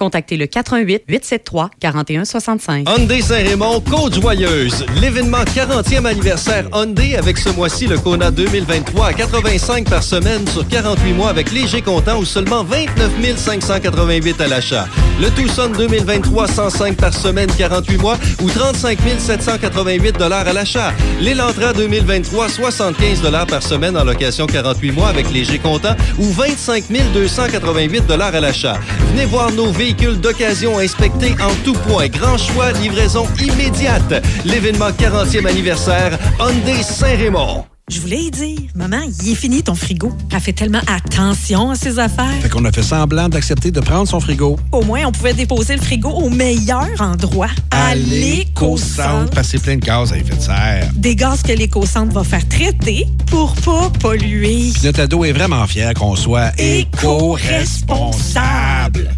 contactez 0.00 0.38
le 0.38 0.46
88 0.46 1.04
873 1.08 1.68
4165. 1.78 2.88
Hyundai 2.88 3.20
Saint-Raymond, 3.20 3.82
Côte-Joyeuse. 3.82 4.86
L'événement 4.98 5.44
40e 5.44 6.06
anniversaire 6.06 6.64
Hyundai 6.72 7.16
avec 7.16 7.36
ce 7.36 7.50
mois-ci 7.50 7.86
le 7.86 7.98
Kona 7.98 8.30
2023 8.30 9.08
à 9.08 9.12
85 9.12 9.90
par 9.90 10.02
semaine 10.02 10.46
sur 10.48 10.66
48 10.66 11.12
mois 11.12 11.28
avec 11.28 11.52
léger 11.52 11.82
comptant 11.82 12.18
ou 12.18 12.24
seulement 12.24 12.64
29 12.64 13.36
588 13.36 14.40
à 14.40 14.48
l'achat. 14.48 14.86
Le 15.20 15.28
Tucson 15.30 15.70
2023 15.76 16.48
105 16.48 16.96
par 16.96 17.12
semaine 17.12 17.50
48 17.58 17.98
mois 17.98 18.16
ou 18.42 18.48
35 18.48 18.98
788 19.18 20.18
dollars 20.18 20.48
à 20.48 20.54
l'achat. 20.54 20.94
L'Elantra 21.20 21.74
2023 21.74 22.48
75 22.48 23.20
dollars 23.20 23.46
par 23.46 23.62
semaine 23.62 23.98
en 23.98 24.04
location 24.04 24.46
48 24.46 24.92
mois 24.92 25.08
avec 25.08 25.30
léger 25.30 25.58
comptant 25.58 25.94
ou 26.18 26.24
25 26.24 26.84
288 27.12 28.06
dollars 28.06 28.34
à 28.34 28.40
l'achat. 28.40 28.78
Venez 29.10 29.26
voir 29.26 29.52
nos 29.52 29.70
véhicules 29.70 29.89
d'occasion 29.94 30.78
inspectés 30.78 31.34
en 31.40 31.52
tout 31.64 31.74
point. 31.88 32.08
Grand 32.08 32.36
choix, 32.38 32.72
livraison 32.72 33.26
immédiate. 33.40 34.24
L'événement 34.44 34.90
40e 34.90 35.46
anniversaire 35.46 36.18
Hyundai 36.38 36.82
Saint-Raymond. 36.82 37.64
Je 37.90 38.00
voulais 38.00 38.20
y 38.20 38.30
dire, 38.30 38.58
maman, 38.76 39.00
il 39.20 39.32
est 39.32 39.34
fini 39.34 39.64
ton 39.64 39.74
frigo. 39.74 40.12
Elle 40.32 40.38
fait 40.38 40.52
tellement 40.52 40.78
attention 40.86 41.70
à 41.70 41.74
ses 41.74 41.98
affaires. 41.98 42.30
Fait 42.40 42.48
qu'on 42.48 42.64
a 42.64 42.70
fait 42.70 42.84
semblant 42.84 43.28
d'accepter 43.28 43.72
de 43.72 43.80
prendre 43.80 44.06
son 44.06 44.20
frigo. 44.20 44.56
Au 44.70 44.84
moins, 44.84 45.06
on 45.06 45.12
pouvait 45.12 45.34
déposer 45.34 45.74
le 45.74 45.82
frigo 45.82 46.08
au 46.08 46.30
meilleur 46.30 46.86
endroit, 47.00 47.48
à 47.72 47.96
l'éco-centre. 47.96 49.34
Parce 49.34 49.48
que 49.48 49.58
c'est 49.58 49.64
plein 49.64 49.74
de 49.74 49.84
gaz 49.84 50.12
à 50.12 50.18
effet 50.18 50.36
de 50.36 50.40
serre. 50.40 50.88
Des 50.94 51.16
gaz 51.16 51.42
que 51.42 51.50
l'éco-centre 51.50 52.14
va 52.14 52.22
faire 52.22 52.48
traiter 52.48 53.08
pour 53.26 53.56
pas 53.56 53.90
polluer. 53.98 54.70
Puis 54.72 54.82
notre 54.84 55.00
ado 55.00 55.24
est 55.24 55.32
vraiment 55.32 55.66
fier 55.66 55.92
qu'on 55.94 56.14
soit 56.14 56.52
éco-responsable. 56.60 59.10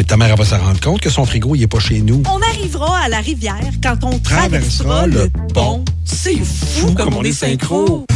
Mais 0.00 0.04
ta 0.04 0.16
mère 0.16 0.30
elle 0.30 0.38
va 0.38 0.46
se 0.46 0.54
rendre 0.54 0.80
compte 0.80 1.02
que 1.02 1.10
son 1.10 1.26
frigo, 1.26 1.54
il 1.54 1.62
est 1.62 1.66
pas 1.66 1.78
chez 1.78 2.00
nous. 2.00 2.22
On 2.26 2.40
arrivera 2.40 3.00
à 3.00 3.08
la 3.10 3.18
rivière 3.18 3.60
quand 3.82 4.02
on 4.02 4.18
traversera 4.18 5.00
Traversera 5.00 5.06
le 5.06 5.24
le 5.24 5.52
pont. 5.52 5.84
C'est 6.06 6.42
fou 6.42 6.94
comme 6.94 7.14
on 7.14 7.22
est 7.22 7.32
synchro. 7.32 8.06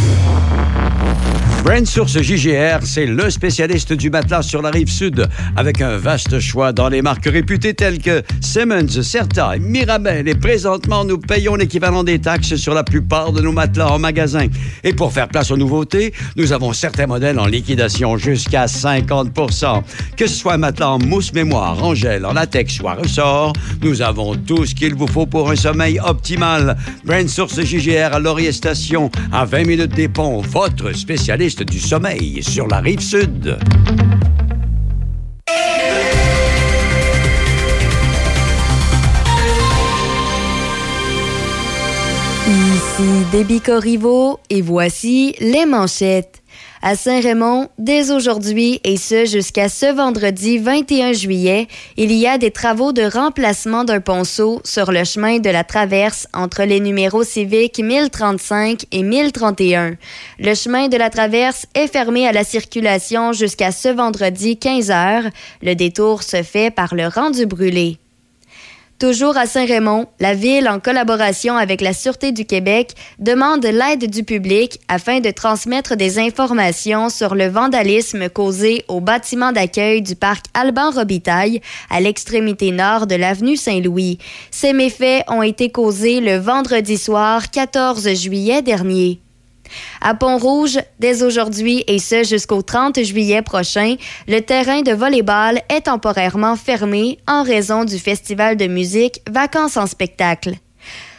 Brand 1.65 1.87
Source 1.87 2.21
JGR, 2.21 2.81
c'est 2.83 3.07
le 3.07 3.31
spécialiste 3.31 3.95
du 3.95 4.11
matelas 4.11 4.43
sur 4.43 4.61
la 4.61 4.69
rive 4.69 4.91
sud, 4.91 5.27
avec 5.57 5.81
un 5.81 5.97
vaste 5.97 6.39
choix 6.39 6.75
dans 6.75 6.91
les 6.91 7.01
marques 7.01 7.25
réputées 7.25 7.73
telles 7.73 8.03
que 8.03 8.23
Simmons, 8.43 9.03
Certa, 9.03 9.55
Mirabel. 9.59 10.29
Et 10.29 10.35
présentement, 10.35 11.07
nous 11.07 11.17
payons 11.17 11.55
l'équivalent 11.55 12.05
des 12.05 12.19
taxes 12.19 12.57
sur 12.57 12.75
la 12.75 12.85
plupart 12.85 13.33
de 13.33 13.41
nos 13.41 13.51
matelas 13.51 13.89
en 13.89 13.99
magasin. 13.99 14.49
Et 14.83 14.93
pour 14.93 15.11
faire 15.11 15.27
place 15.27 15.51
aux 15.51 15.57
nouveautés, 15.57 16.13
nous 16.37 16.53
avons 16.53 16.75
certains 16.75 17.07
modèles 17.07 17.39
en 17.39 17.47
liquidation 17.47 18.19
jusqu'à 18.19 18.67
50% 18.67 19.83
Que 20.19 20.27
ce 20.27 20.35
soit 20.35 20.53
un 20.53 20.59
matelas 20.59 20.91
en 20.91 20.99
mousse 20.99 21.33
mémoire, 21.33 21.83
en 21.83 21.95
gel, 21.95 22.27
en 22.27 22.35
latex 22.35 22.79
ou 22.81 22.89
à 22.89 22.95
ressort, 22.95 23.55
nous 23.81 24.03
avons 24.03 24.37
tout 24.37 24.67
ce 24.67 24.75
qu'il 24.75 24.95
vous 24.95 25.07
faut 25.07 25.25
pour 25.25 25.51
un 25.51 25.57
sommeil 25.57 25.99
optimal. 25.99 26.77
Brand 27.07 27.27
Source 27.27 27.59
JGR 27.59 28.13
à 28.13 28.19
Laurier 28.19 28.53
Station, 28.53 29.11
à 29.33 29.47
20 29.47 29.65
minutes 29.65 29.95
des 29.95 30.09
ponts, 30.09 30.43
votre 30.43 30.93
spécialiste 30.93 31.54
du 31.63 31.79
sommeil 31.79 32.43
sur 32.43 32.67
la 32.67 32.81
rive 32.81 33.01
sud. 33.01 33.57
Ici 42.47 43.25
Déby 43.33 43.61
Corriveau 43.61 44.41
et 44.51 44.63
voici 44.63 45.35
les 45.41 45.67
manchettes. 45.67 46.44
À 46.87 46.97
Saint-Raymond, 46.97 47.69
dès 47.79 48.11
aujourd'hui 48.11 48.79
et 48.85 48.99
ce 48.99 49.25
jusqu'à 49.25 49.71
ce 49.71 49.87
vendredi 49.87 50.59
21 50.59 51.15
juillet, 51.15 51.67
il 51.97 52.13
y 52.13 52.27
a 52.27 52.37
des 52.37 52.51
travaux 52.51 52.93
de 52.93 53.01
remplacement 53.01 53.85
d'un 53.85 54.01
ponceau 54.01 54.61
sur 54.65 54.93
le 54.93 55.03
chemin 55.05 55.39
de 55.39 55.49
la 55.49 55.65
traverse 55.65 56.29
entre 56.35 56.65
les 56.65 56.81
numéros 56.81 57.25
civiques 57.25 57.79
1035 57.79 58.85
et 58.93 59.03
1031. 59.03 59.95
Le 60.39 60.55
chemin 60.55 60.89
de 60.89 60.99
la 60.99 61.09
traverse 61.09 61.65
est 61.75 61.89
fermé 61.89 62.29
à 62.29 62.33
la 62.33 62.45
circulation 62.45 63.33
jusqu'à 63.33 63.73
ce 63.73 63.89
vendredi 63.89 64.59
15 64.59 64.91
heures. 64.91 65.31
Le 65.63 65.73
détour 65.73 66.23
se 66.23 66.43
fait 66.43 66.71
par 66.71 66.95
le 66.95 67.07
rang 67.07 67.31
du 67.31 67.47
brûlé. 67.47 67.97
Toujours 69.01 69.37
à 69.37 69.47
Saint-Raymond, 69.47 70.07
la 70.21 70.35
Ville, 70.35 70.69
en 70.69 70.79
collaboration 70.79 71.57
avec 71.57 71.81
la 71.81 71.93
Sûreté 71.93 72.31
du 72.31 72.45
Québec, 72.45 72.93
demande 73.19 73.65
l'aide 73.65 74.09
du 74.09 74.23
public 74.23 74.79
afin 74.87 75.19
de 75.19 75.31
transmettre 75.33 75.97
des 75.97 76.21
informations 76.21 77.09
sur 77.09 77.35
le 77.35 77.49
vandalisme 77.49 78.29
causé 78.29 78.85
au 78.87 79.01
bâtiment 79.01 79.51
d'accueil 79.51 80.01
du 80.01 80.15
parc 80.15 80.45
Alban 80.55 80.93
Robitaille 80.93 81.61
à 81.91 82.01
l'extrémité 82.01 82.71
nord 82.71 83.09
de 83.09 83.17
l'avenue 83.17 83.57
Saint-Louis. 83.57 84.19
Ces 84.53 84.73
méfaits 84.73 85.25
ont 85.27 85.43
été 85.43 85.71
causés 85.71 86.21
le 86.21 86.37
vendredi 86.37 86.97
soir 86.97 87.51
14 87.51 88.15
juillet 88.15 88.63
dernier. 88.63 89.24
À 90.01 90.15
Pont-Rouge, 90.15 90.79
dès 90.99 91.23
aujourd'hui 91.23 91.85
et 91.87 91.99
ce 91.99 92.25
jusqu'au 92.25 92.63
30 92.63 93.03
juillet 93.03 93.43
prochain, 93.43 93.97
le 94.29 94.41
terrain 94.41 94.83
de 94.83 94.93
volleyball 94.93 95.61
est 95.69 95.83
temporairement 95.83 96.57
fermé 96.57 97.19
en 97.27 97.43
raison 97.43 97.85
du 97.85 97.99
festival 97.99 98.57
de 98.57 98.67
musique 98.67 99.21
Vacances 99.31 99.77
en 99.77 99.87
spectacle. 99.87 100.55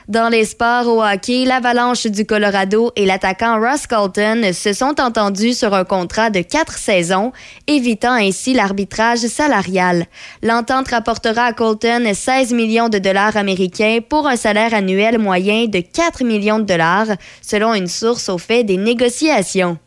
Dans 0.08 0.30
les 0.30 0.46
sports 0.46 0.86
au 0.88 1.04
hockey, 1.04 1.46
l'Avalanche 1.46 2.06
du 2.06 2.26
Colorado 2.26 2.92
et 2.96 3.08
l'attaquant 3.08 3.60
Ross 3.60 3.88
Colton 3.88 4.52
se 4.54 4.72
sont 4.72 5.02
entendus 5.02 5.56
sur 5.56 5.74
un 5.74 5.84
contrat 5.84 6.30
de 6.30 6.42
quatre 6.42 6.78
saisons, 6.78 7.32
évitant 7.66 8.14
ainsi 8.14 8.54
l'arbitrage 8.54 9.26
salarial. 9.26 10.06
L'entente 10.44 10.90
rapportera 10.90 11.46
à 11.46 11.54
Colton 11.54 12.14
16 12.14 12.54
millions 12.54 12.90
de 12.90 13.00
dollars 13.00 13.36
américains 13.36 13.98
pour 14.08 14.28
un 14.28 14.36
salaire 14.36 14.76
annuel 14.76 15.18
moyen 15.18 15.66
de 15.66 15.80
4 15.80 16.24
millions 16.24 16.60
de 16.60 16.66
dollars, 16.66 17.08
selon 17.42 17.74
une 17.74 17.88
source 17.88 18.30
au 18.30 18.38
fait 18.38 18.64
des 18.64 18.78
négociations. 18.78 19.80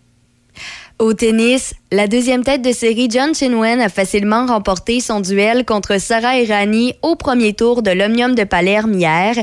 Au 1.00 1.14
tennis, 1.14 1.74
la 1.92 2.08
deuxième 2.08 2.42
tête 2.42 2.60
de 2.60 2.72
série 2.72 3.08
John 3.08 3.32
Chinwen 3.32 3.80
a 3.80 3.88
facilement 3.88 4.46
remporté 4.46 4.98
son 4.98 5.20
duel 5.20 5.64
contre 5.64 6.00
Sarah 6.00 6.40
Irani 6.40 6.94
au 7.02 7.14
premier 7.14 7.52
tour 7.52 7.82
de 7.82 7.92
l'Omnium 7.92 8.34
de 8.34 8.42
Palerme 8.42 8.94
hier. 8.94 9.36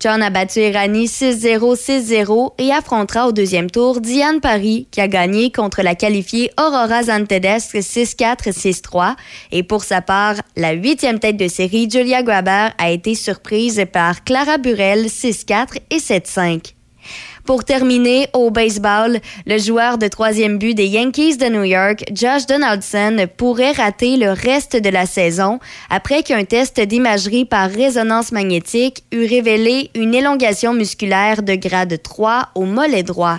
John 0.00 0.20
a 0.20 0.30
battu 0.30 0.62
Irani 0.62 1.06
6-0, 1.06 1.76
6-0 1.76 2.54
et 2.58 2.72
affrontera 2.72 3.28
au 3.28 3.32
deuxième 3.32 3.70
tour 3.70 4.00
Diane 4.00 4.40
Paris 4.40 4.88
qui 4.90 5.00
a 5.00 5.06
gagné 5.06 5.52
contre 5.52 5.82
la 5.82 5.94
qualifiée 5.94 6.50
Aurora 6.58 7.04
Zantedesque 7.04 7.76
6-4, 7.76 8.50
6-3. 8.50 9.14
Et 9.52 9.62
pour 9.62 9.84
sa 9.84 10.02
part, 10.02 10.34
la 10.56 10.72
huitième 10.72 11.20
tête 11.20 11.36
de 11.36 11.46
série 11.46 11.88
Julia 11.88 12.24
Graber 12.24 12.70
a 12.78 12.90
été 12.90 13.14
surprise 13.14 13.80
par 13.92 14.24
Clara 14.24 14.58
Burel 14.58 15.06
6-4 15.06 15.78
et 15.90 15.98
7-5. 15.98 16.75
Pour 17.46 17.62
terminer, 17.62 18.26
au 18.32 18.50
baseball, 18.50 19.20
le 19.46 19.58
joueur 19.58 19.98
de 19.98 20.08
troisième 20.08 20.58
but 20.58 20.74
des 20.74 20.88
Yankees 20.88 21.36
de 21.36 21.46
New 21.46 21.62
York, 21.62 22.04
Josh 22.12 22.44
Donaldson, 22.46 23.28
pourrait 23.36 23.70
rater 23.70 24.16
le 24.16 24.32
reste 24.32 24.76
de 24.76 24.88
la 24.88 25.06
saison 25.06 25.60
après 25.88 26.24
qu'un 26.24 26.44
test 26.44 26.80
d'imagerie 26.80 27.44
par 27.44 27.70
résonance 27.70 28.32
magnétique 28.32 29.04
eut 29.12 29.26
révélé 29.26 29.90
une 29.94 30.12
élongation 30.12 30.74
musculaire 30.74 31.44
de 31.44 31.54
grade 31.54 32.02
3 32.02 32.48
au 32.56 32.64
mollet 32.64 33.04
droit. 33.04 33.38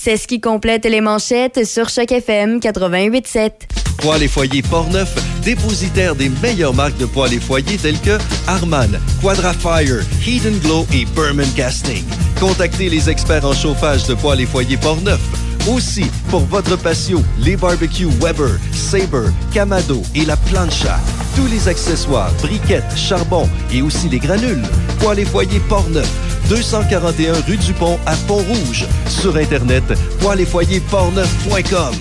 C'est 0.00 0.16
ce 0.16 0.28
qui 0.28 0.40
complète 0.40 0.84
les 0.84 1.00
manchettes 1.00 1.66
sur 1.66 1.88
Choc 1.88 2.12
FM 2.12 2.60
88.7. 2.60 3.50
Poêles 3.98 4.22
et 4.22 4.28
foyers 4.28 4.62
Portneuf, 4.62 5.12
dépositaire 5.42 6.14
des 6.14 6.28
meilleures 6.40 6.72
marques 6.72 6.98
de 6.98 7.04
poêles 7.04 7.34
et 7.34 7.40
foyers 7.40 7.78
telles 7.78 8.00
que 8.00 8.16
Harman, 8.46 9.00
Quadrafire, 9.20 10.00
Heat 10.24 10.62
Glow 10.62 10.86
et 10.94 11.04
Berman 11.16 11.50
Casting. 11.56 12.04
Contactez 12.38 12.88
les 12.88 13.10
experts 13.10 13.44
en 13.44 13.52
chauffage 13.52 14.06
de 14.06 14.14
poêles 14.14 14.42
et 14.42 14.46
foyers 14.46 14.76
Portneuf. 14.76 15.20
Aussi, 15.68 16.06
pour 16.30 16.40
votre 16.46 16.76
patio, 16.76 17.20
les 17.38 17.54
barbecues 17.54 18.08
Weber, 18.22 18.58
Sabre, 18.72 19.30
Camado 19.52 20.02
et 20.14 20.24
la 20.24 20.36
plancha. 20.36 20.98
Tous 21.36 21.46
les 21.46 21.68
accessoires, 21.68 22.30
briquettes, 22.40 22.96
charbon 22.96 23.46
et 23.72 23.82
aussi 23.82 24.08
les 24.08 24.18
granules. 24.18 24.62
Poêles 24.98 25.18
et 25.18 25.24
foyers 25.26 25.60
Portneuf, 25.68 26.08
241 26.48 27.34
rue 27.46 27.58
du 27.58 27.74
Pont 27.74 27.98
à 28.06 28.14
Pont-Rouge. 28.26 28.86
Sur 29.08 29.36
Internet, 29.36 29.84
poêles 30.20 30.40
et 30.40 30.46
foyers 30.46 30.80
portneuf.com. 30.80 31.94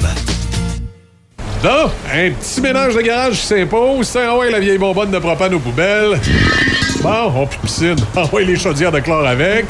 Là, 1.62 1.90
un 2.14 2.32
petit 2.32 2.62
ménage 2.62 2.96
de 2.96 3.02
garage 3.02 3.42
qui 3.42 3.48
s'impose. 3.48 4.18
Ah 4.18 4.38
ouais, 4.38 4.50
la 4.50 4.60
vieille 4.60 4.78
bonbonne 4.78 5.12
de 5.12 5.20
propane 5.20 5.54
aux 5.56 5.60
poubelles. 5.60 6.22
Bon, 7.02 7.32
on 7.36 7.46
plus 7.46 7.58
de 7.58 7.62
piscine. 7.64 7.96
Ah 8.16 8.24
ouais, 8.32 8.46
les 8.46 8.56
chaudières 8.56 8.94
de 8.94 9.00
chlore 9.00 9.28
avec. 9.28 9.66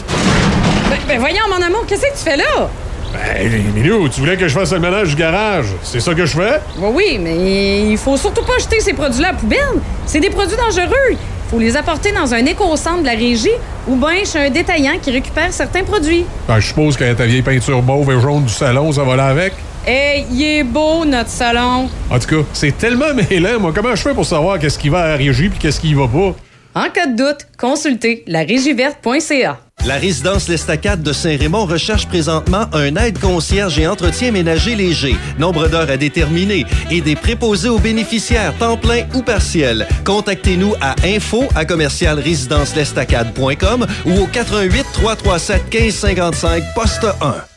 Ben, 0.89 0.99
ben 1.07 1.19
voyons, 1.19 1.47
mon 1.49 1.65
amour, 1.65 1.85
qu'est-ce 1.87 2.01
que 2.01 2.11
tu 2.11 2.23
fais 2.23 2.37
là? 2.37 2.69
Ben, 3.17 3.51
Emilio, 3.75 4.07
tu 4.09 4.19
voulais 4.19 4.37
que 4.37 4.47
je 4.47 4.53
fasse 4.53 4.71
le 4.73 4.79
ménage 4.79 5.09
du 5.09 5.15
garage. 5.15 5.65
C'est 5.81 5.99
ça 5.99 6.13
que 6.13 6.25
je 6.25 6.35
fais? 6.35 6.59
Oui, 6.77 6.89
oui, 6.93 7.19
mais 7.19 7.89
il 7.89 7.97
faut 7.97 8.15
surtout 8.17 8.43
pas 8.43 8.57
jeter 8.59 8.79
ces 8.79 8.93
produits-là 8.93 9.29
à 9.29 9.31
la 9.31 9.37
poubelle. 9.37 9.59
C'est 10.05 10.19
des 10.19 10.29
produits 10.29 10.55
dangereux. 10.57 11.11
Il 11.11 11.49
faut 11.49 11.59
les 11.59 11.75
apporter 11.75 12.11
dans 12.11 12.33
un 12.33 12.45
éco-centre 12.45 13.01
de 13.01 13.05
la 13.05 13.13
régie 13.13 13.49
ou 13.87 13.95
bien 13.95 14.23
chez 14.25 14.39
un 14.39 14.49
détaillant 14.49 14.97
qui 15.01 15.11
récupère 15.11 15.51
certains 15.51 15.83
produits. 15.83 16.25
Ben, 16.47 16.59
je 16.59 16.67
suppose 16.67 16.95
que 16.97 17.11
ta 17.13 17.25
vieille 17.25 17.41
peinture 17.41 17.81
mauve 17.81 18.11
et 18.11 18.19
jaune 18.21 18.43
du 18.43 18.53
salon, 18.53 18.91
ça 18.91 19.03
va 19.03 19.15
là 19.15 19.27
avec. 19.27 19.53
Hey, 19.85 20.25
il 20.29 20.43
est 20.43 20.63
beau, 20.63 21.05
notre 21.05 21.29
salon. 21.29 21.89
En 22.11 22.19
tout 22.19 22.27
cas, 22.27 22.47
c'est 22.53 22.77
tellement 22.77 23.13
mêlant, 23.29 23.59
moi. 23.59 23.71
Comment 23.73 23.95
je 23.95 24.01
fais 24.01 24.13
pour 24.13 24.25
savoir 24.25 24.59
qu'est-ce 24.59 24.77
qui 24.77 24.89
va 24.89 24.99
à 25.03 25.07
la 25.09 25.15
régie 25.15 25.49
puis 25.49 25.57
qu'est-ce 25.59 25.79
qui 25.79 25.93
va 25.93 26.07
pas? 26.07 26.35
En 26.75 26.89
cas 26.89 27.07
de 27.07 27.15
doute, 27.15 27.47
consultez 27.57 28.23
larégiverte.ca. 28.27 29.57
La 29.87 29.95
résidence 29.95 30.49
L'Estacade 30.49 31.01
de 31.01 31.13
Saint-Raymond 31.13 31.65
recherche 31.65 32.07
présentement 32.07 32.65
un 32.73 32.97
aide 32.97 33.19
concierge 33.19 33.79
et 33.79 33.87
entretien 33.87 34.33
ménager 34.33 34.75
léger, 34.75 35.15
nombre 35.39 35.69
d'heures 35.69 35.89
à 35.89 35.95
déterminer 35.95 36.65
et 36.91 36.99
des 36.99 37.15
préposés 37.15 37.69
aux 37.69 37.79
bénéficiaires 37.79 38.53
temps 38.57 38.75
plein 38.75 39.05
ou 39.15 39.21
partiel. 39.21 39.87
Contactez-nous 40.03 40.73
à 40.81 40.95
info 41.05 41.45
à 41.55 41.63
commercial 41.63 42.19
résidence-l'estacade.com 42.19 43.87
ou 44.05 44.23
au 44.23 44.27
88 44.27 44.85
337 44.91 45.73
1555 45.73 46.63
poste 46.75 47.07
1. 47.21 47.56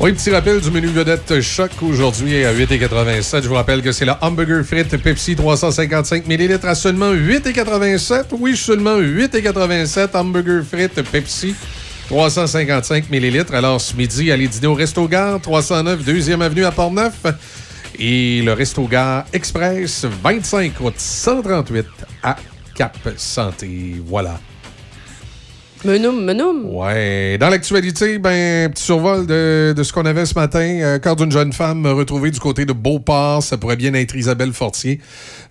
Oui, 0.00 0.12
petit 0.12 0.30
rappel 0.30 0.60
du 0.60 0.70
menu 0.70 0.86
vedette 0.86 1.40
choc 1.40 1.72
aujourd'hui 1.82 2.44
à 2.44 2.54
8,87. 2.54 3.42
Je 3.42 3.48
vous 3.48 3.56
rappelle 3.56 3.82
que 3.82 3.90
c'est 3.90 4.04
la 4.04 4.16
hamburger 4.22 4.64
frites 4.64 4.96
Pepsi 4.96 5.34
355 5.34 6.24
ml 6.28 6.60
à 6.62 6.76
seulement 6.76 7.12
8,87. 7.12 8.26
Oui, 8.38 8.56
seulement 8.56 9.00
8,87. 9.00 10.16
Hamburger 10.16 10.62
frites 10.62 11.02
Pepsi 11.02 11.56
355 12.06 13.10
ml. 13.10 13.46
Alors, 13.52 13.80
ce 13.80 13.96
midi, 13.96 14.30
allez 14.30 14.46
dîner 14.46 14.68
au 14.68 14.74
Resto 14.74 15.08
Gare 15.08 15.40
309 15.40 16.04
2e 16.04 16.42
Avenue 16.42 16.64
à 16.64 16.70
Port-Neuf. 16.70 17.24
Et 17.98 18.40
le 18.42 18.52
Resto-Gare 18.52 19.24
Express, 19.32 20.06
25 20.22 20.78
route 20.78 20.94
138 20.96 21.86
à 22.22 22.36
Cap 22.76 22.96
Santé. 23.16 23.96
Voilà. 24.06 24.38
Menoum, 25.84 26.24
menoum. 26.24 26.66
Ouais. 26.74 27.38
Dans 27.38 27.48
l'actualité, 27.50 28.18
ben, 28.18 28.68
petit 28.70 28.82
survol 28.82 29.26
de, 29.26 29.72
de 29.76 29.82
ce 29.84 29.92
qu'on 29.92 30.04
avait 30.06 30.26
ce 30.26 30.34
matin. 30.34 30.58
Euh, 30.82 30.98
corps 30.98 31.14
d'une 31.14 31.30
jeune 31.30 31.52
femme 31.52 31.86
retrouvée 31.86 32.32
du 32.32 32.40
côté 32.40 32.64
de 32.64 32.72
Beauport. 32.72 33.42
Ça 33.44 33.56
pourrait 33.58 33.76
bien 33.76 33.94
être 33.94 34.16
Isabelle 34.16 34.52
Fortier, 34.52 35.00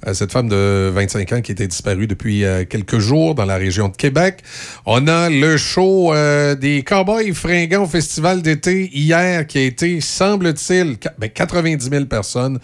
euh, 0.06 0.14
cette 0.14 0.33
femme 0.33 0.49
de 0.49 0.91
25 0.93 1.31
ans 1.31 1.41
qui 1.41 1.53
était 1.53 1.67
disparue 1.67 2.07
depuis 2.07 2.43
euh, 2.43 2.65
quelques 2.65 2.99
jours 2.99 3.35
dans 3.35 3.45
la 3.45 3.56
région 3.56 3.88
de 3.88 3.95
Québec. 3.95 4.39
On 4.85 5.07
a 5.07 5.30
le 5.30 5.56
show 5.56 6.14
euh, 6.14 6.56
des 6.56 6.83
Cowboys 6.83 7.33
fringants 7.33 7.83
au 7.83 7.88
Festival 7.88 8.41
d'été 8.41 8.89
hier 8.93 9.47
qui 9.47 9.59
a 9.59 9.61
été, 9.61 10.01
semble-t-il, 10.01 10.97
qua- 10.97 11.14
ben, 11.17 11.30
90 11.30 11.89
000 11.89 12.06
personnes. 12.06 12.59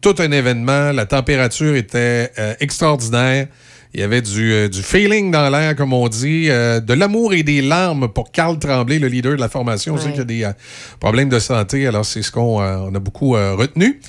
Tout 0.00 0.14
un 0.18 0.30
événement. 0.30 0.92
La 0.92 1.06
température 1.06 1.74
était 1.74 2.30
extraordinaire. 2.60 3.48
Il 3.94 4.00
y 4.00 4.02
avait 4.02 4.20
du, 4.22 4.52
euh, 4.52 4.68
du 4.68 4.82
feeling 4.82 5.30
dans 5.30 5.48
l'air, 5.48 5.74
comme 5.74 5.92
on 5.94 6.08
dit, 6.08 6.46
euh, 6.50 6.78
de 6.80 6.92
l'amour 6.92 7.32
et 7.32 7.42
des 7.42 7.62
larmes 7.62 8.08
pour 8.08 8.30
Carl 8.32 8.58
Tremblay, 8.58 8.98
le 8.98 9.08
leader 9.08 9.34
de 9.36 9.40
la 9.40 9.48
formation. 9.48 9.94
On 9.94 9.98
sait 9.98 10.10
qu'il 10.10 10.18
y 10.18 10.20
a 10.20 10.24
des 10.24 10.44
euh, 10.44 10.52
problèmes 11.00 11.28
de 11.30 11.38
santé, 11.38 11.86
alors 11.86 12.04
c'est 12.04 12.22
ce 12.22 12.30
qu'on 12.30 12.60
euh, 12.60 12.76
on 12.90 12.94
a 12.94 12.98
beaucoup 12.98 13.34
euh, 13.34 13.54
retenu. 13.54 14.00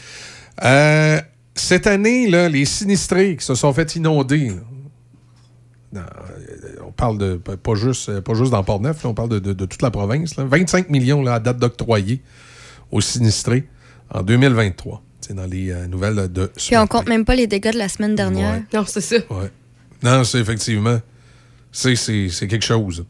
Euh, 0.65 1.19
cette 1.55 1.87
année, 1.87 2.29
là, 2.29 2.49
les 2.49 2.65
sinistrés 2.65 3.37
qui 3.37 3.45
se 3.45 3.55
sont 3.55 3.71
fait 3.73 3.95
inonder, 3.95 4.51
on 6.85 6.91
parle 6.91 7.17
de 7.17 7.35
pas 7.35 7.75
juste, 7.75 8.19
pas 8.19 8.33
juste 8.33 8.51
dans 8.51 8.63
Port-Neuf, 8.63 9.03
on 9.05 9.13
parle 9.13 9.29
de, 9.29 9.39
de- 9.39 9.53
de 9.53 9.65
toute 9.65 9.81
la 9.81 9.91
province. 9.91 10.35
là. 10.37 10.43
25 10.45 10.89
millions 10.89 11.21
là, 11.23 11.35
à 11.35 11.39
date 11.39 11.57
d'octroyer 11.57 12.21
aux 12.91 13.01
sinistrés 13.01 13.67
en 14.13 14.21
2023. 14.21 15.01
C'est 15.21 15.33
dans 15.35 15.45
les 15.45 15.71
euh, 15.71 15.87
nouvelles 15.87 16.31
de 16.31 16.51
ce 16.55 16.67
Puis 16.67 16.77
on 16.77 16.87
compte 16.87 17.07
même 17.09 17.25
pas 17.25 17.35
les 17.35 17.47
dégâts 17.47 17.71
de 17.73 17.77
la 17.77 17.89
semaine 17.89 18.15
dernière. 18.15 18.53
Ouais. 18.55 18.63
Non, 18.73 18.85
c'est 18.87 19.01
ça. 19.01 19.15
Ouais. 19.29 19.49
Non, 20.03 20.23
c'est 20.23 20.39
effectivement. 20.39 20.99
C'est, 21.71 21.95
quelque 22.47 22.65
chose. 22.65 23.05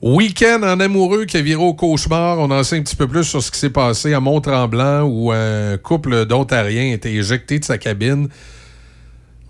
Week-end 0.00 0.60
en 0.64 0.80
amoureux 0.80 1.24
qui 1.24 1.36
a 1.36 1.42
viré 1.42 1.62
au 1.62 1.74
cauchemar. 1.74 2.38
On 2.38 2.50
en 2.50 2.64
sait 2.64 2.76
un 2.76 2.82
petit 2.82 2.96
peu 2.96 3.06
plus 3.06 3.22
sur 3.24 3.42
ce 3.42 3.50
qui 3.50 3.58
s'est 3.58 3.70
passé 3.70 4.12
à 4.12 4.20
Mont-Tremblant 4.20 5.02
où 5.02 5.30
un 5.30 5.76
couple 5.78 6.26
d'Ontariens 6.26 6.90
a 6.90 6.94
été 6.94 7.14
éjecté 7.14 7.60
de 7.60 7.64
sa 7.64 7.78
cabine. 7.78 8.28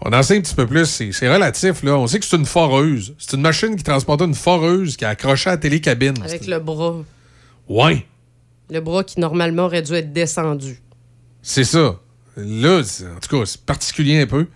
On 0.04 0.12
en 0.12 0.22
sait 0.22 0.36
un 0.36 0.40
petit 0.40 0.54
peu 0.54 0.66
plus. 0.66 0.84
C'est, 1.12 1.32
relatif, 1.32 1.82
là. 1.82 1.96
On 1.96 2.06
sait 2.06 2.18
que 2.18 2.26
c'est 2.26 2.36
une 2.36 2.44
foreuse. 2.44 3.14
C'est 3.18 3.36
une 3.36 3.42
machine 3.42 3.76
qui 3.76 3.84
transportait 3.84 4.24
une 4.24 4.34
foreuse 4.34 4.96
qui 4.96 5.04
a 5.04 5.10
accroché 5.10 5.48
à 5.48 5.52
la 5.54 5.58
télécabine. 5.58 6.14
Avec 6.22 6.46
le 6.46 6.58
bras. 6.58 6.96
Ouais. 7.68 8.04
Le 8.68 8.80
bras 8.80 9.04
qui 9.04 9.20
normalement 9.20 9.64
aurait 9.64 9.82
dû 9.82 9.94
être 9.94 10.12
descendu. 10.12 10.80
C'est 11.40 11.64
ça. 11.64 12.00
Là, 12.36 12.82
c'est- 12.84 13.06
en 13.06 13.20
tout 13.20 13.38
cas, 13.38 13.46
c'est 13.46 13.60
particulier 13.62 14.20
un 14.20 14.26
peu. 14.26 14.46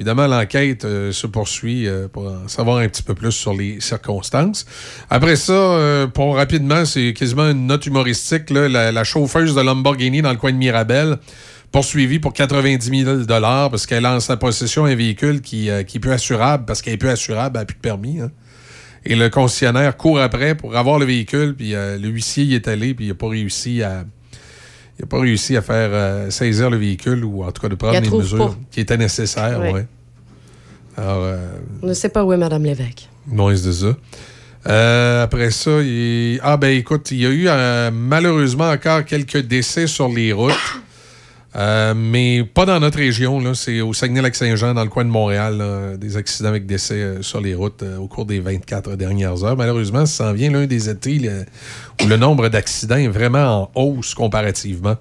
Évidemment, 0.00 0.26
l'enquête 0.26 0.86
euh, 0.86 1.12
se 1.12 1.26
poursuit 1.26 1.86
euh, 1.86 2.08
pour 2.08 2.26
en 2.26 2.48
savoir 2.48 2.78
un 2.78 2.88
petit 2.88 3.02
peu 3.02 3.14
plus 3.14 3.32
sur 3.32 3.52
les 3.52 3.80
circonstances. 3.80 4.64
Après 5.10 5.36
ça, 5.36 5.52
euh, 5.52 6.06
pour 6.06 6.36
rapidement, 6.36 6.86
c'est 6.86 7.12
quasiment 7.12 7.50
une 7.50 7.66
note 7.66 7.84
humoristique. 7.84 8.48
là, 8.48 8.66
la, 8.90 9.04
chauffeuse 9.04 9.54
de 9.54 9.60
Lamborghini 9.60 10.22
dans 10.22 10.30
le 10.30 10.38
coin 10.38 10.52
de 10.52 10.56
Mirabel, 10.56 11.18
poursuivie 11.70 12.18
pour 12.18 12.32
90 12.32 13.04
000 13.04 13.26
parce 13.26 13.84
qu'elle 13.84 14.06
a 14.06 14.14
en 14.14 14.20
sa 14.20 14.38
possession 14.38 14.86
un 14.86 14.94
véhicule 14.94 15.42
qui, 15.42 15.68
qui 15.86 15.98
est 15.98 16.00
peu 16.00 16.12
assurable, 16.12 16.64
parce 16.64 16.80
qu'elle 16.80 16.94
est 16.94 16.96
peu 16.96 17.10
assurable, 17.10 17.58
elle 17.58 17.60
n'a 17.60 17.66
plus 17.66 17.76
de 17.76 17.82
permis. 17.82 18.20
hein. 18.20 18.30
Et 19.04 19.16
le 19.16 19.28
concessionnaire 19.28 19.98
court 19.98 20.18
après 20.18 20.54
pour 20.54 20.78
avoir 20.78 20.98
le 20.98 21.04
véhicule, 21.04 21.54
puis 21.54 21.72
le 21.72 22.08
huissier 22.08 22.44
y 22.44 22.54
est 22.54 22.68
allé, 22.68 22.94
puis 22.94 23.04
il 23.04 23.08
n'a 23.08 23.14
pas 23.14 23.28
réussi 23.28 23.82
à... 23.82 24.06
Il 25.00 25.04
n'a 25.04 25.06
pas 25.06 25.20
réussi 25.20 25.56
à 25.56 25.62
faire 25.62 25.88
euh, 25.92 26.28
saisir 26.28 26.68
le 26.68 26.76
véhicule 26.76 27.24
ou 27.24 27.42
en 27.42 27.50
tout 27.52 27.62
cas 27.62 27.70
de 27.70 27.74
prendre 27.74 27.98
les 27.98 28.10
mesures 28.10 28.50
pas. 28.50 28.56
qui 28.70 28.80
étaient 28.80 28.98
nécessaires. 28.98 29.58
Ouais. 29.58 29.72
ouais. 29.72 29.86
Alors, 30.94 31.22
euh, 31.22 31.48
On 31.82 31.86
ne 31.86 31.94
sait 31.94 32.10
pas 32.10 32.22
où 32.22 32.34
est 32.34 32.36
Mme 32.36 32.64
Lévesque. 32.64 33.08
non, 33.32 33.54
c'est 33.56 33.72
ça. 33.72 33.96
Euh, 34.66 35.24
après 35.24 35.50
ça, 35.52 35.80
il... 35.80 36.38
ah 36.42 36.58
ben 36.58 36.76
écoute, 36.76 37.12
il 37.12 37.20
y 37.22 37.26
a 37.26 37.30
eu 37.30 37.44
euh, 37.48 37.90
malheureusement 37.90 38.68
encore 38.68 39.06
quelques 39.06 39.38
décès 39.38 39.86
sur 39.86 40.10
les 40.10 40.34
routes. 40.34 40.52
Euh, 41.56 41.94
mais 41.96 42.44
pas 42.44 42.64
dans 42.64 42.78
notre 42.78 42.98
région, 42.98 43.54
c'est 43.54 43.80
au 43.80 43.92
Saguenay-Lac-Saint-Jean, 43.92 44.74
dans 44.74 44.84
le 44.84 44.90
coin 44.90 45.04
de 45.04 45.10
Montréal, 45.10 45.96
des 45.98 46.16
accidents 46.16 46.48
avec 46.48 46.66
décès 46.66 46.94
euh, 46.94 47.22
sur 47.22 47.40
les 47.40 47.54
routes 47.54 47.82
euh, 47.82 47.96
au 47.98 48.06
cours 48.06 48.24
des 48.24 48.38
24 48.38 48.94
dernières 48.94 49.42
heures. 49.44 49.56
Malheureusement, 49.56 50.06
ça 50.06 50.24
s'en 50.26 50.32
vient 50.32 50.50
l'un 50.50 50.66
des 50.66 50.88
étés 50.88 51.20
où 52.02 52.06
le 52.06 52.16
nombre 52.16 52.48
d'accidents 52.48 52.96
est 52.96 53.08
vraiment 53.08 53.70
en 53.74 53.80
hausse 53.80 54.14
comparativement 54.14 54.94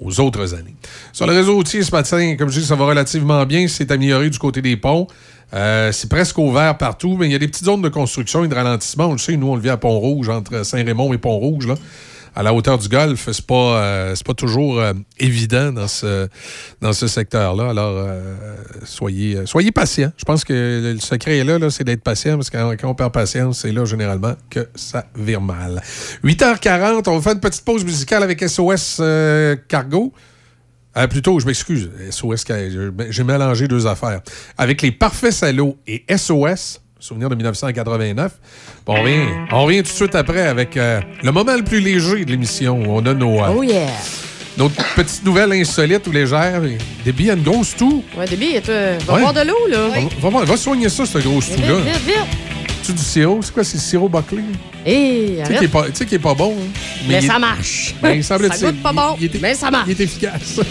aux 0.00 0.20
autres 0.20 0.54
années. 0.54 0.74
Sur 1.12 1.26
le 1.26 1.32
réseau 1.32 1.54
routier 1.54 1.82
ce 1.82 1.90
matin, 1.90 2.36
comme 2.36 2.48
je 2.48 2.60
dis, 2.60 2.66
ça 2.66 2.76
va 2.76 2.84
relativement 2.84 3.44
bien. 3.44 3.66
C'est 3.66 3.90
amélioré 3.90 4.30
du 4.30 4.38
côté 4.38 4.62
des 4.62 4.76
ponts. 4.76 5.06
C'est 5.52 6.08
presque 6.08 6.38
ouvert 6.38 6.76
partout, 6.78 7.16
mais 7.16 7.26
il 7.26 7.32
y 7.32 7.36
a 7.36 7.38
des 7.38 7.46
petites 7.46 7.66
zones 7.66 7.82
de 7.82 7.88
construction 7.88 8.44
et 8.44 8.48
de 8.48 8.54
ralentissement. 8.54 9.06
On 9.06 9.12
le 9.12 9.18
sait, 9.18 9.36
nous, 9.36 9.48
on 9.48 9.54
le 9.54 9.60
vit 9.60 9.68
à 9.68 9.76
Pont-Rouge, 9.76 10.28
entre 10.28 10.64
Saint-Raymond 10.64 11.12
et 11.12 11.18
Pont-Rouge. 11.18 11.68
À 12.34 12.42
la 12.42 12.54
hauteur 12.54 12.78
du 12.78 12.88
golfe, 12.88 13.28
c'est 13.30 13.46
pas, 13.46 13.54
euh, 13.54 14.14
c'est 14.14 14.26
pas 14.26 14.34
toujours 14.34 14.80
euh, 14.80 14.92
évident 15.18 15.72
dans 15.72 15.88
ce, 15.88 16.28
dans 16.80 16.92
ce 16.92 17.06
secteur-là. 17.06 17.70
Alors, 17.70 17.94
euh, 17.96 18.34
soyez, 18.84 19.44
soyez 19.46 19.70
patients. 19.70 20.12
Je 20.16 20.24
pense 20.24 20.44
que 20.44 20.92
le 20.94 21.00
secret 21.00 21.38
est 21.38 21.44
là, 21.44 21.58
c'est 21.70 21.84
d'être 21.84 22.02
patient, 22.02 22.36
parce 22.36 22.48
que 22.50 22.74
quand, 22.76 22.88
on 22.88 22.94
perd 22.94 23.12
patience, 23.12 23.60
c'est 23.60 23.72
là, 23.72 23.84
généralement, 23.84 24.34
que 24.48 24.68
ça 24.74 25.04
vire 25.14 25.40
mal. 25.40 25.82
8h40, 26.24 27.08
on 27.08 27.16
va 27.16 27.22
faire 27.22 27.32
une 27.32 27.40
petite 27.40 27.64
pause 27.64 27.84
musicale 27.84 28.22
avec 28.22 28.42
SOS 28.48 29.02
Cargo. 29.68 30.12
Euh, 30.96 31.06
plutôt, 31.06 31.38
je 31.40 31.46
m'excuse, 31.46 31.90
SOS, 32.10 32.44
j'ai 33.10 33.24
mélangé 33.24 33.66
deux 33.66 33.86
affaires. 33.86 34.20
Avec 34.58 34.82
les 34.82 34.92
Parfaits 34.92 35.32
Salauds 35.32 35.78
et 35.86 36.04
SOS, 36.14 36.80
souvenir 37.02 37.28
de 37.28 37.34
1989. 37.34 38.32
Bon, 38.86 38.94
on, 38.96 39.02
revient, 39.02 39.26
on 39.50 39.64
revient 39.64 39.78
tout 39.82 39.90
de 39.90 39.96
suite 39.96 40.14
après 40.14 40.46
avec 40.46 40.76
euh, 40.76 41.00
le 41.22 41.32
moment 41.32 41.54
le 41.56 41.64
plus 41.64 41.80
léger 41.80 42.24
de 42.24 42.30
l'émission. 42.30 42.80
On 42.86 43.04
a 43.06 43.12
nos, 43.14 43.40
euh, 43.42 43.52
Oh 43.56 43.62
yeah! 43.62 43.88
nos 44.56 44.68
petites 44.68 45.24
nouvelles 45.24 45.52
insolites 45.52 46.06
ou 46.06 46.12
légères. 46.12 46.60
Des 47.04 47.12
billes, 47.12 47.30
une 47.30 47.42
grosse 47.42 47.74
toux. 47.74 48.04
Ouais, 48.16 48.26
Déby, 48.26 48.60
toi, 48.62 48.74
va 49.06 49.14
Ouais. 49.14 49.20
boire 49.20 49.32
de 49.34 49.40
l'eau, 49.40 49.66
là. 49.68 49.88
Va, 50.20 50.44
va 50.44 50.56
soigner 50.56 50.88
ça, 50.88 51.04
ce 51.06 51.18
gros 51.18 51.40
Vite, 51.40 51.56
toux-là. 51.56 51.74
vite, 51.80 52.04
vite. 52.06 52.16
Tu 52.84 52.92
du 52.92 52.98
sirop? 53.02 53.40
C'est 53.42 53.52
quoi, 53.54 53.64
c'est 53.64 53.76
le 53.78 53.82
sirop 53.82 54.08
Buckley? 54.08 54.42
Hé, 54.84 55.26
Tu 55.28 55.34
sais 55.36 55.42
arrête. 55.42 55.58
qui 55.58 55.64
est 55.64 55.68
pas- 55.68 55.86
tu 55.86 55.90
sais 55.94 56.06
qui 56.06 56.14
est 56.16 56.18
pas 56.18 56.34
bon. 56.34 56.56
hein? 56.58 56.80
Mais, 57.08 57.20
ça 57.20 57.38
marche. 57.38 57.94
Ben, 58.02 58.22
ça 58.22 58.36
goûte 58.38 58.82
pas 58.82 58.92
bon, 58.92 59.16
mais 59.40 59.54
ça 59.54 59.70
marche. 59.70 59.86
Il 59.88 59.92
est 59.92 60.00
efficace. 60.04 60.60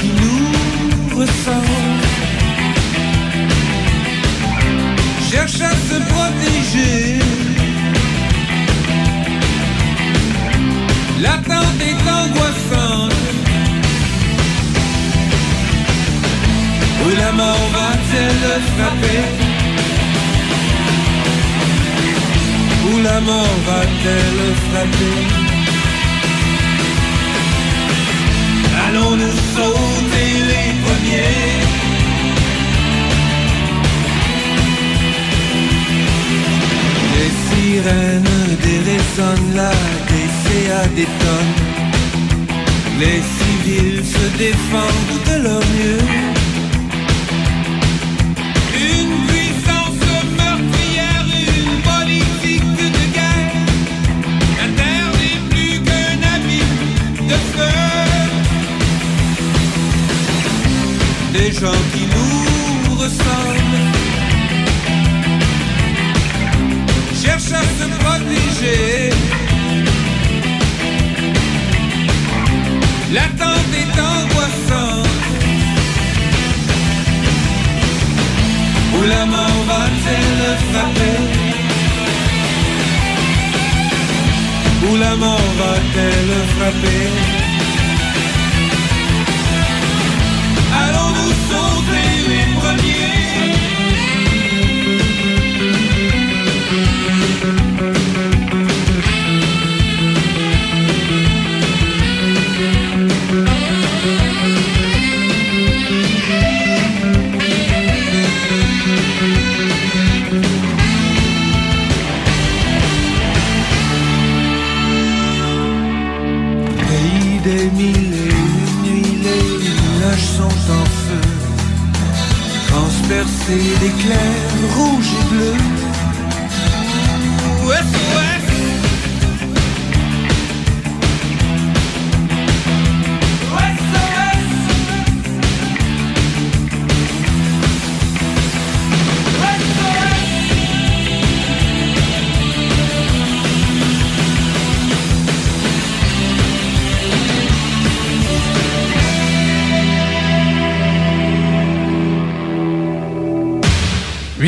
qui 0.00 0.10
nous 0.20 1.18
ressemblent. 1.18 2.04
cherche 5.30 5.60
à 5.60 5.74
se 5.88 5.96
protéger. 6.12 7.18
L'attente 11.20 11.80
est 11.90 12.02
angoissante. 12.20 13.12
Où 17.04 17.08
la 17.16 17.32
mort 17.32 17.66
va-t-elle 17.72 18.46
frapper? 18.74 19.22
Où 22.88 23.02
la 23.02 23.20
mort 23.20 23.56
va-t-elle 23.66 24.54
frapper? 24.66 25.43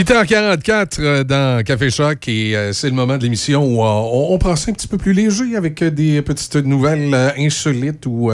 8h44 0.07 1.01
euh, 1.01 1.25
dans 1.25 1.65
Café 1.65 1.91
Choc 1.91 2.29
et 2.29 2.57
euh, 2.57 2.73
c'est 2.73 2.87
le 2.89 2.95
moment 2.95 3.19
de 3.19 3.25
l'émission 3.25 3.65
où 3.65 3.83
euh, 3.83 3.87
on, 3.89 4.29
on 4.35 4.39
prend 4.39 4.55
ça 4.55 4.71
un 4.71 4.75
petit 4.75 4.87
peu 4.87 4.99
plus 4.99 5.13
léger 5.13 5.57
avec 5.57 5.83
des 5.83 6.23
petites 6.23 6.55
nouvelles 6.55 7.13
insolites 7.37 8.07
ou, 8.07 8.31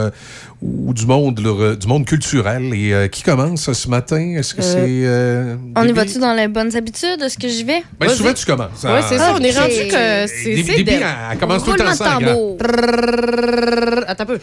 ou 0.61 0.93
du 0.93 1.05
monde 1.07 1.33
du 1.79 1.87
monde 1.87 2.05
culturel. 2.05 2.71
Et 2.75 3.09
qui 3.09 3.23
commence 3.23 3.71
ce 3.73 3.87
matin? 3.87 4.35
Est-ce 4.37 4.53
que 4.53 4.61
Euh, 4.61 4.63
c'est... 4.63 4.77
euh, 4.79 5.55
On 5.75 5.87
y 5.87 5.91
va-tu 5.93 6.19
dans 6.19 6.33
les 6.33 6.47
bonnes 6.47 6.75
habitudes? 6.75 7.21
Est-ce 7.23 7.39
que 7.39 7.47
j'y 7.47 7.63
vais? 7.63 7.83
Ben, 7.99 8.07
souvent, 8.09 8.33
tu 8.33 8.45
commences. 8.45 8.83
Ouais, 8.83 9.01
c'est 9.09 9.17
ça. 9.17 9.33
On 9.35 9.39
est 9.39 9.57
rendu 9.57 9.87
que 9.89 10.27
c'est. 10.27 10.83
Deb. 10.83 10.89
elle 11.31 11.37
commence 11.39 11.63
tout 11.63 11.71
le 11.71 11.77
temps 11.79 11.93
ça. 11.95 12.19
Attends 14.07 14.23
un 14.23 14.25
peu. 14.27 14.39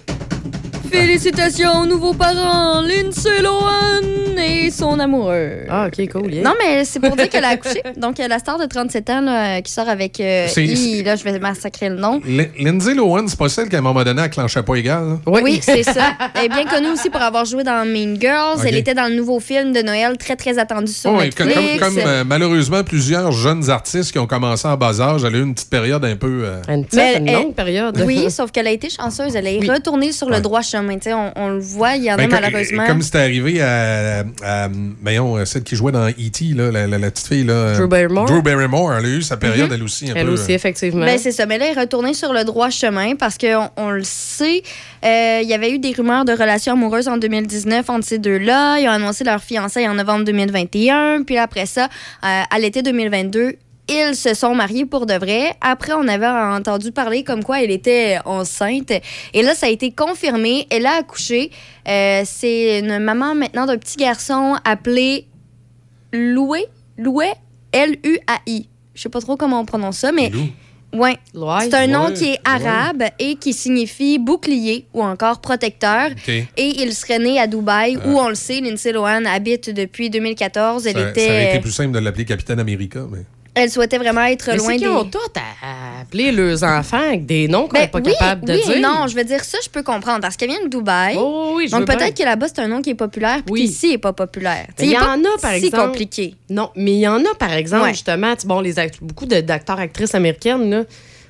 Félicitations 0.90 1.82
aux 1.82 1.86
nouveaux 1.86 2.14
parents, 2.14 2.80
Lindsay 2.82 3.40
Lohan 3.42 4.00
et 4.42 4.70
son 4.70 4.98
amoureux. 4.98 5.60
Ah, 5.68 5.86
OK, 5.86 6.08
cool. 6.10 6.32
yeah. 6.34 6.42
Non, 6.42 6.52
mais 6.58 6.84
c'est 6.84 6.98
pour 6.98 7.14
dire 7.14 7.28
qu'elle 7.28 7.44
a 7.44 7.50
accouché. 7.50 7.80
Donc, 7.96 8.18
la 8.18 8.38
star 8.40 8.58
de 8.58 8.64
37 8.66 9.10
ans 9.10 9.20
là, 9.20 9.58
euh, 9.58 9.60
qui 9.60 9.70
sort 9.70 9.88
avec. 9.88 10.18
euh, 10.18 10.46
C'est- 10.48 11.02
là, 11.04 11.14
je 11.14 11.22
vais 11.22 11.38
massacrer 11.38 11.90
le 11.90 11.96
nom. 11.96 12.20
Lin- 12.26 12.48
Lindsay 12.58 12.94
Lohan, 12.94 13.26
c'est 13.28 13.38
pas 13.38 13.48
celle 13.48 13.68
qui, 13.68 13.76
à 13.76 13.78
un 13.78 13.82
moment 13.82 14.02
donné, 14.02 14.22
a 14.22 14.28
clenché 14.28 14.62
pas 14.62 14.74
égal. 14.76 15.04
là? 15.26 15.40
Oui, 15.42 15.60
c'est 15.62 15.82
ça. 15.84 16.12
Elle 16.34 16.46
est 16.46 16.48
bien 16.48 16.64
connue 16.64 16.88
aussi 16.90 17.08
pour 17.10 17.20
avoir 17.22 17.44
joué 17.44 17.62
dans 17.62 17.84
Mean 17.86 18.16
Girls. 18.20 18.58
Ok. 18.58 18.64
Elle 18.66 18.76
était 18.76 18.94
dans 18.94 19.08
le 19.08 19.14
nouveau 19.14 19.38
film 19.38 19.72
de 19.72 19.82
Noël 19.82 20.16
très, 20.18 20.34
très 20.36 20.58
attendu 20.58 20.92
sur 20.92 21.12
Oh, 21.12 21.18
oui, 21.20 21.30
comme, 21.30 21.46
Netflix. 21.48 21.78
comme- 21.78 21.94
comme, 21.96 22.04
euh, 22.06 22.24
malheureusement 22.26 22.82
plusieurs 22.82 23.30
jeunes 23.32 23.70
artistes 23.70 24.10
qui 24.12 24.18
ont 24.18 24.26
commencé 24.26 24.66
en 24.66 24.76
bas 24.76 25.00
âge, 25.00 25.22
elle 25.24 25.34
a 25.34 25.38
eu 25.38 25.42
une 25.42 25.54
petite 25.54 25.70
période 25.70 26.04
un 26.04 26.16
peu. 26.16 26.42
euh, 26.44 26.62
Une, 26.68 26.84
petite, 26.84 26.94
Mais 26.98 27.16
une 27.18 27.28
elle- 27.28 27.34
longue 27.34 27.54
période. 27.54 28.02
Oui, 28.06 28.28
sauf 28.30 28.50
qu'elle 28.50 28.66
a 28.66 28.72
été 28.72 28.88
chanceuse. 28.90 29.36
Elle 29.36 29.46
est 29.46 29.70
retournée 29.70 30.12
sur 30.12 30.28
le 30.28 30.40
droit 30.40 30.62
chemin. 30.62 30.79
On, 31.14 31.32
on 31.36 31.48
le 31.48 31.58
voit, 31.58 31.96
il 31.96 32.04
y 32.04 32.12
en 32.12 32.16
Ben, 32.16 32.24
a 32.24 32.28
comme- 32.28 32.40
malheureusement. 32.40 32.86
Comme 32.86 33.02
c'était 33.02 33.18
arrivé 33.18 33.60
à, 33.62 34.24
à, 34.42 34.68
euh, 34.68 35.44
celle 35.44 35.62
qui 35.62 35.76
jouait 35.76 35.92
dans 35.92 36.08
E.T., 36.08 36.44
là, 36.54 36.70
la, 36.70 36.86
la- 36.86 36.98
la 36.98 37.10
petite 37.10 37.26
fille. 37.26 37.44
Là, 37.44 37.74
Drew 37.74 37.86
Barrymore? 37.88 38.26
Drew 38.26 38.42
Barrymore, 38.42 38.94
elle 38.94 39.04
a 39.04 39.08
eu 39.08 39.22
sa 39.22 39.36
période, 39.36 39.68
Mhm. 39.68 39.74
elle 39.74 39.82
aussi. 39.82 40.10
Un 40.10 40.14
Elle 40.14 40.26
peu, 40.26 40.32
aussi, 40.32 40.52
euh, 40.52 40.54
effectivement. 40.54 41.04
Ben, 41.04 41.18
c'est 41.18 41.32
ça. 41.32 41.46
Mais 41.46 41.58
là, 41.58 41.66
elle 41.70 41.76
est 41.76 41.80
retournée 41.80 42.14
sur 42.14 42.32
le 42.32 42.44
droit 42.44 42.70
chemin 42.70 43.14
parce 43.16 43.36
qu'on 43.38 43.68
on 43.76 43.90
le 43.90 44.04
sait. 44.04 44.62
euh, 45.04 45.40
Il 45.42 45.48
y 45.48 45.54
avait 45.54 45.70
eu 45.72 45.78
des 45.78 45.92
rumeurs 45.92 46.24
de 46.24 46.32
relations 46.32 46.72
amoureuses 46.74 47.08
en 47.08 47.16
2019 47.16 47.88
entre 47.90 48.06
ces 48.06 48.18
deux-là. 48.18 48.78
Ils 48.78 48.88
ont 48.88 48.92
annoncé 48.92 49.24
leur 49.24 49.42
fiançailles 49.42 49.88
en 49.88 49.94
novembre 49.94 50.24
2021. 50.24 51.22
Puis 51.24 51.38
après 51.38 51.66
ça, 51.66 51.84
euh, 51.84 52.42
à 52.50 52.58
l'été 52.58 52.82
2022, 52.82 53.54
ils 53.90 54.14
se 54.14 54.34
sont 54.34 54.54
mariés 54.54 54.86
pour 54.86 55.06
de 55.06 55.14
vrai. 55.14 55.54
Après, 55.60 55.92
on 55.92 56.06
avait 56.06 56.26
entendu 56.26 56.92
parler 56.92 57.24
comme 57.24 57.42
quoi 57.42 57.62
elle 57.62 57.70
était 57.70 58.18
enceinte. 58.24 58.92
Et 59.34 59.42
là, 59.42 59.54
ça 59.54 59.66
a 59.66 59.68
été 59.68 59.90
confirmé. 59.90 60.66
Elle 60.70 60.86
a 60.86 60.98
accouché. 60.98 61.50
Euh, 61.88 62.22
c'est 62.24 62.78
une 62.78 62.98
maman 63.00 63.34
maintenant 63.34 63.66
d'un 63.66 63.78
petit 63.78 63.96
garçon 63.96 64.56
appelé 64.64 65.26
Loué. 66.12 66.66
Loué. 66.96 67.26
L-U-A-I. 67.72 68.68
Je 68.94 69.02
sais 69.02 69.08
pas 69.08 69.20
trop 69.20 69.36
comment 69.36 69.60
on 69.60 69.64
prononce 69.64 69.98
ça, 69.98 70.12
mais. 70.12 70.30
Ouais. 70.92 71.16
C'est 71.60 71.74
un 71.74 71.86
nom 71.86 72.06
Ouais, 72.06 72.14
qui 72.14 72.24
est 72.32 72.40
arabe 72.44 73.04
et 73.20 73.36
qui 73.36 73.52
signifie 73.52 74.18
bouclier 74.18 74.86
ou 74.92 75.02
encore 75.02 75.40
protecteur. 75.40 76.10
Et 76.26 76.82
il 76.82 76.92
serait 76.94 77.18
né 77.20 77.38
à 77.38 77.46
Dubaï, 77.46 77.96
où 77.96 78.18
on 78.18 78.28
le 78.28 78.34
sait, 78.34 78.60
Lindsay 78.60 78.92
Lohan 78.92 79.24
habite 79.24 79.70
depuis 79.70 80.10
2014. 80.10 80.86
Elle 80.86 80.94
ça, 80.94 81.10
était. 81.10 81.26
ça 81.26 81.32
aurait 81.32 81.50
été 81.50 81.60
plus 81.60 81.70
simple 81.70 81.92
de 81.92 82.00
l'appeler 82.00 82.24
Capitaine 82.24 82.58
America. 82.58 83.06
Mais... 83.10 83.20
Elle 83.54 83.68
souhaitait 83.70 83.98
vraiment 83.98 84.22
être 84.24 84.48
Mais 84.52 84.56
loin 84.58 84.72
des. 84.72 84.78
qu'ils 84.78 84.88
ont 84.88 85.04
tous 85.04 85.18
à 85.36 86.00
appeler 86.02 86.30
leurs 86.30 86.62
enfants 86.62 87.00
avec 87.08 87.26
des 87.26 87.48
noms 87.48 87.62
qu'on 87.66 87.72
Ben 87.74 87.80
n'est 87.80 87.88
pas 87.88 87.98
oui, 87.98 88.12
capable 88.18 88.46
de 88.46 88.52
oui, 88.54 88.62
dire. 88.64 88.80
non, 88.80 89.06
je 89.08 89.16
veux 89.16 89.24
dire 89.24 89.42
ça, 89.42 89.58
je 89.62 89.68
peux 89.68 89.82
comprendre 89.82 90.20
parce 90.20 90.36
qu'elle 90.36 90.50
vient 90.50 90.62
de 90.64 90.68
Dubaï. 90.68 91.16
Oh, 91.18 91.54
oui, 91.56 91.66
je 91.66 91.72
Donc 91.72 91.84
peut-être 91.86 92.16
que 92.16 92.22
là-bas 92.22 92.46
c'est 92.48 92.60
un 92.60 92.68
nom 92.68 92.80
qui 92.80 92.90
est 92.90 92.94
populaire, 92.94 93.42
puis 93.44 93.62
qu'ici 93.66 93.88
il 93.88 93.92
est 93.94 93.98
pas 93.98 94.12
populaire. 94.12 94.66
Mais 94.78 94.86
il 94.86 94.92
y 94.92 94.96
en 94.96 95.00
pas 95.00 95.14
a, 95.14 95.38
par 95.42 95.50
si 95.54 95.66
exemple. 95.66 95.86
compliqué. 95.88 96.34
Non, 96.48 96.70
mais 96.76 96.92
il 96.92 97.00
y 97.00 97.08
en 97.08 97.18
a, 97.24 97.34
par 97.38 97.52
exemple, 97.52 97.82
Ouais. 97.84 97.90
justement, 97.92 98.34
bon, 98.44 98.60
les 98.60 98.74
beaucoup 99.02 99.26
de- 99.26 99.40
d'acteurs, 99.40 99.78
actrices 99.80 100.14
américaines, 100.14 100.70
là, 100.70 100.84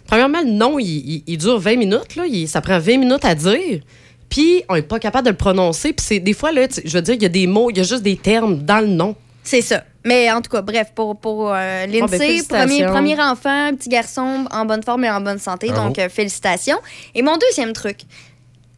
premièrement, 0.07 0.41
le 0.45 0.51
nom, 0.51 0.79
il, 0.79 0.87
il- 0.87 1.23
il 1.27 1.39
dure 1.39 1.59
20 1.59 1.77
minutes, 1.77 2.17
là, 2.17 2.25
il- 2.27 2.47
ça 2.49 2.61
prend 2.61 2.79
20 2.79 2.99
minutes 2.99 3.25
à 3.25 3.35
dire. 3.35 3.81
Puis, 4.29 4.63
on 4.69 4.75
n'est 4.75 4.83
pas 4.83 4.99
capable 5.01 5.25
de 5.25 5.31
le 5.31 5.37
prononcer. 5.37 5.93
Puis, 5.93 6.05
c'est 6.07 6.21
des 6.21 6.35
fois, 6.35 6.53
là, 6.53 6.67
je 6.85 6.97
veux 6.97 7.03
dire, 7.03 7.15
il 7.15 7.23
y 7.23 7.27
a 7.27 7.31
des 7.31 7.47
mots, 7.49 7.71
il 7.71 7.79
y 7.79 7.81
a 7.81 7.83
juste 7.83 8.03
des 8.03 8.17
termes 8.17 8.59
dans 8.63 8.79
le 8.81 8.87
nom. 8.87 9.17
C'est 9.43 9.63
ça. 9.63 9.85
Mais 10.05 10.31
en 10.31 10.41
tout 10.41 10.51
cas, 10.51 10.63
bref, 10.63 10.93
pour, 10.95 11.19
pour 11.19 11.53
euh, 11.53 11.87
Bon, 11.87 12.07
ben, 12.07 12.43
premier, 12.49 12.85
premier 12.87 13.21
enfant, 13.21 13.75
petit 13.75 13.89
garçon 13.89 14.47
en 14.51 14.65
bonne 14.65 14.83
forme 14.83 15.05
et 15.05 15.11
en 15.11 15.21
bonne 15.21 15.39
santé. 15.39 15.69
Bravo. 15.69 15.89
Donc, 15.89 15.99
euh, 15.99 16.09
félicitations. 16.09 16.79
Et 17.15 17.23
mon 17.23 17.37
deuxième 17.37 17.73
truc, 17.73 18.01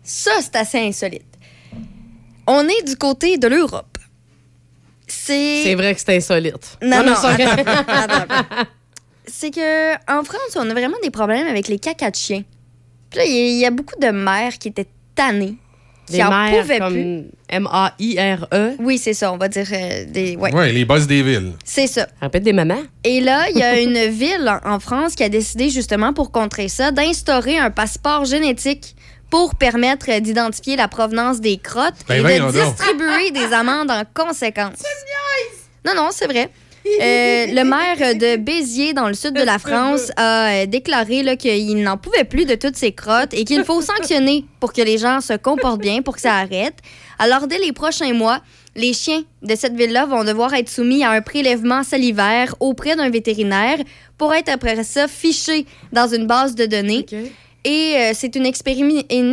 ça, 0.02 0.32
c'est 0.40 0.56
assez 0.56 0.78
insolite. 0.78 1.24
On 2.46 2.66
est 2.66 2.82
du 2.86 2.96
côté 2.96 3.38
de 3.38 3.46
l'Europe. 3.48 3.98
C'est. 5.06 5.62
C'est 5.62 5.74
vrai 5.74 5.94
que 5.94 6.00
c'est 6.00 6.16
insolite. 6.16 6.78
Non, 6.82 7.04
non. 7.04 7.14
C'est 9.24 9.52
que 9.52 9.94
en 10.12 10.24
France, 10.24 10.56
on 10.56 10.68
a 10.68 10.72
vraiment 10.72 10.96
des 11.02 11.10
problèmes 11.10 11.46
avec 11.46 11.68
les 11.68 11.78
cacas 11.78 12.10
de 12.10 12.16
chiens. 12.16 12.42
Puis 13.08 13.18
là, 13.18 13.24
il 13.24 13.32
y 13.32 13.60
y, 13.60 13.66
a 13.66 13.70
beaucoup 13.70 13.98
de 14.00 14.08
mères 14.08 14.58
qui 14.58 14.68
étaient 14.68 14.88
tannées. 15.14 15.56
Qui 16.06 16.14
Des 16.14 16.22
en 16.22 16.30
mères 16.30 16.62
pouvaient 16.62 16.78
comme 16.78 16.92
plus. 16.92 17.22
M-A-I-R-E. 17.48 18.72
Oui, 18.80 18.98
c'est 18.98 19.14
ça. 19.14 19.32
On 19.32 19.36
va 19.36 19.48
dire 19.48 19.66
euh, 19.72 20.04
des. 20.06 20.36
Ouais. 20.36 20.52
Ouais, 20.54 20.72
les 20.72 20.84
boss 20.84 21.06
des 21.06 21.22
villes. 21.22 21.52
C'est 21.64 21.86
ça. 21.86 22.06
Répète 22.20 22.42
des 22.42 22.52
mamans. 22.52 22.82
Et 23.04 23.20
là, 23.20 23.48
il 23.50 23.58
y 23.58 23.62
a 23.62 23.80
une 23.80 23.98
ville 24.10 24.48
en 24.64 24.72
en 24.74 24.80
France 24.80 25.14
qui 25.14 25.22
a 25.22 25.28
décidé 25.28 25.68
justement 25.70 26.12
pour 26.12 26.32
contrer 26.32 26.68
ça 26.68 26.90
d'instaurer 26.90 27.58
un 27.58 27.70
passeport 27.70 28.24
génétique 28.24 28.96
pour 29.30 29.54
permettre 29.54 30.10
euh, 30.10 30.20
d'identifier 30.20 30.76
la 30.76 30.88
provenance 30.88 31.40
des 31.40 31.56
crottes 31.56 31.94
Ben 32.08 32.26
et 32.26 32.34
de 32.34 32.38
donc. 32.40 32.52
distribuer 32.52 33.30
des 33.30 33.52
amendes 33.54 33.90
en 33.90 34.02
conséquence. 34.12 34.82
Non, 35.86 35.92
non, 35.96 36.08
c'est 36.10 36.26
vrai. 36.26 36.50
Euh, 36.86 37.46
le 37.54 37.64
maire 37.64 38.14
de 38.16 38.36
Béziers, 38.36 38.92
dans 38.92 39.08
le 39.08 39.14
sud 39.14 39.34
de 39.34 39.42
la 39.42 39.58
France, 39.58 40.10
a 40.16 40.48
euh, 40.48 40.66
déclaré 40.66 41.22
là, 41.22 41.36
qu'il 41.36 41.82
n'en 41.82 41.96
pouvait 41.96 42.24
plus 42.24 42.44
de 42.44 42.54
toutes 42.54 42.76
ces 42.76 42.92
crottes 42.92 43.34
et 43.34 43.44
qu'il 43.44 43.64
faut 43.64 43.80
sanctionner 43.82 44.44
pour 44.60 44.72
que 44.72 44.82
les 44.82 44.98
gens 44.98 45.20
se 45.20 45.34
comportent 45.34 45.80
bien, 45.80 46.02
pour 46.02 46.14
que 46.14 46.20
ça 46.20 46.34
arrête. 46.34 46.76
Alors, 47.18 47.46
dès 47.46 47.58
les 47.58 47.72
prochains 47.72 48.12
mois, 48.12 48.40
les 48.74 48.92
chiens 48.92 49.22
de 49.42 49.54
cette 49.54 49.74
ville-là 49.74 50.06
vont 50.06 50.24
devoir 50.24 50.54
être 50.54 50.68
soumis 50.68 51.04
à 51.04 51.10
un 51.10 51.20
prélèvement 51.20 51.82
salivaire 51.82 52.54
auprès 52.60 52.96
d'un 52.96 53.10
vétérinaire 53.10 53.78
pour 54.16 54.32
être 54.34 54.48
après 54.48 54.82
ça 54.82 55.08
fichés 55.08 55.66
dans 55.92 56.08
une 56.08 56.26
base 56.26 56.54
de 56.54 56.66
données. 56.66 57.06
Et 57.64 57.94
euh, 57.96 58.10
c'est 58.12 58.34
une, 58.34 58.44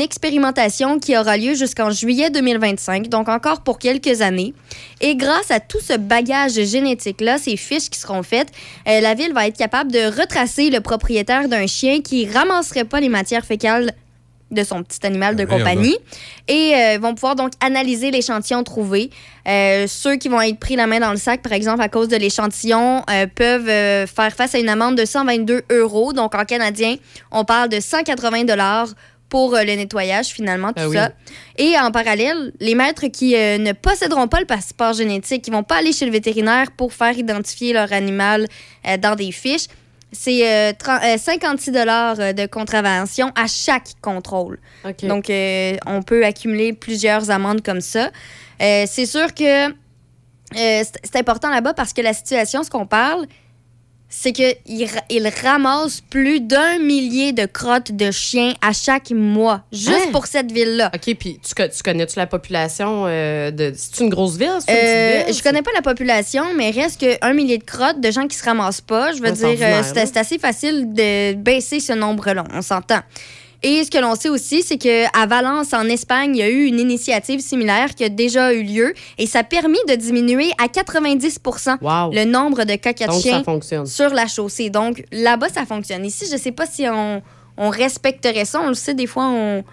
expérimentation 0.01 0.99
qui 0.99 1.17
aura 1.17 1.35
lieu 1.35 1.55
jusqu'en 1.55 1.89
juillet 1.89 2.29
2025, 2.29 3.07
donc 3.07 3.27
encore 3.27 3.61
pour 3.61 3.79
quelques 3.79 4.21
années. 4.21 4.53
Et 5.01 5.15
grâce 5.15 5.49
à 5.49 5.59
tout 5.59 5.79
ce 5.79 5.97
bagage 5.97 6.53
génétique-là, 6.53 7.39
ces 7.39 7.57
fiches 7.57 7.89
qui 7.89 7.99
seront 7.99 8.21
faites, 8.21 8.51
euh, 8.87 9.01
la 9.01 9.15
ville 9.15 9.33
va 9.33 9.47
être 9.47 9.57
capable 9.57 9.91
de 9.91 10.05
retracer 10.19 10.69
le 10.69 10.79
propriétaire 10.79 11.49
d'un 11.49 11.65
chien 11.65 12.01
qui 12.01 12.27
ramasserait 12.27 12.85
pas 12.85 12.99
les 12.99 13.09
matières 13.09 13.45
fécales 13.45 13.93
de 14.51 14.63
son 14.63 14.83
petit 14.83 15.05
animal 15.05 15.35
de 15.35 15.43
voyons 15.45 15.59
compagnie 15.63 15.97
et 16.47 16.73
euh, 16.75 16.97
vont 16.99 17.13
pouvoir 17.13 17.35
donc 17.35 17.51
analyser 17.59 18.11
l'échantillon 18.11 18.63
trouvé. 18.63 19.09
Euh, 19.47 19.85
ceux 19.87 20.15
qui 20.15 20.27
vont 20.27 20.41
être 20.41 20.59
pris 20.59 20.75
la 20.75 20.87
main 20.87 20.99
dans 20.99 21.11
le 21.11 21.17
sac, 21.17 21.41
par 21.41 21.53
exemple, 21.53 21.81
à 21.81 21.89
cause 21.89 22.07
de 22.07 22.17
l'échantillon, 22.17 23.03
euh, 23.09 23.27
peuvent 23.33 23.69
euh, 23.69 24.07
faire 24.07 24.33
face 24.33 24.55
à 24.55 24.59
une 24.59 24.69
amende 24.69 24.95
de 24.97 25.05
122 25.05 25.63
euros. 25.71 26.13
Donc, 26.13 26.35
en 26.35 26.45
canadien, 26.45 26.95
on 27.31 27.45
parle 27.45 27.69
de 27.69 27.79
180 27.79 28.45
dollars 28.45 28.89
pour 29.29 29.55
euh, 29.55 29.63
le 29.63 29.75
nettoyage, 29.75 30.27
finalement, 30.27 30.69
tout 30.69 30.81
Ah 30.83 30.89
oui. 30.89 30.95
ça. 30.97 31.11
Et 31.57 31.77
en 31.77 31.91
parallèle, 31.91 32.51
les 32.59 32.73
maîtres 32.75 33.05
qui 33.07 33.35
euh, 33.35 33.57
ne 33.59 33.73
posséderont 33.73 34.27
pas 34.27 34.39
le 34.39 34.45
passeport 34.47 34.93
génétique, 34.93 35.43
qui 35.43 35.51
vont 35.51 35.63
pas 35.63 35.77
aller 35.77 35.93
chez 35.93 36.05
le 36.05 36.11
vétérinaire 36.11 36.71
pour 36.75 36.93
faire 36.93 37.15
identifier 37.17 37.73
leur 37.73 37.93
animal 37.93 38.47
euh, 38.87 38.97
dans 38.97 39.15
des 39.15 39.31
fiches, 39.31 39.67
c'est 40.11 40.47
euh, 40.47 40.73
30 40.77 41.01
euh, 41.03 41.17
56 41.17 41.71
dollars 41.71 42.15
de 42.17 42.45
contravention 42.47 43.31
à 43.35 43.47
chaque 43.47 43.93
contrôle. 44.01 44.59
Donc, 45.07 45.29
euh, 45.29 45.77
on 45.85 46.01
peut 46.01 46.25
accumuler 46.25 46.73
plusieurs 46.73 47.29
amendes 47.29 47.61
comme 47.61 47.81
ça. 47.81 48.09
Euh, 48.61 48.85
c'est 48.87 49.05
sûr 49.05 49.33
que 49.33 49.69
euh, 49.69 49.71
c'est 50.53 50.91
c'est 51.03 51.15
important 51.17 51.49
là-bas 51.49 51.73
parce 51.73 51.93
que 51.93 52.01
la 52.01 52.13
situation, 52.13 52.63
ce 52.63 52.69
qu'on 52.69 52.87
parle, 52.87 53.27
c'est 54.11 54.31
qu'il 54.31 54.55
il 55.09 55.27
ramasse 55.43 56.01
plus 56.01 56.41
d'un 56.41 56.79
millier 56.79 57.31
de 57.31 57.45
crottes 57.45 57.91
de 57.91 58.09
chiens 58.11 58.53
à 58.61 58.73
chaque 58.73 59.11
mois, 59.11 59.61
juste 59.71 59.89
Hein? 60.07 60.11
pour 60.11 60.25
cette 60.25 60.51
ville-là. 60.51 60.89
OK, 60.93 61.15
puis 61.15 61.39
tu, 61.39 61.53
tu 61.53 61.83
connais-tu 61.83 62.17
la 62.17 62.25
population 62.27 63.03
euh, 63.07 63.51
de. 63.51 63.71
C'est 63.75 64.03
une 64.03 64.09
grosse 64.09 64.35
ville? 64.37 64.49
C'est 64.65 64.71
une 64.71 64.77
Euh, 65.21 65.25
ville? 65.27 65.35
je 65.35 65.43
connais 65.43 65.61
pas 65.61 65.71
la 65.75 65.81
population, 65.83 66.43
mais 66.57 66.71
reste 66.71 66.99
qu'un 66.99 67.33
millier 67.33 67.57
de 67.59 67.63
crottes 67.63 68.01
de 68.01 68.09
gens 68.11 68.27
qui 68.27 68.35
se 68.35 68.43
ramassent 68.43 68.81
pas. 68.81 69.13
Je 69.13 69.21
veux 69.21 69.31
dire, 69.31 69.57
euh, 69.61 69.83
c'est 69.83 70.17
assez 70.17 70.39
facile 70.39 70.91
de 70.93 71.33
baisser 71.33 71.79
ce 71.79 71.93
nombre-là. 71.93 72.43
On 72.53 72.61
s'entend. 72.61 72.99
Et 73.61 73.83
ce 73.83 73.91
que 73.91 73.97
l'on 73.97 74.15
sait 74.15 74.29
aussi, 74.29 74.63
c'est 74.63 74.77
qu'à 74.77 75.25
Valence, 75.27 75.73
en 75.73 75.85
Espagne, 75.85 76.35
il 76.35 76.39
y 76.39 76.43
a 76.43 76.49
eu 76.49 76.65
une 76.65 76.79
initiative 76.79 77.41
similaire 77.41 77.93
qui 77.93 78.05
a 78.05 78.09
déjà 78.09 78.53
eu 78.53 78.63
lieu 78.63 78.93
et 79.17 79.27
ça 79.27 79.39
a 79.39 79.43
permis 79.43 79.79
de 79.87 79.95
diminuer 79.95 80.51
à 80.57 80.67
90% 80.67 81.77
le 82.13 82.25
nombre 82.25 82.63
de 82.63 82.77
chiens 83.19 83.43
fonctionne. 83.43 83.85
sur 83.85 84.09
la 84.11 84.27
chaussée. 84.27 84.69
Donc, 84.69 85.03
là-bas, 85.11 85.49
ça 85.49 85.65
fonctionne. 85.65 86.05
Ici, 86.05 86.25
je 86.31 86.37
sais 86.37 86.51
pas 86.53 86.65
si 86.65 86.87
on, 86.87 87.21
on 87.57 87.69
respecterait 87.69 88.45
ça. 88.45 88.61
On 88.61 88.69
le 88.69 88.73
sait, 88.75 88.93
des 88.93 89.07
fois, 89.07 89.27
on... 89.27 89.63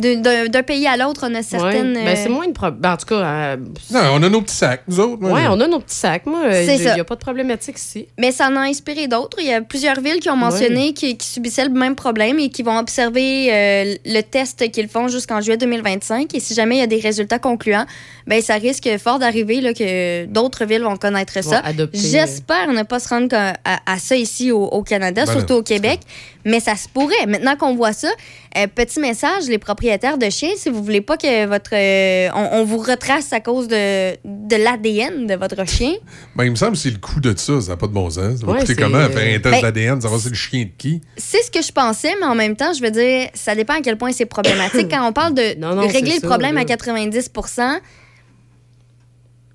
d'un 0.00 0.62
pays 0.62 0.86
à 0.86 0.96
l'autre, 0.96 1.26
on 1.30 1.34
a 1.34 1.42
certaines... 1.42 1.96
Ouais. 1.96 2.04
Ben, 2.04 2.16
c'est 2.16 2.28
euh, 2.28 2.32
moins 2.32 2.44
une 2.44 2.52
problème. 2.52 2.92
en 2.92 2.96
tout 2.96 3.06
cas, 3.06 3.14
euh, 3.14 3.56
Non, 3.92 4.00
on 4.14 4.22
a 4.22 4.28
nos 4.28 4.42
petits 4.42 4.54
sacs, 4.56 4.82
nous 4.88 5.00
autres. 5.00 5.22
ouais, 5.22 5.42
on 5.48 5.60
a 5.60 5.66
nos 5.66 5.80
petits 5.80 5.96
sacs. 5.96 6.26
Moi, 6.26 6.40
il 6.50 6.80
n'y 6.80 7.00
a 7.00 7.04
pas 7.04 7.14
de 7.14 7.20
problématique 7.20 7.78
ici. 7.78 8.06
Mais 8.18 8.32
ça 8.32 8.48
en 8.48 8.56
a 8.56 8.60
inspiré 8.60 9.08
d'autres. 9.08 9.38
Il 9.40 9.46
y 9.46 9.52
a 9.52 9.60
plusieurs 9.60 10.00
villes 10.00 10.20
qui 10.20 10.30
ont 10.30 10.36
mentionné 10.36 10.92
qui, 10.92 11.16
qui 11.16 11.26
subissaient 11.26 11.64
le 11.64 11.70
même 11.70 11.94
problème 11.94 12.38
et 12.38 12.48
qui 12.50 12.62
vont 12.62 12.78
observer 12.78 13.48
euh, 13.52 13.94
le 14.04 14.20
test 14.22 14.70
qu'ils 14.70 14.88
font 14.88 15.08
jusqu'en 15.08 15.40
juillet 15.40 15.56
2025. 15.56 16.34
Et 16.34 16.40
si 16.40 16.54
jamais 16.54 16.76
il 16.76 16.80
y 16.80 16.82
a 16.82 16.86
des 16.86 17.00
résultats 17.00 17.38
concluants, 17.38 17.86
ben 18.26 18.40
ça 18.42 18.54
risque 18.54 18.88
fort 18.98 19.18
d'arriver 19.18 19.60
là, 19.60 19.72
que 19.74 20.26
d'autres 20.26 20.64
villes 20.64 20.82
vont 20.82 20.96
connaître 20.96 21.42
ça. 21.42 21.62
J'espère 21.92 22.72
ne 22.72 22.82
pas 22.82 22.98
se 23.00 23.08
rendre 23.08 23.34
à, 23.36 23.54
à 23.86 23.98
ça 23.98 24.16
ici 24.16 24.52
au, 24.52 24.64
au 24.64 24.82
Canada, 24.82 25.24
Ben 25.26 25.32
surtout 25.32 25.54
non, 25.54 25.58
au 25.60 25.62
Québec. 25.62 26.00
Mais 26.44 26.60
ça 26.60 26.74
se 26.74 26.88
pourrait. 26.88 27.26
Maintenant 27.26 27.54
qu'on 27.56 27.74
voit 27.74 27.92
ça, 27.92 28.08
euh, 28.56 28.66
petit 28.74 28.98
message, 28.98 29.44
les 29.48 29.58
propriétaires 29.58 29.89
de 29.98 30.30
chiens, 30.30 30.50
si 30.56 30.70
vous 30.70 30.82
voulez 30.82 31.00
pas 31.00 31.16
que 31.16 31.46
votre 31.46 31.70
euh, 31.74 32.28
on, 32.34 32.60
on 32.60 32.64
vous 32.64 32.78
retrace 32.78 33.32
à 33.32 33.40
cause 33.40 33.68
de, 33.68 34.12
de 34.24 34.56
l'ADN 34.56 35.26
de 35.26 35.34
votre 35.34 35.66
chien, 35.66 35.92
Ben, 36.36 36.44
il 36.44 36.50
me 36.52 36.56
semble 36.56 36.72
que 36.72 36.78
c'est 36.78 36.90
le 36.90 36.98
coût 36.98 37.20
de 37.20 37.34
ça. 37.36 37.60
Ça 37.60 37.70
n'a 37.70 37.76
pas 37.76 37.86
de 37.86 37.92
bon 37.92 38.08
sens. 38.10 38.40
Ça 38.40 38.46
va 38.46 38.52
Ouais, 38.52 38.60
coûter 38.60 38.74
c'est- 38.74 38.80
comment 38.80 39.08
faire 39.08 39.34
un 39.36 39.38
test 39.40 39.42
Ben- 39.42 39.62
d'ADN, 39.62 40.00
savoir 40.00 40.20
c'est 40.20 40.28
le 40.28 40.34
chien 40.34 40.64
de 40.64 40.70
qui? 40.78 41.00
C'est 41.16 41.42
ce 41.42 41.50
que 41.50 41.62
je 41.62 41.72
pensais, 41.72 42.14
mais 42.20 42.26
en 42.26 42.34
même 42.34 42.56
temps, 42.56 42.72
je 42.72 42.82
veux 42.82 42.90
dire, 42.90 43.28
ça 43.34 43.54
dépend 43.54 43.74
à 43.74 43.80
quel 43.80 43.96
point 43.98 44.12
c'est 44.12 44.26
problématique. 44.26 44.88
Quand 44.90 45.06
on 45.08 45.12
parle 45.12 45.34
de 45.34 45.58
non, 45.58 45.74
régler 45.86 46.14
le 46.14 46.20
ça, 46.20 46.26
problème 46.28 46.54
là. 46.54 46.60
à 46.62 46.64
90% 46.64 47.80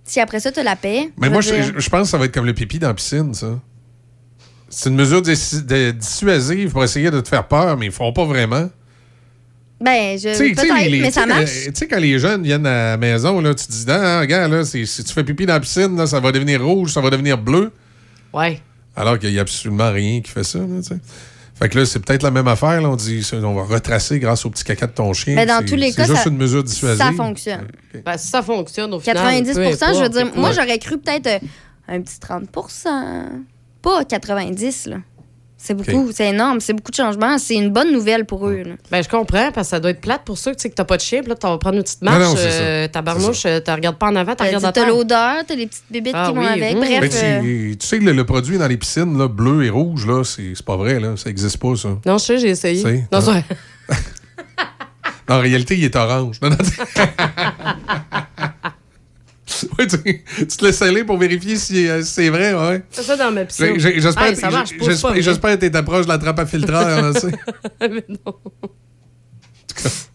si 0.03 0.19
après 0.19 0.39
ça, 0.39 0.51
tu 0.51 0.61
la 0.61 0.75
paix. 0.75 1.09
Mais 1.17 1.29
moi, 1.29 1.41
je, 1.41 1.49
je- 1.61 1.79
je 1.79 1.89
pense 1.89 2.01
que 2.03 2.07
ça 2.09 2.17
va 2.17 2.25
être 2.25 2.33
comme 2.33 2.45
le 2.45 2.53
pipi 2.53 2.77
dans 2.77 2.89
la 2.89 2.93
piscine, 2.93 3.33
ça. 3.33 3.59
C'est 4.69 4.89
une 4.89 4.95
mesure 4.95 5.21
dissuasive 5.21 6.71
pour 6.71 6.83
essayer 6.83 7.09
de 7.09 7.21
te 7.21 7.29
faire 7.29 7.47
peur, 7.47 7.77
mais 7.77 7.85
ils 7.85 7.89
ne 7.89 7.93
font 7.93 8.11
pas 8.11 8.25
vraiment. 8.25 8.69
Ben, 9.81 10.17
je, 10.17 10.29
Tu 10.29 10.35
sais- 10.35 10.49
tu 10.51 10.55
sais, 10.55 10.67
peut-être, 10.67 10.89
les- 10.89 11.01
mais 11.01 11.11
ça 11.11 11.25
marche. 11.25 11.41
euh, 11.43 11.65
Tu 11.65 11.71
sais, 11.75 11.87
quand 11.87 11.99
les 11.99 12.17
jeunes 12.17 12.43
viennent 12.43 12.65
à 12.65 12.91
la 12.91 12.97
maison, 12.97 13.41
là, 13.41 13.53
tu 13.53 13.65
te 13.67 13.71
dis, 13.71 13.85
ah, 13.89 14.21
regarde, 14.21 14.51
là, 14.53 14.63
si 14.63 14.85
tu 14.85 15.13
fais 15.13 15.23
pipi 15.23 15.45
dans 15.45 15.53
la 15.53 15.59
piscine, 15.59 15.97
là, 15.97 16.07
ça 16.07 16.19
va 16.21 16.31
devenir 16.31 16.63
rouge, 16.63 16.93
ça 16.93 17.01
va 17.01 17.09
devenir 17.09 17.37
bleu. 17.37 17.71
Ouais. 18.33 18.61
Alors 18.95 19.19
qu'il 19.19 19.31
n'y 19.31 19.37
a 19.37 19.41
absolument 19.41 19.91
rien 19.91 20.21
qui 20.21 20.31
fait 20.31 20.43
ça. 20.45 20.59
Là, 20.59 20.65
tu 20.81 20.83
sais. 20.87 20.95
fait 21.59 21.67
que 21.69 21.77
là, 21.79 21.85
c'est 21.85 21.99
peut-être 21.99 22.23
la 22.23 22.31
même 22.31 22.47
affaire. 22.47 22.79
Là, 22.81 22.89
on 22.89 22.95
dit, 22.95 23.25
on 23.33 23.53
va 23.53 23.63
retracer 23.63 24.19
grâce 24.19 24.45
au 24.45 24.49
petit 24.49 24.63
caca 24.63 24.87
de 24.87 24.93
ton 24.93 25.11
chien. 25.11 25.35
Mais 25.35 25.45
dans 25.45 25.63
tous 25.65 25.75
les 25.75 25.89
c'est 25.91 25.97
cas, 25.97 26.05
juste 26.07 26.23
ça, 26.23 26.29
une 26.29 26.37
mesure 26.37 26.63
dissuasive. 26.63 26.97
ça 27.05 27.11
fonctionne. 27.11 27.67
Ben, 28.05 28.17
si 28.17 28.27
ça 28.27 28.41
fonctionne, 28.41 28.93
au 28.93 28.99
final. 29.01 29.17
90 29.17 29.53
peu 29.53 29.63
je 29.63 30.01
veux 30.03 30.09
dire, 30.09 30.31
moi, 30.37 30.51
j'aurais 30.53 30.79
cru 30.79 30.97
peut-être 30.97 31.27
euh, 31.27 31.39
un 31.89 31.99
petit 32.01 32.17
30% 32.19 33.25
Pas 33.81 34.03
90 34.05 34.85
là. 34.87 34.97
C'est 35.57 35.73
beaucoup, 35.73 36.11
c'est 36.11 36.27
énorme, 36.29 36.59
c'est 36.59 36.73
beaucoup 36.73 36.91
de 36.91 36.95
changements. 36.95 37.37
C'est 37.39 37.55
une 37.55 37.71
bonne 37.71 37.91
nouvelle 37.91 38.25
pour 38.25 38.47
eux. 38.47 38.61
là. 38.63 38.73
Ben, 38.91 39.01
je 39.03 39.09
comprends, 39.09 39.51
parce 39.51 39.67
que 39.67 39.71
ça 39.71 39.79
doit 39.79 39.91
être 39.91 40.01
plate 40.01 40.23
pour 40.23 40.37
ceux 40.37 40.53
tu 40.53 40.61
sais, 40.61 40.69
que 40.69 40.75
t'as 40.75 40.83
pas 40.83 40.97
de 40.97 41.01
chien, 41.01 41.21
puis 41.21 41.29
là, 41.29 41.35
tu 41.35 41.47
vas 41.47 41.57
prendre 41.57 41.77
une 41.77 41.83
petite 41.83 42.01
marche, 42.03 42.19
non, 42.19 42.35
euh, 42.37 42.87
ta 42.87 43.01
barnouche, 43.01 43.43
euh, 43.47 43.59
tu 43.65 43.71
regardes 43.71 43.97
pas 43.97 44.07
en 44.07 44.15
avant, 44.15 44.33
tu 44.33 44.37
T'as 44.37 44.45
regardes 44.45 44.65
à 44.65 44.71
t'as 44.71 44.85
l'odeur, 44.85 45.35
t'as 45.47 45.55
les 45.55 45.65
petites 45.65 45.85
bébites 45.89 46.13
Ah 46.15 46.27
qui 46.29 46.35
vont 46.35 46.45
avec. 46.45 46.75
mmh. 46.75 46.79
Bref, 46.79 46.99
Ben, 47.01 47.09
tu, 47.09 47.15
euh, 47.17 47.75
tu 47.79 47.87
sais, 47.87 47.97
le, 47.99 48.11
le 48.11 48.25
produit 48.25 48.57
dans 48.59 48.67
les 48.67 48.77
piscines, 48.77 49.17
là, 49.17 49.27
bleu 49.27 49.63
et 49.63 49.69
rouge, 49.69 50.05
là, 50.05 50.23
c'est 50.23 50.53
pas 50.63 50.75
vrai. 50.75 50.99
Là, 50.99 51.15
ça 51.17 51.29
n'existe 51.29 51.57
pas, 51.57 51.75
ça. 51.75 51.89
Non, 52.05 52.17
je 52.19 52.23
sais, 52.23 52.37
j'ai 52.37 52.49
essayé. 52.49 52.81
C'est- 52.83 53.07
Non, 53.11 53.19
non. 53.19 53.21
c'est- 53.21 53.95
Non, 55.27 55.35
en 55.37 55.39
réalité, 55.39 55.75
il 55.75 55.83
est 55.83 55.95
orange. 55.95 56.39
Non, 56.41 56.49
non, 56.51 56.57
tu- 56.57 57.01
Ouais, 59.77 59.85
tu, 59.85 59.97
tu 60.37 60.47
te 60.47 60.65
laisses 60.65 60.81
aller 60.81 61.03
pour 61.03 61.17
vérifier 61.17 61.55
si, 61.55 61.87
euh, 61.87 62.01
si 62.01 62.11
c'est 62.13 62.29
vrai, 62.29 62.53
ouais. 62.53 62.83
C'est 62.89 63.03
ça 63.03 63.15
dans 63.15 63.31
ma 63.31 63.45
piscine. 63.45 63.77
J'espère 63.77 64.23
Hey, 64.23 64.33
que 64.35 65.55
t'es 65.65 65.75
approche 65.75 66.05
de 66.05 66.11
la 66.11 66.17
trappe 66.17 66.39
à 66.39 66.45
filtreur. 66.45 67.01
là, 67.01 67.13
tu 67.13 67.19
sais. 67.21 67.31
Mais 67.81 68.03
non. 68.25 68.35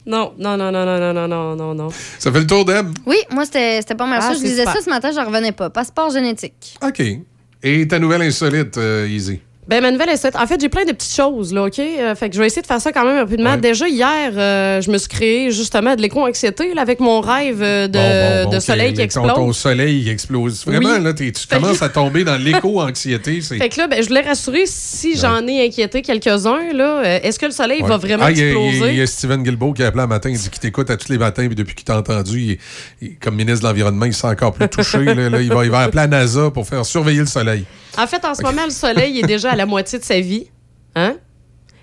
Non, 0.07 0.33
non, 0.39 0.57
non, 0.57 0.73
non, 0.73 0.85
non, 0.85 1.13
non, 1.15 1.29
non, 1.29 1.57
non, 1.57 1.75
non. 1.75 1.89
Ça 2.19 2.33
fait 2.33 2.41
le 2.41 2.47
tour 2.47 2.65
d'Eb? 2.65 2.89
Oui, 3.07 3.19
moi, 3.31 3.45
c'était 3.45 3.81
c'était 3.81 3.95
pas 3.95 4.07
mal 4.07 4.19
Ah, 4.23 4.29
ça. 4.31 4.35
Je 4.35 4.41
disais 4.41 4.61
super. 4.65 4.75
ça 4.75 4.81
ce 4.83 4.91
matin, 4.91 5.11
j'en 5.15 5.27
revenais 5.27 5.53
pas. 5.53 5.71
Passeport 5.71 6.11
génétique. 6.11 6.77
OK. 6.83 7.01
Et 7.63 7.87
ta 7.87 7.99
nouvelle 7.99 8.23
insolite, 8.23 8.79
euh, 8.79 9.07
Easy? 9.07 9.41
Ben, 9.71 9.81
ma 9.81 9.93
nouvelle 9.93 10.09
est 10.09 10.17
cette. 10.17 10.35
En 10.35 10.47
fait, 10.49 10.61
j'ai 10.61 10.69
plein 10.69 10.85
de 10.85 10.91
petites 10.91 11.15
choses, 11.15 11.55
là, 11.55 11.63
OK? 11.65 11.79
Euh, 11.79 12.15
fait 12.17 12.29
que 12.29 12.35
je 12.35 12.41
vais 12.41 12.49
essayer 12.49 12.61
de 12.61 12.67
faire 12.67 12.81
ça 12.81 12.91
quand 12.91 13.05
même 13.05 13.19
rapidement. 13.19 13.53
Ouais. 13.53 13.57
Déjà, 13.57 13.89
hier, 13.89 14.33
euh, 14.37 14.81
je 14.81 14.91
me 14.91 14.99
suis 14.99 15.09
créé 15.09 15.53
justement 15.53 15.95
de 15.95 16.03
l'éco-anxiété, 16.03 16.75
là, 16.75 16.83
avec 16.83 16.99
mon 16.99 17.21
rêve 17.21 17.63
euh, 17.63 17.87
de, 17.87 17.93
Bon, 17.93 18.43
bon, 18.45 18.51
bon, 18.51 18.57
de 18.57 18.61
soleil 18.61 18.93
qui 18.95 19.01
explose. 19.01 19.33
Ton, 19.33 19.53
soleil 19.53 20.03
qui 20.03 20.11
explose. 20.11 20.67
Vraiment, 20.67 20.95
Oui. 20.97 21.05
là, 21.05 21.13
tu 21.15 21.33
commences 21.49 21.83
à 21.83 21.89
tomber 21.89 22.25
dans 22.25 22.37
l'éco-anxiété. 22.37 23.41
Fait 23.41 23.69
que 23.69 23.79
là, 23.79 23.87
ben, 23.87 24.03
je 24.03 24.09
voulais 24.09 24.23
rassurer 24.23 24.65
si 24.67 25.17
j'en 25.17 25.47
ai 25.47 25.67
inquiété 25.67 26.03
quelques-uns, 26.03 26.73
là. 26.75 27.03
euh, 27.05 27.19
Est-ce 27.23 27.39
que 27.39 27.47
le 27.47 27.53
soleil 27.53 27.83
Ouais. 27.83 27.89
va 27.89 27.97
vraiment 27.97 28.25
Ah, 28.27 28.33
il 28.33 28.39
y 28.39 28.43
exploser? 28.43 28.91
Il 28.93 28.99
y, 28.99 29.03
a 29.03 29.07
Steven 29.07 29.43
Guilbeault 29.43 29.73
qui 29.73 29.83
a 29.85 29.87
appelé 29.87 30.03
un 30.03 30.07
matin, 30.09 30.31
il 30.31 30.37
dit 30.37 30.51
qu'il 30.51 30.59
t'écoute 30.61 30.91
à 30.91 30.97
tous 30.97 31.09
les 31.11 31.19
matins, 31.19 31.47
puis 31.47 31.55
depuis 31.55 31.77
qu'il 31.77 31.85
t'a 31.85 31.97
entendu, 31.97 32.41
il- 32.41 32.59
il- 33.07 33.17
comme 33.19 33.37
ministre 33.37 33.61
de 33.63 33.69
l'Environnement, 33.69 34.07
il 34.07 34.15
s'est 34.15 34.27
encore 34.27 34.53
plus 34.53 34.69
touché. 34.69 34.99
là, 35.05 35.15
là. 35.29 35.41
il, 35.41 35.49
va, 35.53 35.65
il 35.65 35.71
va 35.71 35.81
appeler 35.81 36.03
la 36.03 36.07
NASA 36.09 36.51
pour 36.51 36.67
faire 36.67 36.85
surveiller 36.85 37.21
le 37.21 37.27
soleil. 37.27 37.65
En 38.01 38.07
fait, 38.07 38.25
en 38.25 38.35
ce 38.35 38.43
moment, 38.43 38.65
le 38.65 38.71
soleil 38.71 39.19
est 39.21 39.27
déjà 39.27 39.51
à 39.53 39.57
la 39.57 39.67
moitié 39.67 39.99
de 39.99 40.05
sa 40.05 40.21
vie. 40.21 40.47
Hein? 40.97 41.17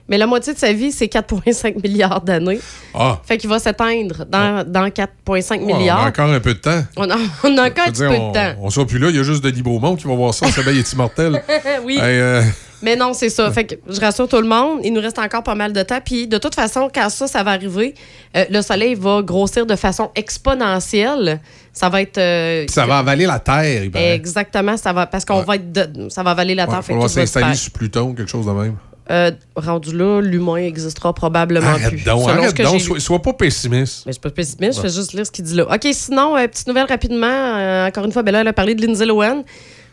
Mais 0.10 0.18
la 0.18 0.26
moitié 0.26 0.54
de 0.54 0.58
sa 0.58 0.72
vie, 0.72 0.92
c'est 0.94 1.08
4,5 1.08 1.82
milliards 1.84 2.22
d'années. 2.22 2.60
Ah, 2.94 3.20
Fait 3.26 3.38
qu'il 3.38 3.50
va 3.50 3.60
s'éteindre 3.60 4.26
dans, 4.26 4.66
dans 4.66 4.88
4,5 4.88 5.10
Ouais, 5.28 5.60
on 5.74 5.78
milliards. 5.78 6.00
a 6.06 6.08
encore 6.08 6.30
un 6.32 6.40
peu 6.40 6.54
de 6.54 6.60
temps. 6.60 6.82
On 6.96 7.10
a, 7.10 7.18
on 7.44 7.58
a 7.58 7.68
encore 7.68 7.88
un 7.88 7.92
petit 7.92 8.02
peu 8.02 8.08
on, 8.08 8.30
de 8.30 8.34
temps. 8.34 8.56
on 8.62 8.70
sera 8.70 8.86
plus 8.86 9.00
là, 9.00 9.10
il 9.10 9.18
y 9.18 9.20
a 9.20 9.24
juste 9.24 9.44
Denis 9.44 9.62
Beaumont 9.62 9.96
qui 9.98 10.08
va 10.08 10.16
voir 10.16 10.34
ça, 10.34 10.46
le 10.46 10.52
soleil 10.54 10.80
est 10.80 10.94
immortel. 10.94 11.44
oui. 11.84 11.96
Hey, 11.98 12.20
euh, 12.20 12.42
Mais 12.84 12.96
non, 12.96 13.14
c'est 13.14 13.30
ça. 13.30 13.50
Fait 13.52 13.64
que 13.66 13.76
je 13.90 14.00
rassure 14.00 14.28
tout 14.28 14.40
le 14.40 14.48
monde, 14.48 14.82
il 14.84 14.94
nous 14.94 15.02
reste 15.02 15.18
encore 15.18 15.42
pas 15.42 15.56
mal 15.56 15.74
de 15.74 15.82
temps. 15.82 16.00
Puis 16.04 16.28
de 16.28 16.38
toute 16.38 16.54
façon, 16.54 16.90
quand 16.94 17.10
ça, 17.10 17.26
ça 17.28 17.42
va 17.44 17.52
arriver, 17.52 17.96
euh, 18.36 18.46
le 18.52 18.62
soleil 18.62 18.94
va 18.94 19.22
grossir 19.24 19.66
de 19.66 19.76
façon 19.76 20.12
exponentielle. 20.16 21.40
Ça 21.74 21.90
va 21.90 22.02
être. 22.02 22.18
euh, 22.18 22.66
ça 22.70 22.86
va 22.86 23.00
avaler 23.00 23.26
la 23.26 23.40
Terre, 23.40 23.84
il 23.84 23.92
paraît. 23.92 24.14
Exactement, 24.16 24.78
ça 24.78 24.94
va 24.94 25.06
parce 25.08 25.26
qu'on 25.26 25.42
va 25.42 25.56
être 25.56 25.72
de- 25.72 26.10
ça 26.10 26.24
va 26.24 26.32
avaler 26.32 26.56
la 26.56 26.64
Ouais, 26.66 26.70
terre. 26.70 26.80
Il 26.82 26.86
fait 26.86 26.94
que 26.94 27.00
va 27.00 27.08
s'installer 27.08 27.56
sur 27.56 27.72
Pluton, 27.72 28.14
quelque 28.14 28.30
chose 28.30 28.46
de 28.46 28.52
même. 28.52 28.76
Euh, 29.10 29.32
rendu 29.56 29.96
là, 29.96 30.20
l'humain 30.22 30.58
existera 30.58 31.14
probablement 31.14 31.66
Arrête 31.68 31.92
plus. 31.92 32.04
donc, 32.04 32.28
arrête 32.30 32.54
que 32.54 32.64
donc, 32.64 32.82
sois, 33.02 33.22
pas 33.22 33.32
pessimiste. 33.34 34.04
Mais 34.06 34.12
je 34.12 34.16
suis 34.16 34.22
pas 34.22 34.32
pessimiste, 34.32 34.78
je 34.78 34.82
fais 34.82 34.94
juste 34.94 35.14
lire 35.14 35.26
ce 35.26 35.32
qu'il 35.32 35.46
dit 35.46 35.54
là. 35.56 35.64
OK, 35.64 35.88
sinon, 35.94 36.36
euh, 36.36 36.46
petite 36.48 36.68
nouvelle 36.68 36.88
rapidement. 36.88 37.26
Euh, 37.30 37.88
encore 37.88 38.04
une 38.04 38.12
fois, 38.12 38.22
ben 38.24 38.32
là, 38.34 38.42
elle 38.42 38.48
a 38.50 38.54
parlé 38.54 38.76
de 38.76 38.86
Lindsay 38.86 39.06
Lohan. 39.06 39.44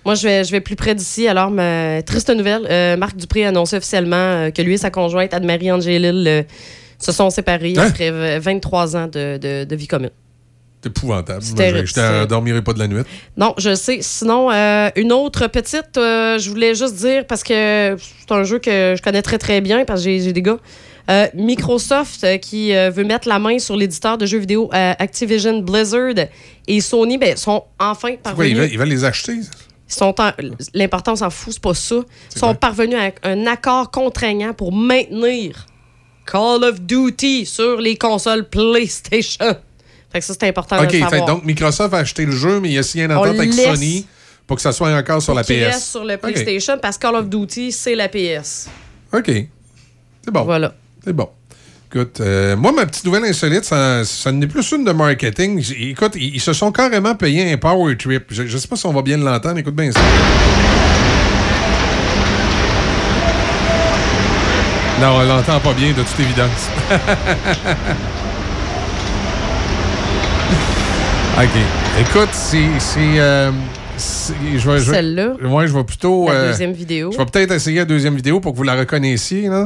Moi, 0.05 0.15
je 0.15 0.23
vais, 0.29 0.45
je 0.45 0.51
vais 0.51 0.61
plus 0.61 0.77
près 0.77 0.95
d'ici. 0.95 1.27
Alors, 1.29 1.51
ma 1.51 2.03
triste 2.03 2.31
nouvelle, 2.31 2.67
euh, 2.71 2.97
Marc 2.97 3.17
Dupré 3.17 3.45
a 3.45 3.49
annoncé 3.49 3.77
officiellement 3.77 4.17
euh, 4.17 4.51
que 4.51 4.61
lui 4.63 4.75
et 4.75 4.79
sa 4.79 4.91
conjointe, 4.91 5.33
Anne-Marie 5.33 5.73
Angélil, 5.73 6.25
euh, 6.29 6.43
se 6.99 7.13
sont 7.13 7.31
séparés 7.31 7.75
Hein? 7.77 7.87
après 7.89 8.11
v- 8.11 8.39
23 8.39 8.97
ans 8.97 9.07
de, 9.07 9.39
de- 9.39 9.65
de 9.65 9.77
vie 9.77 9.87
commune. 9.87 10.11
C'est 10.83 10.91
épouvantable. 10.91 11.43
Terrible, 11.57 11.87
Je 11.87 11.99
ne 12.01 12.25
dormirai 12.27 12.61
pas 12.63 12.75
de 12.75 12.79
la 12.79 12.87
nuit. 12.89 13.03
Non, 13.39 13.55
je 13.57 13.75
sais. 13.75 13.99
Sinon, 14.03 14.51
une 14.97 15.13
autre 15.13 15.47
petite, 15.47 15.93
je 15.97 16.49
voulais 16.51 16.75
juste 16.75 16.97
dire, 16.97 17.27
parce 17.27 17.43
que 17.43 17.97
c'est 17.97 18.33
un 18.33 18.45
jeu 18.45 18.59
que 18.59 18.95
je 18.97 19.03
connais 19.03 19.23
très, 19.23 19.39
très 19.39 19.63
bien, 19.63 19.87
parce 19.87 20.05
que 20.05 20.11
j'ai 20.19 20.33
des 20.35 20.43
gars. 20.43 20.59
Euh, 21.11 21.27
Microsoft 21.35 22.25
euh, 22.25 22.39
qui 22.39 22.75
euh, 22.75 22.89
veut 22.91 23.05
mettre 23.05 23.29
la 23.29 23.39
main 23.39 23.59
sur 23.59 23.77
l'éditeur 23.77 24.17
de 24.17 24.25
jeux 24.25 24.39
vidéo 24.39 24.71
Activision 24.73 25.59
Blizzard 25.61 26.15
et 26.67 26.81
Sony 26.81 27.19
ben, 27.19 27.37
sont 27.37 27.63
enfin 27.79 28.09
Quoi, 28.09 28.11
ils, 28.13 28.19
parvenus. 28.19 28.57
veulent, 28.57 28.71
ils 28.73 28.79
veulent 28.79 28.89
les 28.89 29.05
acheter? 29.05 29.35
L'important, 30.73 31.13
on 31.13 31.17
s'en 31.17 31.31
fout, 31.31 31.53
c'est 31.53 31.63
pas 31.63 31.75
ça. 31.75 31.97
Ils 32.35 32.39
sont 32.39 32.55
parvenus 32.55 32.99
à 32.99 33.29
un 33.29 33.47
accord 33.47 33.91
contraignant 33.91 34.53
pour 34.55 34.73
maintenir 34.73 35.67
Call 36.27 36.65
of 36.65 36.81
Duty 36.81 37.47
sur 37.47 37.81
les 37.81 37.97
consoles 37.97 38.49
PlayStation. 38.49 39.57
Fait 40.11 40.21
que 40.21 40.25
ça, 40.25 40.35
c'est 40.39 40.49
important 40.49 40.77
OK, 40.77 40.87
de 40.87 40.93
le 40.93 41.05
fait, 41.05 41.11
savoir. 41.11 41.27
donc 41.27 41.45
Microsoft 41.45 41.93
a 41.93 41.99
acheté 41.99 42.25
le 42.25 42.33
jeu, 42.33 42.61
mais 42.61 42.71
il 42.71 42.79
a 42.79 42.83
signé 42.83 43.07
On 43.07 43.17
entente 43.17 43.37
avec 43.37 43.53
Sony 43.53 44.07
pour 44.47 44.57
que 44.57 44.63
ça 44.63 44.73
soit 44.73 44.93
encore 44.95 45.21
sur 45.21 45.35
la 45.35 45.43
PS. 45.43 45.49
reste 45.49 45.91
sur 45.91 46.05
le. 46.05 46.17
PlayStation 46.17 46.79
parce 46.81 46.97
que 46.97 47.03
Call 47.03 47.17
of 47.17 47.29
Duty, 47.29 47.73
c'est 47.73 47.95
la 47.95 48.09
PS. 48.09 48.69
OK. 49.13 49.27
C'est 49.27 50.31
bon. 50.31 50.43
Voilà. 50.45 50.75
C'est 51.05 51.13
bon. 51.13 51.29
Écoute, 51.95 52.21
euh, 52.21 52.57
moi, 52.57 52.73
ma 52.73 52.87
petite 52.87 53.05
nouvelle 53.05 53.25
insolite, 53.25 53.65
ça, 53.65 54.05
ça 54.05 54.33
n'est 54.33 54.49
plus 54.49 54.69
une 54.73 54.85
de 54.85 54.91
marketing. 54.91 55.63
J- 55.63 55.91
Écoute, 55.91 56.15
ils, 56.17 56.35
ils 56.35 56.41
se 56.41 56.53
sont 56.53 56.73
carrément 56.73 57.15
payés 57.15 57.53
un 57.53 57.57
power 57.57 57.97
trip. 57.97 58.25
Je 58.31 58.43
ne 58.43 58.49
sais 58.49 58.67
pas 58.67 58.75
si 58.75 58.85
on 58.87 58.93
va 58.93 59.03
bien 59.03 59.17
l'entendre. 59.17 59.59
Écoute 59.59 59.77
bien 59.77 59.93
ça. 59.93 60.01
Non, 65.01 65.19
on 65.19 65.23
l'entend 65.25 65.61
pas 65.61 65.73
bien, 65.75 65.91
de 65.91 66.03
toute 66.03 66.19
évidence. 66.19 66.69
OK. 71.39 72.01
Écoute, 72.01 72.31
c'est... 72.33 72.67
c'est, 72.81 73.21
euh, 73.21 73.53
je 74.57 74.69
vais- 74.69 74.79
je 74.81 74.91
Celle-là? 74.91 75.35
Ouais, 75.45 75.69
je 75.69 75.73
vais 75.73 75.85
plutôt... 75.85 76.27
La 76.27 76.33
euh, 76.35 76.49
deuxième 76.51 76.73
vidéo. 76.73 77.13
Je 77.13 77.19
vais 77.19 77.27
peut-être 77.27 77.53
essayer 77.53 77.79
la 77.79 77.85
deuxième 77.85 78.17
vidéo 78.17 78.41
pour 78.41 78.51
que 78.53 78.57
vous 78.57 78.65
la 78.65 78.75
reconnaissiez, 78.75 79.49
là. 79.49 79.65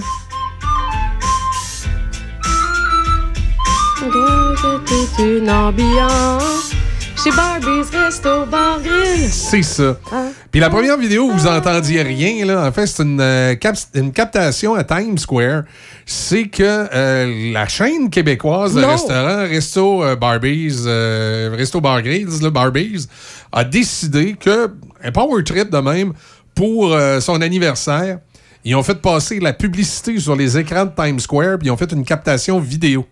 Une 5.18 5.50
ambiance 5.50 6.70
chez 7.22 7.30
Barbie's 7.30 7.90
Resto 7.92 8.46
Bar. 8.46 8.78
C'est 9.30 9.62
ça. 9.62 9.98
Ah. 10.10 10.28
Puis 10.50 10.60
la 10.60 10.70
première 10.70 10.96
vidéo, 10.96 11.28
vous 11.30 11.46
entendiez 11.46 12.00
rien, 12.02 12.46
là. 12.46 12.66
En 12.66 12.72
fait, 12.72 12.86
c'est 12.86 13.02
une, 13.02 13.20
euh, 13.20 13.54
cap- 13.56 13.76
une 13.94 14.12
captation 14.12 14.74
à 14.74 14.84
Times 14.84 15.18
Square. 15.18 15.64
C'est 16.06 16.44
que 16.44 16.62
euh, 16.62 17.52
la 17.52 17.68
chaîne 17.68 18.08
québécoise 18.08 18.74
de 18.74 18.80
restaurants 18.82 19.40
Resto 19.46 20.02
euh, 20.04 20.16
Barbies, 20.16 20.84
euh, 20.86 21.54
Resto 21.54 21.80
Bar 21.80 22.00
Grills, 22.02 22.40
là, 22.40 22.48
Barbies, 22.50 23.06
a 23.52 23.64
décidé 23.64 24.36
que 24.40 24.70
un 25.04 25.12
power 25.12 25.44
trip 25.44 25.70
de 25.70 25.78
même 25.78 26.12
pour 26.54 26.96
son 27.20 27.40
anniversaire, 27.42 28.18
ils 28.64 28.74
ont 28.74 28.82
fait 28.82 29.00
passer 29.00 29.38
la 29.38 29.52
publicité 29.52 30.18
sur 30.18 30.34
les 30.34 30.56
écrans 30.58 30.86
de 30.86 30.90
Times 30.96 31.20
Square, 31.20 31.58
puis 31.58 31.68
ils 31.68 31.70
ont 31.70 31.76
fait 31.76 31.92
une 31.92 32.04
captation 32.04 32.58
vidéo. 32.58 33.06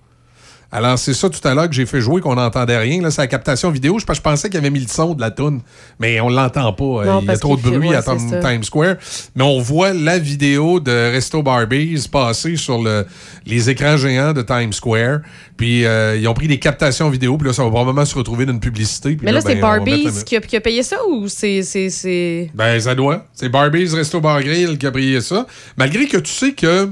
Alors, 0.72 0.98
c'est 0.98 1.14
ça 1.14 1.30
tout 1.30 1.46
à 1.46 1.54
l'heure 1.54 1.68
que 1.68 1.74
j'ai 1.74 1.86
fait 1.86 2.00
jouer 2.00 2.20
qu'on 2.20 2.34
n'entendait 2.34 2.76
rien. 2.76 3.00
Là, 3.00 3.10
c'est 3.12 3.20
la 3.22 3.28
captation 3.28 3.70
vidéo. 3.70 3.98
Je, 4.00 4.14
je 4.14 4.20
pensais 4.20 4.48
qu'il 4.48 4.56
y 4.56 4.58
avait 4.58 4.70
mis 4.70 4.80
le 4.80 4.88
son 4.88 5.14
de 5.14 5.20
la 5.20 5.30
toune, 5.30 5.60
mais 6.00 6.20
on 6.20 6.28
l'entend 6.28 6.72
pas. 6.72 6.84
Euh, 6.84 7.04
Non, 7.04 7.20
Il 7.20 7.26
y 7.28 7.30
a 7.30 7.36
trop 7.38 7.56
de 7.56 7.62
bruit 7.62 7.94
à. 7.94 8.02
Times 8.02 8.64
Square. 8.64 8.96
Mais 9.36 9.44
on 9.44 9.60
voit 9.60 9.92
la 9.94 10.18
vidéo 10.18 10.80
de 10.80 10.90
Resto 10.90 11.40
Barbies 11.42 12.08
passer 12.10 12.56
sur 12.56 12.82
le, 12.82 13.06
les 13.46 13.70
écrans 13.70 13.96
géants 13.96 14.32
de 14.32 14.42
Times 14.42 14.72
Square. 14.72 15.20
Puis, 15.56 15.84
euh, 15.86 16.16
ils 16.16 16.26
ont 16.26 16.34
pris 16.34 16.48
des 16.48 16.58
captations 16.58 17.08
vidéo. 17.10 17.38
Puis 17.38 17.46
là, 17.46 17.54
ça 17.54 17.62
va 17.62 17.70
probablement 17.70 18.04
se 18.04 18.14
retrouver 18.16 18.44
dans 18.44 18.52
une 18.52 18.60
publicité. 18.60 19.14
Puis 19.16 19.24
Mais 19.24 19.32
là, 19.32 19.40
c'est 19.40 19.54
ben, 19.54 19.60
la- 19.60 19.60
Barbie's 19.60 20.24
qui 20.24 20.36
a, 20.36 20.40
qui 20.40 20.56
a 20.56 20.60
payé 20.60 20.82
ça 20.82 20.96
ou 21.08 21.28
c'est. 21.28 21.62
c'est- 21.62 21.90
c'est- 21.90 22.50
ben, 22.54 22.78
ça 22.80 22.94
doit. 22.94 23.24
C'est 23.34 23.48
Barbies 23.48 23.94
Resto 23.94 24.20
Bar 24.20 24.42
Grill 24.42 24.76
qui 24.78 24.86
a 24.86 24.90
payé 24.90 25.20
ça. 25.20 25.46
Malgré 25.76 26.06
que 26.06 26.16
tu 26.18 26.32
sais 26.32 26.52
que 26.52 26.90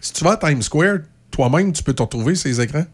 si 0.00 0.12
tu 0.14 0.24
vas 0.24 0.32
à 0.32 0.36
Times 0.48 0.62
Square, 0.62 0.98
toi-même, 1.34 1.72
tu 1.72 1.82
peux 1.82 1.92
te 1.94 2.02
retrouver 2.02 2.34
ces 2.34 2.60
écrans. 2.60 2.84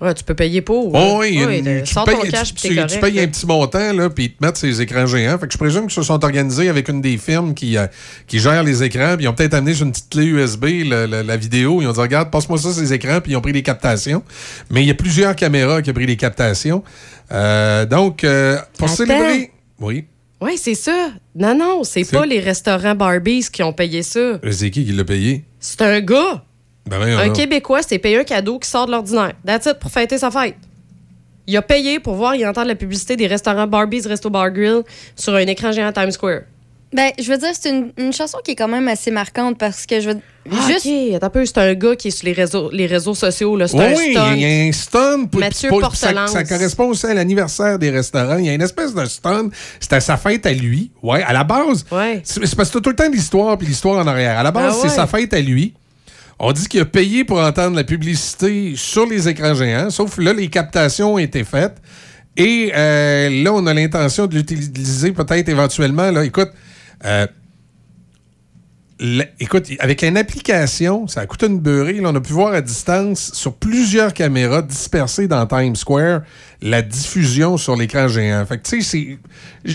Ouais, 0.00 0.14
tu 0.14 0.22
peux 0.22 0.34
payer 0.34 0.62
pour. 0.62 0.94
Oh, 0.94 1.16
oui, 1.18 1.44
Ouais, 1.44 1.58
une- 1.58 1.64
de- 1.64 1.80
tu, 1.84 1.92
payes, 1.92 2.04
ton 2.14 2.20
cash 2.30 2.48
tu- 2.48 2.54
puis 2.54 2.62
t'es 2.62 2.68
tu- 2.68 2.74
correct. 2.76 2.92
tu 2.94 3.00
payes 3.00 3.18
un 3.20 3.26
petit 3.26 3.46
montant, 3.46 3.92
là, 3.92 4.08
puis 4.08 4.26
ils 4.26 4.32
te 4.32 4.44
mettent 4.44 4.56
ces 4.56 4.80
écrans 4.80 5.06
géants. 5.06 5.36
Fait 5.40 5.48
que 5.48 5.52
je 5.52 5.58
présume 5.58 5.82
qu'ils 5.88 5.90
se 5.90 6.02
sont 6.04 6.22
organisés 6.22 6.68
avec 6.68 6.88
une 6.88 7.00
des 7.00 7.18
firmes 7.18 7.52
qui, 7.52 7.76
euh, 7.76 7.88
qui 8.28 8.38
gère 8.38 8.62
les 8.62 8.84
écrans, 8.84 9.16
puis 9.16 9.24
ils 9.24 9.28
ont 9.28 9.32
peut-être 9.34 9.54
amené 9.54 9.74
sur 9.74 9.86
une 9.86 9.90
petite 9.90 10.08
clé 10.10 10.26
USB 10.26 10.66
la 10.84 11.36
vidéo. 11.36 11.82
Ils 11.82 11.88
ont 11.88 11.92
dit, 11.92 11.98
regarde, 11.98 12.30
passe-moi 12.30 12.58
ça, 12.58 12.72
ces 12.72 12.92
écrans, 12.92 13.20
puis 13.20 13.32
ils 13.32 13.36
ont 13.36 13.40
pris 13.40 13.52
les 13.52 13.64
captations. 13.64 14.22
Mais 14.70 14.82
il 14.82 14.86
y 14.86 14.90
a 14.92 14.94
plusieurs 14.94 15.34
caméras 15.34 15.82
qui 15.82 15.90
ont 15.90 15.94
pris 15.94 16.06
les 16.06 16.16
captations. 16.16 16.84
Euh, 17.32 17.84
donc, 17.84 18.22
euh, 18.22 18.56
pour 18.78 18.86
Attends. 18.86 18.96
célébrer... 18.98 19.50
Oui. 19.80 20.04
Oui, 20.40 20.52
c'est 20.56 20.76
ça. 20.76 21.08
Non, 21.34 21.56
non, 21.58 21.82
c'est 21.82 22.04
C'est- 22.04 22.16
pas 22.16 22.24
les 22.24 22.38
restaurants 22.38 22.94
Barbies 22.94 23.48
qui 23.52 23.64
ont 23.64 23.72
payé 23.72 24.04
ça. 24.04 24.38
C'est 24.48 24.70
qui 24.70 24.84
qui 24.84 24.92
l'a 24.92 25.02
payé? 25.04 25.44
C'est 25.58 25.82
un 25.82 26.00
gars. 26.00 26.44
Ben, 26.88 27.00
Un. 27.02 27.30
Québécois 27.30 27.82
s'est 27.82 27.98
payé 27.98 28.18
un 28.18 28.24
cadeau 28.24 28.58
qui 28.58 28.68
sort 28.68 28.86
de 28.86 28.92
l'ordinaire. 28.92 29.32
That's 29.46 29.66
it, 29.66 29.74
pour 29.78 29.90
fêter 29.90 30.18
sa 30.18 30.30
fête. 30.30 30.56
Il 31.46 31.56
a 31.56 31.62
payé 31.62 31.98
pour 31.98 32.14
voir 32.14 32.34
et 32.34 32.46
entendre 32.46 32.68
la 32.68 32.74
publicité 32.74 33.16
des 33.16 33.26
restaurants 33.26 33.66
Barbies 33.66 34.02
Resto 34.06 34.28
Bar 34.28 34.50
Grill 34.50 34.82
sur 35.16 35.34
un 35.34 35.46
écran 35.46 35.72
géant 35.72 35.86
à 35.88 35.92
Times 35.92 36.10
Square. 36.10 36.40
Ben, 36.92 37.10
je 37.18 37.30
veux 37.30 37.36
dire, 37.36 37.50
c'est 37.52 37.68
une, 37.68 37.92
une 37.98 38.14
chanson 38.14 38.38
qui 38.42 38.52
est 38.52 38.54
quand 38.56 38.68
même 38.68 38.88
assez 38.88 39.10
marquante 39.10 39.58
parce 39.58 39.84
que 39.84 40.00
je 40.00 40.08
veux. 40.10 40.16
Ah, 40.50 40.54
juste. 40.66 40.86
OK, 40.86 41.14
attends 41.14 41.26
un 41.26 41.30
peu, 41.30 41.44
c'est 41.44 41.58
un 41.58 41.74
gars 41.74 41.94
qui 41.96 42.08
est 42.08 42.10
sur 42.10 42.24
les 42.24 42.32
réseaux, 42.32 42.70
les 42.72 42.86
réseaux 42.86 43.14
sociaux. 43.14 43.56
là. 43.56 43.68
C'est 43.68 43.76
Oui, 43.76 43.82
un 43.84 43.90
il 43.92 44.12
stunt. 44.12 44.34
y 44.36 44.44
a 44.44 44.48
un 44.68 44.72
stun. 44.72 45.24
pour- 45.26 45.40
Mathieu 45.40 45.68
pour- 45.68 45.80
Portelance. 45.80 46.32
Ça, 46.32 46.44
ça 46.44 46.44
correspond 46.44 46.88
aussi 46.88 47.04
à 47.04 47.12
l'anniversaire 47.12 47.78
des 47.78 47.90
restaurants. 47.90 48.38
Il 48.38 48.46
y 48.46 48.48
a 48.48 48.54
une 48.54 48.62
espèce 48.62 48.94
de 48.94 49.04
stun. 49.04 49.50
C'était 49.80 50.00
sa 50.00 50.16
fête 50.16 50.46
à 50.46 50.52
lui. 50.52 50.90
Ouais, 51.02 51.22
à 51.22 51.34
la 51.34 51.44
base. 51.44 51.84
C'est 52.24 52.46
c'est 52.46 52.56
parce 52.56 52.70
que 52.70 52.78
tout 52.78 52.88
le 52.90 52.96
temps 52.96 53.10
l'histoire 53.12 53.56
puis 53.58 53.66
l'histoire 53.66 54.02
en 54.02 54.06
arrière. 54.06 54.38
À 54.38 54.42
la 54.42 54.50
base, 54.50 54.74
Ah 54.76 54.78
c'est 54.82 54.88
ouais. 54.88 54.94
sa 54.94 55.06
fête 55.06 55.34
à 55.34 55.40
lui. 55.40 55.74
On 56.38 56.52
dit 56.52 56.68
qu'il 56.68 56.80
a 56.80 56.84
payé 56.84 57.24
pour 57.24 57.40
entendre 57.40 57.76
la 57.76 57.84
publicité 57.84 58.74
sur 58.76 59.06
les 59.06 59.28
écrans 59.28 59.54
géants, 59.54 59.90
sauf 59.90 60.18
là, 60.18 60.32
les 60.32 60.48
captations 60.48 61.14
ont 61.14 61.18
été 61.18 61.42
faites. 61.42 61.76
Et 62.36 62.70
euh, 62.74 63.42
là, 63.42 63.52
on 63.52 63.66
a 63.66 63.74
l'intention 63.74 64.28
de 64.28 64.36
l'utiliser 64.36 65.10
peut-être 65.10 65.48
éventuellement. 65.48 66.12
Là. 66.12 66.24
Écoute, 66.24 66.50
euh, 67.04 67.26
écoute, 69.38 69.68
avec 69.78 70.02
une 70.02 70.16
application, 70.16 71.06
ça 71.06 71.20
a 71.20 71.26
coûté 71.26 71.46
une 71.46 71.60
beurrée. 71.60 71.94
là, 72.00 72.08
on 72.10 72.14
a 72.16 72.20
pu 72.20 72.32
voir 72.32 72.52
à 72.52 72.60
distance, 72.60 73.30
sur 73.32 73.54
plusieurs 73.54 74.12
caméras 74.12 74.62
dispersées 74.62 75.28
dans 75.28 75.46
Times 75.46 75.76
Square, 75.76 76.22
la 76.62 76.82
diffusion 76.82 77.56
sur 77.56 77.76
l'écran 77.76 78.08
géant. 78.08 78.44
Fait 78.46 78.58
que, 78.58 78.68
tu 78.68 78.82
sais, 78.82 79.18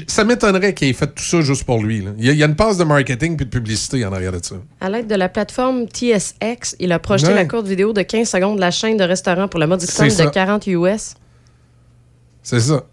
ça 0.07 0.23
m'étonnerait 0.25 0.73
qu'il 0.73 0.89
ait 0.89 0.93
fait 0.93 1.07
tout 1.07 1.23
ça 1.23 1.39
juste 1.41 1.63
pour 1.63 1.81
lui. 1.81 2.03
Il 2.17 2.25
y, 2.25 2.29
a, 2.29 2.31
il 2.33 2.37
y 2.37 2.43
a 2.43 2.47
une 2.47 2.55
passe 2.55 2.77
de 2.77 2.83
marketing 2.83 3.37
puis 3.37 3.45
de 3.45 3.49
publicité 3.51 4.05
en 4.05 4.11
arrière 4.11 4.33
de 4.33 4.43
ça. 4.43 4.55
À 4.81 4.89
l'aide 4.89 5.07
de 5.07 5.15
la 5.15 5.29
plateforme 5.29 5.85
TSX, 5.87 6.75
il 6.79 6.91
a 6.91 6.99
projeté 6.99 7.29
Ouais. 7.29 7.35
la 7.35 7.45
courte 7.45 7.67
vidéo 7.67 7.93
de 7.93 8.01
15 8.01 8.27
secondes 8.29 8.55
de 8.57 8.61
la 8.61 8.71
chaîne 8.71 8.97
de 8.97 9.03
restaurants 9.05 9.47
pour 9.47 9.59
le 9.61 9.67
mode 9.67 9.79
C'est 9.81 10.05
de 10.05 10.09
ça. 10.09 10.25
40 10.27 10.67
US. 10.67 11.13
C'est 12.41 12.59
ça. 12.59 12.83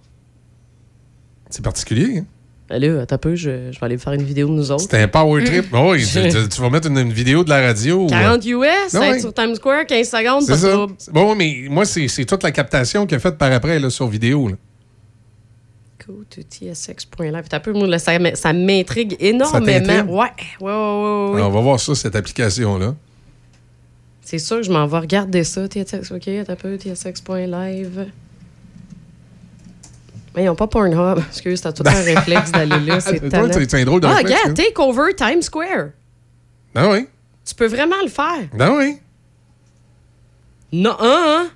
C'est 1.48 1.64
particulier. 1.64 2.18
hein? 2.18 2.24
Ben 2.70 2.80
Là, 2.80 3.04
un 3.10 3.18
peu, 3.18 3.34
je, 3.34 3.72
je 3.72 3.80
vais 3.80 3.86
aller 3.86 3.98
faire 3.98 4.12
une 4.12 4.22
vidéo 4.22 4.46
de 4.48 4.52
nous 4.52 4.70
autres. 4.70 4.82
C'était 4.82 4.98
un 5.02 5.08
power 5.08 5.42
trip. 5.44 5.66
Oh 5.72 5.90
oui, 5.92 6.06
tu, 6.06 6.20
tu- 6.28 6.48
tu 6.48 6.60
vas 6.60 6.70
mettre 6.70 6.86
une, 6.88 6.98
une 6.98 7.12
vidéo 7.12 7.42
de 7.42 7.48
la 7.50 7.60
radio. 7.60 8.04
ou- 8.04 8.06
40 8.06 8.44
US, 8.46 8.48
Non, 8.94 9.02
être 9.02 9.10
ouais. 9.12 9.18
sur 9.20 9.34
Times 9.34 9.56
Square, 9.56 9.86
15 9.86 10.08
secondes, 10.08 10.42
C'est 10.44 10.56
ça. 10.56 10.86
Bon, 11.12 11.34
mais 11.34 11.66
moi, 11.68 11.84
c'est 11.84 12.24
toute 12.24 12.42
la 12.44 12.52
captation 12.52 13.06
qu'il 13.06 13.16
a 13.16 13.18
faite 13.20 13.36
par 13.38 13.50
après 13.52 13.78
là, 13.80 13.90
sur 13.90 14.06
vidéo. 14.06 14.48
là. 14.48 14.54
Go 16.06 16.24
to 16.30 16.42
tsx.live. 16.42 17.42
Un 17.52 17.60
peu, 17.60 17.72
moi, 17.72 17.86
là, 17.86 17.98
ça, 17.98 18.12
ça 18.34 18.52
m'intrigue 18.52 19.16
énormément. 19.20 19.66
t'intrigue? 19.66 20.08
Ouais, 20.10 20.16
ouais, 20.16 20.26
ouais, 20.60 20.70
ouais, 20.70 21.30
ouais. 21.32 21.36
Alors, 21.36 21.48
on 21.48 21.52
va 21.52 21.60
voir 21.60 21.80
ça, 21.80 21.94
cette 21.94 22.16
application-là. 22.16 22.94
C'est 24.22 24.38
sûr 24.38 24.58
que 24.58 24.62
je 24.62 24.70
m'en 24.70 24.86
vais 24.86 24.98
regarder 24.98 25.42
ça, 25.44 25.66
TSX. 25.66 26.12
OK, 26.14 26.28
un 26.28 26.54
peu, 26.56 26.76
tsx.live. 26.76 28.06
Mais 30.36 30.42
ils 30.42 30.46
n'ont 30.46 30.54
pas 30.54 30.66
Pornhub. 30.68 31.18
Excuse, 31.28 31.60
t'as 31.60 31.72
tout 31.72 31.82
un 31.86 31.90
réflexe 32.02 32.52
d'aller 32.52 32.78
là. 32.80 33.00
C'est 33.00 33.18
Toi, 33.20 33.28
tannant. 33.30 33.52
c'est- 33.52 33.70
c'est 33.70 33.80
un 33.80 33.84
drôle 33.84 34.00
de 34.00 34.06
Ah, 34.06 34.14
réflexe, 34.16 34.40
regarde, 34.42 34.50
hein. 34.60 34.62
take 34.62 34.80
over 34.80 35.14
Times 35.16 35.42
Square. 35.42 35.88
Ben 36.74 36.90
oui. 36.92 37.06
Tu 37.44 37.54
peux 37.54 37.66
vraiment 37.66 37.96
le 38.04 38.10
faire. 38.10 38.48
Ben 38.54 38.72
oui. 38.76 38.96
Non, 40.72 40.96
hein, 41.00 41.20
hein? 41.26 41.48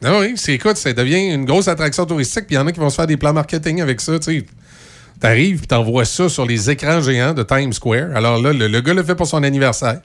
Ben 0.00 0.20
oui. 0.20 0.34
C'est 0.36 0.52
écoute, 0.52 0.76
ça 0.76 0.92
devient 0.92 1.32
une 1.32 1.44
grosse 1.44 1.66
attraction 1.66 2.06
touristique, 2.06 2.46
puis 2.46 2.54
il 2.54 2.58
y 2.58 2.60
en 2.60 2.66
a 2.66 2.72
qui 2.72 2.78
vont 2.78 2.90
se 2.90 2.94
faire 2.96 3.06
des 3.06 3.16
plans 3.16 3.32
marketing 3.32 3.80
avec 3.80 4.00
ça, 4.00 4.18
tu 4.18 4.40
sais. 4.40 4.46
T'arrives, 5.20 5.58
puis 5.58 5.66
t'envoies 5.66 6.04
ça 6.04 6.28
sur 6.28 6.44
les 6.44 6.70
écrans 6.70 7.00
géants 7.00 7.32
de 7.34 7.42
Times 7.42 7.72
Square. 7.72 8.14
Alors 8.14 8.40
là, 8.40 8.52
le, 8.52 8.68
le 8.68 8.80
gars 8.80 8.94
le 8.94 9.02
fait 9.02 9.14
pour 9.14 9.26
son 9.26 9.42
anniversaire. 9.42 10.00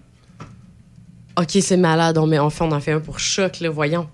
OK, 1.37 1.49
c'est 1.61 1.77
malade. 1.77 2.17
On, 2.17 2.25
met, 2.27 2.39
on, 2.39 2.49
fait, 2.49 2.63
on 2.63 2.71
en 2.71 2.79
fait 2.79 2.91
un 2.93 2.99
pour 2.99 3.19
choc, 3.19 3.59
là, 3.59 3.69
voyons. 3.69 4.07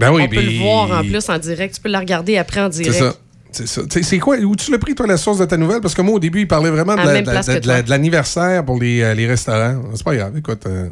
Ben 0.00 0.12
oui, 0.12 0.22
on 0.24 0.28
peut 0.28 0.40
le 0.42 0.58
voir 0.58 0.90
en 1.00 1.02
plus 1.02 1.28
en 1.28 1.38
direct. 1.38 1.74
Tu 1.76 1.80
peux 1.80 1.90
le 1.90 1.98
regarder 1.98 2.36
après 2.38 2.60
en 2.60 2.70
C'est 2.72 2.82
direct. 2.82 2.98
ça. 3.04 3.14
C'est 3.52 3.66
ça. 3.66 3.82
C'est 4.02 4.18
quoi? 4.18 4.36
Où 4.38 4.54
tu 4.56 4.70
l'as 4.70 4.78
pris, 4.78 4.94
toi, 4.94 5.06
la 5.06 5.16
source 5.16 5.38
de 5.38 5.44
ta 5.44 5.56
nouvelle? 5.56 5.80
Parce 5.80 5.94
que 5.94 6.02
moi, 6.02 6.14
au 6.14 6.20
début, 6.20 6.40
il 6.40 6.48
parlait 6.48 6.70
vraiment 6.70 6.92
de 6.94 6.98
la 7.00 7.20
la- 7.20 7.42
la- 7.42 7.60
la- 7.60 7.82
l'anniversaire 7.82 8.64
pour 8.64 8.78
les, 8.80 9.02
euh, 9.02 9.12
les 9.14 9.26
restaurants. 9.26 9.82
C'est 9.94 10.04
pas 10.04 10.14
grave. 10.16 10.36
Écoute, 10.36 10.62
euh, 10.66 10.88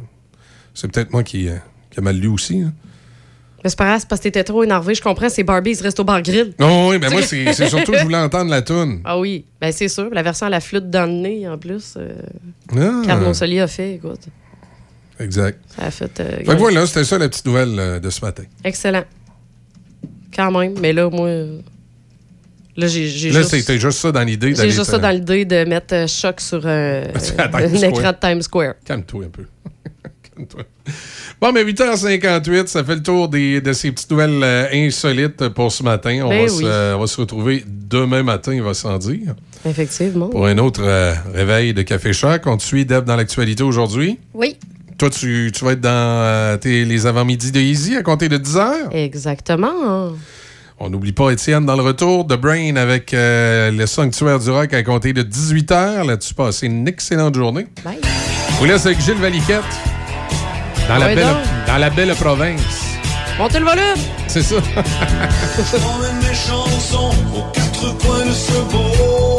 c'est 0.74 0.90
peut-être 0.90 1.12
moi 1.12 1.22
qui, 1.22 1.48
euh, 1.48 1.54
qui 1.90 2.00
a 2.00 2.02
mal 2.02 2.16
lu 2.16 2.26
aussi. 2.28 2.60
hein. 2.62 2.72
Mais 3.64 3.70
c'est 3.70 3.78
pas 3.78 3.86
grave, 3.86 3.98
c'est 4.00 4.08
parce 4.08 4.20
que 4.20 4.24
t'étais 4.24 4.44
trop 4.44 4.62
énervé. 4.62 4.94
Je 4.94 5.02
comprends, 5.02 5.28
c'est 5.28 5.42
Barbie's 5.42 5.80
Resto 5.80 6.04
Bar 6.04 6.22
Grill. 6.22 6.52
Non, 6.60 6.88
oui, 6.90 6.98
ben 6.98 7.10
moi, 7.10 7.22
c'est 7.22 7.52
surtout 7.68 7.90
que 7.92 7.98
je 7.98 8.04
voulais 8.04 8.16
entendre 8.18 8.50
la 8.50 8.62
toune. 8.62 9.00
Ah 9.04 9.18
oui, 9.18 9.46
ben 9.60 9.72
c'est 9.72 9.88
sûr. 9.88 10.08
La 10.12 10.22
version 10.22 10.46
à 10.46 10.50
la 10.50 10.60
flûte 10.60 10.90
dans 10.90 11.06
le 11.06 11.12
nez, 11.12 11.48
en 11.48 11.58
plus. 11.58 11.94
Euh, 11.96 12.12
Ah. 12.76 13.02
Carl 13.06 13.20
Monsolier 13.22 13.60
a 13.60 13.66
fait, 13.66 13.94
écoute. 13.94 14.20
Exact. 15.20 15.58
Ça 15.76 15.84
a 15.86 15.90
fait. 15.90 16.20
euh, 16.20 16.36
Fait 16.38 16.44
que 16.44 16.52
voilà, 16.52 16.86
c'était 16.86 17.04
ça 17.04 17.18
la 17.18 17.28
petite 17.28 17.46
nouvelle 17.46 17.78
euh, 17.78 17.98
de 18.00 18.10
ce 18.10 18.20
matin. 18.24 18.44
Excellent. 18.64 19.04
Quand 20.34 20.50
même. 20.58 20.74
Mais 20.80 20.92
là, 20.92 21.08
moi. 21.10 21.26
euh, 21.26 21.60
Là, 22.76 22.86
j'ai 22.86 23.08
j'ai 23.08 23.30
Là, 23.32 23.40
juste. 23.40 23.50
c'était 23.50 23.78
juste 23.80 23.98
ça 23.98 24.12
dans 24.12 24.22
l'idée 24.22 24.54
J'ai 24.54 24.70
juste 24.70 24.84
te- 24.84 24.90
ça 24.92 24.98
dans 24.98 25.10
l'idée 25.10 25.44
de 25.44 25.64
mettre 25.64 25.94
euh, 25.96 26.06
choc 26.06 26.40
sur 26.40 26.64
un, 26.66 27.02
Times 27.12 27.50
un 27.52 27.88
écran 27.88 28.12
de 28.12 28.16
Times 28.20 28.42
Square. 28.42 28.74
Calme-toi 28.84 29.24
un 29.24 29.28
peu. 29.30 29.42
Calme-toi. 30.36 30.62
Bon, 31.40 31.50
mais 31.52 31.64
8h58, 31.64 32.68
ça 32.68 32.84
fait 32.84 32.94
le 32.94 33.02
tour 33.02 33.28
des- 33.28 33.60
de 33.60 33.72
ces 33.72 33.90
petites 33.90 34.08
nouvelles 34.12 34.40
euh, 34.44 34.68
insolites 34.72 35.48
pour 35.48 35.72
ce 35.72 35.82
matin. 35.82 36.20
On, 36.24 36.28
Ben 36.28 36.46
va 36.46 36.52
oui. 36.52 36.58
se, 36.60 36.64
euh, 36.64 36.96
on 36.96 37.00
va 37.00 37.06
se 37.08 37.20
retrouver 37.20 37.64
demain 37.66 38.22
matin, 38.22 38.54
il 38.54 38.62
va 38.62 38.74
s'en 38.74 38.96
dire, 38.98 39.34
Effectivement. 39.66 40.28
pour 40.28 40.46
un 40.46 40.58
autre 40.58 40.82
euh, 40.84 41.14
réveil 41.34 41.74
de 41.74 41.82
Café 41.82 42.12
Choc. 42.12 42.42
On 42.46 42.56
te 42.56 42.62
suit, 42.62 42.84
Deb, 42.86 43.04
dans 43.04 43.16
l'actualité 43.16 43.64
aujourd'hui. 43.64 44.20
Oui. 44.34 44.56
Toi, 44.98 45.10
tu, 45.10 45.52
tu 45.54 45.64
vas 45.64 45.72
être 45.72 45.80
dans 45.80 45.88
euh, 45.92 46.56
tes- 46.56 46.84
les 46.84 47.06
avant-midi 47.06 47.52
de 47.52 47.60
Easy 47.60 47.96
à 47.96 48.02
compter 48.02 48.28
de 48.28 48.36
10h. 48.36 48.90
Exactement. 48.90 50.12
On 50.80 50.90
n'oublie 50.90 51.12
pas 51.12 51.30
Étienne 51.30 51.64
dans 51.66 51.76
le 51.76 51.82
retour 51.82 52.24
de 52.24 52.34
Brain 52.34 52.74
avec 52.76 53.14
euh, 53.14 53.70
le 53.70 53.86
sanctuaire 53.86 54.40
du 54.40 54.50
rock 54.50 54.74
à 54.74 54.82
compter 54.82 55.12
de 55.12 55.22
18h. 55.22 56.04
Là-dessus, 56.04 56.34
passez 56.34 56.66
une 56.66 56.86
excellente 56.88 57.36
journée. 57.36 57.66
Bye. 57.84 57.98
Je 58.50 58.56
vous 58.56 58.64
laisse 58.64 58.86
avec 58.86 59.00
Gilles 59.00 59.14
Valiquette. 59.20 59.62
Dans, 60.88 60.96
la 60.98 61.14
belle, 61.14 61.26
dans 61.66 61.76
la 61.78 61.90
belle 61.90 62.14
province. 62.16 62.60
Montez 63.38 63.60
le 63.60 63.66
volume! 63.66 64.02
C'est 64.26 64.42
ça. 64.42 64.56
Mes 66.28 66.34
chansons 66.34 67.10
aux 67.36 67.52
quatre 67.52 67.98
coins 67.98 68.26
de 68.26 68.32
ce 68.32 68.52
beau 68.72 69.38